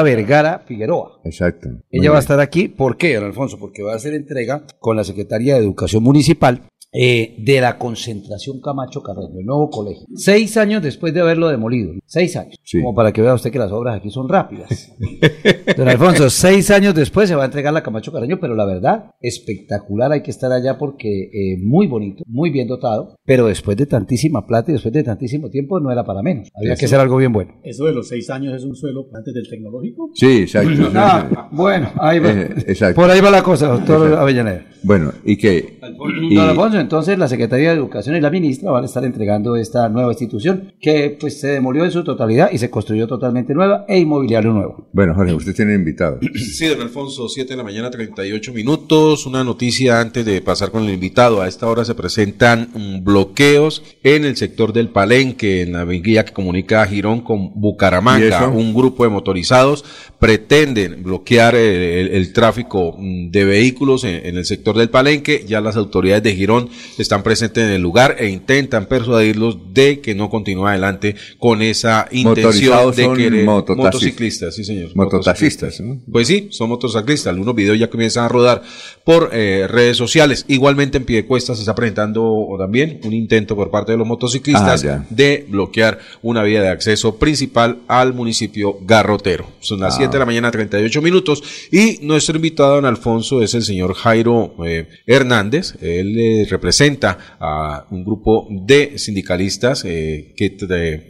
Vergara 0.02 0.62
Figueroa. 0.66 1.20
Exacto. 1.24 1.68
Ella 1.90 2.10
va 2.10 2.16
a 2.16 2.20
estar 2.20 2.40
aquí, 2.40 2.68
¿por 2.68 2.96
qué, 2.96 3.16
don 3.16 3.24
Alfonso? 3.24 3.58
Porque 3.58 3.82
va 3.82 3.92
a 3.92 3.96
hacer 3.96 4.14
entrega 4.14 4.64
con 4.78 4.96
la 4.96 5.04
Secretaría 5.04 5.54
de 5.54 5.60
Educación 5.60 6.02
Municipal 6.02 6.62
eh, 6.92 7.36
de 7.38 7.60
la 7.60 7.78
concentración 7.78 8.60
Camacho 8.60 9.02
Carreño, 9.02 9.38
el 9.38 9.46
nuevo 9.46 9.70
colegio. 9.70 10.06
Seis 10.14 10.56
años 10.56 10.82
después 10.82 11.14
de 11.14 11.20
haberlo 11.20 11.48
demolido. 11.48 11.94
Seis 12.06 12.36
años. 12.36 12.56
Como 12.70 12.94
para 12.94 13.12
que 13.12 13.22
vea 13.22 13.34
usted 13.34 13.50
que 13.50 13.58
las 13.58 13.72
obras 13.72 13.96
aquí 13.96 14.10
son 14.10 14.28
rápidas. 14.28 14.94
Don 15.76 15.88
Alfonso, 15.88 16.28
seis 16.28 16.70
años 16.70 16.94
después 16.94 17.28
se 17.28 17.34
va 17.34 17.42
a 17.42 17.46
entregar 17.46 17.72
la 17.72 17.82
Camacho 17.82 18.12
Carreño, 18.12 18.38
pero 18.40 18.54
la 18.54 18.66
verdad, 18.66 19.10
espectacular. 19.20 20.12
Hay 20.12 20.22
que 20.22 20.30
estar 20.30 20.52
allá 20.52 20.76
porque 20.76 21.30
eh, 21.32 21.56
muy 21.62 21.86
bonito, 21.86 22.24
muy 22.26 22.50
bien 22.50 22.68
dotado. 22.68 23.16
Pero 23.24 23.46
después 23.46 23.76
de 23.76 23.86
tantísima 23.86 24.46
plata 24.46 24.70
y 24.70 24.74
después 24.74 24.92
de 24.92 25.02
tantísimo 25.02 25.48
tiempo, 25.48 25.80
no 25.80 25.90
era 25.90 26.04
para 26.04 26.22
menos. 26.22 26.48
Había 26.54 26.76
que 26.76 26.84
hacer 26.84 27.00
algo 27.00 27.16
bien 27.16 27.32
bueno. 27.32 27.54
¿Eso 27.62 27.86
de 27.86 27.92
los 27.92 28.08
seis 28.08 28.28
años 28.28 28.54
es 28.54 28.64
un 28.64 28.76
suelo 28.76 29.06
antes 29.14 29.32
del 29.32 29.48
tecnológico? 29.48 30.10
Sí, 30.14 30.42
exacto. 30.42 30.90
Ah, 31.04 31.48
bueno, 31.50 31.90
ahí 31.98 32.20
va. 32.20 32.30
Eh, 32.30 32.94
por 32.94 33.10
ahí 33.10 33.20
va 33.20 33.30
la 33.30 33.42
cosa, 33.42 33.68
doctor 33.68 34.14
Avellaneda. 34.14 34.66
Bueno, 34.84 35.12
¿y 35.24 35.36
qué? 35.36 35.78
Don 35.80 36.38
Alfonso, 36.38 36.78
entonces 36.82 37.18
la 37.18 37.28
Secretaría 37.28 37.70
de 37.70 37.76
Educación 37.76 38.16
y 38.16 38.20
la 38.20 38.30
ministra 38.30 38.70
van 38.70 38.82
a 38.82 38.86
estar 38.86 39.04
entregando 39.04 39.56
esta 39.56 39.88
nueva 39.88 40.12
institución 40.12 40.74
que 40.80 41.16
pues 41.18 41.40
se 41.40 41.48
demolió 41.48 41.84
en 41.84 41.90
su 41.90 42.04
totalidad 42.04 42.50
y 42.52 42.58
se 42.58 42.68
construyó 42.68 43.06
totalmente 43.06 43.54
nueva 43.54 43.84
e 43.88 43.98
inmobiliario 43.98 44.52
nuevo. 44.52 44.88
Bueno, 44.92 45.14
Jorge, 45.14 45.32
usted 45.32 45.54
tiene 45.54 45.74
invitado. 45.74 46.18
Sí, 46.52 46.66
don 46.66 46.82
Alfonso, 46.82 47.28
7 47.28 47.52
de 47.52 47.56
la 47.56 47.62
mañana, 47.62 47.90
38 47.90 48.52
minutos. 48.52 49.26
Una 49.26 49.42
noticia 49.42 50.00
antes 50.00 50.24
de 50.26 50.42
pasar 50.42 50.70
con 50.70 50.84
el 50.84 50.90
invitado. 50.90 51.40
A 51.40 51.48
esta 51.48 51.66
hora 51.66 51.84
se 51.84 51.94
presentan 51.94 52.68
mm, 52.74 53.04
bloqueos 53.04 53.82
en 54.02 54.24
el 54.24 54.36
sector 54.36 54.72
del 54.72 54.88
Palenque, 54.88 55.62
en 55.62 55.72
la 55.72 55.84
vía 55.84 56.24
que 56.24 56.32
comunica 56.32 56.82
a 56.82 56.86
Girón 56.86 57.22
con 57.22 57.58
Bucaramanga. 57.58 58.48
Un 58.48 58.74
grupo 58.74 59.04
de 59.04 59.10
motorizados 59.10 59.84
pretenden 60.18 61.02
bloquear 61.02 61.54
el, 61.54 62.32
tráfico 62.32 62.96
mm, 62.98 63.30
de 63.30 63.44
vehículos 63.44 64.04
en 64.04 64.36
el 64.36 64.44
sector 64.44 64.76
del 64.76 64.90
Palenque. 64.90 65.44
Ya 65.46 65.60
las 65.60 65.76
autoridades 65.76 66.22
de 66.22 66.34
Girón 66.34 66.68
están 66.98 67.22
presentes 67.22 67.64
en 67.64 67.70
el 67.70 67.82
lugar 67.82 68.16
e 68.18 68.28
intentan 68.28 68.86
persuadirlos 68.86 69.72
de 69.72 70.00
que 70.00 70.14
no 70.14 70.30
continúe 70.30 70.66
adelante 70.66 71.16
con 71.38 71.62
esa 71.62 72.08
intención 72.10 72.94
de 72.94 73.12
querer 73.12 73.44
motociclistas, 73.44 74.54
sí 74.54 74.64
señor. 74.64 74.90
Mototaxistas, 74.94 75.82
Pues 76.10 76.28
sí, 76.28 76.48
son 76.50 76.68
motociclistas. 76.68 77.28
Algunos 77.28 77.54
videos 77.54 77.78
ya 77.78 77.88
comienzan 77.88 78.24
a 78.24 78.28
rodar 78.28 78.62
por 79.04 79.30
eh, 79.32 79.66
redes 79.68 79.96
sociales. 79.96 80.44
Igualmente 80.48 80.98
en 80.98 81.04
Piedecuesta 81.04 81.54
se 81.54 81.60
está 81.62 81.74
presentando 81.74 82.46
también 82.58 83.00
un 83.04 83.12
intento 83.12 83.56
por 83.56 83.70
parte 83.70 83.92
de 83.92 83.98
los 83.98 84.06
motociclistas 84.06 84.84
ah, 84.84 85.04
de 85.10 85.46
bloquear 85.48 85.98
una 86.22 86.42
vía 86.42 86.62
de 86.62 86.68
acceso 86.68 87.16
principal 87.16 87.78
al 87.88 88.14
municipio 88.14 88.78
Garrotero. 88.82 89.46
Son 89.60 89.80
las 89.80 89.96
7 89.96 90.12
de 90.12 90.18
la 90.18 90.22
ah. 90.22 90.26
mañana, 90.26 90.50
38 90.50 91.02
minutos. 91.02 91.42
Y 91.70 91.98
nuestro 92.02 92.36
invitado, 92.36 92.76
don 92.76 92.86
Alfonso, 92.86 93.42
es 93.42 93.54
el 93.54 93.62
señor 93.62 93.94
Jairo 93.94 94.54
eh, 94.64 94.88
Hernández. 95.06 95.74
Él 95.80 96.18
eh, 96.18 96.46
representa 96.62 97.18
a 97.40 97.86
un 97.90 98.04
grupo 98.04 98.46
de 98.48 98.96
sindicalistas 98.96 99.84
eh, 99.84 100.32
que 100.36 100.50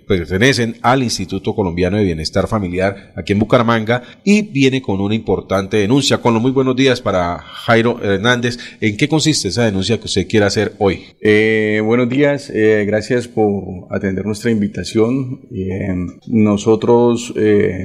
pertenecen 0.08 0.76
al 0.80 1.02
Instituto 1.02 1.54
Colombiano 1.54 1.98
de 1.98 2.04
Bienestar 2.04 2.48
Familiar 2.48 3.12
aquí 3.14 3.34
en 3.34 3.38
Bucaramanga 3.38 4.02
y 4.24 4.40
viene 4.40 4.80
con 4.80 4.98
una 5.02 5.14
importante 5.14 5.76
denuncia. 5.76 6.18
Con 6.18 6.32
los 6.32 6.42
muy 6.42 6.52
buenos 6.52 6.74
días 6.74 7.02
para 7.02 7.38
Jairo 7.38 8.02
Hernández. 8.02 8.56
¿En 8.80 8.96
qué 8.96 9.08
consiste 9.08 9.48
esa 9.48 9.66
denuncia 9.66 9.98
que 9.98 10.06
usted 10.06 10.26
quiere 10.26 10.46
hacer 10.46 10.72
hoy? 10.78 11.02
Eh, 11.20 11.82
buenos 11.84 12.08
días, 12.08 12.48
eh, 12.48 12.84
gracias 12.86 13.28
por 13.28 13.52
atender 13.90 14.24
nuestra 14.24 14.50
invitación. 14.50 15.42
nosotros 16.28 17.34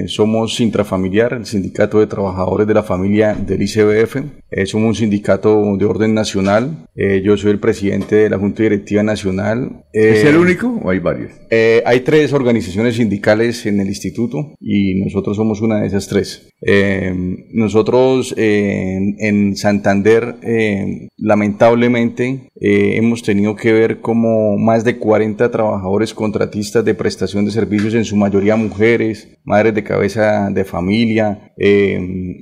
somos 0.06 0.60
intrafamiliar, 0.60 1.34
el 1.34 1.44
Sindicato 1.44 2.00
de 2.00 2.06
Trabajadores 2.06 2.66
de 2.66 2.74
la 2.74 2.82
Familia 2.82 3.34
del 3.34 3.60
ICBF. 3.60 4.16
somos 4.64 4.88
un 4.88 4.94
sindicato 4.94 5.76
de 5.76 5.84
orden 5.84 6.14
nacional. 6.14 6.88
yo 7.22 7.36
soy 7.36 7.50
el 7.50 7.57
presidente 7.58 8.16
de 8.16 8.30
la 8.30 8.38
Junta 8.38 8.62
Directiva 8.62 9.02
Nacional. 9.02 9.84
¿Es 9.92 10.24
el 10.24 10.34
eh, 10.34 10.38
único 10.38 10.68
o 10.82 10.90
hay 10.90 10.98
varios? 10.98 11.32
Eh, 11.50 11.82
hay 11.84 12.00
tres 12.00 12.32
organizaciones 12.32 12.96
sindicales 12.96 13.66
en 13.66 13.80
el 13.80 13.88
instituto 13.88 14.54
y 14.60 15.00
nosotros 15.00 15.36
somos 15.36 15.60
una 15.60 15.80
de 15.80 15.86
esas 15.86 16.08
tres. 16.08 16.48
Eh, 16.60 17.14
nosotros 17.52 18.34
en 18.36 19.56
Santander, 19.56 20.36
lamentablemente, 21.16 22.50
hemos 22.60 23.22
tenido 23.22 23.54
que 23.54 23.72
ver 23.72 24.00
como 24.00 24.56
más 24.58 24.84
de 24.84 24.96
40 24.98 25.50
trabajadores 25.50 26.14
contratistas 26.14 26.84
de 26.84 26.94
prestación 26.94 27.44
de 27.44 27.52
servicios, 27.52 27.94
en 27.94 28.04
su 28.04 28.16
mayoría 28.16 28.56
mujeres, 28.56 29.28
madres 29.44 29.74
de 29.74 29.84
cabeza 29.84 30.50
de 30.50 30.64
familia, 30.64 31.52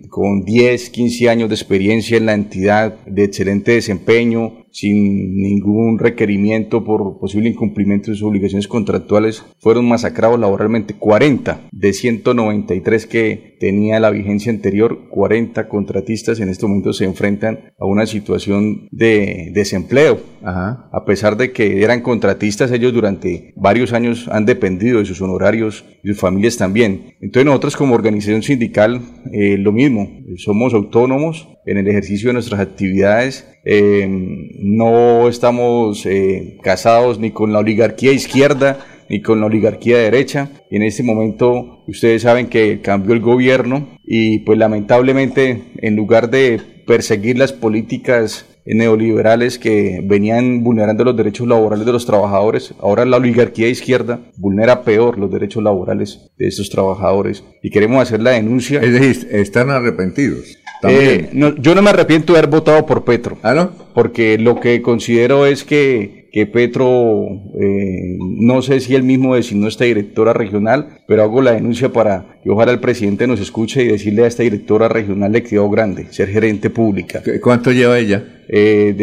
con 0.08 0.44
10, 0.44 0.90
15 0.90 1.28
años 1.28 1.48
de 1.48 1.54
experiencia 1.54 2.16
en 2.16 2.26
la 2.26 2.34
entidad, 2.34 2.96
de 3.06 3.24
excelente 3.24 3.72
desempeño, 3.72 4.65
sin 4.76 5.40
ningún 5.40 5.98
requerimiento 5.98 6.84
por 6.84 7.18
posible 7.18 7.48
incumplimiento 7.48 8.10
de 8.10 8.18
sus 8.18 8.28
obligaciones 8.28 8.68
contractuales, 8.68 9.42
fueron 9.58 9.88
masacrados 9.88 10.38
laboralmente. 10.38 10.92
40 10.92 11.62
de 11.72 11.92
193 11.94 13.06
que 13.06 13.56
tenía 13.58 14.00
la 14.00 14.10
vigencia 14.10 14.52
anterior, 14.52 15.08
40 15.08 15.66
contratistas 15.68 16.40
en 16.40 16.50
este 16.50 16.66
momento 16.66 16.92
se 16.92 17.06
enfrentan 17.06 17.72
a 17.78 17.86
una 17.86 18.04
situación 18.04 18.88
de 18.90 19.50
desempleo. 19.54 20.20
A 20.42 21.04
pesar 21.06 21.38
de 21.38 21.52
que 21.52 21.82
eran 21.82 22.02
contratistas, 22.02 22.70
ellos 22.70 22.92
durante 22.92 23.54
varios 23.56 23.94
años 23.94 24.28
han 24.28 24.44
dependido 24.44 24.98
de 24.98 25.06
sus 25.06 25.22
honorarios 25.22 25.86
y 26.04 26.08
sus 26.08 26.20
familias 26.20 26.58
también. 26.58 27.14
Entonces 27.22 27.46
nosotros 27.46 27.76
como 27.76 27.94
organización 27.94 28.42
sindical, 28.42 29.00
eh, 29.32 29.56
lo 29.56 29.72
mismo, 29.72 30.06
somos 30.36 30.74
autónomos 30.74 31.48
en 31.64 31.78
el 31.78 31.88
ejercicio 31.88 32.28
de 32.28 32.34
nuestras 32.34 32.60
actividades, 32.60 33.48
eh, 33.68 34.06
no 34.08 35.26
estamos 35.28 36.06
eh, 36.06 36.56
casados 36.62 37.18
ni 37.18 37.32
con 37.32 37.52
la 37.52 37.58
oligarquía 37.58 38.12
izquierda 38.12 38.78
ni 39.08 39.22
con 39.22 39.40
la 39.40 39.46
oligarquía 39.46 39.98
derecha. 39.98 40.50
En 40.70 40.82
este 40.82 41.02
momento 41.02 41.82
ustedes 41.88 42.22
saben 42.22 42.46
que 42.46 42.80
cambió 42.80 43.12
el 43.12 43.20
gobierno 43.20 43.88
y 44.04 44.40
pues 44.40 44.56
lamentablemente 44.56 45.64
en 45.78 45.96
lugar 45.96 46.30
de 46.30 46.60
perseguir 46.86 47.38
las 47.38 47.52
políticas 47.52 48.46
neoliberales 48.64 49.58
que 49.58 50.00
venían 50.04 50.62
vulnerando 50.62 51.02
los 51.02 51.16
derechos 51.16 51.48
laborales 51.48 51.86
de 51.86 51.92
los 51.92 52.06
trabajadores. 52.06 52.72
Ahora 52.80 53.04
la 53.04 53.16
oligarquía 53.16 53.68
izquierda 53.68 54.20
vulnera 54.36 54.82
peor 54.82 55.18
los 55.18 55.30
derechos 55.30 55.62
laborales 55.62 56.30
de 56.38 56.46
estos 56.46 56.70
trabajadores 56.70 57.42
y 57.62 57.70
queremos 57.70 58.00
hacer 58.00 58.22
la 58.22 58.30
denuncia. 58.30 58.80
Es 58.80 58.92
decir, 58.92 59.28
están 59.32 59.70
arrepentidos. 59.70 60.56
Eh, 60.88 61.30
yo 61.32 61.74
no 61.74 61.82
me 61.82 61.90
arrepiento 61.90 62.32
de 62.32 62.38
haber 62.38 62.50
votado 62.50 62.86
por 62.86 63.04
Petro. 63.04 63.38
¿Ah, 63.42 63.54
no? 63.54 63.70
Porque 63.94 64.38
lo 64.38 64.60
que 64.60 64.82
considero 64.82 65.46
es 65.46 65.64
que, 65.64 66.28
que 66.32 66.46
Petro, 66.46 67.24
eh, 67.60 68.16
no 68.20 68.62
sé 68.62 68.80
si 68.80 68.94
él 68.94 69.02
mismo 69.02 69.34
designó 69.34 69.68
esta 69.68 69.84
directora 69.84 70.32
regional, 70.32 71.00
pero 71.06 71.22
hago 71.22 71.42
la 71.42 71.52
denuncia 71.52 71.92
para 71.92 72.35
que 72.46 72.52
ojalá 72.52 72.70
el 72.70 72.78
presidente 72.78 73.26
nos 73.26 73.40
escuche 73.40 73.82
y 73.82 73.88
decirle 73.88 74.22
a 74.22 74.28
esta 74.28 74.44
directora 74.44 74.88
regional 74.88 75.32
le 75.32 75.42
quedó 75.42 75.68
grande, 75.68 76.06
ser 76.10 76.28
gerente 76.28 76.70
pública. 76.70 77.20
¿Cuánto 77.42 77.72
lleva 77.72 77.98
ella? 77.98 78.24
Eh, 78.48 78.94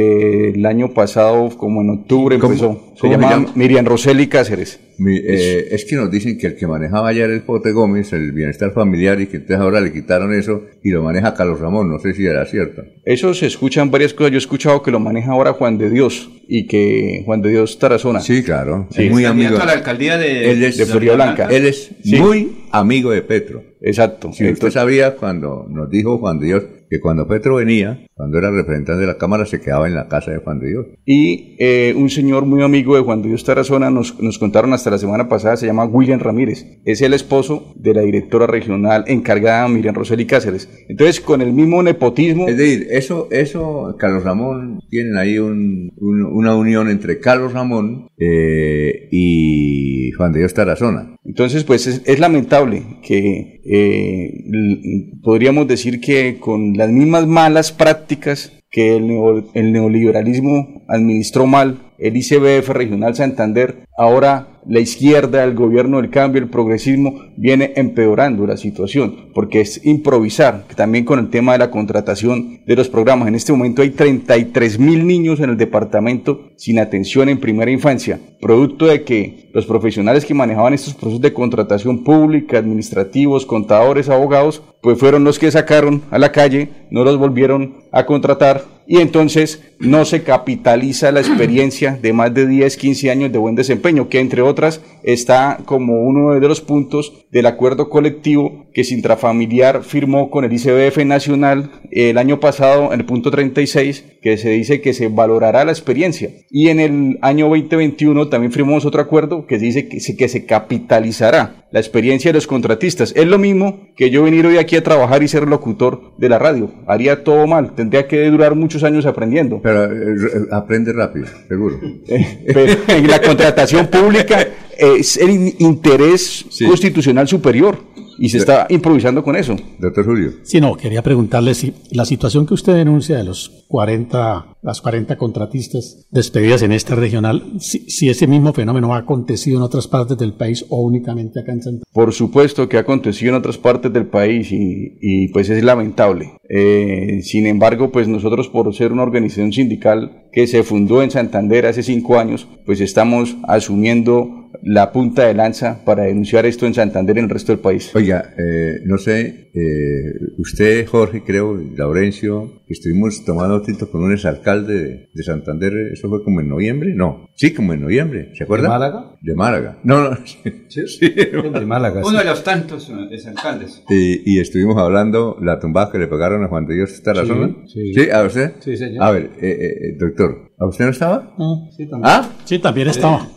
del 0.53 0.65
año 0.65 0.93
pasado, 0.93 1.49
como 1.57 1.81
en 1.81 1.89
octubre 1.89 2.35
empezó. 2.35 2.93
Se 2.95 3.09
llama 3.09 3.47
Miriam 3.55 3.85
Roseli 3.85 4.27
Cáceres. 4.27 4.79
Eh, 5.05 5.67
es 5.71 5.83
que 5.83 5.97
nos 5.97 6.09
dicen 6.09 6.37
que 6.37 6.47
el 6.47 6.55
que 6.55 6.65
manejaba 6.67 7.09
ayer 7.09 7.29
el 7.29 7.41
Pote 7.41 7.73
Gómez, 7.73 8.13
el 8.13 8.31
bienestar 8.31 8.71
familiar, 8.71 9.19
y 9.19 9.27
que 9.27 9.37
entonces 9.37 9.57
ahora 9.57 9.81
le 9.81 9.91
quitaron 9.91 10.33
eso 10.33 10.63
y 10.81 10.91
lo 10.91 11.03
maneja 11.03 11.33
Carlos 11.33 11.59
Ramón. 11.59 11.89
No 11.89 11.99
sé 11.99 12.13
si 12.13 12.25
era 12.25 12.45
cierto. 12.45 12.83
Eso 13.03 13.33
se 13.33 13.47
escuchan 13.47 13.91
varias 13.91 14.13
cosas. 14.13 14.31
Yo 14.31 14.37
he 14.37 14.39
escuchado 14.39 14.81
que 14.81 14.91
lo 14.91 15.01
maneja 15.01 15.33
ahora 15.33 15.51
Juan 15.51 15.77
de 15.77 15.89
Dios 15.89 16.31
y 16.47 16.67
que 16.67 17.23
Juan 17.25 17.41
de 17.41 17.49
Dios 17.49 17.77
Tarazona. 17.77 18.21
Sí, 18.21 18.41
claro. 18.41 18.87
Es 18.95 19.11
muy 19.11 19.25
amigo. 19.25 19.57
a 19.57 19.65
la 19.65 19.73
alcaldía 19.73 20.17
de, 20.17 20.55
de 20.55 20.85
Florida 20.85 21.15
Blanca. 21.15 21.49
Él 21.51 21.65
es 21.65 21.91
muy 22.05 22.62
amigo 22.73 23.11
de 23.11 23.21
Petro. 23.21 23.63
Exacto. 23.81 24.33
Si 24.33 24.49
usted 24.49 24.71
sabía 24.71 25.15
cuando 25.15 25.65
nos 25.69 25.89
dijo 25.89 26.17
Juan 26.17 26.39
de 26.39 26.47
Dios 26.47 26.63
que 26.89 26.99
cuando 26.99 27.27
Petro 27.27 27.55
venía, 27.55 28.05
cuando 28.13 28.37
era 28.37 28.51
representante 28.51 29.01
de 29.01 29.07
la 29.07 29.17
Cámara, 29.17 29.45
se 29.45 29.59
quedaba 29.59 29.87
en 29.87 29.95
la 29.95 30.07
casa 30.07 30.31
de 30.31 30.37
Juan 30.37 30.59
de 30.59 30.69
Dios. 30.69 30.85
Y 31.05 31.55
eh, 31.57 31.93
un 31.95 32.09
señor 32.09 32.45
muy 32.45 32.61
amigo 32.61 32.95
de 32.95 33.01
Juan 33.01 33.21
de 33.23 33.29
Dios 33.29 33.43
Tarazona 33.43 33.89
nos, 33.89 34.21
nos 34.21 34.37
contaron 34.37 34.73
hasta 34.73 34.91
la 34.91 34.99
semana 34.99 35.27
pasada, 35.27 35.57
se 35.57 35.65
llama 35.65 35.85
William 35.85 36.19
Ramírez. 36.19 36.81
Es 36.85 37.01
el 37.01 37.13
esposo 37.13 37.73
de 37.75 37.95
la 37.95 38.01
directora 38.01 38.45
regional 38.45 39.05
encargada, 39.07 39.67
Miriam 39.67 39.95
Roseli 39.95 40.25
Cáceres. 40.25 40.69
Entonces, 40.87 41.19
con 41.19 41.41
el 41.41 41.51
mismo 41.53 41.81
nepotismo... 41.81 42.47
Es 42.47 42.57
decir, 42.57 42.87
eso, 42.91 43.27
eso 43.31 43.95
Carlos 43.97 44.23
Ramón, 44.23 44.79
tienen 44.89 45.17
ahí 45.17 45.39
un, 45.39 45.93
una 45.97 46.55
unión 46.55 46.89
entre 46.89 47.19
Carlos 47.19 47.53
Ramón 47.53 48.07
eh, 48.19 49.09
y 49.11 49.82
Juan 50.11 50.31
de 50.33 50.39
Dios 50.39 50.53
Tarazona. 50.53 51.15
Entonces, 51.23 51.63
pues 51.63 51.87
es, 51.87 52.19
lamentable 52.19 52.83
que 53.01 53.61
eh, 53.65 55.11
podríamos 55.21 55.67
decir 55.67 55.99
que 55.99 56.37
con 56.39 56.73
las 56.73 56.89
mismas 56.89 57.27
malas 57.27 57.71
prácticas 57.71 58.51
que 58.69 58.95
el, 58.95 59.11
el 59.53 59.71
neoliberalismo 59.71 60.83
administró 60.87 61.45
mal, 61.45 61.92
el 61.97 62.17
ICBF 62.17 62.69
Regional 62.69 63.15
Santander, 63.15 63.85
ahora 63.97 64.47
la 64.67 64.79
izquierda, 64.79 65.43
el 65.43 65.55
gobierno 65.55 65.97
del 65.97 66.09
cambio, 66.09 66.41
el 66.41 66.49
progresismo, 66.49 67.15
viene 67.35 67.73
empeorando 67.75 68.45
la 68.47 68.57
situación, 68.57 69.29
porque 69.33 69.61
es 69.61 69.85
improvisar, 69.85 70.65
también 70.75 71.05
con 71.05 71.19
el 71.19 71.29
tema 71.29 71.53
de 71.53 71.59
la 71.59 71.71
contratación 71.71 72.61
de 72.65 72.75
los 72.75 72.89
programas. 72.89 73.27
En 73.27 73.35
este 73.35 73.51
momento 73.51 73.81
hay 73.81 73.91
33 73.91 74.79
mil 74.79 75.05
niños 75.05 75.39
en 75.39 75.49
el 75.49 75.57
departamento 75.57 76.51
sin 76.55 76.79
atención 76.79 77.29
en 77.29 77.39
primera 77.39 77.71
infancia, 77.71 78.19
producto 78.39 78.85
de 78.85 79.03
que 79.03 79.49
los 79.53 79.65
profesionales 79.65 80.25
que 80.25 80.33
manejaban 80.33 80.73
estos 80.73 80.93
procesos 80.93 81.21
de 81.21 81.33
contratación 81.33 82.03
pública, 82.03 82.57
administrativos, 82.57 83.45
contadores, 83.45 84.09
abogados, 84.09 84.63
pues 84.81 84.97
fueron 84.97 85.23
los 85.23 85.39
que 85.39 85.51
sacaron 85.51 86.03
a 86.09 86.19
la 86.19 86.31
calle, 86.31 86.69
no 86.89 87.03
los 87.03 87.17
volvieron 87.17 87.83
a 87.91 88.05
contratar 88.05 88.72
y 88.87 88.97
entonces 88.97 89.61
no 89.79 90.05
se 90.05 90.23
capitaliza 90.23 91.11
la 91.11 91.21
experiencia 91.21 91.97
de 92.01 92.13
más 92.13 92.33
de 92.33 92.47
10, 92.47 92.77
15 92.77 93.11
años 93.11 93.31
de 93.31 93.37
buen 93.37 93.55
desempeño, 93.55 94.09
que 94.09 94.19
entre 94.19 94.41
otras 94.41 94.81
está 95.03 95.59
como 95.65 96.01
uno 96.03 96.33
de 96.33 96.47
los 96.47 96.61
puntos 96.61 97.25
del 97.31 97.45
acuerdo 97.45 97.89
colectivo 97.89 98.65
que 98.73 98.83
Sintrafamiliar 98.83 99.83
firmó 99.83 100.29
con 100.29 100.45
el 100.45 100.53
ICBF 100.53 101.05
Nacional 101.05 101.71
el 101.91 102.17
año 102.17 102.39
pasado, 102.39 102.93
en 102.93 102.99
el 102.99 103.05
punto 103.05 103.31
36, 103.31 104.05
que 104.21 104.37
se 104.37 104.49
dice 104.49 104.81
que 104.81 104.93
se 104.93 105.09
valorará 105.09 105.65
la 105.65 105.71
experiencia. 105.71 106.29
Y 106.49 106.69
en 106.69 106.79
el 106.79 107.19
año 107.21 107.49
2021 107.49 108.29
también 108.29 108.51
firmamos 108.51 108.85
otro 108.85 109.01
acuerdo 109.01 109.45
que 109.45 109.59
dice 109.59 109.87
que 109.87 109.99
se, 109.99 110.15
que 110.15 110.27
se 110.27 110.45
capitalizará 110.45 111.67
la 111.71 111.79
experiencia 111.79 112.29
de 112.29 112.35
los 112.35 112.47
contratistas. 112.47 113.13
Es 113.15 113.25
lo 113.25 113.39
mismo 113.39 113.89
que 113.95 114.11
yo 114.11 114.23
venir 114.23 114.45
hoy 114.45 114.57
aquí 114.57 114.75
a 114.75 114.83
trabajar 114.83 115.23
y 115.23 115.27
ser 115.27 115.47
locutor 115.47 116.13
de 116.17 116.29
la 116.29 116.39
radio. 116.39 116.71
Haría 116.87 117.23
todo 117.23 117.47
mal, 117.47 117.73
tendría 117.73 118.07
que 118.07 118.29
durar 118.29 118.55
muchos 118.55 118.83
años 118.83 119.05
aprendiendo. 119.05 119.59
Pero 119.61 119.85
eh, 119.85 120.15
eh, 120.15 120.39
aprende 120.51 120.93
rápido, 120.93 121.25
seguro. 121.47 121.79
Pero 122.45 122.73
en 122.87 123.07
la 123.07 123.19
contratación 123.21 123.87
pública 123.87 124.47
es 124.77 125.17
el 125.17 125.55
interés 125.59 126.45
constitucional 126.67 127.27
superior 127.27 127.79
y 128.17 128.29
se 128.29 128.37
está 128.37 128.67
improvisando 128.69 129.23
con 129.23 129.35
eso. 129.35 129.55
Doctor 129.79 130.05
Julio. 130.05 130.33
Sí, 130.43 130.61
no, 130.61 130.75
quería 130.75 131.01
preguntarle 131.01 131.53
si 131.53 131.73
la 131.91 132.05
situación 132.05 132.45
que 132.45 132.53
usted 132.53 132.73
denuncia 132.73 133.17
de 133.17 133.23
los 133.23 133.65
40, 133.67 134.52
las 134.63 134.81
40 134.81 135.17
contratistas 135.17 136.07
despedidas 136.09 136.61
en 136.61 136.71
esta 136.71 136.95
regional, 136.95 137.59
si, 137.59 138.09
ese 138.09 138.27
mismo 138.27 138.53
fenómeno 138.53 138.95
ha 138.95 138.99
acontecido 138.99 139.57
en 139.57 139.63
otras 139.63 139.87
partes 139.87 140.17
del 140.17 140.33
país 140.33 140.65
o 140.69 140.81
únicamente 140.81 141.41
acá 141.41 141.51
en 141.51 141.61
Santander. 141.61 141.87
Por 141.91 142.13
supuesto 142.13 142.69
que 142.69 142.77
ha 142.77 142.81
acontecido 142.81 143.31
en 143.31 143.35
otras 143.35 143.57
partes 143.57 143.91
del 143.91 144.07
país 144.07 144.51
y, 144.51 144.97
y 145.01 145.27
pues 145.29 145.49
es 145.49 145.63
lamentable. 145.63 146.37
Eh, 146.49 147.21
sin 147.23 147.47
embargo, 147.47 147.91
pues 147.91 148.07
nosotros 148.07 148.47
por 148.47 148.73
ser 148.73 148.91
una 148.91 149.03
organización 149.03 149.51
sindical 149.51 150.23
que 150.31 150.47
se 150.47 150.63
fundó 150.63 151.01
en 151.01 151.11
Santander 151.11 151.65
hace 151.65 151.83
cinco 151.83 152.19
años, 152.19 152.47
pues 152.65 152.79
estamos 152.79 153.35
asumiendo 153.47 154.43
la 154.61 154.91
punta 154.91 155.25
de 155.25 155.33
lanza 155.33 155.83
para 155.83 156.03
denunciar 156.03 156.45
esto 156.45 156.65
en 156.65 156.73
Santander 156.73 157.15
y 157.15 157.19
en 157.19 157.25
el 157.25 157.31
resto 157.31 157.51
del 157.51 157.59
país. 157.59 157.91
Oiga, 157.95 158.33
eh, 158.37 158.81
no 158.85 158.97
sé, 158.97 159.49
eh, 159.53 160.13
usted, 160.37 160.85
Jorge, 160.85 161.23
creo, 161.23 161.55
Laurencio, 161.75 162.61
estuvimos 162.67 163.25
tomando 163.25 163.61
tinto 163.61 163.89
con 163.89 164.03
un 164.03 164.13
exalcalde 164.13 164.52
de, 164.61 165.09
Santander, 165.23 165.73
¿eso 165.93 166.09
fue 166.09 166.23
como 166.23 166.41
en 166.41 166.49
noviembre? 166.49 166.93
No, 166.95 167.29
sí, 167.35 167.53
como 167.53 167.73
en 167.73 167.81
noviembre, 167.81 168.31
¿se 168.35 168.43
acuerda? 168.43 168.65
¿De 168.65 168.69
Málaga? 168.69 169.15
De 169.21 169.35
Málaga. 169.35 169.79
No, 169.83 170.09
no, 170.09 170.17
sí, 170.67 171.09
de 171.09 171.65
Málaga. 171.65 172.01
Uno 172.05 172.19
de 172.19 172.25
los 172.25 172.43
tantos 172.43 172.91
exalcaldes. 173.11 173.83
Y, 173.89 174.35
y, 174.35 174.39
estuvimos 174.39 174.77
hablando 174.77 175.37
la 175.41 175.59
tumbada 175.59 175.91
que 175.91 175.97
le 175.97 176.07
pegaron 176.07 176.43
a 176.43 176.47
Juan 176.47 176.65
de 176.65 176.75
Dios, 176.75 176.93
¿está 176.93 177.13
la 177.13 177.25
zona? 177.25 177.55
Sí. 177.67 177.93
¿Sí? 177.93 178.09
¿A 178.09 178.23
usted? 178.23 178.53
Sí, 178.59 178.77
señor. 178.77 179.03
A 179.03 179.11
ver, 179.11 179.31
eh, 179.41 179.95
doctor, 179.99 180.51
¿a 180.59 180.67
usted 180.67 180.85
no 180.85 180.91
estaba? 180.91 181.35
sí, 181.75 181.87
también. 181.87 182.13
¿Ah? 182.13 182.29
Sí, 182.45 182.59
también 182.59 182.87
estaba. 182.89 183.27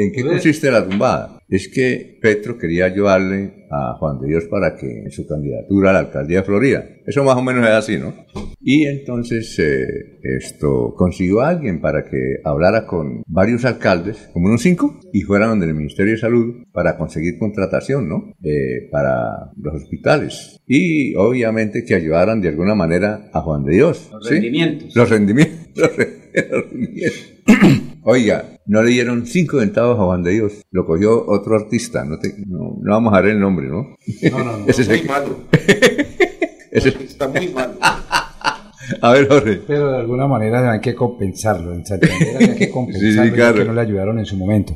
¿En 0.00 0.12
qué 0.12 0.24
consiste 0.24 0.70
la 0.70 0.88
tumbada? 0.88 1.42
Es 1.46 1.68
que 1.68 2.18
Petro 2.22 2.56
quería 2.56 2.86
ayudarle 2.86 3.66
a 3.70 3.96
Juan 3.98 4.18
de 4.18 4.28
Dios 4.28 4.44
para 4.44 4.74
que 4.74 4.86
en 4.86 5.10
su 5.10 5.26
candidatura 5.26 5.90
a 5.90 5.92
la 5.92 5.98
alcaldía 5.98 6.38
de 6.38 6.44
Florida. 6.44 6.88
Eso 7.06 7.22
más 7.22 7.36
o 7.36 7.42
menos 7.42 7.66
es 7.66 7.72
así, 7.72 7.98
¿no? 7.98 8.14
Y 8.62 8.86
entonces 8.86 9.58
eh, 9.58 10.20
esto 10.22 10.94
consiguió 10.96 11.42
a 11.42 11.50
alguien 11.50 11.82
para 11.82 12.04
que 12.04 12.36
hablara 12.44 12.86
con 12.86 13.22
varios 13.26 13.66
alcaldes, 13.66 14.30
como 14.32 14.46
unos 14.46 14.62
cinco, 14.62 14.98
y 15.12 15.20
fueran 15.20 15.50
donde 15.50 15.66
el 15.66 15.74
Ministerio 15.74 16.12
de 16.12 16.18
Salud 16.18 16.64
para 16.72 16.96
conseguir 16.96 17.38
contratación, 17.38 18.08
¿no? 18.08 18.32
Eh, 18.42 18.88
para 18.90 19.50
los 19.60 19.74
hospitales. 19.74 20.62
Y 20.66 21.14
obviamente 21.16 21.84
que 21.84 21.94
ayudaran 21.94 22.40
de 22.40 22.48
alguna 22.48 22.74
manera 22.74 23.28
a 23.34 23.42
Juan 23.42 23.64
de 23.64 23.74
Dios. 23.74 24.08
Los 24.10 24.30
rendimientos. 24.30 24.96
Los 24.96 25.10
rendimientos. 25.10 25.68
Los 25.76 25.96
rendimientos. 26.70 27.89
Oiga, 28.02 28.58
no 28.66 28.82
le 28.82 28.90
dieron 28.90 29.26
cinco 29.26 29.60
centavos 29.60 29.98
a 29.98 30.04
Juan 30.04 30.22
de 30.22 30.32
Dios. 30.32 30.52
Lo 30.70 30.86
cogió 30.86 31.26
otro 31.26 31.54
artista. 31.54 32.04
No, 32.04 32.18
no, 32.46 32.80
vamos 32.82 33.12
a 33.12 33.16
dar 33.16 33.26
el 33.26 33.40
nombre, 33.40 33.68
¿no? 33.68 33.96
No, 34.30 34.44
no, 34.44 34.56
no. 34.58 34.64
Ese 34.66 34.82
es 34.82 34.88
muy 34.88 35.02
malo. 35.02 35.36
Ese 36.70 36.88
está 37.04 37.28
muy 37.28 37.48
malo. 37.48 37.74
A 39.00 39.12
ver, 39.12 39.28
Jorge. 39.28 39.60
Pero 39.66 39.92
de 39.92 39.98
alguna 39.98 40.26
manera 40.26 40.72
hay 40.72 40.80
que 40.80 40.94
compensarlo. 40.94 41.72
En 41.72 41.84
Santander 41.84 42.36
hay 42.38 42.56
que 42.56 42.70
compensarlo 42.70 43.24
sí, 43.24 43.58
que 43.58 43.64
no 43.64 43.72
le 43.72 43.80
ayudaron 43.80 44.18
en 44.18 44.26
su 44.26 44.36
momento. 44.36 44.74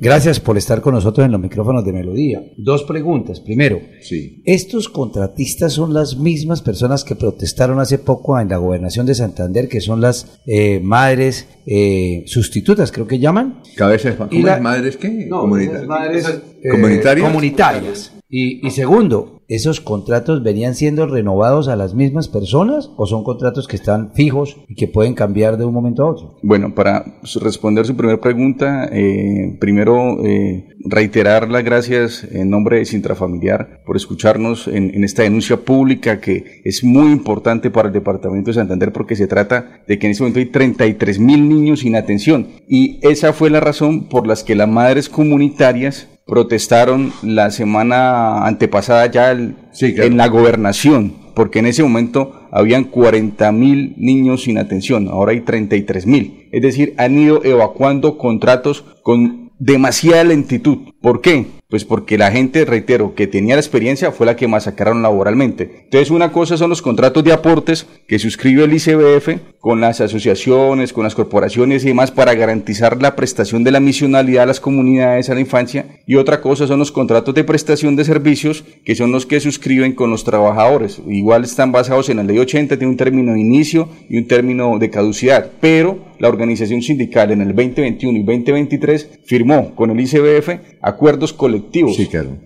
Gracias 0.00 0.40
por 0.40 0.56
estar 0.58 0.80
con 0.80 0.94
nosotros 0.94 1.24
en 1.24 1.32
los 1.32 1.40
micrófonos 1.40 1.84
de 1.84 1.92
Melodía. 1.92 2.42
Dos 2.56 2.84
preguntas. 2.84 3.40
Primero, 3.40 3.80
sí. 4.00 4.42
¿estos 4.44 4.88
contratistas 4.88 5.72
son 5.72 5.94
las 5.94 6.16
mismas 6.16 6.62
personas 6.62 7.04
que 7.04 7.16
protestaron 7.16 7.80
hace 7.80 7.98
poco 7.98 8.38
en 8.38 8.48
la 8.48 8.56
gobernación 8.56 9.06
de 9.06 9.14
Santander, 9.14 9.68
que 9.68 9.80
son 9.80 10.00
las 10.00 10.40
eh, 10.46 10.80
madres 10.80 11.48
eh, 11.66 12.24
sustitutas, 12.26 12.92
creo 12.92 13.06
que 13.06 13.18
llaman? 13.18 13.60
Cabezas, 13.76 14.16
¿cómo 14.16 14.30
y 14.30 14.42
madres 14.42 14.96
qué? 14.96 15.26
No, 15.28 15.46
madres 15.46 16.42
eh, 16.62 16.68
comunitarias. 16.70 17.26
comunitarias. 17.26 18.12
Y, 18.28 18.66
y, 18.66 18.70
segundo, 18.70 19.41
¿esos 19.54 19.80
contratos 19.80 20.42
venían 20.42 20.74
siendo 20.74 21.06
renovados 21.06 21.68
a 21.68 21.76
las 21.76 21.94
mismas 21.94 22.28
personas 22.28 22.90
o 22.96 23.06
son 23.06 23.22
contratos 23.22 23.68
que 23.68 23.76
están 23.76 24.12
fijos 24.14 24.56
y 24.68 24.74
que 24.74 24.88
pueden 24.88 25.14
cambiar 25.14 25.58
de 25.58 25.64
un 25.64 25.74
momento 25.74 26.02
a 26.02 26.10
otro? 26.10 26.38
Bueno, 26.42 26.74
para 26.74 27.04
responder 27.40 27.84
su 27.84 27.96
primera 27.96 28.20
pregunta, 28.20 28.88
eh, 28.90 29.56
primero 29.60 30.24
eh, 30.24 30.68
reiterar 30.84 31.50
las 31.50 31.64
gracias 31.64 32.24
en 32.24 32.50
nombre 32.50 32.78
de 32.78 32.84
Sintrafamiliar 32.86 33.82
por 33.84 33.96
escucharnos 33.96 34.68
en, 34.68 35.04
esta 35.04 35.22
denuncia 35.22 35.58
pública 35.58 36.20
que 36.20 36.62
es 36.64 36.82
muy 36.82 37.12
importante 37.12 37.70
para 37.70 37.88
el 37.88 37.94
Departamento 37.94 38.50
de 38.50 38.54
Santander 38.54 38.92
porque 38.92 39.16
se 39.16 39.26
trata 39.26 39.82
de 39.86 39.98
que 39.98 40.06
en 40.06 40.12
este 40.12 40.22
momento 40.22 40.40
hay 40.40 40.46
33 40.46 41.18
mil 41.18 41.48
niños 41.48 41.80
sin 41.80 41.96
atención 41.96 42.48
y 42.68 42.98
esa 43.02 43.32
fue 43.32 43.50
la 43.50 43.60
razón 43.60 44.08
por 44.08 44.26
las 44.26 44.44
que 44.44 44.54
las 44.54 44.68
madres 44.68 45.08
comunitarias 45.08 46.08
protestaron 46.26 47.12
la 47.22 47.50
semana 47.50 48.46
antepasada 48.46 49.06
ya 49.06 49.32
en 49.32 50.16
la 50.16 50.28
gobernación, 50.28 51.14
porque 51.34 51.58
en 51.60 51.66
ese 51.66 51.82
momento 51.82 52.48
habían 52.50 52.84
40 52.84 53.50
mil 53.52 53.94
niños 53.96 54.42
sin 54.44 54.58
atención, 54.58 55.08
ahora 55.08 55.32
hay 55.32 55.40
33 55.40 56.06
mil. 56.06 56.48
Es 56.52 56.62
decir, 56.62 56.94
han 56.98 57.18
ido 57.18 57.44
evacuando 57.44 58.18
contratos 58.18 58.84
con 59.02 59.52
demasiada 59.58 60.24
lentitud. 60.24 60.78
¿Por 61.00 61.20
qué? 61.20 61.46
Pues 61.72 61.86
porque 61.86 62.18
la 62.18 62.30
gente, 62.30 62.66
reitero, 62.66 63.14
que 63.14 63.26
tenía 63.26 63.54
la 63.54 63.62
experiencia 63.62 64.12
fue 64.12 64.26
la 64.26 64.36
que 64.36 64.46
masacraron 64.46 65.00
laboralmente. 65.00 65.84
Entonces, 65.84 66.10
una 66.10 66.30
cosa 66.30 66.58
son 66.58 66.68
los 66.68 66.82
contratos 66.82 67.24
de 67.24 67.32
aportes 67.32 67.86
que 68.06 68.18
suscribe 68.18 68.64
el 68.64 68.74
ICBF 68.74 69.40
con 69.58 69.80
las 69.80 70.02
asociaciones, 70.02 70.92
con 70.92 71.04
las 71.04 71.14
corporaciones 71.14 71.82
y 71.82 71.88
demás 71.88 72.10
para 72.10 72.34
garantizar 72.34 73.00
la 73.00 73.16
prestación 73.16 73.64
de 73.64 73.70
la 73.70 73.80
misionalidad 73.80 74.42
a 74.42 74.46
las 74.48 74.60
comunidades, 74.60 75.30
a 75.30 75.34
la 75.34 75.40
infancia. 75.40 75.86
Y 76.06 76.16
otra 76.16 76.42
cosa 76.42 76.66
son 76.66 76.78
los 76.78 76.92
contratos 76.92 77.34
de 77.34 77.42
prestación 77.42 77.96
de 77.96 78.04
servicios 78.04 78.64
que 78.84 78.94
son 78.94 79.10
los 79.10 79.24
que 79.24 79.40
suscriben 79.40 79.94
con 79.94 80.10
los 80.10 80.24
trabajadores. 80.24 81.00
Igual 81.08 81.44
están 81.44 81.72
basados 81.72 82.10
en 82.10 82.18
la 82.18 82.22
ley 82.22 82.38
80, 82.38 82.76
tiene 82.76 82.90
un 82.90 82.98
término 82.98 83.32
de 83.32 83.40
inicio 83.40 83.88
y 84.10 84.18
un 84.18 84.26
término 84.26 84.78
de 84.78 84.90
caducidad. 84.90 85.50
Pero 85.62 86.11
la 86.22 86.28
organización 86.28 86.82
sindical 86.82 87.32
en 87.32 87.40
el 87.40 87.48
2021 87.48 88.18
y 88.18 88.22
2023 88.22 89.22
firmó 89.24 89.74
con 89.74 89.90
el 89.90 89.98
ICBF 89.98 90.50
acuerdos 90.80 91.32
colectivos 91.32 91.98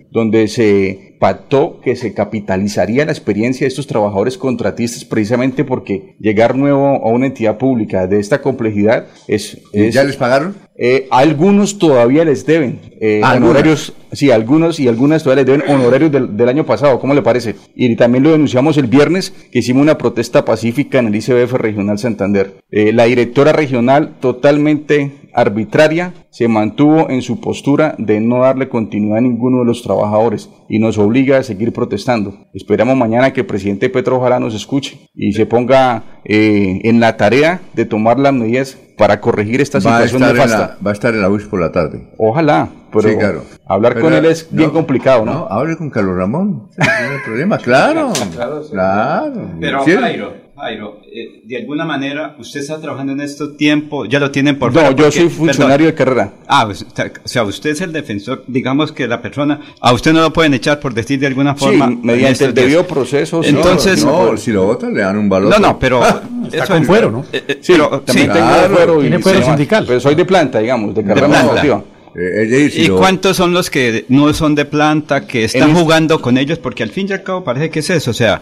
donde 0.09 0.47
se 0.47 1.15
pactó 1.19 1.79
que 1.81 1.95
se 1.95 2.15
capitalizaría 2.15 3.05
la 3.05 3.11
experiencia 3.11 3.65
de 3.65 3.69
estos 3.69 3.85
trabajadores 3.85 4.39
contratistas 4.39 5.05
precisamente 5.05 5.63
porque 5.63 6.15
llegar 6.19 6.55
nuevo 6.55 6.87
a 6.87 7.09
una 7.11 7.27
entidad 7.27 7.59
pública 7.59 8.07
de 8.07 8.19
esta 8.19 8.41
complejidad 8.41 9.05
es... 9.27 9.61
¿Ya 9.71 10.03
les 10.03 10.15
pagaron? 10.15 10.55
Eh, 10.77 11.07
algunos 11.09 11.79
todavía 11.79 12.23
les 12.23 12.45
deben 12.45 12.79
eh, 13.01 13.21
honorarios, 13.23 13.93
sí, 14.11 14.29
algunos 14.29 14.79
y 14.79 14.87
algunas 14.87 15.23
todavía 15.23 15.43
les 15.43 15.59
deben 15.59 15.75
honorarios 15.75 16.11
del, 16.11 16.49
año 16.49 16.65
pasado, 16.65 16.99
¿cómo 16.99 17.15
le 17.15 17.23
parece? 17.23 17.55
Y 17.75 17.95
también 17.95 18.23
lo 18.23 18.31
denunciamos 18.31 18.77
el 18.77 18.87
viernes 18.87 19.31
que 19.51 19.59
hicimos 19.59 19.81
una 19.81 19.97
protesta 19.97 20.45
pacífica 20.45 20.99
en 20.99 21.07
el 21.07 21.15
ICBF 21.15 21.53
Regional 21.53 21.97
Santander. 21.97 22.53
Eh, 22.69 22.93
la 22.93 23.05
directora 23.05 23.53
regional 23.53 24.17
totalmente 24.19 25.27
arbitraria 25.33 26.13
se 26.31 26.47
mantuvo 26.47 27.09
en 27.09 27.21
su 27.21 27.39
postura 27.39 27.95
de 27.99 28.19
no 28.19 28.39
darle 28.39 28.69
continuidad 28.69 29.19
a 29.19 29.21
ninguno 29.21 29.59
de 29.59 29.65
los 29.65 29.83
trabajadores 29.83 30.49
y 30.67 30.79
nos 30.79 30.97
obliga 30.97 31.37
a 31.37 31.43
seguir 31.43 31.73
protestando. 31.73 32.47
Esperamos 32.53 32.97
mañana 32.97 33.33
que 33.33 33.41
el 33.41 33.45
presidente 33.45 33.89
Petro 33.89 34.17
ojalá 34.17 34.39
nos 34.39 34.55
escuche 34.55 35.09
y 35.13 35.33
se 35.33 35.45
ponga 35.45 36.21
eh, 36.25 36.81
en 36.83 36.99
la 36.99 37.17
tarea 37.17 37.61
de 37.75 37.85
tomar 37.85 38.19
las 38.19 38.33
medidas 38.33 38.79
para 38.97 39.21
corregir 39.21 39.61
esta 39.61 39.79
situación 39.79 40.21
va 40.21 40.77
va 40.85 40.89
a 40.89 40.93
estar 40.93 41.13
en 41.13 41.21
la 41.21 41.29
UIS 41.29 41.45
por 41.45 41.61
la 41.61 41.71
tarde. 41.71 42.09
Ojalá, 42.17 42.67
pero 42.91 43.43
hablar 43.65 43.99
con 43.99 44.13
él 44.13 44.25
es 44.25 44.47
bien 44.51 44.71
complicado, 44.71 45.23
¿no? 45.23 45.33
No, 45.33 45.47
hable 45.49 45.77
con 45.77 45.89
Carlos 45.89 46.17
Ramón, 46.17 46.69
no 46.77 46.85
hay 46.85 47.19
problema, 47.23 47.57
claro, 47.63 48.11
claro. 48.71 49.51
Pero 49.59 49.83
Jairo, 49.83 50.33
Jairo, 50.59 51.01
eh, 51.13 51.41
de 51.43 51.57
alguna 51.57 51.85
manera, 51.85 52.35
usted 52.39 52.61
está 52.61 52.81
trabajando 52.81 53.13
en 53.13 53.21
este 53.21 53.47
tiempo, 53.49 54.05
ya 54.05 54.19
lo 54.19 54.31
tienen 54.31 54.57
por 54.57 54.73
No, 54.73 54.91
yo 54.95 55.11
soy 55.11 55.29
funcionario 55.29 55.85
de 55.85 55.93
carrera. 55.93 56.33
Ah, 56.47 56.65
pues, 56.65 56.83
o 56.83 57.27
sea, 57.27 57.43
usted 57.43 57.69
es 57.71 57.81
el 57.81 57.93
defensor, 57.93 58.43
digamos 58.47 58.91
que 58.91 59.07
la 59.07 59.21
persona, 59.21 59.59
a 59.79 59.93
usted 59.93 60.13
no 60.13 60.21
lo 60.21 60.33
pueden 60.33 60.55
echar 60.55 60.79
por 60.79 60.95
decir 60.95 61.19
de 61.19 61.27
alguna 61.27 61.53
forma. 61.53 61.89
Sí, 61.89 61.99
mediante 62.01 62.45
el 62.45 62.55
debido 62.55 62.87
proceso. 62.87 63.41
Entonces, 63.43 64.03
no, 64.03 64.35
si 64.35 64.51
lo 64.51 64.65
votan 64.65 64.95
le 64.95 65.01
dan 65.01 65.19
un 65.19 65.29
valor. 65.29 65.51
No, 65.51 65.59
no, 65.59 65.77
pero 65.77 66.01
ah, 66.01 66.23
está 66.51 66.65
con 66.65 66.83
fuero, 66.85 67.11
¿no? 67.11 67.25
Eh, 67.31 67.43
eh, 67.47 67.57
sí, 67.61 67.73
pero, 67.73 68.01
también 68.01 68.31
tengo 68.31 68.47
fuero 68.75 68.97
y, 68.97 69.01
tiene 69.01 69.19
fuero 69.19 69.43
sindical. 69.43 69.85
Pero 69.87 69.99
soy 69.99 70.15
de 70.15 70.25
planta, 70.25 70.57
digamos, 70.57 70.95
de 70.95 71.03
carrera 71.03 71.27
deportiva. 71.27 71.83
¿Y 72.15 72.89
cuántos 72.89 73.37
son 73.37 73.53
los 73.53 73.69
que 73.69 74.05
no 74.09 74.33
son 74.33 74.55
de 74.55 74.65
planta, 74.65 75.27
que 75.27 75.43
están 75.43 75.75
jugando 75.75 76.19
con 76.19 76.39
ellos? 76.39 76.57
Porque 76.57 76.81
al 76.81 76.89
fin 76.89 77.05
y 77.07 77.13
al 77.13 77.21
cabo 77.21 77.43
parece 77.43 77.69
que 77.69 77.79
es 77.79 77.89
eso. 77.91 78.09
O 78.09 78.13
sea, 78.15 78.41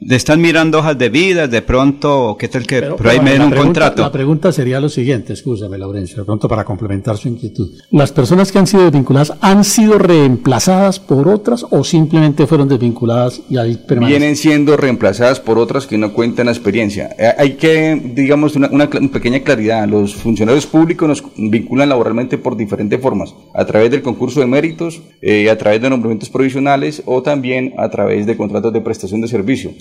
están 0.00 0.40
mirando 0.40 0.78
hojas 0.78 0.98
de 0.98 1.08
vida, 1.08 1.48
de 1.48 1.62
pronto, 1.62 2.36
¿qué 2.38 2.48
tal 2.48 2.66
que 2.66 2.80
pero, 2.80 3.10
ahí 3.10 3.20
me 3.20 3.32
den 3.32 3.42
un 3.42 3.52
contrato? 3.52 4.02
La 4.02 4.12
pregunta 4.12 4.52
sería 4.52 4.80
lo 4.80 4.88
siguiente, 4.88 5.32
escúchame, 5.32 5.78
Laurencio, 5.78 6.18
de 6.18 6.24
pronto 6.24 6.48
para 6.48 6.64
complementar 6.64 7.16
su 7.16 7.28
inquietud. 7.28 7.70
¿Las 7.90 8.12
personas 8.12 8.52
que 8.52 8.58
han 8.58 8.66
sido 8.66 8.84
desvinculadas 8.84 9.32
han 9.40 9.64
sido 9.64 9.98
reemplazadas 9.98 11.00
por 11.00 11.28
otras 11.28 11.64
o 11.70 11.82
simplemente 11.82 12.46
fueron 12.46 12.68
desvinculadas 12.68 13.40
y 13.48 13.56
ahí 13.56 13.76
permanecen? 13.76 14.20
Vienen 14.20 14.36
siendo 14.36 14.76
reemplazadas 14.76 15.40
por 15.40 15.58
otras 15.58 15.86
que 15.86 15.98
no 15.98 16.12
cuentan 16.12 16.46
la 16.46 16.52
experiencia. 16.52 17.10
Eh, 17.18 17.32
hay 17.36 17.54
que, 17.54 18.00
digamos, 18.14 18.54
una, 18.56 18.68
una, 18.70 18.88
pequeña 18.88 19.40
claridad. 19.40 19.88
Los 19.88 20.14
funcionarios 20.14 20.66
públicos 20.66 21.08
nos 21.08 21.24
vinculan 21.36 21.88
laboralmente 21.88 22.38
por 22.38 22.56
diferentes 22.56 23.00
formas, 23.00 23.34
a 23.54 23.64
través 23.64 23.90
del 23.90 24.02
concurso 24.02 24.40
de 24.40 24.46
méritos, 24.46 25.00
eh, 25.22 25.48
a 25.50 25.56
través 25.56 25.80
de 25.80 25.90
nombramientos 25.90 26.28
provisionales 26.28 27.02
o 27.06 27.22
también 27.22 27.74
a 27.78 27.88
través 27.88 28.26
de 28.26 28.36
contratos 28.36 28.72
de 28.72 28.80
prestación 28.80 29.20
de 29.20 29.28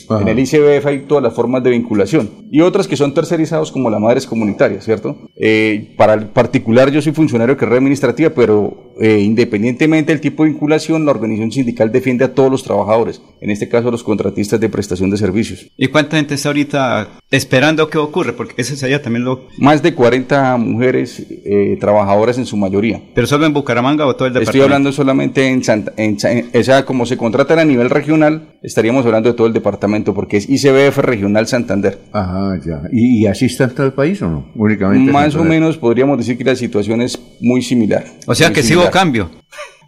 servicios. 0.06 0.22
En 0.22 0.27
el 0.27 0.40
ICBF 0.40 0.85
hay 0.85 1.00
todas 1.08 1.24
las 1.24 1.34
formas 1.34 1.64
de 1.64 1.72
vinculación 1.72 2.30
y 2.51 2.61
otras 2.61 2.88
que 2.88 2.95
son 2.95 3.14
tercerizados 3.14 3.72
como 3.72 3.90
las 3.90 4.00
madres 4.00 4.25
comunitarias, 4.25 4.85
¿cierto? 4.85 5.17
Eh, 5.35 5.93
para 5.98 6.14
el 6.14 6.27
particular 6.27 6.92
yo 6.92 7.01
soy 7.01 7.14
funcionario 7.14 7.56
de 7.56 7.59
carrera 7.59 7.77
administrativa, 7.77 8.30
pero 8.30 8.93
eh, 9.01 9.19
independientemente 9.19 10.11
del 10.11 10.22
tipo 10.22 10.43
de 10.43 10.51
vinculación, 10.51 11.06
la 11.06 11.11
organización 11.11 11.51
sindical 11.51 11.92
defiende 11.92 12.25
a 12.25 12.34
todos 12.34 12.50
los 12.50 12.64
trabajadores, 12.64 13.22
en 13.42 13.50
este 13.50 13.67
caso 13.67 13.92
los 13.92 14.03
contratistas 14.03 14.59
de 14.59 14.69
prestación 14.69 15.09
de 15.09 15.17
servicios. 15.17 15.67
¿Y 15.77 15.88
cuánta 15.88 16.17
gente 16.17 16.35
está 16.35 16.50
ahorita 16.50 17.09
esperando 17.32 17.90
que 17.90 17.98
ocurra? 17.98 18.34
Porque 18.34 18.61
ese 18.61 18.75
sería 18.75 19.01
también 19.01 19.25
lo... 19.25 19.48
Más 19.58 19.82
de 19.84 19.93
40 19.93 20.58
mujeres 20.58 21.25
eh, 21.30 21.77
trabajadoras 21.80 22.38
en 22.38 22.45
su 22.45 22.58
mayoría. 22.58 23.01
¿Pero 23.14 23.27
solo 23.27 23.45
en 23.45 23.53
Bucaramanga 23.53 24.06
o 24.06 24.16
todo 24.16 24.27
el 24.27 24.34
departamento? 24.34 24.51
Estoy 24.51 24.61
hablando 24.61 24.92
solamente 24.92 25.48
en 25.48 25.64
Santa... 25.64 25.93
En, 25.98 26.17
o 26.53 26.64
sea, 26.64 26.85
como 26.85 27.06
se 27.06 27.17
contratan 27.17 27.59
a 27.59 27.66
nivel 27.66 27.90
regional, 27.90 28.55
estaríamos 28.66 29.06
hablando 29.06 29.30
de 29.30 29.35
todo 29.35 29.48
el 29.48 29.53
departamento, 29.53 30.14
porque 30.14 30.38
es 30.38 30.50
ICBF 30.50 30.98
Regional 31.00 31.48
Santander. 31.48 32.00
Ajá, 32.11 32.60
ya. 32.66 32.82
¿Y, 32.92 33.26
así 33.27 33.45
está 33.45 33.69
todo 33.69 33.85
el 33.85 33.94
país 33.94 34.22
o 34.22 34.30
no? 34.30 34.45
Únicamente. 34.56 35.11
Más 35.11 35.35
o 35.35 35.44
menos 35.44 35.77
podríamos 35.77 36.18
decir 36.18 36.38
que 36.38 36.44
la 36.44 36.56
situación 36.56 37.02
es 37.02 37.19
muy 37.42 37.61
similar. 37.61 38.06
O 38.26 38.35
sea 38.35 38.52
que 38.52 38.64
sí 38.64 38.76
hubo 38.76 38.90
cambio. 38.90 39.30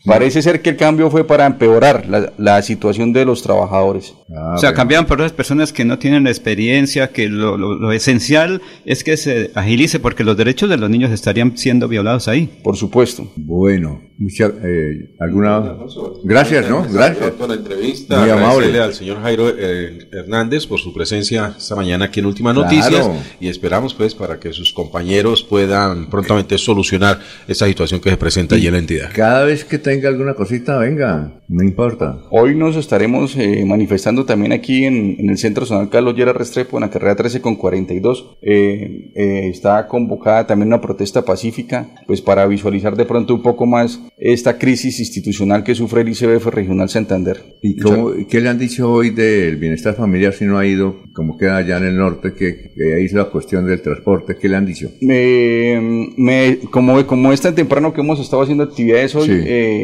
Parece 0.08 0.42
ser 0.42 0.62
que 0.62 0.72
el 0.72 0.78
cambio 0.78 1.12
fue 1.12 1.28
para 1.28 1.46
empeorar 1.46 2.32
la, 2.38 2.62
situación 2.62 3.14
de 3.14 3.26
los 3.26 3.44
trabajadores. 3.44 4.14
Ah, 4.34 4.54
o 4.56 4.58
sea, 4.58 4.74
cambiaban 4.74 5.06
por 5.06 5.20
las 5.20 5.34
personas 5.34 5.74
que 5.74 5.86
no 5.86 6.00
tienen 6.00 6.24
la 6.24 6.30
experiencia, 6.30 7.10
que 7.10 7.28
lo, 7.28 7.92
esencial 7.92 8.62
es 8.86 9.04
que 9.04 9.18
se 9.18 9.52
agilice 9.54 10.00
porque 10.00 10.24
los 10.24 10.38
derechos 10.38 10.70
de 10.70 10.78
los 10.78 10.90
niños 10.90 11.12
estarían 11.12 11.58
siendo 11.58 11.88
violados 11.88 12.28
ahí. 12.28 12.50
Por 12.64 12.78
supuesto. 12.78 13.32
Bueno, 13.36 14.02
mucha, 14.18 14.46
eh, 14.64 15.16
alguna... 15.20 15.76
Gracias, 16.24 16.70
¿no? 16.70 16.86
Gracias 16.90 17.32
por 17.32 17.50
la 17.50 17.56
entrevista. 17.56 18.20
Muy 18.22 18.30
amable. 18.30 18.80
al 18.80 18.94
señor 18.94 19.22
Jairo 19.22 19.50
eh, 19.50 20.08
Hernández 20.12 20.66
por 20.66 20.80
su 20.80 20.94
presencia 20.94 21.54
esta 21.58 21.76
mañana 21.76 22.06
aquí 22.06 22.20
en 22.20 22.28
Últimas 22.28 22.56
Noticias 22.56 23.10
y 23.40 23.50
esperamos 23.50 23.94
pues 23.94 24.16
para 24.16 24.40
que 24.40 24.54
sus 24.54 24.72
compañeros 24.72 25.44
puedan 25.44 26.10
prontamente 26.10 26.58
solucionar 26.58 27.20
esa 27.48 27.66
situación 27.66 28.00
que 28.00 28.10
se 28.10 28.18
presenta 28.18 28.56
allí 28.56 28.68
en 28.68 28.74
la 28.74 28.80
entidad. 28.80 29.10
Cada 29.14 29.44
vez 29.44 29.66
que 29.66 29.78
tenga 29.78 29.97
tenga 29.98 30.10
alguna 30.10 30.36
cosita, 30.36 30.78
venga, 30.78 31.42
no 31.48 31.64
importa. 31.64 32.22
Hoy 32.30 32.54
nos 32.56 32.76
estaremos 32.76 33.36
eh, 33.36 33.64
manifestando 33.66 34.26
también 34.26 34.52
aquí 34.52 34.86
en, 34.86 35.16
el 35.28 35.38
Centro 35.40 35.66
Zonal 35.66 35.90
Carlos 35.90 36.16
Llera 36.16 36.34
Restrepo, 36.34 36.78
en 36.78 36.82
la 36.82 36.92
carrera 36.92 37.16
13 37.16 37.42
con 37.42 37.56
42. 37.56 38.38
Eh, 38.44 39.12
eh, 39.16 39.50
está 39.50 39.88
convocada 39.88 40.46
también 40.46 40.68
una 40.68 40.82
protesta 40.82 41.26
pacífica, 41.26 41.90
pues 42.06 42.22
para 42.22 42.46
visualizar 42.46 42.96
de 42.96 43.06
pronto 43.06 43.34
un 43.34 43.42
poco 43.42 43.66
más 43.66 44.00
esta 44.18 44.60
crisis 44.60 45.00
institucional 45.00 45.64
que 45.64 45.74
sufre 45.74 46.02
el 46.02 46.10
ICBF 46.10 46.46
Regional 46.46 46.90
Santander. 46.90 47.58
¿Y 47.64 47.78
cómo, 47.78 48.12
qué 48.30 48.40
le 48.40 48.50
han 48.50 48.60
dicho 48.60 48.92
hoy 48.92 49.10
del 49.10 49.58
bienestar 49.58 49.96
familiar 49.96 50.34
si 50.34 50.46
no 50.46 50.60
ha 50.60 50.66
ido, 50.68 50.98
como 51.14 51.38
queda 51.38 51.58
allá 51.58 51.78
en 51.78 51.86
el 51.86 51.98
norte, 51.98 52.34
que, 52.38 52.72
ahí 52.96 53.06
es 53.06 53.14
la 53.14 53.26
cuestión 53.26 53.66
del 53.66 53.82
transporte? 53.82 54.36
¿Qué 54.40 54.48
le 54.48 54.58
han 54.58 54.66
dicho? 54.68 54.92
Me, 55.02 56.60
como, 56.70 57.04
como 57.08 57.34
es 57.34 57.42
tan 57.42 57.56
temprano 57.56 57.94
que 57.94 58.02
hemos 58.02 58.20
estado 58.20 58.44
haciendo 58.44 58.64
actividades 58.64 59.16
hoy, 59.16 59.30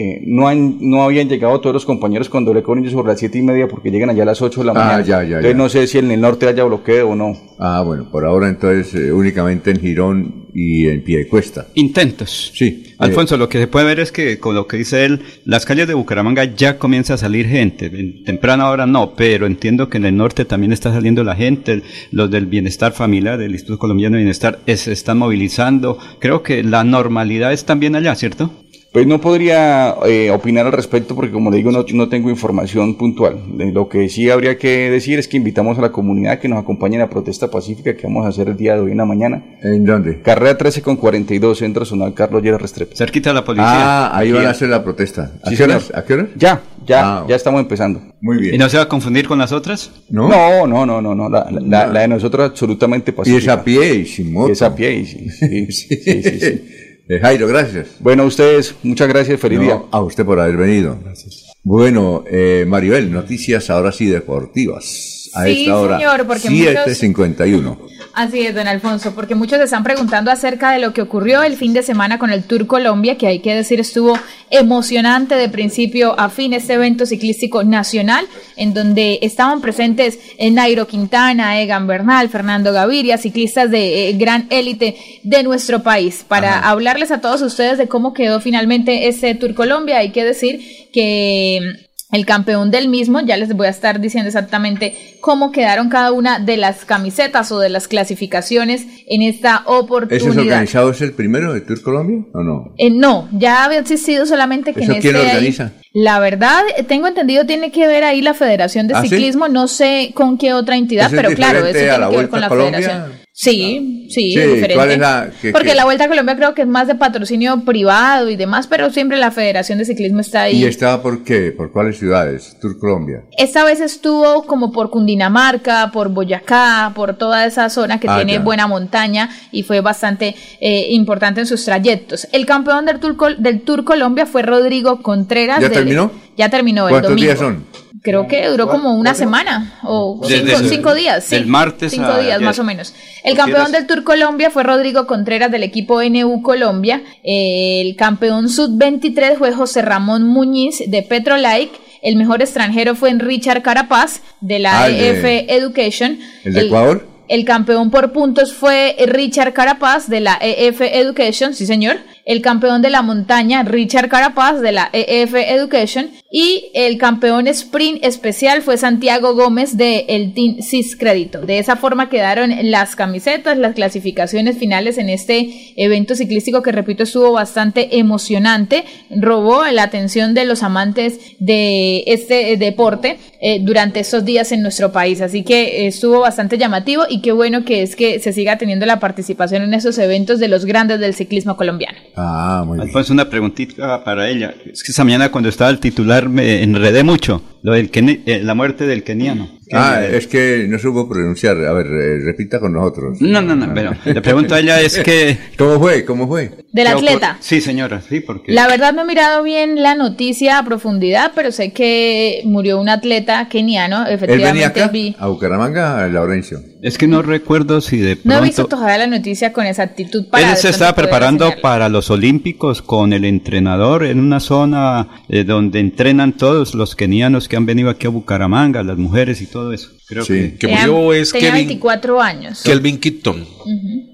eh, 0.03 0.22
no, 0.25 0.48
han, 0.48 0.77
no 0.82 1.03
habían 1.03 1.30
llegado 1.30 1.59
todos 1.61 1.73
los 1.73 1.85
compañeros 1.85 2.27
cuando 2.27 2.53
le 2.53 2.61
con 2.61 2.80
ellos 2.80 2.91
sobre 2.91 3.09
las 3.09 3.19
siete 3.19 3.38
y 3.38 3.41
media 3.41 3.67
porque 3.67 3.90
llegan 3.90 4.09
allá 4.09 4.23
a 4.23 4.25
las 4.25 4.41
8 4.41 4.59
de 4.59 4.65
la 4.65 4.72
ah, 4.72 4.75
mañana. 4.75 5.01
Ya, 5.03 5.23
ya, 5.23 5.38
entonces 5.38 5.56
no 5.56 5.69
sé 5.69 5.88
si 5.88 5.98
en 5.98 6.11
el 6.11 6.19
norte 6.19 6.48
haya 6.48 6.64
bloqueo 6.64 7.09
o 7.09 7.15
no. 7.15 7.38
Ah, 7.59 7.83
bueno, 7.85 8.09
por 8.11 8.25
ahora 8.25 8.49
entonces 8.49 8.93
eh, 8.95 9.11
únicamente 9.11 9.72
en 9.72 9.80
Girón 9.80 10.43
y 10.53 10.88
en 10.88 11.03
pie 11.03 11.19
de 11.19 11.27
cuesta. 11.27 11.67
Intentos. 11.75 12.51
Sí. 12.53 12.93
Alfonso, 12.99 13.38
lo 13.38 13.49
que 13.49 13.59
se 13.59 13.67
puede 13.67 13.85
ver 13.85 13.99
es 13.99 14.11
que 14.11 14.40
con 14.40 14.56
lo 14.56 14.67
que 14.67 14.77
dice 14.77 15.06
él, 15.06 15.22
las 15.45 15.65
calles 15.65 15.88
de 15.88 15.93
Bucaramanga 15.93 16.43
ya 16.43 16.77
comienza 16.77 17.15
a 17.15 17.17
salir 17.17 17.48
gente. 17.48 17.88
En 17.88 18.23
temprana 18.23 18.69
hora 18.69 18.85
no, 18.85 19.15
pero 19.15 19.45
entiendo 19.45 19.90
que 19.90 19.98
en 19.98 20.06
el 20.06 20.15
norte 20.15 20.45
también 20.45 20.72
está 20.72 20.93
saliendo 20.93 21.23
la 21.23 21.35
gente, 21.35 21.82
los 22.11 22.30
del 22.30 22.45
bienestar 22.45 22.93
familiar, 22.93 23.38
del 23.38 23.51
Instituto 23.51 23.80
Colombiano 23.80 24.15
de 24.15 24.23
Bienestar, 24.23 24.59
se 24.65 24.91
están 24.91 25.17
movilizando. 25.17 25.98
Creo 26.19 26.43
que 26.43 26.64
la 26.64 26.83
normalidad 26.83 27.51
es 27.51 27.65
también 27.65 27.95
allá, 27.95 28.15
¿cierto? 28.15 28.51
Pues 28.94 29.08
no 29.08 29.20
podría 29.20 29.96
eh, 30.06 30.30
opinar 30.30 30.68
al 30.68 30.72
respecto 30.72 31.16
porque 31.16 31.32
como 31.32 31.50
le 31.50 31.58
digo 31.58 31.72
no, 31.72 31.84
no 31.94 32.10
tengo 32.10 32.30
información 32.30 32.94
puntual. 32.94 33.40
Lo 33.58 33.90
que 33.90 34.08
sí 34.08 34.30
habría 34.30 34.60
que 34.60 34.92
decir 34.92 35.18
es 35.18 35.28
que 35.28 35.36
invitamos 35.36 35.80
a 35.80 35.82
la 35.82 35.92
comunidad 35.92 36.38
que 36.38 36.48
nos 36.48 36.60
acompañe 36.60 36.98
en 36.98 37.02
la 37.02 37.10
protesta 37.10 37.50
pacífica 37.50 37.96
que 37.96 38.06
vamos 38.06 38.28
a 38.28 38.30
hacer 38.30 38.50
el 38.50 38.56
día 38.56 38.76
de 38.76 38.82
hoy 38.82 38.92
en 38.92 38.98
la 38.98 39.06
mañana. 39.06 39.44
¿En 39.64 39.84
dónde? 39.84 40.22
Carrera 40.22 40.60
13 40.60 40.84
con 40.84 40.98
42, 40.98 41.58
Centro 41.58 41.86
Zonal 41.86 42.14
Carlos 42.14 42.44
Llera 42.44 42.60
Restrepo. 42.60 42.96
Cerquita 42.96 43.32
de 43.32 43.34
la 43.34 43.44
policía. 43.44 43.66
Ah, 43.68 44.16
ahí 44.16 44.32
van 44.32 44.46
a 44.46 44.52
hacer 44.52 44.70
la 44.70 44.84
protesta. 44.84 45.32
¿A, 45.44 45.50
qué, 45.50 45.64
horas? 45.64 45.92
¿A 45.96 46.06
qué 46.06 46.28
Ya, 46.36 46.62
ya, 46.86 47.18
ah, 47.18 47.26
ya 47.28 47.36
estamos 47.36 47.62
empezando. 47.62 48.00
Muy 48.22 48.38
bien. 48.38 48.54
¿Y 48.54 48.58
no 48.60 48.70
se 48.70 48.78
va 48.78 48.84
a 48.84 48.88
confundir 48.90 49.28
con 49.28 49.40
las 49.40 49.52
otras? 49.52 49.90
No, 50.12 50.30
no, 50.30 50.68
no, 50.68 50.86
no, 50.86 51.02
no. 51.02 51.16
no. 51.16 51.30
La, 51.30 51.50
la, 51.50 51.88
la, 51.88 52.02
de 52.02 52.08
nosotros 52.10 52.52
absolutamente 52.52 53.12
pacífica. 53.12 53.42
Y 53.42 53.44
es 53.44 53.50
a 53.50 53.64
pie 53.64 53.96
y 53.96 54.06
sin 54.06 54.34
moto. 54.34 54.50
Y 54.50 54.52
es 54.52 54.62
a 54.62 54.76
pie 54.76 54.94
y 54.98 55.06
sí, 55.08 55.30
sí, 55.32 55.72
sí. 55.72 55.96
sí, 55.96 56.40
sí. 56.40 56.62
Eh, 57.07 57.19
Jairo, 57.19 57.48
gracias. 57.48 57.98
Bueno, 57.99 58.23
a 58.23 58.25
ustedes, 58.25 58.75
muchas 58.83 59.07
gracias, 59.07 59.40
feliz 59.40 59.59
día. 59.59 59.82
A 59.91 60.01
usted 60.01 60.25
por 60.25 60.40
haber 60.40 60.57
venido. 60.57 60.98
Gracias. 61.03 61.43
Bueno, 61.64 62.23
eh, 62.27 62.65
Maribel, 62.67 63.11
noticias 63.11 63.69
ahora 63.69 63.91
sí 63.91 64.06
deportivas. 64.06 65.12
A 65.34 65.45
sí, 65.45 65.64
esta 65.64 65.80
hora. 65.80 65.98
Señor, 65.98 66.28
porque 66.28 66.50
7.51. 66.50 67.78
Así 68.14 68.42
es, 68.42 68.53
don 68.53 68.68
Alfonso, 68.68 69.16
porque 69.16 69.34
muchos 69.34 69.58
se 69.58 69.64
están 69.64 69.84
preguntando 69.84 70.30
acerca 70.30 70.72
de 70.72 70.78
lo 70.78 70.94
que 70.94 71.02
ocurrió 71.02 71.42
el 71.42 71.56
fin 71.56 71.74
de 71.74 71.82
semana 71.82 72.20
con 72.20 72.30
el 72.30 72.44
Tour 72.44 72.68
Colombia, 72.68 73.18
que 73.18 73.26
hay 73.26 73.40
que 73.40 73.56
decir 73.56 73.80
estuvo 73.80 74.20
emocionante 74.52 75.34
de 75.34 75.50
principio 75.50 76.14
a 76.20 76.30
fin 76.30 76.53
este 76.53 76.74
evento 76.74 77.08
ciclístico 77.08 77.64
nacional, 77.64 78.28
en 78.56 78.76
donde 78.76 79.18
estaban 79.24 79.62
presentes 79.62 80.20
Nairo 80.40 80.86
Quintana, 80.86 81.60
Egan 81.60 81.88
Bernal, 81.88 82.30
Fernando 82.30 82.72
Gaviria, 82.72 83.18
ciclistas 83.18 83.72
de 83.72 84.10
eh, 84.10 84.14
gran 84.14 84.45
élite 84.52 84.95
de 85.24 85.42
nuestro 85.42 85.82
país. 85.82 86.24
Para 86.28 86.60
hablarles 86.60 87.10
a 87.10 87.20
todos 87.20 87.42
ustedes 87.42 87.80
de 87.80 87.88
cómo 87.88 88.14
quedó 88.14 88.40
finalmente 88.42 89.08
este 89.08 89.34
Tour 89.34 89.56
Colombia, 89.56 89.98
hay 89.98 90.12
que 90.12 90.24
decir 90.24 90.62
que 90.94 91.83
el 92.14 92.25
campeón 92.27 92.72
del 92.72 92.90
mismo, 92.90 93.19
ya 93.22 93.38
les 93.38 93.53
voy 93.53 93.67
a 93.67 93.72
estar 93.72 94.00
diciendo 94.00 94.27
exactamente 94.27 95.17
cómo 95.19 95.51
quedaron 95.51 95.90
cada 95.90 96.11
una 96.11 96.40
de 96.40 96.58
las 96.58 96.85
camisetas 96.85 97.51
o 97.51 97.59
de 97.59 97.69
las 97.69 97.88
clasificaciones 97.88 98.85
en 99.08 99.24
esta 99.24 99.64
oportunidad. 99.66 100.30
¿Ese 100.30 100.40
organizado 100.40 100.92
es 100.92 101.01
el 101.01 101.14
primero 101.14 101.53
de 101.53 101.61
Tour 101.61 101.82
Colombia 101.82 102.24
o 102.33 102.43
no? 102.43 102.74
Eh, 102.77 102.92
no, 102.92 103.27
ya 103.32 103.64
había 103.64 103.80
existido 103.80 104.27
solamente 104.27 104.74
que 104.74 104.82
en 104.82 105.00
quién 105.01 105.16
este 105.16 105.27
organiza? 105.27 105.74
la 105.93 106.19
verdad, 106.19 106.61
tengo 106.88 107.08
entendido 107.08 107.45
tiene 107.45 107.72
que 107.72 107.88
ver 107.88 108.03
ahí 108.03 108.22
la 108.22 108.35
Federación 108.35 108.88
de 108.88 108.93
¿Ah, 108.93 109.01
Ciclismo, 109.01 109.48
no 109.48 109.67
sé 109.67 110.11
con 110.14 110.38
qué 110.38 110.53
otra 110.53 110.77
entidad, 110.77 111.09
pero 111.09 111.32
claro, 111.32 111.66
eso 111.66 111.77
tiene 111.77 112.09
que 112.09 112.17
ver 112.17 112.30
con 112.30 112.42
la 112.42 112.50
Federación. 112.50 113.23
Sí, 113.36 114.10
sí, 114.12 114.40
diferente. 114.40 115.52
Porque 115.52 115.74
la 115.74 115.86
Vuelta 115.86 116.03
a 116.03 116.08
Colombia 116.08 116.36
creo 116.36 116.53
que 116.53 116.62
es 116.62 116.68
más 116.68 116.86
de 116.86 116.94
patrocinio 116.94 117.66
privado 117.66 118.30
y 118.30 118.36
demás, 118.36 118.68
pero 118.68 118.92
siempre 118.92 119.18
la 119.18 119.32
Federación 119.32 119.80
de 119.80 119.86
Ciclismo 119.86 120.20
está 120.20 120.44
ahí. 120.44 120.62
¿Y 120.62 120.66
estaba 120.66 121.02
por 121.02 121.24
qué? 121.24 121.52
¿Por 121.52 121.72
cuáles 121.72 121.98
ciudades? 121.98 122.56
Tour 122.62 122.78
Colombia. 122.78 123.24
Esta 123.36 123.64
vez 123.64 123.82
estuvo 123.82 124.44
como 124.45 124.72
por 124.72 124.92
Cundinamarca, 124.92 125.90
por 125.92 126.10
Boyacá, 126.10 126.92
por 126.94 127.18
toda 127.18 127.48
esa 127.48 127.72
zona 127.72 128.00
que 128.00 128.08
ah, 128.08 128.18
tiene 128.18 128.38
buena 128.38 128.68
montaña 128.68 129.32
y 129.52 129.64
fue 129.64 129.82
bastante 129.82 130.36
eh, 130.62 130.90
importante 130.92 131.42
en 131.42 131.48
sus 131.48 131.66
trayectos. 131.66 132.28
El 132.34 132.45
campeón 132.45 132.86
del 132.86 133.00
Tour, 133.00 133.38
del 133.38 133.62
Tour 133.62 133.84
Colombia 133.84 134.28
fue 134.28 134.44
Rodrigo 134.44 135.02
Contreras. 135.02 135.60
¿Ya 135.60 135.72
terminó? 135.72 136.12
Ya 136.38 136.50
terminó 136.50 136.88
el 136.88 136.92
¿Cuántos 136.92 137.16
días 137.16 137.40
son? 137.40 137.66
Creo 138.03 138.27
que 138.27 138.48
duró 138.49 138.67
como 138.67 138.93
una 138.95 139.15
semana 139.15 139.80
o 139.82 140.22
cinco, 140.69 140.93
días. 140.93 141.23
Sí, 141.23 141.35
el 141.35 141.48
martes. 141.48 141.91
Cinco 141.91 142.17
días 142.19 142.40
más 142.41 142.59
o 142.59 142.64
menos. 142.64 142.93
El 143.23 143.35
campeón 143.35 143.72
del 143.72 143.88
Tour 143.88 144.03
Colombia 144.03 144.51
fue 144.51 144.64
Rodrigo 144.64 145.07
Contreras 145.07 145.49
del 145.49 145.64
equipo 145.64 146.03
NU 146.03 146.41
Colombia. 146.43 147.01
El 147.23 147.95
campeón 147.95 148.49
sub-23 148.49 149.38
fue 149.38 149.53
José 149.53 149.82
Ramón 149.82 150.23
Muñiz 150.23 150.83
de 150.85 151.01
Petrolike. 151.01 151.80
El 152.01 152.17
mejor 152.17 152.41
extranjero 152.41 152.95
fue 152.95 153.14
Richard 153.14 153.64
Carapaz 153.64 154.22
de 154.41 154.59
la 154.59 154.90
EF 154.90 155.23
Education. 155.23 156.19
¿El 156.43 156.53
de 156.53 156.61
Ecuador? 156.61 157.07
El 157.30 157.45
campeón 157.45 157.90
por 157.90 158.11
puntos 158.11 158.53
fue 158.53 158.98
Richard 159.07 159.53
Carapaz 159.53 160.09
de 160.09 160.19
la 160.19 160.38
EF 160.41 160.82
Education, 160.82 161.53
sí 161.53 161.65
señor 161.65 161.99
el 162.25 162.41
campeón 162.41 162.82
de 162.82 162.90
la 162.90 163.01
montaña 163.01 163.64
Richard 163.64 164.09
Carapaz 164.09 164.61
de 164.61 164.72
la 164.72 164.90
EF 164.93 165.33
Education 165.35 166.09
y 166.36 166.72
el 166.74 166.98
campeón 166.98 167.45
sprint 167.48 168.03
especial 168.03 168.64
fue 168.64 168.76
Santiago 168.78 169.36
Gómez 169.36 169.78
de 169.78 170.06
el 170.10 170.34
Team 170.34 170.64
Cis 170.64 170.98
Crédito. 170.98 171.42
De 171.42 171.60
esa 171.60 171.76
forma 171.76 172.10
quedaron 172.10 172.52
las 172.72 172.95
camisetas, 172.95 173.56
las 173.56 173.76
clasificaciones 173.76 174.58
finales 174.58 174.98
en 174.98 175.10
este 175.10 175.74
evento 175.76 176.16
ciclístico 176.16 176.64
que 176.64 176.72
repito 176.72 177.03
estuvo 177.03 177.34
bastante 177.34 178.00
emocionante, 178.00 178.84
robó 179.12 179.64
la 179.66 179.84
atención 179.84 180.34
de 180.34 180.45
los 180.45 180.64
amantes 180.64 181.20
de 181.38 182.03
este 182.08 182.58
deporte 182.58 183.20
eh, 183.40 183.60
durante 183.62 184.00
estos 184.00 184.26
días 184.26 184.52
en 184.52 184.64
nuestro 184.64 184.92
país, 184.92 185.22
así 185.22 185.44
que 185.44 185.86
estuvo 185.86 186.22
bastante 186.22 186.58
llamativo 186.58 187.03
y 187.08 187.22
qué 187.22 187.32
bueno 187.32 187.64
que 187.64 187.84
es 187.84 187.95
que 187.95 188.20
se 188.20 188.34
siga 188.34 188.58
teniendo 188.58 188.88
la 188.88 189.00
participación 189.00 189.62
en 189.62 189.76
esos 189.76 190.00
eventos 190.00 190.40
de 190.40 190.48
los 190.48 190.66
grandes 190.66 191.00
del 191.00 191.14
ciclismo 191.14 191.58
colombiano. 191.58 192.00
Ah, 192.16 192.64
muy 192.66 192.80
Alfonso, 192.80 193.14
una 193.14 193.30
preguntita 193.30 194.03
para 194.03 194.28
ella. 194.28 194.56
Es 194.66 194.82
que 194.82 194.92
esa 194.92 195.03
mañana 195.03 195.30
cuando 195.30 195.50
estaba 195.50 195.70
el 195.70 195.78
titular 195.78 196.23
me 196.30 196.64
enredé 196.64 197.03
mucho. 197.03 197.42
Lo 197.61 197.74
del 197.74 197.90
eh, 197.93 198.42
la 198.43 198.56
muerte 198.56 198.85
del 198.85 199.03
keniano. 199.03 199.48
Ah, 199.74 200.03
es 200.06 200.27
que 200.27 200.66
no 200.69 200.77
supo 200.80 201.08
pronunciar. 201.08 201.58
A 201.66 201.74
ver, 201.74 201.88
eh, 201.88 202.19
repita 202.24 202.60
con 202.60 202.74
nosotros. 202.74 203.22
No, 203.22 203.42
no, 203.42 203.56
no, 203.56 203.74
pero 203.74 203.93
le 204.06 204.22
pregunto 204.22 204.56
a 204.56 204.60
ella 204.60 204.82
es 204.82 205.00
que... 205.00 205.38
¿Cómo 205.58 205.80
fue? 205.80 206.06
¿Cómo 206.06 206.27
fue? 206.27 206.52
Del 206.72 206.88
atleta. 206.88 207.38
Sí, 207.40 207.61
señora, 207.61 208.02
sí, 208.02 208.19
porque... 208.19 208.52
La 208.52 208.68
verdad 208.68 208.93
no 208.93 209.03
he 209.03 209.06
mirado 209.06 209.43
bien 209.43 209.82
la 209.82 209.95
noticia 209.95 210.58
a 210.58 210.66
profundidad, 210.66 211.32
pero 211.35 211.52
sé 211.52 211.72
que 211.72 212.42
murió 212.45 212.80
un 212.80 212.90
atleta 212.90 213.48
keniano, 213.50 214.06
efectivamente. 214.08 214.34
¿Él 214.34 214.53
venía 214.53 214.68
acá, 214.68 215.24
a 215.24 215.27
Bucaramanga, 215.27 216.03
a 216.03 216.08
Laurencio? 216.08 216.60
Es 216.82 216.98
que 216.98 217.08
no 217.08 217.22
recuerdo 217.22 217.80
si 217.80 217.98
de 217.98 218.18
pronto... 218.18 218.30
No 218.30 218.43
he 218.43 218.48
visto 218.48 218.66
todavía 218.66 218.98
la 218.98 219.08
noticia 219.08 219.53
con 219.53 219.66
exactitud 219.66 220.27
para... 220.30 220.52
Él 220.52 220.58
se 220.58 220.69
estaba 220.69 220.93
preparando 220.93 221.50
para 221.61 221.88
los 221.88 222.10
Olímpicos 222.10 222.82
con 222.82 223.14
el 223.14 223.24
entrenador 223.24 224.03
en 224.03 224.19
una 224.19 224.42
zona 224.42 225.24
eh, 225.30 225.45
donde 225.45 225.80
entrenan 225.80 226.34
todos 226.34 226.76
los 226.76 226.95
kenianos 226.95 227.48
que 227.48 227.56
han 227.56 227.66
venido 227.66 227.90
aquí 227.90 228.08
a 228.08 228.10
Bucaramanga, 228.10 228.84
las 228.84 228.98
mujeres 228.98 229.42
y 229.42 229.45
todo 229.45 229.62
eso. 229.72 229.90
Creo 230.08 230.25
que, 230.25 230.56
que 230.58 230.67
murió 230.67 231.14
es 231.14 231.32
tenía 231.32 231.53
24 231.53 232.22
años. 232.22 232.61
Kelvin 232.64 233.00
Kitton. 233.00 233.48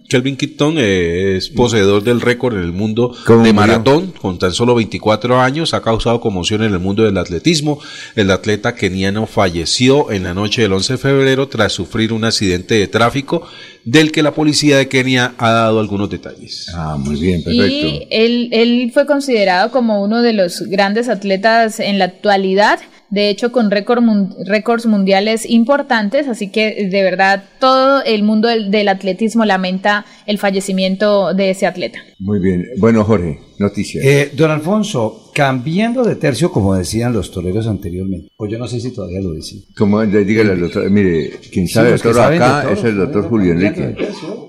Kelvin 0.08 0.38
Kitton 0.38 0.76
eh, 0.78 1.38
es 1.38 1.50
poseedor 1.50 2.04
del 2.04 2.20
récord 2.20 2.56
en 2.56 2.64
el 2.64 2.72
mundo 2.72 3.16
de 3.44 3.54
maratón 3.54 4.12
con 4.20 4.40
tan 4.40 4.54
solo 4.54 4.76
24 4.76 5.40
años. 5.40 5.74
Ha 5.74 5.82
causado 5.82 6.20
conmoción 6.20 6.64
en 6.64 6.74
el 6.74 6.80
mundo 6.80 7.04
del 7.04 7.18
atletismo. 7.18 7.80
El 8.16 8.32
atleta 8.32 8.76
keniano 8.76 9.28
falleció 9.28 10.12
en 10.12 10.24
la 10.24 10.34
noche 10.34 10.64
del 10.64 10.74
11 10.74 10.94
de 10.94 10.98
febrero 10.98 11.48
tras 11.48 11.74
sufrir 11.74 12.12
un 12.12 12.26
accidente 12.26 12.76
de 12.76 12.88
tráfico 12.88 13.48
del 13.84 14.12
que 14.12 14.24
la 14.24 14.34
policía 14.34 14.78
de 14.78 14.88
Kenia 14.88 15.34
ha 15.38 15.52
dado 15.52 15.80
algunos 15.80 16.10
detalles. 16.10 16.68
Ah, 16.76 16.98
muy 16.98 17.20
bien, 17.20 17.44
perfecto. 17.44 17.88
Y 17.88 18.08
él, 18.12 18.50
él 18.52 18.92
fue 18.94 19.06
considerado 19.06 19.72
como 19.72 20.04
uno 20.04 20.22
de 20.22 20.34
los 20.34 20.62
grandes 20.64 21.08
atletas 21.08 21.80
en 21.80 21.98
la 21.98 22.06
actualidad 22.06 22.80
de 23.10 23.30
hecho 23.30 23.52
con 23.52 23.72
récords 23.72 24.86
mundiales 24.86 25.50
importantes, 25.50 26.28
así 26.28 26.50
que 26.50 26.88
de 26.90 27.04
verdad 27.04 27.44
todo 27.60 28.04
el 28.04 28.24
mundo 28.24 28.48
del, 28.48 28.88
atletismo 28.88 29.46
lamenta 29.46 30.06
el 30.26 30.38
fallecimiento 30.38 31.34
de 31.34 31.52
ese 31.52 31.66
atleta. 31.66 32.00
Muy 32.20 32.40
bien, 32.40 32.66
bueno 32.78 33.04
Jorge. 33.04 33.49
Noticias. 33.60 34.04
Eh, 34.06 34.32
don 34.34 34.52
Alfonso, 34.52 35.30
cambiando 35.34 36.04
de 36.04 36.16
tercio, 36.16 36.52
como 36.52 36.76
decían 36.76 37.14
los 37.14 37.32
toreros 37.32 37.68
anteriormente, 37.68 38.30
o 38.38 38.48
yo 38.48 38.58
no 38.58 38.68
sé 38.68 38.80
si 38.80 38.92
todavía 38.92 39.22
lo 39.22 39.34
dicen. 39.34 39.64
Como 39.78 40.06
dígale 40.06 40.52
al 40.52 40.60
doctor, 40.60 40.90
mire, 40.90 41.32
quien 41.52 41.68
sabe 41.68 41.92
de 41.94 42.00
toro 42.00 42.24
acá 42.24 42.72
es 42.72 42.84
el 42.84 42.98
doctor 42.98 43.30
Julio 43.30 43.54
Enrique. 43.54 43.96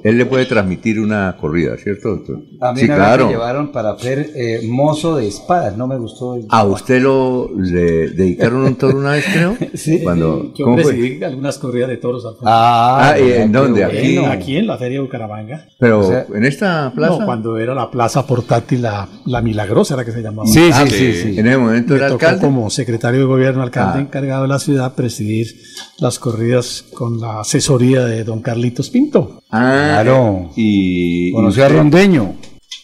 Él 0.02 0.16
le 0.18 0.26
puede 0.26 0.46
transmitir 0.46 0.98
una 0.98 1.36
corrida, 1.38 1.76
¿cierto, 1.76 2.16
doctor? 2.16 2.40
A 2.60 2.72
mí 2.72 2.80
sí, 2.80 2.86
claro. 2.86 3.26
me 3.26 3.32
llevaron 3.32 3.70
para 3.70 3.90
hacer 3.90 4.30
eh, 4.34 4.60
mozo 4.66 5.16
de 5.16 5.28
espadas, 5.28 5.76
no 5.76 5.86
me 5.86 5.98
gustó. 5.98 6.38
¿A 6.48 6.64
usted 6.64 7.02
lo 7.02 7.50
le 7.56 8.08
dedicaron 8.08 8.64
un 8.64 8.76
toro 8.76 8.98
una 8.98 9.12
vez, 9.12 9.26
creo? 9.32 9.56
sí. 9.74 10.00
Cuando, 10.02 10.52
yo 10.54 10.74
recibí 10.74 11.22
algunas 11.22 11.58
corridas 11.58 11.90
de 11.90 11.98
toros. 11.98 12.24
Alfonso. 12.24 12.46
Ah, 12.48 13.12
ah 13.12 13.18
¿en 13.18 13.52
dónde? 13.52 13.84
Aquí. 13.84 14.16
aquí 14.16 14.56
en 14.56 14.66
la 14.66 14.78
Feria 14.78 14.98
de 14.98 15.04
Bucaramanga. 15.04 15.66
Pero, 15.78 16.10
¿en 16.34 16.44
esta 16.44 16.92
plaza? 16.94 17.18
No, 17.18 17.26
cuando 17.26 17.58
era 17.58 17.74
la 17.74 17.90
plaza 17.90 18.26
portátil, 18.26 18.82
la, 18.82 18.99
la 19.26 19.42
Milagrosa 19.42 19.94
era 19.94 20.04
que 20.04 20.12
se 20.12 20.22
llamaba. 20.22 20.48
Sí, 20.48 20.70
sí, 20.72 20.90
sí, 20.90 21.12
sí, 21.12 21.38
En 21.38 21.46
ese 21.46 21.58
momento 21.58 21.96
era 21.96 22.06
alcalde. 22.08 22.40
como 22.40 22.70
secretario 22.70 23.20
de 23.20 23.26
gobierno, 23.26 23.62
alcalde 23.62 23.98
ah. 23.98 24.02
encargado 24.02 24.42
de 24.42 24.48
la 24.48 24.58
ciudad, 24.58 24.94
presidir 24.94 25.54
las 25.98 26.18
corridas 26.18 26.84
con 26.94 27.20
la 27.20 27.40
asesoría 27.40 28.04
de 28.04 28.24
don 28.24 28.40
Carlitos 28.40 28.90
Pinto. 28.90 29.42
Ah, 29.50 30.00
claro. 30.02 30.50
Y. 30.56 31.32
Conoció 31.32 31.64
a 31.64 31.68
Rondeño. 31.68 32.34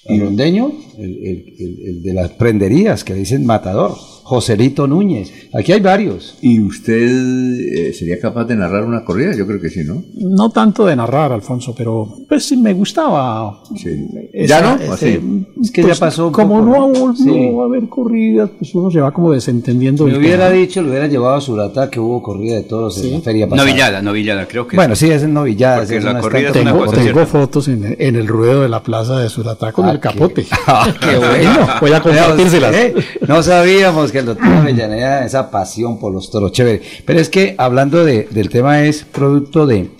¿A 0.08 0.16
Rondeño? 0.18 0.72
el, 0.98 2.02
de 2.02 2.14
las 2.14 2.30
prenderías 2.32 3.04
que 3.04 3.14
dicen 3.14 3.44
matador. 3.44 3.92
Joselito 4.26 4.86
Núñez. 4.88 5.32
Aquí 5.58 5.72
hay 5.72 5.80
varios. 5.80 6.36
¿Y 6.42 6.60
usted 6.60 6.96
eh, 6.98 7.92
sería 7.92 8.20
capaz 8.20 8.44
de 8.44 8.56
narrar 8.56 8.84
una 8.84 9.04
corrida? 9.04 9.34
Yo 9.34 9.46
creo 9.46 9.60
que 9.60 9.70
sí, 9.70 9.84
¿no? 9.84 10.04
No 10.14 10.50
tanto 10.50 10.84
de 10.84 10.94
narrar, 10.96 11.32
Alfonso, 11.32 11.74
pero 11.76 12.06
pues 12.28 12.44
sí 12.44 12.56
me 12.56 12.74
gustaba. 12.74 13.62
¿Ya 14.34 14.60
no? 14.60 14.76
es 14.76 15.00
que 15.70 15.82
ya 15.82 15.88
pues, 15.88 15.98
pasó. 15.98 16.30
como 16.30 16.60
no, 16.60 16.92
no 16.92 17.56
va 17.56 17.64
a 17.64 17.66
haber 17.66 17.88
corridas, 17.88 18.50
pues 18.58 18.74
uno 18.74 18.90
se 18.90 19.00
va 19.00 19.12
como 19.12 19.32
desentendiendo. 19.32 20.04
Me 20.06 20.18
hubiera 20.18 20.50
dicho, 20.50 20.82
le 20.82 20.90
hubiera 20.90 21.06
llevado 21.06 21.36
a 21.36 21.40
Surata 21.40 21.90
que 21.90 22.00
hubo 22.00 22.22
corrida 22.22 22.56
de 22.56 22.62
todos 22.62 23.02
en 23.02 23.12
la 23.12 23.20
feria 23.20 23.48
pasada. 23.48 23.68
Novillada, 23.68 24.02
novillada, 24.02 24.46
creo 24.46 24.66
que. 24.66 24.76
Bueno, 24.76 24.94
sí, 24.94 25.10
es 25.10 25.26
novillada. 25.26 25.86
tengo, 25.86 26.86
tengo 26.90 27.26
fotos 27.26 27.68
en, 27.68 27.96
en, 27.98 28.16
el 28.16 28.26
ruedo 28.26 28.62
de 28.62 28.68
la 28.68 28.82
plaza 28.82 29.18
de 29.18 29.28
Suratá 29.28 29.72
con 29.72 29.86
ah, 29.86 29.92
el 29.92 30.00
capote. 30.00 30.46
Ah, 30.68 30.92
qué 31.00 31.16
bueno. 31.16 31.66
Voy 31.80 31.92
a 31.92 32.00
compartírselas. 32.00 32.74
No 33.28 33.42
sabíamos 33.42 34.10
que 34.10 34.18
el 34.18 34.26
doctor 34.26 34.48
Avellaneda, 34.48 35.24
esa 35.24 35.45
pasión 35.50 35.98
por 35.98 36.12
los 36.12 36.30
toros, 36.30 36.52
chévere. 36.52 36.82
Pero 37.04 37.20
es 37.20 37.28
que 37.28 37.54
hablando 37.58 38.04
de, 38.04 38.28
del 38.30 38.48
tema 38.48 38.82
es 38.84 39.04
producto 39.04 39.66
de, 39.66 39.90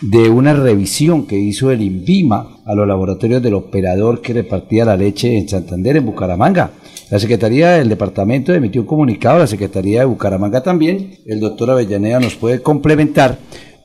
de 0.00 0.28
una 0.30 0.54
revisión 0.54 1.26
que 1.26 1.38
hizo 1.38 1.70
el 1.70 1.82
INVIMA 1.82 2.60
a 2.64 2.74
los 2.74 2.86
laboratorios 2.86 3.42
del 3.42 3.54
operador 3.54 4.20
que 4.20 4.32
repartía 4.32 4.84
la 4.84 4.96
leche 4.96 5.36
en 5.36 5.48
Santander, 5.48 5.96
en 5.96 6.06
Bucaramanga. 6.06 6.70
La 7.10 7.18
Secretaría 7.18 7.70
del 7.70 7.88
Departamento 7.88 8.52
emitió 8.52 8.82
un 8.82 8.86
comunicado, 8.86 9.38
la 9.38 9.46
Secretaría 9.46 10.00
de 10.00 10.06
Bucaramanga 10.06 10.62
también. 10.62 11.18
El 11.24 11.40
doctor 11.40 11.70
Avellaneda 11.70 12.20
nos 12.20 12.34
puede 12.34 12.60
complementar 12.60 13.38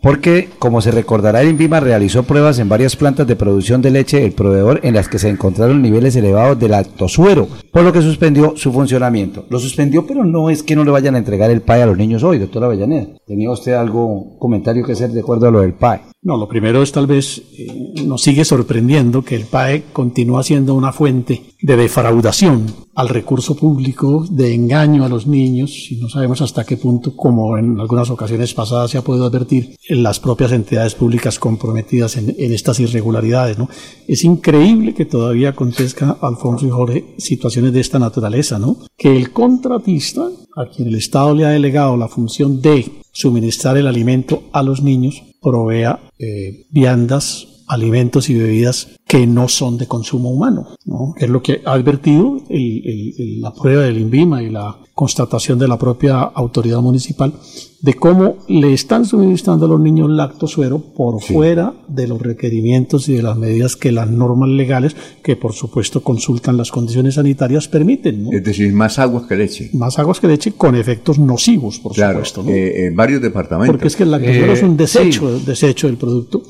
porque, 0.03 0.49
como 0.59 0.81
se 0.81 0.91
recordará, 0.91 1.41
el 1.41 1.51
INVIMA 1.51 1.79
realizó 1.79 2.23
pruebas 2.23 2.59
en 2.59 2.67
varias 2.67 2.97
plantas 2.97 3.25
de 3.25 3.37
producción 3.37 3.81
de 3.81 3.89
leche 3.89 4.19
del 4.19 4.33
proveedor 4.33 4.81
en 4.83 4.95
las 4.95 5.07
que 5.07 5.17
se 5.17 5.29
encontraron 5.29 5.81
niveles 5.81 6.13
elevados 6.17 6.59
de 6.59 6.67
lactosuero, 6.67 7.47
por 7.71 7.83
lo 7.83 7.93
que 7.93 8.01
suspendió 8.01 8.57
su 8.57 8.73
funcionamiento. 8.73 9.45
Lo 9.49 9.59
suspendió, 9.59 10.05
pero 10.05 10.25
no 10.25 10.49
es 10.49 10.61
que 10.61 10.75
no 10.75 10.83
le 10.83 10.91
vayan 10.91 11.15
a 11.15 11.19
entregar 11.19 11.49
el 11.49 11.61
PAE 11.61 11.83
a 11.83 11.85
los 11.85 11.97
niños 11.97 12.21
hoy, 12.21 12.37
doctora 12.37 12.65
Avellaneda. 12.65 13.17
¿Tenía 13.25 13.49
usted 13.49 13.71
algo, 13.71 14.37
comentario 14.39 14.83
que 14.85 14.91
hacer 14.91 15.11
de 15.11 15.21
acuerdo 15.21 15.47
a 15.47 15.51
lo 15.51 15.61
del 15.61 15.73
PAE? 15.73 16.12
No, 16.25 16.37
lo 16.37 16.47
primero 16.47 16.81
es 16.81 16.93
tal 16.93 17.05
vez 17.05 17.41
eh, 17.57 17.95
nos 18.05 18.21
sigue 18.21 18.45
sorprendiendo 18.45 19.23
que 19.23 19.35
el 19.35 19.43
PAE 19.43 19.83
continúa 19.91 20.41
siendo 20.41 20.73
una 20.73 20.93
fuente 20.93 21.41
de 21.61 21.75
defraudación 21.75 22.65
al 22.95 23.09
recurso 23.09 23.57
público, 23.57 24.25
de 24.29 24.53
engaño 24.53 25.03
a 25.03 25.09
los 25.09 25.27
niños, 25.27 25.91
y 25.91 25.97
no 25.97 26.07
sabemos 26.07 26.41
hasta 26.41 26.63
qué 26.63 26.77
punto, 26.77 27.13
como 27.17 27.57
en 27.57 27.77
algunas 27.77 28.09
ocasiones 28.09 28.53
pasadas 28.53 28.91
se 28.91 28.97
ha 28.97 29.01
podido 29.01 29.25
advertir, 29.25 29.75
las 29.89 30.21
propias 30.21 30.53
entidades 30.53 30.95
públicas 30.95 31.39
comprometidas 31.39 32.15
en, 32.15 32.33
estas 32.37 32.79
irregularidades. 32.79 33.57
¿no? 33.57 33.67
Es 34.07 34.23
increíble 34.23 34.93
que 34.93 35.05
todavía 35.05 35.49
acontezca, 35.49 36.17
Alfonso 36.21 36.65
y 36.65 36.69
Jorge, 36.69 37.15
situaciones 37.17 37.73
de 37.73 37.81
esta 37.81 37.99
naturaleza, 37.99 38.59
¿no? 38.59 38.77
que 38.97 39.13
el 39.13 39.33
contratista, 39.33 40.29
a 40.55 40.69
quien 40.69 40.87
el 40.87 40.95
Estado 40.95 41.35
le 41.35 41.45
ha 41.45 41.49
delegado 41.49 41.97
la 41.97 42.07
función 42.07 42.61
de 42.61 43.02
suministrar 43.13 43.77
el 43.77 43.87
alimento 43.87 44.43
a 44.51 44.63
los 44.63 44.81
niños, 44.81 45.23
provea 45.41 46.01
eh, 46.19 46.65
viandas, 46.71 47.47
alimentos 47.67 48.29
y 48.29 48.35
bebidas 48.35 48.89
que 49.13 49.27
no 49.27 49.47
son 49.47 49.77
de 49.77 49.85
consumo 49.85 50.31
humano, 50.31 50.69
¿no? 50.85 51.13
es 51.19 51.29
lo 51.29 51.43
que 51.43 51.61
ha 51.65 51.73
advertido 51.73 52.41
la 52.49 53.53
prueba 53.53 53.83
del 53.83 53.99
INVIMA 53.99 54.41
y 54.41 54.49
la 54.49 54.75
constatación 54.95 55.59
de 55.59 55.67
la 55.67 55.77
propia 55.77 56.19
autoridad 56.21 56.81
municipal 56.81 57.31
de 57.83 57.93
cómo 57.93 58.37
le 58.47 58.73
están 58.73 59.05
suministrando 59.05 59.67
a 59.67 59.69
los 59.69 59.79
niños 59.79 60.09
lactosuero 60.09 60.79
por 60.79 61.21
fuera 61.21 61.75
de 61.87 62.07
los 62.07 62.19
requerimientos 62.19 63.07
y 63.07 63.13
de 63.13 63.21
las 63.21 63.37
medidas 63.37 63.75
que 63.75 63.91
las 63.91 64.09
normas 64.09 64.49
legales, 64.49 64.95
que 65.21 65.35
por 65.35 65.53
supuesto 65.53 66.01
consultan 66.01 66.57
las 66.57 66.71
condiciones 66.71 67.13
sanitarias, 67.13 67.67
permiten. 67.67 68.33
Es 68.33 68.43
decir, 68.43 68.73
más 68.73 68.97
aguas 68.97 69.25
que 69.27 69.35
leche. 69.35 69.69
Más 69.73 69.99
aguas 69.99 70.19
que 70.19 70.27
leche 70.27 70.53
con 70.53 70.75
efectos 70.75 71.19
nocivos, 71.19 71.77
por 71.77 71.93
supuesto. 71.93 72.43
Eh, 72.47 72.87
en 72.87 72.95
varios 72.95 73.21
departamentos. 73.21 73.75
Porque 73.75 73.89
es 73.89 73.95
que 73.95 74.03
el 74.03 74.11
lactosuero 74.11 74.53
es 74.53 74.63
un 74.63 74.71
eh, 74.71 74.77
desecho, 74.77 75.39
desecho 75.39 75.85
del 75.85 75.97
producto. 75.97 76.41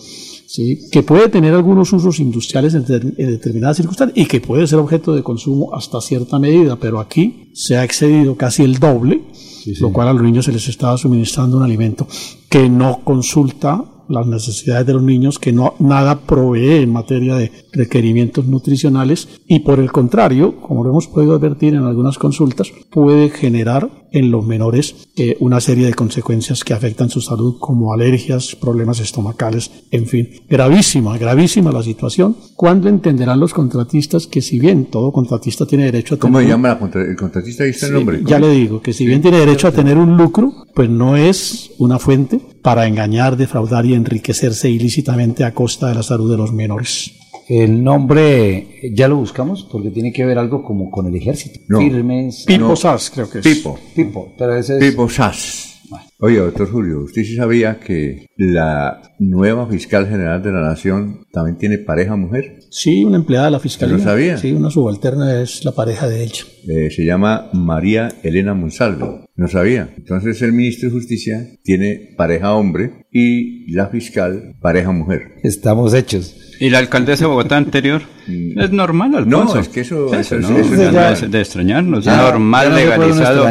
¿Sí? 0.54 0.88
que 0.92 1.02
puede 1.02 1.30
tener 1.30 1.54
algunos 1.54 1.92
usos 1.94 2.20
industriales 2.20 2.76
en, 2.76 2.86
determinadas 2.86 3.78
circunstancias 3.78 4.16
y 4.16 4.28
que 4.28 4.40
puede 4.40 4.68
ser 4.68 4.78
objeto 4.78 5.16
de 5.16 5.24
consumo 5.24 5.74
hasta 5.74 6.00
cierta 6.00 6.38
medida, 6.38 6.76
pero 6.76 7.00
aquí 7.00 7.50
se 7.54 7.76
ha 7.76 7.84
excedido 7.84 8.36
casi 8.36 8.62
el 8.62 8.78
doble, 8.78 9.24
lo 9.80 9.92
cual 9.92 10.10
a 10.10 10.14
los 10.14 10.22
niños 10.22 10.46
se 10.46 10.52
les 10.52 10.68
estaba 10.68 10.96
suministrando 10.98 11.58
un 11.58 11.64
alimento 11.64 12.08
que 12.50 12.70
no 12.70 13.00
consulta 13.04 13.84
las 14.14 14.28
necesidades 14.28 14.86
de 14.86 14.94
los 14.94 15.04
niños, 15.04 15.40
que 15.40 15.52
no 15.52 15.76
nada 15.80 16.22
provee 16.22 16.84
en 16.84 16.92
materia 16.92 17.36
de 17.36 17.52
requerimientos 17.72 18.46
nutricionales 18.46 19.28
y 19.48 19.60
por 19.60 19.80
el 19.80 19.92
contrario, 19.92 20.62
como 20.62 20.84
lo 20.84 20.92
hemos 20.92 21.08
podido 21.08 21.36
advertir 21.36 21.74
en 21.74 21.84
algunas 21.84 22.18
consultas, 22.18 22.72
puede 22.92 23.30
generar 23.30 23.90
en 24.14 24.30
los 24.30 24.46
menores 24.46 24.96
eh, 25.18 25.36
una 25.40 25.60
serie 25.60 25.88
de 25.88 25.94
consecuencias 25.96 26.64
que 26.64 26.74
afectan 26.74 27.10
su 27.10 27.20
salud 27.20 27.58
como 27.60 27.94
alergias, 27.94 28.56
problemas 28.56 29.00
estomacales, 29.00 29.72
en 29.92 30.06
fin, 30.06 30.30
gravísima, 30.48 31.18
gravísima 31.18 31.72
la 31.72 31.82
situación. 31.82 32.38
¿Cuándo 32.56 32.90
entenderán 32.90 33.40
los 33.40 33.54
contratistas 33.54 34.28
que 34.28 34.42
si 34.42 34.60
bien 34.60 34.86
todo 34.86 35.12
contratista 35.12 35.66
tiene 35.66 35.86
derecho 35.86 36.16
a 36.16 36.18
tener... 36.18 36.32
¿Cómo 36.32 36.40
se 36.40 36.48
llama 36.48 36.78
el 36.94 37.16
contratista? 37.16 37.64
¿Dice 37.64 37.88
el 37.88 37.94
nombre? 37.94 38.22
Ya 38.24 38.40
le 38.40 38.52
digo, 38.52 38.82
que 38.82 38.94
si 38.94 39.06
bien 39.06 39.22
tiene 39.22 39.40
derecho 39.40 39.68
a 39.68 39.72
tener 39.72 39.98
un 39.98 40.16
lucro, 40.16 40.54
pues 40.76 40.90
no 40.90 41.18
es 41.18 41.72
una 41.80 41.98
fuente 41.98 42.40
para 42.64 42.88
engañar, 42.88 43.38
defraudar 43.38 43.86
y 43.86 43.94
enriquecerse 43.94 44.70
ilícitamente 44.70 45.44
a 45.44 45.54
costa 45.54 45.90
de 45.90 45.96
la 45.96 46.02
salud 46.02 46.32
de 46.32 46.38
los 46.38 46.52
menores. 46.52 47.14
El 47.48 47.84
nombre, 47.84 48.80
ya 48.94 49.10
lo 49.10 49.18
buscamos 49.18 49.68
porque 49.70 49.90
tiene 49.90 50.14
que 50.14 50.26
ver 50.26 50.40
algo 50.40 50.64
como 50.64 50.90
con 50.90 51.06
el 51.08 51.16
ejército. 51.16 51.60
Firmes. 51.78 52.46
Pipo 52.48 52.76
Sass, 52.76 53.12
creo 53.14 53.30
que 53.30 53.40
es. 53.40 53.44
Pipo. 53.44 53.78
Pipo, 53.94 54.34
pero 54.38 54.56
ese 54.56 54.78
es... 54.78 54.92
Pipo 54.92 55.10
Sass. 55.10 55.73
Oye, 56.26 56.38
doctor 56.38 56.72
Julio, 56.72 57.02
¿usted 57.02 57.24
sí 57.24 57.36
sabía 57.36 57.82
que 57.82 58.28
la 58.38 59.02
nueva 59.20 59.68
fiscal 59.68 60.08
general 60.08 60.42
de 60.42 60.54
la 60.54 60.62
Nación 60.62 61.26
también 61.34 61.58
tiene 61.58 61.80
pareja 61.80 62.16
mujer? 62.16 62.60
Sí, 62.72 63.04
una 63.04 63.18
empleada 63.18 63.48
de 63.48 63.52
la 63.52 63.60
fiscalía. 63.60 63.98
¿Lo 63.98 64.02
sabía? 64.02 64.38
Sí, 64.38 64.54
una 64.54 64.70
subalterna 64.70 65.42
es 65.42 65.66
la 65.66 65.74
pareja 65.74 66.08
de 66.08 66.24
ella. 66.24 66.46
Eh, 66.66 66.90
se 66.92 67.04
llama 67.04 67.50
María 67.52 68.08
Elena 68.24 68.54
Monsalve. 68.54 69.26
No 69.36 69.50
sabía. 69.50 69.94
Entonces 69.98 70.42
el 70.42 70.54
ministro 70.54 70.88
de 70.88 70.96
Justicia 70.96 71.46
tiene 71.62 72.14
pareja 72.16 72.54
hombre 72.54 73.06
y 73.12 73.70
la 73.74 73.88
fiscal 73.88 74.56
pareja 74.62 74.94
mujer. 74.94 75.24
Estamos 75.44 75.94
hechos. 75.94 76.38
¿Y 76.58 76.70
la 76.70 76.78
alcaldesa 76.78 77.26
de 77.26 77.32
Bogotá 77.32 77.58
anterior? 77.58 78.02
Mm. 78.28 78.62
Es 78.62 78.72
normal, 78.72 79.14
Alfonso. 79.16 79.56
No, 79.56 79.60
es 79.60 79.68
que 79.68 79.82
eso, 79.82 80.16
eso, 80.16 80.40
no, 80.40 80.58
es 80.58 81.30
de 81.30 81.42
extrañarnos. 81.42 82.08
es 82.08 82.16
normal, 82.16 82.74
legalizado 82.74 83.46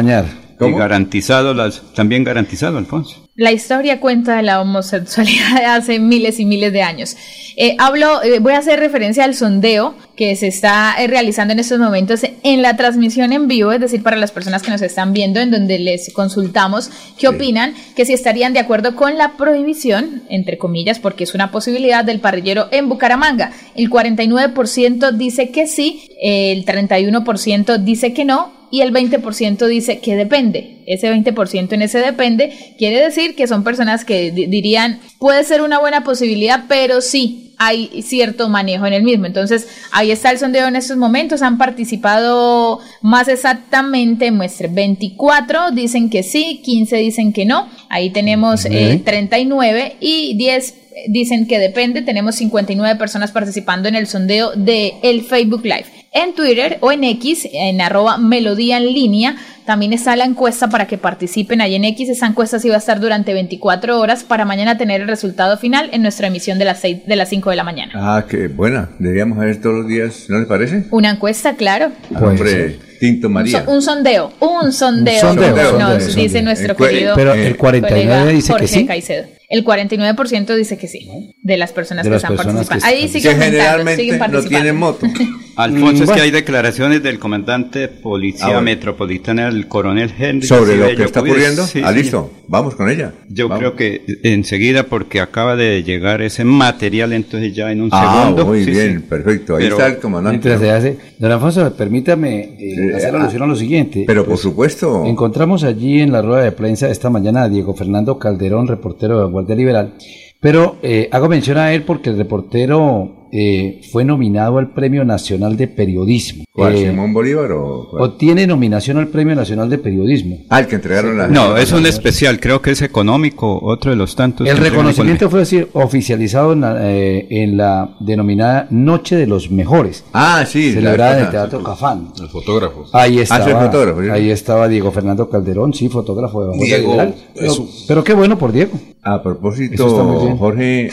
y 0.59 0.71
garantizado, 0.71 1.53
las, 1.53 1.81
también 1.93 2.23
garantizado, 2.23 2.77
Alfonso. 2.77 3.23
La 3.35 3.51
historia 3.51 3.99
cuenta 3.99 4.35
de 4.35 4.43
la 4.43 4.61
homosexualidad 4.61 5.55
de 5.57 5.65
hace 5.65 5.99
miles 5.99 6.39
y 6.39 6.45
miles 6.45 6.71
de 6.71 6.83
años. 6.83 7.17
Eh, 7.55 7.75
hablo, 7.79 8.21
eh, 8.23 8.37
voy 8.39 8.53
a 8.53 8.59
hacer 8.59 8.79
referencia 8.79 9.23
al 9.23 9.33
sondeo 9.33 9.95
que 10.15 10.35
se 10.35 10.47
está 10.47 10.95
eh, 10.99 11.07
realizando 11.07 11.53
en 11.53 11.59
estos 11.59 11.79
momentos 11.79 12.21
en 12.43 12.61
la 12.61 12.75
transmisión 12.77 13.33
en 13.33 13.47
vivo, 13.47 13.71
es 13.71 13.79
decir, 13.79 14.03
para 14.03 14.17
las 14.17 14.31
personas 14.31 14.61
que 14.61 14.69
nos 14.69 14.83
están 14.83 15.13
viendo, 15.13 15.39
en 15.39 15.49
donde 15.49 15.79
les 15.79 16.13
consultamos 16.13 16.91
qué 17.17 17.27
opinan, 17.27 17.73
que 17.95 18.05
si 18.05 18.13
estarían 18.13 18.53
de 18.53 18.59
acuerdo 18.59 18.95
con 18.95 19.17
la 19.17 19.35
prohibición, 19.35 20.23
entre 20.29 20.59
comillas, 20.59 20.99
porque 20.99 21.23
es 21.23 21.33
una 21.33 21.51
posibilidad 21.51 22.05
del 22.05 22.19
parrillero 22.19 22.67
en 22.71 22.87
Bucaramanga. 22.87 23.51
El 23.75 23.89
49% 23.89 25.11
dice 25.11 25.49
que 25.49 25.65
sí, 25.65 26.09
el 26.21 26.65
31% 26.65 27.77
dice 27.77 28.13
que 28.13 28.25
no 28.25 28.62
y 28.73 28.81
el 28.81 28.91
20% 28.91 29.67
dice 29.67 29.99
que 29.99 30.15
depende. 30.15 30.81
Ese 30.87 31.13
20% 31.13 31.73
en 31.73 31.83
ese 31.83 31.99
depende 31.99 32.73
quiere 32.79 32.99
decir 32.99 33.35
que 33.35 33.45
son 33.45 33.63
personas 33.63 34.03
que 34.03 34.31
dirían 34.31 34.99
puede 35.19 35.43
ser 35.43 35.61
una 35.61 35.77
buena 35.77 36.03
posibilidad, 36.03 36.65
pero 36.67 36.99
sí, 36.99 37.53
hay 37.59 38.01
cierto 38.01 38.49
manejo 38.49 38.87
en 38.87 38.93
el 38.93 39.03
mismo. 39.03 39.27
Entonces, 39.27 39.67
ahí 39.91 40.09
está 40.09 40.31
el 40.31 40.39
sondeo 40.39 40.67
en 40.67 40.75
estos 40.75 40.97
momentos. 40.97 41.43
Han 41.43 41.59
participado 41.59 42.79
más 43.03 43.27
exactamente, 43.27 44.31
muestre 44.31 44.69
24 44.69 45.69
dicen 45.69 46.09
que 46.09 46.23
sí, 46.23 46.59
15 46.65 46.95
dicen 46.95 47.31
que 47.31 47.45
no. 47.45 47.69
Ahí 47.89 48.09
tenemos 48.09 48.63
39 48.63 49.81
eh, 49.81 49.97
y 49.99 50.35
10 50.35 50.75
dicen 51.09 51.45
que 51.45 51.59
depende. 51.59 52.01
Tenemos 52.01 52.33
59 52.37 52.97
personas 52.97 53.31
participando 53.31 53.87
en 53.87 53.93
el 53.93 54.07
sondeo 54.07 54.53
de 54.55 54.95
el 55.03 55.21
Facebook 55.21 55.63
Live. 55.63 56.02
En 56.13 56.35
Twitter 56.35 56.77
o 56.81 56.91
en 56.91 57.03
X, 57.03 57.49
en 57.51 57.81
arroba 57.81 58.19
melodía 58.19 58.77
en 58.77 58.93
línea, 58.93 59.35
también 59.65 59.93
está 59.93 60.15
la 60.15 60.25
encuesta 60.25 60.69
para 60.69 60.85
que 60.85 60.99
participen 60.99 61.59
ahí 61.59 61.73
en 61.73 61.85
X. 61.85 62.09
Esa 62.09 62.27
encuesta 62.27 62.59
sí 62.59 62.69
va 62.69 62.75
a 62.75 62.79
estar 62.79 62.99
durante 62.99 63.33
24 63.33 63.99
horas 63.99 64.23
para 64.23 64.45
mañana 64.45 64.77
tener 64.77 65.01
el 65.01 65.07
resultado 65.07 65.57
final 65.57 65.89
en 65.91 66.03
nuestra 66.03 66.27
emisión 66.27 66.59
de 66.59 66.65
las, 66.65 66.81
6, 66.81 67.07
de 67.07 67.15
las 67.15 67.29
5 67.29 67.49
de 67.49 67.55
la 67.55 67.63
mañana. 67.63 67.93
Ah, 67.95 68.25
qué 68.29 68.47
buena. 68.47 68.91
Deberíamos 68.99 69.39
ver 69.39 69.59
todos 69.59 69.77
los 69.77 69.87
días, 69.87 70.25
¿no 70.29 70.37
les 70.37 70.47
parece? 70.47 70.85
Una 70.91 71.09
encuesta, 71.09 71.55
claro. 71.55 71.91
hombre, 72.15 72.77
Tinto 72.99 73.29
María. 73.29 73.63
Un, 73.67 73.81
sondeo, 73.81 74.33
un 74.39 74.71
sondeo, 74.71 75.31
un 75.31 75.35
sondeo, 75.35 75.79
nos 75.79 76.15
dice 76.15 76.41
nuestro 76.41 76.75
querido 76.75 77.15
Pero 77.15 77.33
el 77.33 77.57
49 77.57 78.33
dice 78.33 78.53
que 78.59 78.67
sí. 78.67 78.85
Caicedo. 78.85 79.25
El 79.49 79.65
49% 79.65 80.55
dice 80.55 80.77
que 80.77 80.87
sí, 80.87 81.09
de 81.41 81.57
las 81.57 81.71
personas 81.71 82.07
que 82.07 82.15
están 82.15 82.35
participando. 82.35 82.85
Ahí 82.85 83.07
sí 83.07 83.21
que 83.21 83.35
generalmente 83.35 84.17
no 84.29 84.43
tienen 84.43 84.75
moto. 84.75 85.07
Alfonso, 85.55 86.03
es 86.03 86.11
que 86.11 86.21
hay 86.21 86.31
declaraciones 86.31 87.03
del 87.03 87.19
comandante 87.19 87.87
Policía 87.87 88.57
ah, 88.57 88.61
Metropolitana, 88.61 89.47
el 89.47 89.67
coronel 89.67 90.11
Henry. 90.17 90.47
¿Sobre 90.47 90.77
lo 90.77 90.87
que 90.95 91.03
está 91.03 91.21
ocurriendo? 91.21 91.65
ah, 91.83 91.91
listo. 91.91 92.31
Vamos 92.47 92.75
con 92.75 92.89
ella. 92.89 93.13
Yo 93.29 93.49
creo 93.49 93.75
que 93.75 94.03
enseguida, 94.23 94.83
porque 94.83 95.21
acaba 95.21 95.55
de 95.55 95.83
llegar 95.83 96.21
ese 96.21 96.43
material, 96.43 97.13
entonces 97.13 97.53
ya 97.53 97.71
en 97.71 97.81
un 97.81 97.89
ah, 97.91 98.21
segundo. 98.21 98.45
muy 98.45 98.65
bien, 98.65 99.03
perfecto. 99.03 99.55
Ahí 99.55 99.67
está 99.67 99.87
el 99.87 99.97
comandante. 99.97 100.49
Mientras 100.49 100.59
se 100.59 100.71
hace, 100.71 100.97
don 101.19 101.31
Alfonso, 101.31 101.73
permítame 101.75 102.57
eh, 102.59 102.95
hacer 102.95 103.15
alusión 103.15 103.43
a 103.43 103.47
lo 103.47 103.55
siguiente. 103.55 104.03
Pero 104.07 104.23
por 104.23 104.31
pues, 104.31 104.41
supuesto. 104.41 105.05
Encontramos 105.05 105.63
allí 105.63 106.01
en 106.01 106.11
la 106.11 106.21
rueda 106.21 106.43
de 106.43 106.51
prensa 106.51 106.89
esta 106.89 107.09
mañana 107.09 107.43
a 107.43 107.49
Diego 107.49 107.75
Fernando 107.75 108.17
Calderón, 108.17 108.67
reportero 108.67 109.19
de 109.19 109.31
Guardia 109.31 109.55
Liberal. 109.55 109.93
Pero 110.39 110.77
eh, 110.83 111.07
hago 111.11 111.29
mención 111.29 111.57
a 111.57 111.73
él 111.73 111.83
porque 111.83 112.09
el 112.09 112.17
reportero 112.17 113.22
eh, 113.35 113.81
fue 113.91 114.05
nominado 114.05 114.59
al 114.59 114.73
Premio 114.73 115.03
Nacional 115.03 115.57
de 115.57 115.67
Periodismo. 115.67 116.43
¿Cuál, 116.51 116.75
eh, 116.75 116.89
Simón 116.89 117.13
Bolívar 117.13 117.51
o 117.53 117.89
Obtiene 117.97 118.45
nominación 118.45 118.97
al 118.97 119.07
Premio 119.07 119.33
Nacional 119.33 119.71
de 119.71 119.79
Periodismo. 119.79 120.37
Ah, 120.49 120.59
el 120.59 120.67
que 120.67 120.75
entregaron 120.75 121.17
la... 121.17 121.27
No, 121.29 121.57
es 121.57 121.71
un 121.71 121.87
especial, 121.87 122.39
creo 122.39 122.61
que 122.61 122.69
es 122.69 122.83
económico, 122.83 123.59
otro 123.63 123.89
de 123.89 123.97
los 123.97 124.15
tantos. 124.15 124.47
El 124.47 124.57
reconocimiento 124.57 125.31
fue 125.31 125.41
así, 125.41 125.65
oficializado 125.73 126.53
en 126.53 126.61
la, 126.61 126.91
eh, 126.91 127.25
en 127.31 127.57
la, 127.57 127.95
denominada 128.01 128.67
Noche 128.69 129.15
de 129.15 129.25
los 129.25 129.49
Mejores. 129.49 130.03
Ah, 130.13 130.45
sí. 130.47 130.71
Celebrada 130.71 131.17
en 131.17 131.25
el 131.25 131.31
Teatro 131.31 131.63
Cafán. 131.63 132.09
El 132.21 132.29
fotógrafo. 132.29 132.85
Ahí 132.93 133.17
ah, 133.17 133.23
estaba, 133.23 134.13
ahí 134.13 134.29
estaba 134.29 134.67
Diego 134.67 134.91
Fernando 134.91 135.27
Calderón, 135.27 135.73
sí, 135.73 135.89
fotógrafo 135.89 136.45
de 136.45 136.57
Diego, 136.63 136.95
pero, 137.33 137.67
pero, 137.87 138.03
qué 138.03 138.13
bueno 138.13 138.37
por 138.37 138.51
Diego. 138.51 138.79
A 139.01 139.23
propósito, 139.23 140.37
Jorge, 140.37 140.91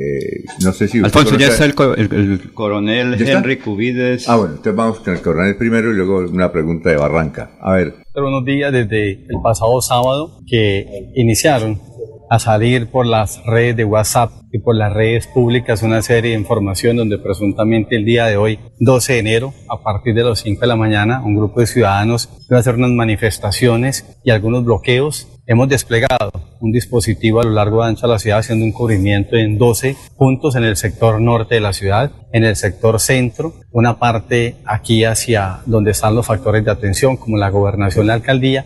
eh, 0.00 0.44
no 0.64 0.72
sé 0.72 0.88
si... 0.88 0.98
Alfonso, 1.00 1.36
ya 1.36 1.48
está 1.48 1.66
el, 1.66 1.74
coronel 1.74 3.20
Henry 3.20 3.58
Cubides. 3.58 4.26
Ah, 4.30 4.36
bueno, 4.36 4.52
entonces 4.52 4.74
vamos 4.74 5.00
con 5.00 5.14
el 5.14 5.20
coronel 5.20 5.56
primero 5.56 5.90
y 5.92 5.94
luego 5.94 6.20
una 6.20 6.50
pregunta 6.50 6.88
de 6.88 6.96
Barranca. 6.96 7.50
A 7.60 7.72
ver. 7.72 7.96
Unos 8.14 8.44
días 8.46 8.72
desde 8.72 9.10
el 9.10 9.42
pasado 9.42 9.78
sábado 9.82 10.40
que 10.46 10.86
iniciaron 11.14 11.78
a 12.30 12.38
salir 12.38 12.90
por 12.90 13.04
las 13.04 13.44
redes 13.44 13.76
de 13.76 13.84
WhatsApp 13.84 14.30
y 14.52 14.60
por 14.60 14.74
las 14.74 14.92
redes 14.92 15.26
públicas 15.26 15.82
una 15.82 16.00
serie 16.00 16.30
de 16.30 16.38
información 16.38 16.96
donde 16.96 17.18
presuntamente 17.18 17.96
el 17.96 18.04
día 18.04 18.26
de 18.26 18.36
hoy, 18.36 18.58
12 18.78 19.12
de 19.12 19.18
enero, 19.18 19.52
a 19.68 19.82
partir 19.82 20.14
de 20.14 20.24
las 20.24 20.38
5 20.40 20.60
de 20.60 20.66
la 20.66 20.76
mañana, 20.76 21.22
un 21.22 21.36
grupo 21.36 21.60
de 21.60 21.66
ciudadanos 21.66 22.30
iba 22.48 22.56
a 22.56 22.60
hacer 22.60 22.76
unas 22.76 22.92
manifestaciones 22.92 24.18
y 24.24 24.30
algunos 24.30 24.64
bloqueos 24.64 25.28
Hemos 25.50 25.68
desplegado 25.68 26.30
un 26.60 26.70
dispositivo 26.70 27.40
a 27.40 27.42
lo 27.42 27.50
largo 27.50 27.82
de 27.82 27.88
ancho 27.88 28.06
de 28.06 28.12
la 28.12 28.20
ciudad 28.20 28.38
haciendo 28.38 28.64
un 28.64 28.70
cubrimiento 28.70 29.34
en 29.34 29.58
12 29.58 29.96
puntos 30.16 30.54
en 30.54 30.62
el 30.62 30.76
sector 30.76 31.20
norte 31.20 31.56
de 31.56 31.60
la 31.60 31.72
ciudad, 31.72 32.12
en 32.32 32.44
el 32.44 32.54
sector 32.54 33.00
centro, 33.00 33.54
una 33.72 33.98
parte 33.98 34.54
aquí 34.64 35.02
hacia 35.02 35.58
donde 35.66 35.90
están 35.90 36.14
los 36.14 36.24
factores 36.24 36.64
de 36.64 36.70
atención 36.70 37.16
como 37.16 37.36
la 37.36 37.50
gobernación, 37.50 38.06
la 38.06 38.14
alcaldía 38.14 38.64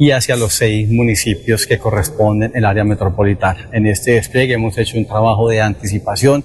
y 0.00 0.10
hacia 0.10 0.34
los 0.34 0.54
seis 0.54 0.90
municipios 0.90 1.68
que 1.68 1.78
corresponden 1.78 2.50
el 2.56 2.64
área 2.64 2.82
metropolitana. 2.82 3.68
En 3.72 3.86
este 3.86 4.14
despliegue 4.14 4.54
hemos 4.54 4.76
hecho 4.76 4.98
un 4.98 5.06
trabajo 5.06 5.48
de 5.48 5.60
anticipación 5.60 6.42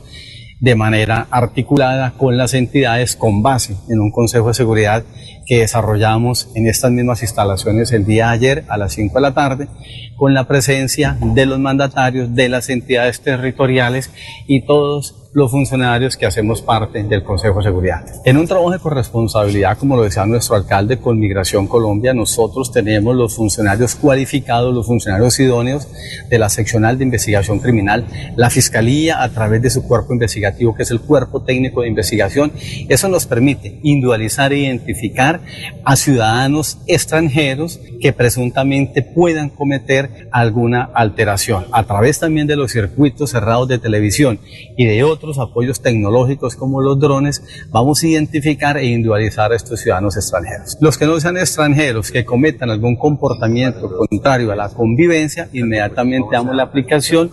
de 0.59 0.75
manera 0.75 1.25
articulada 1.31 2.13
con 2.15 2.37
las 2.37 2.53
entidades 2.53 3.15
con 3.15 3.41
base 3.41 3.75
en 3.89 4.01
un 4.01 4.11
Consejo 4.11 4.49
de 4.49 4.53
Seguridad 4.53 5.03
que 5.49 5.61
desarrollamos 5.61 6.47
en 6.53 6.67
estas 6.67 6.91
mismas 6.91 7.23
instalaciones 7.23 7.91
el 7.91 8.05
día 8.05 8.27
de 8.27 8.33
ayer 8.33 8.65
a 8.67 8.77
las 8.77 8.93
5 8.93 9.15
de 9.15 9.21
la 9.21 9.33
tarde, 9.33 9.67
con 10.15 10.35
la 10.35 10.47
presencia 10.47 11.17
de 11.19 11.47
los 11.47 11.57
mandatarios 11.57 12.35
de 12.35 12.49
las 12.49 12.69
entidades 12.69 13.19
territoriales 13.21 14.11
y 14.45 14.61
todos 14.67 15.15
los 15.33 15.51
funcionarios 15.51 16.17
que 16.17 16.25
hacemos 16.25 16.61
parte 16.61 17.03
del 17.03 17.23
Consejo 17.23 17.59
de 17.59 17.65
Seguridad. 17.65 18.03
En 18.25 18.37
un 18.37 18.47
trabajo 18.47 18.71
de 18.71 18.79
corresponsabilidad, 18.79 19.77
como 19.77 19.95
lo 19.95 20.03
decía 20.03 20.25
nuestro 20.25 20.55
alcalde 20.55 20.97
con 20.97 21.19
Migración 21.19 21.67
Colombia, 21.67 22.13
nosotros 22.13 22.71
tenemos 22.71 23.15
los 23.15 23.35
funcionarios 23.35 23.95
cualificados, 23.95 24.73
los 24.73 24.87
funcionarios 24.87 25.39
idóneos 25.39 25.87
de 26.29 26.39
la 26.39 26.49
seccional 26.49 26.97
de 26.97 27.03
investigación 27.05 27.59
criminal, 27.59 28.05
la 28.35 28.49
Fiscalía 28.49 29.21
a 29.21 29.29
través 29.29 29.61
de 29.61 29.69
su 29.69 29.87
cuerpo 29.87 30.13
investigativo, 30.13 30.73
que 30.73 30.83
es 30.83 30.91
el 30.91 31.01
cuerpo 31.01 31.43
técnico 31.43 31.81
de 31.81 31.89
investigación. 31.89 32.51
Eso 32.87 33.07
nos 33.07 33.27
permite 33.27 33.79
individualizar 33.83 34.51
e 34.51 34.59
identificar 34.59 35.38
a 35.83 35.95
ciudadanos 35.95 36.79
extranjeros 36.87 37.79
que 38.01 38.13
presuntamente 38.13 39.01
puedan 39.01 39.49
cometer 39.49 40.27
alguna 40.31 40.89
alteración 40.93 41.65
a 41.71 41.83
través 41.83 42.19
también 42.19 42.47
de 42.47 42.55
los 42.55 42.71
circuitos 42.71 43.31
cerrados 43.31 43.67
de 43.67 43.79
televisión 43.79 44.39
y 44.77 44.85
de 44.85 45.03
otros 45.03 45.39
apoyos 45.39 45.81
tecnológicos 45.81 46.55
como 46.55 46.81
los 46.81 46.99
drones, 46.99 47.43
vamos 47.69 48.03
a 48.03 48.07
identificar 48.07 48.77
e 48.77 48.85
individualizar 48.85 49.51
a 49.51 49.55
estos 49.55 49.81
ciudadanos 49.81 50.15
extranjeros. 50.15 50.77
Los 50.81 50.97
que 50.97 51.05
no 51.05 51.19
sean 51.19 51.37
extranjeros, 51.37 52.11
que 52.11 52.25
cometan 52.25 52.69
algún 52.69 52.95
comportamiento 52.95 53.89
contrario 54.09 54.51
a 54.51 54.55
la 54.55 54.69
convivencia, 54.69 55.49
inmediatamente 55.53 56.29
damos 56.31 56.55
la 56.55 56.63
aplicación 56.63 57.31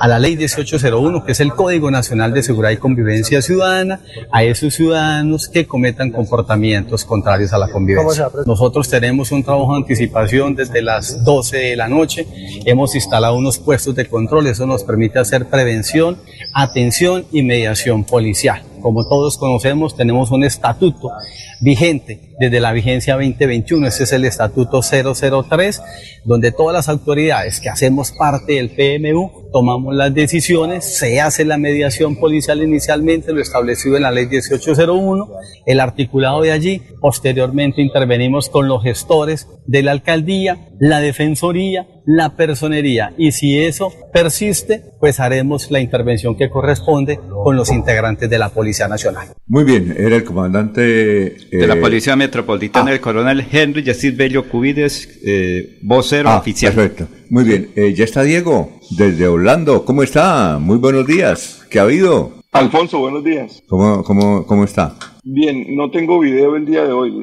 a 0.00 0.08
la 0.08 0.18
ley 0.18 0.36
1801, 0.36 1.24
que 1.24 1.32
es 1.32 1.40
el 1.40 1.52
Código 1.52 1.90
Nacional 1.90 2.32
de 2.32 2.42
Seguridad 2.42 2.70
y 2.70 2.76
Convivencia 2.76 3.42
Ciudadana, 3.42 4.00
a 4.32 4.44
esos 4.44 4.74
ciudadanos 4.74 5.48
que 5.48 5.66
cometan 5.66 6.10
comportamientos 6.10 7.04
contrarios 7.04 7.17
a 7.26 7.58
la 7.58 7.68
convivencia. 7.68 8.28
Nosotros 8.46 8.88
tenemos 8.88 9.32
un 9.32 9.42
trabajo 9.42 9.72
de 9.72 9.78
anticipación 9.78 10.54
desde 10.54 10.82
las 10.82 11.24
12 11.24 11.56
de 11.56 11.76
la 11.76 11.88
noche, 11.88 12.26
hemos 12.64 12.94
instalado 12.94 13.36
unos 13.36 13.58
puestos 13.58 13.94
de 13.94 14.06
control, 14.06 14.46
eso 14.46 14.66
nos 14.66 14.84
permite 14.84 15.18
hacer 15.18 15.46
prevención, 15.46 16.18
atención, 16.54 16.98
y 17.32 17.42
mediación 17.42 18.04
policial. 18.04 18.62
Como 18.88 19.06
todos 19.06 19.36
conocemos, 19.36 19.94
tenemos 19.94 20.30
un 20.30 20.44
estatuto 20.44 21.10
vigente 21.60 22.34
desde 22.40 22.58
la 22.58 22.72
vigencia 22.72 23.16
2021, 23.16 23.86
ese 23.86 24.04
es 24.04 24.12
el 24.14 24.24
estatuto 24.24 24.80
003, 24.80 25.82
donde 26.24 26.52
todas 26.52 26.72
las 26.72 26.88
autoridades 26.88 27.60
que 27.60 27.68
hacemos 27.68 28.12
parte 28.12 28.54
del 28.54 28.70
PMU 28.70 29.50
tomamos 29.52 29.94
las 29.94 30.14
decisiones, 30.14 30.86
se 30.86 31.20
hace 31.20 31.44
la 31.44 31.58
mediación 31.58 32.16
policial 32.16 32.62
inicialmente, 32.62 33.34
lo 33.34 33.42
establecido 33.42 33.96
en 33.96 34.04
la 34.04 34.10
ley 34.10 34.24
1801, 34.26 35.28
el 35.66 35.80
articulado 35.80 36.40
de 36.40 36.52
allí, 36.52 36.80
posteriormente 36.98 37.82
intervenimos 37.82 38.48
con 38.48 38.68
los 38.68 38.82
gestores 38.82 39.48
de 39.66 39.82
la 39.82 39.92
alcaldía, 39.92 40.70
la 40.80 41.00
defensoría, 41.00 41.86
la 42.08 42.36
personería 42.36 43.12
y 43.18 43.32
si 43.32 43.58
eso 43.58 43.92
persiste, 44.14 44.82
pues 44.98 45.20
haremos 45.20 45.70
la 45.70 45.78
intervención 45.78 46.36
que 46.36 46.48
corresponde 46.48 47.20
con 47.44 47.54
los 47.54 47.70
integrantes 47.70 48.30
de 48.30 48.38
la 48.38 48.48
Policía 48.48 48.88
Nacional. 48.88 49.28
Muy 49.46 49.64
bien, 49.64 49.94
era 49.94 50.16
el 50.16 50.24
comandante 50.24 50.80
de 50.80 51.66
la 51.66 51.74
eh, 51.74 51.80
Policía 51.80 52.16
Metropolitana, 52.16 52.92
ah. 52.92 52.94
el 52.94 53.02
coronel 53.02 53.46
Henry 53.52 53.82
Yacir 53.82 54.16
Bello 54.16 54.48
Cubides, 54.48 55.20
eh, 55.22 55.80
vocero 55.82 56.30
ah, 56.30 56.38
oficial. 56.38 56.72
Perfecto, 56.72 57.08
muy 57.28 57.44
bien. 57.44 57.72
Eh, 57.76 57.92
ya 57.92 58.04
está 58.04 58.22
Diego, 58.22 58.80
desde 58.96 59.28
Orlando. 59.28 59.84
¿Cómo 59.84 60.02
está? 60.02 60.58
Muy 60.58 60.78
buenos 60.78 61.06
días. 61.06 61.66
¿Qué 61.68 61.78
ha 61.78 61.82
habido? 61.82 62.32
Alfonso, 62.52 63.00
buenos 63.00 63.22
días. 63.22 63.62
¿Cómo, 63.68 64.02
cómo, 64.02 64.46
cómo 64.46 64.64
está? 64.64 64.96
Bien, 65.30 65.76
no 65.76 65.90
tengo 65.90 66.20
video 66.20 66.56
el 66.56 66.64
día 66.64 66.84
de 66.84 66.92
hoy. 66.92 67.22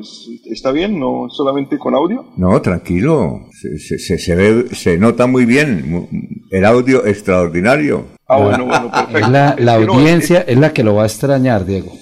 ¿Está 0.52 0.72
bien? 0.72 1.00
¿No 1.00 1.28
solamente 1.32 1.80
con 1.80 1.96
audio? 1.96 2.24
No, 2.38 2.62
tranquilo. 2.62 3.48
Se, 3.52 3.98
se, 3.98 4.20
se, 4.20 4.36
ve, 4.36 4.68
se 4.76 5.00
nota 5.00 5.26
muy 5.26 5.46
bien. 5.46 6.08
El 6.52 6.66
audio 6.66 7.04
extraordinario. 7.08 8.06
Ah, 8.28 8.38
bueno, 8.38 8.66
bueno, 8.66 8.92
perfecto. 9.12 9.32
La, 9.32 9.56
la 9.58 9.74
audiencia 9.74 10.42
es 10.48 10.56
la 10.60 10.72
que 10.72 10.84
lo 10.84 10.94
va 10.94 11.02
a 11.02 11.08
extrañar, 11.08 11.66
Diego. 11.66 11.94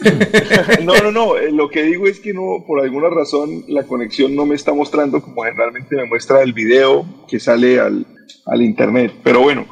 no, 0.84 0.94
no, 1.02 1.10
no. 1.10 1.36
Eh, 1.36 1.50
lo 1.50 1.68
que 1.68 1.82
digo 1.82 2.06
es 2.06 2.20
que 2.20 2.32
no, 2.32 2.62
por 2.64 2.80
alguna 2.80 3.08
razón, 3.10 3.64
la 3.66 3.82
conexión 3.82 4.36
no 4.36 4.46
me 4.46 4.54
está 4.54 4.72
mostrando 4.72 5.20
como 5.20 5.42
generalmente 5.42 5.96
me 5.96 6.04
muestra 6.04 6.40
el 6.40 6.52
video 6.52 7.04
que 7.26 7.40
sale 7.40 7.80
al, 7.80 8.06
al 8.46 8.62
internet. 8.62 9.12
Pero 9.24 9.40
bueno. 9.40 9.66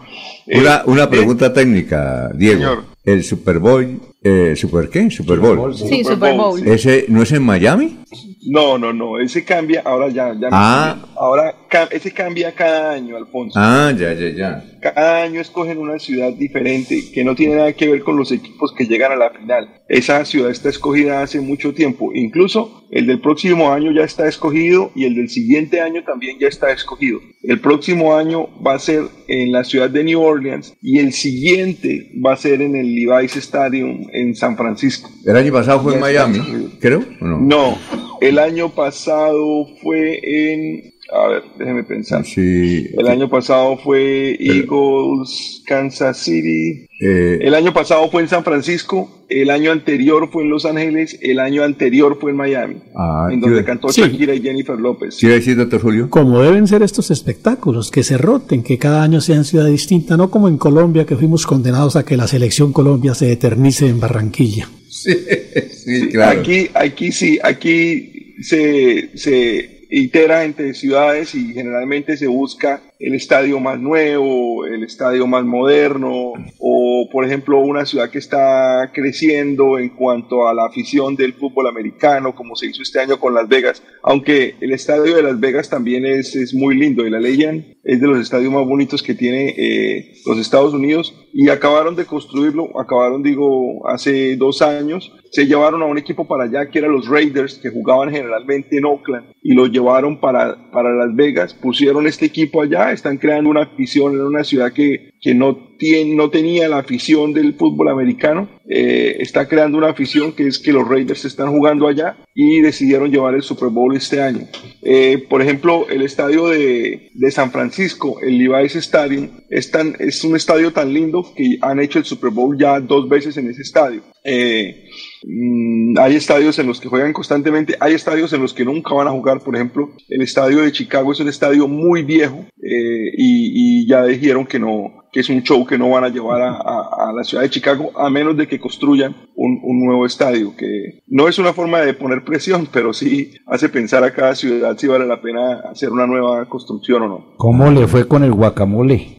Una, 0.48 0.82
una 0.86 1.08
pregunta 1.08 1.52
técnica, 1.52 2.32
Diego. 2.34 2.95
El 3.06 3.22
Super 3.22 3.60
Bowl, 3.60 4.00
eh, 4.20 4.54
¿Super 4.56 4.90
qué? 4.90 5.08
Super 5.12 5.38
Bowl. 5.38 5.72
Sí, 5.76 6.02
Super 6.02 6.36
Bowl. 6.36 6.66
¿Ese 6.66 7.06
no 7.08 7.22
es 7.22 7.30
en 7.30 7.44
Miami? 7.44 7.98
No, 8.46 8.78
no, 8.78 8.92
no, 8.92 9.18
ese 9.18 9.44
cambia, 9.44 9.82
ahora 9.84 10.08
ya, 10.08 10.32
ya 10.34 10.48
ah. 10.52 10.96
ahora 11.16 11.54
ese 11.90 12.12
cambia 12.12 12.52
cada 12.52 12.92
año, 12.92 13.16
Alfonso. 13.16 13.58
Ah, 13.60 13.92
ya, 13.96 14.12
ya, 14.14 14.28
ya. 14.30 14.64
Cada 14.80 15.22
año 15.22 15.40
escogen 15.40 15.78
una 15.78 15.98
ciudad 15.98 16.32
diferente 16.32 17.10
que 17.12 17.24
no 17.24 17.34
tiene 17.34 17.56
nada 17.56 17.72
que 17.72 17.88
ver 17.88 18.02
con 18.02 18.16
los 18.16 18.30
equipos 18.30 18.72
que 18.72 18.86
llegan 18.86 19.12
a 19.12 19.16
la 19.16 19.30
final. 19.30 19.68
Esa 19.88 20.24
ciudad 20.24 20.50
está 20.50 20.68
escogida 20.68 21.22
hace 21.22 21.40
mucho 21.40 21.74
tiempo. 21.74 22.12
Incluso 22.14 22.84
el 22.90 23.06
del 23.06 23.20
próximo 23.20 23.72
año 23.72 23.90
ya 23.92 24.04
está 24.04 24.28
escogido 24.28 24.92
y 24.94 25.04
el 25.04 25.16
del 25.16 25.28
siguiente 25.28 25.80
año 25.80 26.04
también 26.04 26.38
ya 26.38 26.48
está 26.48 26.70
escogido. 26.70 27.20
El 27.42 27.60
próximo 27.60 28.14
año 28.14 28.48
va 28.64 28.74
a 28.74 28.78
ser 28.78 29.04
en 29.28 29.50
la 29.50 29.64
ciudad 29.64 29.90
de 29.90 30.04
New 30.04 30.22
Orleans 30.22 30.74
y 30.80 31.00
el 31.00 31.12
siguiente 31.12 32.12
va 32.24 32.34
a 32.34 32.36
ser 32.36 32.62
en 32.62 32.76
el 32.76 32.94
Levi's 32.94 33.36
Stadium 33.36 34.06
en 34.12 34.34
San 34.34 34.56
Francisco. 34.56 35.10
El 35.24 35.36
año 35.36 35.52
pasado 35.52 35.82
fue 35.82 35.94
en 35.94 36.00
Miami, 36.00 36.70
creo. 36.80 37.04
no? 37.20 37.38
no, 37.38 37.78
el 38.20 38.38
año 38.38 38.74
pasado 38.74 39.66
fue 39.82 40.20
en 40.22 40.95
a 41.12 41.28
ver, 41.28 41.42
déjeme 41.56 41.84
pensar. 41.84 42.24
Sí. 42.24 42.88
El 42.98 43.06
año 43.06 43.28
pasado 43.30 43.76
fue 43.76 44.36
Eagles, 44.40 45.62
Kansas 45.64 46.18
City. 46.18 46.86
Eh, 47.00 47.38
el 47.42 47.54
año 47.54 47.72
pasado 47.72 48.10
fue 48.10 48.22
en 48.22 48.28
San 48.28 48.42
Francisco. 48.42 49.24
El 49.28 49.50
año 49.50 49.70
anterior 49.70 50.28
fue 50.32 50.42
en 50.42 50.50
Los 50.50 50.64
Ángeles. 50.64 51.16
El 51.20 51.38
año 51.38 51.62
anterior 51.62 52.18
fue 52.20 52.32
en 52.32 52.36
Miami. 52.36 52.76
Ah, 52.96 53.28
en 53.30 53.40
donde 53.40 53.62
cantó 53.64 53.88
Shakira 53.88 54.34
y 54.34 54.42
Jennifer 54.42 54.78
López. 54.78 55.14
Sí, 55.14 55.28
decir, 55.28 55.56
doctor 55.56 55.80
Julio. 55.80 56.10
Como 56.10 56.42
deben 56.42 56.66
ser 56.66 56.82
estos 56.82 57.12
espectáculos, 57.12 57.92
que 57.92 58.02
se 58.02 58.18
roten, 58.18 58.64
que 58.64 58.78
cada 58.78 59.02
año 59.02 59.20
sea 59.20 59.36
en 59.36 59.44
ciudad 59.44 59.66
distinta, 59.66 60.16
no 60.16 60.30
como 60.30 60.48
en 60.48 60.58
Colombia, 60.58 61.06
que 61.06 61.16
fuimos 61.16 61.46
condenados 61.46 61.94
a 61.94 62.04
que 62.04 62.16
la 62.16 62.26
selección 62.26 62.72
Colombia 62.72 63.14
se 63.14 63.30
eternice 63.30 63.88
en 63.88 64.00
Barranquilla. 64.00 64.68
Sí, 64.88 65.12
sí 65.70 66.08
claro. 66.08 66.40
Aquí, 66.40 66.68
aquí 66.74 67.12
sí, 67.12 67.38
aquí 67.42 68.34
se, 68.42 69.16
se 69.16 69.75
itera 69.90 70.44
entre 70.44 70.74
ciudades 70.74 71.34
y 71.34 71.52
generalmente 71.52 72.16
se 72.16 72.26
busca 72.26 72.82
el 72.98 73.14
estadio 73.14 73.60
más 73.60 73.78
nuevo, 73.78 74.66
el 74.66 74.82
estadio 74.82 75.26
más 75.26 75.44
moderno, 75.44 76.32
o 76.58 77.08
por 77.12 77.24
ejemplo 77.24 77.60
una 77.60 77.84
ciudad 77.84 78.10
que 78.10 78.18
está 78.18 78.90
creciendo 78.92 79.78
en 79.78 79.90
cuanto 79.90 80.48
a 80.48 80.54
la 80.54 80.66
afición 80.66 81.14
del 81.14 81.34
fútbol 81.34 81.68
americano, 81.68 82.34
como 82.34 82.56
se 82.56 82.66
hizo 82.66 82.82
este 82.82 83.00
año 83.00 83.20
con 83.20 83.34
Las 83.34 83.48
Vegas, 83.48 83.82
aunque 84.02 84.54
el 84.60 84.72
estadio 84.72 85.16
de 85.16 85.22
Las 85.22 85.38
Vegas 85.38 85.68
también 85.68 86.06
es, 86.06 86.34
es 86.34 86.54
muy 86.54 86.76
lindo, 86.76 87.06
y 87.06 87.10
la 87.10 87.20
Legend 87.20 87.75
es 87.86 88.00
de 88.00 88.06
los 88.08 88.18
estadios 88.18 88.52
más 88.52 88.66
bonitos 88.66 89.00
que 89.00 89.14
tiene 89.14 89.54
eh, 89.56 90.14
los 90.26 90.38
Estados 90.38 90.74
Unidos, 90.74 91.14
y 91.32 91.48
acabaron 91.48 91.94
de 91.94 92.04
construirlo, 92.04 92.78
acabaron 92.78 93.22
digo 93.22 93.88
hace 93.88 94.36
dos 94.36 94.60
años, 94.60 95.12
se 95.30 95.46
llevaron 95.46 95.82
a 95.82 95.86
un 95.86 95.96
equipo 95.96 96.26
para 96.26 96.44
allá 96.44 96.68
que 96.68 96.80
eran 96.80 96.92
los 96.92 97.08
Raiders, 97.08 97.58
que 97.58 97.70
jugaban 97.70 98.10
generalmente 98.10 98.76
en 98.78 98.86
Oakland, 98.86 99.26
y 99.40 99.54
lo 99.54 99.66
llevaron 99.66 100.18
para, 100.18 100.70
para 100.72 100.92
Las 100.94 101.14
Vegas, 101.14 101.54
pusieron 101.54 102.08
este 102.08 102.26
equipo 102.26 102.60
allá, 102.60 102.90
están 102.90 103.18
creando 103.18 103.50
una 103.50 103.62
afición 103.62 104.14
en 104.14 104.22
una 104.22 104.42
ciudad 104.42 104.72
que, 104.72 105.12
que 105.26 105.34
no, 105.34 105.56
tiene, 105.76 106.14
no 106.14 106.30
tenía 106.30 106.68
la 106.68 106.78
afición 106.78 107.32
del 107.32 107.54
fútbol 107.54 107.88
americano, 107.88 108.48
eh, 108.68 109.16
está 109.18 109.48
creando 109.48 109.76
una 109.76 109.88
afición 109.88 110.30
que 110.30 110.46
es 110.46 110.60
que 110.60 110.72
los 110.72 110.86
Raiders 110.86 111.24
están 111.24 111.50
jugando 111.50 111.88
allá 111.88 112.16
y 112.32 112.60
decidieron 112.60 113.10
llevar 113.10 113.34
el 113.34 113.42
Super 113.42 113.70
Bowl 113.70 113.96
este 113.96 114.22
año. 114.22 114.46
Eh, 114.82 115.18
por 115.28 115.42
ejemplo, 115.42 115.88
el 115.88 116.02
estadio 116.02 116.46
de, 116.46 117.10
de, 117.12 117.30
San 117.32 117.50
Francisco, 117.50 118.20
el 118.22 118.38
Levi's 118.38 118.76
Stadium, 118.76 119.30
es, 119.50 119.68
tan, 119.72 119.96
es 119.98 120.22
un 120.22 120.36
estadio 120.36 120.72
tan 120.72 120.94
lindo 120.94 121.26
que 121.34 121.58
han 121.60 121.80
hecho 121.80 121.98
el 121.98 122.04
Super 122.04 122.30
Bowl 122.30 122.56
ya 122.56 122.78
dos 122.78 123.08
veces 123.08 123.36
en 123.36 123.50
ese 123.50 123.62
estadio. 123.62 124.02
Eh, 124.22 124.85
mm, 125.26 125.98
hay 125.98 126.16
estadios 126.16 126.58
en 126.58 126.66
los 126.66 126.80
que 126.80 126.88
juegan 126.88 127.12
constantemente, 127.12 127.76
hay 127.80 127.94
estadios 127.94 128.32
en 128.32 128.40
los 128.40 128.54
que 128.54 128.64
nunca 128.64 128.94
van 128.94 129.08
a 129.08 129.10
jugar. 129.10 129.40
Por 129.40 129.54
ejemplo, 129.54 129.90
el 130.08 130.22
estadio 130.22 130.62
de 130.62 130.72
Chicago 130.72 131.12
es 131.12 131.20
un 131.20 131.28
estadio 131.28 131.68
muy 131.68 132.02
viejo 132.02 132.46
y, 132.58 133.82
y, 133.82 133.86
ya 133.86 134.04
dijeron 134.04 134.46
que 134.46 134.58
no, 134.58 135.04
que 135.12 135.20
es 135.20 135.28
un 135.28 135.42
show 135.42 135.64
que 135.66 135.78
no 135.78 135.90
van 135.90 136.04
a 136.04 136.08
llevar 136.08 136.42
a, 136.42 137.12
la 137.14 137.24
ciudad 137.24 137.42
de 137.42 137.50
Chicago 137.50 137.92
a 137.96 138.10
menos 138.10 138.36
de 138.36 138.46
que 138.46 138.58
construyan 138.58 139.14
un, 139.34 139.60
un, 139.62 139.86
nuevo 139.86 140.04
estadio, 140.04 140.54
que 140.56 141.02
no 141.06 141.28
es 141.28 141.38
una 141.38 141.52
forma 141.52 141.80
de 141.80 141.94
poner 141.94 142.24
presión, 142.24 142.68
pero 142.72 142.92
sí 142.92 143.32
hace 143.46 143.68
pensar 143.68 144.04
a 144.04 144.12
cada 144.12 144.34
ciudad 144.34 144.76
si 144.76 144.86
vale 144.86 145.06
la 145.06 145.22
pena 145.22 145.60
hacer 145.70 145.90
una 145.90 146.06
nueva 146.06 146.46
construcción 146.48 147.02
o 147.02 147.08
no. 147.08 147.24
¿Cómo 147.36 147.70
le 147.70 147.86
fue 147.86 148.06
con 148.06 148.24
el 148.24 148.32
guacamole? 148.32 149.18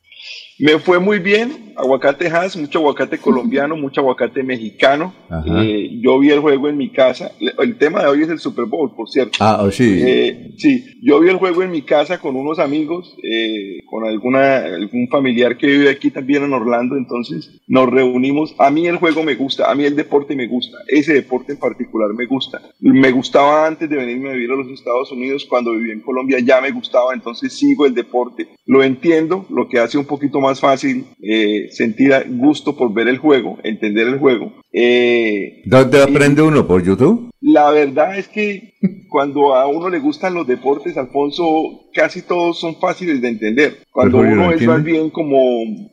Me 0.60 0.80
fue 0.80 1.00
muy 1.00 1.20
bien, 1.20 1.67
aguacate 1.78 2.28
Hass, 2.28 2.58
mucho 2.58 2.80
aguacate 2.80 3.18
colombiano, 3.22 3.78
mucho 3.78 4.02
aguacate 4.02 4.44
mexicano. 4.44 5.14
Eh, 5.46 6.00
yo 6.02 6.20
vi 6.20 6.32
el 6.32 6.40
juego 6.40 6.70
en 6.70 6.78
mi 6.78 6.92
casa. 6.92 7.32
El 7.40 7.78
tema 7.78 8.02
de 8.02 8.08
hoy 8.08 8.24
es 8.24 8.30
el 8.30 8.40
Super 8.40 8.66
Bowl, 8.66 8.94
por 8.96 9.10
cierto. 9.10 9.38
Ah, 9.40 9.60
oh, 9.62 9.72
sí. 9.72 10.00
Eh, 10.04 10.52
sí, 10.58 10.86
yo 11.02 11.20
vi 11.20 11.30
el 11.30 11.38
juego 11.38 11.64
en 11.64 11.72
mi 11.72 11.82
casa 11.82 12.20
con 12.20 12.36
unos 12.36 12.60
amigos, 12.60 13.16
eh, 13.24 13.80
con 13.86 14.06
alguna, 14.06 14.58
algún 14.58 15.08
familiar 15.10 15.58
que 15.58 15.68
vive 15.68 15.90
aquí 15.90 16.12
también 16.12 16.44
en 16.44 16.54
Orlando, 16.54 16.98
entonces 16.98 17.62
nos 17.68 17.90
reunimos. 17.90 18.56
A 18.58 18.72
mí 18.72 18.88
el 18.88 18.98
juego 18.98 19.24
me 19.24 19.36
gusta, 19.36 19.70
a 19.70 19.76
mí 19.76 19.86
el 19.86 19.96
deporte 19.96 20.36
me 20.36 20.48
gusta, 20.48 20.78
ese 20.88 21.14
deporte 21.14 21.54
en 21.54 21.60
particular 21.60 22.14
me 22.14 22.26
gusta. 22.26 22.62
Me 22.80 23.12
gustaba 23.12 23.68
antes 23.68 23.90
de 23.90 23.96
venirme 23.96 24.30
a 24.30 24.34
vivir 24.34 24.52
a 24.52 24.56
los 24.56 24.68
Estados 24.68 25.12
Unidos, 25.12 25.46
cuando 25.46 25.74
viví 25.74 25.92
en 25.92 26.02
Colombia 26.02 26.40
ya 26.40 26.62
me 26.62 26.72
gustaba, 26.72 27.14
entonces 27.14 27.54
sigo 27.54 27.86
el 27.86 27.94
deporte. 27.94 28.48
Lo 28.66 28.84
entiendo, 28.84 29.46
lo 29.50 29.68
que 29.68 29.80
hace 29.80 29.98
un 29.98 30.06
poquito 30.06 30.40
más 30.40 30.60
fácil 30.60 31.06
sentir 31.72 32.14
gusto 32.30 32.76
por 32.76 32.94
ver 32.94 33.08
el 33.08 33.18
juego, 33.18 33.58
entender 33.64 34.08
el 34.08 34.20
juego. 34.20 34.54
Eh, 34.72 35.62
¿Dónde 35.66 36.02
aprende 36.04 36.42
uno? 36.42 36.68
¿Por 36.68 36.84
YouTube? 36.84 37.30
La 37.40 37.72
verdad 37.72 38.18
es 38.18 38.28
que 38.28 38.74
cuando 39.10 39.56
a 39.56 39.68
uno 39.68 39.90
le 39.90 40.00
gustan 40.00 40.34
los 40.34 40.48
deportes, 40.48 40.98
Alfonso, 40.98 41.44
casi 41.94 42.22
todos 42.22 42.60
son 42.60 42.76
fáciles 42.80 43.22
de 43.22 43.30
entender. 43.30 43.78
Cuando 43.92 44.20
uno 44.20 44.52
es 44.52 44.62
más 44.66 44.84
bien 44.84 45.10
como 45.10 45.40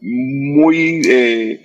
muy... 0.00 1.02
Eh, 1.08 1.60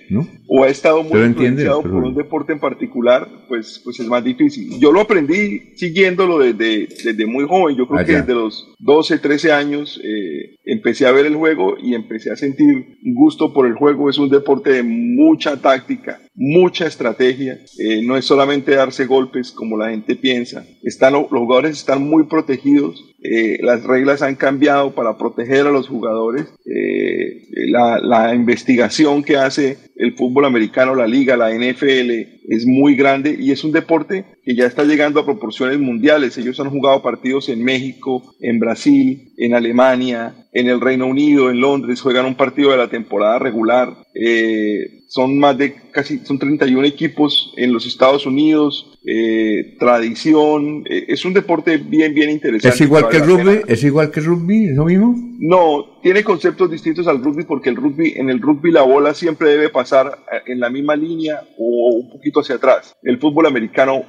o 0.52 0.64
ha 0.64 0.68
estado 0.68 1.04
muy 1.04 1.20
influenciado 1.20 1.82
por 1.82 1.92
un 1.92 2.14
deporte 2.14 2.52
en 2.52 2.58
particular, 2.58 3.28
pues, 3.48 3.80
pues 3.84 4.00
es 4.00 4.06
más 4.06 4.24
difícil. 4.24 4.80
Yo 4.80 4.90
lo 4.90 5.00
aprendí 5.00 5.76
siguiéndolo 5.76 6.38
desde, 6.38 6.88
desde 7.04 7.26
muy 7.26 7.46
joven. 7.46 7.76
Yo 7.76 7.86
creo 7.86 8.04
que 8.04 8.16
desde 8.16 8.34
los 8.34 8.74
12, 8.80 9.18
13 9.18 9.52
años 9.52 10.00
eh, 10.02 10.56
empecé 10.64 11.06
a 11.06 11.12
ver 11.12 11.26
el 11.26 11.36
juego 11.36 11.76
y 11.80 11.94
empecé 11.94 12.32
a 12.32 12.36
sentir 12.36 12.98
gusto 13.14 13.52
por 13.52 13.66
el 13.66 13.74
juego. 13.74 14.10
Es 14.10 14.18
un 14.18 14.28
deporte 14.28 14.72
de 14.72 14.82
mucha 14.82 15.60
táctica, 15.60 16.20
mucha 16.40 16.86
estrategia. 16.86 17.60
Eh, 17.78 18.00
no 18.02 18.16
es 18.16 18.24
solamente 18.24 18.74
darse 18.74 19.04
golpes 19.04 19.52
como 19.52 19.76
la 19.76 19.90
gente 19.90 20.16
piensa. 20.16 20.64
Están, 20.82 21.12
los 21.12 21.28
jugadores 21.28 21.76
están 21.76 22.02
muy 22.02 22.24
protegidos. 22.24 23.04
Eh, 23.22 23.58
las 23.60 23.84
reglas 23.84 24.22
han 24.22 24.36
cambiado 24.36 24.94
para 24.94 25.18
proteger 25.18 25.66
a 25.66 25.70
los 25.70 25.86
jugadores. 25.86 26.46
Eh, 26.64 27.42
la, 27.68 28.00
la, 28.00 28.34
investigación 28.34 29.22
que 29.22 29.36
hace 29.36 29.76
el 29.96 30.14
fútbol 30.14 30.46
americano, 30.46 30.94
la 30.94 31.06
liga, 31.06 31.36
la 31.36 31.50
NFL, 31.50 32.10
es 32.48 32.66
muy 32.66 32.96
grande 32.96 33.36
y 33.38 33.52
es 33.52 33.62
un 33.62 33.72
deporte 33.72 34.24
que 34.42 34.56
ya 34.56 34.64
está 34.64 34.84
llegando 34.84 35.20
a 35.20 35.26
proporciones 35.26 35.78
mundiales. 35.78 36.38
Ellos 36.38 36.58
han 36.58 36.70
jugado 36.70 37.02
partidos 37.02 37.50
en 37.50 37.62
México, 37.62 38.34
en 38.40 38.58
Brasil, 38.58 39.34
en 39.36 39.54
Alemania, 39.54 40.48
en 40.52 40.68
el 40.68 40.80
Reino 40.80 41.06
Unido, 41.06 41.50
en 41.50 41.60
Londres, 41.60 42.00
juegan 42.00 42.26
un 42.26 42.34
partido 42.34 42.70
de 42.72 42.78
la 42.78 42.88
temporada 42.88 43.38
regular. 43.38 43.94
Eh, 44.14 45.04
son 45.08 45.38
más 45.38 45.56
de 45.58 45.74
casi, 45.90 46.18
son 46.24 46.38
31 46.38 46.86
equipos 46.86 47.52
en 47.56 47.72
los 47.72 47.86
Estados 47.86 48.26
Unidos, 48.26 48.90
eh, 49.06 49.76
tradición, 49.78 50.84
eh, 50.86 51.06
es 51.08 51.24
un 51.24 51.32
deporte 51.32 51.78
bien, 51.78 52.12
bien 52.12 52.28
interesante. 52.28 52.74
¿Es 52.74 52.80
igual 52.82 53.08
que 53.08 53.16
el 53.16 53.24
rugby? 53.24 53.60
¿Es 53.66 53.82
igual 53.82 54.10
que 54.10 54.20
el 54.20 54.26
rugby? 54.26 54.66
¿Es 54.66 54.76
lo 54.76 54.84
mismo? 54.84 55.14
No, 55.38 56.00
tiene 56.02 56.22
conceptos 56.22 56.70
distintos 56.70 57.06
al 57.06 57.24
rugby 57.24 57.44
porque 57.44 57.70
el 57.70 57.76
rugby, 57.76 58.12
en 58.16 58.28
el 58.28 58.42
rugby 58.42 58.70
la 58.70 58.82
bola 58.82 59.14
siempre 59.14 59.48
debe 59.48 59.70
pasar 59.70 60.18
eh, 60.30 60.52
en 60.52 60.60
la 60.60 60.68
misma 60.68 60.96
línea 60.96 61.40
o 61.56 61.94
un 61.94 62.10
poquito 62.10 62.40
hacia 62.40 62.56
atrás. 62.56 62.94
El 63.02 63.18
fútbol 63.18 63.46
americano 63.46 64.04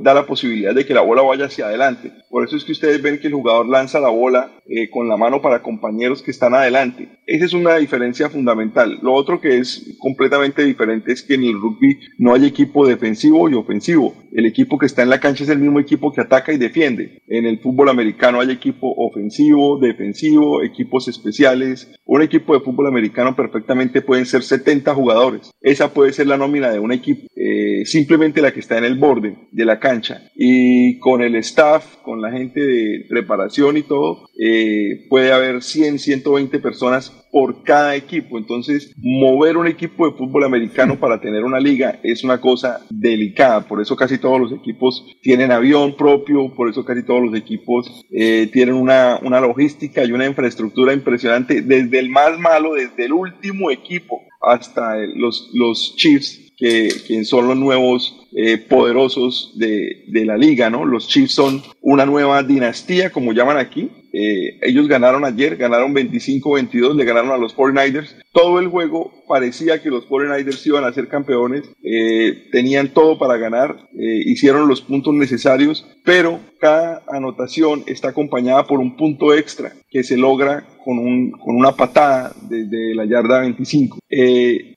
da 0.00 0.14
la 0.14 0.24
posibilidad 0.24 0.74
de 0.74 0.86
que 0.86 0.94
la 0.94 1.02
bola 1.02 1.20
vaya 1.20 1.44
hacia 1.44 1.66
adelante. 1.66 2.10
Por 2.30 2.42
eso 2.42 2.56
es 2.56 2.64
que 2.64 2.72
ustedes 2.72 3.02
ven 3.02 3.20
que 3.20 3.26
el 3.26 3.34
jugador 3.34 3.68
lanza 3.68 4.00
la 4.00 4.08
bola 4.08 4.50
con 4.90 5.08
la 5.08 5.18
mano 5.18 5.42
para 5.42 5.60
compañeros 5.60 6.22
que 6.22 6.30
están 6.30 6.54
adelante. 6.54 7.20
Esa 7.26 7.44
es 7.44 7.52
una 7.52 7.76
diferencia 7.76 8.30
fundamental. 8.30 8.98
Lo 9.02 9.12
otro 9.12 9.42
que 9.42 9.58
es 9.58 9.94
completamente 9.98 10.64
diferente 10.64 11.01
es 11.06 11.22
que 11.22 11.34
en 11.34 11.44
el 11.44 11.60
rugby 11.60 11.98
no 12.18 12.34
hay 12.34 12.46
equipo 12.46 12.86
defensivo 12.86 13.48
y 13.48 13.54
ofensivo. 13.54 14.14
El 14.32 14.46
equipo 14.46 14.78
que 14.78 14.86
está 14.86 15.02
en 15.02 15.10
la 15.10 15.20
cancha 15.20 15.44
es 15.44 15.50
el 15.50 15.58
mismo 15.58 15.78
equipo 15.78 16.12
que 16.12 16.22
ataca 16.22 16.52
y 16.52 16.56
defiende. 16.56 17.22
En 17.28 17.44
el 17.44 17.58
fútbol 17.58 17.90
americano 17.90 18.40
hay 18.40 18.50
equipo 18.50 18.92
ofensivo, 18.96 19.78
defensivo, 19.78 20.62
equipos 20.62 21.08
especiales. 21.08 21.92
Un 22.04 22.22
equipo 22.22 22.54
de 22.54 22.60
fútbol 22.60 22.86
americano 22.86 23.36
perfectamente 23.36 24.00
pueden 24.00 24.24
ser 24.24 24.42
70 24.42 24.94
jugadores. 24.94 25.52
Esa 25.60 25.92
puede 25.92 26.12
ser 26.12 26.26
la 26.26 26.38
nómina 26.38 26.70
de 26.70 26.78
un 26.78 26.92
equipo. 26.92 27.26
Eh, 27.36 27.84
simplemente 27.84 28.40
la 28.40 28.52
que 28.52 28.60
está 28.60 28.78
en 28.78 28.84
el 28.84 28.98
borde 28.98 29.36
de 29.50 29.64
la 29.64 29.78
cancha. 29.78 30.22
Y 30.34 30.98
con 30.98 31.22
el 31.22 31.34
staff, 31.36 31.96
con 32.02 32.22
la 32.22 32.32
gente 32.32 32.60
de 32.60 33.04
preparación 33.08 33.76
y 33.76 33.82
todo, 33.82 34.28
eh, 34.38 35.06
puede 35.08 35.32
haber 35.32 35.62
100, 35.62 35.98
120 35.98 36.58
personas 36.58 37.21
por 37.32 37.64
cada 37.64 37.96
equipo. 37.96 38.38
Entonces, 38.38 38.92
mover 38.98 39.56
un 39.56 39.66
equipo 39.66 40.06
de 40.06 40.16
fútbol 40.16 40.44
americano 40.44 41.00
para 41.00 41.20
tener 41.20 41.42
una 41.42 41.58
liga 41.58 41.98
es 42.02 42.22
una 42.22 42.40
cosa 42.40 42.84
delicada. 42.90 43.66
Por 43.66 43.80
eso 43.80 43.96
casi 43.96 44.18
todos 44.18 44.38
los 44.38 44.52
equipos 44.52 45.04
tienen 45.22 45.50
avión 45.50 45.96
propio, 45.96 46.54
por 46.54 46.68
eso 46.68 46.84
casi 46.84 47.02
todos 47.02 47.22
los 47.22 47.34
equipos 47.34 48.04
eh, 48.10 48.50
tienen 48.52 48.74
una, 48.74 49.18
una 49.22 49.40
logística 49.40 50.04
y 50.04 50.12
una 50.12 50.26
infraestructura 50.26 50.92
impresionante, 50.92 51.62
desde 51.62 51.98
el 51.98 52.10
más 52.10 52.38
malo, 52.38 52.74
desde 52.74 53.06
el 53.06 53.14
último 53.14 53.70
equipo 53.70 54.20
hasta 54.42 54.98
los, 55.14 55.50
los 55.54 55.96
Chiefs, 55.96 56.52
que, 56.58 56.90
que 57.06 57.24
son 57.24 57.48
los 57.48 57.56
nuevos 57.56 58.28
eh, 58.36 58.58
poderosos 58.58 59.52
de, 59.56 60.04
de, 60.08 60.24
la 60.24 60.36
liga, 60.36 60.68
¿no? 60.68 60.84
Los 60.84 61.08
Chiefs 61.08 61.32
son 61.32 61.62
una 61.80 62.04
nueva 62.04 62.42
dinastía, 62.42 63.10
como 63.10 63.32
llaman 63.32 63.56
aquí. 63.56 63.90
Eh, 64.12 64.58
ellos 64.62 64.88
ganaron 64.88 65.24
ayer, 65.24 65.56
ganaron 65.56 65.94
25-22, 65.94 66.94
le 66.94 67.04
ganaron 67.04 67.30
a 67.32 67.36
los 67.36 67.56
49ers. 67.56 68.16
Todo 68.32 68.58
el 68.58 68.68
juego 68.68 69.12
parecía 69.26 69.82
que 69.82 69.90
los 69.90 70.08
49ers 70.08 70.66
iban 70.66 70.84
a 70.84 70.92
ser 70.92 71.08
campeones, 71.08 71.70
eh, 71.82 72.48
tenían 72.50 72.88
todo 72.88 73.18
para 73.18 73.36
ganar, 73.36 73.88
hicieron 73.94 74.68
los 74.68 74.82
puntos 74.82 75.14
necesarios, 75.14 75.86
pero 76.04 76.40
cada 76.60 77.02
anotación 77.08 77.84
está 77.86 78.08
acompañada 78.08 78.66
por 78.66 78.80
un 78.80 78.96
punto 78.96 79.34
extra 79.34 79.72
que 79.90 80.02
se 80.02 80.16
logra 80.16 80.66
con 80.84 80.98
una 81.44 81.72
patada 81.72 82.32
desde 82.48 82.94
la 82.94 83.04
yarda 83.04 83.40
25. 83.40 83.98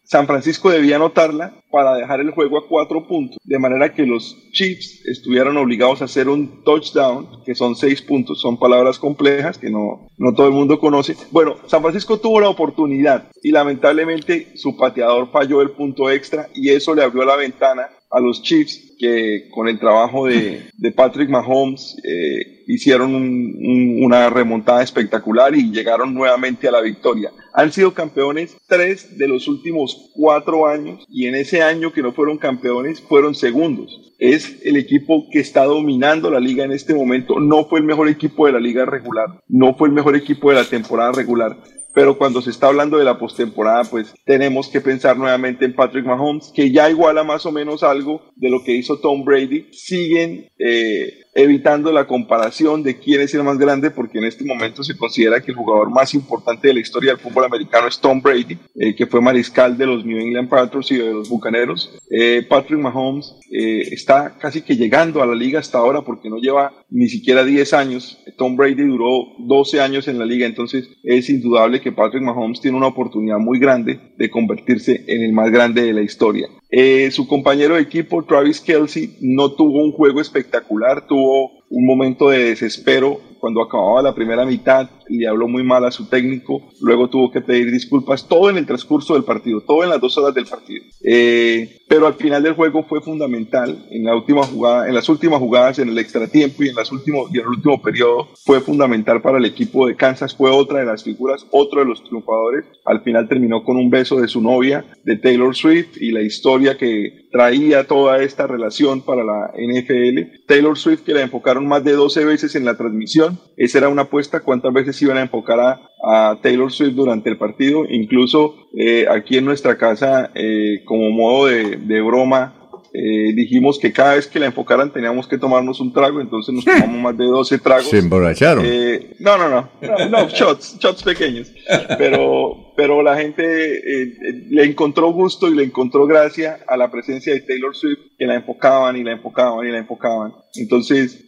San 0.06 0.28
Francisco 0.28 0.70
debía 0.70 0.98
anotarla 0.98 1.54
para 1.72 1.96
dejar 1.96 2.22
el 2.22 2.32
juego 2.32 2.60
a 2.60 2.68
cuatro 2.68 3.08
puntos, 3.08 3.38
de 3.44 3.60
manera 3.60 3.94
que 3.94 4.06
los 4.06 4.38
Chiefs 4.52 5.06
estuvieran 5.06 5.58
obligados 5.58 6.02
a 6.02 6.06
hacer 6.06 6.30
un 6.30 6.64
touchdown, 6.64 7.44
que 7.44 7.56
son 7.56 7.76
seis 7.76 8.02
puntos, 8.02 8.40
son 8.40 8.58
palabras 8.58 9.00
complejas 9.00 9.58
que 9.58 9.70
no, 9.70 10.08
no 10.18 10.34
todo 10.34 10.48
el 10.48 10.54
mundo 10.54 10.80
conoce. 10.80 11.16
Bueno, 11.32 11.56
San 11.66 11.82
Francisco 11.82 12.20
tuvo 12.20 12.40
la 12.40 12.50
oportunidad 12.50 13.30
y 13.42 13.52
lamentablemente 13.52 14.56
su 14.56 14.78
pateador 14.78 15.32
falló 15.32 15.62
el 15.62 15.72
punto 15.72 16.10
extra 16.10 16.50
y 16.54 16.70
eso 16.70 16.94
le 16.94 17.04
abrió 17.04 17.26
la 17.26 17.36
ventana 17.36 17.90
a 18.16 18.22
los 18.22 18.42
Chiefs 18.42 18.96
que 18.98 19.50
con 19.52 19.68
el 19.68 19.78
trabajo 19.78 20.26
de, 20.26 20.70
de 20.78 20.92
Patrick 20.94 21.30
Mahomes 21.30 21.98
eh, 22.02 22.64
hicieron 22.66 23.14
una 23.14 24.30
remontada 24.30 24.82
espectacular 24.82 25.54
y 25.54 25.70
llegaron 25.70 26.14
nuevamente 26.14 26.70
a 26.70 26.72
la 26.72 26.80
victoria. 26.80 27.32
Han 27.54 27.74
sido 27.74 27.94
campeones 27.94 28.56
tres 28.68 29.18
de 29.18 29.28
los 29.28 29.50
últimos 29.50 30.12
cuatro 30.16 30.66
años 30.66 31.06
y 31.10 31.28
en 31.28 31.36
ese 31.36 31.62
año 31.62 31.92
que 31.92 32.02
no 32.02 32.14
fueron 32.14 32.38
campeones 32.38 33.02
fueron 33.02 33.36
segundos. 33.36 34.14
Es 34.18 34.62
el 34.64 34.78
equipo 34.78 35.28
que 35.30 35.40
está 35.40 35.66
dominando 35.66 36.32
la 36.32 36.40
liga 36.40 36.64
en 36.64 36.72
este 36.72 36.94
momento. 36.94 37.42
No 37.42 37.66
fue 37.66 37.80
el 37.80 37.86
mejor 37.86 38.08
equipo 38.08 38.46
de 38.46 38.54
la 38.54 38.62
liga 38.62 38.86
regular, 38.86 39.42
no 39.50 39.76
fue 39.76 39.90
el 39.90 39.94
mejor 39.94 40.16
equipo 40.16 40.52
de 40.52 40.56
la 40.56 40.66
temporada 40.66 41.12
regular, 41.12 41.58
pero 41.96 42.18
cuando 42.18 42.42
se 42.42 42.50
está 42.50 42.68
hablando 42.68 42.98
de 42.98 43.06
la 43.06 43.18
postemporada, 43.18 43.86
pues 43.86 44.14
tenemos 44.26 44.68
que 44.68 44.82
pensar 44.82 45.18
nuevamente 45.18 45.64
en 45.64 45.74
Patrick 45.74 46.06
Mahomes, 46.06 46.52
que 46.54 46.70
ya 46.70 46.90
iguala 46.90 47.24
más 47.24 47.46
o 47.46 47.54
menos 47.54 47.84
algo 47.84 48.22
de 48.36 48.50
lo 48.50 48.64
que 48.64 48.74
hizo 48.74 49.00
Tom 49.00 49.24
Brady. 49.24 49.70
Siguen 49.72 50.50
eh, 50.60 51.25
evitando 51.36 51.92
la 51.92 52.08
comparación 52.08 52.82
de 52.82 52.98
quién 52.98 53.20
es 53.20 53.34
el 53.34 53.44
más 53.44 53.58
grande, 53.58 53.92
porque 53.92 54.20
en 54.20 54.24
este 54.24 54.46
momento 54.46 54.84
se 54.84 54.96
considera 54.96 55.42
que 55.42 55.52
el 55.52 55.58
jugador 55.58 55.92
más 55.92 56.14
importante 56.14 56.70
de 56.70 56.74
la 56.74 56.80
historia 56.80 57.12
del 57.12 57.20
fútbol 57.20 57.44
americano 57.44 57.88
es 57.88 58.00
Tom 58.00 58.22
Brady, 58.22 58.58
eh, 58.76 58.96
que 58.96 59.06
fue 59.06 59.20
mariscal 59.20 59.78
de 59.78 59.86
los 59.86 60.06
New 60.06 60.18
England 60.18 60.48
Patriots 60.48 60.92
y 60.92 60.98
de 60.98 61.12
los 61.12 61.30
Bucaneros. 61.30 61.94
Eh, 62.10 62.46
Patrick 62.48 62.80
Mahomes 62.80 63.36
eh, 63.52 63.82
está 63.92 64.38
casi 64.40 64.62
que 64.62 64.78
llegando 64.78 65.22
a 65.22 65.26
la 65.26 65.36
liga 65.36 65.60
hasta 65.60 65.78
ahora 65.78 66.04
porque 66.04 66.30
no 66.30 66.38
lleva 66.38 66.72
ni 66.90 67.10
siquiera 67.10 67.44
10 67.44 67.74
años. 67.74 68.18
Tom 68.38 68.56
Brady 68.56 68.88
duró 68.88 69.28
12 69.40 69.82
años 69.82 70.08
en 70.08 70.18
la 70.18 70.26
liga, 70.26 70.46
entonces 70.46 70.90
es 71.04 71.30
indudable 71.30 71.82
que 71.82 71.92
Patrick 71.92 72.24
Mahomes 72.24 72.62
tiene 72.62 72.78
una 72.78 72.88
oportunidad 72.88 73.40
muy 73.40 73.60
grande 73.60 74.00
de 74.18 74.30
convertirse 74.30 75.04
en 75.08 75.22
el 75.22 75.34
más 75.34 75.52
grande 75.52 75.82
de 75.82 75.94
la 75.94 76.02
historia. 76.02 76.48
Eh, 76.70 77.12
su 77.12 77.28
compañero 77.28 77.76
de 77.76 77.82
equipo, 77.82 78.24
Travis 78.24 78.60
Kelsey, 78.60 79.18
no 79.22 79.52
tuvo 79.54 79.84
un 79.84 79.92
juego 79.92 80.20
espectacular, 80.20 81.08
tuvo 81.08 81.64
un 81.70 81.86
momento 81.86 82.30
de 82.30 82.46
desespero 82.46 83.22
cuando 83.46 83.62
acababa 83.62 84.02
la 84.02 84.16
primera 84.16 84.44
mitad, 84.44 84.90
le 85.08 85.28
habló 85.28 85.48
muy 85.48 85.62
mal 85.62 85.86
a 85.86 85.92
su 85.92 86.08
técnico, 86.08 86.64
luego 86.82 87.12
tuvo 87.12 87.30
que 87.30 87.42
pedir 87.42 87.72
disculpas, 87.72 88.28
todo 88.28 88.50
en 88.50 88.58
el 88.58 88.66
transcurso 88.66 89.14
del 89.14 89.24
partido, 89.24 89.62
todo 89.62 89.84
en 89.84 89.92
las 89.92 90.02
dos 90.02 90.18
horas 90.18 90.34
del 90.34 90.48
partido. 90.48 90.84
Eh, 91.04 91.78
pero 91.88 92.08
al 92.08 92.16
final 92.16 92.42
del 92.42 92.54
juego 92.56 92.82
fue 92.82 93.02
fundamental, 93.02 93.86
en 93.92 94.04
la 94.04 94.16
última 94.16 94.42
jugada, 94.42 94.88
en 94.88 94.96
las 94.96 95.08
últimas 95.10 95.38
jugadas, 95.38 95.78
en 95.78 95.90
el 95.90 96.00
extratiempo 96.00 96.64
y 96.64 96.70
en 96.70 96.76
las 96.76 96.92
últimos 96.92 97.30
y 97.32 97.38
en 97.38 97.44
el 97.44 97.50
último 97.50 97.80
periodo, 97.84 98.30
fue 98.44 98.62
fundamental 98.62 99.22
para 99.22 99.38
el 99.38 99.46
equipo 99.46 99.86
de 99.86 99.96
Kansas, 99.96 100.36
fue 100.36 100.50
otra 100.50 100.80
de 100.80 100.86
las 100.86 101.04
figuras, 101.04 101.46
otro 101.52 101.82
de 101.82 101.86
los 101.86 102.04
triunfadores. 102.04 102.66
Al 102.84 103.02
final 103.02 103.28
terminó 103.28 103.64
con 103.64 103.78
un 103.78 103.92
beso 103.92 104.20
de 104.20 104.28
su 104.28 104.42
novia, 104.42 104.86
de 105.04 105.18
Taylor 105.18 105.56
Swift, 105.56 106.02
y 106.02 106.10
la 106.10 106.24
historia 106.24 106.80
que 106.80 107.28
traía 107.32 107.86
toda 107.86 108.24
esta 108.24 108.48
relación 108.48 109.02
para 109.02 109.24
la 109.24 109.52
NFL. 109.58 110.46
Taylor 110.48 110.78
Swift, 110.78 111.02
que 111.02 111.14
la 111.14 111.22
enfocaron 111.22 111.68
más 111.68 111.84
de 111.84 111.92
12 111.92 112.24
veces 112.24 112.56
en 112.56 112.64
la 112.64 112.78
transmisión, 112.78 113.35
esa 113.58 113.78
era 113.80 113.90
una 113.90 114.04
apuesta, 114.04 114.42
cuántas 114.42 114.74
veces 114.74 115.02
iban 115.02 115.18
a 115.18 115.22
enfocar 115.22 115.60
a, 115.60 116.38
Taylor 116.42 116.72
Swift 116.72 116.94
durante 116.94 117.30
el 117.30 117.38
partido. 117.38 117.86
Incluso 117.90 118.56
eh, 118.78 119.08
aquí 119.10 119.38
en 119.38 119.46
nuestra 119.46 119.78
casa, 119.78 120.30
eh, 120.36 120.84
como 120.86 121.10
modo 121.10 121.48
de, 121.48 121.78
de 121.78 122.02
broma, 122.02 122.66
eh, 122.98 123.34
dijimos 123.34 123.78
que 123.78 123.92
cada 123.92 124.16
vez 124.16 124.26
que 124.26 124.40
la 124.40 124.46
enfocaran 124.46 124.94
teníamos 124.94 125.28
que 125.28 125.38
tomarnos 125.38 125.82
un 125.82 125.92
trago, 125.92 126.22
entonces 126.22 126.56
nos 126.56 126.64
tomamos 126.66 127.02
más 127.02 127.18
de 127.18 127.26
12 127.26 127.58
tragos. 127.60 127.90
¿Se 127.90 128.00
emborracharon? 128.00 128.64
Eh, 128.66 129.16
no, 129.20 129.38
no, 129.38 129.50
no, 129.50 129.70
no, 130.10 130.30
shots, 130.30 130.78
shots 130.80 131.04
pequeños. 131.04 131.52
Pero, 131.98 132.72
pero 132.78 133.04
la 133.04 133.18
gente 133.18 133.44
eh, 133.44 134.46
le 134.50 134.64
encontró 134.64 135.12
gusto 135.12 135.50
y 135.50 135.56
le 135.56 135.64
encontró 135.64 136.06
gracia 136.06 136.60
a 136.68 136.78
la 136.78 136.90
presencia 136.90 137.34
de 137.34 137.42
Taylor 137.42 137.76
Swift, 137.76 138.00
que 138.18 138.26
la 138.26 138.36
enfocaban 138.36 138.96
y 138.96 139.04
la 139.04 139.12
enfocaban 139.12 139.68
y 139.68 139.72
la 139.72 139.80
enfocaban. 139.80 140.34
Entonces, 140.58 141.26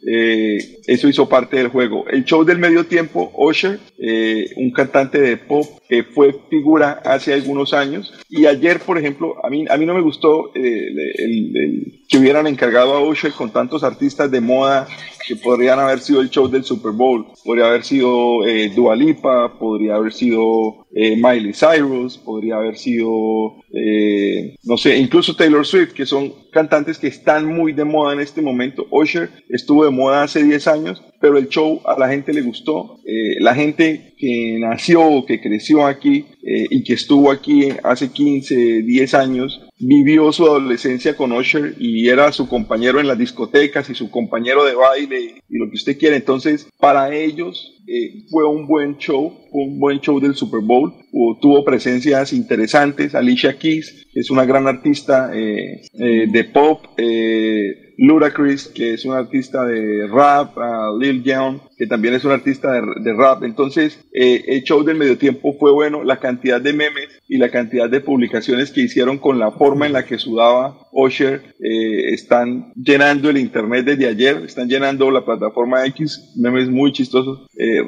eso 0.87 1.07
hizo 1.07 1.27
parte 1.27 1.57
del 1.57 1.67
juego. 1.67 2.07
El 2.07 2.23
show 2.25 2.43
del 2.43 2.59
medio 2.59 2.85
tiempo, 2.85 3.31
Usher, 3.35 3.79
un 4.55 4.71
cantante 4.71 5.19
de 5.19 5.37
pop 5.37 5.65
que 5.89 6.03
fue 6.03 6.35
figura 6.49 7.01
hace 7.03 7.33
algunos 7.33 7.73
años. 7.73 8.13
Y 8.29 8.45
ayer, 8.45 8.79
por 8.79 8.97
ejemplo, 8.97 9.35
a 9.45 9.49
mí, 9.49 9.65
a 9.69 9.77
mí 9.77 9.85
no 9.85 9.93
me 9.93 10.01
gustó 10.01 10.51
el 10.53 11.97
que 12.07 12.17
hubieran 12.17 12.47
encargado 12.47 12.93
a 12.93 13.03
Usher 13.03 13.31
con 13.33 13.51
tantos 13.51 13.83
artistas 13.83 14.31
de 14.31 14.41
moda 14.41 14.87
que 15.27 15.35
podrían 15.35 15.77
haber 15.77 15.99
sido 15.99 16.21
el 16.21 16.29
show 16.29 16.47
del 16.47 16.63
Super 16.63 16.93
Bowl. 16.93 17.27
Podría 17.43 17.67
haber 17.67 17.83
sido 17.83 18.47
eh, 18.47 18.71
Dua 18.73 18.95
Lipa, 18.95 19.59
podría 19.59 19.95
haber 19.95 20.13
sido 20.13 20.87
eh, 20.95 21.17
Miley 21.17 21.53
Cyrus, 21.53 22.17
podría 22.17 22.55
haber 22.55 22.77
sido, 22.77 23.55
eh, 23.73 24.55
no 24.63 24.77
sé, 24.77 24.97
incluso 24.97 25.35
Taylor 25.35 25.65
Swift, 25.65 25.91
que 25.91 26.05
son 26.05 26.33
cantantes 26.57 26.97
que 26.97 27.05
están 27.05 27.45
muy 27.45 27.71
de 27.71 27.85
moda 27.85 28.13
en 28.13 28.19
este 28.19 28.41
momento. 28.41 28.87
Usher 28.89 29.29
estuvo 29.47 29.85
de 29.85 29.91
moda 29.91 30.23
hace 30.23 30.41
10 30.41 30.67
años, 30.67 31.03
pero 31.19 31.37
el 31.37 31.49
show 31.49 31.81
a 31.85 31.97
la 31.97 32.09
gente 32.09 32.33
le 32.33 32.41
gustó. 32.41 32.99
Eh, 33.05 33.39
la 33.39 33.55
gente 33.55 34.13
que 34.17 34.57
nació, 34.59 35.25
que 35.25 35.41
creció 35.41 35.85
aquí 35.85 36.25
y 36.69 36.81
que 36.83 36.93
estuvo 36.93 37.29
aquí 37.29 37.69
hace 37.83 38.09
15, 38.09 38.55
10 38.83 39.13
años, 39.15 39.67
vivió 39.79 40.31
su 40.31 40.45
adolescencia 40.45 41.15
con 41.15 41.31
Usher 41.31 41.75
y 41.77 42.07
era 42.07 42.31
su 42.31 42.47
compañero 42.47 42.99
en 42.99 43.07
las 43.07 43.17
discotecas 43.17 43.89
y 43.89 43.95
su 43.95 44.09
compañero 44.09 44.63
de 44.65 44.73
baile 44.73 45.43
y 45.49 45.57
lo 45.57 45.69
que 45.69 45.75
usted 45.75 45.97
quiera. 45.97 46.15
Entonces, 46.15 46.67
para 46.79 47.13
ellos 47.13 47.77
eh, 47.87 48.25
fue 48.29 48.47
un 48.47 48.67
buen 48.67 48.97
show, 48.97 49.33
un 49.51 49.79
buen 49.79 49.99
show 50.01 50.19
del 50.19 50.35
Super 50.35 50.61
Bowl. 50.61 50.93
tuvo 51.41 51.63
presencias 51.63 52.33
interesantes. 52.33 53.15
Alicia 53.15 53.57
Keys, 53.57 54.07
es 54.13 54.29
una 54.29 54.45
gran 54.45 54.67
artista 54.67 55.31
eh, 55.33 55.81
eh, 55.93 56.27
de 56.29 56.43
pop. 56.45 56.85
Ludacris, 57.97 58.67
que 58.67 58.93
es 58.93 59.05
un 59.05 59.13
artista 59.13 59.65
de 59.65 60.07
rap, 60.07 60.55
Lil 60.99 61.23
Jon, 61.25 61.61
que 61.77 61.87
también 61.87 62.13
es 62.13 62.23
un 62.25 62.31
artista 62.31 62.71
de, 62.73 63.13
rap. 63.13 63.43
Entonces, 63.43 63.99
el 64.11 64.63
show 64.63 64.83
del 64.83 64.97
medio 64.97 65.17
tiempo 65.17 65.55
fue 65.59 65.71
bueno. 65.71 66.03
La 66.03 66.19
cantidad 66.19 66.61
de 66.61 66.73
memes 66.73 67.09
y 67.27 67.37
la 67.37 67.49
cantidad 67.49 67.89
de 67.89 68.01
publicaciones 68.01 68.71
que 68.71 68.81
hicieron 68.81 69.17
con 69.17 69.39
la 69.39 69.51
forma 69.51 69.85
en 69.85 69.93
la 69.93 70.05
que 70.05 70.17
sudaba 70.17 70.77
Usher 70.91 71.55
están 71.59 72.71
llenando 72.75 73.29
el 73.29 73.37
internet 73.37 73.85
desde 73.85 74.07
ayer, 74.07 74.43
están 74.45 74.69
llenando 74.69 75.11
la 75.11 75.25
plataforma 75.25 75.85
X, 75.85 76.33
memes 76.35 76.69
muy 76.69 76.91
chistosos. 76.91 77.47
Eh, 77.59 77.81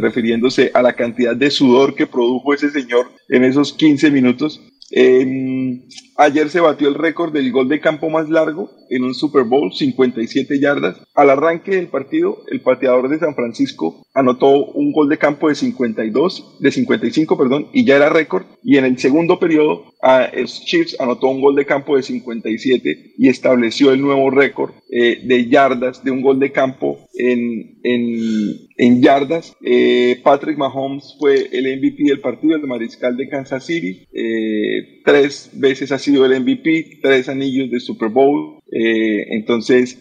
refiriéndose 0.00 0.70
a 0.72 0.80
la 0.80 0.94
cantidad 0.94 1.36
de 1.36 1.50
sudor 1.50 1.94
que 1.94 2.06
produjo 2.06 2.54
ese 2.54 2.70
señor 2.70 3.06
en 3.28 3.44
esos 3.44 3.72
15 3.72 4.10
minutos. 4.10 4.60
Em, 4.90 5.82
ayer 6.16 6.48
se 6.50 6.60
batió 6.60 6.88
el 6.88 6.94
récord 6.94 7.32
del 7.32 7.50
gol 7.52 7.68
de 7.68 7.80
campo 7.80 8.10
más 8.10 8.28
largo 8.28 8.70
en 8.90 9.04
un 9.04 9.14
Super 9.14 9.44
Bowl, 9.44 9.72
57 9.72 10.60
yardas. 10.60 11.00
Al 11.14 11.30
arranque 11.30 11.72
del 11.72 11.88
partido, 11.88 12.42
el 12.48 12.60
pateador 12.60 13.08
de 13.08 13.18
San 13.18 13.34
Francisco 13.34 14.04
anotó 14.14 14.66
un 14.66 14.92
gol 14.92 15.08
de 15.08 15.18
campo 15.18 15.48
de 15.48 15.54
52, 15.54 16.58
de 16.60 16.70
55, 16.70 17.36
perdón, 17.36 17.68
y 17.72 17.84
ya 17.84 17.96
era 17.96 18.08
récord. 18.08 18.44
Y 18.62 18.78
en 18.78 18.84
el 18.84 18.98
segundo 18.98 19.38
periodo, 19.38 19.94
a 20.02 20.30
Chiefs 20.44 20.96
anotó 21.00 21.28
un 21.28 21.40
gol 21.40 21.56
de 21.56 21.66
campo 21.66 21.96
de 21.96 22.02
57 22.02 23.14
y 23.16 23.28
estableció 23.28 23.90
el 23.90 24.00
nuevo 24.00 24.30
récord 24.30 24.72
eh, 24.90 25.20
de 25.24 25.48
yardas 25.48 26.04
de 26.04 26.10
un 26.10 26.20
gol 26.20 26.38
de 26.38 26.52
campo 26.52 27.00
en, 27.14 29.00
yardas. 29.00 29.54
Eh, 29.62 30.20
Patrick 30.22 30.58
Mahomes 30.58 31.16
fue 31.18 31.48
el 31.52 31.78
MVP 31.78 32.04
del 32.04 32.20
partido, 32.20 32.56
el 32.56 32.66
mariscal 32.66 33.16
de 33.16 33.28
Kansas 33.28 33.64
City. 33.64 34.06
Eh, 34.12 35.02
tres 35.04 35.50
veces 35.54 35.90
ha 35.92 35.98
sido 36.04 36.24
el 36.26 36.40
MVP, 36.40 37.00
tres 37.02 37.28
anillos 37.28 37.70
de 37.70 37.80
Super 37.80 38.08
Bowl. 38.08 38.60
entonces 38.70 39.98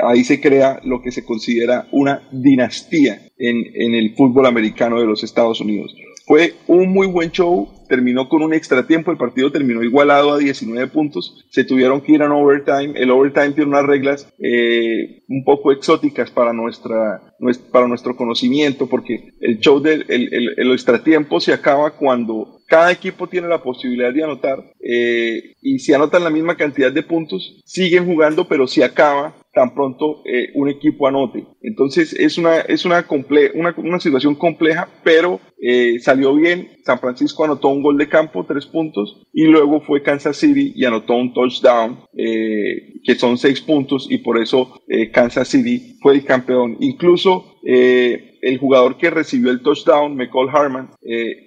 ahí 0.00 0.24
se 0.24 0.40
crea 0.40 0.80
lo 0.84 1.02
que 1.02 1.10
se 1.10 1.24
considera 1.24 1.88
una 1.92 2.28
dinastía 2.32 3.20
en, 3.38 3.64
en 3.74 3.94
el 3.94 4.14
fútbol 4.14 4.46
americano 4.46 5.00
de 5.00 5.06
los 5.06 5.22
Estados 5.22 5.60
Unidos. 5.60 5.94
Fue 6.26 6.54
un 6.68 6.90
muy 6.90 7.06
buen 7.06 7.30
show, 7.32 7.68
terminó 7.86 8.30
con 8.30 8.42
un 8.42 8.54
extra 8.54 8.86
tiempo, 8.86 9.10
el 9.10 9.18
partido 9.18 9.52
terminó 9.52 9.82
igualado 9.82 10.32
a 10.32 10.38
19 10.38 10.88
puntos, 10.88 11.44
se 11.50 11.64
tuvieron 11.64 12.00
que 12.00 12.12
ir 12.12 12.22
a 12.22 12.26
un 12.26 12.32
overtime, 12.32 12.94
el 12.96 13.10
overtime 13.10 13.50
tiene 13.50 13.68
unas 13.68 13.84
reglas 13.84 14.32
eh, 14.38 15.22
un 15.28 15.44
poco 15.44 15.70
exóticas 15.70 16.30
para, 16.30 16.54
nuestra, 16.54 17.34
para 17.70 17.86
nuestro 17.86 18.16
conocimiento, 18.16 18.86
porque 18.86 19.32
el 19.40 19.58
show 19.58 19.80
del 19.80 20.06
el, 20.08 20.54
el, 20.56 20.72
extra 20.72 21.04
tiempo 21.04 21.40
se 21.40 21.52
acaba 21.52 21.90
cuando 21.90 22.62
cada 22.74 22.90
equipo 22.90 23.28
tiene 23.28 23.46
la 23.46 23.62
posibilidad 23.62 24.12
de 24.12 24.24
anotar 24.24 24.58
eh, 24.80 25.54
y 25.62 25.78
si 25.78 25.94
anotan 25.94 26.24
la 26.24 26.30
misma 26.30 26.56
cantidad 26.56 26.90
de 26.90 27.04
puntos, 27.04 27.62
siguen 27.64 28.04
jugando, 28.04 28.48
pero 28.48 28.66
se 28.66 28.82
acaba 28.82 29.32
tan 29.52 29.76
pronto 29.76 30.22
eh, 30.26 30.48
un 30.56 30.68
equipo 30.68 31.06
anote. 31.06 31.46
Entonces 31.62 32.12
es 32.14 32.36
una, 32.36 32.62
es 32.62 32.84
una, 32.84 33.06
una, 33.54 33.74
una 33.76 34.00
situación 34.00 34.34
compleja, 34.34 34.88
pero 35.04 35.38
eh, 35.62 36.00
salió 36.00 36.34
bien. 36.34 36.68
San 36.84 36.98
Francisco 36.98 37.44
anotó 37.44 37.68
un 37.68 37.80
gol 37.80 37.96
de 37.96 38.08
campo, 38.08 38.44
tres 38.44 38.66
puntos, 38.66 39.22
y 39.32 39.44
luego 39.44 39.80
fue 39.80 40.02
Kansas 40.02 40.36
City 40.36 40.72
y 40.74 40.84
anotó 40.84 41.14
un 41.14 41.32
touchdown, 41.32 42.00
que 42.12 43.14
son 43.14 43.38
seis 43.38 43.60
puntos, 43.60 44.08
y 44.10 44.18
por 44.18 44.42
eso 44.42 44.80
Kansas 45.12 45.46
City 45.46 45.96
fue 46.02 46.14
el 46.14 46.24
campeón. 46.24 46.76
Incluso 46.80 47.54
el 47.62 48.58
jugador 48.58 48.98
que 48.98 49.10
recibió 49.10 49.50
el 49.52 49.62
touchdown, 49.62 50.16
McCall 50.16 50.50
Harman, 50.52 50.90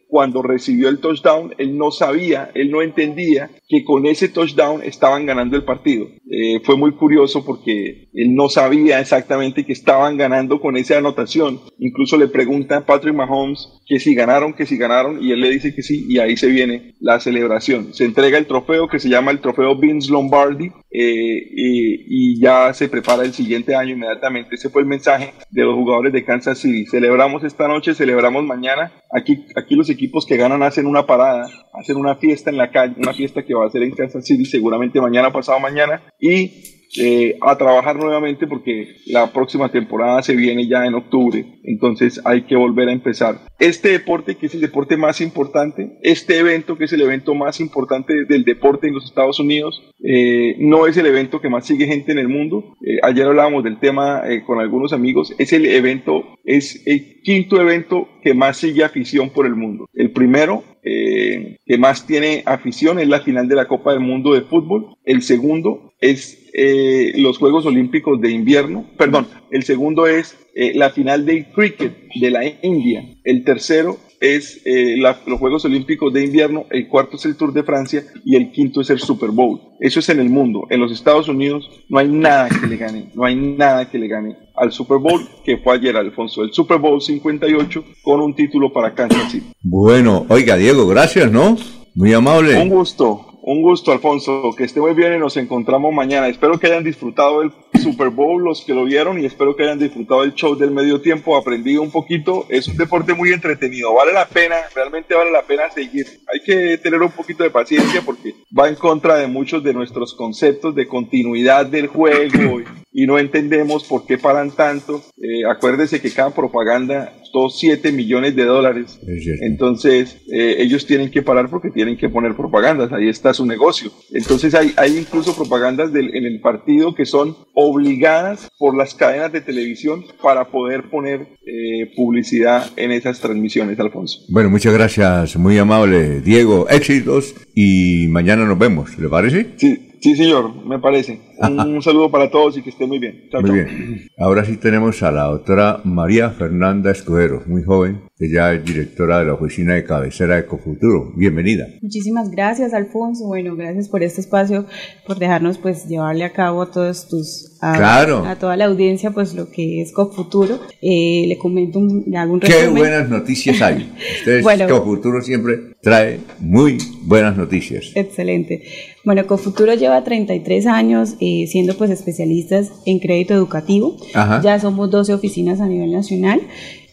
cuando 0.08 0.42
recibió 0.42 0.90
el 0.90 1.00
touchdown, 1.00 1.54
él 1.58 1.78
no 1.78 1.92
sabía, 1.92 2.52
él 2.54 2.72
no 2.72 2.82
entendía 2.82 3.50
que 3.68 3.84
con 3.84 4.06
ese 4.06 4.30
touchdown 4.30 4.82
estaban 4.84 5.26
ganando 5.26 5.58
el 5.58 5.64
partido. 5.64 6.08
Eh, 6.30 6.62
fue 6.64 6.78
muy 6.78 6.94
curioso 6.94 7.44
porque 7.46 8.10
él 8.14 8.34
no 8.34 8.50
sabía 8.50 9.00
exactamente 9.00 9.66
que 9.66 9.74
estaban 9.74 10.18
ganando 10.18 10.60
con 10.62 10.78
esa 10.78 10.98
anotación. 10.98 11.60
Incluso 11.80 12.18
le 12.18 12.28
pregunta 12.28 12.78
a 12.78 12.86
Patrick 12.86 13.14
Mahomes 13.14 13.70
que 13.86 14.00
si 14.00 14.16
ganaron, 14.16 14.54
que 14.54 14.66
si 14.66 14.78
ganaron, 14.78 15.24
y 15.24 15.32
él 15.32 15.42
le 15.42 15.50
dice 15.50 15.74
que 15.74 15.82
sí, 15.82 16.06
y 16.10 16.20
ahí 16.20 16.38
se 16.38 16.48
viene 16.48 16.96
la 17.00 17.20
celebración. 17.20 17.94
Se 17.94 18.06
entrega 18.06 18.38
el 18.38 18.48
trofeo 18.48 18.88
que 18.88 19.00
se 19.00 19.10
llama 19.10 19.32
el 19.32 19.40
trofeo 19.40 19.78
Vince 19.78 20.12
Lombardi, 20.12 20.72
eh, 20.90 21.48
y, 21.52 22.40
ya 22.40 22.74
se 22.74 22.88
prepara 22.88 23.24
el 23.24 23.34
siguiente 23.34 23.76
año 23.76 23.94
inmediatamente. 23.94 24.56
Ese 24.56 24.70
fue 24.70 24.82
el 24.82 24.88
mensaje 24.88 25.34
de 25.50 25.64
los 25.64 25.76
jugadores 25.76 26.14
de 26.14 26.24
Kansas 26.24 26.60
City. 26.60 26.86
Celebramos 26.86 27.44
esta 27.44 27.68
noche, 27.68 27.94
celebramos 27.94 28.44
mañana. 28.44 28.92
Aquí, 29.12 29.46
aquí 29.56 29.76
los 29.76 29.88
equipos 29.98 30.26
que 30.26 30.38
ganan 30.38 30.62
hacen 30.62 30.86
una 30.86 31.06
parada, 31.06 31.50
hacen 31.74 31.98
una 31.98 32.16
fiesta 32.16 32.50
en 32.52 32.58
la 32.58 32.72
calle, 32.72 32.96
una 32.98 33.14
fiesta 33.14 33.44
que 33.44 33.56
va 33.56 33.66
a 33.66 33.70
ser 33.70 33.82
en 33.84 33.92
Kansas 33.92 34.26
City 34.26 34.46
seguramente 34.46 35.02
mañana, 35.02 35.32
pasado 35.32 35.60
mañana, 35.60 36.04
y 36.20 36.77
eh, 36.96 37.38
a 37.42 37.58
trabajar 37.58 37.98
nuevamente 37.98 38.48
porque 38.48 38.96
la 39.08 39.34
próxima 39.34 39.70
temporada 39.70 40.24
se 40.24 40.36
viene 40.36 40.68
ya 40.68 40.86
en 40.86 40.96
octubre, 40.96 41.46
entonces 41.64 42.22
hay 42.24 42.44
que 42.44 42.56
volver 42.56 42.88
a 42.88 42.94
empezar. 42.94 43.42
Este 43.60 43.90
deporte 43.90 44.36
que 44.36 44.46
es 44.46 44.56
el 44.56 44.62
deporte 44.62 44.96
más 44.96 45.20
importante, 45.20 45.98
este 46.02 46.40
evento 46.40 46.78
que 46.78 46.86
es 46.86 46.94
el 46.94 47.02
evento 47.02 47.36
más 47.36 47.60
importante 47.60 48.24
del 48.26 48.46
deporte 48.46 48.88
en 48.88 48.94
los 48.94 49.06
Estados 49.06 49.40
Unidos, 49.40 49.84
eh, 50.02 50.56
no 50.60 50.88
es 50.88 50.96
el 50.96 51.08
evento 51.08 51.42
que 51.42 51.50
más 51.50 51.66
sigue 51.66 51.88
gente 51.88 52.14
en 52.14 52.20
el 52.20 52.30
mundo. 52.30 52.78
Eh, 52.82 53.00
ayer 53.04 53.26
hablábamos 53.26 53.64
del 53.64 53.80
tema 53.80 54.24
con 54.46 54.60
algunos 54.60 54.94
amigos, 54.94 55.36
es 55.38 55.52
el 55.52 55.66
evento, 55.66 56.24
es 56.46 56.88
el 56.88 57.22
quinto 57.22 57.60
evento 57.60 58.08
que 58.24 58.34
más 58.34 58.58
sigue 58.58 58.86
afición 58.86 59.30
por 59.30 59.46
el 59.46 59.56
mundo. 59.56 59.88
El 59.94 60.12
primero 60.12 60.64
que 60.84 61.78
más 61.78 62.08
tiene 62.08 62.44
afición 62.46 62.98
es 63.00 63.10
la 63.10 63.20
final 63.20 63.50
de 63.50 63.56
la 63.56 63.68
Copa 63.68 63.92
del 63.92 64.00
Mundo 64.00 64.34
de 64.34 64.42
Fútbol. 64.42 64.96
El 65.04 65.22
segundo 65.22 65.87
es 66.00 66.50
eh, 66.54 67.14
los 67.18 67.38
Juegos 67.38 67.66
Olímpicos 67.66 68.20
de 68.22 68.32
invierno, 68.32 68.86
perdón, 68.98 69.28
el 69.52 69.64
segundo 69.64 70.08
es 70.08 70.38
eh, 70.56 70.74
la 70.76 70.90
final 70.90 71.26
del 71.26 71.52
cricket 71.52 71.94
de 72.16 72.32
la 72.32 72.42
India, 72.62 73.04
el 73.24 73.44
tercero 73.44 73.98
es 74.20 74.62
eh, 74.66 74.96
los 74.98 75.40
Juegos 75.40 75.66
Olímpicos 75.66 76.12
de 76.14 76.24
invierno, 76.26 76.66
el 76.72 76.88
cuarto 76.88 77.18
es 77.18 77.26
el 77.26 77.36
Tour 77.36 77.54
de 77.54 77.64
Francia 77.64 78.04
y 78.26 78.36
el 78.36 78.52
quinto 78.52 78.82
es 78.82 78.90
el 78.90 79.00
Super 79.00 79.30
Bowl. 79.30 79.62
Eso 79.80 80.00
es 80.00 80.10
en 80.10 80.20
el 80.20 80.30
mundo. 80.30 80.66
En 80.70 80.80
los 80.80 80.92
Estados 80.92 81.28
Unidos 81.28 81.70
no 81.88 82.00
hay 82.00 82.08
nada 82.08 82.50
que 82.50 82.66
le 82.66 82.78
gane, 82.78 83.12
no 83.14 83.26
hay 83.26 83.36
nada 83.36 83.90
que 83.90 84.00
le 84.00 84.08
gane 84.08 84.36
al 84.56 84.72
Super 84.72 84.98
Bowl 84.98 85.22
que 85.46 85.58
fue 85.58 85.76
ayer, 85.76 85.96
Alfonso. 85.96 86.44
El 86.44 86.52
Super 86.52 86.80
Bowl 86.80 87.02
58 87.02 87.84
con 88.02 88.22
un 88.22 88.36
título 88.36 88.74
para 88.74 88.96
Kansas 88.96 89.32
City. 89.32 89.46
Bueno, 89.62 90.26
oiga 90.30 90.58
Diego, 90.58 90.88
gracias, 90.88 91.32
¿no? 91.32 91.56
Muy 91.94 92.14
amable. 92.14 92.60
Un 92.60 92.70
gusto. 92.70 93.27
Un 93.48 93.62
gusto, 93.62 93.94
Alfonso. 93.94 94.54
Que 94.58 94.66
esté 94.66 94.82
muy 94.82 94.94
bien 94.94 95.14
y 95.14 95.20
nos 95.20 95.38
encontramos 95.38 95.94
mañana. 95.94 96.28
Espero 96.28 96.60
que 96.60 96.68
hayan 96.68 96.84
disfrutado 96.84 97.42
el 97.42 97.54
Super 97.78 98.10
Bowl, 98.10 98.44
los 98.44 98.64
que 98.66 98.74
lo 98.74 98.84
vieron, 98.84 99.20
y 99.20 99.26
espero 99.26 99.56
que 99.56 99.64
hayan 99.64 99.80
disfrutado 99.80 100.24
el 100.24 100.34
show 100.34 100.56
del 100.56 100.72
medio 100.72 101.02
tiempo, 101.02 101.38
aprendido 101.38 101.82
un 101.82 101.92
poquito. 101.92 102.46
Es 102.50 102.68
un 102.68 102.78
deporte 102.78 103.14
muy 103.14 103.32
entretenido. 103.32 103.94
Vale 103.94 104.14
la 104.14 104.28
pena, 104.28 104.56
realmente 104.76 105.16
vale 105.16 105.32
la 105.32 105.44
pena 105.44 105.70
seguir. 105.70 106.06
Hay 106.34 106.42
que 106.46 106.78
tener 106.78 107.02
un 107.02 107.12
poquito 107.12 107.44
de 107.44 107.50
paciencia 107.50 108.02
porque 108.02 108.36
va 108.58 108.70
en 108.70 108.76
contra 108.76 109.18
de 109.18 109.28
muchos 109.28 109.64
de 109.64 109.74
nuestros 109.74 110.14
conceptos 110.14 110.76
de 110.76 110.88
continuidad 110.88 111.66
del 111.66 111.88
juego 111.88 112.62
y 112.92 113.06
no 113.06 113.20
entendemos 113.20 113.84
por 113.84 114.08
qué 114.08 114.18
paran 114.18 114.50
tanto. 114.52 115.04
Eh, 115.22 115.46
acuérdese 115.48 116.02
que 116.02 116.12
cada 116.12 116.34
propaganda 116.34 117.14
costó 117.20 117.50
7 117.50 117.92
millones 117.92 118.36
de 118.36 118.46
dólares. 118.46 119.00
Entonces, 119.42 120.18
eh, 120.32 120.56
ellos 120.60 120.86
tienen 120.86 121.12
que 121.12 121.22
parar 121.22 121.50
porque 121.50 121.70
tienen 121.70 121.98
que 121.98 122.10
poner 122.10 122.36
propagandas. 122.36 122.92
Ahí 122.92 123.08
está 123.08 123.34
su 123.34 123.46
negocio. 123.46 123.92
Entonces, 124.12 124.56
hay, 124.56 124.74
hay 124.78 124.98
incluso 124.98 125.36
propagandas 125.36 125.94
del, 125.94 126.16
en 126.16 126.26
el 126.26 126.40
partido 126.42 126.96
que 126.96 127.06
son 127.06 127.38
obligadas 127.68 128.50
por 128.58 128.78
las 128.78 128.94
cadenas 128.94 129.32
de 129.32 129.42
televisión 129.42 130.06
para 130.22 130.46
poder 130.46 130.90
poner 130.90 131.28
eh, 131.46 131.92
publicidad 131.96 132.66
en 132.76 132.92
esas 132.92 133.20
transmisiones, 133.20 133.80
Alfonso. 133.80 134.20
Bueno, 134.30 134.50
muchas 134.50 134.74
gracias. 134.74 135.36
Muy 135.38 135.58
amable, 135.58 136.22
Diego. 136.22 136.68
Éxitos 136.70 137.36
y 137.54 138.08
mañana 138.10 138.46
nos 138.46 138.58
vemos. 138.58 138.98
¿Le 138.98 139.10
parece? 139.10 139.48
Sí. 139.58 139.84
Sí, 140.00 140.16
señor, 140.16 140.54
me 140.66 140.80
parece. 140.80 141.20
Un, 141.40 141.82
saludo 141.82 142.12
para 142.12 142.30
todos 142.30 142.58
y 142.58 142.62
que 142.62 142.70
esté 142.70 142.86
muy 142.86 143.00
bien. 143.00 143.30
muy 143.42 143.52
bien. 143.52 144.08
Ahora 144.18 144.46
sí 144.46 144.58
tenemos 144.58 145.02
a 145.04 145.12
la 145.12 145.24
doctora 145.24 145.82
María 145.84 146.30
Fernanda 146.30 146.92
Escudero, 146.92 147.42
muy 147.48 147.64
joven, 147.64 148.04
que 148.18 148.32
ya 148.32 148.52
es 148.52 148.66
directora 148.66 149.20
de 149.20 149.26
la 149.26 149.36
oficina 149.36 149.76
de 149.76 149.84
cabecera 149.84 150.36
de 150.36 150.42
Ecofuturo. 150.42 151.14
Bienvenida. 151.16 151.68
Muchísimas 151.82 152.32
gracias, 152.32 152.74
Alfonso. 152.74 153.28
Bueno, 153.28 153.56
gracias 153.56 153.90
por 153.90 154.02
este 154.02 154.22
espacio, 154.22 154.66
por 155.06 155.20
dejarnos 155.20 155.60
pues 155.60 155.88
llevarle 155.88 156.24
a 156.24 156.34
cabo 156.34 156.64
a 156.64 156.72
todos 156.72 157.08
tus 157.08 157.58
a, 157.62 158.36
toda 158.40 158.58
la 158.58 158.66
audiencia 158.66 159.12
pues 159.12 159.36
lo 159.36 159.52
que 159.52 159.84
es 159.84 159.92
Cofuturo. 159.92 160.60
Eh, 160.82 161.26
le 161.28 161.38
comento, 161.38 161.78
un, 161.78 162.06
le 162.08 162.18
hago 162.18 162.34
un 162.34 162.42
resumen. 162.42 162.74
Qué 162.74 162.80
buenas 162.80 163.08
noticias 163.08 163.62
hay. 163.62 163.94
Ustedes, 164.20 164.42
bueno, 164.42 164.68
Cofuturo 164.68 165.22
siempre 165.22 165.76
trae 165.84 166.20
muy 166.40 166.80
buenas 167.04 167.38
noticias. 167.38 167.92
Excelente. 167.94 168.64
Bueno, 169.06 169.28
Cofuturo 169.28 169.76
lleva 169.76 170.04
33 170.04 170.66
años 170.66 171.16
eh, 171.20 171.46
siendo 171.48 171.78
pues 171.78 171.92
especialistas 171.92 172.72
en 172.88 172.98
crédito 172.98 173.36
educativo. 173.36 173.96
Ya 174.42 174.60
somos 174.60 174.90
12 174.90 175.14
oficinas 175.14 175.62
a 175.62 175.68
nivel 175.68 175.92
nacional 175.92 176.42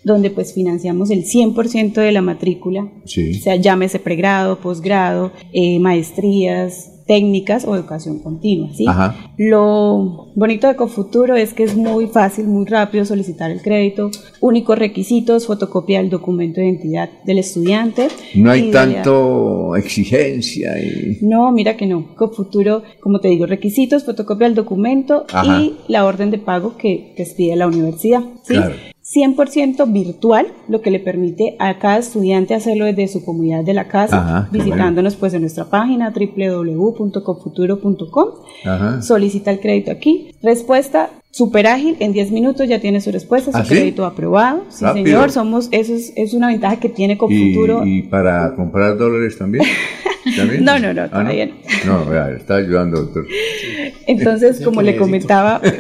donde 0.04 0.30
pues 0.30 0.52
financiamos 0.52 1.10
el 1.10 1.24
100% 1.24 1.94
de 1.94 2.12
la 2.12 2.22
matrícula, 2.22 2.92
sí. 3.04 3.38
o 3.38 3.42
sea, 3.42 3.56
llámese 3.56 3.98
pregrado, 3.98 4.60
posgrado, 4.60 5.32
eh, 5.52 5.78
maestrías, 5.80 6.90
técnicas 7.06 7.64
o 7.64 7.74
educación 7.74 8.18
continua. 8.18 8.70
¿sí? 8.74 8.86
Lo 9.36 10.32
bonito 10.34 10.68
de 10.68 10.76
Cofuturo 10.76 11.36
es 11.36 11.52
que 11.52 11.64
es 11.64 11.76
muy 11.76 12.06
fácil, 12.06 12.46
muy 12.46 12.66
rápido 12.66 13.04
solicitar 13.04 13.50
el 13.50 13.60
crédito, 13.62 14.10
únicos 14.40 14.78
requisitos, 14.78 15.46
fotocopia 15.46 16.00
del 16.00 16.10
documento 16.10 16.60
de 16.60 16.68
identidad 16.68 17.10
del 17.24 17.38
estudiante. 17.38 18.08
No 18.34 18.50
hay 18.50 18.70
tanto 18.70 19.76
exigencia. 19.76 20.78
Y... 20.80 21.18
No, 21.22 21.52
mira 21.52 21.76
que 21.76 21.86
no. 21.86 22.14
Cofuturo, 22.16 22.82
como 23.00 23.20
te 23.20 23.28
digo, 23.28 23.46
requisitos, 23.46 24.04
fotocopia 24.04 24.46
del 24.46 24.56
documento 24.56 25.26
y 25.44 25.74
la 25.88 26.04
orden 26.04 26.30
de 26.30 26.38
pago 26.38 26.76
que 26.76 27.12
te 27.16 27.24
pide 27.36 27.56
la 27.56 27.66
universidad. 27.66 28.22
¿sí? 28.42 28.54
100% 29.14 29.92
virtual, 29.92 30.48
lo 30.68 30.80
que 30.80 30.90
le 30.90 30.98
permite 30.98 31.54
a 31.58 31.78
cada 31.78 31.98
estudiante 31.98 32.54
hacerlo 32.54 32.86
desde 32.86 33.06
su 33.08 33.22
comunidad 33.24 33.62
de 33.62 33.74
la 33.74 33.86
casa, 33.88 34.48
visitándonos 34.50 35.16
pues 35.16 35.34
en 35.34 35.42
nuestra 35.42 35.66
página 35.66 36.10
www.confuturo.com. 36.10 38.28
Solicita 39.02 39.50
el 39.52 39.60
crédito 39.60 39.92
aquí. 39.92 40.30
Respuesta 40.42 41.10
súper 41.30 41.66
ágil, 41.66 41.96
en 41.98 42.12
10 42.12 42.30
minutos 42.30 42.68
ya 42.68 42.80
tiene 42.80 43.00
su 43.00 43.10
respuesta, 43.10 43.50
su 43.50 43.58
¿Ah, 43.58 43.64
crédito 43.66 44.06
aprobado. 44.06 44.62
Sí, 44.68 44.84
señor, 44.92 45.32
somos, 45.32 45.68
eso 45.72 45.92
es, 45.94 46.32
una 46.32 46.46
ventaja 46.48 46.78
que 46.78 46.88
tiene 46.88 47.18
Confuturo. 47.18 47.84
¿Y, 47.84 48.02
para 48.02 48.54
comprar 48.54 48.96
dólares 48.96 49.36
también? 49.36 49.64
no, 50.60 50.78
no, 50.78 50.94
no, 50.94 51.02
¿Ah, 51.02 51.08
todavía 51.08 51.50
no. 51.86 52.04
No, 52.06 52.28
está 52.28 52.54
ayudando, 52.56 53.00
doctor. 53.00 53.26
Entonces, 54.06 54.60
como 54.60 54.80
le 54.82 54.96
comentaba... 54.96 55.60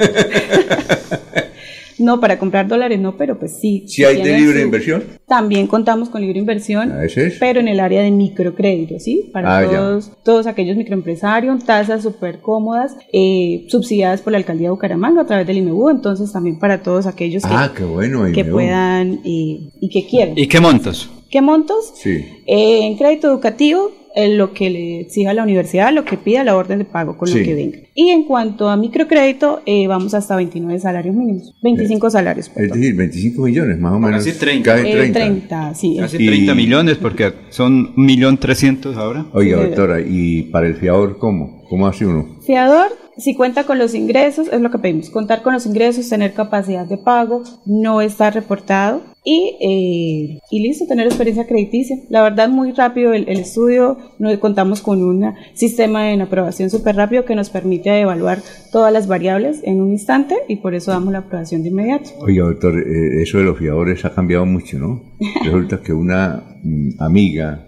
No, 2.04 2.20
para 2.20 2.38
comprar 2.38 2.68
dólares 2.68 3.00
no, 3.00 3.16
pero 3.16 3.38
pues 3.38 3.58
sí. 3.58 3.84
¿Si 3.86 4.04
hay 4.04 4.20
de 4.20 4.38
libre 4.38 4.62
inversión? 4.62 5.02
También 5.26 5.66
contamos 5.66 6.10
con 6.10 6.20
libre 6.20 6.38
inversión, 6.38 6.92
ah, 6.92 7.06
pero 7.40 7.60
en 7.60 7.68
el 7.68 7.80
área 7.80 8.02
de 8.02 8.10
microcrédito, 8.10 8.98
¿sí? 8.98 9.30
Para 9.32 9.58
ah, 9.58 9.64
todos, 9.64 10.12
todos 10.22 10.46
aquellos 10.46 10.76
microempresarios, 10.76 11.64
tasas 11.64 12.02
súper 12.02 12.40
cómodas, 12.40 12.96
eh, 13.12 13.64
subsidiadas 13.68 14.20
por 14.20 14.32
la 14.32 14.38
alcaldía 14.38 14.68
de 14.68 14.72
Bucaramanga 14.72 15.22
a 15.22 15.26
través 15.26 15.46
del 15.46 15.56
IMEU, 15.56 15.90
entonces 15.90 16.30
también 16.30 16.58
para 16.58 16.82
todos 16.82 17.06
aquellos 17.06 17.42
que, 17.42 17.52
ah, 17.52 17.72
bueno, 17.90 18.30
que 18.32 18.44
puedan 18.44 19.20
y 19.24 19.88
que 19.90 20.06
quieran. 20.06 20.36
¿Y 20.36 20.46
qué 20.46 20.60
montos? 20.60 21.10
¿Qué 21.34 21.40
montos? 21.40 21.94
Sí. 21.96 22.24
Eh, 22.46 22.86
en 22.86 22.96
crédito 22.96 23.26
educativo 23.26 23.90
lo 24.14 24.52
que 24.52 24.70
le 24.70 25.00
exija 25.00 25.34
la 25.34 25.42
universidad, 25.42 25.92
lo 25.92 26.04
que 26.04 26.16
pida 26.16 26.44
la 26.44 26.56
orden 26.56 26.78
de 26.78 26.84
pago 26.84 27.16
con 27.16 27.28
lo 27.28 27.34
que 27.34 27.54
venga. 27.54 27.78
Y 27.94 28.10
en 28.10 28.24
cuanto 28.24 28.68
a 28.68 28.76
microcrédito, 28.76 29.62
eh, 29.66 29.86
vamos 29.86 30.14
hasta 30.14 30.36
29 30.36 30.78
salarios 30.78 31.14
mínimos, 31.14 31.54
25 31.62 32.10
salarios. 32.10 32.50
Es 32.54 32.72
decir, 32.72 32.94
25 32.94 33.42
millones 33.42 33.78
más 33.78 33.92
o 33.92 33.98
menos. 33.98 34.24
Casi 34.24 34.38
30. 34.38 34.72
Casi 34.72 34.90
30. 34.90 35.18
30 35.18 35.74
sí. 35.74 35.96
Casi 35.98 36.16
30 36.18 36.54
millones 36.54 36.96
porque 36.98 37.32
son 37.50 37.94
1.300.000 37.96 38.96
ahora. 38.96 39.26
Oiga, 39.32 39.56
doctora, 39.64 40.00
¿y 40.00 40.42
para 40.44 40.66
el 40.66 40.76
fiador 40.76 41.18
cómo? 41.18 41.64
¿Cómo 41.68 41.86
hace 41.86 42.06
uno? 42.06 42.38
Fiador, 42.46 42.92
si 43.16 43.34
cuenta 43.34 43.64
con 43.64 43.78
los 43.78 43.94
ingresos, 43.94 44.48
es 44.52 44.60
lo 44.60 44.70
que 44.70 44.78
pedimos, 44.78 45.10
contar 45.10 45.42
con 45.42 45.54
los 45.54 45.66
ingresos, 45.66 46.08
tener 46.08 46.34
capacidad 46.34 46.86
de 46.86 46.98
pago, 46.98 47.42
no 47.64 48.00
estar 48.00 48.34
reportado 48.34 49.13
y, 49.24 49.56
eh, 49.60 50.40
y 50.50 50.62
listo, 50.62 50.86
tener 50.86 51.06
experiencia 51.06 51.46
crediticia. 51.46 51.96
La 52.10 52.22
verdad, 52.22 52.50
muy 52.50 52.72
rápido 52.72 53.14
el, 53.14 53.26
estudio, 53.28 53.96
no, 54.18 54.38
contamos 54.38 54.82
con 54.82 55.02
un 55.02 55.34
sistema 55.54 56.04
de 56.04 56.20
aprobación 56.20 56.68
súper 56.68 56.96
rápido 56.96 57.24
que 57.24 57.34
nos 57.34 57.48
permite 57.48 58.00
evaluar 58.00 58.42
todas 58.70 58.92
las 58.92 59.08
variables 59.08 59.62
en 59.64 59.80
un 59.80 59.90
instante 59.92 60.36
y 60.46 60.56
por 60.56 60.74
eso 60.74 60.90
damos 60.90 61.12
la 61.12 61.20
aprobación 61.20 61.62
de 61.62 61.70
inmediato. 61.70 62.10
Oye, 62.20 62.40
doctor, 62.40 62.78
eh, 62.78 63.22
eso 63.22 63.38
de 63.38 63.44
los 63.44 63.58
fiadores 63.58 64.04
ha 64.04 64.14
cambiado 64.14 64.44
mucho, 64.44 64.78
¿no? 64.78 65.02
Resulta 65.44 65.80
que 65.80 65.92
una 65.94 66.58
mm, 66.62 67.00
amiga 67.00 67.66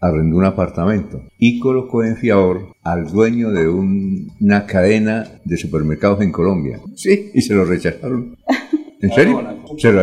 arrendó 0.00 0.36
un 0.36 0.44
apartamento 0.44 1.22
y 1.38 1.58
colocó 1.58 2.04
en 2.04 2.16
fiador 2.16 2.74
al 2.82 3.06
dueño 3.10 3.50
de 3.50 3.68
una 3.68 4.66
cadena 4.66 5.40
de 5.44 5.56
supermercados 5.56 6.20
en 6.22 6.32
Colombia. 6.32 6.80
Sí, 6.94 7.30
y 7.34 7.40
se 7.42 7.54
lo 7.54 7.64
rechazaron. 7.64 8.36
¿En 9.00 9.12
serio? 9.12 9.40
Se 9.76 9.92
lo, 9.92 10.02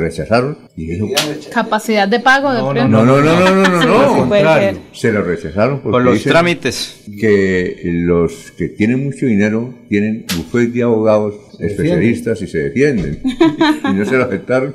rechazaron. 0.00 0.56
Y 0.74 1.12
Capacidad 1.52 2.08
de 2.08 2.20
pago 2.20 2.52
de 2.52 2.60
no, 2.60 2.88
no, 2.88 3.04
no, 3.04 3.20
no, 3.20 3.20
no, 3.20 3.54
no, 3.54 3.84
no, 3.84 4.32
no. 4.32 4.80
Se 4.92 5.12
lo 5.12 5.22
rechazaron 5.22 5.80
por 5.80 6.02
los 6.02 6.22
trámites. 6.22 7.04
Que 7.20 7.76
los 7.84 8.52
que 8.52 8.68
tienen 8.68 9.04
mucho 9.04 9.26
dinero 9.26 9.74
tienen 9.88 10.24
bufetes 10.36 10.72
de 10.72 10.82
abogados 10.82 11.34
especialistas 11.58 12.40
y 12.40 12.46
se 12.46 12.58
defienden. 12.58 13.20
y 13.90 13.92
no 13.92 14.04
se 14.06 14.16
lo 14.16 14.24
aceptaron. 14.24 14.74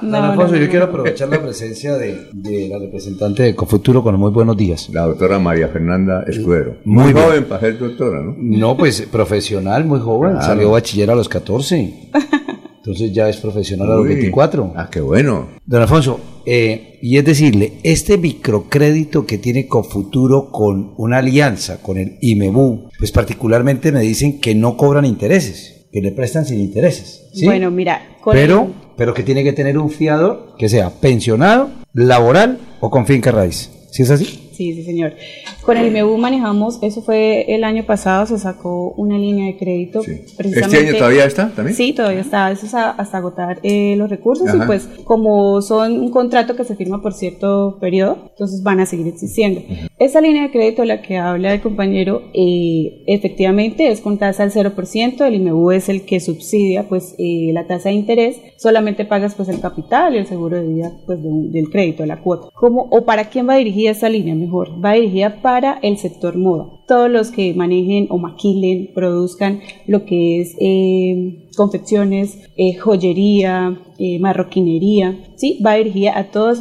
No, 0.00 0.16
Alfonso, 0.16 0.56
yo 0.56 0.68
quiero 0.68 0.86
aprovechar 0.86 1.28
la 1.28 1.42
presencia 1.42 1.96
de, 1.96 2.28
la 2.68 2.78
representante 2.78 3.42
de 3.42 3.54
Cofuturo 3.54 4.02
con 4.02 4.18
muy 4.18 4.30
buenos 4.30 4.56
días. 4.56 4.88
La 4.90 5.02
doctora 5.02 5.38
María 5.38 5.68
Fernanda 5.68 6.24
Escudero. 6.26 6.78
Muy, 6.84 7.12
joven 7.12 7.44
para 7.44 7.60
ser 7.60 7.78
doctora, 7.78 8.22
¿no? 8.22 8.34
No, 8.38 8.76
pues 8.76 9.02
profesional, 9.02 9.84
muy 9.84 10.00
joven. 10.00 10.40
Salió 10.40 10.70
bachiller 10.70 11.10
a 11.10 11.14
los 11.14 11.28
14. 11.28 12.10
Entonces 12.82 13.12
ya 13.12 13.28
es 13.28 13.36
profesional 13.36 13.92
a 13.92 13.94
los 13.94 14.08
24. 14.08 14.72
Ah, 14.74 14.88
qué 14.90 15.00
bueno. 15.00 15.50
Don 15.64 15.82
Alfonso, 15.82 16.18
eh, 16.44 16.98
y 17.00 17.16
es 17.16 17.24
decirle, 17.24 17.74
este 17.84 18.18
microcrédito 18.18 19.24
que 19.24 19.38
tiene 19.38 19.68
Cofuturo 19.68 20.50
con 20.50 20.92
una 20.96 21.18
alianza 21.18 21.80
con 21.80 21.96
el 21.96 22.18
IMEBU, 22.20 22.88
pues 22.98 23.12
particularmente 23.12 23.92
me 23.92 24.00
dicen 24.00 24.40
que 24.40 24.56
no 24.56 24.76
cobran 24.76 25.04
intereses, 25.04 25.86
que 25.92 26.00
le 26.00 26.10
prestan 26.10 26.44
sin 26.44 26.58
intereses. 26.58 27.30
Bueno, 27.44 27.70
mira, 27.70 28.02
pero, 28.24 28.72
pero 28.96 29.14
que 29.14 29.22
tiene 29.22 29.44
que 29.44 29.52
tener 29.52 29.78
un 29.78 29.88
fiador 29.88 30.56
que 30.58 30.68
sea 30.68 30.90
pensionado, 30.90 31.70
laboral 31.92 32.58
o 32.80 32.90
con 32.90 33.06
finca 33.06 33.30
raíz. 33.30 33.70
¿Sí 33.92 34.02
es 34.02 34.10
así? 34.10 34.24
Sí, 34.24 34.74
sí, 34.74 34.82
señor. 34.82 35.12
Con 35.64 35.76
el 35.76 35.86
IMEU 35.86 36.16
manejamos, 36.18 36.78
eso 36.82 37.02
fue 37.02 37.54
el 37.54 37.62
año 37.62 37.84
pasado, 37.84 38.26
se 38.26 38.38
sacó 38.38 38.92
una 38.96 39.16
línea 39.16 39.46
de 39.46 39.58
crédito. 39.58 40.00
¿Este 40.04 40.76
año 40.76 40.96
todavía 40.98 41.24
está 41.24 41.50
también? 41.50 41.76
Sí, 41.76 41.92
todavía 41.92 42.20
está, 42.20 42.50
eso 42.50 42.66
es 42.66 42.74
hasta 42.74 43.18
agotar 43.18 43.60
eh, 43.62 43.94
los 43.96 44.10
recursos 44.10 44.48
y 44.54 44.58
pues 44.66 44.88
como 45.04 45.62
son 45.62 46.00
un 46.00 46.10
contrato 46.10 46.56
que 46.56 46.64
se 46.64 46.74
firma 46.74 47.00
por 47.00 47.14
cierto 47.14 47.78
periodo, 47.80 48.30
entonces 48.30 48.62
van 48.62 48.80
a 48.80 48.86
seguir 48.86 49.06
existiendo. 49.06 49.62
Esa 49.98 50.20
línea 50.20 50.42
de 50.42 50.50
crédito, 50.50 50.84
la 50.84 51.00
que 51.00 51.18
habla 51.18 51.54
el 51.54 51.60
compañero, 51.60 52.22
eh, 52.34 53.04
efectivamente 53.06 53.88
es 53.88 54.00
con 54.00 54.18
tasa 54.18 54.42
al 54.42 54.50
0%, 54.50 55.24
el 55.24 55.34
IMEU 55.34 55.70
es 55.70 55.88
el 55.88 56.02
que 56.02 56.18
subsidia 56.18 56.88
pues 56.88 57.14
eh, 57.18 57.50
la 57.52 57.66
tasa 57.68 57.90
de 57.90 57.94
interés, 57.94 58.40
solamente 58.56 59.04
pagas 59.04 59.34
pues 59.36 59.48
el 59.48 59.60
capital 59.60 60.14
y 60.14 60.18
el 60.18 60.26
seguro 60.26 60.56
de 60.56 60.66
vida 60.66 60.92
pues 61.06 61.20
del 61.22 61.70
crédito, 61.70 62.02
de 62.02 62.08
la 62.08 62.20
cuota. 62.20 62.48
¿Cómo, 62.54 62.88
¿O 62.90 63.04
para 63.04 63.26
quién 63.26 63.48
va 63.48 63.56
dirigida 63.56 63.92
esa 63.92 64.08
línea? 64.08 64.34
Mejor, 64.34 64.84
va 64.84 64.94
dirigida 64.94 65.40
para 65.40 65.51
el 65.58 65.98
sector 65.98 66.36
moda. 66.36 66.66
Todos 66.86 67.10
los 67.10 67.30
que 67.30 67.54
manejen 67.54 68.06
o 68.10 68.18
maquilen, 68.18 68.90
produzcan 68.94 69.60
lo 69.86 70.04
que 70.04 70.40
es 70.40 70.56
eh, 70.60 71.48
confecciones, 71.56 72.38
eh, 72.56 72.74
joyería, 72.74 73.78
eh, 73.98 74.18
marroquinería, 74.18 75.18
¿sí? 75.36 75.58
va 75.64 75.74
dirigida 75.74 76.18
a 76.18 76.30
toda 76.30 76.54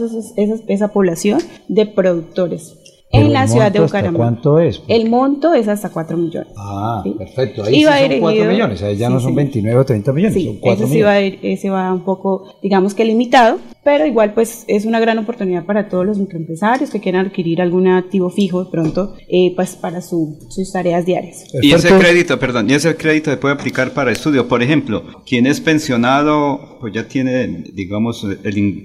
esa 0.67 0.87
población 0.89 1.39
de 1.67 1.85
productores 1.85 2.77
en 3.11 3.33
la 3.33 3.47
ciudad 3.47 3.71
de 3.71 3.79
Bucaramanga. 3.79 4.17
¿Cuánto 4.17 4.59
es? 4.59 4.81
El 4.87 5.09
monto 5.09 5.53
es 5.53 5.67
hasta 5.67 5.89
4 5.89 6.17
millones. 6.17 6.53
Ah, 6.57 7.03
perfecto. 7.17 7.63
Ahí 7.63 7.75
sí 7.75 7.83
son 7.83 8.19
4 8.19 8.45
millones, 8.45 8.83
ahí 8.83 8.95
ya 8.95 9.09
no 9.09 9.19
son 9.19 9.35
29 9.35 9.79
o 9.79 9.85
30 9.85 10.13
millones, 10.13 10.33
sí, 10.33 10.45
son 10.45 10.57
4 10.57 10.85
ese 10.85 10.93
millones. 10.93 11.33
Sí 11.33 11.39
va, 11.41 11.49
ese 11.49 11.69
va 11.69 11.93
un 11.93 12.01
poco, 12.01 12.55
digamos 12.61 12.93
que 12.93 13.05
limitado, 13.05 13.57
pero 13.83 14.05
igual 14.05 14.33
pues 14.33 14.63
es 14.67 14.85
una 14.85 14.99
gran 14.99 15.17
oportunidad 15.17 15.65
para 15.65 15.89
todos 15.89 16.05
los 16.05 16.17
microempresarios 16.17 16.89
que 16.89 16.99
quieran 16.99 17.25
adquirir 17.25 17.61
algún 17.61 17.87
activo 17.87 18.29
fijo 18.29 18.65
de 18.65 18.71
pronto 18.71 19.15
eh, 19.27 19.53
pues 19.55 19.75
para 19.75 20.01
su, 20.01 20.37
sus 20.49 20.71
tareas 20.71 21.05
diarias. 21.05 21.45
Y 21.61 21.71
ese 21.71 21.89
crédito, 21.97 22.39
perdón, 22.39 22.69
y 22.69 22.73
ese 22.73 22.95
crédito 22.95 23.31
se 23.31 23.37
puede 23.37 23.55
aplicar 23.55 23.93
para 23.93 24.11
estudio. 24.11 24.47
Por 24.47 24.61
ejemplo, 24.61 25.03
quien 25.25 25.47
es 25.47 25.59
pensionado 25.61 26.77
pues 26.81 26.93
ya 26.93 27.07
tiene, 27.07 27.63
digamos, 27.73 28.25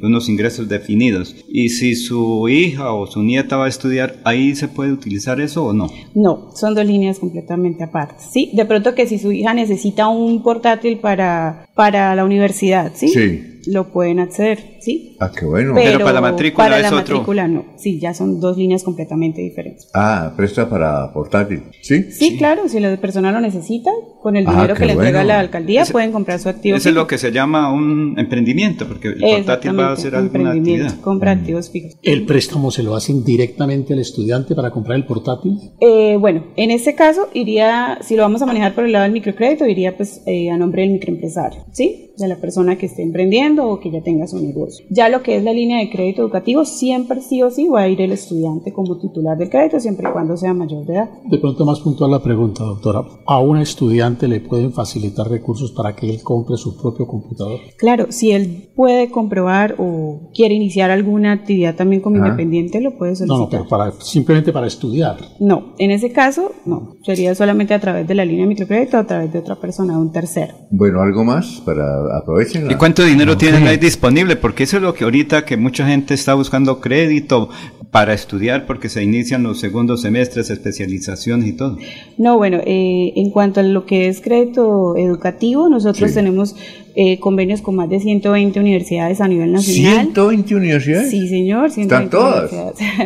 unos 0.03 0.29
ingresos 0.29 0.69
definidos. 0.69 1.35
Y 1.49 1.71
si 1.71 1.97
su 1.97 2.47
hija 2.49 2.93
o 2.93 3.07
su 3.07 3.23
nieta 3.23 3.57
va 3.57 3.65
a 3.65 3.69
estudiar, 3.69 4.17
¿ahí 4.25 4.55
se 4.55 4.69
puede 4.69 4.93
utilizar 4.93 5.41
eso 5.41 5.65
o 5.65 5.73
no? 5.73 5.89
No, 6.15 6.51
son 6.55 6.75
dos 6.75 6.85
líneas 6.85 7.19
completamente 7.19 7.85
aparte. 7.85 8.23
Sí, 8.31 8.51
de 8.53 8.67
pronto 8.67 8.95
que 8.95 9.07
si 9.07 9.19
su 9.19 9.33
hija 9.33 9.55
necesita 9.55 10.09
un 10.09 10.43
portátil 10.43 10.99
para, 10.99 11.67
para 11.75 12.15
la 12.15 12.25
universidad, 12.25 12.93
¿sí? 12.95 13.09
Sí 13.09 13.57
lo 13.67 13.89
pueden 13.89 14.21
acceder, 14.21 14.76
¿sí? 14.87 15.17
Ah, 15.19 15.33
qué 15.37 15.45
bueno. 15.45 15.73
Pero, 15.75 15.99
para 15.99 16.13
la 16.13 16.21
matrícula 16.21 16.69
para 16.69 16.79
la 16.79 16.91
matrícula 16.93 17.49
no. 17.49 17.65
Sí, 17.77 17.99
ya 17.99 18.15
son 18.15 18.39
dos 18.41 18.57
líneas 18.57 18.85
completamente 18.85 19.41
diferentes. 19.43 19.91
Ah, 19.93 20.33
presta 20.37 20.71
para 20.71 21.13
portátil, 21.13 21.65
¿sí? 21.83 22.13
Sí, 22.13 22.37
claro, 22.37 22.69
si 22.69 22.79
la 22.79 22.97
persona 22.97 23.33
lo 23.33 23.41
necesita, 23.41 23.91
con 24.23 24.37
el 24.37 24.47
ah, 24.47 24.53
dinero 24.53 24.75
que 24.75 24.87
le 24.87 24.93
entrega 24.93 25.25
la 25.25 25.41
alcaldía 25.41 25.85
pueden 25.87 26.13
comprar 26.13 26.39
su 26.39 26.49
activo. 26.49 26.77
Eso 26.77 26.91
es 26.91 26.95
lo 26.95 27.07
que 27.09 27.19
se 27.19 27.33
llama 27.33 27.73
un 27.73 28.15
emprendimiento, 28.17 28.87
porque 28.87 29.09
el 29.09 29.19
portátil 29.21 29.79
va 29.79 29.93
a 29.93 29.97
ser 29.97 30.15
alguna 30.15 30.53
actividad. 30.53 31.01
Compra 31.01 31.35
mm. 31.35 31.39
activos 31.39 31.71
fijos. 31.71 31.99
¿El 32.03 32.25
préstamo 32.25 32.71
se 32.71 32.85
lo 32.85 32.95
hacen 32.95 33.25
directamente 33.25 33.93
al 33.93 33.99
estudiante 33.99 34.55
para 34.55 34.71
comprar 34.71 34.97
el 34.97 35.05
portátil? 35.05 35.59
Eh, 35.81 36.17
bueno, 36.21 36.45
en 36.57 36.71
ese 36.71 36.95
caso 36.95 37.29
iría, 37.35 37.99
si 38.03 38.15
lo 38.15 38.23
vamos 38.23 38.41
a 38.43 38.47
manejar 38.47 38.75
por 38.75 38.85
el 38.85 38.93
lado 38.93 39.03
del 39.03 39.13
microcrédito, 39.13 39.67
iría 39.67 39.97
pues 39.97 40.23
eh, 40.27 40.51
a 40.51 40.57
nombre 40.57 40.83
del 40.83 40.93
microempresario, 40.93 41.65
¿sí? 41.73 42.13
De 42.17 42.29
la 42.29 42.37
persona 42.37 42.77
que 42.77 42.87
esté 42.87 43.03
emprendiendo 43.03 43.69
o 43.69 43.81
que 43.81 43.91
ya 43.91 44.01
tenga 44.03 44.27
su 44.27 44.41
negocio. 44.41 44.76
Créditos. 44.79 44.97
Ya 44.97 45.09
lo 45.09 45.23
que 45.23 45.37
es 45.37 45.45
la 45.45 45.53
línea 45.53 45.79
de 45.79 45.91
crédito 45.91 46.23
educativo, 46.23 46.65
siempre 46.65 47.21
sí 47.21 47.43
o 47.43 47.51
sí 47.51 47.69
va 47.69 47.83
a 47.83 47.89
ir 47.89 48.01
el 48.01 48.13
estudiante 48.13 48.73
como 48.73 48.99
titular 48.99 49.37
del 49.37 49.51
crédito, 49.51 49.81
siempre 49.81 50.09
y 50.09 50.13
cuando 50.13 50.37
sea 50.37 50.55
mayor 50.55 50.85
de 50.87 50.95
edad. 50.95 51.11
De 51.25 51.39
pronto 51.39 51.65
más 51.65 51.81
puntual 51.81 52.11
la 52.11 52.23
pregunta, 52.23 52.65
doctora. 52.65 53.03
¿A 53.27 53.41
un 53.41 53.59
estudiante 53.59 54.29
le 54.29 54.41
pueden 54.41 54.73
facilitar 54.73 55.29
recursos 55.29 55.73
para 55.73 55.95
que 55.95 56.09
él 56.09 56.23
compre 56.23 56.57
su 56.57 56.77
propio 56.77 57.07
computador? 57.07 57.61
Claro, 57.77 58.07
si 58.11 58.33
él 58.33 58.69
puede 58.75 59.11
comprobar 59.11 59.77
o 59.79 60.31
quiere 60.35 60.55
iniciar 60.55 60.91
alguna 60.91 61.33
actividad 61.33 61.75
también 61.75 62.03
como 62.03 62.17
independiente, 62.17 62.81
lo 62.81 62.97
puede 62.97 63.17
solicitar. 63.17 63.39
No, 63.39 63.45
no, 63.45 63.51
pero 63.51 63.67
para, 63.69 63.93
simplemente 64.01 64.53
para 64.53 64.67
estudiar. 64.67 65.17
No, 65.41 65.75
en 65.79 65.91
ese 65.91 66.13
caso, 66.13 66.53
no. 66.65 66.97
Sería 67.05 67.35
solamente 67.35 67.75
a 67.75 67.81
través 67.81 68.07
de 68.07 68.15
la 68.15 68.25
línea 68.25 68.45
de 68.45 68.49
microcrédito 68.49 68.97
o 68.97 69.01
a 69.01 69.07
través 69.07 69.33
de 69.33 69.39
otra 69.39 69.57
persona, 69.57 69.99
un 69.99 70.13
tercero. 70.13 70.55
Bueno, 70.71 71.01
algo 71.01 71.25
más 71.25 71.63
para 71.65 71.85
aprovechen. 72.19 72.71
¿Y 72.71 72.75
cuánto 72.75 73.03
dinero 73.03 73.37
tienen 73.37 73.67
ahí 73.67 73.77
disponible? 73.77 74.37
Porque 74.37 74.66
eso 74.67 74.79
es 74.79 74.83
lo 74.83 74.95
que 74.95 75.05
ahorita 75.05 75.45
que 75.45 75.57
mucha 75.57 75.87
gente 75.87 76.13
está 76.13 76.35
buscando 76.35 76.81
crédito 76.81 77.51
para 77.93 78.15
estudiar 78.15 78.67
porque 78.67 78.89
se 78.89 79.01
inician 79.01 79.45
los 79.45 79.61
segundos 79.61 80.03
semestres, 80.03 80.51
especializaciones 80.51 81.47
y 81.47 81.53
todo. 81.53 81.79
No, 82.19 82.37
bueno, 82.37 82.59
eh, 82.67 83.13
en 83.15 83.31
cuanto 83.31 83.61
a 83.61 83.63
lo 83.63 83.87
que 83.87 84.09
es 84.09 84.21
crédito 84.21 84.97
educativo, 84.97 85.69
nosotros 85.69 86.13
tenemos 86.13 86.57
eh, 86.99 87.19
convenios 87.21 87.61
con 87.61 87.77
más 87.77 87.91
de 87.91 88.01
120 88.01 88.59
universidades 88.59 89.21
a 89.21 89.29
nivel 89.29 89.53
nacional. 89.53 90.15
¿120 90.15 90.57
universidades? 90.57 91.11
Sí, 91.11 91.29
señor, 91.29 91.71
120 91.71 91.83
¿Están 91.95 92.11
todas? 92.11 92.51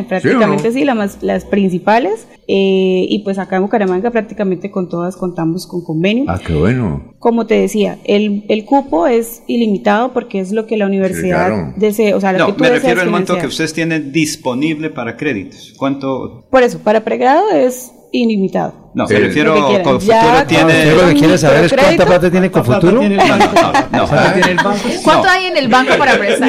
prácticamente 0.09 0.71
sí, 0.71 0.85
las, 0.85 1.45
principales. 1.47 2.29
Eh, 2.47 3.07
y 3.09 3.23
pues 3.25 3.39
acá 3.41 3.57
en 3.57 3.63
Bucaramanga 3.63 4.13
prácticamente 4.13 4.71
con 4.71 4.89
todas 4.89 5.17
contamos 5.17 5.67
con 5.67 5.83
convenio. 5.83 6.27
Ah, 6.29 6.39
qué 6.45 6.55
bueno. 6.55 7.15
Como 7.19 7.47
te 7.47 7.55
decía, 7.57 7.99
el, 8.05 8.45
el 8.49 8.65
cupo 8.65 9.09
es 9.09 9.43
ilimitado 9.49 10.13
porque 10.13 10.39
es 10.39 10.53
lo 10.53 10.69
que 10.69 10.77
la 10.77 10.87
universidad 10.87 11.75
desea. 11.75 12.17
O 12.17 12.21
sea, 12.21 12.33
no, 12.33 12.55
me 12.57 12.71
refiero 12.71 13.01
al 13.01 13.11
monto 13.11 13.37
que 13.39 13.49
ustedes 13.49 13.73
tienen 13.73 14.13
disponible 14.13 14.91
para 14.91 15.17
créditos. 15.17 15.75
¿Cuánto? 15.77 16.47
Por 16.49 16.63
eso, 16.63 16.79
para 16.79 17.03
pregrado 17.03 17.51
es 17.51 17.91
ilimitado. 18.13 18.91
No, 18.93 19.07
me 19.07 19.19
refiero 19.21 19.55
con 19.85 20.01
futuro 20.01 20.45
tiene. 20.47 20.95
lo 20.95 21.09
que 21.09 21.15
quiere 21.15 21.39
saber 21.39 21.65
es 21.65 21.73
cuánta 21.73 22.07
plata 22.07 22.31
tiene 22.31 22.51
con 22.51 22.65
futuro. 22.65 23.01
¿Cuánto 25.05 25.29
hay 25.29 25.47
en 25.47 25.57
el 25.57 25.69
banco 25.69 25.97
para 25.97 26.19
prestar? 26.19 26.49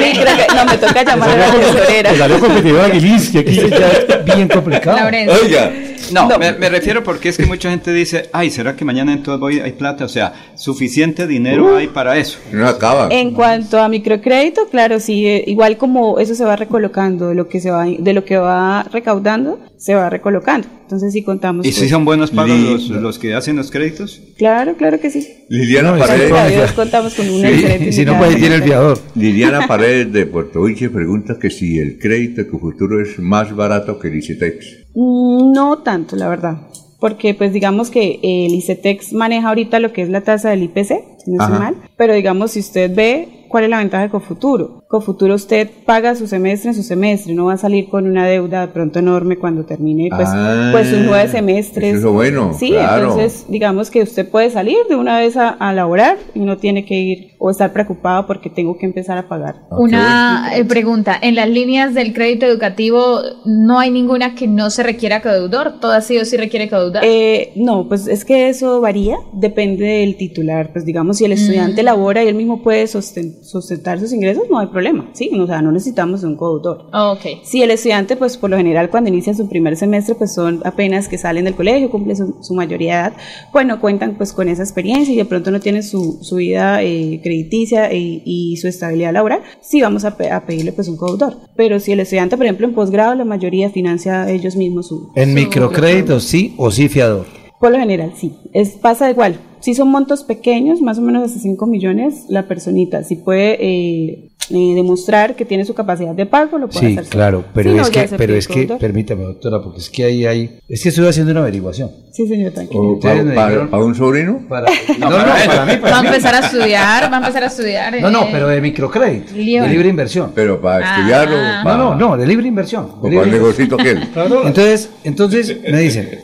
no, 0.54 0.64
me 0.64 0.76
toca 0.78 1.04
llamar 1.04 1.30
a 1.30 1.36
la 1.36 1.50
tesorera. 1.52 2.14
Salió 2.16 2.40
competidor 2.40 2.84
Aguilis, 2.84 3.30
que 3.30 3.38
aquí 3.40 3.54
ya 3.54 3.88
es 3.88 4.24
bien 4.24 4.48
complicado. 4.48 4.98
Oiga. 5.42 5.72
No, 6.12 6.28
Me, 6.38 6.68
refiero 6.68 7.02
porque 7.02 7.28
es 7.28 7.36
que 7.36 7.46
mucha 7.46 7.70
gente 7.70 7.92
dice, 7.92 8.28
ay, 8.32 8.50
¿será 8.50 8.76
que 8.76 8.84
mañana 8.84 9.12
en 9.12 9.22
todo 9.22 9.38
voy 9.38 9.60
hay 9.60 9.72
plata? 9.72 10.04
O 10.04 10.08
sea, 10.08 10.32
suficiente 10.54 11.26
dinero 11.26 11.76
hay 11.76 11.88
para 11.88 12.16
eso. 12.18 12.38
No 12.52 12.66
acaba. 12.66 13.08
En 13.10 13.32
cuanto 13.32 13.80
a 13.80 13.88
microcrédito, 13.88 14.68
claro, 14.70 15.00
sí, 15.00 15.26
eh, 15.26 15.44
igual 15.46 15.76
como 15.76 16.18
eso 16.18 16.34
se 16.34 16.44
va 16.44 16.56
recolocando, 16.56 17.28
de 17.28 17.34
lo 17.34 17.48
que 17.48 17.60
se 17.60 17.70
va, 17.70 17.86
de 17.86 18.12
lo 18.12 18.24
que 18.24 18.36
va 18.36 18.82
recaudando, 18.84 19.58
se 19.76 19.94
va 19.94 20.08
recolocando. 20.10 20.68
Entonces 20.82 21.12
sí 21.12 21.22
contamos. 21.22 21.64
¿Y 21.66 21.72
si 21.72 21.88
son 21.88 22.04
buenos 22.04 22.30
pagos 22.30 22.58
los, 22.58 22.88
los, 22.88 23.18
que 23.18 23.34
hacen 23.34 23.56
los 23.56 23.70
créditos? 23.70 24.20
Claro, 24.36 24.76
claro 24.76 25.00
que 25.00 25.10
sí. 25.10 25.26
Liliana 25.48 25.96
Paredes. 25.96 26.72
contamos 26.72 27.14
con 27.14 27.28
un 27.30 27.40
sí. 27.40 27.92
Si 27.92 28.04
no, 28.04 28.18
pues 28.18 28.36
tiene 28.36 28.56
el 28.56 28.62
fiador. 28.62 28.98
Liliana 29.14 29.66
Paredes 29.66 30.12
de 30.12 30.26
Puerto 30.26 30.64
Rico 30.64 30.92
pregunta 30.92 31.38
que 31.40 31.50
si 31.50 31.78
el 31.78 31.98
crédito 31.98 32.44
que 32.44 32.58
futuro 32.58 33.00
es 33.00 33.18
más 33.18 33.56
barato 33.56 33.98
que 33.98 34.08
el 34.08 34.16
ICETEX. 34.16 34.81
Mm, 34.94 35.52
no 35.52 35.78
tanto, 35.78 36.16
la 36.16 36.28
verdad. 36.28 36.58
Porque 37.00 37.34
pues 37.34 37.52
digamos 37.52 37.90
que 37.90 38.20
el 38.22 38.54
ICETEX 38.54 39.12
maneja 39.12 39.48
ahorita 39.48 39.80
lo 39.80 39.92
que 39.92 40.02
es 40.02 40.08
la 40.08 40.20
tasa 40.20 40.50
del 40.50 40.62
IPC, 40.62 41.26
no 41.26 41.44
es 41.44 41.50
mal, 41.50 41.76
pero 41.96 42.14
digamos 42.14 42.52
si 42.52 42.60
usted 42.60 42.94
ve 42.94 43.41
cuál 43.52 43.64
es 43.64 43.70
la 43.70 43.78
ventaja 43.78 44.04
de 44.04 44.10
Cofuturo. 44.10 44.82
Cofuturo 44.88 45.34
usted 45.34 45.68
paga 45.84 46.14
su 46.14 46.26
semestre 46.26 46.70
en 46.70 46.74
su 46.74 46.82
semestre, 46.82 47.34
no 47.34 47.46
va 47.46 47.52
a 47.52 47.58
salir 47.58 47.88
con 47.88 48.08
una 48.08 48.26
deuda 48.26 48.62
de 48.62 48.68
pronto 48.68 48.98
enorme 48.98 49.36
cuando 49.36 49.64
termine 49.64 50.08
pues, 50.08 50.28
ah, 50.32 50.70
pues 50.72 50.88
sus 50.88 51.00
nueve 51.00 51.28
semestres. 51.28 51.98
Eso 51.98 52.08
es 52.08 52.14
bueno. 52.14 52.54
Sí, 52.58 52.74
entonces 52.74 53.44
digamos 53.48 53.90
que 53.90 54.02
usted 54.02 54.28
puede 54.28 54.50
salir 54.50 54.78
de 54.88 54.96
una 54.96 55.18
vez 55.18 55.36
a, 55.36 55.50
a, 55.50 55.72
laborar 55.72 56.16
y 56.34 56.40
no 56.40 56.56
tiene 56.56 56.84
que 56.84 56.94
ir 56.94 57.32
o 57.38 57.50
estar 57.50 57.72
preocupado 57.72 58.26
porque 58.26 58.48
tengo 58.48 58.78
que 58.78 58.86
empezar 58.86 59.18
a 59.18 59.28
pagar. 59.28 59.56
Una 59.70 60.52
eh, 60.54 60.64
pregunta, 60.64 61.18
en 61.20 61.34
las 61.34 61.48
líneas 61.48 61.92
del 61.92 62.14
crédito 62.14 62.46
educativo 62.46 63.20
no 63.44 63.78
hay 63.78 63.90
ninguna 63.90 64.34
que 64.34 64.46
no 64.46 64.70
se 64.70 64.82
requiera 64.82 65.20
codeudor, 65.20 65.78
todas 65.78 66.06
sí 66.06 66.16
o 66.18 66.24
sí 66.24 66.38
requiere 66.38 66.70
codeudor. 66.70 67.02
Eh, 67.04 67.52
no, 67.56 67.86
pues 67.86 68.06
es 68.08 68.24
que 68.24 68.48
eso 68.48 68.80
varía, 68.80 69.16
depende 69.34 69.84
del 69.84 70.16
titular, 70.16 70.72
pues 70.72 70.86
digamos 70.86 71.18
si 71.18 71.26
el 71.26 71.32
estudiante 71.32 71.82
mm. 71.82 71.84
labora 71.84 72.24
y 72.24 72.28
él 72.28 72.34
mismo 72.34 72.62
puede 72.62 72.86
sostener 72.86 73.41
sustentar 73.42 73.98
sus 73.98 74.12
ingresos, 74.12 74.44
no 74.50 74.58
hay 74.58 74.68
problema, 74.68 75.10
¿sí? 75.12 75.30
O 75.38 75.46
sea, 75.46 75.62
no 75.62 75.72
necesitamos 75.72 76.22
un 76.22 76.36
coautor. 76.36 76.86
okay. 76.92 77.40
Si 77.44 77.62
el 77.62 77.70
estudiante, 77.70 78.16
pues 78.16 78.36
por 78.36 78.50
lo 78.50 78.56
general 78.56 78.90
cuando 78.90 79.08
inicia 79.08 79.34
su 79.34 79.48
primer 79.48 79.76
semestre, 79.76 80.14
pues 80.14 80.32
son 80.32 80.60
apenas 80.64 81.08
que 81.08 81.18
salen 81.18 81.44
del 81.44 81.54
colegio, 81.54 81.90
cumplen 81.90 82.16
su, 82.16 82.54
mayoría 82.54 82.94
de 82.94 83.00
edad, 83.00 83.12
pues 83.52 83.66
no 83.66 83.80
cuentan 83.80 84.16
pues 84.16 84.32
con 84.32 84.48
esa 84.48 84.62
experiencia 84.62 85.12
y 85.12 85.16
de 85.16 85.24
pronto 85.24 85.50
no 85.50 85.60
tienen 85.60 85.82
su, 85.82 86.18
su 86.22 86.36
vida 86.36 86.82
eh, 86.82 87.20
crediticia 87.22 87.90
e, 87.90 88.22
y 88.24 88.56
su 88.58 88.68
estabilidad 88.68 89.12
laboral, 89.12 89.42
sí 89.60 89.80
vamos 89.80 90.04
a, 90.04 90.16
pedirle 90.16 90.72
pues 90.72 90.88
un 90.88 90.96
coautor. 90.96 91.36
Pero 91.56 91.80
si 91.80 91.92
el 91.92 92.00
estudiante, 92.00 92.36
por 92.36 92.46
ejemplo, 92.46 92.66
en 92.66 92.74
posgrado, 92.74 93.14
la 93.14 93.24
mayoría 93.24 93.70
financia 93.70 94.30
ellos 94.30 94.56
mismos 94.56 94.88
su... 94.88 95.10
¿En 95.14 95.34
microcréditos 95.34 96.24
sí 96.24 96.54
o 96.56 96.70
sí 96.70 96.88
fiador? 96.88 97.26
Por 97.60 97.70
lo 97.70 97.78
general, 97.78 98.12
sí. 98.16 98.34
Es, 98.52 98.70
pasa 98.70 99.10
igual. 99.10 99.38
Si 99.62 99.74
son 99.74 99.88
montos 99.90 100.24
pequeños, 100.24 100.82
más 100.82 100.98
o 100.98 101.02
menos 101.02 101.22
hasta 101.22 101.38
5 101.38 101.66
millones, 101.66 102.24
la 102.28 102.48
personita, 102.48 103.04
si 103.04 103.14
puede 103.14 103.58
eh, 103.60 104.32
eh, 104.50 104.74
demostrar 104.74 105.36
que 105.36 105.44
tiene 105.44 105.64
su 105.64 105.72
capacidad 105.72 106.14
de 106.14 106.26
pago, 106.26 106.58
lo 106.58 106.68
puede 106.68 106.88
hacer. 106.88 107.04
Sí, 107.04 107.10
claro, 107.10 107.44
pero 107.54 107.70
es 107.80 107.90
que, 107.90 108.08
pero 108.18 108.34
es 108.34 108.48
que, 108.48 108.66
permítame, 108.66 109.22
doctora, 109.22 109.62
porque 109.62 109.78
es 109.78 109.88
que 109.88 110.04
ahí 110.04 110.26
hay, 110.26 110.58
es 110.68 110.82
que 110.82 110.88
estoy 110.88 111.06
haciendo 111.06 111.30
una 111.30 111.40
averiguación. 111.40 111.90
Sí, 112.12 112.26
señor, 112.26 112.52
tranquilo. 112.52 112.98
¿Para, 113.00 113.84
un 113.84 113.94
sobrino? 113.94 114.40
Para, 114.48 114.68
no, 114.98 115.10
no, 115.10 115.16
para, 115.16 115.64
mí, 115.64 115.80
va 115.80 116.00
a 116.00 116.04
empezar 116.04 116.34
a 116.34 116.40
estudiar, 116.40 117.10
va 117.10 117.16
a 117.16 117.20
empezar 117.20 117.44
a 117.44 117.46
estudiar. 117.46 118.00
No, 118.00 118.10
no, 118.10 118.24
eh, 118.24 118.28
pero 118.32 118.48
de 118.48 118.60
microcrédito, 118.60 119.32
de 119.32 119.68
libre 119.68 119.88
inversión. 119.88 120.32
Pero 120.34 120.60
para 120.60 120.84
ah. 120.84 120.96
estudiarlo. 120.96 121.36
No, 121.64 121.78
no, 121.78 121.94
no, 121.94 122.16
de 122.16 122.26
libre 122.26 122.48
inversión. 122.48 122.88
¿O 123.00 123.02
para 123.02 123.22
el 123.22 123.30
negocito 123.30 123.76
que 123.76 123.92
Entonces, 124.44 124.90
entonces 125.04 125.56
me 125.62 125.78
dicen, 125.78 126.18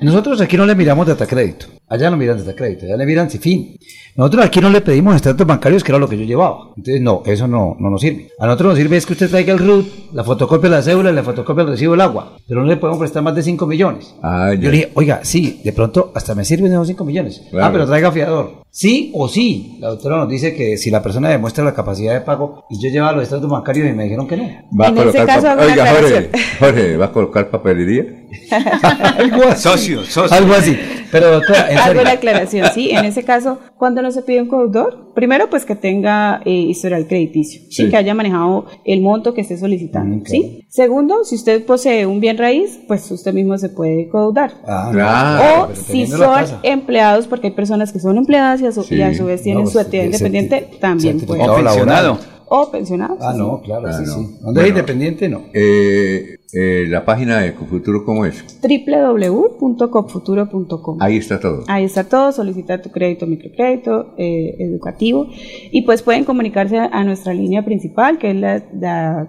nosotros 0.00 0.40
aquí 0.40 0.56
no 0.56 0.64
le 0.64 0.74
miramos 0.74 1.06
data 1.06 1.26
crédito, 1.26 1.66
allá 1.88 2.10
no 2.10 2.16
miran 2.16 2.38
data 2.38 2.54
crédito, 2.54 2.86
allá 2.86 2.96
le 2.96 3.06
miran 3.06 3.30
si 3.30 3.38
fin. 3.38 3.76
Nosotros 4.16 4.46
aquí 4.46 4.60
no 4.60 4.70
le 4.70 4.80
pedimos 4.80 5.14
estratos 5.14 5.46
bancarios, 5.46 5.84
que 5.84 5.92
era 5.92 5.98
lo 5.98 6.08
que 6.08 6.16
yo 6.16 6.24
llevaba. 6.24 6.70
Entonces, 6.76 7.02
no, 7.02 7.22
eso 7.26 7.46
no, 7.46 7.76
no 7.78 7.90
nos 7.90 8.00
sirve. 8.00 8.30
A 8.38 8.46
nosotros 8.46 8.70
nos 8.70 8.78
sirve 8.78 8.96
es 8.96 9.04
que 9.04 9.12
usted 9.12 9.28
traiga 9.28 9.52
el 9.52 9.58
RUT, 9.58 9.86
la 10.14 10.24
fotocopia 10.24 10.70
de 10.70 10.76
la 10.76 10.82
cédula 10.82 11.10
y 11.10 11.14
la 11.14 11.22
fotocopia 11.22 11.64
del 11.64 11.74
recibo 11.74 11.92
del 11.92 12.00
agua. 12.00 12.36
Pero 12.48 12.62
no 12.62 12.66
le 12.66 12.78
podemos 12.78 12.98
prestar 12.98 13.22
más 13.22 13.34
de 13.34 13.42
5 13.42 13.66
millones. 13.66 14.14
Ah, 14.22 14.54
yo 14.54 14.70
le 14.70 14.76
dije, 14.76 14.90
oiga, 14.94 15.20
sí, 15.22 15.60
de 15.62 15.72
pronto 15.72 16.12
hasta 16.14 16.34
me 16.34 16.44
sirven 16.44 16.72
esos 16.72 16.88
5 16.88 17.04
millones. 17.04 17.42
Ah, 17.60 17.68
pero 17.70 17.86
traiga 17.86 18.10
fiador. 18.10 18.64
Sí 18.70 19.10
o 19.14 19.28
sí. 19.28 19.76
La 19.80 19.88
doctora 19.88 20.16
nos 20.16 20.28
dice 20.28 20.54
que 20.54 20.76
si 20.76 20.90
la 20.90 21.02
persona 21.02 21.28
demuestra 21.28 21.64
la 21.64 21.74
capacidad 21.74 22.14
de 22.14 22.20
pago 22.20 22.64
y 22.70 22.82
yo 22.82 22.90
llevaba 22.90 23.12
los 23.12 23.22
estados 23.22 23.48
bancarios 23.50 23.88
y 23.88 23.92
me 23.92 24.04
dijeron 24.04 24.26
que 24.26 24.36
no. 24.36 24.44
¿Va 24.78 24.88
a 24.88 24.94
colocar 24.94 25.26
caso, 25.26 25.48
Oiga, 25.60 25.94
Jorge, 25.94 26.30
Jorge, 26.58 26.96
¿va 26.96 27.06
a 27.06 27.12
colocar 27.12 27.50
papelería? 27.50 28.25
algo 29.18 29.44
así. 29.44 29.62
Socio, 29.62 30.04
socio. 30.04 30.36
Algo 30.36 30.54
así. 30.54 30.76
Pero 31.10 31.32
doctora, 31.32 31.70
en 31.70 31.78
Hago 31.78 32.02
la 32.02 32.12
aclaración, 32.12 32.68
sí. 32.74 32.90
En 32.90 33.04
ese 33.04 33.22
caso, 33.22 33.58
cuando 33.78 34.02
no 34.02 34.10
se 34.10 34.22
pide 34.22 34.42
un 34.42 34.48
codeudor, 34.48 35.12
primero 35.14 35.48
pues 35.48 35.64
que 35.64 35.76
tenga 35.76 36.42
eh, 36.44 36.50
historial 36.50 37.06
crediticio, 37.06 37.62
sí. 37.70 37.88
que 37.88 37.96
haya 37.96 38.14
manejado 38.14 38.66
el 38.84 39.00
monto 39.00 39.34
que 39.34 39.40
esté 39.40 39.56
solicitando, 39.56 40.16
mm, 40.16 40.26
¿sí? 40.26 40.66
Segundo, 40.68 41.24
si 41.24 41.36
usted 41.36 41.64
posee 41.64 42.06
un 42.06 42.20
bien 42.20 42.38
raíz, 42.38 42.80
pues 42.86 43.10
usted 43.10 43.32
mismo 43.32 43.56
se 43.58 43.68
puede 43.68 44.08
codeudar. 44.08 44.52
Ah, 44.66 44.90
claro. 44.92 45.72
O 45.72 45.74
si 45.74 46.06
son 46.06 46.44
empleados, 46.62 47.26
porque 47.26 47.48
hay 47.48 47.52
personas 47.54 47.92
que 47.92 48.00
son 48.00 48.16
empleadas 48.16 48.60
y 48.60 48.66
a 48.66 48.72
su, 48.72 48.80
vez 49.24 49.42
tienen 49.42 49.62
pues, 49.62 49.72
su 49.72 49.78
actividad 49.78 50.06
independiente, 50.06 50.68
también 50.80 51.20
puede. 51.20 51.48
O 51.48 51.54
pensionado. 51.56 52.18
O 52.48 52.70
pensionado. 52.70 53.18
Ah, 53.20 53.34
no, 53.36 53.60
claro, 53.60 53.92
sí, 53.92 54.06
sí. 54.06 54.38
Donde 54.40 54.62
es 54.62 54.68
independiente, 54.68 55.28
no. 55.28 55.46
Eh, 55.52 56.35
eh, 56.52 56.84
la 56.88 57.04
página 57.04 57.40
de 57.40 57.54
Cofuturo, 57.54 58.04
¿cómo 58.04 58.24
es? 58.24 58.44
www.cofuturo.com. 58.62 60.98
Ahí 61.00 61.16
está 61.16 61.40
todo. 61.40 61.64
Ahí 61.66 61.82
está 61.84 62.04
todo, 62.04 62.30
solicitar 62.32 62.80
tu 62.82 62.90
crédito, 62.90 63.26
microcrédito, 63.26 64.14
eh, 64.16 64.54
educativo. 64.60 65.26
Y 65.72 65.82
pues 65.82 66.02
pueden 66.02 66.22
comunicarse 66.24 66.78
a, 66.78 67.02
nuestra 67.04 67.34
línea 67.34 67.64
principal, 67.64 68.18
que 68.18 68.30
es 68.30 68.36
la, 68.36 68.62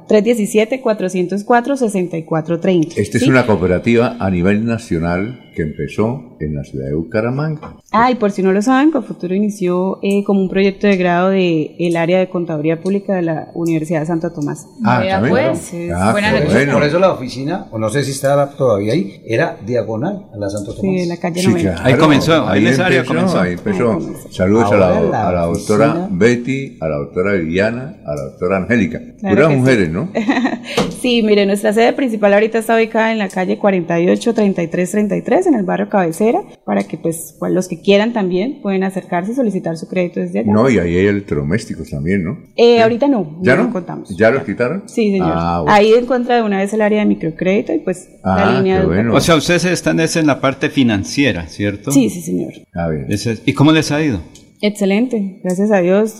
317-404-6430. 0.08 2.94
Esta 2.98 3.18
es 3.18 3.28
una 3.28 3.46
cooperativa 3.46 4.16
a 4.20 4.30
nivel 4.30 4.66
nacional 4.66 5.44
que 5.56 5.64
empezó 5.64 6.38
en 6.40 6.56
la 6.56 6.64
ciudad 6.64 6.86
de 6.86 6.94
Bucaramanga. 6.94 7.78
Ah, 7.92 8.12
y 8.12 8.16
por 8.16 8.32
si 8.32 8.44
no 8.44 8.52
lo 8.52 8.62
saben, 8.62 8.92
Cofuturo 8.92 9.34
inició 9.34 9.98
eh, 10.04 10.24
como 10.24 10.42
un 10.42 10.50
proyecto 10.50 10.86
de 10.86 10.98
grado 10.98 11.30
del 11.30 11.72
el 11.80 11.98
área 11.98 12.20
de 12.20 12.30
Contaduría 12.30 12.80
Pública 12.80 13.16
de 13.16 13.24
la 13.24 13.48
Universidad 13.56 14.02
de 14.02 14.06
Santo 14.06 14.32
Tomás. 14.32 14.68
Ah, 14.86 15.02
pues, 15.28 15.74
ah, 15.96 16.12
buena 16.12 16.32
bueno. 16.46 16.74
Por 16.74 16.84
eso 16.84 17.00
la 17.00 17.07
la 17.08 17.14
oficina, 17.14 17.68
o 17.72 17.78
no 17.78 17.90
sé 17.90 18.04
si 18.04 18.12
está 18.12 18.50
todavía 18.52 18.94
ahí, 18.94 19.22
era 19.26 19.58
diagonal 19.66 20.28
a 20.34 20.38
la 20.38 20.50
Santo 20.50 20.74
Tomás. 20.74 20.82
Sí, 20.82 21.04
en 21.04 21.10
la 21.10 21.18
calle 21.18 21.42
sí, 21.42 21.68
Ahí 21.82 21.96
comenzó, 21.96 22.48
ahí, 22.48 22.66
empezó, 22.66 23.06
comenzó. 23.06 23.40
Ahí 23.40 23.54
empezó. 23.54 24.00
Saludos 24.32 24.72
a 24.72 24.76
la, 24.76 25.28
a 25.28 25.32
la 25.32 25.42
doctora 25.46 26.08
Betty, 26.12 26.78
a 26.80 26.88
la 26.88 26.98
doctora 26.98 27.34
Viviana, 27.34 27.98
a 28.06 28.16
la 28.16 28.22
doctora 28.24 28.58
Angélica. 28.58 29.02
Puras 29.22 29.52
mujeres, 29.52 29.90
¿no? 29.90 30.10
sí, 31.02 31.24
mire, 31.24 31.46
nuestra 31.46 31.74
sede 31.74 31.94
principal 31.94 32.34
ahorita 32.34 32.60
está 32.60 32.76
ubicada 32.76 33.12
en 33.12 33.18
la 33.18 33.30
calle 33.30 33.58
48 33.58 34.34
33 34.34 34.92
33 34.92 35.48
en 35.48 35.54
el 35.56 35.64
barrio 35.64 35.90
Cabecera, 35.90 36.42
para 36.66 36.84
que 36.84 36.98
pues 36.98 37.36
los 37.50 37.68
que 37.68 37.82
quieran 37.82 38.14
también 38.14 38.62
pueden 38.62 38.84
acercarse 38.84 39.32
y 39.32 39.36
solicitar 39.36 39.78
su 39.78 39.88
crédito 39.88 40.20
desde 40.20 40.40
allá. 40.40 40.52
No, 40.52 40.70
y 40.70 40.80
ahí 40.80 40.98
hay 40.98 41.08
electrodomésticos 41.08 41.90
también, 41.90 42.24
¿no? 42.24 42.38
Eh, 42.56 42.82
ahorita 42.82 43.08
no, 43.08 43.40
¿Ya 43.42 43.56
no? 43.56 43.72
contamos. 43.72 44.16
¿Ya 44.18 44.30
los 44.32 44.44
quitaron? 44.44 44.84
Sí, 44.88 45.12
señor. 45.12 45.34
Ah, 45.34 45.64
ahí 45.68 45.94
encuentra 45.94 46.36
de 46.36 46.44
una 46.44 46.58
vez 46.60 46.74
el 46.74 46.82
área 46.82 46.97
de 47.00 47.06
microcrédito 47.06 47.74
y 47.74 47.80
pues 47.80 48.10
la 48.24 48.50
ah, 48.50 48.58
línea 48.58 48.86
de... 48.86 49.10
O 49.10 49.20
sea, 49.22 49.36
ustedes 49.36 49.66
están 49.66 50.00
en 50.00 50.28
la 50.28 50.42
parte 50.42 50.70
financiera, 50.70 51.48
¿cierto? 51.48 51.92
Sí, 51.92 52.10
sí, 52.10 52.22
señor. 52.22 52.54
Ah, 52.74 52.90
bien. 52.90 53.08
¿Y 53.46 53.54
cómo 53.54 53.72
les 53.72 53.92
ha 53.92 54.02
ido? 54.02 54.22
Excelente, 54.62 55.40
gracias 55.44 55.72
a 55.72 55.78
Dios. 55.82 56.16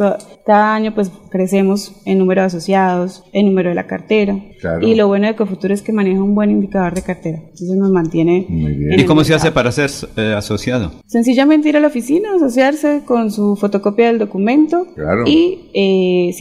Cada 0.46 0.76
año 0.76 0.94
pues 0.94 1.12
crecemos 1.32 2.02
en 2.06 2.20
número 2.20 2.42
de 2.42 2.48
asociados, 2.48 3.24
en 3.34 3.48
número 3.48 3.70
de 3.70 3.76
la 3.76 3.88
cartera. 3.88 4.40
Y 4.82 4.96
lo 4.96 5.08
bueno 5.08 5.26
de 5.26 5.32
Ecofuturo 5.34 5.74
es 5.74 5.82
que 5.82 5.92
maneja 5.92 6.22
un 6.22 6.36
buen 6.36 6.52
indicador 6.52 6.94
de 6.94 7.02
cartera. 7.02 7.38
Entonces 7.38 7.76
nos 7.78 7.92
mantiene. 7.92 8.46
Muy 8.50 8.74
bien. 8.74 9.00
¿Y 9.00 9.06
cómo 9.06 9.24
se 9.24 9.34
hace 9.34 9.52
para 9.52 9.72
ser 9.72 9.90
eh, 10.16 10.34
asociado? 10.36 10.92
Sencillamente 11.06 11.70
ir 11.70 11.78
a 11.78 11.80
la 11.80 11.88
oficina, 11.88 12.36
asociarse 12.36 13.02
con 13.06 13.32
su 13.32 13.56
fotocopia 13.56 14.08
del 14.08 14.20
documento 14.20 14.88
y 15.26 15.70
eh, 15.74 16.32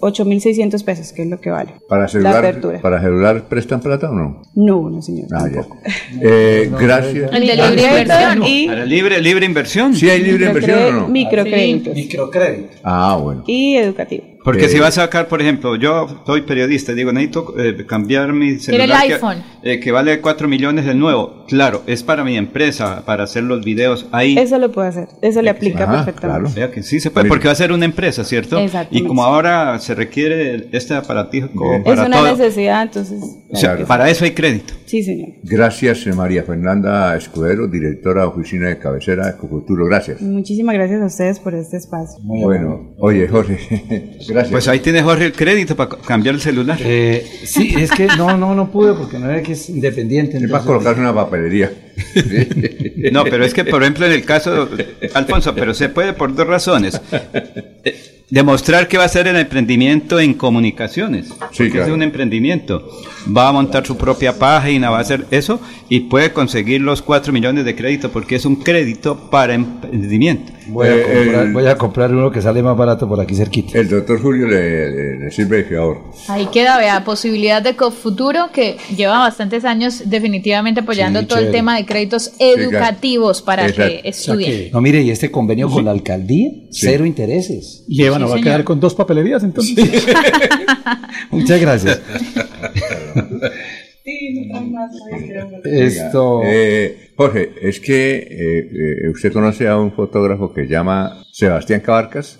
8.600 0.00 0.84
pesos, 0.84 1.12
que 1.12 1.22
es 1.22 1.28
lo 1.28 1.40
que 1.40 1.50
vale. 1.50 1.74
¿Para 1.88 2.08
celular, 2.08 2.60
¿Para 2.82 3.00
celular 3.00 3.48
prestan 3.48 3.80
plata 3.80 4.10
o 4.10 4.14
no? 4.14 4.42
No, 4.54 4.90
no, 4.90 5.02
señor. 5.02 5.28
Ah, 5.32 5.46
eh, 6.20 6.70
gracias. 6.78 7.32
El 7.32 7.46
de 7.46 7.56
libre 7.56 8.00
inversión. 8.00 8.42
Y 8.46 8.66
¿Para 8.66 8.84
libre, 8.84 9.20
libre 9.20 9.46
inversión? 9.46 9.94
Sí, 9.94 10.08
hay 10.08 10.22
libre 10.22 10.46
inversión 10.46 10.78
o 10.82 10.92
no. 10.92 11.08
Microcréditos. 11.08 11.94
microcrédito. 11.94 12.76
Ah, 12.82 13.18
bueno. 13.20 13.44
Y 13.46 13.76
educativo. 13.76 14.33
Porque 14.44 14.68
si 14.68 14.78
vas 14.78 14.98
a 14.98 15.02
sacar, 15.04 15.26
por 15.26 15.40
ejemplo, 15.40 15.74
yo 15.76 16.22
soy 16.26 16.42
periodista, 16.42 16.92
digo, 16.92 17.10
necesito 17.12 17.54
eh, 17.58 17.86
cambiar 17.86 18.34
mi 18.34 18.58
celular. 18.58 19.04
el 19.06 19.12
iPhone. 19.12 19.42
Que, 19.62 19.72
eh, 19.72 19.80
que, 19.80 19.90
vale 19.90 20.20
4 20.20 20.46
millones 20.48 20.84
de 20.84 20.94
nuevo. 20.94 21.46
Claro, 21.48 21.82
es 21.86 22.02
para 22.02 22.24
mi 22.24 22.36
empresa, 22.36 23.04
para 23.06 23.24
hacer 23.24 23.44
los 23.44 23.64
videos 23.64 24.06
ahí. 24.12 24.36
Eso 24.38 24.58
lo 24.58 24.70
puede 24.70 24.88
hacer, 24.88 25.08
eso 25.22 25.40
le 25.40 25.48
aplica 25.48 25.90
perfectamente. 25.90 26.52
Claro. 26.52 26.70
que 26.70 26.82
sí 26.82 27.00
se 27.00 27.10
puede, 27.10 27.26
porque 27.26 27.46
va 27.46 27.52
a 27.52 27.56
ser 27.56 27.72
una 27.72 27.86
empresa, 27.86 28.22
¿cierto? 28.22 28.60
Y 28.90 29.04
como 29.04 29.24
ahora 29.24 29.78
se 29.78 29.94
requiere 29.94 30.68
este 30.72 30.94
aparatijo 30.94 31.48
para 31.82 32.02
Es 32.02 32.06
una 32.06 32.30
necesidad, 32.32 32.82
entonces. 32.82 33.22
O 33.50 33.56
sea, 33.56 33.78
para 33.86 34.10
eso 34.10 34.24
hay 34.24 34.32
crédito. 34.32 34.74
Sí, 34.84 35.02
señor. 35.02 35.30
Gracias, 35.42 36.06
María 36.14 36.42
Fernanda 36.42 37.16
Escudero, 37.16 37.66
directora 37.66 38.22
de 38.22 38.26
oficina 38.28 38.68
de 38.68 38.78
cabecera 38.78 39.24
de 39.24 39.30
Ecofuturo. 39.32 39.86
Gracias. 39.86 40.20
Muchísimas 40.20 40.74
gracias 40.74 41.00
a 41.00 41.06
ustedes 41.06 41.40
por 41.40 41.54
este 41.54 41.78
espacio. 41.78 42.22
Muy 42.22 42.42
bueno. 42.42 42.94
Oye, 42.98 43.26
Jorge. 43.26 44.18
Pues 44.50 44.68
ahí 44.68 44.80
tiene 44.80 45.02
Jorge 45.02 45.26
el 45.26 45.32
crédito 45.32 45.76
para 45.76 45.90
cambiar 45.90 46.34
el 46.34 46.40
celular. 46.40 46.78
Eh, 46.80 47.24
sí, 47.44 47.74
es 47.78 47.90
que 47.90 48.06
no, 48.06 48.36
no, 48.36 48.54
no 48.54 48.70
pude 48.70 48.94
porque 48.94 49.18
no 49.18 49.30
era 49.30 49.42
que 49.42 49.52
es 49.52 49.68
independiente. 49.68 50.38
Es 50.38 50.50
para 50.50 50.64
colocar 50.64 50.98
una 50.98 51.14
papelería. 51.14 51.72
no, 53.12 53.24
pero 53.24 53.44
es 53.44 53.54
que, 53.54 53.64
por 53.64 53.82
ejemplo, 53.82 54.06
en 54.06 54.12
el 54.12 54.24
caso, 54.24 54.68
Alfonso, 55.14 55.54
pero 55.54 55.74
se 55.74 55.88
puede 55.88 56.12
por 56.12 56.34
dos 56.34 56.46
razones. 56.46 57.00
Demostrar 58.30 58.88
que 58.88 58.96
va 58.96 59.04
a 59.04 59.08
ser 59.08 59.28
el 59.28 59.36
emprendimiento 59.36 60.18
en 60.18 60.34
comunicaciones. 60.34 61.28
Sí, 61.52 61.70
claro. 61.70 61.86
Es 61.86 61.92
un 61.92 62.02
emprendimiento. 62.02 62.88
Va 63.36 63.48
a 63.48 63.52
montar 63.52 63.86
su 63.86 63.96
propia 63.96 64.38
página, 64.38 64.90
va 64.90 64.98
a 64.98 65.02
hacer 65.02 65.26
eso 65.30 65.60
y 65.88 66.00
puede 66.00 66.32
conseguir 66.32 66.80
los 66.80 67.02
4 67.02 67.32
millones 67.32 67.64
de 67.64 67.76
crédito 67.76 68.10
porque 68.10 68.36
es 68.36 68.46
un 68.46 68.56
crédito 68.56 69.30
para 69.30 69.54
emprendimiento. 69.54 70.52
Voy 70.66 70.88
a, 70.88 70.96
eh, 70.96 71.02
comprar, 71.02 71.52
voy 71.52 71.66
a 71.66 71.76
comprar 71.76 72.14
uno 72.14 72.30
que 72.30 72.40
sale 72.40 72.62
más 72.62 72.76
barato 72.76 73.06
por 73.06 73.20
aquí 73.20 73.34
cerquita. 73.34 73.78
El 73.78 73.88
doctor 73.88 74.20
Julio 74.20 74.46
le, 74.46 75.30
sirve 75.30 75.58
de 75.58 75.64
fiador. 75.64 76.00
Ahí 76.28 76.46
queda, 76.46 76.78
vea, 76.78 77.04
posibilidad 77.04 77.60
de 77.60 77.76
Cofuturo 77.76 78.50
que 78.52 78.78
lleva 78.96 79.18
bastantes 79.18 79.64
años 79.64 80.02
definitivamente 80.06 80.80
apoyando 80.80 81.26
todo 81.26 81.38
el 81.38 81.50
tema 81.50 81.76
de 81.76 81.83
créditos 81.84 82.32
educativos 82.38 83.42
para 83.42 83.70
que 83.72 84.00
estudien. 84.04 84.70
no, 84.72 84.80
mire, 84.80 85.02
y 85.02 85.10
este 85.10 85.30
convenio 85.30 85.70
con 85.70 85.84
la 85.84 85.90
alcaldía, 85.90 86.50
cero 86.70 87.06
intereses. 87.06 87.84
Y 87.88 88.02
Eva 88.02 88.18
va 88.18 88.36
a 88.36 88.40
quedar 88.40 88.64
con 88.64 88.80
dos 88.80 88.94
papelerías 88.94 89.42
entonces. 89.42 89.74
Muchas 91.30 91.60
gracias. 91.60 92.00
Esto. 95.64 96.42
Eh, 96.44 97.10
Jorge, 97.16 97.54
es 97.62 97.80
que 97.80 98.16
eh, 98.16 99.06
eh, 99.06 99.08
usted 99.10 99.32
conoce 99.32 99.66
a 99.68 99.78
un 99.78 99.92
fotógrafo 99.92 100.52
que 100.52 100.66
llama 100.66 101.23
Sebastián 101.34 101.80
Cabarcas. 101.80 102.38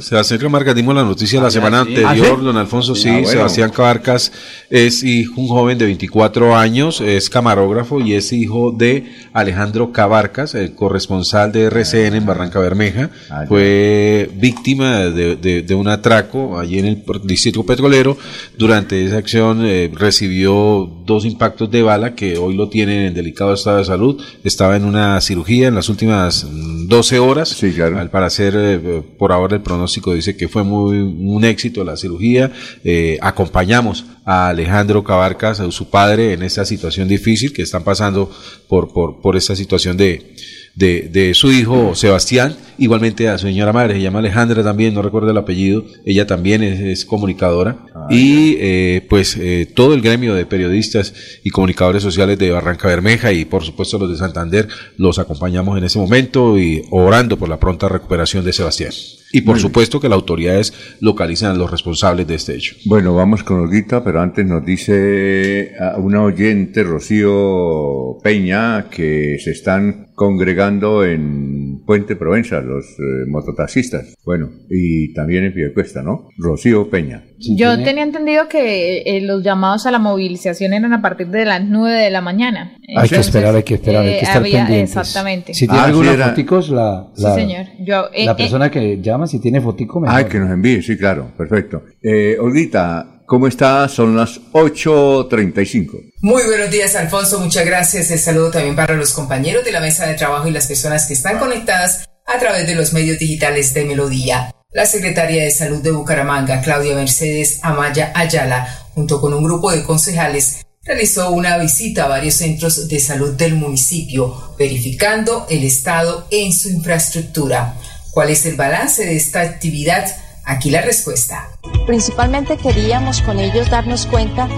Sebastián 0.00 0.38
Cabarcas, 0.38 0.76
dimos 0.76 0.94
la 0.94 1.02
noticia 1.02 1.40
la 1.40 1.48
ah, 1.48 1.50
semana 1.50 1.80
anterior, 1.80 2.40
don 2.40 2.56
Alfonso, 2.56 2.94
sí, 2.94 3.08
ah, 3.08 3.26
Sebastián 3.26 3.70
Cabarcas 3.70 4.30
es 4.70 5.02
un 5.02 5.48
joven 5.48 5.76
de 5.76 5.86
24 5.86 6.56
años, 6.56 7.00
es 7.00 7.28
camarógrafo 7.28 8.00
y 8.00 8.14
es 8.14 8.32
hijo 8.32 8.70
de 8.70 9.12
Alejandro 9.32 9.90
Cabarcas, 9.90 10.54
el 10.54 10.76
corresponsal 10.76 11.50
de 11.50 11.64
RCN 11.64 12.14
en 12.14 12.26
Barranca 12.26 12.60
Bermeja. 12.60 13.10
Ah, 13.28 13.44
Fue 13.48 14.30
víctima 14.36 15.06
de, 15.06 15.66
un 15.76 15.88
atraco 15.88 16.60
allí 16.60 16.78
en 16.78 16.86
el 16.86 17.04
distrito 17.24 17.66
petrolero. 17.66 18.16
Durante 18.56 19.04
esa 19.04 19.16
acción 19.16 19.62
eh, 19.64 19.90
recibió 19.92 20.88
dos 21.04 21.24
impactos 21.24 21.72
de 21.72 21.82
bala 21.82 22.14
que 22.14 22.38
hoy 22.38 22.54
lo 22.54 22.68
tienen 22.68 23.06
en 23.06 23.14
delicado 23.14 23.52
estado 23.52 23.78
de 23.78 23.84
salud. 23.84 24.22
Estaba 24.44 24.76
en 24.76 24.84
una 24.84 25.20
cirugía 25.20 25.66
en 25.66 25.74
las 25.74 25.88
últimas 25.88 26.46
12 26.48 27.18
horas. 27.18 27.48
Sí, 27.48 27.72
claro 27.72 27.95
al 27.98 28.10
parecer, 28.10 28.54
eh, 28.56 29.02
por 29.18 29.32
ahora 29.32 29.56
el 29.56 29.62
pronóstico 29.62 30.14
dice 30.14 30.36
que 30.36 30.48
fue 30.48 30.62
muy 30.62 30.98
un 30.98 31.44
éxito 31.44 31.84
la 31.84 31.96
cirugía. 31.96 32.52
Eh, 32.84 33.18
acompañamos 33.20 34.04
a 34.24 34.48
Alejandro 34.48 35.04
Cabarcas, 35.04 35.60
a 35.60 35.70
su 35.70 35.90
padre, 35.90 36.32
en 36.32 36.42
esta 36.42 36.64
situación 36.64 37.08
difícil 37.08 37.52
que 37.52 37.62
están 37.62 37.84
pasando 37.84 38.30
por, 38.68 38.92
por, 38.92 39.20
por 39.20 39.36
esta 39.36 39.56
situación 39.56 39.96
de, 39.96 40.34
de, 40.76 41.08
de, 41.10 41.32
su 41.32 41.50
hijo 41.50 41.94
Sebastián, 41.94 42.54
igualmente 42.76 43.30
a 43.30 43.38
su 43.38 43.46
señora 43.46 43.72
madre, 43.72 43.94
se 43.94 44.02
llama 44.02 44.18
Alejandra 44.18 44.62
también, 44.62 44.92
no 44.92 45.00
recuerdo 45.00 45.30
el 45.30 45.38
apellido, 45.38 45.84
ella 46.04 46.26
también 46.26 46.62
es, 46.62 47.06
comunicadora, 47.06 47.78
ah, 47.94 48.06
y 48.10 48.56
eh, 48.60 49.06
pues 49.08 49.38
eh, 49.38 49.66
todo 49.74 49.94
el 49.94 50.02
gremio 50.02 50.34
de 50.34 50.44
periodistas 50.44 51.14
y 51.42 51.48
comunicadores 51.48 52.02
sociales 52.02 52.38
de 52.38 52.50
Barranca 52.50 52.88
Bermeja 52.88 53.32
y 53.32 53.46
por 53.46 53.64
supuesto 53.64 53.98
los 53.98 54.10
de 54.10 54.18
Santander 54.18 54.68
los 54.98 55.18
acompañamos 55.18 55.78
en 55.78 55.84
ese 55.84 55.98
momento 55.98 56.58
y 56.58 56.82
orando 56.90 57.38
por 57.38 57.48
la 57.48 57.58
pronta 57.58 57.88
recuperación 57.88 58.44
de 58.44 58.52
Sebastián. 58.52 58.92
Y 59.36 59.42
por 59.42 59.58
supuesto 59.58 60.00
que 60.00 60.08
las 60.08 60.16
autoridades 60.16 60.72
localizan 61.00 61.50
a 61.50 61.58
los 61.58 61.70
responsables 61.70 62.26
de 62.26 62.36
este 62.36 62.54
hecho. 62.54 62.74
Bueno, 62.86 63.14
vamos 63.14 63.42
con 63.42 63.60
Olguita, 63.60 64.02
pero 64.02 64.22
antes 64.22 64.46
nos 64.46 64.64
dice 64.64 65.72
una 65.98 66.22
oyente, 66.22 66.82
Rocío 66.82 68.16
Peña, 68.22 68.88
que 68.88 69.36
se 69.38 69.50
están 69.50 70.06
congregando 70.14 71.04
en 71.04 71.65
Puente 71.84 72.16
Provenza 72.16 72.60
los 72.60 72.84
eh, 72.98 73.26
mototaxistas. 73.28 74.14
Bueno, 74.24 74.50
y 74.70 75.12
también 75.14 75.44
en 75.44 75.52
Piedecuesta, 75.52 76.02
¿no? 76.02 76.28
Rocío 76.38 76.88
Peña. 76.90 77.24
Yo 77.38 77.82
tenía 77.82 78.02
entendido 78.02 78.48
que 78.48 79.02
eh, 79.02 79.20
los 79.20 79.42
llamados 79.42 79.86
a 79.86 79.90
la 79.90 79.98
movilización 79.98 80.72
eran 80.72 80.92
a 80.92 81.02
partir 81.02 81.28
de 81.28 81.44
las 81.44 81.64
9 81.64 82.00
de 82.00 82.10
la 82.10 82.20
mañana. 82.20 82.76
hay 82.96 83.08
que 83.08 83.16
esperar, 83.16 83.54
hay 83.54 83.62
que 83.62 83.74
esperar, 83.74 84.04
hay 84.04 84.18
que 84.18 84.24
estar 84.24 84.46
eh, 84.46 84.50
pendientes. 84.52 84.96
Exactamente. 84.96 85.54
Si 85.54 85.66
tiene 85.66 85.80
ah, 85.80 85.86
alguna 85.86 86.28
foticos, 86.28 86.70
la, 86.70 87.08
la, 87.16 87.34
sí, 87.34 87.40
señor. 87.40 87.66
Yo, 87.80 88.06
la 88.24 88.36
persona 88.36 88.70
que 88.70 89.00
llama, 89.00 89.26
si 89.26 89.40
tiene 89.40 89.60
fotico, 89.60 90.00
mejor. 90.00 90.18
Ah, 90.18 90.26
que 90.26 90.38
nos 90.38 90.50
envíe, 90.50 90.82
sí, 90.82 90.96
claro, 90.96 91.32
perfecto. 91.36 91.82
Eh, 92.02 92.36
Olguita, 92.40 93.15
¿Cómo 93.26 93.48
está? 93.48 93.88
Son 93.88 94.16
las 94.16 94.40
8.35. 94.52 96.12
Muy 96.20 96.44
buenos 96.44 96.70
días, 96.70 96.94
Alfonso. 96.94 97.40
Muchas 97.40 97.66
gracias. 97.66 98.08
El 98.12 98.20
saludo 98.20 98.52
también 98.52 98.76
para 98.76 98.94
los 98.94 99.12
compañeros 99.12 99.64
de 99.64 99.72
la 99.72 99.80
mesa 99.80 100.06
de 100.06 100.14
trabajo 100.14 100.46
y 100.46 100.52
las 100.52 100.68
personas 100.68 101.06
que 101.06 101.14
están 101.14 101.40
conectadas 101.40 102.08
a 102.24 102.38
través 102.38 102.68
de 102.68 102.76
los 102.76 102.92
medios 102.92 103.18
digitales 103.18 103.74
de 103.74 103.84
Melodía. 103.84 104.54
La 104.70 104.86
secretaria 104.86 105.42
de 105.42 105.50
Salud 105.50 105.82
de 105.82 105.90
Bucaramanga, 105.90 106.60
Claudia 106.60 106.94
Mercedes 106.94 107.58
Amaya 107.62 108.12
Ayala, 108.14 108.86
junto 108.94 109.20
con 109.20 109.34
un 109.34 109.42
grupo 109.42 109.72
de 109.72 109.82
concejales, 109.82 110.64
realizó 110.84 111.30
una 111.30 111.58
visita 111.58 112.04
a 112.04 112.08
varios 112.08 112.34
centros 112.34 112.86
de 112.86 113.00
salud 113.00 113.32
del 113.32 113.56
municipio, 113.56 114.54
verificando 114.56 115.46
el 115.50 115.64
estado 115.64 116.28
en 116.30 116.52
su 116.52 116.68
infraestructura. 116.68 117.74
¿Cuál 118.12 118.30
es 118.30 118.46
el 118.46 118.54
balance 118.54 119.04
de 119.04 119.16
esta 119.16 119.40
actividad? 119.40 120.06
Aquí 120.46 120.70
la 120.70 120.80
respuesta. 120.80 121.48
Principalmente 121.86 122.56
queríamos 122.56 123.20
con 123.20 123.40
ellos 123.40 123.68
darnos 123.68 124.06
cuenta 124.06 124.48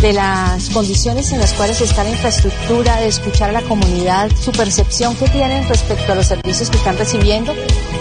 de 0.00 0.12
las 0.12 0.70
condiciones 0.70 1.32
en 1.32 1.40
las 1.40 1.52
cuales 1.54 1.80
está 1.80 2.04
la 2.04 2.10
infraestructura, 2.10 3.00
de 3.00 3.08
escuchar 3.08 3.50
a 3.50 3.52
la 3.52 3.62
comunidad, 3.62 4.30
su 4.36 4.52
percepción 4.52 5.16
que 5.16 5.28
tienen 5.28 5.66
respecto 5.68 6.12
a 6.12 6.14
los 6.14 6.26
servicios 6.26 6.70
que 6.70 6.76
están 6.76 6.96
recibiendo 6.96 7.52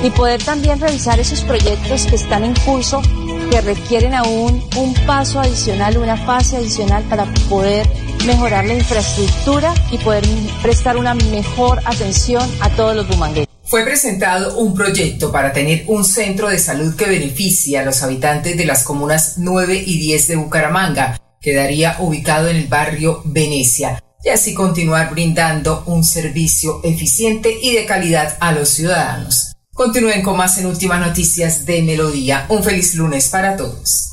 y 0.03 0.12
poder 0.12 0.44
también 0.44 0.80
revisar 0.80 1.20
esos 1.20 1.42
proyectos 1.42 2.06
que 2.06 2.16
están 2.16 2.44
en 2.44 2.53
curso 2.56 3.02
que 3.50 3.62
requieren 3.62 4.14
aún 4.14 4.64
un 4.78 4.94
paso 5.06 5.40
adicional, 5.40 5.98
una 5.98 6.18
fase 6.18 6.58
adicional 6.58 7.03
para 7.03 7.26
poder 7.50 7.88
mejorar 8.26 8.66
la 8.66 8.74
infraestructura 8.76 9.74
y 9.92 9.98
poder 9.98 10.24
prestar 10.62 10.98
una 10.98 11.14
mejor 11.14 11.80
atención 11.86 12.48
a 12.62 12.70
todos 12.70 12.95
los 12.95 13.08
bumangueses. 13.08 13.52
Fue 13.74 13.84
presentado 13.84 14.60
un 14.60 14.76
proyecto 14.76 15.32
para 15.32 15.52
tener 15.52 15.85
un 15.88 16.06
centro 16.06 16.48
de 16.48 16.60
salud 16.60 16.95
que 16.95 17.08
beneficie 17.08 17.80
a 17.80 17.84
los 17.84 18.03
habitantes 18.03 18.56
de 18.56 18.66
las 18.66 18.84
comunas 18.84 19.40
9 19.40 19.84
y 19.84 19.98
10 19.98 20.27
de 20.27 20.35
Bucaramanga. 20.35 21.19
Quedaría 21.42 21.95
ubicado 21.98 22.50
en 22.50 22.58
el 22.58 22.68
barrio 22.68 23.24
Venecia 23.26 24.00
y 24.24 24.30
así 24.30 24.53
continuar 24.53 25.10
brindando 25.10 25.84
un 25.88 26.03
servicio 26.03 26.82
eficiente 26.84 27.58
y 27.64 27.74
de 27.74 27.88
calidad 27.88 28.38
a 28.40 28.52
los 28.52 28.69
ciudadanos. 28.69 29.53
Continúen 29.74 30.22
con 30.22 30.38
más 30.38 30.56
en 30.60 30.68
Últimas 30.68 31.00
Noticias 31.00 31.66
de 31.66 31.82
Melodía. 31.82 32.45
Un 32.50 32.64
feliz 32.64 32.93
lunes 32.93 33.30
para 33.30 33.58
todos. 33.58 34.12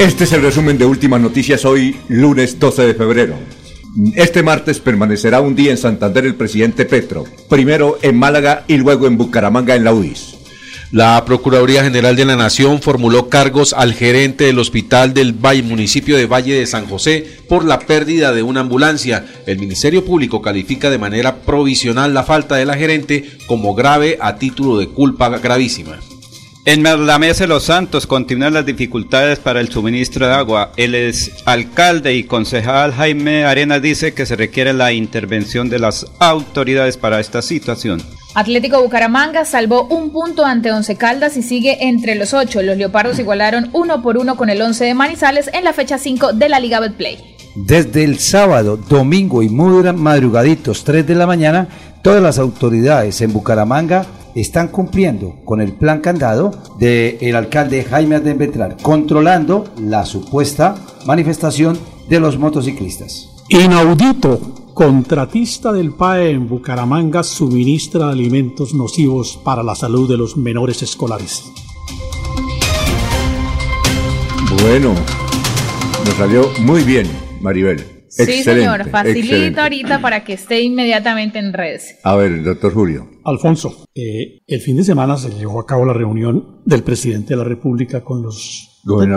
Este 0.00 0.24
es 0.24 0.32
el 0.32 0.40
resumen 0.40 0.78
de 0.78 0.86
últimas 0.86 1.20
noticias 1.20 1.66
hoy, 1.66 1.94
lunes 2.08 2.58
12 2.58 2.86
de 2.86 2.94
febrero. 2.94 3.34
Este 4.14 4.42
martes 4.42 4.80
permanecerá 4.80 5.42
un 5.42 5.54
día 5.54 5.72
en 5.72 5.76
Santander 5.76 6.24
el 6.24 6.36
presidente 6.36 6.86
Petro, 6.86 7.26
primero 7.50 7.98
en 8.00 8.16
Málaga 8.16 8.64
y 8.66 8.78
luego 8.78 9.06
en 9.06 9.18
Bucaramanga 9.18 9.74
en 9.74 9.84
la 9.84 9.92
UIS. 9.92 10.36
La 10.90 11.22
Procuraduría 11.26 11.84
General 11.84 12.16
de 12.16 12.24
la 12.24 12.34
Nación 12.34 12.80
formuló 12.80 13.28
cargos 13.28 13.74
al 13.74 13.92
gerente 13.92 14.44
del 14.44 14.58
hospital 14.58 15.12
del 15.12 15.34
Valle, 15.34 15.64
municipio 15.64 16.16
de 16.16 16.24
Valle 16.24 16.54
de 16.54 16.66
San 16.66 16.86
José 16.86 17.26
por 17.46 17.66
la 17.66 17.80
pérdida 17.80 18.32
de 18.32 18.42
una 18.42 18.60
ambulancia. 18.60 19.26
El 19.44 19.58
Ministerio 19.58 20.02
Público 20.02 20.40
califica 20.40 20.88
de 20.88 20.96
manera 20.96 21.42
provisional 21.42 22.14
la 22.14 22.24
falta 22.24 22.56
de 22.56 22.64
la 22.64 22.78
gerente 22.78 23.28
como 23.46 23.74
grave 23.74 24.16
a 24.18 24.36
título 24.36 24.78
de 24.78 24.88
culpa 24.88 25.28
gravísima. 25.28 25.98
En 26.70 26.84
la 26.84 27.18
Mesa 27.18 27.42
de 27.42 27.48
los 27.48 27.64
Santos 27.64 28.06
continúan 28.06 28.54
las 28.54 28.64
dificultades 28.64 29.40
para 29.40 29.58
el 29.58 29.70
suministro 29.70 30.28
de 30.28 30.34
agua. 30.34 30.70
El 30.76 31.12
alcalde 31.44 32.14
y 32.14 32.22
concejal 32.22 32.92
Jaime 32.92 33.44
Arena 33.44 33.80
dice 33.80 34.14
que 34.14 34.24
se 34.24 34.36
requiere 34.36 34.72
la 34.72 34.92
intervención 34.92 35.68
de 35.68 35.80
las 35.80 36.06
autoridades 36.20 36.96
para 36.96 37.18
esta 37.18 37.42
situación. 37.42 38.00
Atlético 38.36 38.80
Bucaramanga 38.80 39.44
salvó 39.44 39.88
un 39.88 40.12
punto 40.12 40.44
ante 40.44 40.70
Once 40.70 40.94
Caldas 40.94 41.36
y 41.36 41.42
sigue 41.42 41.88
entre 41.88 42.14
los 42.14 42.34
ocho. 42.34 42.62
Los 42.62 42.76
Leopardos 42.76 43.18
igualaron 43.18 43.70
uno 43.72 44.00
por 44.00 44.16
uno 44.16 44.36
con 44.36 44.48
el 44.48 44.62
Once 44.62 44.84
de 44.84 44.94
Manizales 44.94 45.50
en 45.52 45.64
la 45.64 45.72
fecha 45.72 45.98
5 45.98 46.34
de 46.34 46.48
la 46.48 46.60
Liga 46.60 46.78
Betplay. 46.78 47.18
Desde 47.56 48.04
el 48.04 48.20
sábado, 48.20 48.76
domingo 48.76 49.42
y 49.42 49.48
muy 49.48 49.82
madrugaditos 49.92 50.84
3 50.84 51.04
de 51.04 51.16
la 51.16 51.26
mañana, 51.26 51.66
todas 52.00 52.22
las 52.22 52.38
autoridades 52.38 53.20
en 53.22 53.32
Bucaramanga 53.32 54.06
están 54.34 54.68
cumpliendo 54.68 55.36
con 55.44 55.60
el 55.60 55.72
plan 55.72 56.00
candado 56.00 56.50
del 56.78 57.36
alcalde 57.36 57.84
Jaime 57.84 58.16
Adenbetrar, 58.16 58.76
controlando 58.82 59.64
la 59.78 60.04
supuesta 60.04 60.74
manifestación 61.06 61.78
de 62.08 62.20
los 62.20 62.38
motociclistas. 62.38 63.28
Inaudito, 63.48 64.40
contratista 64.74 65.72
del 65.72 65.92
PAE 65.92 66.30
en 66.30 66.48
Bucaramanga 66.48 67.22
suministra 67.22 68.10
alimentos 68.10 68.74
nocivos 68.74 69.38
para 69.44 69.62
la 69.62 69.74
salud 69.74 70.08
de 70.08 70.16
los 70.16 70.36
menores 70.36 70.82
escolares. 70.82 71.44
Bueno, 74.62 74.94
nos 76.04 76.14
salió 76.14 76.50
muy 76.60 76.82
bien, 76.82 77.06
Maribel. 77.40 77.99
Sí, 78.10 78.42
señor, 78.42 78.90
facilita 78.90 79.62
ahorita 79.62 80.00
para 80.00 80.24
que 80.24 80.34
esté 80.34 80.60
inmediatamente 80.60 81.38
en 81.38 81.52
redes. 81.52 81.96
A 82.02 82.16
ver, 82.16 82.42
doctor 82.42 82.74
Julio. 82.74 83.08
Alfonso, 83.24 83.84
eh, 83.94 84.40
el 84.46 84.60
fin 84.60 84.76
de 84.76 84.84
semana 84.84 85.16
se 85.16 85.30
llevó 85.30 85.60
a 85.60 85.66
cabo 85.66 85.84
la 85.84 85.92
reunión 85.92 86.60
del 86.64 86.82
presidente 86.82 87.34
de 87.34 87.36
la 87.36 87.44
República 87.44 88.02
con 88.02 88.22
los 88.22 88.70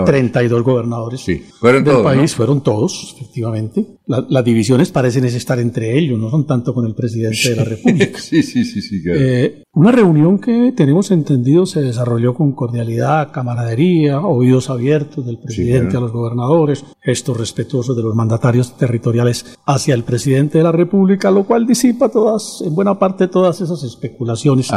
32 0.06 0.64
gobernadores 0.64 1.22
sí. 1.22 1.42
¿Fueron 1.60 1.84
del 1.84 2.02
país, 2.02 2.36
fueron 2.36 2.62
todos, 2.62 3.16
efectivamente. 3.16 3.86
las 4.06 4.44
divisiones 4.44 4.92
parecen 4.92 5.26
estar 5.26 5.60
entre 5.60 5.98
ellos, 5.98 6.20
no 6.20 6.30
son 6.30 6.46
tanto 6.46 6.74
con 6.74 6.86
el 6.86 6.94
presidente 6.94 7.50
de 7.50 7.56
la 7.56 7.64
República. 7.64 8.20
sí, 8.20 8.44
sí, 8.44 8.66
sí, 8.66 8.82
sí. 8.82 9.02
Eh, 9.08 9.63
una 9.76 9.92
reunión 9.92 10.38
que 10.38 10.72
tenemos 10.72 11.10
entendido 11.10 11.66
se 11.66 11.82
desarrolló 11.82 12.36
con 12.36 12.52
cordialidad, 12.52 13.32
camaradería, 13.32 14.20
oídos 14.20 14.70
abiertos 14.70 15.26
del 15.26 15.40
presidente 15.40 15.98
a 15.98 16.00
los 16.00 16.12
gobernadores, 16.12 16.86
gestos 17.02 17.38
respetuosos 17.38 17.98
de 17.98 18.04
los 18.04 18.14
mandatarios 18.14 18.78
territoriales 18.78 19.58
hacia 19.66 19.96
el 19.96 20.04
presidente 20.04 20.60
de 20.60 20.64
la 20.64 20.72
República, 20.72 21.32
lo 21.32 21.46
cual 21.46 21.66
disipa 21.66 22.10
todas, 22.10 22.62
en 22.64 22.76
buena 22.76 23.00
parte, 23.00 23.28
todas 23.28 23.62
esas 23.62 23.82
especulaciones 23.82 24.70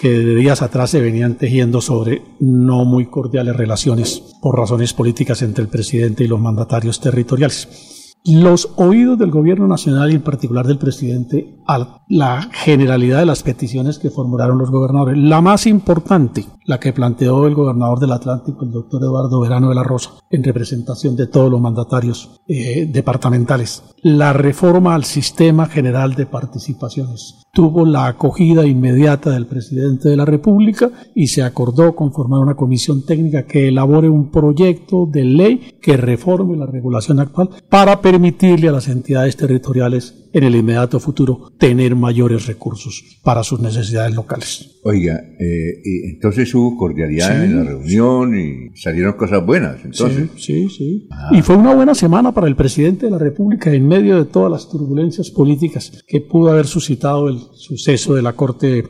que 0.00 0.10
de 0.10 0.34
días 0.34 0.62
atrás 0.62 0.90
se 0.90 1.00
venían 1.00 1.36
tejiendo 1.36 1.80
sobre 1.80 2.22
no 2.40 2.84
muy 2.84 3.06
cordiales 3.06 3.56
relaciones 3.56 4.20
por 4.42 4.58
razones 4.58 4.94
políticas 4.94 5.42
entre 5.42 5.62
el 5.62 5.70
presidente 5.70 6.24
y 6.24 6.28
los 6.28 6.40
mandatarios 6.40 6.98
territoriales 6.98 8.03
los 8.24 8.70
oídos 8.76 9.18
del 9.18 9.30
gobierno 9.30 9.68
nacional 9.68 10.10
y 10.10 10.14
en 10.14 10.22
particular 10.22 10.66
del 10.66 10.78
presidente 10.78 11.58
a 11.66 12.00
la 12.08 12.48
generalidad 12.52 13.18
de 13.18 13.26
las 13.26 13.42
peticiones 13.42 13.98
que 13.98 14.08
formularon 14.08 14.56
los 14.56 14.70
gobernadores. 14.70 15.18
La 15.18 15.42
más 15.42 15.66
importante, 15.66 16.46
la 16.64 16.80
que 16.80 16.92
planteó 16.92 17.46
el 17.46 17.54
gobernador 17.54 18.00
del 18.00 18.12
Atlántico, 18.12 18.64
el 18.64 18.72
doctor 18.72 19.02
Eduardo 19.02 19.40
Verano 19.40 19.68
de 19.68 19.74
la 19.74 19.82
Rosa, 19.82 20.10
en 20.30 20.42
representación 20.42 21.16
de 21.16 21.26
todos 21.26 21.50
los 21.50 21.60
mandatarios 21.60 22.40
eh, 22.48 22.86
departamentales. 22.90 23.82
La 24.02 24.32
reforma 24.32 24.94
al 24.94 25.04
sistema 25.04 25.66
general 25.66 26.14
de 26.14 26.26
participaciones 26.26 27.44
tuvo 27.52 27.86
la 27.86 28.06
acogida 28.06 28.66
inmediata 28.66 29.30
del 29.30 29.46
presidente 29.46 30.08
de 30.08 30.16
la 30.16 30.24
República 30.24 30.90
y 31.14 31.28
se 31.28 31.42
acordó 31.42 31.94
conformar 31.94 32.40
una 32.40 32.56
comisión 32.56 33.06
técnica 33.06 33.46
que 33.46 33.68
elabore 33.68 34.08
un 34.08 34.30
proyecto 34.30 35.06
de 35.06 35.24
ley 35.24 35.78
que 35.80 35.96
reforme 35.96 36.56
la 36.56 36.66
regulación 36.66 37.20
actual 37.20 37.50
para 37.68 38.00
permitirle 38.00 38.68
a 38.68 38.72
las 38.72 38.88
entidades 38.88 39.36
territoriales 39.36 40.23
en 40.34 40.42
el 40.42 40.56
inmediato 40.56 40.98
futuro 41.00 41.52
tener 41.58 41.94
mayores 41.94 42.46
recursos 42.46 43.20
para 43.22 43.44
sus 43.44 43.60
necesidades 43.60 44.14
locales. 44.14 44.80
Oiga, 44.82 45.22
eh, 45.38 45.80
y 45.84 46.10
entonces 46.10 46.52
hubo 46.54 46.76
cordialidad 46.76 47.44
en 47.44 47.56
la 47.56 47.64
reunión 47.64 48.38
y 48.38 48.76
salieron 48.76 49.14
cosas 49.14 49.46
buenas. 49.46 49.76
Entonces. 49.84 50.28
Sí, 50.36 50.68
sí, 50.68 51.08
ah. 51.12 51.30
Y 51.32 51.40
fue 51.40 51.56
una 51.56 51.72
buena 51.72 51.94
semana 51.94 52.34
para 52.34 52.48
el 52.48 52.56
presidente 52.56 53.06
de 53.06 53.12
la 53.12 53.18
República 53.18 53.72
en 53.72 53.86
medio 53.86 54.16
de 54.16 54.24
todas 54.24 54.50
las 54.50 54.68
turbulencias 54.68 55.30
políticas 55.30 56.02
que 56.06 56.20
pudo 56.20 56.50
haber 56.50 56.66
suscitado 56.66 57.28
el 57.28 57.38
suceso 57.54 58.14
de 58.14 58.22
la 58.22 58.32
Corte 58.32 58.84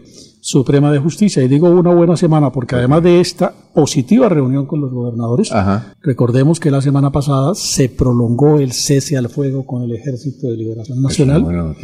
Suprema 0.45 0.93
de 0.93 0.99
Justicia. 0.99 1.43
Y 1.43 1.49
digo 1.49 1.71
una 1.71 1.95
buena 1.95 2.19
semana 2.19 2.53
porque 2.53 2.75
además 2.75 3.03
de 3.03 3.19
esta 3.19 3.55
positiva 3.73 4.29
reunión 4.29 4.67
con 4.67 4.83
los 4.83 4.93
gobernadores, 4.93 5.51
recordemos 6.03 6.61
que 6.61 6.71
la 6.71 6.83
semana 6.83 7.11
pasada 7.11 7.55
se 7.55 7.89
prolongó 7.89 8.59
el 8.59 8.73
cese 8.73 9.17
al 9.17 9.31
fuego 9.31 9.65
con 9.65 9.83
el 9.85 9.93
Ejército 9.93 10.49
de 10.49 10.59
Liberación 10.59 11.01
Nacional 11.01 11.75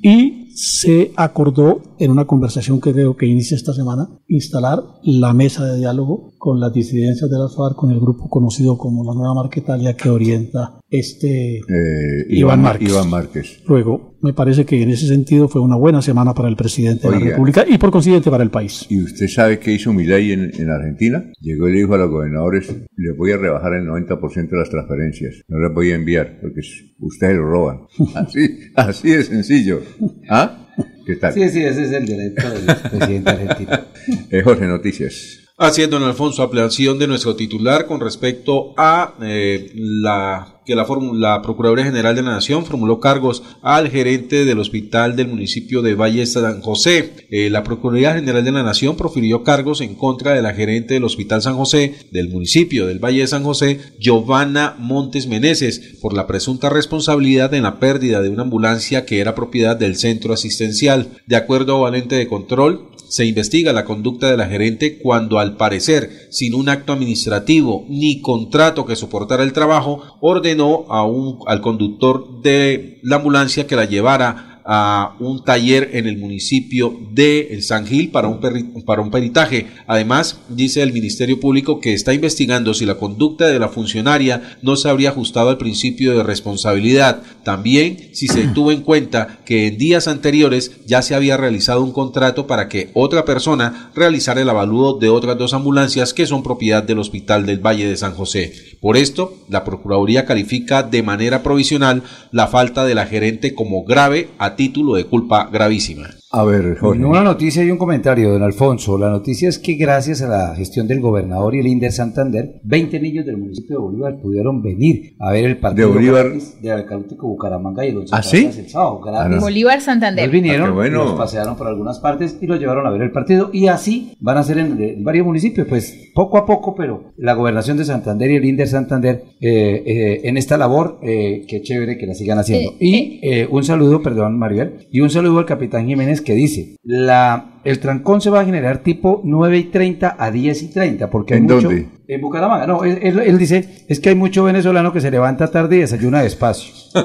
y 0.00 0.48
se 0.54 1.12
acordó 1.16 1.82
en 1.98 2.10
una 2.10 2.24
conversación 2.24 2.80
que 2.80 2.92
creo 2.92 3.14
que 3.14 3.26
inicia 3.26 3.56
esta 3.56 3.74
semana 3.74 4.08
instalar 4.26 4.82
la 5.02 5.34
mesa 5.34 5.66
de 5.66 5.78
diálogo 5.78 6.32
con 6.38 6.60
las 6.60 6.72
disidencias 6.72 7.30
de 7.30 7.38
la 7.38 7.48
FARC, 7.48 7.76
con 7.76 7.90
el 7.90 8.00
grupo 8.00 8.30
conocido 8.30 8.78
como 8.78 9.04
la 9.04 9.12
Nueva 9.12 9.34
Marquetalia 9.34 9.94
que 9.94 10.08
orienta 10.08 10.80
este 10.90 11.58
eh, 11.58 12.26
Iván, 12.30 12.62
Márquez. 12.62 13.62
Luego, 13.66 14.16
me 14.22 14.32
parece 14.32 14.64
que 14.64 14.82
en 14.82 14.90
ese 14.90 15.06
sentido 15.06 15.48
fue 15.48 15.60
una 15.60 15.76
buena 15.76 16.00
semana 16.00 16.34
para 16.34 16.48
el 16.48 16.56
presidente 16.56 17.08
de 17.08 17.14
la 17.14 17.20
República 17.20 17.64
y 17.68 17.78
por 17.78 17.90
consiguiente 17.90 18.30
para 18.30 18.42
el 18.42 18.50
país. 18.50 18.86
¿Y 18.88 19.02
usted 19.02 19.28
sabe 19.28 19.58
qué 19.58 19.72
hizo 19.72 19.92
Milei 19.92 20.32
en, 20.32 20.50
en 20.58 20.70
Argentina? 20.70 21.30
Llegó 21.40 21.68
y 21.68 21.72
le 21.72 21.78
dijo 21.78 21.94
a 21.94 21.98
los 21.98 22.10
gobernadores, 22.10 22.68
le 22.96 23.12
voy 23.12 23.32
a 23.32 23.36
rebajar 23.36 23.74
el 23.74 23.86
90% 23.86 24.48
de 24.48 24.56
las 24.56 24.70
transferencias, 24.70 25.42
no 25.48 25.58
las 25.58 25.72
voy 25.74 25.92
a 25.92 25.96
enviar 25.96 26.38
porque 26.40 26.60
ustedes 27.00 27.36
lo 27.36 27.44
roban. 27.44 27.80
Así, 28.14 28.58
así 28.74 29.10
de 29.10 29.22
sencillo. 29.22 29.82
¿Ah? 30.28 30.68
¿Qué 31.06 31.16
tal? 31.16 31.32
Sí, 31.32 31.48
sí, 31.48 31.62
ese 31.62 31.84
es 31.84 31.92
el 31.92 32.06
derecho 32.06 32.50
del 32.50 32.76
presidente 32.90 33.30
argentino. 33.30 33.70
Eh, 34.30 34.40
Jorge, 34.42 34.66
noticias. 34.66 35.47
Es, 35.60 35.90
don 35.90 36.04
Alfonso, 36.04 36.44
ampliación 36.44 37.00
de 37.00 37.08
nuestro 37.08 37.34
titular 37.34 37.86
con 37.86 37.98
respecto 37.98 38.74
a 38.76 39.14
eh, 39.20 39.72
la 39.74 40.54
que 40.64 40.76
la, 40.76 40.86
la, 41.14 41.42
Procuraduría 41.42 41.84
General 41.84 42.14
de 42.14 42.22
la 42.22 42.30
Nación 42.30 42.64
formuló 42.64 43.00
cargos 43.00 43.42
al 43.60 43.88
gerente 43.90 44.44
del 44.44 44.60
hospital 44.60 45.16
del 45.16 45.26
municipio 45.26 45.82
de 45.82 45.96
Valle 45.96 46.26
San 46.26 46.60
José. 46.60 47.26
Eh, 47.30 47.50
la 47.50 47.64
Procuraduría 47.64 48.14
General 48.14 48.44
de 48.44 48.52
la 48.52 48.62
Nación 48.62 48.96
profirió 48.96 49.42
cargos 49.42 49.80
en 49.80 49.96
contra 49.96 50.32
de 50.34 50.42
la 50.42 50.54
gerente 50.54 50.94
del 50.94 51.04
Hospital 51.04 51.42
San 51.42 51.56
José 51.56 51.94
del 52.12 52.28
municipio 52.28 52.86
del 52.86 53.00
Valle 53.00 53.22
de 53.22 53.26
San 53.26 53.42
José, 53.42 53.80
Giovanna 53.98 54.76
Montes 54.78 55.26
Meneses, 55.26 55.96
por 56.00 56.12
la 56.14 56.28
presunta 56.28 56.68
responsabilidad 56.70 57.52
en 57.54 57.64
la 57.64 57.80
pérdida 57.80 58.22
de 58.22 58.28
una 58.28 58.42
ambulancia 58.42 59.06
que 59.06 59.18
era 59.18 59.34
propiedad 59.34 59.76
del 59.76 59.96
centro 59.96 60.34
asistencial. 60.34 61.08
De 61.26 61.34
acuerdo 61.34 61.74
a 61.76 61.80
Valente 61.80 62.14
de 62.14 62.28
Control, 62.28 62.90
se 63.08 63.24
investiga 63.24 63.72
la 63.72 63.84
conducta 63.84 64.30
de 64.30 64.36
la 64.36 64.46
gerente 64.46 64.98
cuando 64.98 65.38
al 65.38 65.56
parecer, 65.56 66.28
sin 66.30 66.54
un 66.54 66.68
acto 66.68 66.92
administrativo 66.92 67.86
ni 67.88 68.20
contrato 68.20 68.86
que 68.86 68.96
soportara 68.96 69.42
el 69.42 69.52
trabajo, 69.52 70.02
ordenó 70.20 70.86
a 70.88 71.04
un, 71.04 71.38
al 71.46 71.60
conductor 71.60 72.42
de 72.42 73.00
la 73.02 73.16
ambulancia 73.16 73.66
que 73.66 73.76
la 73.76 73.86
llevara 73.86 74.47
a 74.70 75.16
un 75.18 75.42
taller 75.42 75.92
en 75.94 76.06
el 76.06 76.18
municipio 76.18 76.94
de 77.12 77.58
San 77.62 77.86
Gil 77.86 78.10
para 78.10 78.28
un, 78.28 78.38
para 78.84 79.00
un 79.00 79.10
peritaje. 79.10 79.66
Además, 79.86 80.40
dice 80.50 80.82
el 80.82 80.92
Ministerio 80.92 81.40
Público 81.40 81.80
que 81.80 81.94
está 81.94 82.12
investigando 82.12 82.74
si 82.74 82.84
la 82.84 82.96
conducta 82.96 83.46
de 83.46 83.58
la 83.58 83.70
funcionaria 83.70 84.58
no 84.60 84.76
se 84.76 84.90
habría 84.90 85.08
ajustado 85.08 85.48
al 85.48 85.56
principio 85.56 86.14
de 86.14 86.22
responsabilidad. 86.22 87.22
También 87.44 88.10
si 88.12 88.28
se 88.28 88.46
tuvo 88.54 88.70
en 88.70 88.82
cuenta 88.82 89.38
que 89.46 89.68
en 89.68 89.78
días 89.78 90.06
anteriores 90.06 90.72
ya 90.84 91.00
se 91.00 91.14
había 91.14 91.38
realizado 91.38 91.82
un 91.82 91.92
contrato 91.92 92.46
para 92.46 92.68
que 92.68 92.90
otra 92.92 93.24
persona 93.24 93.90
realizara 93.94 94.42
el 94.42 94.50
avalúo 94.50 94.98
de 94.98 95.08
otras 95.08 95.38
dos 95.38 95.54
ambulancias 95.54 96.12
que 96.12 96.26
son 96.26 96.42
propiedad 96.42 96.82
del 96.82 96.98
Hospital 96.98 97.46
del 97.46 97.64
Valle 97.64 97.88
de 97.88 97.96
San 97.96 98.12
José. 98.12 98.52
Por 98.82 98.98
esto, 98.98 99.34
la 99.48 99.64
Procuraduría 99.64 100.26
califica 100.26 100.82
de 100.82 101.02
manera 101.02 101.42
provisional 101.42 102.02
la 102.32 102.48
falta 102.48 102.84
de 102.84 102.94
la 102.94 103.06
gerente 103.06 103.54
como 103.54 103.84
grave 103.84 104.28
a 104.38 104.57
título 104.58 104.96
de 104.96 105.06
culpa 105.06 105.46
gravísima. 105.46 106.10
A 106.30 106.44
ver, 106.44 106.76
Jorge. 106.76 107.02
Una 107.02 107.22
noticia 107.22 107.64
y 107.64 107.70
un 107.70 107.78
comentario, 107.78 108.30
don 108.30 108.42
Alfonso. 108.42 108.98
La 108.98 109.08
noticia 109.08 109.48
es 109.48 109.58
que 109.58 109.74
gracias 109.74 110.20
a 110.20 110.28
la 110.28 110.54
gestión 110.54 110.86
del 110.86 111.00
gobernador 111.00 111.54
y 111.54 111.60
el 111.60 111.66
INDER 111.66 111.90
Santander, 111.90 112.60
20 112.64 113.00
niños 113.00 113.24
del 113.24 113.38
municipio 113.38 113.76
de 113.76 113.82
Bolívar 113.82 114.18
pudieron 114.20 114.60
venir 114.60 115.14
a 115.20 115.32
ver 115.32 115.46
el 115.46 115.56
partido 115.56 115.88
de 115.88 115.94
Bolívar 115.94 116.26
de 116.60 116.70
Alcalútico 116.70 117.28
Bucaramanga 117.28 117.86
y 117.86 117.90
el 117.90 118.04
¿Ah, 118.12 118.22
sí? 118.22 118.44
el 118.44 118.68
sábado. 118.68 119.00
Ah, 119.06 119.38
Bolívar 119.40 119.80
Santander. 119.80 120.22
Ellos 120.22 120.32
vinieron, 120.32 120.78
ah, 120.78 120.88
los 120.88 121.12
pasearon 121.14 121.56
por 121.56 121.66
algunas 121.66 121.98
partes 121.98 122.36
y 122.42 122.46
los 122.46 122.60
llevaron 122.60 122.86
a 122.86 122.90
ver 122.90 123.00
el 123.00 123.10
partido 123.10 123.48
y 123.50 123.68
así 123.68 124.14
van 124.20 124.36
a 124.36 124.42
ser 124.42 124.58
en, 124.58 125.02
varios 125.02 125.24
municipios, 125.24 125.66
pues 125.66 126.10
poco 126.14 126.36
a 126.36 126.44
poco, 126.44 126.74
pero 126.74 127.14
la 127.16 127.32
gobernación 127.32 127.78
de 127.78 127.86
Santander 127.86 128.30
y 128.32 128.36
el 128.36 128.44
INDER 128.44 128.68
Santander 128.68 129.24
eh, 129.40 129.82
eh, 129.86 130.20
en 130.24 130.36
esta 130.36 130.58
labor, 130.58 130.98
eh, 131.02 131.46
qué 131.48 131.62
chévere 131.62 131.96
que 131.96 132.06
la 132.06 132.12
sigan 132.12 132.38
haciendo. 132.38 132.74
y 132.78 133.46
un 133.50 133.64
saludo, 133.64 134.02
perdón, 134.02 134.38
Maribel, 134.38 134.86
y 134.90 135.00
un 135.00 135.08
saludo 135.08 135.38
al 135.38 135.46
capitán 135.46 135.86
Jiménez 135.86 136.17
que 136.20 136.34
dice, 136.34 136.76
la, 136.82 137.60
el 137.64 137.80
trancón 137.80 138.20
se 138.20 138.30
va 138.30 138.40
a 138.40 138.44
generar 138.44 138.82
tipo 138.82 139.20
9 139.24 139.58
y 139.58 139.64
30 139.64 140.16
a 140.18 140.30
10 140.30 140.62
y 140.62 140.68
30, 140.68 141.10
porque 141.10 141.34
hay 141.34 141.40
¿En 141.40 141.46
mucho... 141.46 141.70
En 142.10 142.22
Bucaramanga, 142.22 142.66
no, 142.66 142.84
él, 142.84 143.36
dice, 143.36 143.84
es 143.86 144.00
que 144.00 144.08
hay 144.08 144.14
mucho 144.14 144.42
venezolano 144.42 144.94
que 144.94 145.00
se 145.02 145.10
levanta 145.10 145.50
tarde 145.50 145.76
y 145.76 145.80
desayuna 145.80 146.22
despacio. 146.22 146.72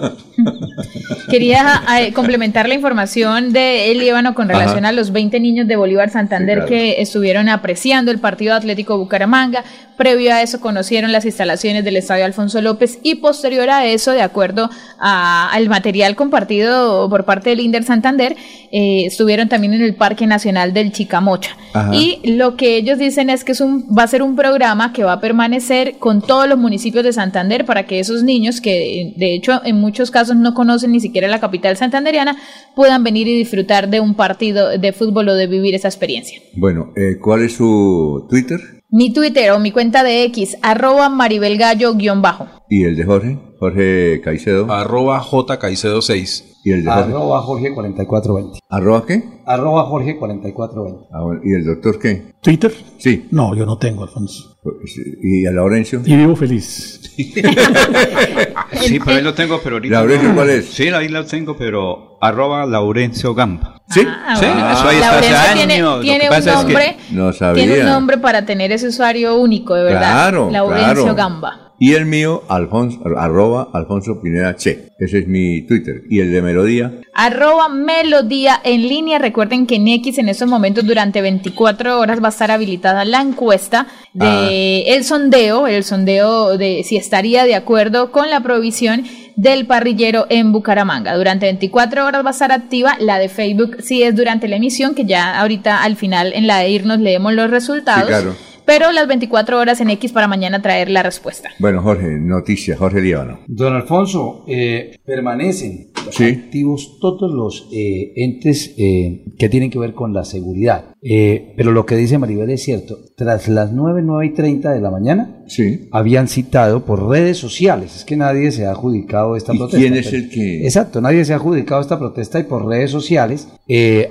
Quería 1.29 1.83
eh, 1.99 2.13
complementar 2.13 2.69
la 2.69 2.75
información 2.75 3.51
de 3.51 3.91
El 3.91 3.97
Líbano 3.97 4.33
con 4.33 4.47
relación 4.47 4.85
a 4.85 4.93
los 4.93 5.11
20 5.11 5.41
niños 5.41 5.67
de 5.67 5.75
Bolívar 5.75 6.09
Santander 6.09 6.63
que 6.63 7.01
estuvieron 7.01 7.49
apreciando 7.49 8.11
el 8.11 8.19
partido 8.19 8.55
Atlético 8.55 8.97
Bucaramanga. 8.97 9.65
Previo 9.97 10.33
a 10.33 10.41
eso 10.41 10.61
conocieron 10.61 11.11
las 11.11 11.25
instalaciones 11.25 11.83
del 11.83 11.97
Estadio 11.97 12.23
Alfonso 12.23 12.61
López 12.61 12.99
y 13.03 13.15
posterior 13.15 13.69
a 13.69 13.85
eso, 13.85 14.11
de 14.11 14.21
acuerdo 14.21 14.69
al 14.99 15.67
material 15.67 16.15
compartido 16.15 17.09
por 17.09 17.25
parte 17.25 17.49
del 17.49 17.59
Inder 17.59 17.83
Santander, 17.83 18.37
eh, 18.71 19.05
estuvieron 19.05 19.49
también 19.49 19.73
en 19.73 19.81
el 19.81 19.95
Parque 19.95 20.27
Nacional 20.27 20.73
del 20.73 20.93
Chicamocha. 20.93 21.57
Y 21.91 22.21
lo 22.35 22.55
que 22.55 22.77
ellos 22.77 22.99
dicen 22.99 23.29
es 23.29 23.43
que 23.43 23.51
es 23.51 23.59
un, 23.59 23.85
va 23.95 24.03
a 24.03 24.07
ser 24.07 24.21
un 24.21 24.35
programa 24.35 24.92
que 24.93 25.03
va 25.03 25.13
a 25.13 25.19
permanecer 25.19 25.97
con 25.99 26.21
todos 26.21 26.47
los 26.47 26.57
municipios 26.57 27.03
de 27.03 27.11
Santander 27.11 27.65
para 27.65 27.85
que 27.85 27.99
esos 27.99 28.23
niños, 28.23 28.61
que 28.61 29.13
de 29.17 29.35
hecho 29.35 29.61
en 29.65 29.81
muchos 29.81 30.11
casos 30.11 30.35
no 30.35 30.53
conocen 30.53 30.91
ni 30.91 30.99
siquiera 30.99 31.27
la 31.27 31.39
capital 31.39 31.75
santanderiana, 31.75 32.37
puedan 32.75 33.03
venir 33.03 33.27
y 33.27 33.37
disfrutar 33.37 33.89
de 33.89 33.99
un 33.99 34.15
partido 34.15 34.77
de 34.77 34.93
fútbol 34.93 35.29
o 35.29 35.35
de 35.35 35.47
vivir 35.47 35.75
esa 35.75 35.87
experiencia. 35.87 36.39
Bueno, 36.55 36.93
eh, 36.95 37.17
¿cuál 37.19 37.43
es 37.43 37.53
su 37.53 38.25
Twitter? 38.29 38.59
Mi 38.89 39.11
Twitter 39.11 39.51
o 39.51 39.59
mi 39.59 39.71
cuenta 39.71 40.03
de 40.03 40.23
X, 40.25 40.55
arroba 40.61 41.09
maribelgallo-bajo. 41.09 42.47
¿Y 42.69 42.83
el 42.83 42.95
de 42.95 43.03
Jorge? 43.03 43.39
Jorge 43.63 44.19
Caicedo. 44.21 44.69
Arroba 44.69 45.21
J 45.21 45.57
Caicedo 45.57 46.01
6. 46.01 46.59
¿Y 46.65 46.71
el 46.71 46.83
de 46.83 46.91
Jorge? 46.91 47.11
Arroba 47.11 47.41
Jorge 47.41 47.73
4420. 47.73 48.59
¿Arroba 48.69 49.05
qué? 49.05 49.23
Arroba 49.45 49.83
Jorge 49.85 50.17
4420. 50.17 51.07
Ah, 51.13 51.23
¿Y 51.43 51.53
el 51.53 51.65
doctor 51.65 51.97
qué? 51.97 52.33
¿Twitter? 52.41 52.73
Sí. 52.97 53.27
No, 53.31 53.55
yo 53.55 53.65
no 53.65 53.77
tengo, 53.77 54.03
Alfonso. 54.03 54.57
Pues, 54.61 54.75
¿Y 55.21 55.45
a 55.45 55.51
Laurencio? 55.51 56.01
Y 56.05 56.15
vivo 56.15 56.35
feliz. 56.35 56.99
sí, 57.15 58.99
pero 58.99 59.17
ahí 59.17 59.23
lo 59.23 59.33
tengo, 59.33 59.61
pero 59.63 59.77
ahorita. 59.77 59.95
¿Laurencio 59.95 60.35
cuál 60.35 60.49
es? 60.49 60.65
Sí, 60.65 60.89
ahí 60.89 61.07
lo 61.07 61.25
tengo, 61.25 61.55
pero 61.55 62.17
arroba 62.19 62.65
Laurencio 62.65 63.33
Gamba. 63.33 63.81
¿Sí? 63.89 64.01
Ah, 64.05 64.35
sí, 64.35 64.45
eso 64.45 64.87
ahí 64.87 64.95
está 64.97 65.19
hace 65.19 65.27
años. 65.35 65.67
Tiene, 66.01 66.29
un 66.29 66.45
nombre, 66.45 66.97
no 67.11 67.31
sabía. 67.31 67.63
tiene 67.63 67.81
un 67.81 67.89
nombre 67.89 68.17
para 68.17 68.45
tener 68.45 68.73
ese 68.73 68.87
usuario 68.87 69.35
único, 69.35 69.73
de 69.75 69.83
verdad. 69.83 70.11
Claro, 70.11 70.49
Laurencio 70.51 71.15
Gamba. 71.15 71.62
Y 71.83 71.95
el 71.95 72.05
mío, 72.05 72.43
Alfonso, 72.47 73.01
arroba 73.17 73.67
Alfonso 73.73 74.21
Pineda 74.21 74.55
Che. 74.55 74.93
Ese 74.97 75.19
es 75.19 75.27
mi 75.27 75.63
Twitter. 75.63 76.03
¿Y 76.09 76.21
el 76.21 76.31
de 76.31 76.41
Melodía? 76.41 77.01
Arroba 77.13 77.67
Melodía 77.67 78.57
en 78.63 78.87
línea. 78.87 79.19
Recuerden 79.19 79.67
que 79.67 79.75
en 79.75 79.89
X 79.89 80.17
en 80.17 80.29
estos 80.29 80.47
momentos 80.47 80.85
durante 80.85 81.21
24 81.21 81.99
horas 81.99 82.23
va 82.23 82.27
a 82.27 82.29
estar 82.29 82.51
habilitada 82.51 83.03
la 83.03 83.19
encuesta 83.19 83.87
de 84.13 84.25
ah. 84.25 84.93
el 84.95 85.03
sondeo, 85.03 85.67
el 85.67 85.83
sondeo 85.83 86.57
de 86.57 86.85
si 86.85 86.95
estaría 86.95 87.43
de 87.43 87.55
acuerdo 87.55 88.13
con 88.13 88.29
la 88.29 88.39
provisión 88.39 89.03
del 89.35 89.65
parrillero 89.67 90.25
en 90.29 90.53
Bucaramanga. 90.53 91.17
Durante 91.17 91.47
24 91.47 92.05
horas 92.05 92.23
va 92.23 92.29
a 92.29 92.31
estar 92.31 92.53
activa 92.53 92.95
la 93.01 93.19
de 93.19 93.27
Facebook 93.27 93.81
si 93.81 94.03
es 94.03 94.15
durante 94.15 94.47
la 94.47 94.55
emisión, 94.55 94.95
que 94.95 95.03
ya 95.03 95.37
ahorita 95.37 95.83
al 95.83 95.97
final 95.97 96.31
en 96.33 96.47
la 96.47 96.59
de 96.59 96.69
irnos 96.69 96.99
leemos 96.99 97.33
los 97.33 97.51
resultados. 97.51 98.07
claro 98.07 98.52
pero 98.65 98.91
las 98.91 99.07
24 99.07 99.59
horas 99.59 99.81
en 99.81 99.89
X 99.89 100.11
para 100.11 100.27
mañana 100.27 100.61
traer 100.61 100.89
la 100.89 101.03
respuesta. 101.03 101.49
Bueno, 101.59 101.81
Jorge, 101.81 102.07
noticias, 102.19 102.77
Jorge 102.77 103.01
Líbano. 103.01 103.39
Don 103.47 103.73
Alfonso, 103.73 104.43
eh, 104.47 104.99
permanecen 105.05 105.91
activos 106.07 106.97
todos 106.99 107.31
los 107.31 107.69
eh, 107.71 108.13
entes 108.15 108.75
eh, 108.77 109.23
que 109.37 109.49
tienen 109.49 109.69
que 109.69 109.79
ver 109.79 109.93
con 109.93 110.13
la 110.13 110.25
seguridad. 110.25 110.95
pero 111.01 111.71
lo 111.71 111.85
que 111.85 111.95
dice 111.95 112.17
Maribel 112.17 112.49
es 112.49 112.63
cierto, 112.63 112.97
tras 113.15 113.47
las 113.47 113.71
9, 113.71 114.01
9 114.03 114.25
y 114.25 114.29
30 114.29 114.71
de 114.71 114.81
la 114.81 114.89
mañana, 114.89 115.43
sí. 115.47 115.87
habían 115.91 116.27
citado 116.27 116.85
por 116.85 117.07
redes 117.09 117.37
sociales, 117.37 117.95
es 117.95 118.05
que 118.05 118.15
nadie 118.15 118.51
se 118.51 118.65
ha 118.65 118.71
adjudicado 118.71 119.35
esta 119.35 119.53
protesta. 119.53 119.77
¿Quién 119.77 119.95
es 119.95 120.11
el 120.13 120.29
que...? 120.29 120.63
Exacto, 120.63 121.01
nadie 121.01 121.23
se 121.25 121.33
ha 121.33 121.37
adjudicado 121.37 121.81
esta 121.81 121.99
protesta 121.99 122.39
y 122.39 122.43
por 122.43 122.65
redes 122.65 122.91
sociales, 122.91 123.47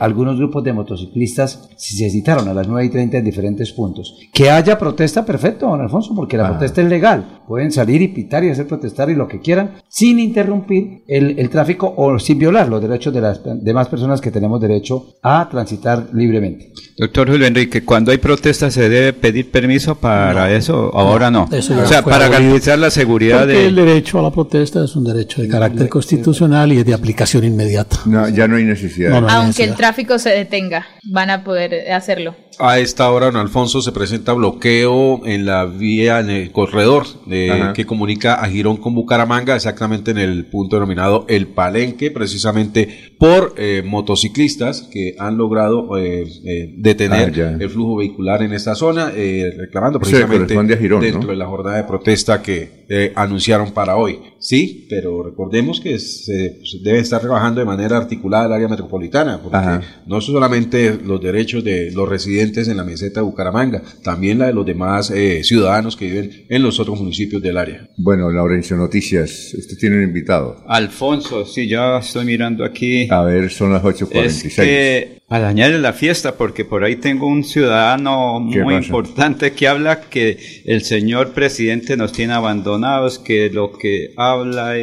algunos 0.00 0.38
grupos 0.38 0.64
de 0.64 0.72
motociclistas 0.72 1.68
se 1.76 2.10
citaron 2.10 2.48
a 2.48 2.54
las 2.54 2.68
9 2.68 2.86
y 2.86 2.88
30 2.90 3.18
en 3.18 3.24
diferentes 3.24 3.72
puntos. 3.72 4.16
Que 4.32 4.50
haya 4.50 4.78
protesta, 4.78 5.24
perfecto, 5.24 5.66
don 5.66 5.80
Alfonso, 5.80 6.14
porque 6.14 6.36
la 6.36 6.48
protesta 6.48 6.82
es 6.82 6.88
legal. 6.88 7.42
Pueden 7.46 7.72
salir 7.72 8.00
y 8.02 8.08
pitar 8.08 8.44
y 8.44 8.50
hacer 8.50 8.66
protestar 8.66 9.10
y 9.10 9.14
lo 9.14 9.28
que 9.28 9.40
quieran, 9.40 9.72
sin 9.88 10.18
interrumpir 10.18 11.02
el, 11.06 11.50
tráfico 11.50 11.92
o 11.96 12.18
sin 12.18 12.38
violar 12.38 12.68
los 12.68 12.80
derechos 12.80 13.12
de 13.12 13.20
las 13.20 13.40
demás 13.62 13.88
personas 13.88 14.20
que 14.20 14.30
tenemos 14.30 14.60
derecho 14.60 15.14
a 15.22 15.48
transitar 15.50 16.08
libremente. 16.14 16.72
Doctor 16.96 17.30
Julio 17.30 17.46
Enrique, 17.46 17.84
cuando 17.84 18.10
hay 18.10 18.18
protesta 18.18 18.70
se 18.70 18.88
debe 18.92 19.12
pedir 19.12 19.50
permiso 19.50 19.94
para 19.94 20.52
eso, 20.52 20.90
ahora 20.94 21.30
no. 21.30 21.48
o 21.50 21.62
sea, 21.62 22.02
para 22.02 22.28
garantizar 22.28 22.78
la 22.78 22.90
seguridad 22.90 23.46
de... 23.46 23.66
El 23.66 23.74
derecho 23.74 24.18
a 24.18 24.22
la 24.22 24.30
protesta 24.30 24.84
es 24.84 24.94
un 24.96 25.04
derecho 25.04 25.42
de 25.42 25.48
carácter 25.48 25.88
constitucional 25.88 26.72
y 26.72 26.78
es 26.78 26.86
de 26.86 26.94
aplicación 26.94 27.44
inmediata. 27.44 27.98
No, 28.06 28.28
ya 28.28 28.46
no 28.46 28.56
hay 28.56 28.64
necesidad. 28.64 29.24
Aunque 29.28 29.64
el 29.64 29.74
tráfico 29.74 30.18
se 30.18 30.30
detenga, 30.30 30.86
van 31.10 31.30
a 31.30 31.44
poder 31.44 31.90
hacerlo. 31.92 32.34
A 32.58 32.78
esta 32.78 33.10
hora, 33.10 33.26
don 33.26 33.36
Alfonso, 33.36 33.80
se 33.80 33.92
presenta 33.92 34.34
bloqueo 34.34 35.26
en 35.26 35.46
la 35.46 35.64
vía, 35.64 36.20
en 36.20 36.30
el 36.30 36.52
corredor 36.52 37.06
que 37.26 37.86
comunica 37.86 38.34
a 38.34 38.48
Girón 38.48 38.76
con 38.76 38.94
Bucaramanga, 38.94 39.56
exactamente 39.56 40.10
en 40.10 40.18
el 40.18 40.46
punto 40.46 40.76
denominado 40.76 41.24
El 41.28 41.48
Palenque, 41.48 42.10
precisamente 42.10 43.14
por 43.18 43.54
eh, 43.56 43.82
motociclistas 43.84 44.88
que 44.92 45.14
han 45.18 45.38
logrado 45.38 45.96
eh, 45.96 46.24
eh, 46.44 46.74
detener 46.76 47.32
ah, 47.40 47.56
el 47.58 47.70
flujo 47.70 47.96
vehicular 47.96 48.42
en 48.42 48.52
esta 48.52 48.74
zona, 48.74 48.81
reclamando 48.90 50.00
precisamente 50.00 50.54
dentro 50.54 51.30
de 51.30 51.36
la 51.36 51.46
jornada 51.46 51.76
de 51.76 51.84
protesta 51.84 52.42
que 52.42 52.82
eh, 52.88 53.12
anunciaron 53.14 53.70
para 53.70 53.96
hoy. 53.96 54.18
Sí, 54.38 54.86
pero 54.90 55.22
recordemos 55.22 55.80
que 55.80 55.98
se, 55.98 56.56
pues, 56.58 56.82
debe 56.82 56.98
estar 56.98 57.20
trabajando 57.20 57.60
de 57.60 57.64
manera 57.64 57.96
articulada 57.96 58.46
el 58.46 58.52
área 58.52 58.68
metropolitana, 58.68 59.40
porque 59.40 59.86
no 60.06 60.20
solamente 60.20 60.98
los 61.02 61.20
derechos 61.22 61.62
de 61.64 61.90
los 61.92 62.08
residentes 62.08 62.68
en 62.68 62.76
la 62.76 62.84
meseta 62.84 63.20
de 63.20 63.24
Bucaramanga, 63.24 63.82
también 64.02 64.38
la 64.38 64.46
de 64.46 64.52
los 64.52 64.66
demás 64.66 65.10
eh, 65.10 65.42
ciudadanos 65.44 65.96
que 65.96 66.06
viven 66.06 66.44
en 66.48 66.62
los 66.62 66.80
otros 66.80 66.98
municipios 66.98 67.40
del 67.40 67.56
área. 67.56 67.88
Bueno, 67.96 68.30
Laurencio, 68.30 68.76
noticias. 68.76 69.54
Usted 69.56 69.78
tiene 69.78 69.96
un 69.96 70.02
invitado. 70.02 70.62
Alfonso, 70.66 71.46
sí, 71.46 71.68
ya 71.68 71.98
estoy 71.98 72.24
mirando 72.24 72.64
aquí. 72.64 73.08
A 73.10 73.22
ver, 73.22 73.50
son 73.50 73.72
las 73.72 73.82
8.46. 73.82 74.46
Es 74.46 74.54
que 74.56 75.22
a 75.32 75.40
dañarle 75.40 75.78
la 75.78 75.94
fiesta, 75.94 76.36
porque 76.36 76.66
por 76.66 76.84
ahí 76.84 76.96
tengo 76.96 77.26
un 77.26 77.42
ciudadano 77.42 78.38
muy 78.38 78.71
importante 78.76 79.52
que 79.52 79.68
habla 79.68 80.00
que 80.02 80.38
el 80.64 80.82
señor 80.82 81.32
presidente 81.32 81.96
nos 81.96 82.12
tiene 82.12 82.34
abandonados, 82.34 83.18
que 83.18 83.50
lo 83.50 83.72
que 83.72 84.12
habla 84.16 84.74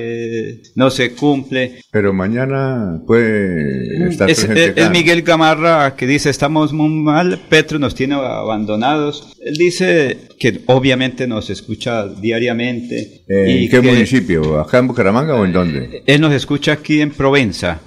no 0.76 0.90
se 0.90 1.14
cumple. 1.14 1.82
Pero 1.92 2.14
mañana 2.14 3.02
puede 3.06 4.10
estar 4.10 4.30
es, 4.30 4.46
presente 4.46 4.82
es, 4.82 4.92
Miguel 4.92 5.22
Gamarra 5.22 5.96
que 5.96 6.08
dice 6.08 6.30
estamos 6.30 6.74
muy 6.74 6.90
mal, 6.90 7.40
Petro 7.50 7.80
nos 7.80 7.96
tiene 7.96 8.16
abandonados. 8.16 9.34
Él 9.44 9.56
dice 9.56 10.18
que 10.40 10.62
obviamente 10.68 11.28
nos 11.28 11.50
escucha 11.50 12.08
diariamente. 12.08 13.24
¿En 13.28 13.70
qué 13.70 13.82
municipio? 13.82 14.60
¿Acá 14.60 14.80
en 14.80 14.88
Bucaramanga 14.88 15.36
o 15.36 15.46
en 15.46 15.54
dónde? 15.54 16.04
Él 16.06 16.22
nos 16.22 16.34
escucha 16.34 16.74
aquí 16.74 17.02
en 17.02 17.12
Provenza. 17.12 17.82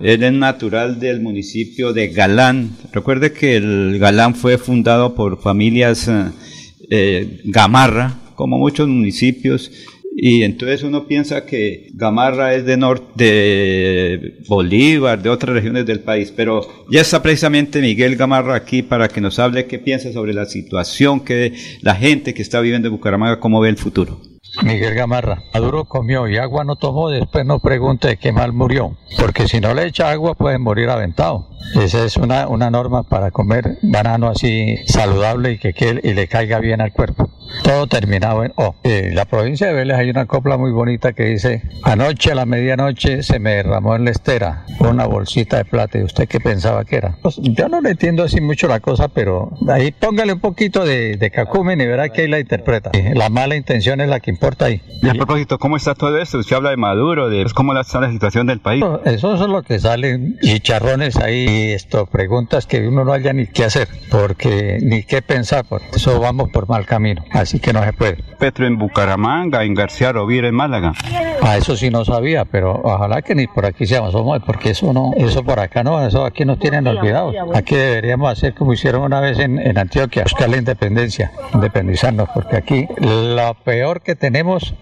Él 0.00 0.22
es 0.22 0.32
natural 0.32 0.98
del 0.98 1.20
municipio 1.20 1.92
de 1.92 2.08
Galán. 2.08 2.70
Recuerde 2.92 3.32
que 3.32 3.56
el 3.56 3.98
Galán 3.98 4.34
fue 4.34 4.58
fundado 4.58 5.14
por 5.14 5.40
familias 5.40 6.08
eh, 6.08 6.30
eh, 6.90 7.40
Gamarra, 7.44 8.18
como 8.34 8.58
muchos 8.58 8.88
municipios, 8.88 9.70
y 10.14 10.42
entonces 10.42 10.82
uno 10.82 11.06
piensa 11.06 11.46
que 11.46 11.88
Gamarra 11.94 12.54
es 12.54 12.66
de 12.66 12.76
norte, 12.76 13.24
de 13.24 14.34
Bolívar, 14.48 15.22
de 15.22 15.30
otras 15.30 15.54
regiones 15.54 15.86
del 15.86 16.00
país, 16.00 16.32
pero 16.36 16.66
ya 16.90 17.00
está 17.00 17.22
precisamente 17.22 17.80
Miguel 17.80 18.16
Gamarra 18.16 18.56
aquí 18.56 18.82
para 18.82 19.08
que 19.08 19.20
nos 19.20 19.38
hable 19.38 19.66
qué 19.66 19.78
piensa 19.78 20.12
sobre 20.12 20.34
la 20.34 20.44
situación 20.44 21.20
que 21.20 21.54
la 21.80 21.94
gente 21.94 22.34
que 22.34 22.42
está 22.42 22.60
viviendo 22.60 22.88
en 22.88 22.94
Bucaramanga, 22.94 23.40
cómo 23.40 23.60
ve 23.60 23.70
el 23.70 23.78
futuro. 23.78 24.20
Miguel 24.60 24.94
Gamarra, 24.94 25.42
Maduro 25.54 25.86
comió 25.86 26.28
y 26.28 26.36
agua 26.36 26.64
no 26.64 26.76
tomó, 26.76 27.08
después 27.08 27.46
no 27.46 27.58
pregunte 27.58 28.16
qué 28.18 28.32
mal 28.32 28.52
murió, 28.52 28.96
porque 29.18 29.48
si 29.48 29.60
no 29.60 29.74
le 29.74 29.86
echa 29.86 30.10
agua 30.10 30.34
puede 30.34 30.58
morir 30.58 30.90
aventado. 30.90 31.48
Esa 31.80 32.04
es 32.04 32.16
una, 32.16 32.48
una 32.48 32.70
norma 32.70 33.02
para 33.02 33.30
comer 33.30 33.78
banano 33.82 34.28
así 34.28 34.76
saludable 34.86 35.52
y 35.52 35.58
que, 35.58 35.72
que 35.72 36.00
y 36.02 36.12
le 36.12 36.26
caiga 36.28 36.58
bien 36.58 36.80
al 36.80 36.92
cuerpo. 36.92 37.30
Todo 37.62 37.86
terminado 37.86 38.44
en 38.44 38.52
O. 38.56 38.74
En 38.82 39.14
la 39.14 39.24
provincia 39.26 39.66
de 39.68 39.72
Vélez 39.74 39.96
hay 39.96 40.10
una 40.10 40.26
copla 40.26 40.56
muy 40.56 40.70
bonita 40.70 41.12
que 41.12 41.24
dice, 41.24 41.62
anoche 41.82 42.32
a 42.32 42.34
la 42.34 42.46
medianoche 42.46 43.22
se 43.22 43.38
me 43.38 43.54
derramó 43.54 43.94
en 43.94 44.04
la 44.04 44.10
estera 44.10 44.64
una 44.80 45.06
bolsita 45.06 45.58
de 45.58 45.64
plata. 45.64 45.98
¿Y 45.98 46.02
usted 46.02 46.28
qué 46.28 46.40
pensaba 46.40 46.84
que 46.84 46.96
era? 46.96 47.18
Pues, 47.22 47.38
yo 47.40 47.68
no 47.68 47.80
le 47.80 47.90
entiendo 47.90 48.24
así 48.24 48.40
mucho 48.40 48.68
la 48.68 48.80
cosa, 48.80 49.08
pero 49.08 49.50
ahí 49.68 49.92
póngale 49.92 50.32
un 50.32 50.40
poquito 50.40 50.84
de, 50.84 51.16
de 51.16 51.30
cacumen 51.30 51.80
y 51.80 51.86
verá 51.86 52.08
que 52.08 52.22
ahí 52.22 52.28
la 52.28 52.40
interpreta. 52.40 52.90
La 53.14 53.28
mala 53.28 53.54
intención 53.54 54.00
es 54.00 54.08
la 54.08 54.20
que 54.20 54.30
importa 54.42 54.64
ahí. 54.64 54.80
Y 55.00 55.08
a 55.08 55.14
propósito, 55.14 55.58
¿cómo 55.58 55.76
está 55.76 55.94
todo 55.94 56.18
esto? 56.18 56.38
Usted 56.38 56.56
habla 56.56 56.70
de 56.70 56.76
Maduro, 56.76 57.28
de 57.28 57.46
cómo 57.54 57.78
está 57.78 58.00
la 58.00 58.10
situación 58.10 58.48
del 58.48 58.58
país. 58.58 58.84
Eso 59.04 59.34
es 59.34 59.40
lo 59.40 59.62
que 59.62 59.78
salen 59.78 60.36
chicharrones 60.42 61.16
ahí 61.16 61.72
esto, 61.72 62.06
preguntas 62.06 62.66
que 62.66 62.86
uno 62.86 63.04
no 63.04 63.12
haya 63.12 63.32
ni 63.32 63.46
qué 63.46 63.64
hacer, 63.64 63.88
porque 64.10 64.78
ni 64.82 65.04
qué 65.04 65.22
pensar, 65.22 65.64
por 65.64 65.80
eso 65.94 66.18
vamos 66.18 66.50
por 66.50 66.68
mal 66.68 66.86
camino, 66.86 67.24
así 67.32 67.60
que 67.60 67.72
no 67.72 67.84
se 67.84 67.92
puede. 67.92 68.16
Petro 68.38 68.66
en 68.66 68.78
Bucaramanga, 68.78 69.62
en 69.62 69.74
García 69.74 70.12
Rovira, 70.12 70.48
en 70.48 70.54
Málaga. 70.54 70.92
A 71.40 71.56
eso 71.56 71.76
sí 71.76 71.90
no 71.90 72.04
sabía, 72.04 72.44
pero 72.44 72.80
ojalá 72.82 73.22
que 73.22 73.36
ni 73.36 73.46
por 73.46 73.64
aquí 73.66 73.86
seamos, 73.86 74.14
porque 74.44 74.70
eso 74.70 74.92
no, 74.92 75.12
eso 75.16 75.44
por 75.44 75.60
acá 75.60 75.84
no, 75.84 76.04
eso 76.04 76.24
aquí 76.24 76.44
nos 76.44 76.58
tienen 76.58 76.86
olvidados. 76.88 77.34
Aquí 77.54 77.76
deberíamos 77.76 78.32
hacer 78.32 78.54
como 78.54 78.72
hicieron 78.72 79.02
una 79.02 79.20
vez 79.20 79.38
en, 79.38 79.60
en 79.60 79.78
Antioquia, 79.78 80.24
buscar 80.24 80.48
la 80.48 80.56
independencia, 80.56 81.30
independizarnos, 81.54 82.28
porque 82.34 82.56
aquí 82.56 82.88
lo 82.98 83.54
peor 83.64 84.00
que 84.02 84.16
tenemos 84.16 84.31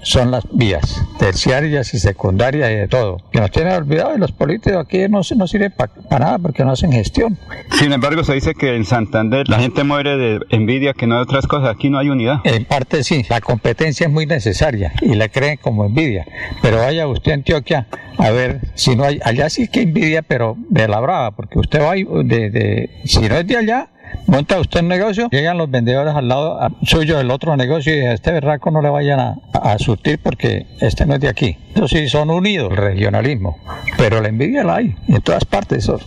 son 0.02 0.30
las 0.30 0.44
vías 0.52 1.02
terciarias 1.18 1.92
y 1.94 1.98
secundarias 1.98 2.70
y 2.70 2.74
de 2.74 2.88
todo, 2.88 3.18
que 3.30 3.40
nos 3.40 3.50
tienen 3.50 3.74
olvidados 3.74 4.16
y 4.16 4.20
los 4.20 4.32
políticos 4.32 4.78
aquí 4.78 5.06
no, 5.08 5.20
no 5.36 5.46
sirven 5.46 5.72
para 5.72 6.18
nada 6.18 6.38
porque 6.38 6.64
no 6.64 6.72
hacen 6.72 6.92
gestión. 6.92 7.38
Sin 7.78 7.92
embargo, 7.92 8.24
se 8.24 8.34
dice 8.34 8.54
que 8.54 8.74
en 8.74 8.84
Santander 8.84 9.48
la 9.48 9.58
gente 9.58 9.84
muere 9.84 10.16
de 10.16 10.40
envidia, 10.50 10.94
que 10.94 11.06
no 11.06 11.16
hay 11.16 11.22
otras 11.22 11.46
cosas, 11.46 11.68
aquí 11.68 11.90
no 11.90 11.98
hay 11.98 12.08
unidad. 12.08 12.40
En 12.44 12.64
parte 12.64 13.04
sí, 13.04 13.24
la 13.28 13.40
competencia 13.40 14.06
es 14.06 14.12
muy 14.12 14.26
necesaria 14.26 14.92
y 15.02 15.14
la 15.14 15.28
creen 15.28 15.58
como 15.60 15.84
envidia, 15.84 16.26
pero 16.62 16.78
vaya 16.78 17.06
usted 17.06 17.32
a 17.32 17.34
Antioquia 17.34 17.86
a 18.18 18.30
ver 18.30 18.60
si 18.74 18.96
no 18.96 19.04
hay, 19.04 19.20
allá 19.24 19.50
sí 19.50 19.68
que 19.68 19.82
envidia, 19.82 20.22
pero 20.22 20.56
de 20.68 20.88
la 20.88 21.00
brava, 21.00 21.30
porque 21.32 21.58
usted 21.58 21.80
va 21.80 21.94
de, 21.94 22.50
de 22.50 22.90
si 23.04 23.20
no 23.20 23.36
es 23.36 23.46
de 23.46 23.56
allá, 23.56 23.88
monta 24.26 24.60
usted 24.60 24.80
un 24.80 24.88
negocio, 24.88 25.28
llegan 25.30 25.58
los 25.58 25.70
vendedores 25.70 26.14
al 26.14 26.28
lado 26.28 26.58
suyo 26.82 27.18
del 27.18 27.30
otro 27.30 27.56
negocio 27.56 27.96
y 27.96 28.00
a 28.00 28.12
este 28.12 28.32
berraco 28.32 28.70
no 28.70 28.82
le 28.82 28.90
vayan 28.90 29.20
a, 29.20 29.36
a, 29.52 29.78
surtir 29.78 30.18
porque 30.22 30.66
este 30.80 31.06
no 31.06 31.14
es 31.14 31.20
de 31.20 31.28
aquí. 31.28 31.56
Eso 31.74 31.88
sí, 31.88 32.08
son 32.08 32.30
unidos, 32.30 32.70
el 32.72 32.76
regionalismo. 32.76 33.58
Pero 33.96 34.20
la 34.20 34.28
envidia 34.28 34.64
la 34.64 34.76
hay 34.76 34.94
en 35.08 35.20
todas 35.22 35.44
partes. 35.44 35.78
Eso, 35.78 35.98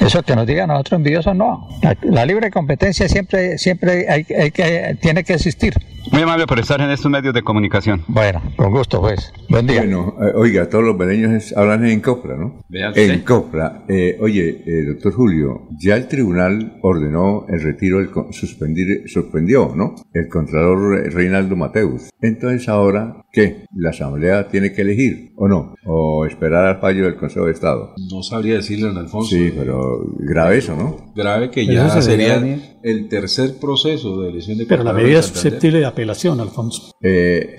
eso 0.00 0.22
que 0.22 0.34
nos 0.34 0.46
digan 0.46 0.70
a 0.70 0.74
nosotros 0.74 0.98
envidiosos, 0.98 1.34
no. 1.34 1.68
La, 2.02 2.26
libre 2.26 2.50
competencia 2.50 3.08
siempre, 3.08 3.58
siempre 3.58 4.10
hay, 4.10 4.26
hay 4.34 4.50
que, 4.50 4.96
tiene 5.00 5.22
que 5.24 5.34
existir. 5.34 5.74
Muy 6.12 6.22
amable 6.22 6.46
por 6.46 6.60
estar 6.60 6.80
en 6.80 6.90
estos 6.90 7.10
medios 7.10 7.34
de 7.34 7.42
comunicación. 7.42 8.04
Bueno, 8.06 8.40
con 8.56 8.70
gusto, 8.70 9.00
pues. 9.00 9.32
Buen 9.48 9.66
día. 9.66 9.80
Bueno, 9.80 10.14
eh, 10.20 10.32
oiga, 10.36 10.68
todos 10.68 10.84
los 10.84 10.96
beleños 10.96 11.52
hablan 11.56 11.84
en 11.84 12.00
Copla, 12.00 12.36
¿no? 12.36 12.64
En 12.70 13.20
Copla. 13.22 13.84
Eh, 13.88 14.16
oye, 14.20 14.62
eh, 14.66 14.84
doctor 14.86 15.12
Julio, 15.12 15.68
ya 15.78 15.96
el 15.96 16.06
tribunal 16.06 16.78
ordenó 16.82 17.46
el 17.48 17.60
retiro, 17.60 18.00
el 18.00 18.10
suspendir, 18.30 19.02
suspendió, 19.06 19.72
¿no? 19.74 19.96
El 20.12 20.28
contralor 20.28 21.12
Reinaldo 21.12 21.56
Mateus. 21.56 22.10
Entonces 22.20 22.68
ahora, 22.68 23.24
¿qué? 23.32 23.64
¿La 23.74 23.90
Asamblea 23.90 24.48
tiene 24.48 24.72
que 24.72 24.82
elegir 24.82 24.95
o 25.36 25.48
no? 25.48 25.74
¿O 25.84 26.26
esperar 26.26 26.66
al 26.66 26.80
fallo 26.80 27.04
del 27.04 27.16
Consejo 27.16 27.46
de 27.46 27.52
Estado? 27.52 27.94
No 28.10 28.22
sabría 28.22 28.54
decirle, 28.54 28.88
don 28.88 28.98
Alfonso. 28.98 29.30
Sí, 29.30 29.52
pero 29.56 30.04
grave 30.18 30.58
eso, 30.58 30.76
¿no? 30.76 31.12
Grave 31.14 31.50
que 31.50 31.66
ya 31.66 32.00
sería 32.00 32.42
el 32.82 33.08
tercer 33.08 33.58
proceso 33.60 34.20
de 34.20 34.30
elección 34.30 34.58
de 34.58 34.66
Pero 34.66 34.84
la 34.84 34.92
medida 34.92 35.18
es 35.18 35.26
susceptible 35.26 35.80
de 35.80 35.86
apelación, 35.86 36.40
Alfonso. 36.40 36.92
Eh, 37.02 37.56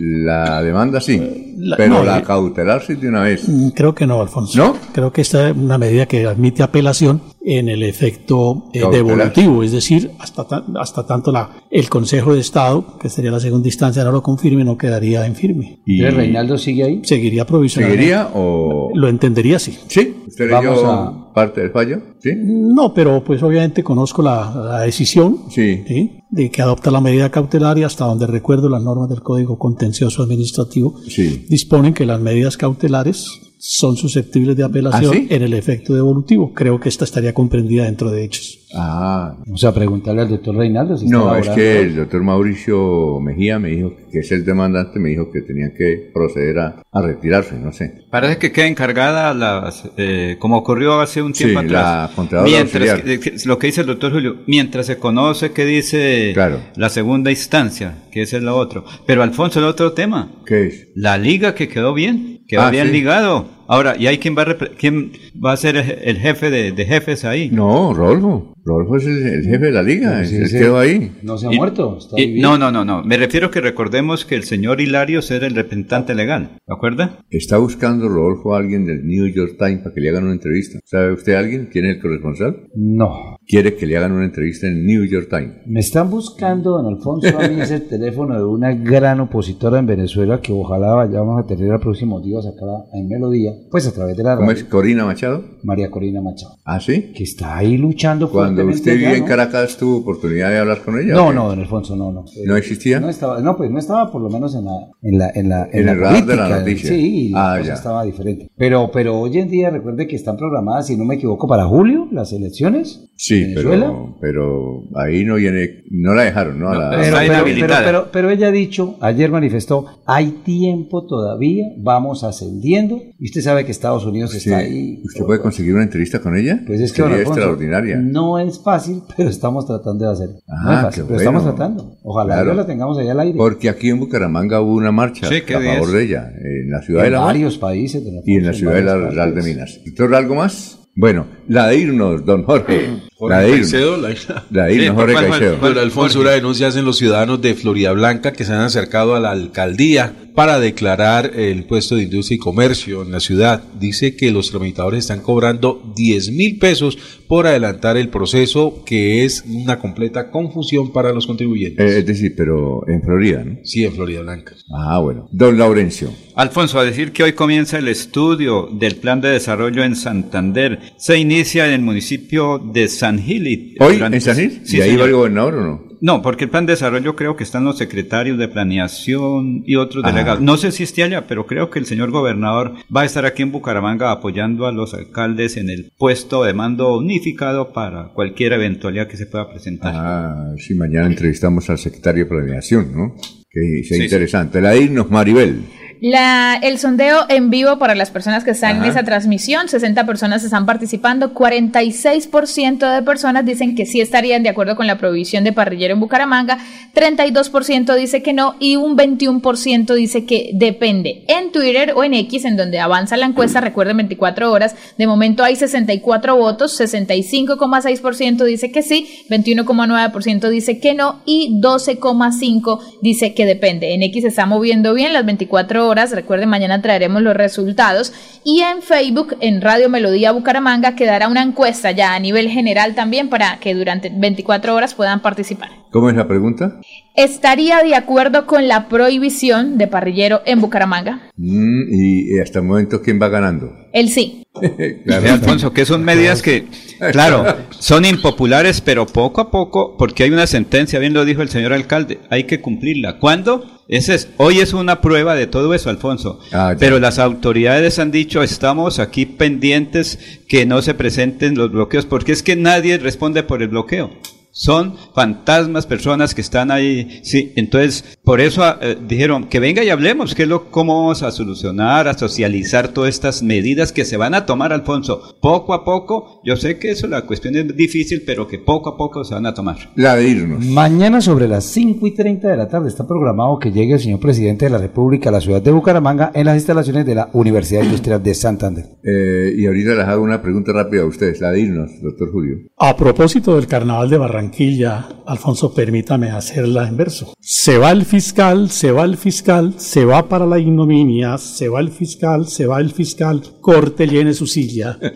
la 0.00 0.62
demanda 0.62 1.00
sí, 1.00 1.14
eh, 1.14 1.74
pero 1.76 2.02
la 2.04 2.22
cautelar 2.22 2.82
sí 2.82 2.94
de 2.94 3.08
una 3.08 3.22
vez. 3.22 3.48
Mm, 3.48 3.68
creo 3.70 3.94
que 3.94 4.06
no, 4.06 4.20
Alfonso. 4.20 4.58
¿No? 4.58 4.76
Creo 4.92 5.12
que 5.12 5.20
esta 5.20 5.50
es 5.50 5.56
una 5.56 5.78
medida 5.78 6.06
que 6.06 6.26
admite 6.26 6.62
apelación 6.62 7.20
en 7.42 7.68
el 7.68 7.82
efecto 7.82 8.64
eh, 8.72 8.82
devolutivo, 8.90 9.62
es 9.62 9.72
decir, 9.72 10.10
hasta, 10.18 10.64
hasta 10.78 11.06
tanto 11.06 11.32
la, 11.32 11.62
el 11.70 11.88
Consejo 11.88 12.34
de 12.34 12.40
Estado, 12.40 12.98
que 12.98 13.08
sería 13.08 13.30
la 13.30 13.40
segunda 13.40 13.68
instancia, 13.68 14.04
no 14.04 14.12
lo 14.12 14.22
confirme, 14.22 14.62
no 14.64 14.76
quedaría 14.76 15.26
en 15.26 15.34
firme. 15.34 15.80
¿Y 15.86 16.02
Reinaldo 16.02 16.58
sigue 16.58 16.84
ahí? 16.84 17.00
Seguiría 17.02 17.46
provisionalmente. 17.46 18.04
¿Seguiría 18.04 18.30
o...? 18.34 18.90
Lo 18.94 19.08
entendería, 19.08 19.58
sí. 19.58 19.78
¿Sí? 19.88 20.16
¿Usted 20.26 20.50
Vamos 20.50 20.80
a... 20.84 21.32
parte 21.32 21.62
del 21.62 21.70
fallo? 21.70 21.98
¿Sí? 22.18 22.30
No, 22.36 22.92
pero 22.92 23.24
pues 23.24 23.42
obviamente 23.42 23.82
conozco 23.82 24.22
la, 24.22 24.52
la 24.54 24.80
decisión 24.80 25.44
sí. 25.48 25.82
de 26.30 26.50
que 26.50 26.62
adopta 26.62 26.90
la 26.90 27.00
medida 27.00 27.30
cautelar 27.30 27.78
y 27.78 27.84
hasta 27.84 28.04
donde 28.04 28.26
recuerdo 28.26 28.68
las 28.68 28.82
normas 28.82 29.08
del 29.08 29.22
Código 29.22 29.58
Contencioso 29.58 30.22
Administrativo 30.22 30.94
sí. 31.08 31.46
disponen 31.48 31.94
que 31.94 32.04
las 32.04 32.20
medidas 32.20 32.56
cautelares 32.56 33.49
son 33.60 33.94
susceptibles 33.96 34.56
de 34.56 34.64
apelación 34.64 35.14
¿Ah, 35.14 35.34
en 35.34 35.42
el 35.42 35.52
efecto 35.52 35.94
devolutivo. 35.94 36.54
Creo 36.54 36.80
que 36.80 36.88
esta 36.88 37.04
estaría 37.04 37.34
comprendida 37.34 37.84
dentro 37.84 38.10
de 38.10 38.24
hechos. 38.24 38.59
Ah. 38.74 39.36
O 39.52 39.56
sea, 39.56 39.72
preguntarle 39.72 40.22
al 40.22 40.28
doctor 40.28 40.56
Reinaldo. 40.56 40.96
Si 40.96 41.06
no, 41.06 41.34
es 41.36 41.48
que 41.48 41.80
el 41.80 41.96
doctor 41.96 42.22
Mauricio 42.22 43.18
Mejía 43.20 43.58
me 43.58 43.70
dijo 43.70 43.92
que 44.12 44.20
es 44.20 44.32
el 44.32 44.44
demandante, 44.44 44.98
me 45.00 45.08
dijo 45.10 45.30
que 45.32 45.40
tenía 45.42 45.72
que 45.76 46.10
proceder 46.14 46.58
a, 46.58 46.82
a 46.92 47.02
retirarse, 47.02 47.58
no 47.58 47.72
sé. 47.72 48.04
Parece 48.10 48.38
que 48.38 48.52
queda 48.52 48.66
encargada, 48.66 49.34
las, 49.34 49.88
eh, 49.96 50.36
como 50.38 50.56
ocurrió 50.58 51.00
hace 51.00 51.22
un 51.22 51.32
tiempo 51.32 51.60
sí, 51.60 51.66
atrás. 51.66 52.10
La 52.30 52.42
mientras, 52.42 53.02
que, 53.02 53.34
lo 53.44 53.58
que 53.58 53.66
dice 53.66 53.80
el 53.80 53.86
doctor 53.88 54.12
Julio, 54.12 54.36
mientras 54.46 54.86
se 54.86 54.98
conoce 54.98 55.52
que 55.52 55.64
dice 55.64 56.30
claro. 56.34 56.60
la 56.76 56.88
segunda 56.90 57.30
instancia, 57.30 57.94
que 58.12 58.22
ese 58.22 58.36
es 58.38 58.42
lo 58.42 58.56
otro. 58.56 58.84
Pero 59.06 59.22
Alfonso, 59.22 59.58
el 59.58 59.66
otro 59.66 59.92
tema. 59.92 60.30
¿Qué 60.46 60.66
es? 60.66 60.88
La 60.94 61.18
liga 61.18 61.54
que 61.54 61.68
quedó 61.68 61.92
bien, 61.94 62.44
quedó 62.46 62.62
Ah, 62.62 62.70
bien 62.70 62.86
sí. 62.88 62.92
ligado. 62.92 63.46
Ahora, 63.72 63.94
¿y 63.96 64.08
hay 64.08 64.18
quién 64.18 64.36
va 64.36 64.42
a, 64.42 64.56
quién 64.76 65.12
va 65.42 65.52
a 65.52 65.56
ser 65.56 65.76
el 65.76 66.16
jefe 66.18 66.50
de, 66.50 66.84
jefes 66.84 67.24
ahí? 67.24 67.50
No, 67.52 67.94
Rolfo. 67.94 68.52
Rolfo 68.64 68.96
es 68.96 69.06
el, 69.06 69.44
jefe 69.44 69.66
de 69.66 69.70
la 69.70 69.84
liga, 69.84 70.24
sí, 70.24 70.38
quedó 70.50 70.76
ahí. 70.76 71.12
No 71.22 71.38
se 71.38 71.46
ha 71.46 71.50
muerto. 71.50 71.96
no, 72.38 72.58
no, 72.58 72.72
no, 72.72 72.84
no. 72.84 73.04
Me 73.04 73.16
refiero 73.16 73.52
que 73.52 73.60
recordemos 73.60 74.24
que 74.24 74.34
el 74.34 74.42
señor 74.42 74.80
Hilario 74.80 75.20
era 75.30 75.46
el 75.46 75.54
representante 75.54 76.16
legal, 76.16 76.58
¿de 76.66 76.74
acuerdo? 76.74 77.10
Está 77.30 77.58
buscando 77.58 78.08
Rodolfo 78.08 78.56
a 78.56 78.58
alguien 78.58 78.86
del 78.86 79.06
New 79.06 79.28
York 79.28 79.54
Times 79.56 79.82
para 79.82 79.94
que 79.94 80.00
le 80.00 80.08
hagan 80.08 80.24
una 80.24 80.32
entrevista. 80.32 80.80
¿Sabe 80.84 81.12
usted 81.12 81.34
alguien? 81.34 81.68
¿Quién 81.70 81.84
es 81.86 81.94
el 81.94 82.02
corresponsal? 82.02 82.66
No. 82.74 83.36
Quiere 83.46 83.76
que 83.76 83.86
le 83.86 83.96
hagan 83.96 84.10
una 84.10 84.24
entrevista 84.24 84.66
en 84.66 84.78
el 84.78 84.84
New 84.84 85.04
York 85.04 85.28
Times. 85.30 85.54
Me 85.66 85.78
están 85.78 86.10
buscando, 86.10 86.72
don 86.72 86.92
Alfonso, 86.92 87.38
a 87.38 87.48
mí 87.48 87.60
es 87.60 87.70
el 87.70 87.86
teléfono 87.86 88.36
de 88.36 88.44
una 88.44 88.72
gran 88.72 89.20
opositora 89.20 89.78
en 89.78 89.86
Venezuela 89.86 90.40
que 90.40 90.52
ojalá 90.52 90.94
vayamos 90.94 91.40
a 91.40 91.46
tener 91.46 91.72
el 91.72 91.78
próximo 91.78 92.20
día 92.20 92.40
acá 92.40 92.88
en 92.92 93.08
Melodía, 93.08 93.52
pues 93.70 93.86
a 93.86 93.92
través 93.92 94.16
de 94.16 94.22
la 94.22 94.36
¿Cómo 94.36 94.50
es 94.50 94.64
Corina 94.64 95.04
Machado? 95.04 95.44
María 95.62 95.90
Corina 95.90 96.20
Machado. 96.20 96.56
¿Ah, 96.64 96.80
sí? 96.80 97.12
Que 97.14 97.24
está 97.24 97.56
ahí 97.56 97.76
luchando 97.76 98.30
Cuando 98.30 98.64
usted 98.66 98.92
vivía 98.92 99.16
en 99.16 99.24
Caracas, 99.24 99.76
¿tuvo 99.76 99.98
oportunidad 99.98 100.50
de 100.50 100.58
hablar 100.58 100.82
con 100.82 100.98
ella? 100.98 101.14
No, 101.14 101.32
no, 101.32 101.48
don 101.48 101.58
Alfonso, 101.58 101.96
no, 101.96 102.12
no. 102.12 102.24
¿No 102.46 102.56
existía? 102.56 103.00
No 103.00 103.08
estaba, 103.08 103.40
no, 103.40 103.56
pues 103.56 103.70
no 103.70 103.78
estaba 103.78 104.10
por 104.10 104.22
lo 104.22 104.30
menos 104.30 104.54
en 104.54 104.64
la, 104.64 104.72
en 105.02 105.18
la, 105.18 105.30
en 105.34 105.48
la, 105.48 105.68
en, 105.72 105.88
el 105.88 105.98
radar 105.98 106.26
de 106.26 106.36
la 106.36 106.48
noticia. 106.48 106.90
Sí, 106.90 107.32
ah, 107.34 107.60
ya. 107.64 107.74
estaba 107.74 108.04
diferente. 108.04 108.50
Pero, 108.56 108.90
pero 108.92 109.18
hoy 109.18 109.38
en 109.38 109.48
día 109.48 109.70
recuerde 109.70 110.06
que 110.06 110.16
están 110.16 110.36
programadas, 110.36 110.86
si 110.86 110.96
no 110.96 111.04
me 111.04 111.16
equivoco, 111.16 111.46
para 111.46 111.66
julio 111.66 112.08
las 112.10 112.32
elecciones. 112.32 113.10
Sí, 113.16 113.52
pero, 113.54 114.16
pero 114.20 114.84
ahí 114.94 115.24
no 115.24 115.36
viene, 115.36 115.84
no 115.90 116.14
la 116.14 116.22
dejaron, 116.22 116.58
¿no? 116.58 116.70
pero, 116.70 118.08
pero, 118.10 118.30
ella 118.30 118.48
ha 118.48 118.52
dicho, 118.52 118.96
ayer 119.00 119.30
manifestó, 119.30 119.86
hay 120.06 120.40
tiempo 120.44 121.06
todavía, 121.06 121.66
vamos 121.78 122.24
ascendiendo. 122.24 123.00
Y 123.18 123.26
usted 123.26 123.42
sabe 123.42 123.49
que 123.64 123.70
Estados 123.70 124.04
Unidos 124.04 124.34
está 124.34 124.58
ahí. 124.58 125.00
¿Usted 125.04 125.24
puede 125.24 125.40
conseguir 125.40 125.74
una 125.74 125.82
entrevista 125.82 126.20
con 126.20 126.36
ella? 126.36 126.62
Pues 126.66 126.80
es 126.80 126.92
que 126.92 127.02
Sería 127.02 127.20
extraordinaria. 127.20 127.96
No 127.96 128.38
es 128.38 128.60
fácil, 128.60 129.02
pero 129.16 129.28
estamos 129.28 129.66
tratando 129.66 130.06
de 130.06 130.12
hacer. 130.12 130.28
no 130.28 130.72
es 130.72 130.78
ah, 130.78 130.82
fácil, 130.82 131.04
pero 131.06 131.18
estamos 131.18 131.44
tratando. 131.44 131.96
Ojalá 132.02 132.44
la 132.44 132.66
tengamos 132.66 132.98
allá 132.98 133.12
al 133.12 133.20
aire. 133.20 133.36
Porque 133.36 133.68
aquí 133.68 133.90
en 133.90 134.00
Bucaramanga 134.00 134.60
hubo 134.60 134.74
una 134.74 134.92
marcha 134.92 135.26
a 135.26 135.60
favor 135.60 135.92
de 135.92 136.02
ella, 136.02 136.32
en 136.38 136.70
la 136.70 136.82
ciudad 136.82 137.02
de 137.02 137.10
la 137.10 137.20
varios 137.20 137.58
países. 137.58 138.02
y 138.24 138.36
en 138.36 138.46
la 138.46 138.52
ciudad 138.52 138.74
de 138.74 138.82
la 138.82 138.96
Real 138.96 139.34
de 139.34 139.42
Minas. 139.42 139.80
¿Doctor, 139.84 140.14
algo 140.14 140.34
más? 140.34 140.78
Bueno, 140.96 141.26
la 141.48 141.68
de 141.68 141.76
irnos, 141.76 142.24
don 142.24 142.44
Jorge. 142.44 143.02
la 143.28 143.40
de 143.40 143.50
irnos. 143.50 144.28
la, 144.50 144.66
de 144.66 144.90
Jorge 144.90 145.14
Caicedo. 145.14 145.80
Alfonso, 145.80 146.20
una 146.20 146.30
denuncia 146.30 146.68
hacen 146.68 146.84
los 146.84 146.98
ciudadanos 146.98 147.40
de 147.40 147.54
Florida 147.54 147.92
Blanca 147.92 148.32
que 148.32 148.44
se 148.44 148.52
han 148.52 148.60
acercado 148.60 149.14
a 149.14 149.20
la 149.20 149.30
alcaldía 149.30 150.14
para 150.34 150.60
declarar 150.60 151.32
el 151.34 151.64
puesto 151.64 151.96
de 151.96 152.04
industria 152.04 152.36
y 152.36 152.38
comercio 152.38 153.02
en 153.02 153.12
la 153.12 153.20
ciudad. 153.20 153.62
Dice 153.78 154.16
que 154.16 154.30
los 154.30 154.50
tramitadores 154.50 155.00
están 155.00 155.20
cobrando 155.20 155.92
10 155.96 156.32
mil 156.32 156.58
pesos 156.58 156.96
por 157.26 157.46
adelantar 157.46 157.96
el 157.96 158.08
proceso, 158.08 158.82
que 158.84 159.24
es 159.24 159.44
una 159.46 159.78
completa 159.78 160.30
confusión 160.30 160.92
para 160.92 161.12
los 161.12 161.26
contribuyentes. 161.26 161.92
Eh, 161.92 161.98
es 161.98 162.06
decir, 162.06 162.34
pero 162.36 162.88
en 162.88 163.02
Florida, 163.02 163.44
¿no? 163.44 163.58
Sí, 163.64 163.84
en 163.84 163.92
Florida 163.92 164.22
Blanca. 164.22 164.54
Ah, 164.72 164.98
bueno. 165.00 165.28
Don 165.30 165.58
Laurencio. 165.58 166.10
Alfonso, 166.34 166.78
a 166.78 166.84
decir 166.84 167.12
que 167.12 167.22
hoy 167.22 167.32
comienza 167.32 167.78
el 167.78 167.88
estudio 167.88 168.68
del 168.72 168.96
plan 168.96 169.20
de 169.20 169.28
desarrollo 169.28 169.84
en 169.84 169.94
Santander. 169.94 170.78
Se 170.96 171.18
inicia 171.18 171.66
en 171.66 171.72
el 171.72 171.82
municipio 171.82 172.58
de 172.58 172.88
San 172.88 173.09
Gil. 173.18 173.76
¿Hoy 173.80 174.00
en 174.00 174.20
San 174.20 174.36
Gil? 174.36 174.62
¿Y 174.66 174.80
ahí 174.80 174.96
va 174.96 175.04
el 175.04 175.12
gobernador 175.12 175.54
o 175.54 175.60
no? 175.62 175.90
No, 176.00 176.22
porque 176.22 176.44
el 176.44 176.50
plan 176.50 176.64
de 176.64 176.72
desarrollo 176.72 177.14
creo 177.14 177.36
que 177.36 177.44
están 177.44 177.64
los 177.64 177.76
secretarios 177.76 178.38
de 178.38 178.48
planeación 178.48 179.62
y 179.66 179.76
otros 179.76 180.02
delegados. 180.02 180.40
No 180.40 180.56
sé 180.56 180.72
si 180.72 180.82
esté 180.82 181.02
allá, 181.02 181.26
pero 181.26 181.46
creo 181.46 181.68
que 181.68 181.78
el 181.78 181.84
señor 181.84 182.10
gobernador 182.10 182.72
va 182.94 183.02
a 183.02 183.04
estar 183.04 183.26
aquí 183.26 183.42
en 183.42 183.52
Bucaramanga 183.52 184.10
apoyando 184.10 184.66
a 184.66 184.72
los 184.72 184.94
alcaldes 184.94 185.58
en 185.58 185.68
el 185.68 185.92
puesto 185.98 186.42
de 186.44 186.54
mando 186.54 186.96
unificado 186.96 187.72
para 187.72 188.12
cualquier 188.14 188.54
eventualidad 188.54 189.08
que 189.08 189.18
se 189.18 189.26
pueda 189.26 189.50
presentar. 189.50 189.92
Ah, 189.94 190.54
sí, 190.56 190.74
mañana 190.74 191.06
entrevistamos 191.06 191.68
al 191.68 191.78
secretario 191.78 192.24
de 192.24 192.30
planeación, 192.30 192.92
¿no? 192.94 193.14
Que 193.50 193.82
sea 193.84 194.02
interesante. 194.02 194.60
La 194.62 194.76
irnos, 194.76 195.10
Maribel. 195.10 195.64
La, 196.02 196.58
el 196.62 196.78
sondeo 196.78 197.26
en 197.28 197.50
vivo 197.50 197.78
para 197.78 197.94
las 197.94 198.10
personas 198.10 198.42
que 198.42 198.52
están 198.52 198.78
en 198.78 198.84
esa 198.84 199.02
transmisión, 199.02 199.68
60 199.68 200.06
personas 200.06 200.42
están 200.42 200.64
participando, 200.64 201.34
46% 201.34 202.94
de 202.94 203.02
personas 203.02 203.44
dicen 203.44 203.74
que 203.74 203.84
sí 203.84 204.00
estarían 204.00 204.42
de 204.42 204.48
acuerdo 204.48 204.76
con 204.76 204.86
la 204.86 204.96
prohibición 204.96 205.44
de 205.44 205.52
parrillero 205.52 205.92
en 205.92 206.00
Bucaramanga, 206.00 206.56
32% 206.94 207.94
dice 207.96 208.22
que 208.22 208.32
no 208.32 208.54
y 208.58 208.76
un 208.76 208.96
21% 208.96 209.94
dice 209.94 210.24
que 210.24 210.52
depende. 210.54 211.26
En 211.28 211.52
Twitter 211.52 211.92
o 211.94 212.02
en 212.02 212.14
X, 212.14 212.46
en 212.46 212.56
donde 212.56 212.80
avanza 212.80 213.18
la 213.18 213.26
encuesta, 213.26 213.60
recuerden 213.60 213.98
24 213.98 214.50
horas, 214.50 214.76
de 214.96 215.06
momento 215.06 215.44
hay 215.44 215.56
64 215.56 216.34
votos, 216.34 216.80
65,6% 216.80 218.44
dice 218.44 218.72
que 218.72 218.80
sí, 218.80 219.26
21,9% 219.28 220.48
dice 220.48 220.80
que 220.80 220.94
no 220.94 221.20
y 221.26 221.60
12,5% 221.60 222.80
dice 223.02 223.34
que 223.34 223.44
depende. 223.44 223.92
En 223.92 224.02
X 224.04 224.22
se 224.22 224.28
está 224.28 224.46
moviendo 224.46 224.94
bien 224.94 225.12
las 225.12 225.26
24 225.26 225.88
horas 225.88 225.89
horas. 225.90 226.12
Recuerden, 226.12 226.48
mañana 226.48 226.80
traeremos 226.80 227.22
los 227.22 227.36
resultados. 227.36 228.12
Y 228.44 228.62
en 228.62 228.80
Facebook, 228.80 229.36
en 229.40 229.60
Radio 229.60 229.90
Melodía 229.90 230.32
Bucaramanga, 230.32 230.94
quedará 230.94 231.28
una 231.28 231.42
encuesta 231.42 231.90
ya 231.90 232.14
a 232.14 232.18
nivel 232.18 232.48
general 232.48 232.94
también 232.94 233.28
para 233.28 233.58
que 233.60 233.74
durante 233.74 234.10
24 234.10 234.74
horas 234.74 234.94
puedan 234.94 235.20
participar. 235.20 235.68
¿Cómo 235.90 236.08
es 236.08 236.16
la 236.16 236.28
pregunta? 236.28 236.80
¿Estaría 237.16 237.82
de 237.82 237.96
acuerdo 237.96 238.46
con 238.46 238.68
la 238.68 238.88
prohibición 238.88 239.76
de 239.76 239.88
parrillero 239.88 240.40
en 240.46 240.60
Bucaramanga? 240.60 241.20
Mm, 241.36 241.92
y 241.92 242.38
hasta 242.38 242.60
el 242.60 242.64
momento, 242.64 243.02
¿quién 243.02 243.20
va 243.20 243.28
ganando? 243.28 243.72
El 243.92 244.08
sí. 244.08 244.44
claro. 245.04 245.32
Alfonso, 245.32 245.72
que 245.72 245.84
son 245.84 246.04
medidas 246.04 246.42
que, 246.42 246.66
claro, 247.12 247.44
son 247.70 248.04
impopulares, 248.04 248.80
pero 248.80 249.06
poco 249.06 249.40
a 249.40 249.50
poco, 249.50 249.96
porque 249.98 250.22
hay 250.22 250.30
una 250.30 250.46
sentencia, 250.46 250.98
bien 250.98 251.12
lo 251.12 251.24
dijo 251.24 251.42
el 251.42 251.48
señor 251.48 251.72
alcalde, 251.72 252.20
hay 252.30 252.44
que 252.44 252.60
cumplirla. 252.60 253.18
¿Cuándo? 253.18 253.79
Ese 253.90 254.14
es, 254.14 254.28
hoy 254.36 254.60
es 254.60 254.72
una 254.72 255.00
prueba 255.00 255.34
de 255.34 255.48
todo 255.48 255.74
eso, 255.74 255.90
Alfonso. 255.90 256.38
Ah, 256.52 256.76
pero 256.78 257.00
las 257.00 257.18
autoridades 257.18 257.98
han 257.98 258.12
dicho, 258.12 258.40
estamos 258.40 259.00
aquí 259.00 259.26
pendientes 259.26 260.38
que 260.46 260.64
no 260.64 260.80
se 260.80 260.94
presenten 260.94 261.58
los 261.58 261.72
bloqueos, 261.72 262.06
porque 262.06 262.30
es 262.30 262.44
que 262.44 262.54
nadie 262.54 262.98
responde 262.98 263.42
por 263.42 263.62
el 263.62 263.68
bloqueo 263.68 264.10
son 264.52 264.94
fantasmas, 265.14 265.86
personas 265.86 266.34
que 266.34 266.40
están 266.40 266.70
ahí. 266.70 267.20
Sí, 267.22 267.52
entonces, 267.56 268.18
por 268.24 268.40
eso 268.40 268.62
eh, 268.80 268.96
dijeron 269.06 269.44
que 269.44 269.60
venga 269.60 269.84
y 269.84 269.90
hablemos, 269.90 270.34
que 270.34 270.42
es 270.42 270.48
lo, 270.48 270.70
cómo 270.70 271.00
vamos 271.00 271.22
a 271.22 271.30
solucionar, 271.30 272.08
a 272.08 272.18
socializar 272.18 272.88
todas 272.88 273.10
estas 273.10 273.42
medidas 273.42 273.92
que 273.92 274.04
se 274.04 274.16
van 274.16 274.34
a 274.34 274.46
tomar, 274.46 274.72
Alfonso. 274.72 275.38
Poco 275.40 275.74
a 275.74 275.84
poco, 275.84 276.40
yo 276.44 276.56
sé 276.56 276.78
que 276.78 276.90
eso 276.90 277.06
la 277.06 277.22
cuestión 277.22 277.56
es 277.56 277.76
difícil, 277.76 278.22
pero 278.26 278.46
que 278.46 278.58
poco 278.58 278.90
a 278.90 278.96
poco 278.96 279.24
se 279.24 279.34
van 279.34 279.46
a 279.46 279.54
tomar. 279.54 279.76
La 279.94 280.16
de 280.16 280.28
irnos. 280.28 280.64
Mañana 280.64 281.20
sobre 281.20 281.48
las 281.48 281.64
5 281.64 282.06
y 282.06 282.14
30 282.14 282.48
de 282.48 282.56
la 282.56 282.68
tarde 282.68 282.88
está 282.88 283.06
programado 283.06 283.58
que 283.58 283.72
llegue 283.72 283.94
el 283.94 284.00
señor 284.00 284.20
presidente 284.20 284.66
de 284.66 284.70
la 284.70 284.78
República 284.78 285.30
a 285.30 285.32
la 285.32 285.40
ciudad 285.40 285.62
de 285.62 285.70
Bucaramanga 285.70 286.30
en 286.34 286.46
las 286.46 286.56
instalaciones 286.56 287.06
de 287.06 287.14
la 287.14 287.30
Universidad 287.32 287.82
Industrial 287.82 288.22
de 288.22 288.34
Santander. 288.34 288.84
Eh, 289.02 289.54
y 289.56 289.66
ahorita 289.66 289.94
les 289.94 290.06
hago 290.06 290.22
una 290.22 290.42
pregunta 290.42 290.72
rápida 290.72 291.02
a 291.02 291.06
ustedes, 291.06 291.40
la 291.40 291.50
de 291.50 291.60
irnos, 291.60 291.90
doctor 292.02 292.30
Julio. 292.32 292.56
A 292.78 292.96
propósito 292.96 293.56
del 293.56 293.66
carnaval 293.66 294.10
de 294.10 294.18
Barranquilla, 294.18 294.39
Tranquilla, 294.40 295.06
Alfonso, 295.26 295.74
permítame 295.74 296.30
hacerla 296.30 296.88
en 296.88 296.96
verso. 296.96 297.34
Se 297.38 297.76
va 297.76 297.90
el 297.90 298.06
fiscal, 298.06 298.70
se 298.70 298.90
va 298.90 299.04
el 299.04 299.18
fiscal, 299.18 299.74
se 299.76 300.06
va 300.06 300.30
para 300.30 300.46
la 300.46 300.58
ignominia, 300.58 301.36
se 301.36 301.68
va 301.68 301.80
el 301.80 301.90
fiscal, 301.90 302.46
se 302.46 302.64
va 302.64 302.80
el 302.80 302.90
fiscal, 302.90 303.42
corte 303.60 304.06
llene 304.06 304.32
su 304.32 304.46
silla. 304.46 304.98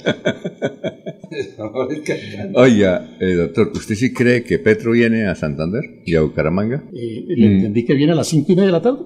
Oiga, 2.55 3.17
eh, 3.19 3.33
doctor, 3.33 3.73
¿usted 3.75 3.95
sí 3.95 4.13
cree 4.13 4.45
que 4.45 4.59
Petro 4.59 4.93
viene 4.93 5.27
a 5.27 5.35
Santander 5.35 6.03
y 6.05 6.17
a 6.17 6.21
Bucaramanga? 6.21 6.85
Eh, 6.93 7.25
le 7.27 7.49
mm. 7.49 7.53
entendí 7.53 7.87
que 7.87 7.95
viene 7.95 8.13
a 8.13 8.17
las 8.17 8.29
cinco 8.29 8.53
y 8.53 8.57
media 8.57 8.67
de 8.67 8.73
la 8.73 8.83
tarde. 8.83 8.99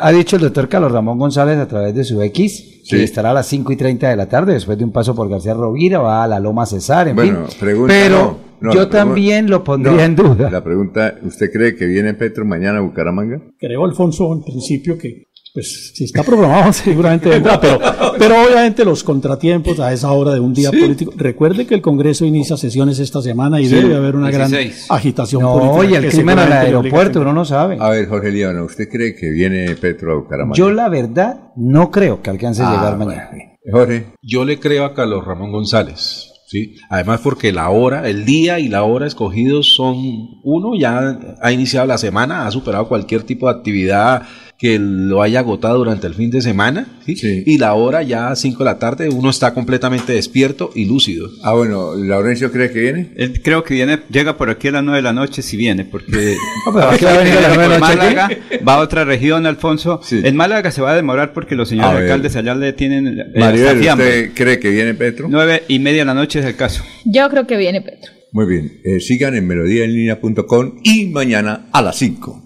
ha 0.00 0.12
dicho 0.12 0.36
el 0.36 0.42
doctor 0.42 0.68
Carlos 0.68 0.92
Ramón 0.92 1.18
González 1.18 1.58
a 1.58 1.66
través 1.66 1.92
de 1.92 2.04
su 2.04 2.22
X 2.22 2.84
que 2.88 3.02
estará 3.02 3.30
a 3.30 3.34
las 3.34 3.48
5 3.48 3.72
y 3.72 3.76
30 3.76 4.10
de 4.10 4.14
la 4.14 4.28
tarde, 4.28 4.52
después 4.52 4.78
de 4.78 4.84
un 4.84 4.92
paso 4.92 5.12
por 5.12 5.28
García 5.28 5.54
Rovira, 5.54 5.98
va 5.98 6.22
a 6.22 6.28
la 6.28 6.38
Loma 6.38 6.66
Cesar, 6.66 7.08
en 7.08 7.16
bueno, 7.16 7.46
fin. 7.48 7.58
Pregunta, 7.58 7.92
Pero 7.92 8.45
yo 8.60 8.88
también 8.88 9.50
lo 9.50 9.64
pondría 9.64 10.04
en 10.04 10.16
duda. 10.16 10.50
La 10.50 10.62
pregunta, 10.62 11.16
¿usted 11.22 11.50
cree 11.52 11.76
que 11.76 11.86
viene 11.86 12.14
Petro 12.14 12.44
mañana 12.44 12.78
a 12.78 12.82
Bucaramanga? 12.82 13.40
Creo, 13.58 13.84
Alfonso, 13.84 14.32
en 14.32 14.42
principio 14.42 14.98
que 14.98 15.26
pues 15.56 15.92
si 15.94 16.04
está 16.04 16.22
programado 16.22 16.70
seguramente 16.74 17.30
vendrá, 17.30 17.58
pero, 17.58 17.80
pero 18.18 18.44
obviamente 18.44 18.84
los 18.84 19.02
contratiempos 19.02 19.80
a 19.80 19.90
esa 19.90 20.12
hora 20.12 20.34
de 20.34 20.40
un 20.40 20.52
día 20.52 20.70
político. 20.70 21.14
Recuerde 21.16 21.66
que 21.66 21.74
el 21.74 21.80
Congreso 21.80 22.26
inicia 22.26 22.58
sesiones 22.58 22.98
esta 22.98 23.22
semana 23.22 23.58
y 23.58 23.66
debe 23.66 23.96
haber 23.96 24.16
una 24.16 24.30
gran 24.30 24.52
agitación 24.90 25.40
política. 25.40 25.72
Oye, 25.72 25.96
el 25.96 26.10
crimen 26.10 26.38
al 26.38 26.52
aeropuerto, 26.52 27.22
uno 27.22 27.32
no 27.32 27.46
sabe. 27.46 27.78
A 27.80 27.88
ver, 27.88 28.06
Jorge 28.06 28.30
Líbano, 28.32 28.64
¿usted 28.64 28.86
cree 28.90 29.14
que 29.14 29.30
viene 29.30 29.74
Petro 29.76 30.12
a 30.12 30.16
Bucaramanga? 30.16 30.54
Yo 30.54 30.70
la 30.70 30.90
verdad 30.90 31.52
no 31.56 31.90
creo 31.90 32.20
que 32.20 32.28
alcance 32.28 32.62
a 32.62 32.72
llegar 32.72 32.92
ah, 32.92 32.96
mañana. 32.96 33.30
Jorge. 33.72 34.08
Yo 34.20 34.44
le 34.44 34.60
creo 34.60 34.84
a 34.84 34.92
Carlos 34.92 35.24
Ramón 35.24 35.52
González. 35.52 36.35
¿Sí? 36.46 36.76
Además 36.88 37.20
porque 37.22 37.52
la 37.52 37.68
hora, 37.70 38.08
el 38.08 38.24
día 38.24 38.58
y 38.58 38.68
la 38.68 38.84
hora 38.84 39.06
escogidos 39.06 39.74
son 39.74 39.96
uno, 40.42 40.78
ya 40.78 41.18
ha 41.42 41.52
iniciado 41.52 41.86
la 41.86 41.98
semana, 41.98 42.46
ha 42.46 42.50
superado 42.50 42.88
cualquier 42.88 43.24
tipo 43.24 43.46
de 43.46 43.58
actividad 43.58 44.22
que 44.58 44.78
lo 44.78 45.22
haya 45.22 45.40
agotado 45.40 45.78
durante 45.78 46.06
el 46.06 46.14
fin 46.14 46.30
de 46.30 46.40
semana, 46.40 46.86
¿sí? 47.04 47.14
Y 47.44 47.58
la 47.58 47.74
hora 47.74 48.02
ya 48.02 48.28
a 48.28 48.36
5 48.36 48.58
de 48.58 48.64
la 48.64 48.78
tarde 48.78 49.10
uno 49.10 49.28
está 49.28 49.52
completamente 49.52 50.14
despierto 50.14 50.70
y 50.74 50.86
lúcido. 50.86 51.28
Ah, 51.42 51.52
bueno, 51.52 51.94
¿Laurencio 51.94 52.50
cree 52.50 52.70
que 52.70 52.80
viene? 52.80 53.10
Él 53.16 53.42
creo 53.42 53.64
que 53.64 53.74
viene, 53.74 54.00
llega 54.10 54.38
por 54.38 54.48
aquí 54.48 54.68
a 54.68 54.72
las 54.72 54.84
9 54.84 54.96
de 54.96 55.02
la 55.02 55.12
noche 55.12 55.42
si 55.42 55.56
viene, 55.58 55.84
porque 55.84 56.36
Málaga, 57.80 58.30
va 58.66 58.74
a 58.74 58.78
otra 58.78 59.04
región, 59.04 59.46
Alfonso. 59.46 60.00
En 60.10 60.36
Málaga 60.36 60.70
se 60.70 60.80
va 60.80 60.92
a 60.92 60.96
demorar 60.96 61.34
porque 61.34 61.54
los 61.54 61.68
señores 61.68 62.00
alcaldes 62.00 62.36
allá 62.36 62.54
le 62.54 62.72
tienen... 62.72 63.18
Eh, 63.18 63.38
Maribel, 63.38 63.80
¿usted 63.80 64.30
cree 64.34 64.58
que 64.58 64.70
viene 64.70 64.94
Petro? 64.94 65.26
9 65.30 65.64
y 65.68 65.78
media 65.80 66.00
de 66.00 66.06
la 66.06 66.14
noche 66.14 66.38
es 66.38 66.46
el 66.46 66.56
caso. 66.56 66.82
Yo 67.04 67.28
creo 67.28 67.46
que 67.46 67.58
viene 67.58 67.82
Petro. 67.82 68.12
Muy 68.32 68.46
bien, 68.46 68.80
eh, 68.84 69.00
sigan 69.00 69.34
en 69.34 69.46
melodíaenlínea.com 69.46 70.80
y 70.82 71.06
mañana 71.06 71.68
a 71.72 71.82
las 71.82 71.96
5. 71.96 72.45